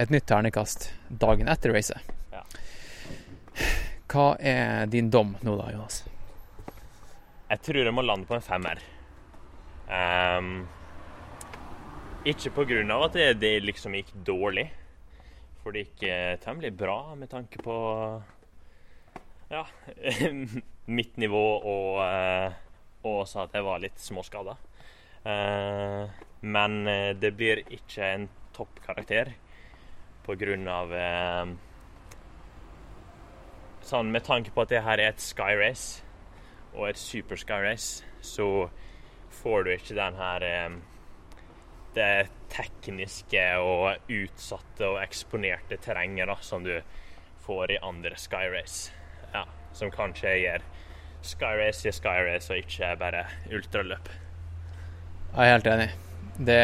et 0.00 0.10
nytt 0.10 0.24
ternekast 0.30 0.88
dagen 1.08 1.48
etter 1.52 1.74
racet. 1.74 2.12
Ja. 2.32 2.40
Hva 4.08 4.32
er 4.40 4.86
din 4.88 5.10
dom 5.12 5.34
nå 5.44 5.56
da, 5.58 5.68
Jonas? 5.74 6.02
Jeg 7.50 7.62
tror 7.66 7.80
jeg 7.82 7.92
må 7.92 8.04
lande 8.06 8.28
på 8.28 8.36
en 8.38 8.44
femmer. 8.44 8.80
Um, 9.90 10.62
ikke 12.24 12.52
av 12.94 13.04
at 13.08 13.18
det, 13.18 13.26
det 13.42 13.52
liksom 13.66 13.98
gikk 13.98 14.14
dårlig. 14.24 14.70
For 15.60 15.76
det 15.76 15.84
gikk 15.84 16.06
eh, 16.08 16.38
temmelig 16.40 16.72
bra 16.78 17.14
med 17.18 17.28
tanke 17.28 17.60
på 17.60 17.74
ja, 19.50 19.66
mitt 20.96 21.18
nivå 21.20 21.44
og, 21.58 22.00
eh, 22.06 22.56
og 23.02 23.22
også 23.26 23.42
at 23.44 23.58
jeg 23.58 23.66
var 23.66 23.82
litt 23.84 24.00
småskada. 24.00 24.56
Eh, 25.28 26.24
men 26.40 26.78
det 27.20 27.34
blir 27.36 27.60
ikke 27.68 28.06
en 28.14 28.28
toppkarakter 28.56 29.34
av 30.68 30.94
eh, 30.94 31.56
Sånn 33.90 34.12
med 34.12 34.22
tanke 34.22 34.52
på 34.54 34.62
at 34.62 34.70
det 34.70 34.82
her 34.84 35.00
er 35.00 35.10
et 35.10 35.22
sky 35.24 35.56
race 35.56 36.04
og 36.76 36.90
et 36.90 36.98
super 37.00 37.36
sky 37.40 37.58
race, 37.64 38.04
så 38.22 38.68
får 39.40 39.64
du 39.64 39.70
ikke 39.72 39.96
den 39.96 40.18
her 40.20 40.44
eh, 40.46 40.76
det 41.96 42.28
tekniske 42.52 43.42
og 43.58 44.10
utsatte 44.10 44.86
og 44.86 45.00
eksponerte 45.02 45.80
terrenget 45.82 46.30
da, 46.30 46.36
som 46.44 46.62
du 46.66 46.76
får 47.42 47.74
i 47.74 47.80
andre 47.82 48.14
sky 48.20 48.46
race. 48.52 48.92
Ja, 49.34 49.46
som 49.74 49.90
kanskje 49.90 50.36
gir 50.38 50.66
sky 51.26 51.56
race 51.58 51.88
i 51.88 51.94
sky 51.94 52.20
race 52.26 52.52
og 52.52 52.62
ikke 52.62 52.94
bare 53.00 53.24
ultraløp. 53.50 54.10
Jeg 55.30 55.46
er 55.46 55.52
helt 55.54 55.70
enig. 55.70 55.90
Det 56.40 56.62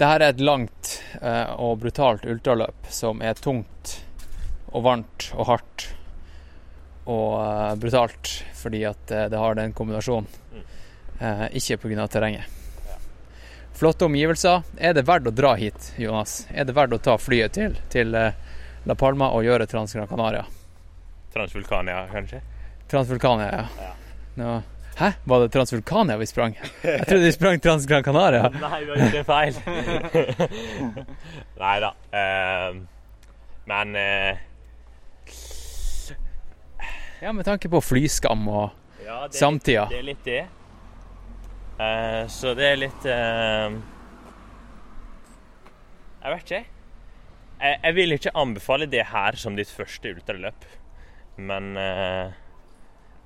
det 0.00 0.08
her 0.08 0.22
er 0.24 0.32
et 0.32 0.40
langt 0.40 0.94
eh, 1.20 1.50
og 1.60 1.82
brutalt 1.82 2.24
ultraløp 2.24 2.86
som 2.88 3.20
er 3.20 3.36
tungt 3.36 3.98
og 4.72 4.84
varmt 4.86 5.26
og 5.36 5.44
hardt 5.50 5.90
og 7.04 7.34
eh, 7.42 7.74
brutalt 7.82 8.30
fordi 8.56 8.80
at 8.88 9.12
eh, 9.12 9.26
det 9.28 9.42
har 9.42 9.58
den 9.58 9.74
kombinasjonen. 9.76 10.28
Eh, 11.20 11.44
ikke 11.60 11.76
pga. 11.82 12.06
terrenget. 12.08 12.48
Flotte 13.76 14.04
omgivelser. 14.08 14.62
Er 14.76 14.96
det 14.96 15.04
verdt 15.08 15.28
å 15.28 15.34
dra 15.36 15.52
hit, 15.60 15.92
Jonas? 16.00 16.46
Er 16.48 16.64
det 16.64 16.76
verdt 16.76 16.96
å 16.96 17.02
ta 17.04 17.18
flyet 17.20 17.52
til, 17.56 17.76
til 17.92 18.12
La 18.12 18.96
Palma 18.96 19.30
og 19.36 19.44
gjøre 19.44 19.68
Transgran 19.68 20.08
Canaria? 20.08 20.46
Transvulkania, 21.32 22.06
kanskje? 22.12 22.40
Transvulkania, 22.88 23.52
ja. 23.52 23.92
Ja. 24.36 24.60
Hæ? 25.00 25.12
Var 25.24 25.40
det 25.40 25.52
Transvulkania 25.52 26.16
vi 26.16 26.26
sprang? 26.26 26.58
Jeg 26.82 27.06
trodde 27.08 27.24
vi 27.24 27.32
sprang 27.32 27.60
Transgran 27.62 28.04
Canaria. 28.04 28.50
Nei, 28.64 28.80
vi 28.84 28.90
har 28.90 28.96
gjort 29.00 29.14
en 29.16 29.24
feil. 29.24 29.54
Nei 31.62 31.76
da. 31.80 31.90
Uh, 32.12 32.82
men 33.70 33.96
uh... 33.96 34.42
Ja, 37.22 37.32
med 37.32 37.48
tanke 37.48 37.70
på 37.72 37.80
flyskam 37.80 38.44
og 38.48 38.76
ja, 39.06 39.22
det 39.24 39.40
Samtida. 39.40 39.86
Litt, 39.88 39.96
det 39.96 40.02
er 40.02 40.06
litt 40.10 40.28
det. 40.28 40.44
Uh, 41.80 42.28
så 42.28 42.52
det 42.58 42.68
er 42.68 42.76
litt 42.76 43.08
eh, 43.08 43.78
Jeg 46.20 46.34
vet 46.34 46.44
ikke. 46.44 46.62
Jeg, 47.60 47.80
jeg 47.86 47.96
vil 47.96 48.18
ikke 48.18 48.36
anbefale 48.36 48.92
det 48.92 49.06
her 49.14 49.40
som 49.40 49.56
ditt 49.56 49.72
første 49.72 50.12
ultraløp. 50.12 50.68
Men 51.40 51.72
eh, 51.80 52.36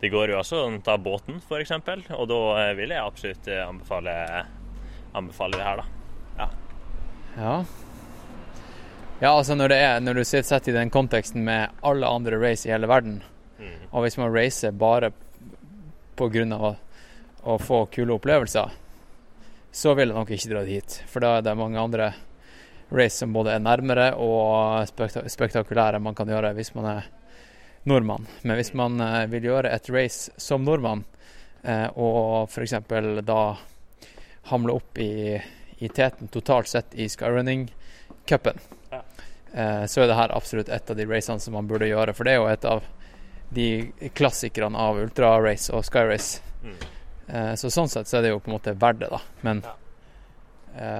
det 0.05 0.13
går 0.13 0.35
jo 0.35 0.39
også 0.43 0.61
an 0.67 0.79
å 0.79 0.85
ta 0.85 0.99
båten, 1.01 1.41
f.eks. 1.41 1.73
Og 2.19 2.27
da 2.31 2.41
eh, 2.63 2.73
vil 2.79 2.93
jeg 2.93 3.01
absolutt 3.03 3.49
eh, 3.51 3.65
anbefale, 3.65 4.15
anbefale 5.17 5.59
det 5.59 5.67
her, 5.67 5.83
da. 5.83 6.49
Ja. 7.35 7.55
Ja, 9.21 9.31
altså 9.31 9.55
når, 9.57 9.73
det 9.73 9.79
er, 9.83 10.01
når 10.05 10.21
du 10.21 10.25
sitter 10.27 10.47
sett 10.49 10.69
i 10.69 10.75
den 10.77 10.91
konteksten 10.93 11.45
med 11.47 11.73
alle 11.87 12.07
andre 12.11 12.39
race 12.43 12.69
i 12.69 12.75
hele 12.75 12.91
verden, 12.91 13.23
Mm. 13.55 13.85
og 13.95 14.03
hvis 14.03 14.17
man 14.19 14.33
racer 14.35 14.73
bare 14.75 15.13
av 16.19 16.65
å, 16.67 16.71
å 17.47 17.55
få 17.63 17.85
kule 17.95 18.17
opplevelser, 18.17 18.73
så 19.71 19.93
vil 19.95 20.11
jeg 20.11 20.17
nok 20.17 20.33
ikke 20.35 20.51
dra 20.51 20.63
hit. 20.67 20.97
For 21.07 21.23
da 21.23 21.37
er 21.39 21.45
det 21.47 21.55
mange 21.55 21.79
andre 21.79 22.09
race 22.91 23.15
som 23.23 23.33
både 23.33 23.55
er 23.55 23.63
nærmere 23.63 24.09
og 24.19 24.91
spektakulære 25.31 26.03
man 26.03 26.19
kan 26.19 26.29
gjøre 26.35 26.51
hvis 26.59 26.75
man 26.75 26.91
er 26.97 27.07
nordmann. 27.85 28.27
Men 28.43 28.57
hvis 28.59 28.73
man 28.77 29.01
eh, 29.01 29.27
vil 29.33 29.49
gjøre 29.51 29.71
et 29.75 29.89
race 29.93 30.33
som 30.41 30.65
nordmann, 30.65 31.05
eh, 31.63 31.87
og 31.97 32.49
f.eks. 32.51 32.75
da 33.25 33.41
hamle 34.51 34.73
opp 34.77 34.99
i, 35.01 35.37
i 35.79 35.89
teten 35.89 36.29
totalt 36.33 36.69
sett 36.69 36.95
i 36.95 37.07
skyrunning-cupen, 37.09 38.59
Ja. 38.91 39.03
eh, 39.53 39.85
så 39.87 40.03
er 40.03 40.11
det 40.11 40.19
her 40.21 40.35
absolutt 40.37 40.69
et 40.69 40.91
av 40.91 40.97
de 40.97 41.07
racene 41.09 41.41
som 41.41 41.55
man 41.57 41.69
burde 41.69 41.89
gjøre. 41.89 42.15
For 42.15 42.25
det 42.25 42.35
er 42.35 42.43
jo 42.43 42.51
et 42.53 42.65
av 42.69 42.83
de 43.55 43.69
klassikerne 44.17 44.77
av 44.81 44.99
ultrarace 44.99 45.73
og 45.77 45.85
skyrace. 45.87 46.41
Mm. 46.65 46.77
Så 47.57 47.71
sånn 47.73 47.89
sett 47.89 48.09
så 48.09 48.19
er 48.19 48.23
det 48.27 48.31
jo 48.35 48.41
på 48.43 48.51
en 48.51 48.57
måte 48.59 48.73
verdt 48.77 48.99
det, 49.01 49.09
da. 49.13 49.21
Men 49.47 49.63
Ja. 49.65 49.75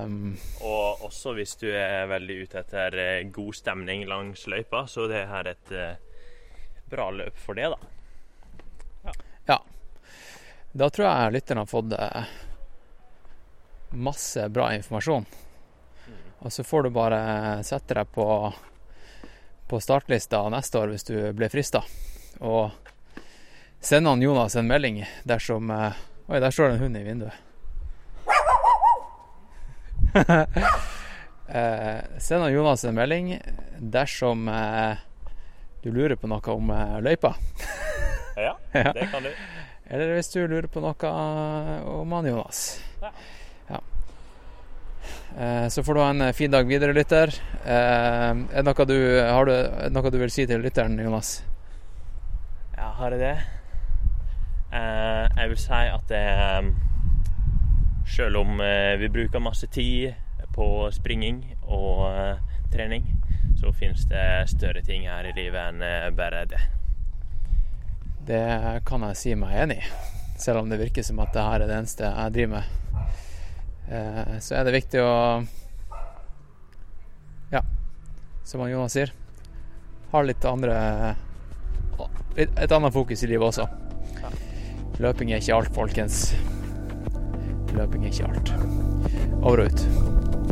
Um, 0.05 0.37
Og 0.63 1.01
også 1.09 1.33
hvis 1.35 1.57
du 1.59 1.67
er 1.75 2.07
veldig 2.07 2.37
ute 2.45 2.61
etter 2.61 2.95
god 3.35 3.57
stemning 3.59 4.05
langs 4.07 4.45
løypa, 4.47 4.85
så 4.87 5.09
det 5.11 5.17
er 5.25 5.27
her 5.33 5.49
et 5.51 5.73
bra 6.95 7.11
løp 7.11 7.39
for 7.43 7.59
det, 7.59 7.75
da. 7.75 9.13
Ja. 9.51 9.59
da 10.73 10.91
tror 10.91 11.09
jeg 11.09 11.35
lytterne 11.35 11.67
har 11.67 11.71
fått 11.71 11.93
eh, 11.99 12.35
masse 13.95 14.49
bra 14.49 14.71
informasjon. 14.75 15.27
Og 16.45 16.53
så 16.53 16.65
får 16.65 16.83
du 16.83 16.91
bare 16.91 17.63
sette 17.65 17.95
deg 17.97 18.11
på, 18.13 18.53
på 19.69 19.81
startlista 19.81 20.43
neste 20.53 20.79
år 20.79 20.93
hvis 20.93 21.07
du 21.09 21.17
blir 21.33 21.49
frista. 21.53 21.81
Og 22.45 22.71
sende 23.81 24.11
han 24.11 24.23
Jonas 24.23 24.57
en 24.57 24.69
melding 24.69 25.05
dersom 25.25 25.71
eh, 25.71 26.03
Oi, 26.25 26.39
der 26.41 26.51
står 26.51 26.71
det 26.71 26.75
en 26.75 26.81
hund 26.81 26.97
i 26.97 27.03
vinduet. 27.05 27.35
eh, 31.49 32.01
send 32.19 32.43
han 32.43 32.53
Jonas 32.53 32.85
en 32.89 32.97
melding 32.97 33.35
dersom 33.77 34.49
eh, 34.49 35.03
du 35.85 35.91
lurer 35.93 36.17
på 36.17 36.29
noe 36.31 36.55
om 36.57 36.71
eh, 36.75 36.97
løypa. 37.05 37.35
Ja, 38.37 38.57
det 38.73 39.07
kan 39.13 39.23
du. 39.23 39.31
Eller 39.87 40.15
hvis 40.17 40.33
du 40.33 40.41
lurer 40.49 40.67
på 40.73 40.81
noe 40.83 41.11
om 42.01 42.13
han 42.17 42.27
Jonas. 42.27 42.63
Ja. 43.03 43.11
Ja. 43.69 43.81
Eh, 45.39 45.67
Så 45.71 45.85
får 45.87 45.95
du 45.95 46.01
ha 46.01 46.09
en 46.11 46.25
fin 46.35 46.51
dag 46.51 46.67
videre, 46.67 46.93
lytter. 46.97 47.31
Eh, 47.63 48.31
Er 48.33 48.63
det 48.63 48.65
noe 48.67 48.87
du, 48.91 48.97
har 49.23 49.45
du 49.47 49.53
er 49.55 49.85
det 49.87 49.93
noe 49.95 50.11
du 50.11 50.19
vil 50.19 50.33
si 50.35 50.47
til 50.51 50.65
lytteren, 50.65 50.99
Jonas? 50.99 51.37
Ja, 52.75 52.91
har 52.99 53.15
jeg 53.15 53.21
det? 53.23 53.37
Eh, 54.75 55.29
jeg 55.39 55.53
vil 55.53 55.61
si 55.63 55.85
at 55.95 56.09
det 56.11 56.25
eh, 56.27 56.73
Selv 58.17 58.41
om 58.43 58.59
eh, 58.61 58.97
vi 58.99 59.09
bruker 59.15 59.39
masse 59.41 59.67
tid 59.71 60.15
på 60.55 60.67
springing 60.95 61.45
og 61.63 62.03
eh, 62.11 62.43
trening, 62.75 63.07
så 63.61 63.73
finnes 63.73 64.05
det 64.11 64.25
større 64.51 64.83
ting 64.85 65.07
her 65.09 65.27
i 65.31 65.35
livet 65.37 65.61
enn 65.71 65.83
eh, 65.87 66.11
bare 66.17 66.45
det. 66.51 66.61
Det 68.27 68.45
kan 68.89 69.05
jeg 69.09 69.21
si 69.21 69.35
meg 69.39 69.57
enig 69.65 69.79
i. 69.83 69.89
Selv 70.41 70.63
om 70.63 70.71
det 70.71 70.81
virker 70.81 71.05
som 71.07 71.21
at 71.23 71.33
det 71.35 71.45
her 71.47 71.63
er 71.63 71.71
det 71.71 71.77
eneste 71.79 72.09
jeg 72.09 72.35
driver 72.35 72.57
med. 72.57 72.65
Eh, 73.89 74.39
Så 74.41 74.57
er 74.59 74.65
det 74.65 74.73
viktig 74.75 75.03
å 75.05 75.13
Ja, 77.53 77.61
som 78.45 78.65
Jonas 78.69 78.97
sier, 78.97 79.13
ha 80.11 80.23
litt 80.25 80.45
andre 80.49 81.15
Et 82.37 82.73
annet 82.73 82.93
fokus 82.93 83.23
i 83.23 83.29
livet 83.31 83.47
også. 83.47 83.69
Løping 84.99 85.31
er 85.31 85.39
ikke 85.43 85.55
alt, 85.55 85.71
folkens. 85.75 86.35
Løping 87.75 88.05
er 88.07 88.11
ikke 88.11 88.27
alt. 88.27 88.51
Over 89.43 89.63
og 89.63 89.71
ut. 89.71 90.44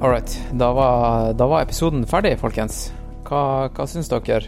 All 0.00 0.10
right. 0.10 0.46
Da 0.52 0.72
var, 0.72 1.32
da 1.32 1.46
var 1.46 1.62
episoden 1.62 2.06
ferdig, 2.06 2.36
folkens. 2.38 2.90
Hva, 3.26 3.68
hva 3.72 3.86
syns 3.88 4.10
dere? 4.12 4.42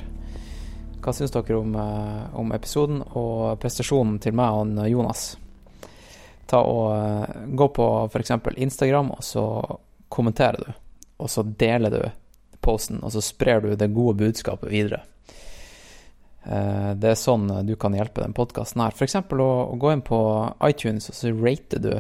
Hva 1.01 1.15
syns 1.17 1.33
dere 1.33 1.57
om, 1.57 1.75
eh, 1.79 2.25
om 2.37 2.53
episoden 2.53 3.01
og 3.17 3.57
prestasjonen 3.63 4.19
til 4.23 4.37
meg 4.37 4.59
og 4.59 4.91
Jonas? 4.91 5.23
Ta 6.49 6.61
og 6.61 6.91
eh, 6.93 7.47
Gå 7.57 7.69
på 7.79 7.87
f.eks. 8.13 8.35
Instagram, 8.57 9.11
og 9.17 9.25
så 9.25 9.45
kommenterer 10.13 10.67
du. 10.67 10.73
Og 11.25 11.33
så 11.33 11.43
deler 11.43 11.97
du 11.97 12.03
posten, 12.61 13.01
og 13.03 13.15
så 13.15 13.23
sprer 13.25 13.65
du 13.65 13.73
det 13.75 13.89
gode 13.97 14.19
budskapet 14.21 14.69
videre. 14.71 15.01
Eh, 16.45 16.93
Det 16.93 17.15
er 17.15 17.19
sånn 17.19 17.49
du 17.65 17.75
kan 17.81 17.97
hjelpe 17.97 18.21
den 18.21 18.37
podkasten 18.37 18.85
her. 18.85 18.93
F.eks. 18.93 19.17
Å, 19.17 19.49
å 19.73 19.81
gå 19.81 19.97
inn 19.97 20.05
på 20.05 20.21
iTunes, 20.69 21.09
og 21.09 21.17
så 21.17 21.33
rater 21.41 21.81
du. 21.89 21.93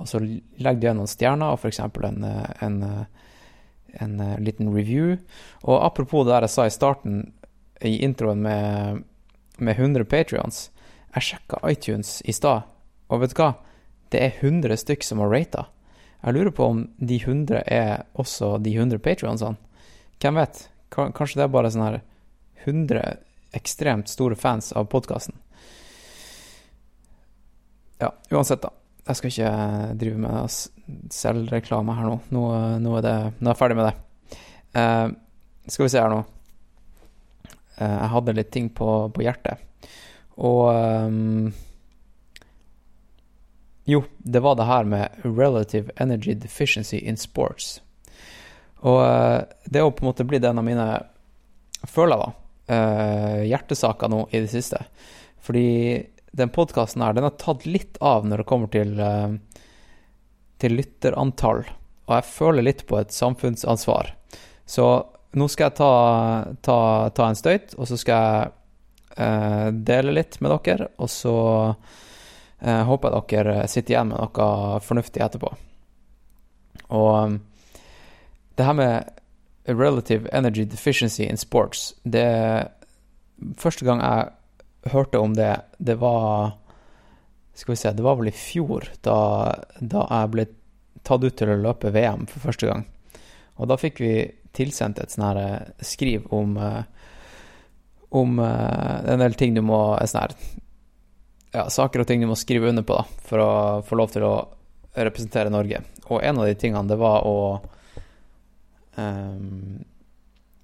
Og 0.00 0.08
så 0.08 0.20
legger 0.20 0.80
du 0.80 0.86
igjen 0.86 1.00
noen 1.02 1.10
stjerner, 1.10 1.52
og 1.52 1.60
f.eks. 1.60 1.80
En, 1.84 2.24
en, 2.64 2.76
en 4.00 4.20
eh, 4.24 4.36
liten 4.40 4.72
review. 4.72 5.18
Og 5.66 5.84
apropos 5.84 6.24
det 6.26 6.40
jeg 6.46 6.54
sa 6.54 6.66
i 6.66 6.74
starten, 6.74 7.20
i 7.84 7.98
introen 8.04 8.42
med, 8.44 9.02
med 9.58 9.76
100 9.76 10.04
Patrions. 10.08 10.68
Jeg 11.14 11.26
sjekka 11.26 11.60
iTunes 11.68 12.20
i 12.28 12.32
stad, 12.36 12.68
og 13.10 13.22
vet 13.22 13.34
du 13.34 13.40
hva? 13.40 13.52
Det 14.10 14.20
er 14.24 14.40
100 14.40 14.80
stykk 14.80 15.06
som 15.06 15.22
har 15.22 15.32
rata. 15.32 15.66
Jeg 16.20 16.36
lurer 16.36 16.52
på 16.52 16.66
om 16.66 16.82
de 16.98 17.16
100 17.16 17.62
er 17.66 18.04
også 18.20 18.56
de 18.60 18.74
100 18.76 19.00
Patrionsene. 19.04 19.56
Hvem 20.20 20.36
vet? 20.36 20.66
Kanskje 20.92 21.40
det 21.40 21.46
er 21.46 21.54
bare 21.54 21.70
sånn 21.72 21.86
her 21.86 22.00
100 22.66 23.04
ekstremt 23.56 24.10
store 24.12 24.36
fans 24.36 24.72
av 24.76 24.90
podkasten. 24.92 25.38
Ja, 28.00 28.12
uansett, 28.30 28.62
da. 28.62 28.72
Jeg 29.10 29.18
skal 29.18 29.32
ikke 29.32 29.50
eh, 29.50 29.94
drive 29.98 30.20
med 30.22 30.52
selvreklame 31.10 31.96
her 31.98 32.06
nå. 32.06 32.18
Nå, 32.30 32.44
nå, 32.82 32.92
er 32.98 33.06
det, 33.06 33.14
nå 33.40 33.48
er 33.48 33.54
jeg 33.54 33.58
ferdig 33.58 33.78
med 33.78 33.88
det. 33.88 33.96
Uh, 34.70 35.08
skal 35.66 35.86
vi 35.86 35.90
se 35.90 35.98
her 35.98 36.12
nå. 36.12 36.20
Uh, 37.80 37.96
jeg 37.96 38.12
hadde 38.12 38.34
litt 38.38 38.52
ting 38.54 38.68
på, 38.74 38.90
på 39.10 39.24
hjertet. 39.24 39.64
Og 40.38 40.70
um, 40.70 41.50
Jo, 43.90 44.04
det 44.22 44.44
var 44.44 44.54
det 44.54 44.68
her 44.68 44.86
med 44.86 45.24
relative 45.24 45.90
energy 45.98 46.36
deficiency 46.38 47.00
in 47.02 47.18
sports. 47.18 47.80
Og 48.86 49.00
uh, 49.02 49.42
det 49.66 49.82
jo 49.82 49.90
på 49.90 50.06
en 50.06 50.12
måte 50.12 50.28
blitt 50.28 50.46
en 50.46 50.62
av 50.62 50.66
mine, 50.66 50.86
føler 51.88 52.14
jeg 52.14 52.22
da, 52.22 52.36
hjertesaker 53.50 54.10
nå 54.12 54.20
i 54.30 54.44
det 54.44 54.52
siste. 54.52 54.78
Fordi 55.42 55.66
den 56.30 56.52
podkasten 56.54 57.02
her, 57.02 57.12
den 57.12 57.26
har 57.26 57.36
tatt 57.40 57.66
litt 57.66 57.98
av 58.00 58.26
når 58.26 58.42
det 58.42 58.48
kommer 58.50 58.70
til, 58.70 58.94
eh, 59.00 59.34
til 60.62 60.76
lytterantall. 60.78 61.64
Og 62.08 62.14
jeg 62.16 62.28
føler 62.30 62.66
litt 62.66 62.86
på 62.86 62.98
et 63.00 63.12
samfunnsansvar. 63.14 64.14
Så 64.66 64.86
nå 65.32 65.48
skal 65.50 65.70
jeg 65.70 65.78
ta, 65.78 65.92
ta, 66.62 66.78
ta 67.14 67.28
en 67.28 67.38
støyt, 67.38 67.74
og 67.78 67.86
så 67.90 67.98
skal 67.98 68.24
jeg 68.24 68.52
eh, 69.26 69.68
dele 69.90 70.14
litt 70.14 70.40
med 70.42 70.54
dere. 70.66 70.90
Og 70.98 71.10
så 71.10 71.36
eh, 72.60 72.82
håper 72.86 73.14
jeg 73.14 73.30
dere 73.34 73.68
sitter 73.70 73.96
igjen 73.96 74.12
med 74.12 74.22
noe 74.22 74.80
fornuftig 74.86 75.22
etterpå. 75.26 75.54
Og 76.90 77.14
um, 77.14 77.40
det 78.58 78.66
her 78.66 78.74
med 78.74 79.10
relative 79.70 80.28
energy 80.32 80.64
deficiency 80.64 81.22
in 81.22 81.38
sports, 81.38 81.94
det 82.04 82.26
er 82.26 82.68
Første 83.56 83.86
gang 83.86 84.02
jeg 84.04 84.26
hørte 84.88 85.20
om 85.20 85.34
det, 85.36 85.52
det 85.78 85.98
var 86.00 86.56
Skal 87.54 87.74
vi 87.74 87.76
se, 87.76 87.92
det 87.92 88.04
var 88.04 88.16
vel 88.16 88.30
i 88.30 88.36
fjor, 88.36 88.86
da, 89.04 89.16
da 89.80 90.06
jeg 90.08 90.32
ble 90.32 90.46
tatt 91.04 91.24
ut 91.24 91.36
til 91.36 91.50
å 91.52 91.58
løpe 91.60 91.90
VM 91.92 92.24
for 92.30 92.46
første 92.46 92.68
gang. 92.70 92.86
Og 93.60 93.68
da 93.68 93.76
fikk 93.80 94.00
vi 94.00 94.14
tilsendt 94.56 95.00
et 95.02 95.12
sånn 95.12 95.26
her 95.26 95.40
eh, 95.42 95.84
skriv 95.84 96.24
om 96.34 96.56
eh, 96.56 96.80
om 98.10 98.38
eh, 98.38 99.12
en 99.12 99.22
del 99.22 99.36
ting 99.38 99.54
du 99.54 99.62
må 99.62 99.80
sånn 100.04 100.22
her 100.22 100.34
ja, 101.52 101.66
saker 101.70 102.02
og 102.02 102.08
ting 102.08 102.22
du 102.22 102.30
må 102.30 102.38
skrive 102.38 102.70
under 102.70 102.86
på 102.86 102.96
da, 102.96 103.04
for 103.26 103.42
å 103.42 103.52
få 103.86 103.98
lov 103.98 104.12
til 104.14 104.26
å 104.26 104.34
representere 104.94 105.50
Norge. 105.50 105.82
Og 106.10 106.22
en 106.22 106.38
av 106.42 106.46
de 106.46 106.54
tingene, 106.58 106.86
det 106.90 106.98
var 106.98 107.26
å 107.26 107.38
ehm, 108.98 109.80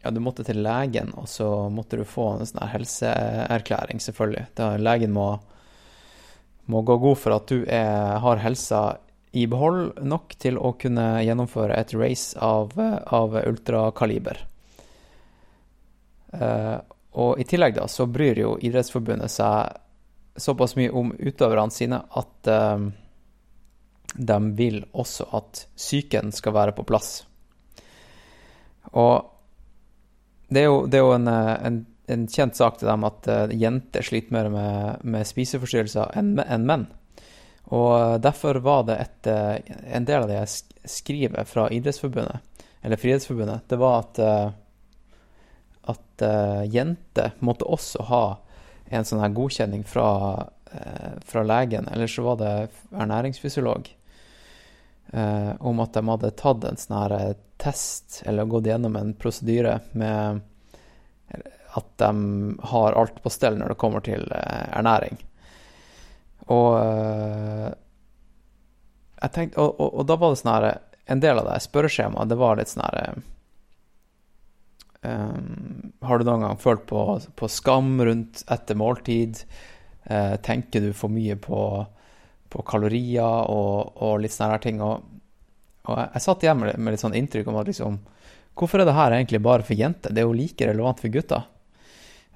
Ja, 0.07 0.11
du 0.15 0.21
måtte 0.23 0.45
til 0.47 0.61
legen, 0.63 1.09
og 1.19 1.25
så 1.27 1.67
måtte 1.67 1.99
du 1.99 2.05
få 2.07 2.29
en 2.37 2.47
sånn 2.47 2.69
helseerklæring, 2.71 3.99
selvfølgelig. 3.99 4.45
Da 4.55 4.69
legen 4.79 5.11
må, 5.11 5.25
må 6.71 6.83
gå 6.87 6.95
god 7.03 7.19
for 7.19 7.35
at 7.35 7.51
du 7.51 7.65
er, 7.67 8.21
har 8.23 8.39
helsa 8.45 8.83
i 9.35 9.49
behold 9.51 9.99
nok 10.07 10.39
til 10.39 10.63
å 10.63 10.77
kunne 10.79 11.09
gjennomføre 11.27 11.75
et 11.75 11.97
race 11.99 12.39
av, 12.39 12.79
av 12.79 13.35
ultrakaliber. 13.43 14.45
Uh, 16.31 16.79
og 17.19 17.43
i 17.43 17.51
tillegg 17.51 17.81
da, 17.81 17.91
så 17.91 18.07
bryr 18.07 18.45
jo 18.45 18.55
Idrettsforbundet 18.63 19.35
seg 19.35 20.39
såpass 20.39 20.79
mye 20.79 20.95
om 20.95 21.17
utøverne 21.19 21.75
sine 21.75 21.99
at 21.99 22.55
uh, 22.55 22.79
de 24.15 24.43
vil 24.55 24.85
også 24.95 25.33
at 25.35 25.67
psyken 25.75 26.31
skal 26.31 26.55
være 26.63 26.79
på 26.79 26.87
plass. 26.87 27.17
Og 28.95 29.33
det 30.49 30.63
er 30.63 30.69
jo, 30.69 30.83
det 30.87 30.99
er 30.99 31.05
jo 31.05 31.15
en, 31.17 31.29
eh, 31.31 31.55
en, 31.67 31.81
en 32.13 32.27
kjent 32.31 32.59
sak 32.59 32.79
til 32.79 32.91
dem 32.91 33.07
at 33.09 33.27
eh, 33.31 33.57
jenter 33.59 34.07
sliter 34.07 34.35
mer 34.37 34.51
med, 34.53 35.03
med 35.03 35.27
spiseforstyrrelser 35.27 36.15
enn 36.19 36.37
enn 36.45 36.67
menn. 36.69 36.87
Og 37.75 37.91
eh, 37.99 38.19
derfor 38.23 38.61
var 38.63 38.87
det 38.87 39.01
et, 39.03 39.31
en 39.31 40.07
del 40.07 40.23
av 40.23 40.31
det 40.31 40.39
jeg 40.39 40.93
skriver 40.99 41.49
fra 41.51 41.67
Idrettsforbundet, 41.75 42.63
eller 42.87 43.01
Frihetsforbundet, 43.03 43.67
det 43.67 43.79
var 43.81 44.05
at, 44.05 44.19
at 45.91 46.23
jenter 46.71 47.33
måtte 47.43 47.67
også 47.67 48.05
ha 48.07 48.21
en 48.95 49.09
sånn 49.09 49.25
her 49.25 49.33
godkjenning 49.35 49.83
fra, 49.83 50.07
fra 51.27 51.43
legen, 51.43 51.89
eller 51.91 52.07
så 52.07 52.23
var 52.29 52.39
det 52.39 52.53
ernæringsfysiolog, 52.95 53.91
eh, 55.13 55.53
om 55.61 55.81
at 55.85 55.95
de 55.97 56.03
hadde 56.09 56.35
tatt 56.39 56.65
en 56.65 56.81
sånn 56.81 56.99
her 56.99 57.15
eh, 57.19 57.33
test, 57.63 58.23
eller 58.27 58.49
gått 58.51 58.69
gjennom 58.69 58.97
en 58.99 59.15
prosedyre 59.17 59.79
med 59.93 60.43
at 61.77 61.89
de 62.01 62.11
har 62.73 62.97
alt 62.97 63.23
på 63.23 63.33
stell 63.33 63.59
når 63.61 63.75
det 63.75 63.81
kommer 63.81 64.05
til 64.05 64.29
eh, 64.33 64.67
ernæring. 64.79 65.19
Og 66.53 66.71
eh, 66.81 67.71
tenkte, 69.29 69.61
og, 69.61 69.81
og, 69.81 69.89
og 70.01 70.07
da 70.09 70.19
var 70.21 70.33
det 70.33 70.43
sånn 70.43 70.53
her 70.55 70.69
En 71.07 71.21
del 71.23 71.39
av 71.39 71.47
det 71.47 71.63
spørreskjemaet, 71.63 72.31
det 72.31 72.39
var 72.39 72.57
litt 72.59 72.71
sånn 72.71 72.83
her 72.83 73.19
Um, 75.07 75.93
Har 76.03 76.19
du 76.19 76.27
noen 76.27 76.43
gang 76.43 76.59
følt 76.59 76.87
på, 76.91 77.03
på 77.39 77.49
skam 77.53 78.01
rundt 78.03 78.43
etter 78.51 78.79
måltid? 78.79 79.43
Uh, 80.11 80.37
tenker 80.43 80.83
du 80.83 80.93
for 80.97 81.13
mye 81.13 81.37
på, 81.39 81.61
på 82.57 82.65
kalorier 82.67 83.51
og, 83.53 83.97
og 84.03 84.21
litt 84.23 84.35
sånne 84.35 84.57
her 84.57 84.65
ting? 84.65 84.81
Og, 84.85 85.05
og 85.87 86.01
jeg, 86.01 86.09
jeg 86.17 86.25
satt 86.25 86.47
igjen 86.47 86.63
med, 86.63 86.79
med 86.81 86.97
litt 86.97 87.05
sånn 87.05 87.19
inntrykk 87.19 87.53
om 87.53 87.61
at 87.63 87.73
liksom 87.73 88.01
Hvorfor 88.57 88.81
er 88.81 88.89
det 88.89 88.97
her 88.97 89.13
egentlig 89.13 89.43
bare 89.45 89.61
for 89.69 89.77
jenter? 89.77 90.15
Det 90.17 90.23
er 90.23 90.25
jo 90.25 90.33
like 90.33 90.65
relevant 90.65 91.01
for 91.03 91.13
gutter. 91.13 91.43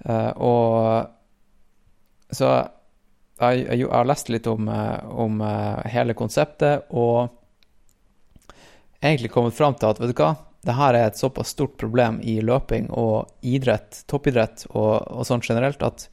Uh, 0.05 0.32
og 0.44 2.36
så 2.36 2.50
jeg, 3.40 3.62
jeg, 3.65 3.78
jeg 3.81 3.89
har 3.89 4.08
lest 4.08 4.31
litt 4.32 4.47
om, 4.50 4.68
eh, 4.68 5.10
om 5.10 5.40
eh, 5.44 5.90
hele 5.94 6.16
konseptet, 6.16 6.90
og 6.90 7.31
egentlig 9.00 9.32
kommet 9.32 9.57
fram 9.57 9.76
til 9.81 9.90
at 9.90 10.00
vet 10.00 10.12
du 10.12 10.20
hva, 10.20 10.34
det 10.66 10.76
her 10.76 10.97
er 10.97 11.07
et 11.08 11.20
såpass 11.20 11.55
stort 11.55 11.78
problem 11.81 12.18
i 12.20 12.36
løping 12.44 12.90
og 12.92 13.31
idrett, 13.49 14.02
toppidrett 14.10 14.66
og, 14.74 15.00
og 15.08 15.24
sånn 15.24 15.44
generelt, 15.44 15.81
at 15.81 16.10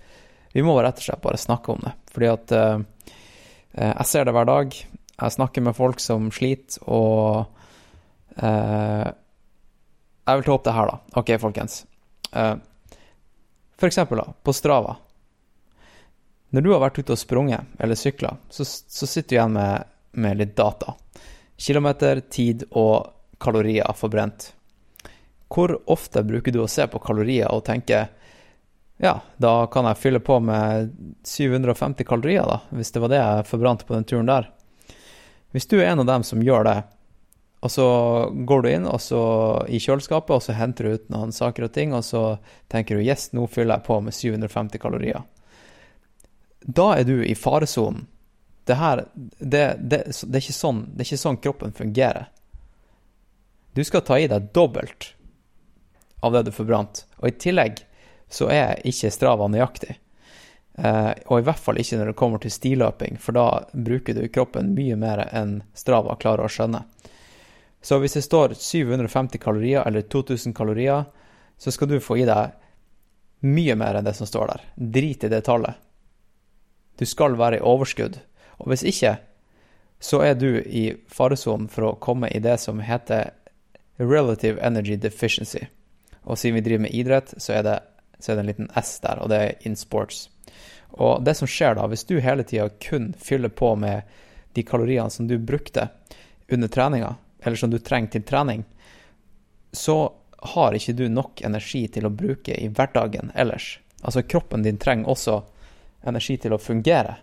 vi 0.54 0.64
må 0.64 0.78
rett 0.80 1.02
og 1.02 1.04
slett 1.04 1.26
bare 1.26 1.42
snakke 1.42 1.74
om 1.74 1.84
det. 1.84 1.92
Fordi 2.14 2.30
at 2.32 2.56
eh, 2.56 2.78
jeg 3.78 4.10
ser 4.10 4.26
det 4.28 4.34
hver 4.36 4.48
dag. 4.50 4.74
Jeg 5.18 5.34
snakker 5.34 5.66
med 5.66 5.78
folk 5.78 6.02
som 6.02 6.30
sliter, 6.34 6.82
og 6.86 7.46
eh, 8.38 9.08
jeg 10.28 10.40
vil 10.40 10.46
ta 10.46 10.54
opp 10.54 10.66
det 10.68 10.76
her, 10.76 10.92
da. 10.92 11.20
Ok, 11.22 11.32
folkens. 11.42 11.80
Eh, 12.32 12.56
for 13.78 13.90
eksempel, 13.90 14.22
da, 14.22 14.34
på 14.44 14.54
Strava. 14.54 14.98
Når 16.50 16.64
du 16.64 16.72
har 16.72 16.84
vært 16.86 17.00
ute 17.02 17.16
og 17.16 17.20
sprunget 17.20 17.82
eller 17.82 18.00
sykla, 18.00 18.36
så, 18.50 18.66
så 18.66 19.10
sitter 19.10 19.30
du 19.30 19.38
igjen 19.38 19.58
med, 19.58 19.90
med 20.22 20.40
litt 20.40 20.56
data. 20.58 20.94
Kilometer, 21.58 22.22
tid 22.30 22.68
og 22.72 23.10
kalorier 23.42 23.98
forbrent. 23.98 24.52
Hvor 25.48 25.74
ofte 25.90 26.24
bruker 26.28 26.54
du 26.54 26.62
å 26.64 26.70
se 26.72 26.86
på 26.92 27.02
kalorier 27.04 27.52
og 27.54 27.66
tenke 27.68 28.06
ja, 28.98 29.20
da 29.38 29.54
kan 29.70 29.86
jeg 29.86 30.00
fylle 30.02 30.20
på 30.20 30.40
med 30.42 30.92
750 31.24 32.06
kalorier, 32.08 32.46
da, 32.50 32.62
hvis 32.74 32.92
det 32.92 33.02
var 33.04 33.14
det 33.14 33.22
jeg 33.22 33.50
forbrant 33.52 33.86
på 33.86 33.94
den 33.94 34.08
turen 34.10 34.30
der. 34.30 34.50
Hvis 35.54 35.70
du 35.70 35.78
er 35.80 35.92
en 35.92 36.02
av 36.02 36.10
dem 36.10 36.26
som 36.28 36.44
gjør 36.44 36.70
det, 36.70 36.78
Og 37.60 37.72
så 37.74 37.86
går 38.46 38.62
du 38.62 38.68
inn 38.70 38.86
i 38.86 39.80
kjøleskapet, 39.82 40.30
og 40.36 40.44
så 40.46 40.54
henter 40.54 40.84
du 40.84 40.94
ut 40.94 41.08
noen 41.10 41.32
saker 41.34 41.66
og 41.66 41.72
ting, 41.74 41.94
og 41.94 42.04
så 42.06 42.38
tenker 42.70 42.96
du 42.96 43.02
yes, 43.02 43.32
nå 43.34 43.48
fyller 43.50 43.80
jeg 43.80 43.88
på 43.88 43.98
med 44.06 44.14
750 44.14 44.78
kalorier. 44.78 45.24
Da 46.62 47.00
er 47.00 47.04
du 47.04 47.26
i 47.26 47.34
faresonen. 47.36 48.06
Det 48.64 48.78
det, 49.40 49.66
det, 49.80 50.04
det, 50.22 50.36
er 50.36 50.44
ikke 50.44 50.54
sånn, 50.54 50.84
det 50.94 51.02
er 51.02 51.08
ikke 51.10 51.24
sånn 51.24 51.42
kroppen 51.42 51.74
fungerer. 51.74 52.30
Du 53.74 53.84
skal 53.84 54.06
ta 54.06 54.20
i 54.20 54.30
deg 54.30 54.52
dobbelt 54.54 55.16
av 56.22 56.38
det 56.38 56.46
du 56.48 56.52
forbrant. 56.54 57.06
Og 57.18 57.32
i 57.32 57.38
tillegg 57.42 57.87
så 58.30 58.50
er 58.52 58.82
ikke 58.88 59.12
Strava 59.14 59.48
nøyaktig. 59.52 59.98
Eh, 60.78 61.12
og 61.26 61.40
i 61.40 61.46
hvert 61.48 61.62
fall 61.62 61.80
ikke 61.82 62.00
når 62.00 62.12
det 62.12 62.18
kommer 62.20 62.44
til 62.44 62.54
stiløping, 62.54 63.18
for 63.22 63.38
da 63.38 63.48
bruker 63.74 64.18
du 64.18 64.28
kroppen 64.30 64.74
mye 64.78 64.98
mer 65.00 65.24
enn 65.32 65.62
Strava 65.78 66.18
klarer 66.20 66.46
å 66.46 66.52
skjønne. 66.52 66.84
Så 67.82 68.00
hvis 68.02 68.18
det 68.18 68.26
står 68.26 68.58
750 68.60 69.42
kalorier 69.42 69.88
eller 69.88 70.06
2000 70.06 70.54
kalorier, 70.58 71.06
så 71.58 71.72
skal 71.72 71.90
du 71.90 72.00
få 72.04 72.20
i 72.22 72.28
deg 72.28 72.54
mye 73.48 73.76
mer 73.78 73.98
enn 73.98 74.06
det 74.06 74.16
som 74.18 74.28
står 74.30 74.52
der. 74.52 74.66
Drit 74.76 75.24
i 75.24 75.32
det 75.32 75.44
tallet. 75.48 75.78
Du 76.98 77.06
skal 77.06 77.38
være 77.38 77.60
i 77.60 77.66
overskudd. 77.66 78.18
Og 78.58 78.72
hvis 78.72 78.84
ikke, 78.90 79.18
så 80.00 80.22
er 80.26 80.38
du 80.38 80.62
i 80.62 80.92
faresonen 81.10 81.70
for 81.70 81.88
å 81.92 81.98
komme 82.02 82.30
i 82.30 82.42
det 82.42 82.58
som 82.62 82.82
heter 82.82 83.32
relative 83.98 84.62
energy 84.62 84.98
deficiency. 84.98 85.68
Og 86.26 86.38
siden 86.38 86.58
vi 86.58 86.66
driver 86.66 86.86
med 86.86 86.94
idrett, 86.98 87.34
så 87.38 87.58
er 87.58 87.64
det, 87.66 87.78
så 88.20 88.32
er 88.32 88.36
det 88.36 88.44
en 88.44 88.52
liten 88.52 88.72
S 88.82 89.00
der, 89.04 89.22
og 89.22 89.30
det 89.32 89.38
er 89.38 89.68
in 89.70 89.76
sports. 89.76 90.28
Og 90.98 91.24
det 91.24 91.36
som 91.38 91.50
skjer 91.50 91.78
da, 91.78 91.88
hvis 91.88 92.08
du 92.10 92.18
hele 92.24 92.46
tida 92.48 92.70
kun 92.82 93.12
fyller 93.18 93.54
på 93.54 93.76
med 93.76 94.02
de 94.58 94.64
kaloriene 94.66 95.14
som 95.14 95.28
du 95.28 95.38
brukte 95.38 95.88
under 96.52 96.68
treninga, 96.68 97.16
eller 97.40 97.58
som 97.58 97.70
du 97.70 97.80
trenger 97.80 98.16
til 98.16 98.24
trening, 98.24 98.64
så 99.72 100.14
har 100.38 100.74
ikke 100.74 100.94
du 100.94 101.08
nok 101.10 101.42
energi 101.46 101.88
til 101.92 102.08
å 102.08 102.14
bruke 102.14 102.56
i 102.56 102.70
hverdagen 102.70 103.32
ellers. 103.36 103.78
Altså, 104.02 104.24
kroppen 104.24 104.64
din 104.64 104.78
trenger 104.78 105.10
også 105.10 105.38
energi 106.08 106.38
til 106.42 106.54
å 106.54 106.62
fungere. 106.62 107.18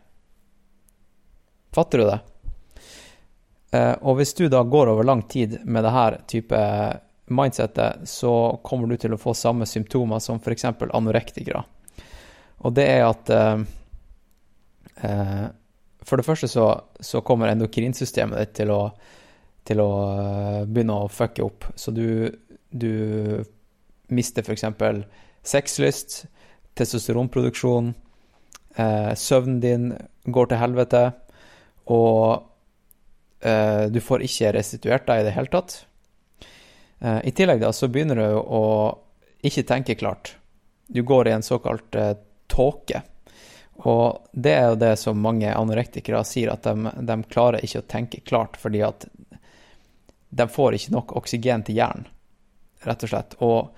Fatter 1.74 1.98
du 1.98 2.06
det? 2.06 2.18
Eh, 3.74 3.94
og 4.02 4.18
hvis 4.18 4.34
du 4.34 4.46
da 4.48 4.62
går 4.62 4.92
over 4.92 5.06
lang 5.06 5.22
tid 5.30 5.60
med 5.64 5.84
det 5.86 5.94
her 5.94 6.18
type 6.30 6.60
mindsettet, 7.26 8.08
så 8.08 8.60
kommer 8.64 8.88
du 8.88 8.98
til 9.00 9.14
å 9.14 9.20
få 9.20 9.34
samme 9.36 9.66
symptomer 9.68 10.20
som 10.20 10.40
f.eks. 10.40 10.66
anorektikere. 10.92 11.64
Og 12.64 12.74
det 12.76 12.86
er 12.88 13.04
at 13.06 13.32
eh, 13.32 13.64
eh, 15.08 15.44
For 16.04 16.20
det 16.20 16.26
første 16.26 16.48
så, 16.48 16.68
så 17.00 17.22
kommer 17.24 17.52
endokrinsystemet 17.52 18.40
ditt 18.40 18.54
til 18.60 18.72
å, 18.74 18.80
til 19.64 19.80
å 19.80 19.90
eh, 20.12 20.62
begynne 20.68 21.00
å 21.04 21.10
fucke 21.12 21.44
opp. 21.44 21.68
Så 21.76 21.94
du, 21.96 22.28
du 22.70 23.44
mister 24.12 24.44
f.eks. 24.44 24.66
sexlyst, 25.44 26.24
testosteronproduksjon, 26.76 27.94
eh, 28.76 29.12
søvnen 29.16 29.60
din 29.64 29.92
går 30.24 30.52
til 30.52 30.60
helvete, 30.60 31.04
og 31.92 32.44
eh, 33.44 33.88
du 33.92 34.00
får 34.00 34.24
ikke 34.28 34.54
restituert 34.56 35.08
deg 35.08 35.22
i 35.22 35.28
det 35.28 35.36
hele 35.36 35.52
tatt. 35.52 35.82
Eh, 37.04 37.20
I 37.24 37.30
tillegg 37.30 37.60
da, 37.60 37.72
så 37.72 37.88
begynner 37.88 38.16
du 38.16 38.36
å 38.36 38.64
ikke 39.44 39.66
tenke 39.68 39.94
klart. 39.94 40.36
Du 40.86 41.02
går 41.02 41.28
i 41.28 41.34
en 41.36 41.42
såkalt 41.42 41.94
uh, 41.94 42.14
tåke. 42.46 43.02
Og 43.84 44.28
det 44.32 44.54
er 44.54 44.70
jo 44.70 44.78
det 44.80 44.96
som 44.96 45.20
mange 45.20 45.52
anorektikere 45.52 46.22
sier, 46.24 46.54
at 46.54 46.64
de, 46.64 46.88
de 47.04 47.16
klarer 47.28 47.64
ikke 47.64 47.82
å 47.82 47.88
tenke 47.88 48.20
klart 48.24 48.56
fordi 48.60 48.80
at 48.86 49.04
de 50.28 50.48
får 50.48 50.78
ikke 50.78 50.94
nok 50.94 51.12
oksygen 51.20 51.64
til 51.66 51.76
hjernen, 51.80 52.08
rett 52.88 53.04
og 53.04 53.12
slett. 53.12 53.36
Og 53.44 53.76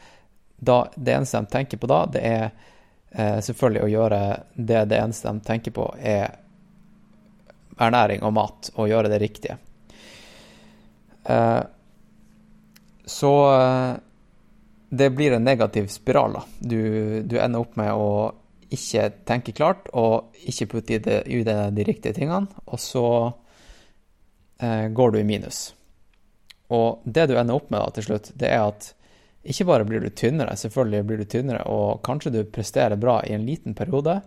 da, 0.56 0.78
det 0.94 1.16
eneste 1.16 1.42
de 1.42 1.54
tenker 1.56 1.82
på 1.82 1.90
da, 1.90 2.00
det 2.14 2.22
er 2.30 2.44
uh, 2.46 3.38
selvfølgelig 3.42 3.86
å 3.86 3.92
gjøre 3.96 4.20
det 4.54 4.84
det 4.92 5.02
eneste 5.02 5.34
de 5.34 5.46
tenker 5.50 5.74
på, 5.74 5.90
er 5.98 6.38
ernæring 7.76 8.22
og 8.22 8.38
mat, 8.38 8.70
og 8.74 8.90
gjøre 8.90 9.10
det 9.12 9.18
riktige. 9.20 9.58
Eh, 11.26 11.62
så 13.06 13.32
eh, 13.54 13.94
det 14.88 15.10
blir 15.10 15.32
en 15.32 15.44
negativ 15.44 15.86
spiral, 15.86 16.32
da. 16.32 16.42
Du, 16.58 16.80
du 17.22 17.38
ender 17.38 17.62
opp 17.62 17.76
med 17.78 17.92
å 17.94 18.10
ikke 18.74 19.08
tenke 19.26 19.54
klart 19.54 19.86
og 19.94 20.34
ikke 20.50 20.68
putte 20.74 20.96
i 20.96 21.00
det, 21.02 21.22
i 21.30 21.42
det 21.46 21.58
de 21.76 21.86
riktige 21.86 22.16
tingene, 22.16 22.50
og 22.66 22.82
så 22.82 23.06
eh, 24.58 24.88
går 24.90 25.14
du 25.14 25.20
i 25.20 25.26
minus. 25.26 25.70
Og 26.74 27.02
det 27.04 27.28
du 27.30 27.36
ender 27.38 27.54
opp 27.54 27.70
med 27.70 27.80
da 27.82 27.90
til 27.94 28.08
slutt, 28.08 28.32
det 28.34 28.50
er 28.50 28.66
at 28.66 28.92
ikke 29.46 29.68
bare 29.68 29.86
blir 29.86 30.02
du 30.02 30.10
tynnere, 30.10 30.56
selvfølgelig 30.58 31.06
blir 31.06 31.22
du 31.22 31.28
tynnere, 31.30 31.62
og 31.70 32.02
kanskje 32.06 32.34
du 32.34 32.40
presterer 32.50 32.98
bra 32.98 33.20
i 33.22 33.36
en 33.36 33.46
liten 33.46 33.76
periode, 33.78 34.18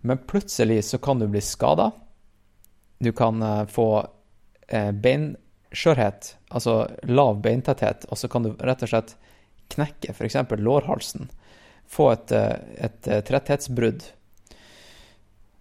men 0.00 0.20
plutselig 0.30 0.84
så 0.88 1.00
kan 1.02 1.20
du 1.20 1.26
bli 1.28 1.42
skada. 1.44 1.90
Du 2.98 3.12
kan 3.12 3.42
eh, 3.42 3.66
få 3.68 3.90
eh, 4.68 4.92
beinskjørhet, 5.68 6.36
altså 6.50 6.88
lav 7.04 7.42
beintetthet, 7.42 8.06
og 8.08 8.18
så 8.18 8.28
kan 8.28 8.42
du 8.42 8.56
rett 8.60 8.82
og 8.82 8.88
slett 8.88 9.16
knekke 9.68 10.12
f.eks. 10.12 10.36
lårhalsen. 10.50 11.28
Få 11.86 12.12
et, 12.12 12.32
eh, 12.32 12.56
et 12.84 13.06
eh, 13.08 13.22
tretthetsbrudd 13.24 14.02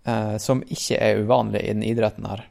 eh, 0.05 0.37
som 0.37 0.63
ikke 0.63 0.97
er 0.99 1.23
uvanlig 1.23 1.61
i 1.63 1.73
den 1.73 1.83
idretten 1.83 2.25
her. 2.25 2.47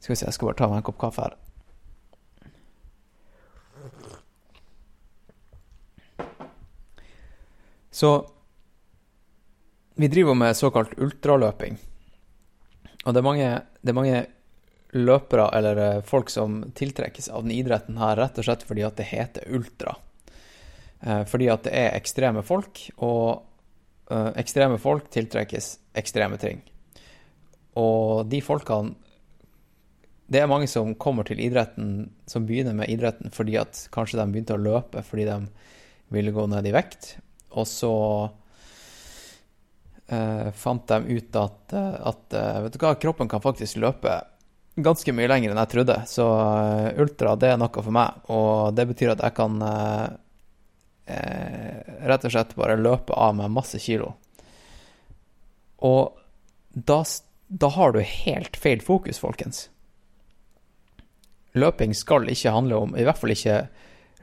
Skal 0.00 0.12
vi 0.12 0.16
se, 0.16 0.26
jeg 0.26 0.34
skal 0.34 0.48
bare 0.48 0.58
ta 0.58 0.68
meg 0.68 0.78
en 0.78 0.82
kopp 0.82 0.98
kaffe 0.98 1.22
her. 1.22 1.36
Så 7.90 8.30
vi 9.98 10.08
driver 10.08 10.34
med 10.34 10.54
såkalt 10.56 10.98
ultraløping. 10.98 11.78
Og 13.04 13.14
det 13.14 13.18
er 13.18 13.26
mange, 13.26 13.62
det 13.82 13.90
er 13.90 13.96
mange 13.96 14.26
løpere 14.96 15.48
eller 15.58 15.76
eh, 15.76 16.00
folk 16.02 16.30
som 16.30 16.62
tiltrekkes 16.74 17.28
av 17.28 17.42
den 17.42 17.52
idretten 17.52 17.98
her 18.00 18.16
rett 18.16 18.38
og 18.38 18.46
slett 18.46 18.64
fordi 18.64 18.84
at 18.86 18.96
det 18.96 19.08
heter 19.10 19.48
ultra. 19.52 19.96
Eh, 21.00 21.24
fordi 21.28 21.50
at 21.52 21.66
det 21.66 21.74
er 21.76 21.98
ekstreme 21.98 22.44
folk, 22.46 22.86
og 22.96 23.42
eh, 24.10 24.32
ekstreme 24.40 24.78
folk 24.80 25.10
tiltrekkes 25.12 25.74
ekstreme 25.98 26.40
ting. 26.40 26.64
Og 27.78 28.26
de 28.26 28.40
folkene 28.42 28.96
Det 30.28 30.42
er 30.42 30.48
mange 30.50 30.66
som 30.68 30.94
kommer 30.94 31.24
til 31.24 31.40
idretten, 31.40 32.10
som 32.26 32.44
begynner 32.44 32.74
med 32.76 32.90
idretten 32.92 33.30
fordi 33.32 33.56
at 33.56 33.88
kanskje 33.90 34.18
de 34.18 34.26
begynte 34.28 34.52
å 34.52 34.60
løpe 34.60 35.00
fordi 35.02 35.24
de 35.24 35.36
ville 36.12 36.32
gå 36.32 36.44
ned 36.46 36.66
i 36.66 36.72
vekt, 36.72 37.16
og 37.50 37.64
så 37.68 37.94
fant 40.56 40.88
de 40.88 41.16
ut 41.16 41.36
at, 41.36 41.72
at 41.76 42.36
hva, 42.80 42.94
kroppen 43.00 43.28
kan 43.28 43.42
faktisk 43.44 43.76
løpe 43.76 44.14
ganske 44.84 45.12
mye 45.14 45.28
lenger 45.30 45.52
enn 45.52 45.60
jeg 45.62 45.72
trodde. 45.74 45.96
Så 46.10 46.26
eh, 46.26 47.00
ultra, 47.02 47.34
det 47.36 47.52
er 47.52 47.60
noe 47.60 47.84
for 47.84 47.94
meg. 47.94 48.22
Og 48.34 48.74
det 48.76 48.88
betyr 48.92 49.14
at 49.14 49.24
jeg 49.26 49.36
kan 49.36 49.58
eh, 49.64 50.06
eh, 51.14 51.96
rett 52.10 52.26
og 52.28 52.34
slett 52.34 52.56
bare 52.58 52.78
løpe 52.80 53.16
av 53.16 53.36
med 53.38 53.54
masse 53.54 53.80
kilo. 53.82 54.14
Og 55.84 56.18
da, 56.72 57.02
da 57.48 57.72
har 57.74 57.94
du 57.94 58.00
helt 58.02 58.58
feil 58.58 58.82
fokus, 58.84 59.20
folkens. 59.22 59.68
Løping 61.58 61.94
skal 61.96 62.28
ikke 62.30 62.54
handle 62.54 62.82
om, 62.84 62.94
i 62.94 63.06
hvert 63.06 63.18
fall 63.18 63.34
ikke 63.34 63.62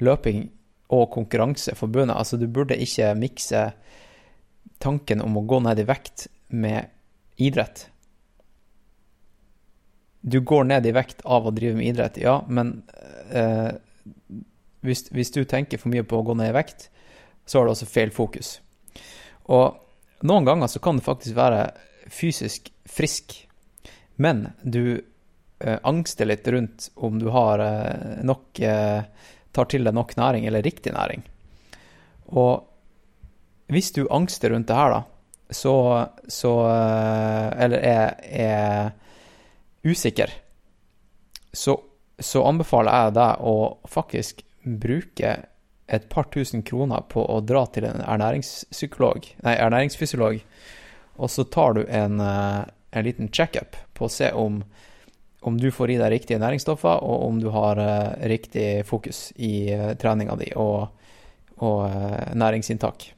løping 0.04 0.46
og 0.94 1.10
konkurranse 1.16 1.74
forbundet. 1.76 2.16
Altså, 2.16 2.38
du 2.38 2.48
burde 2.48 2.78
ikke 2.78 3.16
mikse 3.18 3.70
tanken 4.84 5.24
om 5.24 5.40
å 5.40 5.46
gå 5.48 5.60
ned 5.66 5.82
i 5.82 5.88
vekt 5.88 6.28
med 6.54 6.92
idrett. 7.42 7.88
Du 10.26 10.40
går 10.42 10.66
ned 10.72 10.88
i 10.90 10.94
vekt 10.96 11.22
av 11.22 11.46
å 11.46 11.54
drive 11.54 11.78
med 11.78 11.92
idrett, 11.92 12.18
ja, 12.18 12.40
men 12.50 12.80
eh, 13.30 13.76
hvis, 14.82 15.06
hvis 15.14 15.34
du 15.36 15.44
tenker 15.46 15.78
for 15.82 15.94
mye 15.94 16.06
på 16.06 16.18
å 16.18 16.26
gå 16.26 16.34
ned 16.38 16.50
i 16.50 16.56
vekt, 16.56 16.88
så 17.46 17.60
har 17.60 17.68
du 17.68 17.76
også 17.76 17.90
feil 17.90 18.14
fokus. 18.14 18.56
Og 19.54 19.78
noen 20.26 20.48
ganger 20.48 20.72
så 20.72 20.82
kan 20.82 20.98
du 20.98 21.06
faktisk 21.06 21.38
være 21.38 21.68
fysisk 22.10 22.72
frisk, 22.90 23.38
men 24.18 24.48
du 24.64 24.98
eh, 24.98 25.78
angster 25.86 26.30
litt 26.30 26.48
rundt 26.50 26.90
om 26.96 27.22
du 27.22 27.30
har 27.36 27.62
eh, 27.62 28.22
nok 28.26 28.62
eh, 28.66 29.06
tar 29.56 29.70
til 29.70 29.86
deg 29.86 29.94
nok 29.96 30.18
næring, 30.18 30.50
eller 30.50 30.66
riktig 30.66 30.94
næring. 30.96 31.22
Og 32.34 32.66
hvis 33.70 33.94
du 33.94 34.06
angster 34.10 34.54
rundt 34.54 34.70
det 34.70 34.78
her, 34.78 34.98
da, 34.98 35.02
så, 35.54 35.76
så 36.28 36.52
eh, 36.66 37.50
Eller 37.66 37.84
er, 37.86 38.16
er 38.26 38.94
usikker, 39.86 40.32
så, 41.54 41.78
så 42.20 42.44
anbefaler 42.48 43.06
jeg 43.06 43.16
deg 43.20 43.44
å 43.46 43.58
faktisk 43.90 44.42
bruke 44.66 45.36
et 45.86 46.08
par 46.10 46.30
tusen 46.34 46.64
kroner 46.66 47.06
på 47.10 47.22
å 47.22 47.42
dra 47.46 47.66
til 47.70 47.86
en 47.88 48.02
ernæringspsykolog, 48.02 49.28
nei, 49.46 49.54
ernæringsfysiolog, 49.54 50.42
og 51.16 51.32
så 51.32 51.46
tar 51.54 51.78
du 51.78 51.84
en, 51.86 52.20
eh, 52.20 52.64
en 52.92 53.06
liten 53.06 53.30
checkup 53.30 53.78
på 53.94 54.08
å 54.08 54.12
se 54.12 54.32
om, 54.34 54.64
om 55.46 55.60
du 55.62 55.70
får 55.72 55.94
i 55.94 56.00
deg 56.02 56.12
riktige 56.12 56.42
næringsstoffer, 56.42 57.04
og 57.06 57.28
om 57.28 57.40
du 57.40 57.52
har 57.54 57.80
eh, 57.80 58.28
riktig 58.34 58.70
fokus 58.90 59.30
i 59.38 59.70
uh, 59.76 59.94
treninga 60.02 60.36
di 60.42 60.50
og, 60.58 60.90
og 61.62 61.86
eh, 61.88 62.34
næringsinntak. 62.36 63.12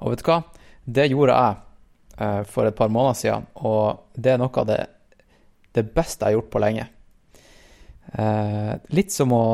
Og 0.00 0.14
vet 0.14 0.22
du 0.22 0.30
hva? 0.30 0.38
Det 0.84 1.10
gjorde 1.10 1.36
jeg 1.36 1.58
eh, 2.24 2.42
for 2.48 2.68
et 2.68 2.76
par 2.76 2.92
måneder 2.92 3.18
siden, 3.18 3.48
og 3.60 4.06
det 4.14 4.34
er 4.34 4.40
noe 4.40 4.62
av 4.62 4.68
det, 4.70 4.80
det 5.76 5.86
beste 5.94 6.24
jeg 6.24 6.34
har 6.34 6.40
gjort 6.40 6.50
på 6.52 6.62
lenge. 6.62 6.86
Eh, 8.12 8.72
litt, 8.96 9.12
som 9.14 9.32
å, 9.34 9.44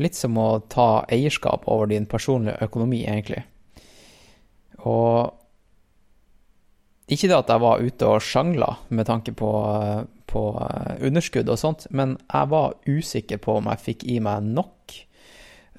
litt 0.00 0.16
som 0.16 0.38
å 0.40 0.48
ta 0.72 1.04
eierskap 1.12 1.68
over 1.68 1.90
din 1.92 2.08
personlige 2.08 2.60
økonomi, 2.64 3.02
egentlig. 3.04 3.42
Og 4.88 5.36
ikke 7.10 7.28
det 7.28 7.38
at 7.40 7.50
jeg 7.50 7.62
var 7.64 7.82
ute 7.82 8.08
og 8.08 8.22
sjangla 8.22 8.70
med 8.94 9.08
tanke 9.08 9.34
på, 9.36 9.50
på 10.30 10.42
eh, 10.62 11.06
underskudd 11.08 11.50
og 11.50 11.58
sånt, 11.58 11.88
men 11.90 12.16
jeg 12.22 12.50
var 12.52 12.76
usikker 12.86 13.40
på 13.42 13.58
om 13.58 13.70
jeg 13.72 13.84
fikk 13.86 14.06
i 14.14 14.20
meg 14.22 14.46
nok, 14.46 14.94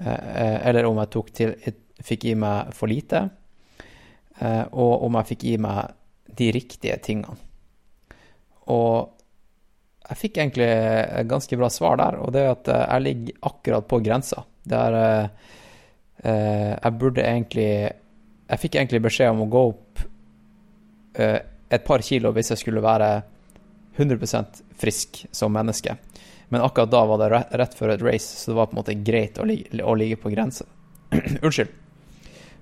eh, 0.04 0.58
eller 0.68 0.90
om 0.90 1.00
jeg 1.00 1.12
tok 1.16 1.32
til, 1.38 1.56
fikk 2.02 2.28
i 2.28 2.36
meg 2.38 2.74
for 2.76 2.92
lite, 2.92 3.24
eh, 4.38 4.64
og 4.68 5.08
om 5.08 5.18
jeg 5.20 5.30
fikk 5.32 5.48
i 5.54 5.56
meg 5.64 5.96
de 6.36 6.52
riktige 6.54 7.00
tingene. 7.04 7.40
Og 8.72 9.21
jeg 10.12 10.20
fikk 10.20 10.38
egentlig 10.42 10.68
et 10.68 11.28
ganske 11.30 11.56
bra 11.56 11.70
svar 11.72 11.96
der, 12.00 12.18
og 12.20 12.32
det 12.34 12.44
er 12.44 12.52
at 12.52 12.68
eh, 12.68 12.84
jeg 12.84 13.04
ligger 13.06 13.48
akkurat 13.48 13.88
på 13.88 14.00
grensa. 14.04 14.44
Der 14.68 14.96
eh, 14.98 15.26
eh, 16.28 16.72
jeg 16.76 16.98
burde 17.00 17.24
egentlig 17.26 17.70
Jeg 18.52 18.60
fikk 18.60 18.76
egentlig 18.76 19.00
beskjed 19.02 19.32
om 19.32 19.46
å 19.46 19.48
gå 19.48 19.60
opp 19.70 20.02
eh, 21.16 21.38
et 21.72 21.84
par 21.86 22.02
kilo 22.04 22.34
hvis 22.36 22.52
jeg 22.52 22.60
skulle 22.60 22.82
være 22.84 23.08
100% 23.96 24.60
frisk 24.76 25.22
som 25.32 25.52
menneske. 25.52 25.96
Men 26.52 26.60
akkurat 26.66 26.90
da 26.92 27.00
var 27.08 27.22
det 27.22 27.42
rett 27.56 27.74
før 27.74 27.94
et 27.94 28.04
race, 28.04 28.28
så 28.42 28.50
det 28.50 28.58
var 28.58 28.68
på 28.68 28.76
en 28.76 28.82
måte 28.82 28.98
greit 29.00 29.40
å 29.40 29.46
ligge, 29.48 29.80
å 29.80 29.94
ligge 29.96 30.18
på 30.20 30.32
grensa. 30.34 30.66
Unnskyld. 31.44 31.72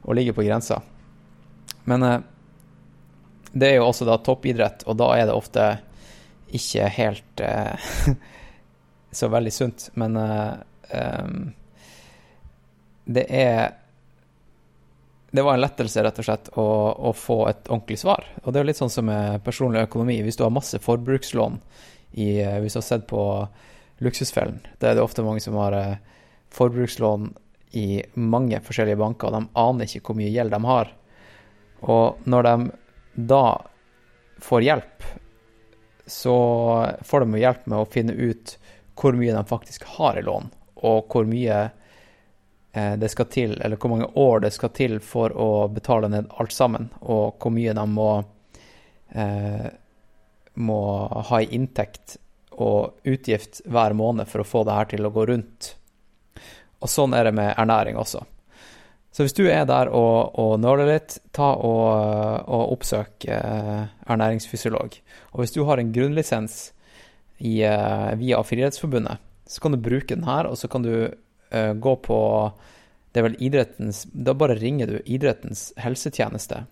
Å 0.06 0.14
ligge 0.14 0.34
på 0.36 0.46
grensa. 0.46 0.78
Men 1.90 2.06
eh, 2.06 2.20
det 3.50 3.72
er 3.72 3.80
jo 3.80 3.88
også 3.90 4.06
da 4.06 4.20
toppidrett, 4.22 4.86
og 4.86 5.00
da 5.00 5.10
er 5.18 5.26
det 5.26 5.34
ofte 5.34 5.64
ikke 6.56 6.88
helt 6.96 7.42
eh, 7.44 7.90
så 9.18 9.30
veldig 9.32 9.52
sunt. 9.54 9.88
Men 10.00 10.16
em, 10.16 11.52
det 13.04 13.26
er 13.28 13.76
Det 15.30 15.42
var 15.46 15.54
en 15.54 15.62
lettelse, 15.62 16.02
rett 16.02 16.18
og 16.18 16.26
slett, 16.26 16.48
å, 16.58 16.66
å 17.06 17.12
få 17.14 17.44
et 17.46 17.68
ordentlig 17.68 18.00
svar. 18.00 18.24
Og 18.42 18.50
det 18.50 18.58
er 18.58 18.64
jo 18.64 18.68
litt 18.72 18.80
sånn 18.80 18.90
som 18.90 19.06
med 19.06 19.44
personlig 19.46 19.84
økonomi. 19.86 20.16
Hvis 20.26 20.38
du 20.38 20.42
har 20.42 20.50
masse 20.50 20.78
forbrukslån 20.82 21.60
i 22.18 22.40
eh, 22.42 22.58
Hvis 22.62 22.74
du 22.74 22.80
har 22.80 22.86
sett 22.88 23.06
på 23.06 23.22
Luksusfellen, 24.00 24.62
da 24.80 24.90
er 24.90 24.96
det 24.96 25.04
ofte 25.04 25.22
mange 25.22 25.42
som 25.44 25.58
har 25.60 25.76
forbrukslån 26.56 27.28
i 27.76 28.02
mange 28.18 28.58
forskjellige 28.64 28.98
banker, 28.98 29.28
og 29.28 29.36
de 29.36 29.60
aner 29.60 29.86
ikke 29.86 30.08
hvor 30.08 30.18
mye 30.18 30.32
gjeld 30.32 30.54
de 30.54 30.60
har. 30.64 30.88
Og 31.86 32.24
når 32.28 32.48
de 32.48 32.54
da 33.30 33.44
får 34.40 34.64
hjelp, 34.66 35.10
så 36.10 36.36
får 37.02 37.24
de 37.24 37.40
hjelp 37.40 37.66
med 37.66 37.78
å 37.78 37.90
finne 37.90 38.12
ut 38.12 38.56
hvor 39.00 39.16
mye 39.16 39.34
de 39.34 39.44
faktisk 39.48 39.84
har 39.96 40.18
i 40.18 40.24
lån, 40.26 40.50
og 40.84 41.12
hvor 41.12 41.28
mye 41.28 41.58
eh, 42.72 42.94
det 43.00 43.10
skal 43.12 43.28
til, 43.32 43.54
eller 43.60 43.80
hvor 43.80 43.94
mange 43.94 44.10
år 44.18 44.44
det 44.44 44.52
skal 44.56 44.72
til 44.76 44.98
for 45.04 45.32
å 45.32 45.68
betale 45.72 46.10
ned 46.12 46.28
alt 46.42 46.52
sammen, 46.52 46.90
og 47.00 47.40
hvor 47.40 47.54
mye 47.54 47.76
de 47.76 47.86
må, 47.88 48.10
eh, 49.14 49.68
må 50.60 50.82
ha 51.30 51.40
i 51.40 51.48
inntekt 51.56 52.18
og 52.60 53.06
utgift 53.08 53.62
hver 53.64 53.96
måned 53.96 54.28
for 54.28 54.42
å 54.42 54.48
få 54.48 54.64
det 54.68 54.76
her 54.76 54.90
til 54.90 55.06
å 55.06 55.14
gå 55.14 55.24
rundt. 55.30 55.74
Og 56.80 56.90
sånn 56.90 57.14
er 57.16 57.28
det 57.28 57.36
med 57.36 57.54
ernæring 57.56 57.96
også. 58.00 58.24
Så 59.10 59.24
hvis 59.26 59.34
du 59.34 59.42
er 59.50 59.64
der 59.66 59.90
og, 59.90 60.36
og 60.38 60.52
nøler 60.62 60.86
litt, 60.92 61.16
ta 61.34 61.50
og, 61.58 62.46
og 62.46 62.76
oppsøk 62.76 63.26
eh, 63.26 63.88
ernæringsfysiolog. 64.06 64.94
Og 65.34 65.42
hvis 65.42 65.54
du 65.56 65.64
har 65.66 65.82
en 65.82 65.90
grunnlisens 65.94 66.70
i, 67.40 67.60
eh, 67.66 68.12
via 68.20 68.42
Friidrettsforbundet, 68.46 69.18
så 69.50 69.64
kan 69.64 69.74
du 69.74 69.82
bruke 69.82 70.14
den 70.14 70.28
her, 70.28 70.46
og 70.46 70.58
så 70.60 70.70
kan 70.70 70.86
du 70.86 70.92
eh, 71.50 71.72
gå 71.74 71.96
på 72.06 72.18
Det 73.10 73.18
er 73.18 73.26
vel 73.26 73.40
idrettens 73.42 74.04
Da 74.14 74.36
bare 74.38 74.54
ringer 74.54 74.86
du 74.86 75.00
idrettens 75.02 75.72
helsetjeneste, 75.82 76.62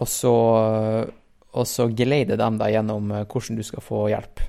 og 0.00 0.08
så, 0.08 0.32
og 1.52 1.66
så 1.68 1.86
geleider 1.92 2.40
de 2.40 2.48
deg 2.58 2.72
gjennom 2.78 3.12
eh, 3.12 3.26
hvordan 3.28 3.60
du 3.60 3.62
skal 3.66 3.84
få 3.84 4.06
hjelp. 4.14 4.46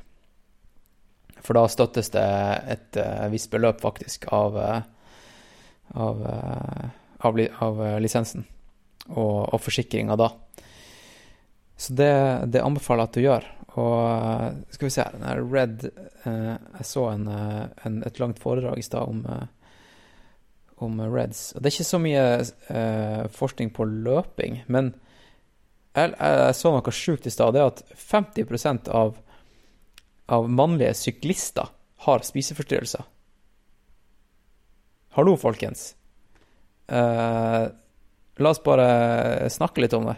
For 1.46 1.58
da 1.58 1.68
støttes 1.70 2.10
det 2.16 2.26
et 2.74 2.98
eh, 2.98 3.28
visst 3.34 3.52
beløp, 3.54 3.84
faktisk, 3.84 4.30
av, 4.34 4.58
eh, 4.58 4.80
av, 5.94 6.22
eh, 6.26 6.90
av, 7.18 7.40
av 7.60 7.82
eh, 7.86 8.00
lisensen 8.04 8.46
og, 9.10 9.54
og 9.54 9.60
forsikringa 9.62 10.18
da. 10.20 10.32
Så 11.78 11.94
det, 11.94 12.14
det 12.54 12.64
anbefaler 12.64 13.04
jeg 13.04 13.10
at 13.10 13.18
du 13.18 13.26
gjør. 13.26 13.50
Og 13.76 13.98
eh, 14.10 14.48
skal 14.76 14.88
vi 14.88 14.94
se 14.96 15.04
her, 15.04 15.18
den 15.20 15.52
Red 15.52 15.90
eh, 15.90 16.54
Jeg 16.56 16.88
så 16.88 17.10
en, 17.12 17.28
en, 17.28 18.00
et 18.08 18.22
langt 18.22 18.40
foredrag 18.42 18.80
i 18.80 18.86
stad 18.86 19.12
om, 19.12 19.26
om 20.84 21.02
Reds. 21.12 21.52
Og 21.56 21.62
det 21.62 21.72
er 21.72 21.78
ikke 21.78 21.92
så 21.92 22.02
mye 22.02 22.26
eh, 22.40 23.26
forskning 23.36 23.74
på 23.76 23.88
løping, 23.90 24.64
men 24.68 24.94
jeg, 25.96 26.12
jeg 26.12 26.56
så 26.60 26.72
noe 26.74 26.92
sjukt 26.92 27.28
i 27.28 27.32
stad. 27.32 27.56
Det 27.56 27.62
er 27.62 27.70
at 27.72 27.86
50% 27.96 28.92
av 28.92 29.16
av 30.26 30.50
mannlige 30.50 30.94
syklister 30.94 31.68
har 32.06 32.24
spiseforstyrrelser. 32.26 33.04
Hallo, 35.16 35.38
folkens. 35.38 35.96
Uh, 36.92 37.68
la 38.36 38.50
oss 38.50 38.64
bare 38.64 39.50
snakke 39.50 39.80
litt 39.82 39.94
om 39.94 40.10
det. 40.10 40.16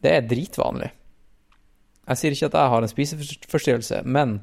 Det 0.00 0.12
er 0.14 0.24
dritvanlig. 0.30 0.88
Jeg 2.06 2.16
sier 2.16 2.32
ikke 2.32 2.48
at 2.48 2.56
jeg 2.56 2.72
har 2.72 2.86
en 2.86 2.92
spiseforstyrrelse, 2.94 4.00
men 4.08 4.38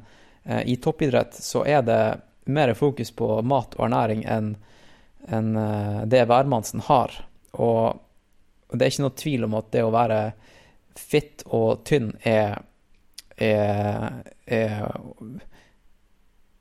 uh, 0.45 0.61
i 0.61 0.77
toppidrett 0.77 1.33
så 1.41 1.63
er 1.65 1.81
det 1.87 1.97
mer 2.45 2.75
fokus 2.77 3.09
på 3.17 3.31
mat 3.41 3.73
og 3.79 3.87
ernæring 3.87 4.21
enn 4.29 4.53
en, 5.25 5.51
uh, 5.57 6.05
det 6.05 6.27
hvermannsen 6.29 6.85
har. 6.85 7.17
Og, 7.57 7.97
og 7.97 8.77
det 8.77 8.85
er 8.85 8.93
ikke 8.93 9.07
noe 9.07 9.19
tvil 9.25 9.49
om 9.49 9.57
at 9.57 9.73
det 9.73 9.85
å 9.87 9.91
være 9.97 10.23
fit 11.01 11.47
og 11.49 11.81
tynn 11.89 12.13
er 12.21 12.59
er, 13.41 14.21
er, 14.45 14.89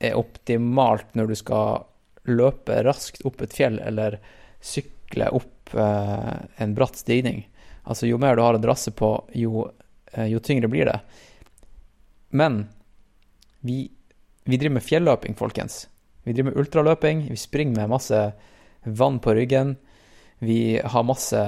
er 0.00 0.14
optimalt 0.16 1.10
når 1.12 1.34
du 1.34 1.34
skal 1.36 1.91
løpe 2.31 2.83
raskt 2.86 3.25
opp 3.26 3.42
et 3.42 3.55
fjell 3.55 3.81
eller 3.83 4.18
sykle 4.62 5.31
opp 5.34 5.75
eh, 5.75 6.34
en 6.62 6.75
bratt 6.76 7.01
stigning. 7.01 7.44
Altså, 7.83 8.07
jo 8.07 8.20
mer 8.23 8.36
du 8.36 8.44
har 8.44 8.59
å 8.59 8.62
drasse 8.62 8.92
på, 8.94 9.10
jo, 9.34 9.67
eh, 10.12 10.28
jo 10.31 10.42
tyngre 10.42 10.70
blir 10.70 10.86
det. 10.86 10.99
Men 12.31 12.67
vi, 13.60 13.84
vi 14.44 14.59
driver 14.59 14.78
med 14.78 14.86
fjelløping, 14.86 15.34
folkens. 15.39 15.86
Vi 16.23 16.33
driver 16.33 16.52
med 16.52 16.60
ultraløping. 16.62 17.26
Vi 17.31 17.36
springer 17.36 17.83
med 17.83 17.91
masse 17.91 18.20
vann 18.84 19.18
på 19.23 19.34
ryggen. 19.34 19.76
Vi 20.42 20.81
har 20.84 21.02
masse 21.07 21.39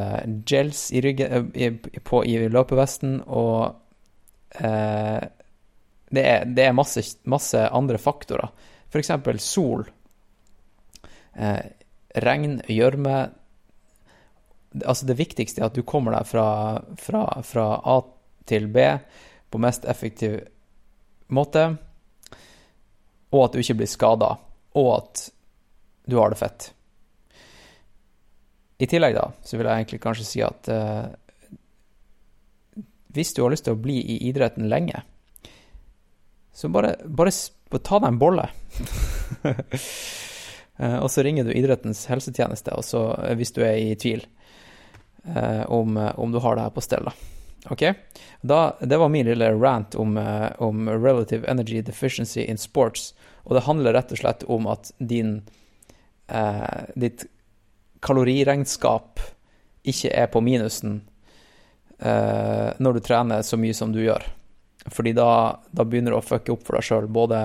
gels 0.47 0.93
i, 0.93 1.01
ryggen, 1.01 1.51
eh, 1.55 1.70
i, 1.70 2.01
på, 2.03 2.25
i 2.27 2.36
løpevesten, 2.49 3.20
og 3.27 3.75
eh, 4.59 5.25
det 6.15 6.23
er, 6.31 6.44
det 6.47 6.69
er 6.69 6.77
masse, 6.77 7.03
masse 7.27 7.59
andre 7.75 7.99
faktorer. 7.99 8.53
Eksempel 8.94 9.41
sol, 9.43 9.83
eh, 11.36 11.62
regn, 12.14 12.60
gjørme. 12.68 13.16
Altså 14.84 15.06
det 15.06 15.18
viktigste 15.18 15.62
er 15.62 15.68
at 15.68 15.76
du 15.76 15.84
kommer 15.86 16.16
deg 16.16 16.26
fra, 16.28 16.46
fra, 16.98 17.26
fra 17.46 17.66
A 17.78 18.00
til 18.48 18.68
B 18.72 18.86
på 19.50 19.60
mest 19.62 19.86
effektiv 19.88 20.40
måte, 21.34 21.68
og 23.34 23.44
at 23.44 23.54
du 23.54 23.62
ikke 23.62 23.78
blir 23.78 23.90
skada, 23.90 24.34
og 24.74 24.88
at 24.96 25.28
du 26.10 26.18
har 26.18 26.32
det 26.32 26.40
fett. 26.40 26.68
I 28.82 28.88
tillegg 28.90 29.14
da, 29.16 29.28
så 29.46 29.56
vil 29.56 29.70
jeg 29.70 29.84
egentlig 29.84 30.02
kanskje 30.02 30.26
si 30.26 30.42
at 30.44 30.68
eh, 30.74 31.06
hvis 33.14 33.32
du 33.34 33.44
har 33.44 33.54
lyst 33.54 33.68
til 33.68 33.76
å 33.76 33.80
bli 33.80 34.00
i 34.02 34.18
idretten 34.28 34.66
lenge, 34.68 35.04
så 36.54 36.70
bare, 36.70 36.96
bare 37.06 37.32
ta 37.78 38.02
deg 38.02 38.10
en 38.10 38.20
bolle. 38.20 38.48
Eh, 40.78 40.99
og 40.99 41.11
så 41.11 41.23
ringer 41.23 41.44
du 41.47 41.53
idrettens 41.55 42.07
helsetjeneste, 42.11 42.75
og 42.75 42.85
så, 42.85 43.07
eh, 43.23 43.36
hvis 43.39 43.55
du 43.55 43.62
er 43.62 43.78
i 43.78 43.94
tvil 43.94 44.25
eh, 45.25 45.62
om, 45.70 45.97
om 45.97 46.33
du 46.33 46.41
har 46.43 46.57
det 46.57 46.67
her 46.67 46.75
på 46.75 46.85
stell. 46.85 47.11
Da. 48.44 48.61
Det 48.81 48.97
var 49.01 49.09
min 49.09 49.27
lille 49.27 49.55
rant 49.57 49.94
om, 49.97 50.19
om 50.59 50.89
relative 50.89 51.49
energy 51.49 51.81
deficiency 51.81 52.43
in 52.44 52.59
sports. 52.61 53.15
Og 53.44 53.57
det 53.57 53.65
handler 53.65 53.97
rett 53.97 54.12
og 54.12 54.20
slett 54.20 54.44
om 54.53 54.69
at 54.69 54.91
din, 54.99 55.39
eh, 56.28 56.85
ditt 56.94 57.25
kaloriregnskap 58.05 59.20
ikke 59.85 60.12
er 60.12 60.28
på 60.33 60.41
minusen 60.44 61.03
eh, 61.99 62.70
når 62.77 62.93
du 62.93 63.01
trener 63.05 63.44
så 63.44 63.57
mye 63.61 63.77
som 63.77 63.93
du 63.93 64.03
gjør. 64.05 64.25
Fordi 64.93 65.15
da, 65.17 65.28
da 65.73 65.85
begynner 65.89 66.12
du 66.12 66.20
å 66.20 66.25
fucke 66.25 66.53
opp 66.53 66.65
for 66.67 66.77
deg 66.77 66.85
sjøl, 66.85 67.09
både, 67.09 67.41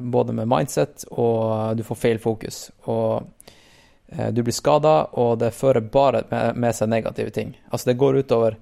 både 0.00 0.32
med 0.34 0.48
mindset 0.50 1.04
og 1.14 1.76
du 1.78 1.84
får 1.86 1.98
feil 2.00 2.18
fokus. 2.18 2.70
Og 2.90 3.22
eh, 4.08 4.32
du 4.34 4.42
blir 4.42 4.54
skada, 4.54 4.96
og 5.14 5.38
det 5.42 5.54
fører 5.54 5.84
bare 5.84 6.24
med, 6.30 6.72
seg 6.74 6.90
negative 6.90 7.30
ting. 7.34 7.54
Altså, 7.70 7.90
det 7.90 8.00
går 8.00 8.22
utover 8.24 8.58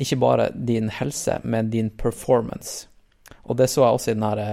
ikke 0.00 0.20
bare 0.22 0.50
din 0.54 0.88
helse, 1.00 1.40
men 1.42 1.70
din 1.72 1.90
performance. 1.90 2.86
Og 3.42 3.58
det 3.58 3.68
så 3.70 3.84
jeg 3.84 3.98
også 3.98 4.12
i 4.12 4.16
denne, 4.16 4.50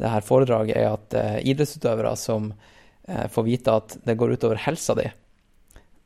det 0.00 0.12
her 0.14 0.24
foredraget, 0.24 0.76
er 0.78 0.92
at 0.92 1.18
eh, 1.18 1.40
idrettsutøvere 1.52 2.14
som 2.16 2.52
eh, 3.08 3.26
får 3.28 3.48
vite 3.48 3.74
at 3.82 3.98
det 4.06 4.16
går 4.18 4.36
utover 4.38 4.62
helsa 4.62 4.96
di, 4.98 5.10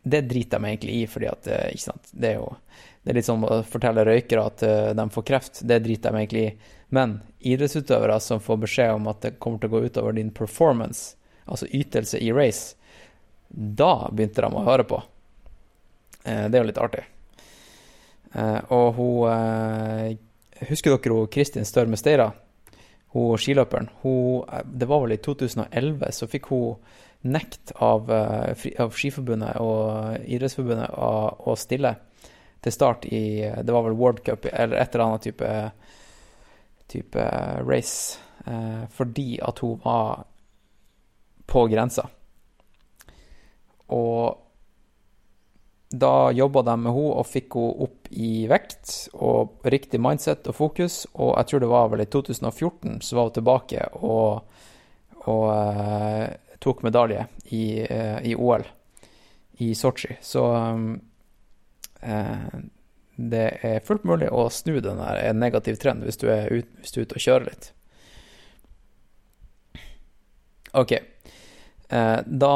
det 0.05 0.27
driter 0.29 0.61
de 0.61 0.69
egentlig 0.69 0.97
i, 1.01 1.05
fordi 1.09 1.29
at 1.31 1.47
eh, 1.49 1.69
ikke 1.77 1.87
sant, 1.87 2.11
det 2.13 2.35
er 2.35 2.41
jo 2.43 2.51
det 3.05 3.13
er 3.13 3.19
litt 3.19 3.27
som 3.27 3.43
å 3.45 3.59
fortelle 3.69 4.05
røykere 4.09 4.47
at 4.49 4.63
eh, 4.65 4.91
de 4.97 5.05
får 5.13 5.25
kreft, 5.29 5.61
det 5.69 5.83
driter 5.85 6.13
de 6.13 6.21
egentlig 6.23 6.45
i. 6.49 6.53
Men 6.89 7.19
idrettsutøvere 7.41 8.19
som 8.21 8.43
får 8.43 8.61
beskjed 8.65 8.95
om 8.97 9.09
at 9.11 9.23
det 9.25 9.37
kommer 9.43 9.61
til 9.61 9.73
å 9.73 9.77
gå 9.77 9.89
utover 9.89 10.17
din 10.17 10.33
performance, 10.35 11.17
altså 11.45 11.69
ytelse 11.73 12.21
i 12.21 12.33
race, 12.33 12.77
da 13.49 14.09
begynte 14.13 14.45
de 14.45 14.51
å 14.51 14.65
høre 14.67 14.87
på. 14.89 15.01
Eh, 16.25 16.47
det 16.49 16.59
er 16.59 16.63
jo 16.63 16.71
litt 16.71 16.81
artig. 16.81 17.05
Eh, 18.35 18.61
og 18.75 18.95
hun 18.99 19.29
eh, 19.31 20.15
Husker 20.65 20.95
dere 20.95 21.27
Kristin 21.35 21.67
Størme 21.67 21.99
Steira? 21.99 22.31
Hun 23.13 23.39
skiløperen. 23.39 23.91
Hun, 24.03 24.47
det 24.65 24.87
var 24.89 25.03
vel 25.03 25.17
i 25.17 25.21
2011 25.23 26.13
så 26.15 26.29
fikk 26.31 26.49
hun 26.53 26.79
nekt 27.27 27.73
av, 27.83 28.11
av 28.11 28.95
Skiforbundet 28.95 29.59
og 29.61 30.25
Idrettsforbundet 30.25 30.95
å, 30.95 31.11
å 31.51 31.55
stille 31.59 31.95
til 32.65 32.75
start 32.75 33.07
i 33.11 33.25
Det 33.65 33.75
var 33.75 33.87
vel 33.87 33.97
World 33.99 34.23
Cup 34.25 34.47
eller 34.51 34.79
et 34.79 34.95
eller 34.95 35.05
annet 35.07 35.27
type, 35.27 35.51
type 36.91 37.25
race. 37.65 38.19
Eh, 38.47 38.85
fordi 38.91 39.39
at 39.43 39.59
hun 39.65 39.81
var 39.85 40.25
på 41.47 41.67
grensa. 41.69 42.09
Og 43.87 44.41
da 45.95 46.31
jobba 46.33 46.63
de 46.67 46.77
med 46.81 46.93
henne 46.93 47.19
og 47.21 47.27
fikk 47.29 47.57
henne 47.59 47.87
opp 47.87 48.09
i 48.11 48.47
vekt 48.51 48.95
og 49.15 49.67
riktig 49.71 50.01
mindset 50.03 50.49
og 50.51 50.57
fokus, 50.59 51.05
og 51.15 51.37
jeg 51.39 51.51
tror 51.51 51.63
det 51.63 51.73
var 51.73 51.91
vel 51.93 52.05
i 52.05 52.11
2014 52.11 53.01
så 53.05 53.17
var 53.17 53.29
hun 53.29 53.37
tilbake 53.39 53.89
og, 54.01 54.65
og 55.31 55.47
eh, 55.55 56.57
tok 56.65 56.83
medalje 56.87 57.27
i, 57.53 57.65
eh, 57.85 58.19
i 58.31 58.35
OL 58.35 58.65
i 59.65 59.75
Sotsji. 59.79 60.17
Så 60.21 60.45
um, 60.57 61.01
eh, 62.01 62.57
det 63.17 63.47
er 63.63 63.85
fullt 63.87 64.05
mulig 64.09 64.29
å 64.33 64.49
snu 64.51 64.81
den 64.83 64.99
der 64.99 65.21
en 65.23 65.41
negativ 65.43 65.79
trend 65.83 66.03
hvis 66.07 66.19
du 66.21 66.29
er, 66.33 66.51
ut, 66.51 66.71
ute 66.97 67.15
og 67.15 67.23
kjører 67.23 67.51
litt. 67.53 67.71
OK. 70.75 70.97
Eh, 71.95 72.21
da 72.27 72.55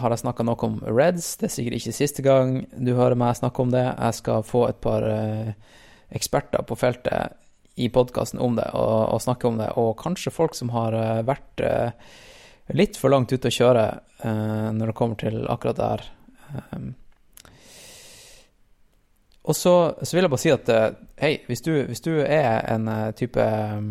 har 0.00 0.14
jeg 0.14 0.22
snakka 0.22 0.46
noe 0.46 0.68
om 0.68 0.78
Reds. 0.86 1.34
Det 1.40 1.48
er 1.48 1.52
sikkert 1.52 1.80
ikke 1.80 1.96
siste 1.96 2.24
gang 2.24 2.62
du 2.72 2.94
hører 2.96 3.18
meg 3.18 3.36
snakke 3.36 3.64
om 3.64 3.74
det. 3.74 3.84
Jeg 3.84 4.18
skal 4.20 4.46
få 4.46 4.64
et 4.70 4.80
par 4.84 5.04
eh, 5.04 5.52
eksperter 6.16 6.64
på 6.64 6.78
feltet 6.78 7.36
i 7.78 7.90
podkasten 7.94 8.40
om 8.42 8.56
det, 8.58 8.66
og, 8.74 9.12
og 9.14 9.22
snakke 9.22 9.50
om 9.50 9.60
det. 9.60 9.68
Og 9.78 9.92
kanskje 10.00 10.34
folk 10.34 10.56
som 10.56 10.72
har 10.74 10.96
eh, 10.96 11.20
vært 11.28 11.64
litt 12.76 12.96
for 13.00 13.12
langt 13.12 13.32
ute 13.32 13.48
å 13.48 13.54
kjøre 13.54 13.84
når 14.76 14.90
det 14.90 14.94
kommer 14.98 15.16
til 15.16 15.38
akkurat 15.48 15.78
det 15.78 15.86
her. 15.88 16.02
Og 19.48 19.56
så, 19.56 19.94
så 20.02 20.16
vil 20.16 20.26
jeg 20.26 20.30
bare 20.32 20.42
si 20.42 20.50
at 20.52 20.70
eh, 20.72 20.96
hei, 21.22 21.32
hvis 21.48 21.64
du, 21.64 21.72
hvis 21.88 22.04
du 22.04 22.12
er 22.20 22.66
en 22.68 22.88
eh, 22.92 23.12
type 23.16 23.40
eh, 23.40 23.84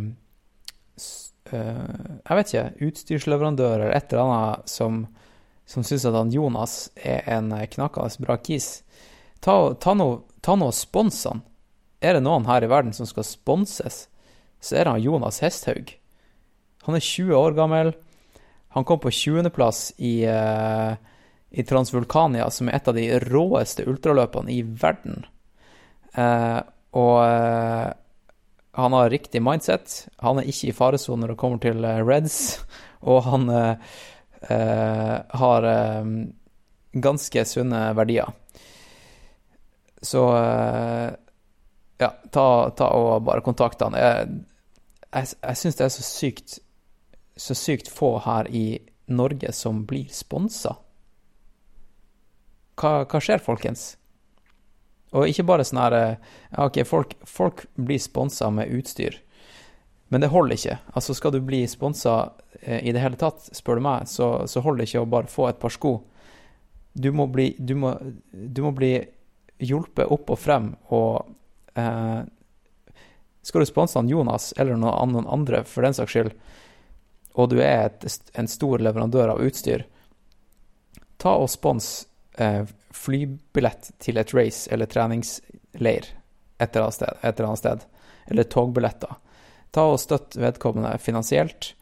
Jeg 1.50 2.38
vet 2.38 2.52
ikke, 2.52 2.66
utstyrsleverandør 2.90 3.80
eller 3.80 3.95
et 3.95 4.11
eller 4.11 4.27
annet 4.27 4.69
som, 4.69 5.06
som 5.66 5.86
syns 5.88 6.06
at 6.06 6.18
han 6.18 6.34
Jonas 6.34 6.74
er 7.00 7.24
en 7.38 7.53
knakende 7.72 8.26
bra 8.26 8.36
kis, 8.38 8.84
ta, 9.40 9.56
ta 9.80 9.95
nå 9.95 10.08
no, 10.19 10.58
no 10.60 10.68
spons 10.76 11.24
han. 11.30 11.42
Er 12.03 12.18
det 12.18 12.26
noen 12.26 12.45
her 12.50 12.66
i 12.66 12.69
verden 12.69 12.94
som 12.94 13.08
skal 13.10 13.26
sponses, 13.26 14.06
så 14.60 14.76
er 14.76 14.84
det 14.84 14.94
han 14.98 15.06
Jonas 15.06 15.40
Hesthaug. 15.42 15.95
Han 16.86 17.00
er 17.00 17.08
20 17.08 17.34
år 17.40 17.56
gammel. 17.58 17.94
Han 18.76 18.86
kom 18.86 19.00
på 19.02 19.10
20.-plass 19.10 19.95
i, 19.98 20.27
i 20.27 21.66
Transvulkania, 21.72 22.52
som 22.52 22.68
er 22.68 22.77
et 22.77 22.92
av 22.92 23.00
de 23.00 23.08
råeste 23.24 23.88
ultraløpene 23.88 24.52
i 24.53 24.61
verden. 24.68 25.24
Eh, 26.18 26.60
og 26.98 27.16
eh, 27.24 27.88
han 28.78 28.94
har 28.94 29.10
riktig 29.10 29.42
mindset. 29.44 30.08
Han 30.24 30.42
er 30.42 30.50
ikke 30.50 30.72
i 30.72 30.76
faresonen 30.76 31.26
når 31.26 31.34
det 31.34 31.40
kommer 31.42 31.62
til 31.62 31.86
eh, 31.86 32.02
Reds, 32.06 32.40
og 33.12 33.24
han 33.30 33.50
har 34.48 35.66
ganske 36.94 37.44
sunne 37.50 37.80
verdier. 37.98 38.30
Så 40.06 40.22
ja, 41.98 42.10
ta, 42.32 42.46
ta 42.78 42.90
og 42.94 43.26
bare 43.26 43.42
kontakt 43.42 43.82
han. 43.82 43.98
Jeg, 43.98 44.28
jeg, 45.10 45.32
jeg 45.42 45.60
syns 45.62 45.80
det 45.80 45.88
er 45.88 45.96
så 45.96 46.06
sykt 46.06 46.60
så 47.38 47.58
sykt 47.58 47.90
få 47.90 48.18
her 48.26 48.50
i 48.54 48.80
Norge 49.10 49.52
som 49.54 49.84
blir 49.90 50.10
sponsa. 50.14 50.76
Hva, 52.78 53.06
hva 53.10 53.22
skjer, 53.22 53.42
folkens? 53.42 53.96
Og 55.16 55.30
ikke 55.30 55.45
bare 55.48 55.64
sånn 55.68 55.80
her 55.80 55.95
OK, 56.60 56.82
folk, 56.88 57.16
folk 57.27 57.64
blir 57.80 58.02
sponsa 58.02 58.50
med 58.52 58.72
utstyr, 58.76 59.22
men 60.11 60.24
det 60.24 60.32
holder 60.32 60.56
ikke. 60.56 60.77
Altså, 60.95 61.16
skal 61.16 61.34
du 61.36 61.42
bli 61.44 61.61
sponsa 61.68 62.18
eh, 62.61 62.84
i 62.88 62.94
det 62.95 63.03
hele 63.03 63.19
tatt, 63.19 63.50
spør 63.56 63.80
du 63.80 63.86
meg, 63.88 64.08
så, 64.11 64.48
så 64.48 64.64
holder 64.64 64.84
det 64.84 64.90
ikke 64.90 65.03
å 65.03 65.11
bare 65.11 65.32
få 65.32 65.50
et 65.50 65.60
par 65.60 65.74
sko. 65.74 65.98
Du 66.98 67.11
må 67.16 67.27
bli, 67.32 67.50
du 67.60 67.76
må, 67.80 67.94
du 68.32 68.61
må 68.66 68.72
bli 68.76 68.94
hjulpet 69.64 70.11
opp 70.14 70.32
og 70.34 70.40
frem, 70.40 70.72
og 70.94 71.27
eh, 71.80 72.24
Skal 73.48 73.64
du 73.64 73.68
sponse 73.69 74.02
Jonas, 74.10 74.53
eller 74.60 74.76
noen 74.76 75.27
andre 75.27 75.64
for 75.64 75.88
den 75.88 75.95
saks 75.95 76.11
skyld, 76.11 76.34
og 77.38 77.52
du 77.53 77.61
er 77.61 77.86
et, 77.86 78.32
en 78.36 78.50
stor 78.50 78.82
leverandør 78.84 79.36
av 79.36 79.44
utstyr, 79.45 79.86
ta 81.18 81.36
og 81.40 81.48
spons 81.52 82.08
eh, 82.38 82.68
flybillett 82.98 83.92
til 84.03 84.19
et 84.19 84.34
race 84.35 84.67
eller 84.74 84.90
treningsleir 84.90 86.09
et 86.58 86.76
eller 86.76 86.88
annet 86.88 86.98
sted, 86.98 87.17
et 87.22 87.40
eller 87.40 87.48
annet 87.51 87.61
sted 87.61 87.85
eller 88.27 88.43
togbilletter. 88.51 89.17
Ta 89.72 89.84
og 89.92 90.00
støtt 90.01 90.35
vedkommende 90.40 90.98
finansielt. 91.00 91.74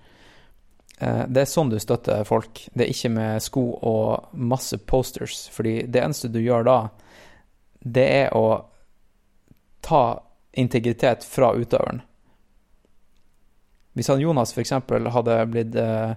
Eh, 1.00 1.24
det 1.28 1.44
er 1.44 1.50
sånn 1.50 1.72
du 1.72 1.80
støtter 1.82 2.26
folk. 2.28 2.66
Det 2.74 2.86
er 2.86 2.94
ikke 2.94 3.14
med 3.16 3.44
sko 3.44 3.66
og 3.82 4.36
masse 4.38 4.78
posters, 4.78 5.46
fordi 5.54 5.82
det 5.88 6.04
eneste 6.04 6.32
du 6.34 6.42
gjør 6.44 6.68
da, 6.68 6.80
det 7.86 8.06
er 8.26 8.36
å 8.38 8.48
ta 9.86 10.04
integritet 10.58 11.26
fra 11.28 11.52
utøveren. 11.54 12.02
Hvis 13.96 14.10
han 14.12 14.20
Jonas 14.20 14.52
f.eks. 14.52 14.74
hadde 15.16 15.36
blitt 15.52 15.76
eh, 15.80 16.16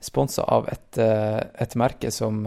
sponsa 0.00 0.44
av 0.56 0.68
et, 0.70 0.98
eh, 1.02 1.40
et 1.62 1.78
merke 1.78 2.10
som, 2.14 2.44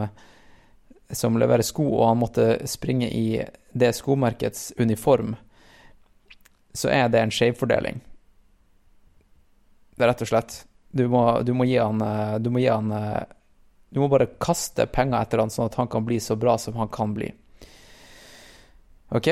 som 1.12 1.38
leverer 1.38 1.66
sko, 1.66 1.86
og 2.00 2.08
han 2.08 2.20
måtte 2.22 2.68
springe 2.70 3.10
i 3.10 3.42
det 3.72 3.94
skomerkets 3.98 4.74
uniform, 4.78 5.36
så 6.74 6.90
er 6.94 7.10
det 7.10 7.24
en 7.24 7.34
skjevfordeling. 7.34 8.00
Det 9.96 10.06
er 10.06 10.12
rett 10.14 10.22
og 10.24 10.30
slett. 10.30 10.60
Du 10.92 11.08
må, 11.10 11.24
du 11.42 11.54
må 11.54 11.68
gi 11.70 11.78
han 11.78 12.02
eh, 12.02 12.40
Du 12.42 12.48
må 12.50 12.64
gi 12.64 12.70
han 12.72 12.88
eh, 12.90 13.20
Du 13.94 14.00
må 14.02 14.08
bare 14.10 14.26
kaste 14.42 14.88
penger 14.90 15.22
etter 15.22 15.38
han, 15.38 15.52
sånn 15.54 15.68
at 15.70 15.76
han 15.78 15.90
kan 15.92 16.06
bli 16.06 16.18
så 16.24 16.34
bra 16.40 16.56
som 16.58 16.80
han 16.82 16.90
kan 16.94 17.14
bli. 17.14 17.28
OK? 19.14 19.28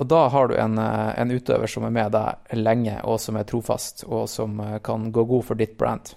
Og 0.00 0.08
da 0.08 0.20
har 0.32 0.48
du 0.48 0.56
en, 0.56 0.76
eh, 0.80 1.12
en 1.20 1.32
utøver 1.32 1.68
som 1.68 1.84
er 1.84 1.94
med 1.94 2.12
deg 2.16 2.56
lenge, 2.56 2.98
og 3.04 3.20
som 3.20 3.36
er 3.36 3.48
trofast, 3.48 4.04
og 4.08 4.28
som 4.32 4.60
kan 4.84 5.10
gå 5.12 5.24
god 5.28 5.48
for 5.48 5.60
ditt 5.60 5.76
brand. 5.80 6.14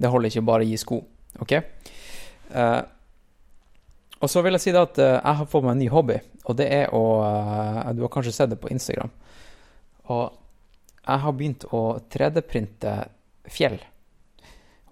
Det 0.00 0.10
holder 0.10 0.30
ikke 0.30 0.46
bare 0.46 0.64
å 0.64 0.70
gi 0.70 0.78
sko, 0.80 1.02
OK? 1.42 1.58
Eh, 2.52 2.80
og 4.20 4.30
så 4.30 4.42
vil 4.44 4.56
jeg 4.56 4.64
si 4.66 4.74
at 4.76 4.98
eh, 5.00 5.16
jeg 5.16 5.38
har 5.40 5.48
fått 5.48 5.64
meg 5.64 5.76
en 5.76 5.82
ny 5.84 5.88
hobby, 5.92 6.18
og 6.44 6.58
det 6.58 6.66
er 6.74 6.94
å 6.96 7.04
eh, 7.24 7.92
Du 7.96 8.04
har 8.04 8.12
kanskje 8.12 8.34
sett 8.36 8.52
det 8.52 8.60
på 8.60 8.70
Instagram. 8.72 9.12
Og 10.10 10.26
jeg 11.00 11.24
har 11.24 11.36
begynt 11.36 11.64
å 11.74 11.84
3D-printe 12.12 12.96
fjell. 13.50 13.78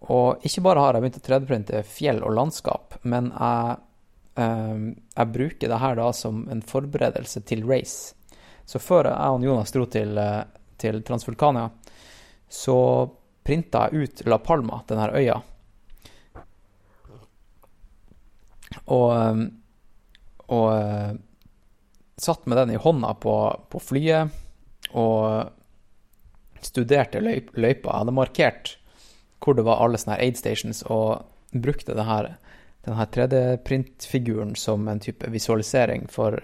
Og 0.09 0.47
ikke 0.47 0.63
bare 0.65 0.83
har 0.83 0.95
jeg 0.95 1.05
begynt 1.05 1.21
å 1.21 1.27
3D-printe 1.27 1.83
fjell 1.87 2.23
og 2.23 2.35
landskap, 2.39 3.01
men 3.03 3.33
jeg 3.35 3.85
jeg 4.39 5.31
bruker 5.35 5.67
det 5.67 5.79
her 5.83 5.97
da 5.99 6.13
som 6.15 6.45
en 6.47 6.61
forberedelse 6.63 7.41
til 7.43 7.65
race. 7.67 8.15
Så 8.63 8.79
før 8.79 9.09
jeg 9.09 9.33
og 9.35 9.43
Jonas 9.43 9.75
dro 9.75 9.83
til, 9.91 10.15
til 10.79 11.01
Transvulkania, 11.03 11.65
så 12.47 12.77
printa 13.43 13.89
jeg 13.89 14.05
ut 14.05 14.23
La 14.31 14.39
Palma, 14.39 14.79
denne 14.87 15.11
øya. 15.11 15.41
Og, 18.87 19.09
ehm, 19.15 19.45
og 20.49 20.67
eh, 20.75 21.15
satt 22.19 22.47
med 22.47 22.59
den 22.59 22.75
i 22.75 22.81
hånda 22.83 23.15
på, 23.23 23.35
på 23.71 23.81
flyet 23.83 24.35
og 24.97 25.55
studerte 26.65 27.21
løyp, 27.23 27.53
løypa. 27.55 27.93
Jeg 27.93 28.03
hadde 28.03 28.17
markert 28.17 28.75
hvor 29.39 29.55
det 29.55 29.65
var 29.69 29.81
alle 29.83 29.99
sånne 30.01 30.19
aid 30.19 30.39
stations, 30.39 30.83
og 30.91 31.23
brukte 31.55 31.95
det 31.97 32.05
her, 32.09 32.33
den 32.85 32.99
3D-printfiguren 32.99 34.57
som 34.59 34.89
en 34.91 35.01
type 35.01 35.31
visualisering 35.31 36.09
for, 36.11 36.37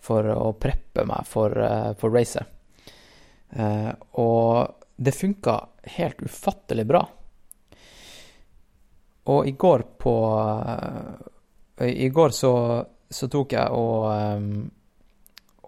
for 0.00 0.28
å 0.30 0.52
preppe 0.54 1.04
meg 1.08 1.26
for, 1.28 1.56
eh, 1.58 1.90
for 2.00 2.14
racet. 2.14 2.46
Eh, 3.50 3.90
og 4.22 4.86
det 4.96 5.16
funka 5.16 5.56
helt 5.96 6.22
ufattelig 6.22 6.86
bra. 6.86 7.02
Og 9.30 9.48
i 9.48 9.52
går 9.58 9.84
på 10.00 10.14
I 11.80 12.08
går 12.08 12.34
så, 12.36 12.52
så 13.10 13.28
tok 13.32 13.54
jeg 13.56 13.72
og, 13.72 14.06
um, 14.12 14.70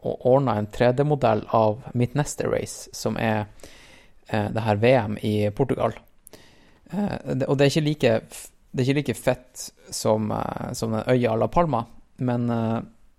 ordna 0.02 0.56
en 0.58 0.68
3D-modell 0.72 1.44
av 1.56 1.84
mitt 1.98 2.16
neste 2.18 2.48
race, 2.50 2.90
som 2.92 3.16
er 3.16 3.46
uh, 4.32 4.48
det 4.52 4.64
her 4.66 4.80
VM 4.82 5.18
i 5.22 5.50
Portugal. 5.56 5.94
Uh, 6.92 7.16
det, 7.34 7.46
og 7.46 7.58
det 7.58 7.70
er 7.70 7.86
like, 7.86 8.16
det 8.72 8.82
er 8.82 8.88
ikke 8.88 8.98
like 9.00 9.18
fett 9.18 9.68
som, 9.90 10.30
uh, 10.30 10.72
som 10.76 10.96
den 10.96 11.06
øya 11.08 11.36
La 11.38 11.48
Palma, 11.48 11.84
men, 12.22 12.46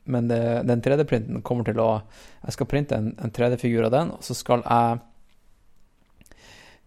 men 0.06 0.28
det, 0.30 0.44
den 0.70 0.82
3D-printen 0.86 1.42
kommer 1.44 1.66
til 1.68 1.80
å 1.82 1.88
Jeg 2.46 2.54
skal 2.56 2.68
printe 2.70 2.96
en, 2.96 3.10
en 3.20 3.32
3D-figur 3.34 3.88
av 3.88 3.92
den, 3.92 4.14
og 4.16 4.24
så 4.24 4.36
skal 4.38 4.64
jeg 4.64 5.02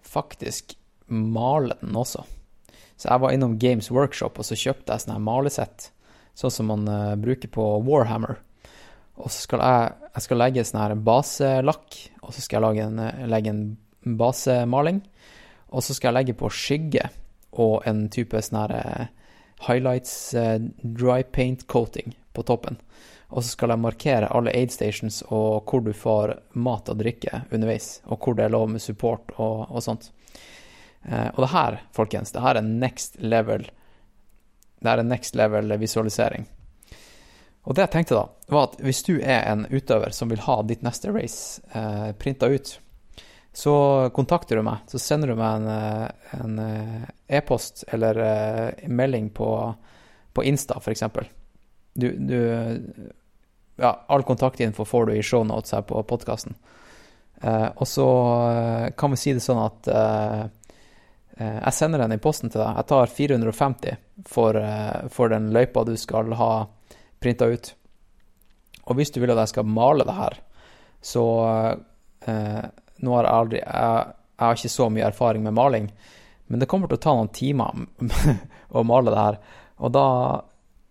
faktisk 0.07 0.77
male 1.09 1.77
den 1.81 1.97
også. 1.97 2.25
Så 2.97 3.11
jeg 3.11 3.21
var 3.21 3.35
innom 3.35 3.59
Games 3.59 3.91
Workshop, 3.91 4.39
og 4.39 4.49
så 4.49 4.57
kjøpte 4.57 4.95
jeg 4.95 5.05
sånne 5.05 5.21
malesett, 5.25 5.91
sånn 6.37 6.53
som 6.53 6.71
man 6.71 6.87
uh, 6.89 7.17
bruker 7.17 7.51
på 7.53 7.65
Warhammer. 7.87 8.39
Og 9.17 9.31
så 9.33 9.47
skal 9.47 9.63
jeg, 9.65 9.93
jeg 10.13 10.25
skal 10.27 10.41
legge 10.43 10.65
sånn 10.69 10.83
her 10.83 10.97
baselakk, 11.09 12.01
og 12.21 12.35
så 12.37 12.43
skal 12.45 12.67
jeg 12.69 12.85
en, 12.85 12.99
eh, 13.01 13.23
legge 13.33 13.53
en 13.53 13.63
basemaling. 14.21 15.01
Og 15.73 15.85
så 15.85 15.97
skal 15.97 16.11
jeg 16.11 16.19
legge 16.19 16.35
på 16.37 16.51
skygge 16.53 17.09
og 17.57 17.87
en 17.89 18.05
type 18.13 18.43
sånn 18.45 18.59
her 18.61 18.75
uh, 18.77 19.31
highlights 19.65 20.13
uh, 20.37 20.59
dry 20.83 21.23
paint 21.25 21.65
coating 21.73 22.13
på 22.37 22.45
toppen. 22.45 22.77
Og 23.33 23.41
så 23.41 23.55
skal 23.55 23.73
jeg 23.73 23.83
markere 23.83 24.29
alle 24.37 24.53
aid 24.55 24.71
stations 24.71 25.23
og 25.33 25.65
hvor 25.67 25.81
du 25.83 25.91
får 25.97 26.37
mat 26.53 26.93
og 26.93 27.01
drikke 27.01 27.41
underveis, 27.49 28.03
og 28.05 28.21
hvor 28.21 28.37
det 28.37 28.45
er 28.45 28.53
lov 28.55 28.69
med 28.71 28.85
support 28.85 29.33
og, 29.41 29.65
og 29.67 29.83
sånt. 29.83 30.13
Og 31.07 31.41
det 31.43 31.49
her, 31.51 31.81
folkens, 31.95 32.33
det 32.35 32.43
her 32.43 32.59
er 32.59 32.67
next 32.67 33.19
level 33.23 33.67
Det 34.81 34.93
er 34.93 35.03
en 35.03 35.11
next 35.11 35.37
level 35.39 35.73
visualisering. 35.81 36.47
Og 37.67 37.75
det 37.75 37.87
jeg 37.87 37.93
tenkte 37.97 38.15
da, 38.15 38.27
var 38.53 38.69
at 38.69 38.77
hvis 38.85 39.03
du 39.09 39.17
er 39.19 39.43
en 39.51 39.65
utøver 39.73 40.13
som 40.15 40.31
vil 40.31 40.43
ha 40.45 40.61
ditt 40.67 40.85
neste 40.87 41.11
race 41.11 41.63
eh, 41.75 42.13
printa 42.19 42.47
ut, 42.47 42.77
så 43.57 43.75
kontakter 44.15 44.61
du 44.61 44.63
meg. 44.67 44.85
Så 44.87 45.01
sender 45.03 45.33
du 45.33 45.39
meg 45.39 45.65
en, 45.65 45.69
eh, 45.73 46.37
en 46.39 46.59
eh, 46.63 47.09
e-post 47.39 47.83
eller 47.91 48.21
eh, 48.23 48.87
melding 48.87 49.33
på, 49.35 49.49
på 50.37 50.45
Insta, 50.47 50.79
f.eks. 50.79 51.03
Du, 51.97 52.11
du 52.13 52.39
Ja, 53.81 54.05
all 54.09 54.23
kontaktinfo 54.23 54.85
får 54.85 55.07
du 55.07 55.17
i 55.17 55.25
shownotes 55.25 55.75
her 55.75 55.83
på 55.89 56.03
podkasten. 56.07 56.55
Eh, 57.43 57.69
og 57.75 57.89
så 57.89 58.07
kan 58.97 59.13
vi 59.13 59.19
si 59.21 59.35
det 59.35 59.43
sånn 59.45 59.65
at 59.65 59.91
eh, 59.91 60.45
jeg 61.37 61.75
sender 61.77 62.01
den 62.01 62.15
i 62.17 62.23
posten 62.23 62.49
til 62.53 62.63
deg. 62.63 62.79
Jeg 62.79 62.89
tar 62.89 63.11
450 63.13 63.97
for, 64.25 64.57
eh, 64.57 65.09
for 65.13 65.29
den 65.33 65.51
løypa 65.53 65.85
du 65.85 65.97
skal 66.01 66.33
ha 66.39 66.51
printa 67.21 67.49
ut. 67.51 67.75
Og 68.87 68.97
hvis 68.97 69.13
du 69.13 69.21
vil 69.21 69.33
at 69.35 69.43
jeg 69.45 69.55
skal 69.55 69.69
male 69.69 70.07
det 70.07 70.17
her, 70.17 70.41
så 71.03 71.27
eh, 72.27 72.65
Nå 72.97 73.13
har 73.13 73.27
jeg 73.27 73.37
aldri 73.37 73.59
jeg, 73.61 74.13
jeg 74.41 74.41
har 74.41 74.55
ikke 74.57 74.73
så 74.73 74.85
mye 74.89 75.05
erfaring 75.05 75.43
med 75.45 75.53
maling, 75.53 75.91
men 76.49 76.63
det 76.63 76.69
kommer 76.71 76.89
til 76.89 76.97
å 76.97 77.03
ta 77.05 77.13
noen 77.13 77.29
timer 77.29 77.83
å 78.79 78.85
male 78.89 79.13
det 79.13 79.21
her. 79.21 79.37
Og 79.85 79.93
da 79.93 80.07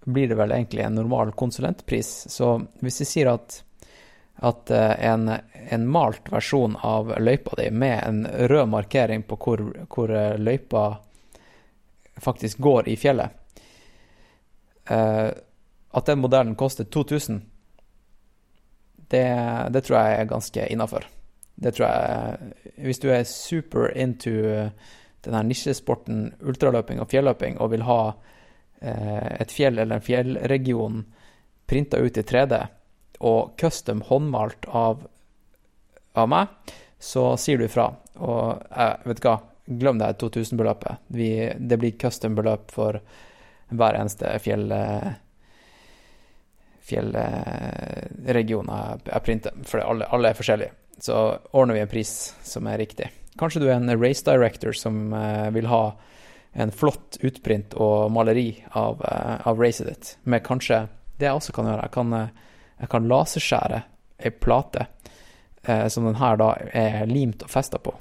blir 0.06 0.30
det 0.30 0.38
vel 0.38 0.54
egentlig 0.54 0.84
en 0.86 1.00
normal 1.00 1.32
konsulentpris. 1.34 2.12
Så 2.30 2.52
hvis 2.86 3.02
vi 3.02 3.08
sier 3.10 3.32
at, 3.34 3.58
at 4.46 4.70
eh, 4.70 4.94
en, 5.10 5.32
en 5.74 5.88
malt 5.88 6.30
versjon 6.32 6.76
av 6.84 7.14
løypa 7.20 7.56
di 7.62 7.70
med 7.72 8.00
en 8.04 8.26
rød 8.26 8.70
markering 8.70 9.24
på 9.28 9.38
hvor, 9.42 9.64
hvor 9.92 10.12
eh, 10.12 10.38
løypa 10.38 10.86
faktisk 12.24 12.62
går 12.64 12.90
i 12.90 12.96
fjellet 13.00 13.42
Uh, 14.92 15.32
At 15.96 16.06
den 16.06 16.20
modellen 16.20 16.56
koster 16.56 16.84
2000, 16.84 17.42
det, 19.10 19.26
det 19.72 19.82
tror 19.86 19.98
jeg 19.98 20.20
er 20.20 20.30
ganske 20.30 20.68
innafor. 20.68 21.06
Det 21.56 21.72
tror 21.76 21.88
jeg 21.88 22.84
Hvis 22.84 23.00
du 23.00 23.10
er 23.10 23.24
super 23.24 23.94
into 23.96 24.34
denne 25.24 25.44
nisjesporten 25.48 26.34
ultraløping 26.44 27.00
og 27.00 27.10
fjelløping 27.10 27.58
og 27.64 27.72
vil 27.72 27.86
ha 27.88 28.00
uh, 28.12 29.30
et 29.40 29.52
fjell 29.52 29.80
eller 29.80 29.98
en 29.98 30.06
fjellregion 30.06 31.06
printa 31.66 31.98
ut 31.98 32.18
i 32.18 32.26
3D 32.28 32.60
og 33.26 33.56
custom 33.58 34.04
håndmalt 34.06 34.68
av, 34.68 35.08
av 36.16 36.32
meg, 36.32 36.74
så 37.00 37.34
sier 37.40 37.60
du 37.60 37.68
ifra. 37.68 37.90
Og 38.24 38.64
jeg 38.70 39.10
vet 39.10 39.22
du 39.22 39.28
hva, 39.28 39.36
glem 39.66 40.00
det 40.02 40.14
2000-beløpet. 40.22 41.06
Det 41.10 41.80
blir 41.82 42.00
custom-beløp 42.02 42.74
for 42.74 43.02
hver 43.76 44.02
eneste 44.02 44.34
fjell... 44.44 44.72
eh, 44.72 45.14
fjellregion 46.86 48.70
jeg, 48.70 49.06
jeg 49.10 49.26
printer, 49.26 49.62
for 49.66 49.82
alle, 49.82 50.08
alle 50.14 50.32
er 50.32 50.38
forskjellige. 50.38 50.76
Så 51.02 51.16
ordner 51.58 51.78
vi 51.78 51.84
en 51.84 51.92
pris 51.92 52.12
som 52.46 52.68
er 52.70 52.80
riktig. 52.80 53.10
Kanskje 53.40 53.64
du 53.64 53.68
er 53.68 53.80
en 53.80 53.96
race 54.00 54.24
director 54.26 54.76
som 54.78 55.14
eh, 55.14 55.50
vil 55.56 55.68
ha 55.72 55.84
en 56.56 56.72
flott 56.72 57.18
utprint 57.26 57.76
og 57.84 58.14
maleri 58.16 58.52
av, 58.80 59.02
eh, 59.04 59.48
av 59.48 59.60
racet 59.60 59.90
ditt, 59.90 60.14
med 60.24 60.46
kanskje 60.46 60.86
Det 61.16 61.30
jeg 61.30 61.38
også 61.38 61.54
kan 61.56 61.68
gjøre, 61.70 61.84
jeg 61.88 61.92
kan, 61.96 62.14
eh, 62.14 62.32
jeg 62.82 62.90
kan 62.92 63.06
laserskjære 63.08 63.78
ei 64.20 64.32
plate 64.32 64.88
eh, 65.68 65.88
som 65.88 66.08
den 66.08 66.20
her 66.22 66.40
da 66.42 66.54
er 66.74 67.06
limt 67.10 67.44
og 67.46 67.52
festa 67.52 67.82
på. 67.82 67.94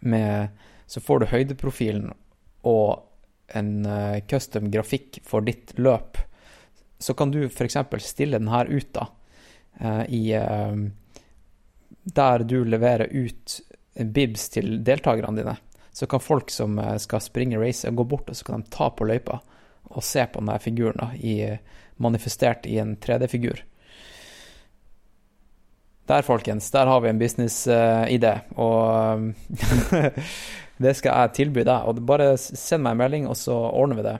Med, 0.00 0.54
så 0.86 1.00
får 1.00 1.22
du 1.22 1.30
høydeprofilen 1.32 2.10
og 2.66 3.54
en 3.56 3.86
eh, 3.86 4.22
custom 4.30 4.70
grafikk 4.74 5.20
for 5.26 5.46
ditt 5.46 5.76
løp 5.78 6.18
så 6.98 7.14
kan 7.14 7.30
du 7.30 7.44
f.eks. 7.46 7.76
stille 7.98 8.38
den 8.38 8.48
her 8.48 8.66
ut 8.66 8.92
da, 8.92 9.06
eh, 9.80 10.04
i 10.08 10.32
eh, 10.32 10.76
Der 12.02 12.38
du 12.38 12.64
leverer 12.64 13.08
ut 13.10 13.60
bibs 13.94 14.48
til 14.48 14.84
deltakerne 14.84 15.36
dine. 15.36 15.56
Så 15.92 16.06
kan 16.06 16.20
folk 16.20 16.50
som 16.50 16.78
eh, 16.78 16.96
skal 17.02 17.20
springe 17.20 17.60
racet, 17.60 17.94
gå 17.94 18.04
bort 18.04 18.30
og 18.30 18.36
så 18.36 18.44
kan 18.44 18.62
de 18.62 18.72
ta 18.72 18.90
på 18.90 19.04
løypa 19.04 19.40
og 19.86 20.04
se 20.04 20.26
på 20.26 20.40
den 20.40 20.50
der 20.50 20.58
figuren 20.62 20.98
da, 20.98 21.12
i, 21.14 21.56
manifestert 21.96 22.66
i 22.66 22.78
en 22.82 22.96
3D-figur. 22.96 23.62
Der, 26.06 26.22
folkens, 26.22 26.70
der 26.70 26.86
har 26.86 27.00
vi 27.02 27.10
en 27.10 27.18
businessidé, 27.18 28.32
og 28.54 29.32
det 30.84 30.92
skal 30.94 31.10
jeg 31.10 31.34
tilby 31.34 31.64
deg. 31.66 31.88
Og 31.88 32.02
bare 32.06 32.36
send 32.38 32.84
meg 32.86 32.94
en 32.94 33.02
melding, 33.02 33.26
og 33.26 33.34
så 33.40 33.56
ordner 33.56 33.98
vi 33.98 34.06
det. 34.06 34.16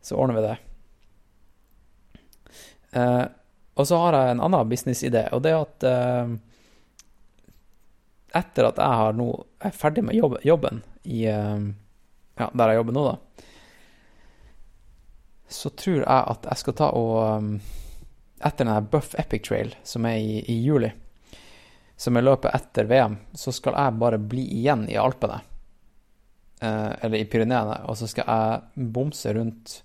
Så 0.00 0.16
ordner 0.16 0.38
vi 0.38 0.46
det. 0.46 0.56
Uh, 2.96 3.26
og 3.76 3.84
så 3.88 3.98
har 4.00 4.16
jeg 4.16 4.36
en 4.36 4.44
annen 4.46 4.70
businessidé, 4.70 5.26
og 5.36 5.44
det 5.44 5.52
er 5.52 5.64
at 5.66 5.88
uh, 5.90 6.36
etter 8.36 8.68
at 8.68 8.80
jeg 8.80 9.00
har 9.00 9.16
nå 9.16 9.28
er 9.64 9.74
ferdig 9.76 10.04
med 10.06 10.16
jobb, 10.16 10.38
jobben 10.44 10.82
i 11.04 11.24
eh, 11.30 11.66
Ja, 12.36 12.50
der 12.52 12.68
jeg 12.68 12.82
jobber 12.82 12.92
nå, 12.92 13.02
da, 13.06 13.44
så 15.48 15.70
tror 15.72 16.02
jeg 16.02 16.04
at 16.34 16.48
jeg 16.50 16.60
skal 16.60 16.74
ta 16.76 16.90
og 16.98 17.14
eh, 17.24 17.46
Etter 18.46 18.64
den 18.64 18.72
her 18.74 18.86
Buff 18.86 19.16
Epic 19.18 19.44
Trail, 19.48 19.74
som 19.82 20.06
er 20.06 20.20
i, 20.22 20.38
i 20.52 20.60
juli, 20.62 20.92
som 21.96 22.16
er 22.16 22.26
løpet 22.26 22.54
etter 22.54 22.88
VM, 22.88 23.18
så 23.34 23.52
skal 23.54 23.74
jeg 23.78 23.98
bare 24.00 24.20
bli 24.20 24.44
igjen 24.60 24.84
i 24.92 24.98
Alpene. 25.00 25.40
Eh, 26.60 26.92
eller 27.02 27.18
i 27.18 27.26
Pyreneene, 27.28 27.80
og 27.90 27.98
så 27.98 28.08
skal 28.10 28.28
jeg 28.28 28.86
bomse 28.94 29.34
rundt 29.36 29.80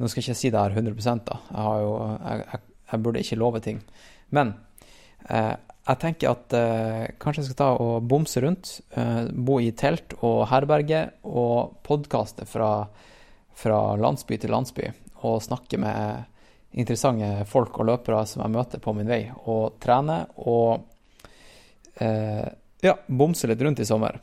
nå 0.00 0.08
skal 0.08 0.22
jeg 0.22 0.30
ikke 0.30 0.40
si 0.40 0.50
det 0.52 0.60
her 0.60 0.76
100 0.80 1.24
da. 1.28 1.36
Jeg, 1.52 1.80
jo, 1.84 1.90
jeg, 2.24 2.44
jeg, 2.48 2.60
jeg 2.90 3.02
burde 3.04 3.20
ikke 3.20 3.36
love 3.36 3.60
ting. 3.60 3.82
Men 4.32 4.54
eh, 5.28 5.52
jeg 5.90 6.00
tenker 6.00 6.32
at 6.32 6.56
eh, 6.56 7.04
kanskje 7.20 7.42
jeg 7.42 7.50
skal 7.50 7.58
ta 7.58 7.68
og 7.84 8.06
bomse 8.08 8.40
rundt. 8.40 8.72
Eh, 8.96 9.28
bo 9.28 9.58
i 9.60 9.68
telt 9.76 10.16
og 10.24 10.46
herberge 10.48 11.02
og 11.28 11.76
podkaste 11.84 12.48
fra, 12.48 12.70
fra 13.52 13.80
landsby 14.00 14.40
til 14.40 14.54
landsby. 14.56 14.88
Og 15.28 15.42
snakke 15.44 15.80
med 15.82 16.29
interessante 16.78 17.44
folk 17.50 17.78
og 17.80 17.88
løpere 17.88 18.24
som 18.28 18.44
jeg 18.44 18.54
møter 18.54 18.82
på 18.82 18.94
min 18.96 19.10
vei. 19.10 19.22
Og 19.50 19.78
trene 19.82 20.22
og 20.44 20.84
eh, 22.00 22.46
ja, 22.84 22.96
bomse 23.06 23.50
litt 23.50 23.62
rundt 23.62 23.82
i 23.82 23.88
sommer. 23.88 24.20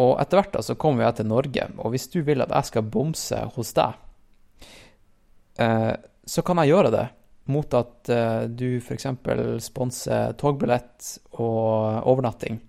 Og 0.00 0.14
etter 0.22 0.40
hvert 0.40 0.54
da 0.54 0.62
så 0.64 0.78
kommer 0.80 1.08
jeg 1.08 1.20
til 1.20 1.30
Norge. 1.30 1.66
Og 1.82 1.94
hvis 1.94 2.08
du 2.12 2.20
vil 2.26 2.44
at 2.44 2.52
jeg 2.54 2.70
skal 2.70 2.90
bomse 2.94 3.40
hos 3.56 3.72
deg, 3.76 3.98
eh, 5.60 5.94
så 6.30 6.46
kan 6.46 6.62
jeg 6.62 6.72
gjøre 6.72 6.94
det 6.94 7.06
mot 7.50 7.74
at 7.74 8.10
eh, 8.12 8.44
du 8.46 8.78
f.eks. 8.78 9.08
sponser 9.64 10.36
togbillett 10.40 11.14
og 11.42 12.06
overnatting, 12.06 12.60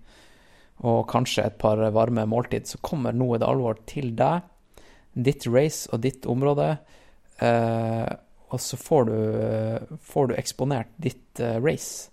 og 0.82 1.04
kanskje 1.10 1.44
et 1.46 1.60
par 1.60 1.78
varme 1.94 2.24
måltid, 2.26 2.66
så 2.66 2.80
kommer 2.82 3.14
Nå 3.14 3.36
det 3.38 3.46
alvor 3.46 3.78
til 3.86 4.10
deg, 4.18 4.42
ditt 5.12 5.46
race 5.46 5.86
og 5.92 6.02
ditt 6.02 6.26
område, 6.26 6.72
eh, 7.38 8.08
og 8.52 8.60
så 8.60 8.76
får 8.76 9.04
du, 9.08 9.18
får 10.04 10.26
du 10.28 10.34
eksponert 10.36 10.90
ditt 11.00 11.40
eh, 11.40 11.56
race 11.56 12.10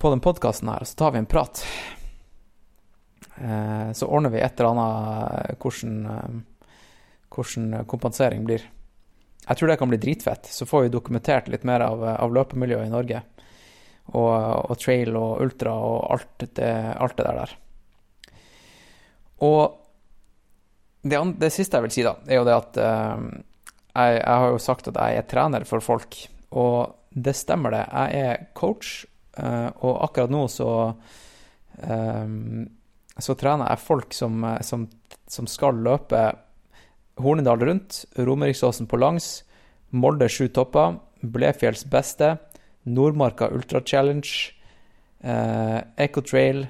på 0.00 0.10
den 0.10 0.22
podkasten 0.24 0.70
her, 0.72 0.80
og 0.80 0.88
så 0.88 0.96
tar 0.96 1.12
vi 1.12 1.20
en 1.20 1.28
prat. 1.28 1.60
Eh, 3.36 3.92
så 3.92 4.08
ordner 4.08 4.32
vi 4.32 4.40
et 4.40 4.60
eller 4.60 4.72
annet 4.72 5.60
hvordan, 5.60 5.98
eh, 6.12 6.38
hvordan 7.28 7.88
kompensering 7.92 8.46
blir. 8.48 8.64
Jeg 9.46 9.58
tror 9.58 9.68
det 9.68 9.76
kan 9.82 9.92
bli 9.92 10.00
dritfett. 10.00 10.48
Så 10.48 10.66
får 10.66 10.86
vi 10.86 10.94
dokumentert 10.94 11.50
litt 11.52 11.64
mer 11.68 11.84
av, 11.84 12.02
av 12.16 12.32
løpemiljøet 12.34 12.88
i 12.88 12.92
Norge. 12.92 13.20
Og, 14.16 14.32
og 14.70 14.78
trail 14.80 15.12
og 15.18 15.42
ultra 15.44 15.74
og 15.76 15.98
alt 16.14 16.46
det, 16.56 16.72
alt 16.96 17.18
det 17.18 17.26
der. 17.36 17.52
Og 19.44 19.76
det, 21.04 21.20
det 21.44 21.52
siste 21.52 21.76
jeg 21.76 21.86
vil 21.86 21.94
si, 21.94 22.06
da, 22.06 22.16
er 22.26 22.40
jo 22.40 22.48
det 22.48 22.56
at 22.56 22.80
jeg, 23.96 24.20
jeg 24.20 24.40
har 24.42 24.52
jo 24.52 24.62
sagt 24.62 24.88
at 24.92 25.00
jeg 25.00 25.20
er 25.20 25.28
trener 25.30 25.66
for 25.68 25.84
folk, 25.84 26.18
og 26.52 26.96
det 27.16 27.36
stemmer 27.36 27.72
det. 27.72 27.84
Jeg 27.88 28.24
er 28.30 28.48
coach, 28.54 29.06
eh, 29.40 29.68
og 29.80 30.02
akkurat 30.04 30.32
nå 30.32 30.44
så 30.52 30.70
eh, 31.80 32.34
så 33.18 33.36
trener 33.38 33.70
jeg 33.70 33.84
folk 33.84 34.14
som, 34.14 34.44
eh, 34.44 34.60
som, 34.60 34.86
som 35.28 35.48
skal 35.48 35.80
løpe 35.84 36.28
Hornindal 37.16 37.62
rundt, 37.64 38.04
Romeriksåsen 38.18 38.88
på 38.90 39.00
langs, 39.00 39.40
Molde 39.96 40.28
sju 40.28 40.48
topper, 40.52 40.98
Blefjells 41.24 41.86
beste, 41.88 42.34
Nordmarka 42.84 43.48
Ultra 43.54 43.80
Challenge, 43.80 44.28
eh, 45.24 45.78
Ecotrail, 45.96 46.66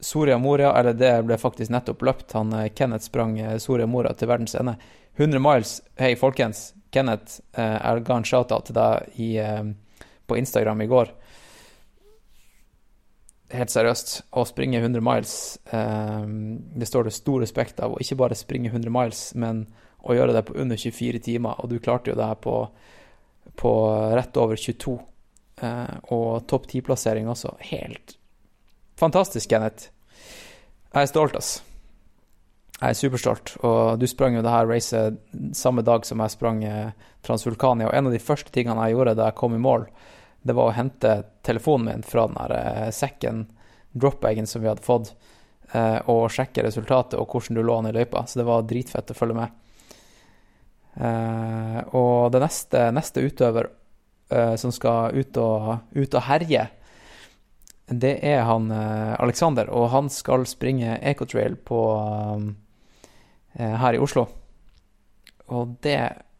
Soria 0.00 0.38
Moria, 0.38 0.70
eller 0.78 0.94
det 0.94 1.10
ble 1.26 1.36
faktisk 1.36 1.72
nettopp 1.74 2.04
løpt. 2.06 2.32
Han 2.38 2.54
Kenneth 2.78 3.10
sprang 3.10 3.34
Soria 3.58 3.86
Moria 3.90 4.14
til 4.14 4.30
verdens 4.30 4.54
ende. 4.54 4.76
100 5.18 5.38
miles. 5.42 5.82
Hei, 5.98 6.14
folkens. 6.16 6.74
Kenneth, 6.94 7.40
eh, 7.52 7.74
jeg 7.74 8.04
ga 8.06 8.16
en 8.16 8.24
shout-out 8.24 8.68
til 8.68 8.76
deg 8.78 9.18
i, 9.18 9.36
eh, 9.42 9.64
på 10.26 10.36
Instagram 10.38 10.80
i 10.80 10.86
går. 10.86 11.10
Helt 13.50 13.72
seriøst, 13.72 14.22
å 14.32 14.46
springe 14.46 14.78
100 14.78 15.00
miles, 15.00 15.58
eh, 15.72 16.24
det 16.78 16.86
står 16.86 17.04
det 17.04 17.12
stor 17.12 17.40
respekt 17.40 17.80
av. 17.80 17.92
Og 17.92 17.98
ikke 17.98 18.16
bare 18.16 18.38
springe 18.38 18.70
100 18.70 18.90
miles, 18.90 19.34
men 19.34 19.66
å 20.04 20.14
gjøre 20.14 20.32
det 20.32 20.44
på 20.46 20.56
under 20.56 20.76
24 20.76 21.18
timer. 21.18 21.58
Og 21.58 21.68
du 21.68 21.78
klarte 21.80 22.12
jo 22.12 22.14
det 22.14 22.24
her 22.24 22.36
på, 22.36 22.70
på 23.56 24.14
rett 24.14 24.36
over 24.36 24.54
22. 24.54 25.00
Eh, 25.60 25.96
og 26.12 26.46
topp 26.46 26.68
10-plassering 26.68 27.26
også. 27.26 27.56
Helt 27.72 28.16
fantastisk, 28.96 29.48
Kenneth. 29.48 29.90
Jeg 30.94 31.02
er 31.02 31.10
stolt, 31.10 31.36
ass. 31.36 31.58
Jeg 32.78 32.94
er 32.94 32.98
superstolt. 32.98 33.56
Og 33.66 33.98
du 33.98 34.06
sprang 34.06 34.36
jo 34.36 34.42
det 34.44 34.52
her 34.52 34.68
racet 34.70 35.16
samme 35.56 35.82
dag 35.82 36.04
som 36.06 36.20
jeg 36.22 36.34
sprang 36.36 36.60
eh, 36.62 36.92
Transvulkania. 37.26 37.88
Og 37.88 37.94
en 37.98 38.10
av 38.10 38.14
de 38.14 38.22
første 38.22 38.52
tingene 38.54 38.84
jeg 38.86 38.94
gjorde 38.94 39.16
da 39.18 39.30
jeg 39.30 39.38
kom 39.40 39.56
i 39.56 39.62
mål, 39.62 39.88
det 40.46 40.54
var 40.54 40.70
å 40.70 40.76
hente 40.76 41.14
telefonen 41.46 41.88
min 41.88 42.06
fra 42.06 42.28
den 42.28 42.38
her 42.38 42.54
eh, 42.54 42.90
sekken, 42.94 43.48
dropbagen 43.98 44.46
som 44.46 44.62
vi 44.62 44.70
hadde 44.70 44.86
fått, 44.86 45.10
eh, 45.72 45.98
og 46.06 46.30
sjekke 46.30 46.62
resultatet 46.68 47.18
og 47.18 47.26
hvordan 47.34 47.58
du 47.58 47.64
lå 47.66 47.80
an 47.80 47.90
i 47.90 47.94
løypa. 47.96 48.22
Så 48.30 48.38
det 48.38 48.46
var 48.46 48.68
dritfett 48.70 49.10
å 49.10 49.18
følge 49.18 49.40
med. 49.40 49.64
Og 51.94 52.32
det 52.34 52.40
neste, 52.42 52.80
neste 52.90 53.22
utøver 53.22 53.68
som 54.58 54.72
skal 54.74 55.14
ut 55.14 55.36
og, 55.38 55.68
ut 55.94 56.16
og 56.18 56.24
herje, 56.26 56.64
det 57.86 58.16
er 58.26 58.40
han 58.48 58.66
Alexander, 58.74 59.70
og 59.70 59.92
han 59.92 60.10
skal 60.10 60.42
springe 60.50 60.96
Ecotrail 60.98 61.54
på 61.54 61.78
her 63.58 63.96
i 63.96 63.98
Oslo. 64.02 64.26
Og 65.54 65.76
det 65.82 65.98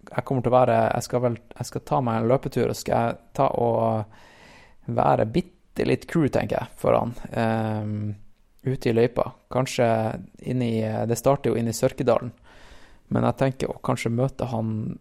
jeg 0.09 0.25
kommer 0.25 0.45
til 0.45 0.53
å 0.53 0.57
være 0.57 0.77
Jeg 0.95 1.05
skal 1.05 1.23
vel 1.25 1.37
jeg 1.37 1.69
skal 1.69 1.85
ta 1.85 2.01
meg 2.05 2.21
en 2.21 2.29
løpetur, 2.31 2.71
og 2.71 2.79
skal 2.79 3.09
jeg 3.09 3.19
ta 3.37 3.49
og 3.61 4.89
være 4.89 5.27
bitte 5.29 5.85
litt 5.85 6.07
crew, 6.09 6.29
tenker 6.33 6.63
jeg, 6.63 6.77
for 6.81 6.97
han. 6.97 7.13
eh, 7.33 8.71
ute 8.73 8.91
i 8.91 8.93
løypa. 8.93 9.33
Kanskje 9.53 9.89
inn 10.43 10.63
i 10.63 10.81
Det 10.81 11.19
starter 11.19 11.51
jo 11.51 11.57
inn 11.57 11.69
i 11.69 11.77
Sørkedalen, 11.77 12.33
men 13.09 13.25
jeg 13.25 13.39
tenker 13.41 13.71
å 13.71 13.81
kanskje 13.85 14.13
møte 14.13 14.49
han 14.51 14.99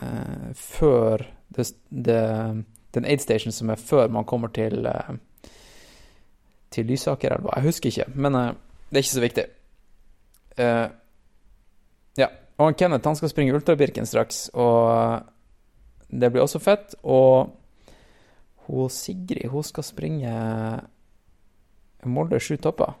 eh, 0.00 0.50
før 0.54 1.26
det, 1.48 1.66
det, 1.90 2.20
den 2.94 3.06
aid 3.08 3.20
station 3.20 3.52
som 3.52 3.70
er 3.70 3.80
før 3.80 4.08
man 4.08 4.24
kommer 4.28 4.52
til 4.54 4.86
eh, 4.86 5.14
til 6.72 6.88
Lysakerelva. 6.88 7.58
Jeg 7.58 7.68
husker 7.68 7.90
ikke, 7.92 8.10
men 8.14 8.34
eh, 8.38 8.52
det 8.90 8.98
er 8.98 9.04
ikke 9.04 9.14
så 9.18 9.24
viktig. 9.26 9.46
Eh. 10.56 10.88
Og 12.62 12.76
Kenneth 12.78 13.08
han 13.08 13.18
skal 13.18 13.32
springe 13.32 13.54
Ultrabirken 13.56 14.06
straks, 14.06 14.46
og 14.54 15.26
det 16.12 16.30
blir 16.30 16.44
også 16.44 16.60
fett. 16.62 16.94
Og 17.02 17.50
hun 18.68 18.92
Sigrid 18.92 19.50
hun 19.50 19.64
skal 19.66 19.86
springe 19.86 20.34
Molde 22.02 22.38
sju 22.42 22.56
topper 22.58 22.94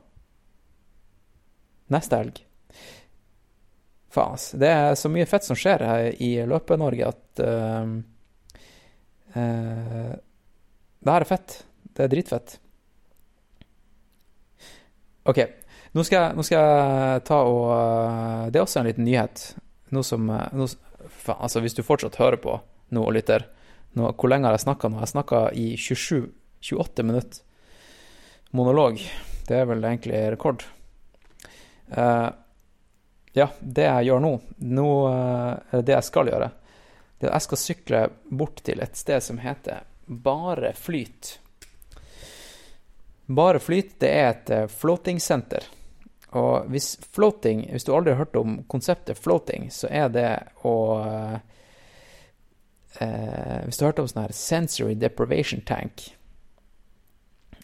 neste 1.92 2.18
helg. 2.18 2.40
Faen, 4.12 4.34
altså. 4.36 4.58
Det 4.60 4.70
er 4.70 4.94
så 4.98 5.10
mye 5.12 5.28
fett 5.28 5.46
som 5.46 5.58
skjer 5.58 5.84
her 5.86 6.08
i 6.22 6.32
Løpe-Norge 6.48 7.08
at 7.08 7.42
uh, 7.44 7.94
uh, 9.36 10.12
Det 11.02 11.14
her 11.14 11.24
er 11.24 11.28
fett. 11.28 11.56
Det 11.92 12.06
er 12.06 12.12
dritfett. 12.12 12.56
OK. 15.28 15.40
Nå 15.92 16.04
skal, 16.08 16.18
jeg, 16.18 16.36
nå 16.38 16.44
skal 16.46 16.62
jeg 16.62 17.22
ta 17.28 17.38
og 17.44 17.64
øh, 17.68 18.44
Det 18.52 18.58
er 18.58 18.64
også 18.64 18.80
en 18.80 18.88
liten 18.88 19.04
nyhet. 19.04 19.42
Noe 19.92 20.06
som 20.06 20.30
øh, 20.30 20.46
noe, 20.56 20.68
faen, 21.20 21.42
Altså, 21.44 21.60
hvis 21.60 21.76
du 21.76 21.82
fortsatt 21.84 22.16
hører 22.20 22.40
på 22.40 22.56
nå 22.92 23.02
og 23.04 23.12
lytter 23.16 23.44
nå, 23.98 24.12
Hvor 24.16 24.32
lenge 24.32 24.48
har 24.48 24.56
jeg 24.56 24.64
snakka 24.64 24.88
nå? 24.88 25.02
Jeg 25.02 25.12
snakka 25.12 25.42
i 25.52 25.66
27-28 25.76 27.04
minutter. 27.08 27.42
Monolog. 28.56 29.00
Det 29.48 29.58
er 29.58 29.68
vel 29.68 29.84
egentlig 29.84 30.22
rekord. 30.32 30.64
Uh, 31.92 32.28
ja, 33.36 33.48
det 33.60 33.84
jeg 33.84 34.08
gjør 34.08 34.20
nå, 34.24 34.32
nå 34.64 34.88
uh, 35.08 35.80
det 35.80 35.96
jeg 35.96 36.08
skal 36.08 36.28
gjøre, 36.30 36.48
det 37.20 37.28
er 37.28 37.32
at 37.32 37.36
jeg 37.40 37.46
skal 37.46 37.60
sykle 37.60 38.02
bort 38.28 38.62
til 38.64 38.80
et 38.84 38.96
sted 38.96 39.24
som 39.24 39.40
heter 39.40 39.84
Bare 40.06 40.72
Flyt. 40.76 41.38
Bare 43.26 43.60
Flyt 43.62 43.98
det 44.02 44.10
er 44.10 44.30
et 44.32 44.50
eh, 44.50 44.66
floating-senter. 44.68 45.68
Og 46.32 46.68
hvis 46.72 46.96
floating 47.12 47.66
Hvis 47.70 47.84
du 47.84 47.92
aldri 47.94 48.14
har 48.14 48.24
hørt 48.24 48.36
om 48.40 48.62
konseptet 48.72 49.18
floating, 49.20 49.68
så 49.70 49.88
er 49.90 50.08
det 50.12 50.30
å 50.64 50.74
eh, 53.00 53.60
Hvis 53.66 53.76
du 53.76 53.84
har 53.84 53.92
hørt 53.92 54.02
om 54.02 54.08
sånn 54.08 54.24
her 54.24 54.36
sensory 54.36 54.94
deprivation 54.96 55.60
tank, 55.68 56.06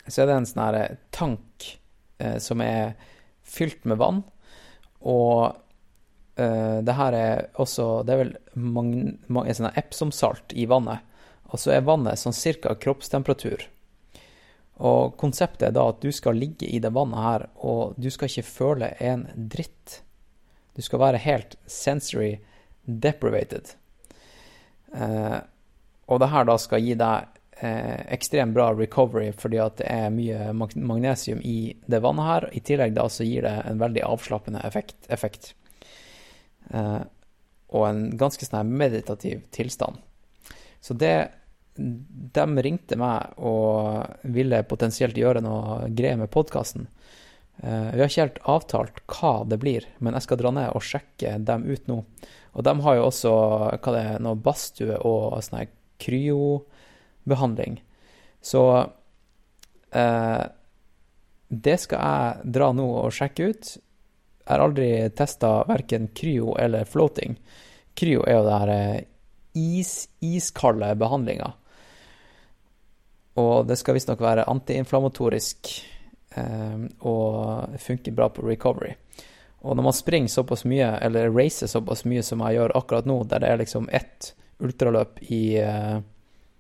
så 0.08 0.22
er 0.22 0.28
det 0.28 0.36
en 0.38 0.48
sånn 0.48 0.64
her 0.64 0.98
tank 1.12 1.70
eh, 2.18 2.38
som 2.40 2.60
er 2.64 2.94
fylt 3.48 3.84
med 3.88 4.00
vann, 4.00 4.22
og 5.00 5.56
eh, 6.40 6.78
det 6.84 6.96
her 6.96 7.16
er 7.16 7.44
også 7.60 7.88
Det 8.04 8.14
er 8.14 8.22
vel 8.22 8.34
mange, 8.56 9.18
mange, 9.28 9.54
sånn 9.56 9.72
Epsom-salt 9.76 10.52
i 10.56 10.64
vannet, 10.68 11.04
og 11.48 11.60
så 11.60 11.72
er 11.76 11.84
vannet 11.88 12.20
sånn 12.20 12.36
cirka 12.36 12.74
kroppstemperatur. 12.80 13.68
Og 14.78 15.16
konseptet 15.18 15.68
er 15.68 15.74
da 15.74 15.88
at 15.90 16.02
du 16.02 16.12
skal 16.14 16.38
ligge 16.38 16.68
i 16.68 16.78
det 16.82 16.92
vannet 16.94 17.24
her, 17.24 17.46
og 17.66 17.96
du 17.98 18.10
skal 18.14 18.30
ikke 18.30 18.46
føle 18.46 18.92
en 19.02 19.26
dritt. 19.34 20.02
Du 20.78 20.84
skal 20.86 21.02
være 21.02 21.22
helt 21.24 21.56
sensory 21.66 22.36
deprivated. 22.86 23.74
Eh, 24.94 25.38
og 26.08 26.22
det 26.22 26.30
her 26.32 26.46
da 26.48 26.56
skal 26.62 26.84
gi 26.84 26.94
deg 26.98 27.26
eh, 27.60 28.06
ekstremt 28.14 28.54
bra 28.54 28.70
recovery, 28.76 29.32
fordi 29.36 29.58
at 29.62 29.80
det 29.80 29.88
er 29.90 30.14
mye 30.14 30.52
magnesium 30.54 31.42
i 31.42 31.74
det 31.90 32.02
vannet 32.04 32.30
her. 32.30 32.48
I 32.54 32.62
tillegg 32.64 32.94
da 32.96 33.08
så 33.10 33.26
gir 33.26 33.44
det 33.48 33.54
en 33.66 33.82
veldig 33.82 34.06
avslappende 34.06 34.62
effekt. 34.68 35.00
effekt. 35.10 35.52
Eh, 36.70 37.02
og 37.68 37.88
en 37.88 38.04
ganske 38.16 38.46
sånn 38.46 38.70
meditativ 38.78 39.42
tilstand. 39.52 39.98
Så 40.80 40.94
det 40.94 41.16
de 41.78 42.62
ringte 42.64 42.98
meg 42.98 43.38
og 43.38 44.28
ville 44.34 44.64
potensielt 44.66 45.18
gjøre 45.18 45.42
noe 45.44 45.88
greier 45.94 46.18
med 46.18 46.30
podkasten. 46.34 46.88
vi 47.58 48.00
har 48.00 48.06
ikke 48.06 48.22
helt 48.22 48.40
avtalt 48.46 49.00
hva 49.06 49.32
det 49.46 49.58
blir, 49.62 49.86
men 49.98 50.14
jeg 50.14 50.26
skal 50.26 50.38
dra 50.38 50.50
ned 50.54 50.74
og 50.74 50.84
sjekke 50.84 51.38
dem 51.42 51.64
ut 51.66 51.88
nå. 51.90 52.02
Og 52.58 52.64
de 52.66 52.74
har 52.82 52.98
jo 52.98 53.08
også 53.08 53.32
hva 53.78 53.94
det 53.94 54.02
er, 54.02 54.22
noe 54.22 54.38
badstue 54.42 54.98
og 55.06 55.38
sånn 55.46 55.60
her 55.60 55.72
kryobehandling. 56.02 57.80
Så 58.40 58.62
eh, 59.90 60.44
det 61.48 61.76
skal 61.82 62.02
jeg 62.02 62.54
dra 62.56 62.72
nå 62.76 62.88
og 63.04 63.14
sjekke 63.14 63.50
ut. 63.50 63.70
Jeg 64.48 64.50
har 64.50 64.64
aldri 64.64 64.90
testa 65.16 65.52
verken 65.68 66.10
kryo 66.16 66.54
eller 66.60 66.88
floating. 66.88 67.36
Kryo 67.98 68.24
er 68.26 68.38
jo 68.38 68.44
det 68.46 68.58
her 68.62 68.74
eh, 68.74 69.06
is, 69.58 69.94
iskalde 70.24 70.90
behandlinger. 71.00 71.56
Og 73.38 73.68
det 73.68 73.78
skal 73.78 73.96
visstnok 73.96 74.22
være 74.22 74.46
antiinflamatorisk 74.50 75.70
eh, 76.36 76.86
og 77.06 77.78
funker 77.82 78.16
bra 78.16 78.28
på 78.34 78.46
recovery. 78.46 78.96
Og 79.66 79.76
når 79.76 79.88
man 79.88 79.96
springer 79.96 80.32
såpass 80.32 80.64
mye, 80.70 80.90
eller 81.02 81.30
racer 81.34 81.70
såpass 81.70 82.04
mye 82.06 82.22
som 82.22 82.42
jeg 82.46 82.58
gjør 82.58 82.76
akkurat 82.78 83.08
nå, 83.08 83.22
der 83.30 83.42
det 83.42 83.52
er 83.52 83.62
liksom 83.62 83.88
ett 83.92 84.32
ultraløp 84.62 85.22
i 85.34 85.58
eh, 85.62 85.98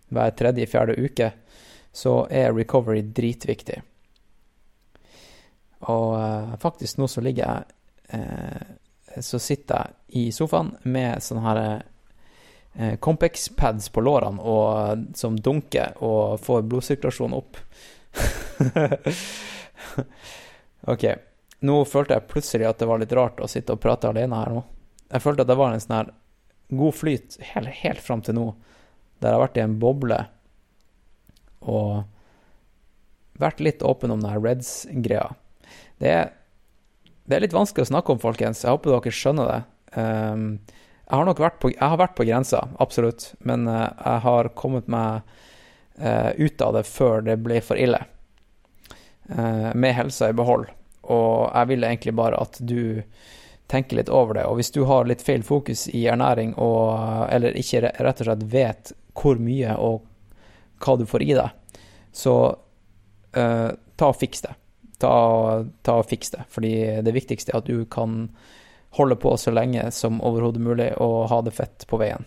hver 0.08 0.34
tredje-fjerde 0.38 0.98
uke, 0.98 1.30
så 1.92 2.26
er 2.30 2.54
recovery 2.54 3.02
dritviktig. 3.02 3.80
Og 5.90 6.14
eh, 6.18 6.56
faktisk 6.62 6.98
nå 6.98 7.06
så 7.10 7.22
ligger 7.22 7.44
jeg 7.46 8.18
eh, 8.18 9.22
Så 9.22 9.38
sitter 9.38 9.78
jeg 9.78 10.26
i 10.26 10.32
sofaen 10.34 10.72
med 10.90 11.22
sånne 11.22 11.44
her 11.46 11.60
eh, 11.62 11.86
Compex-pads 13.00 13.88
på 13.94 14.02
lårene 14.04 14.44
og, 14.44 15.06
som 15.18 15.38
dunker 15.40 15.96
og 16.04 16.36
får 16.44 16.66
blodsirkulasjonen 16.70 17.38
opp. 17.38 17.58
OK. 20.92 21.08
Nå 21.66 21.78
følte 21.90 22.14
jeg 22.14 22.28
plutselig 22.30 22.68
at 22.68 22.78
det 22.78 22.88
var 22.90 23.02
litt 23.02 23.16
rart 23.18 23.40
å 23.42 23.50
sitte 23.50 23.74
og 23.74 23.82
prate 23.82 24.12
alene 24.12 24.42
her 24.42 24.54
nå. 24.54 24.62
Jeg 25.08 25.24
følte 25.24 25.42
at 25.42 25.50
det 25.50 25.58
var 25.58 25.74
en 25.74 25.82
sånn 25.82 25.96
her 25.96 26.12
god 26.78 26.94
flyt 26.94 27.38
helt, 27.54 27.72
helt 27.80 28.02
fram 28.04 28.22
til 28.22 28.36
nå, 28.36 28.46
der 29.18 29.32
jeg 29.32 29.38
har 29.38 29.46
vært 29.46 29.58
i 29.58 29.64
en 29.64 29.78
boble 29.82 30.20
og 31.68 31.92
vært 33.42 33.62
litt 33.64 33.82
åpen 33.86 34.12
om 34.12 34.22
den 34.22 34.30
her 34.30 34.42
Reds-greia. 34.44 35.32
Det 35.98 36.12
det 37.28 37.36
er 37.36 37.44
litt 37.44 37.56
vanskelig 37.56 37.84
å 37.84 37.90
snakke 37.90 38.14
om, 38.14 38.20
folkens. 38.22 38.62
Jeg 38.64 38.72
håper 38.72 38.94
dere 38.94 39.12
skjønner 39.12 39.50
det. 39.50 39.58
Um, 40.00 40.44
jeg 41.08 41.16
har 41.16 41.24
nok 41.24 41.40
vært 41.40 41.60
på, 41.62 41.70
jeg 41.72 41.80
har 41.80 42.00
vært 42.00 42.16
på 42.18 42.26
grensa, 42.28 42.66
absolutt, 42.84 43.30
men 43.48 43.64
uh, 43.64 43.88
jeg 43.96 44.22
har 44.26 44.50
kommet 44.58 44.90
meg 44.92 45.24
uh, 46.02 46.32
ut 46.36 46.64
av 46.64 46.74
det 46.76 46.84
før 46.84 47.24
det 47.24 47.38
ble 47.40 47.62
for 47.64 47.80
ille. 47.80 48.02
Uh, 49.28 49.72
med 49.72 49.96
helsa 49.96 50.28
i 50.28 50.36
behold. 50.36 50.68
Og 51.08 51.48
jeg 51.48 51.70
vil 51.70 51.88
egentlig 51.88 52.14
bare 52.16 52.36
at 52.36 52.60
du 52.60 53.00
tenker 53.72 53.96
litt 53.96 54.12
over 54.12 54.36
det. 54.36 54.44
Og 54.48 54.60
hvis 54.60 54.72
du 54.74 54.82
har 54.88 55.08
litt 55.08 55.24
feil 55.24 55.44
fokus 55.44 55.86
i 55.88 56.04
ernæring, 56.12 56.52
og, 56.60 56.92
eller 57.32 57.56
ikke 57.56 57.86
rett 57.88 58.20
og 58.20 58.28
slett 58.28 58.46
vet 58.52 58.92
hvor 59.16 59.40
mye 59.40 59.74
og 59.80 60.04
hva 60.84 60.96
du 61.00 61.08
får 61.08 61.24
i 61.24 61.34
deg, 61.40 61.80
så 62.12 62.36
uh, 62.52 63.70
ta 63.96 64.12
og 64.12 64.20
fiks 64.20 64.44
det. 64.44 64.54
Ta, 65.00 65.10
ta 65.88 65.98
og 66.02 66.08
fiks 66.10 66.36
det. 66.36 66.44
Fordi 66.52 66.74
det 67.06 67.16
viktigste 67.16 67.54
er 67.54 67.62
at 67.62 67.68
du 67.72 67.84
kan 67.88 68.26
holde 68.90 69.16
på 69.16 69.36
så 69.36 69.52
lenge 69.52 69.90
som 69.90 70.22
overhodet 70.24 70.62
mulig 70.62 70.90
og 70.96 71.28
ha 71.30 71.42
det 71.44 71.54
fett 71.56 71.86
på 71.88 72.00
veien. 72.00 72.24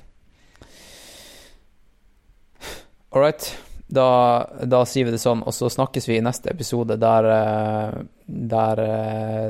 All 3.11 3.21
right. 3.21 3.57
Da, 3.91 4.47
da 4.63 4.85
sier 4.87 5.05
vi 5.05 5.11
det 5.11 5.19
sånn, 5.19 5.41
og 5.43 5.51
så 5.51 5.67
snakkes 5.69 6.05
vi 6.07 6.15
i 6.15 6.23
neste 6.23 6.53
episode 6.53 6.95
der, 6.95 7.25
eh, 7.27 7.97
der 8.23 8.81
eh, 8.85 9.47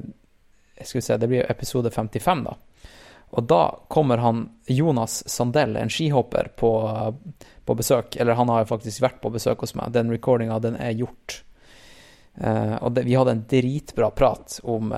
jeg 0.79 0.87
skal 0.87 0.97
vi 0.97 1.05
se, 1.05 1.17
Det 1.21 1.29
blir 1.29 1.51
episode 1.51 1.91
55, 1.93 2.41
da. 2.47 2.55
Og 3.31 3.45
da 3.47 3.61
kommer 3.87 4.17
han 4.17 4.41
Jonas 4.65 5.21
Sandell, 5.29 5.77
en 5.77 5.93
skihopper, 5.93 6.49
på, 6.57 6.71
på 7.65 7.75
besøk. 7.77 8.17
Eller 8.17 8.35
han 8.35 8.49
har 8.49 8.65
faktisk 8.65 9.05
vært 9.05 9.21
på 9.21 9.29
besøk 9.31 9.61
hos 9.63 9.75
meg. 9.77 9.93
Den 9.93 10.09
recordinga, 10.11 10.57
den 10.59 10.75
er 10.75 10.97
gjort. 10.97 11.43
Eh, 12.35 12.75
og 12.81 12.91
det, 12.97 13.05
vi 13.07 13.15
hadde 13.15 13.37
en 13.37 13.45
dritbra 13.47 14.09
prat 14.11 14.57
om 14.63 14.91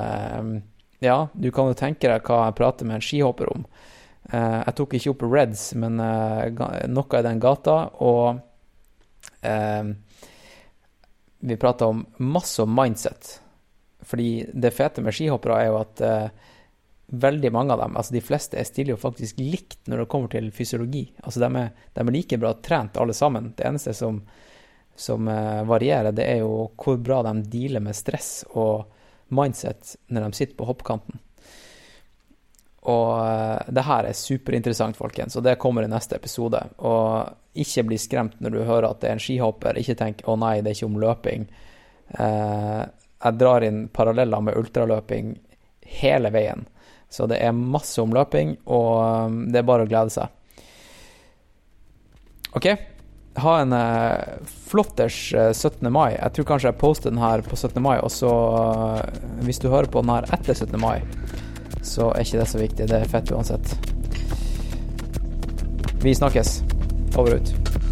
Ja, 1.03 1.27
du 1.33 1.51
kan 1.51 1.67
jo 1.67 1.75
tenke 1.75 2.07
deg 2.07 2.23
hva 2.23 2.45
jeg 2.45 2.55
prater 2.55 2.87
med 2.87 3.01
en 3.01 3.03
skihopper 3.03 3.49
om. 3.51 3.65
Eh, 4.31 4.59
jeg 4.61 4.75
tok 4.77 4.93
ikke 4.95 5.11
opp 5.11 5.25
Reds, 5.27 5.65
men 5.75 5.99
eh, 5.99 6.87
noe 6.87 7.19
i 7.19 7.25
den 7.25 7.41
gata, 7.43 7.75
og 7.99 8.39
eh, 9.43 9.89
vi 11.43 11.59
prata 11.59 11.91
om 11.91 12.05
masse 12.23 12.63
om 12.63 12.71
mindset. 12.71 13.33
Fordi 14.07 14.29
det 14.53 14.71
fete 14.75 15.03
med 15.03 15.15
skihoppere 15.15 15.59
er 15.59 15.69
jo 15.71 15.77
at 15.79 16.01
veldig 17.13 17.51
mange 17.55 17.75
av 17.75 17.83
dem, 17.83 17.95
altså 17.99 18.15
de 18.15 18.23
fleste, 18.23 18.57
er 18.59 18.67
stiller 18.67 18.95
jo 18.95 18.99
faktisk 18.99 19.39
likt 19.39 19.87
når 19.91 20.03
det 20.03 20.09
kommer 20.11 20.31
til 20.31 20.49
fysiologi. 20.55 21.05
Altså 21.23 21.43
de 21.43 21.49
er, 21.59 21.69
de 21.93 22.03
er 22.03 22.15
like 22.15 22.39
bra 22.39 22.51
trent 22.63 22.99
alle 22.99 23.15
sammen. 23.15 23.53
Det 23.55 23.67
eneste 23.67 23.93
som, 23.95 24.19
som 24.95 25.31
varierer, 25.67 26.11
det 26.15 26.27
er 26.31 26.41
jo 26.43 26.65
hvor 26.79 26.99
bra 26.99 27.21
de 27.27 27.37
dealer 27.51 27.83
med 27.83 27.95
stress 27.95 28.43
og 28.51 28.92
mindset 29.35 29.95
når 30.13 30.27
de 30.27 30.39
sitter 30.39 30.57
på 30.59 30.67
hoppkanten. 30.69 31.21
Og 32.91 33.11
eh, 33.23 33.71
det 33.73 33.85
her 33.87 34.09
er 34.09 34.17
superinteressant, 34.17 34.97
folkens, 34.99 35.37
og 35.39 35.45
det 35.45 35.59
kommer 35.61 35.85
i 35.85 35.91
neste 35.91 36.17
episode. 36.19 36.59
Og 36.83 37.59
ikke 37.63 37.85
bli 37.87 37.99
skremt 38.01 38.39
når 38.43 38.55
du 38.55 38.63
hører 38.63 38.89
at 38.89 39.01
det 39.01 39.11
er 39.11 39.17
en 39.17 39.23
skihopper. 39.23 39.79
Ikke 39.79 39.97
tenk 39.99 40.23
'å 40.25 40.37
nei, 40.39 40.59
det 40.61 40.73
er 40.73 40.77
ikke 40.77 40.91
om 40.91 41.01
løping'. 41.03 41.47
Eh, 42.19 42.83
jeg 43.23 43.39
drar 43.39 43.63
inn 43.63 43.87
paralleller 43.87 44.41
med 44.43 44.57
ultraløping 44.59 45.35
hele 46.01 46.31
veien. 46.33 46.65
Så 47.09 47.27
det 47.29 47.37
er 47.45 47.53
masse 47.53 48.01
om 48.01 48.13
løping, 48.13 48.57
og 48.65 49.27
um, 49.29 49.35
det 49.53 49.61
er 49.61 49.67
bare 49.69 49.85
å 49.85 49.89
glede 49.89 50.09
seg. 50.09 50.27
OK. 52.57 52.67
Ha 53.41 53.53
en 53.61 53.73
uh, 53.73 54.47
flotters 54.69 55.33
uh, 55.33 55.51
17. 55.53 55.89
mai. 55.93 56.13
Jeg 56.13 56.35
tror 56.35 56.49
kanskje 56.51 56.69
jeg 56.69 56.79
poster 56.81 57.13
den 57.13 57.21
her 57.21 57.41
på 57.41 57.57
17. 57.57 57.81
mai, 57.81 57.97
og 57.97 58.11
så 58.13 58.29
uh, 58.29 58.99
Hvis 59.45 59.61
du 59.63 59.69
hører 59.73 59.89
på 59.89 60.03
den 60.05 60.13
her 60.13 60.29
etter 60.33 60.53
17. 60.53 60.77
mai, 60.81 61.01
så 61.81 62.11
er 62.13 62.25
ikke 62.25 62.43
det 62.43 62.49
så 62.51 62.61
viktig. 62.61 62.89
Det 62.91 63.01
er 63.01 63.09
fett 63.09 63.33
uansett. 63.33 63.73
Vi 66.03 66.13
snakkes. 66.15 66.61
Over 67.17 67.37
og 67.37 67.41
ut. 67.41 67.82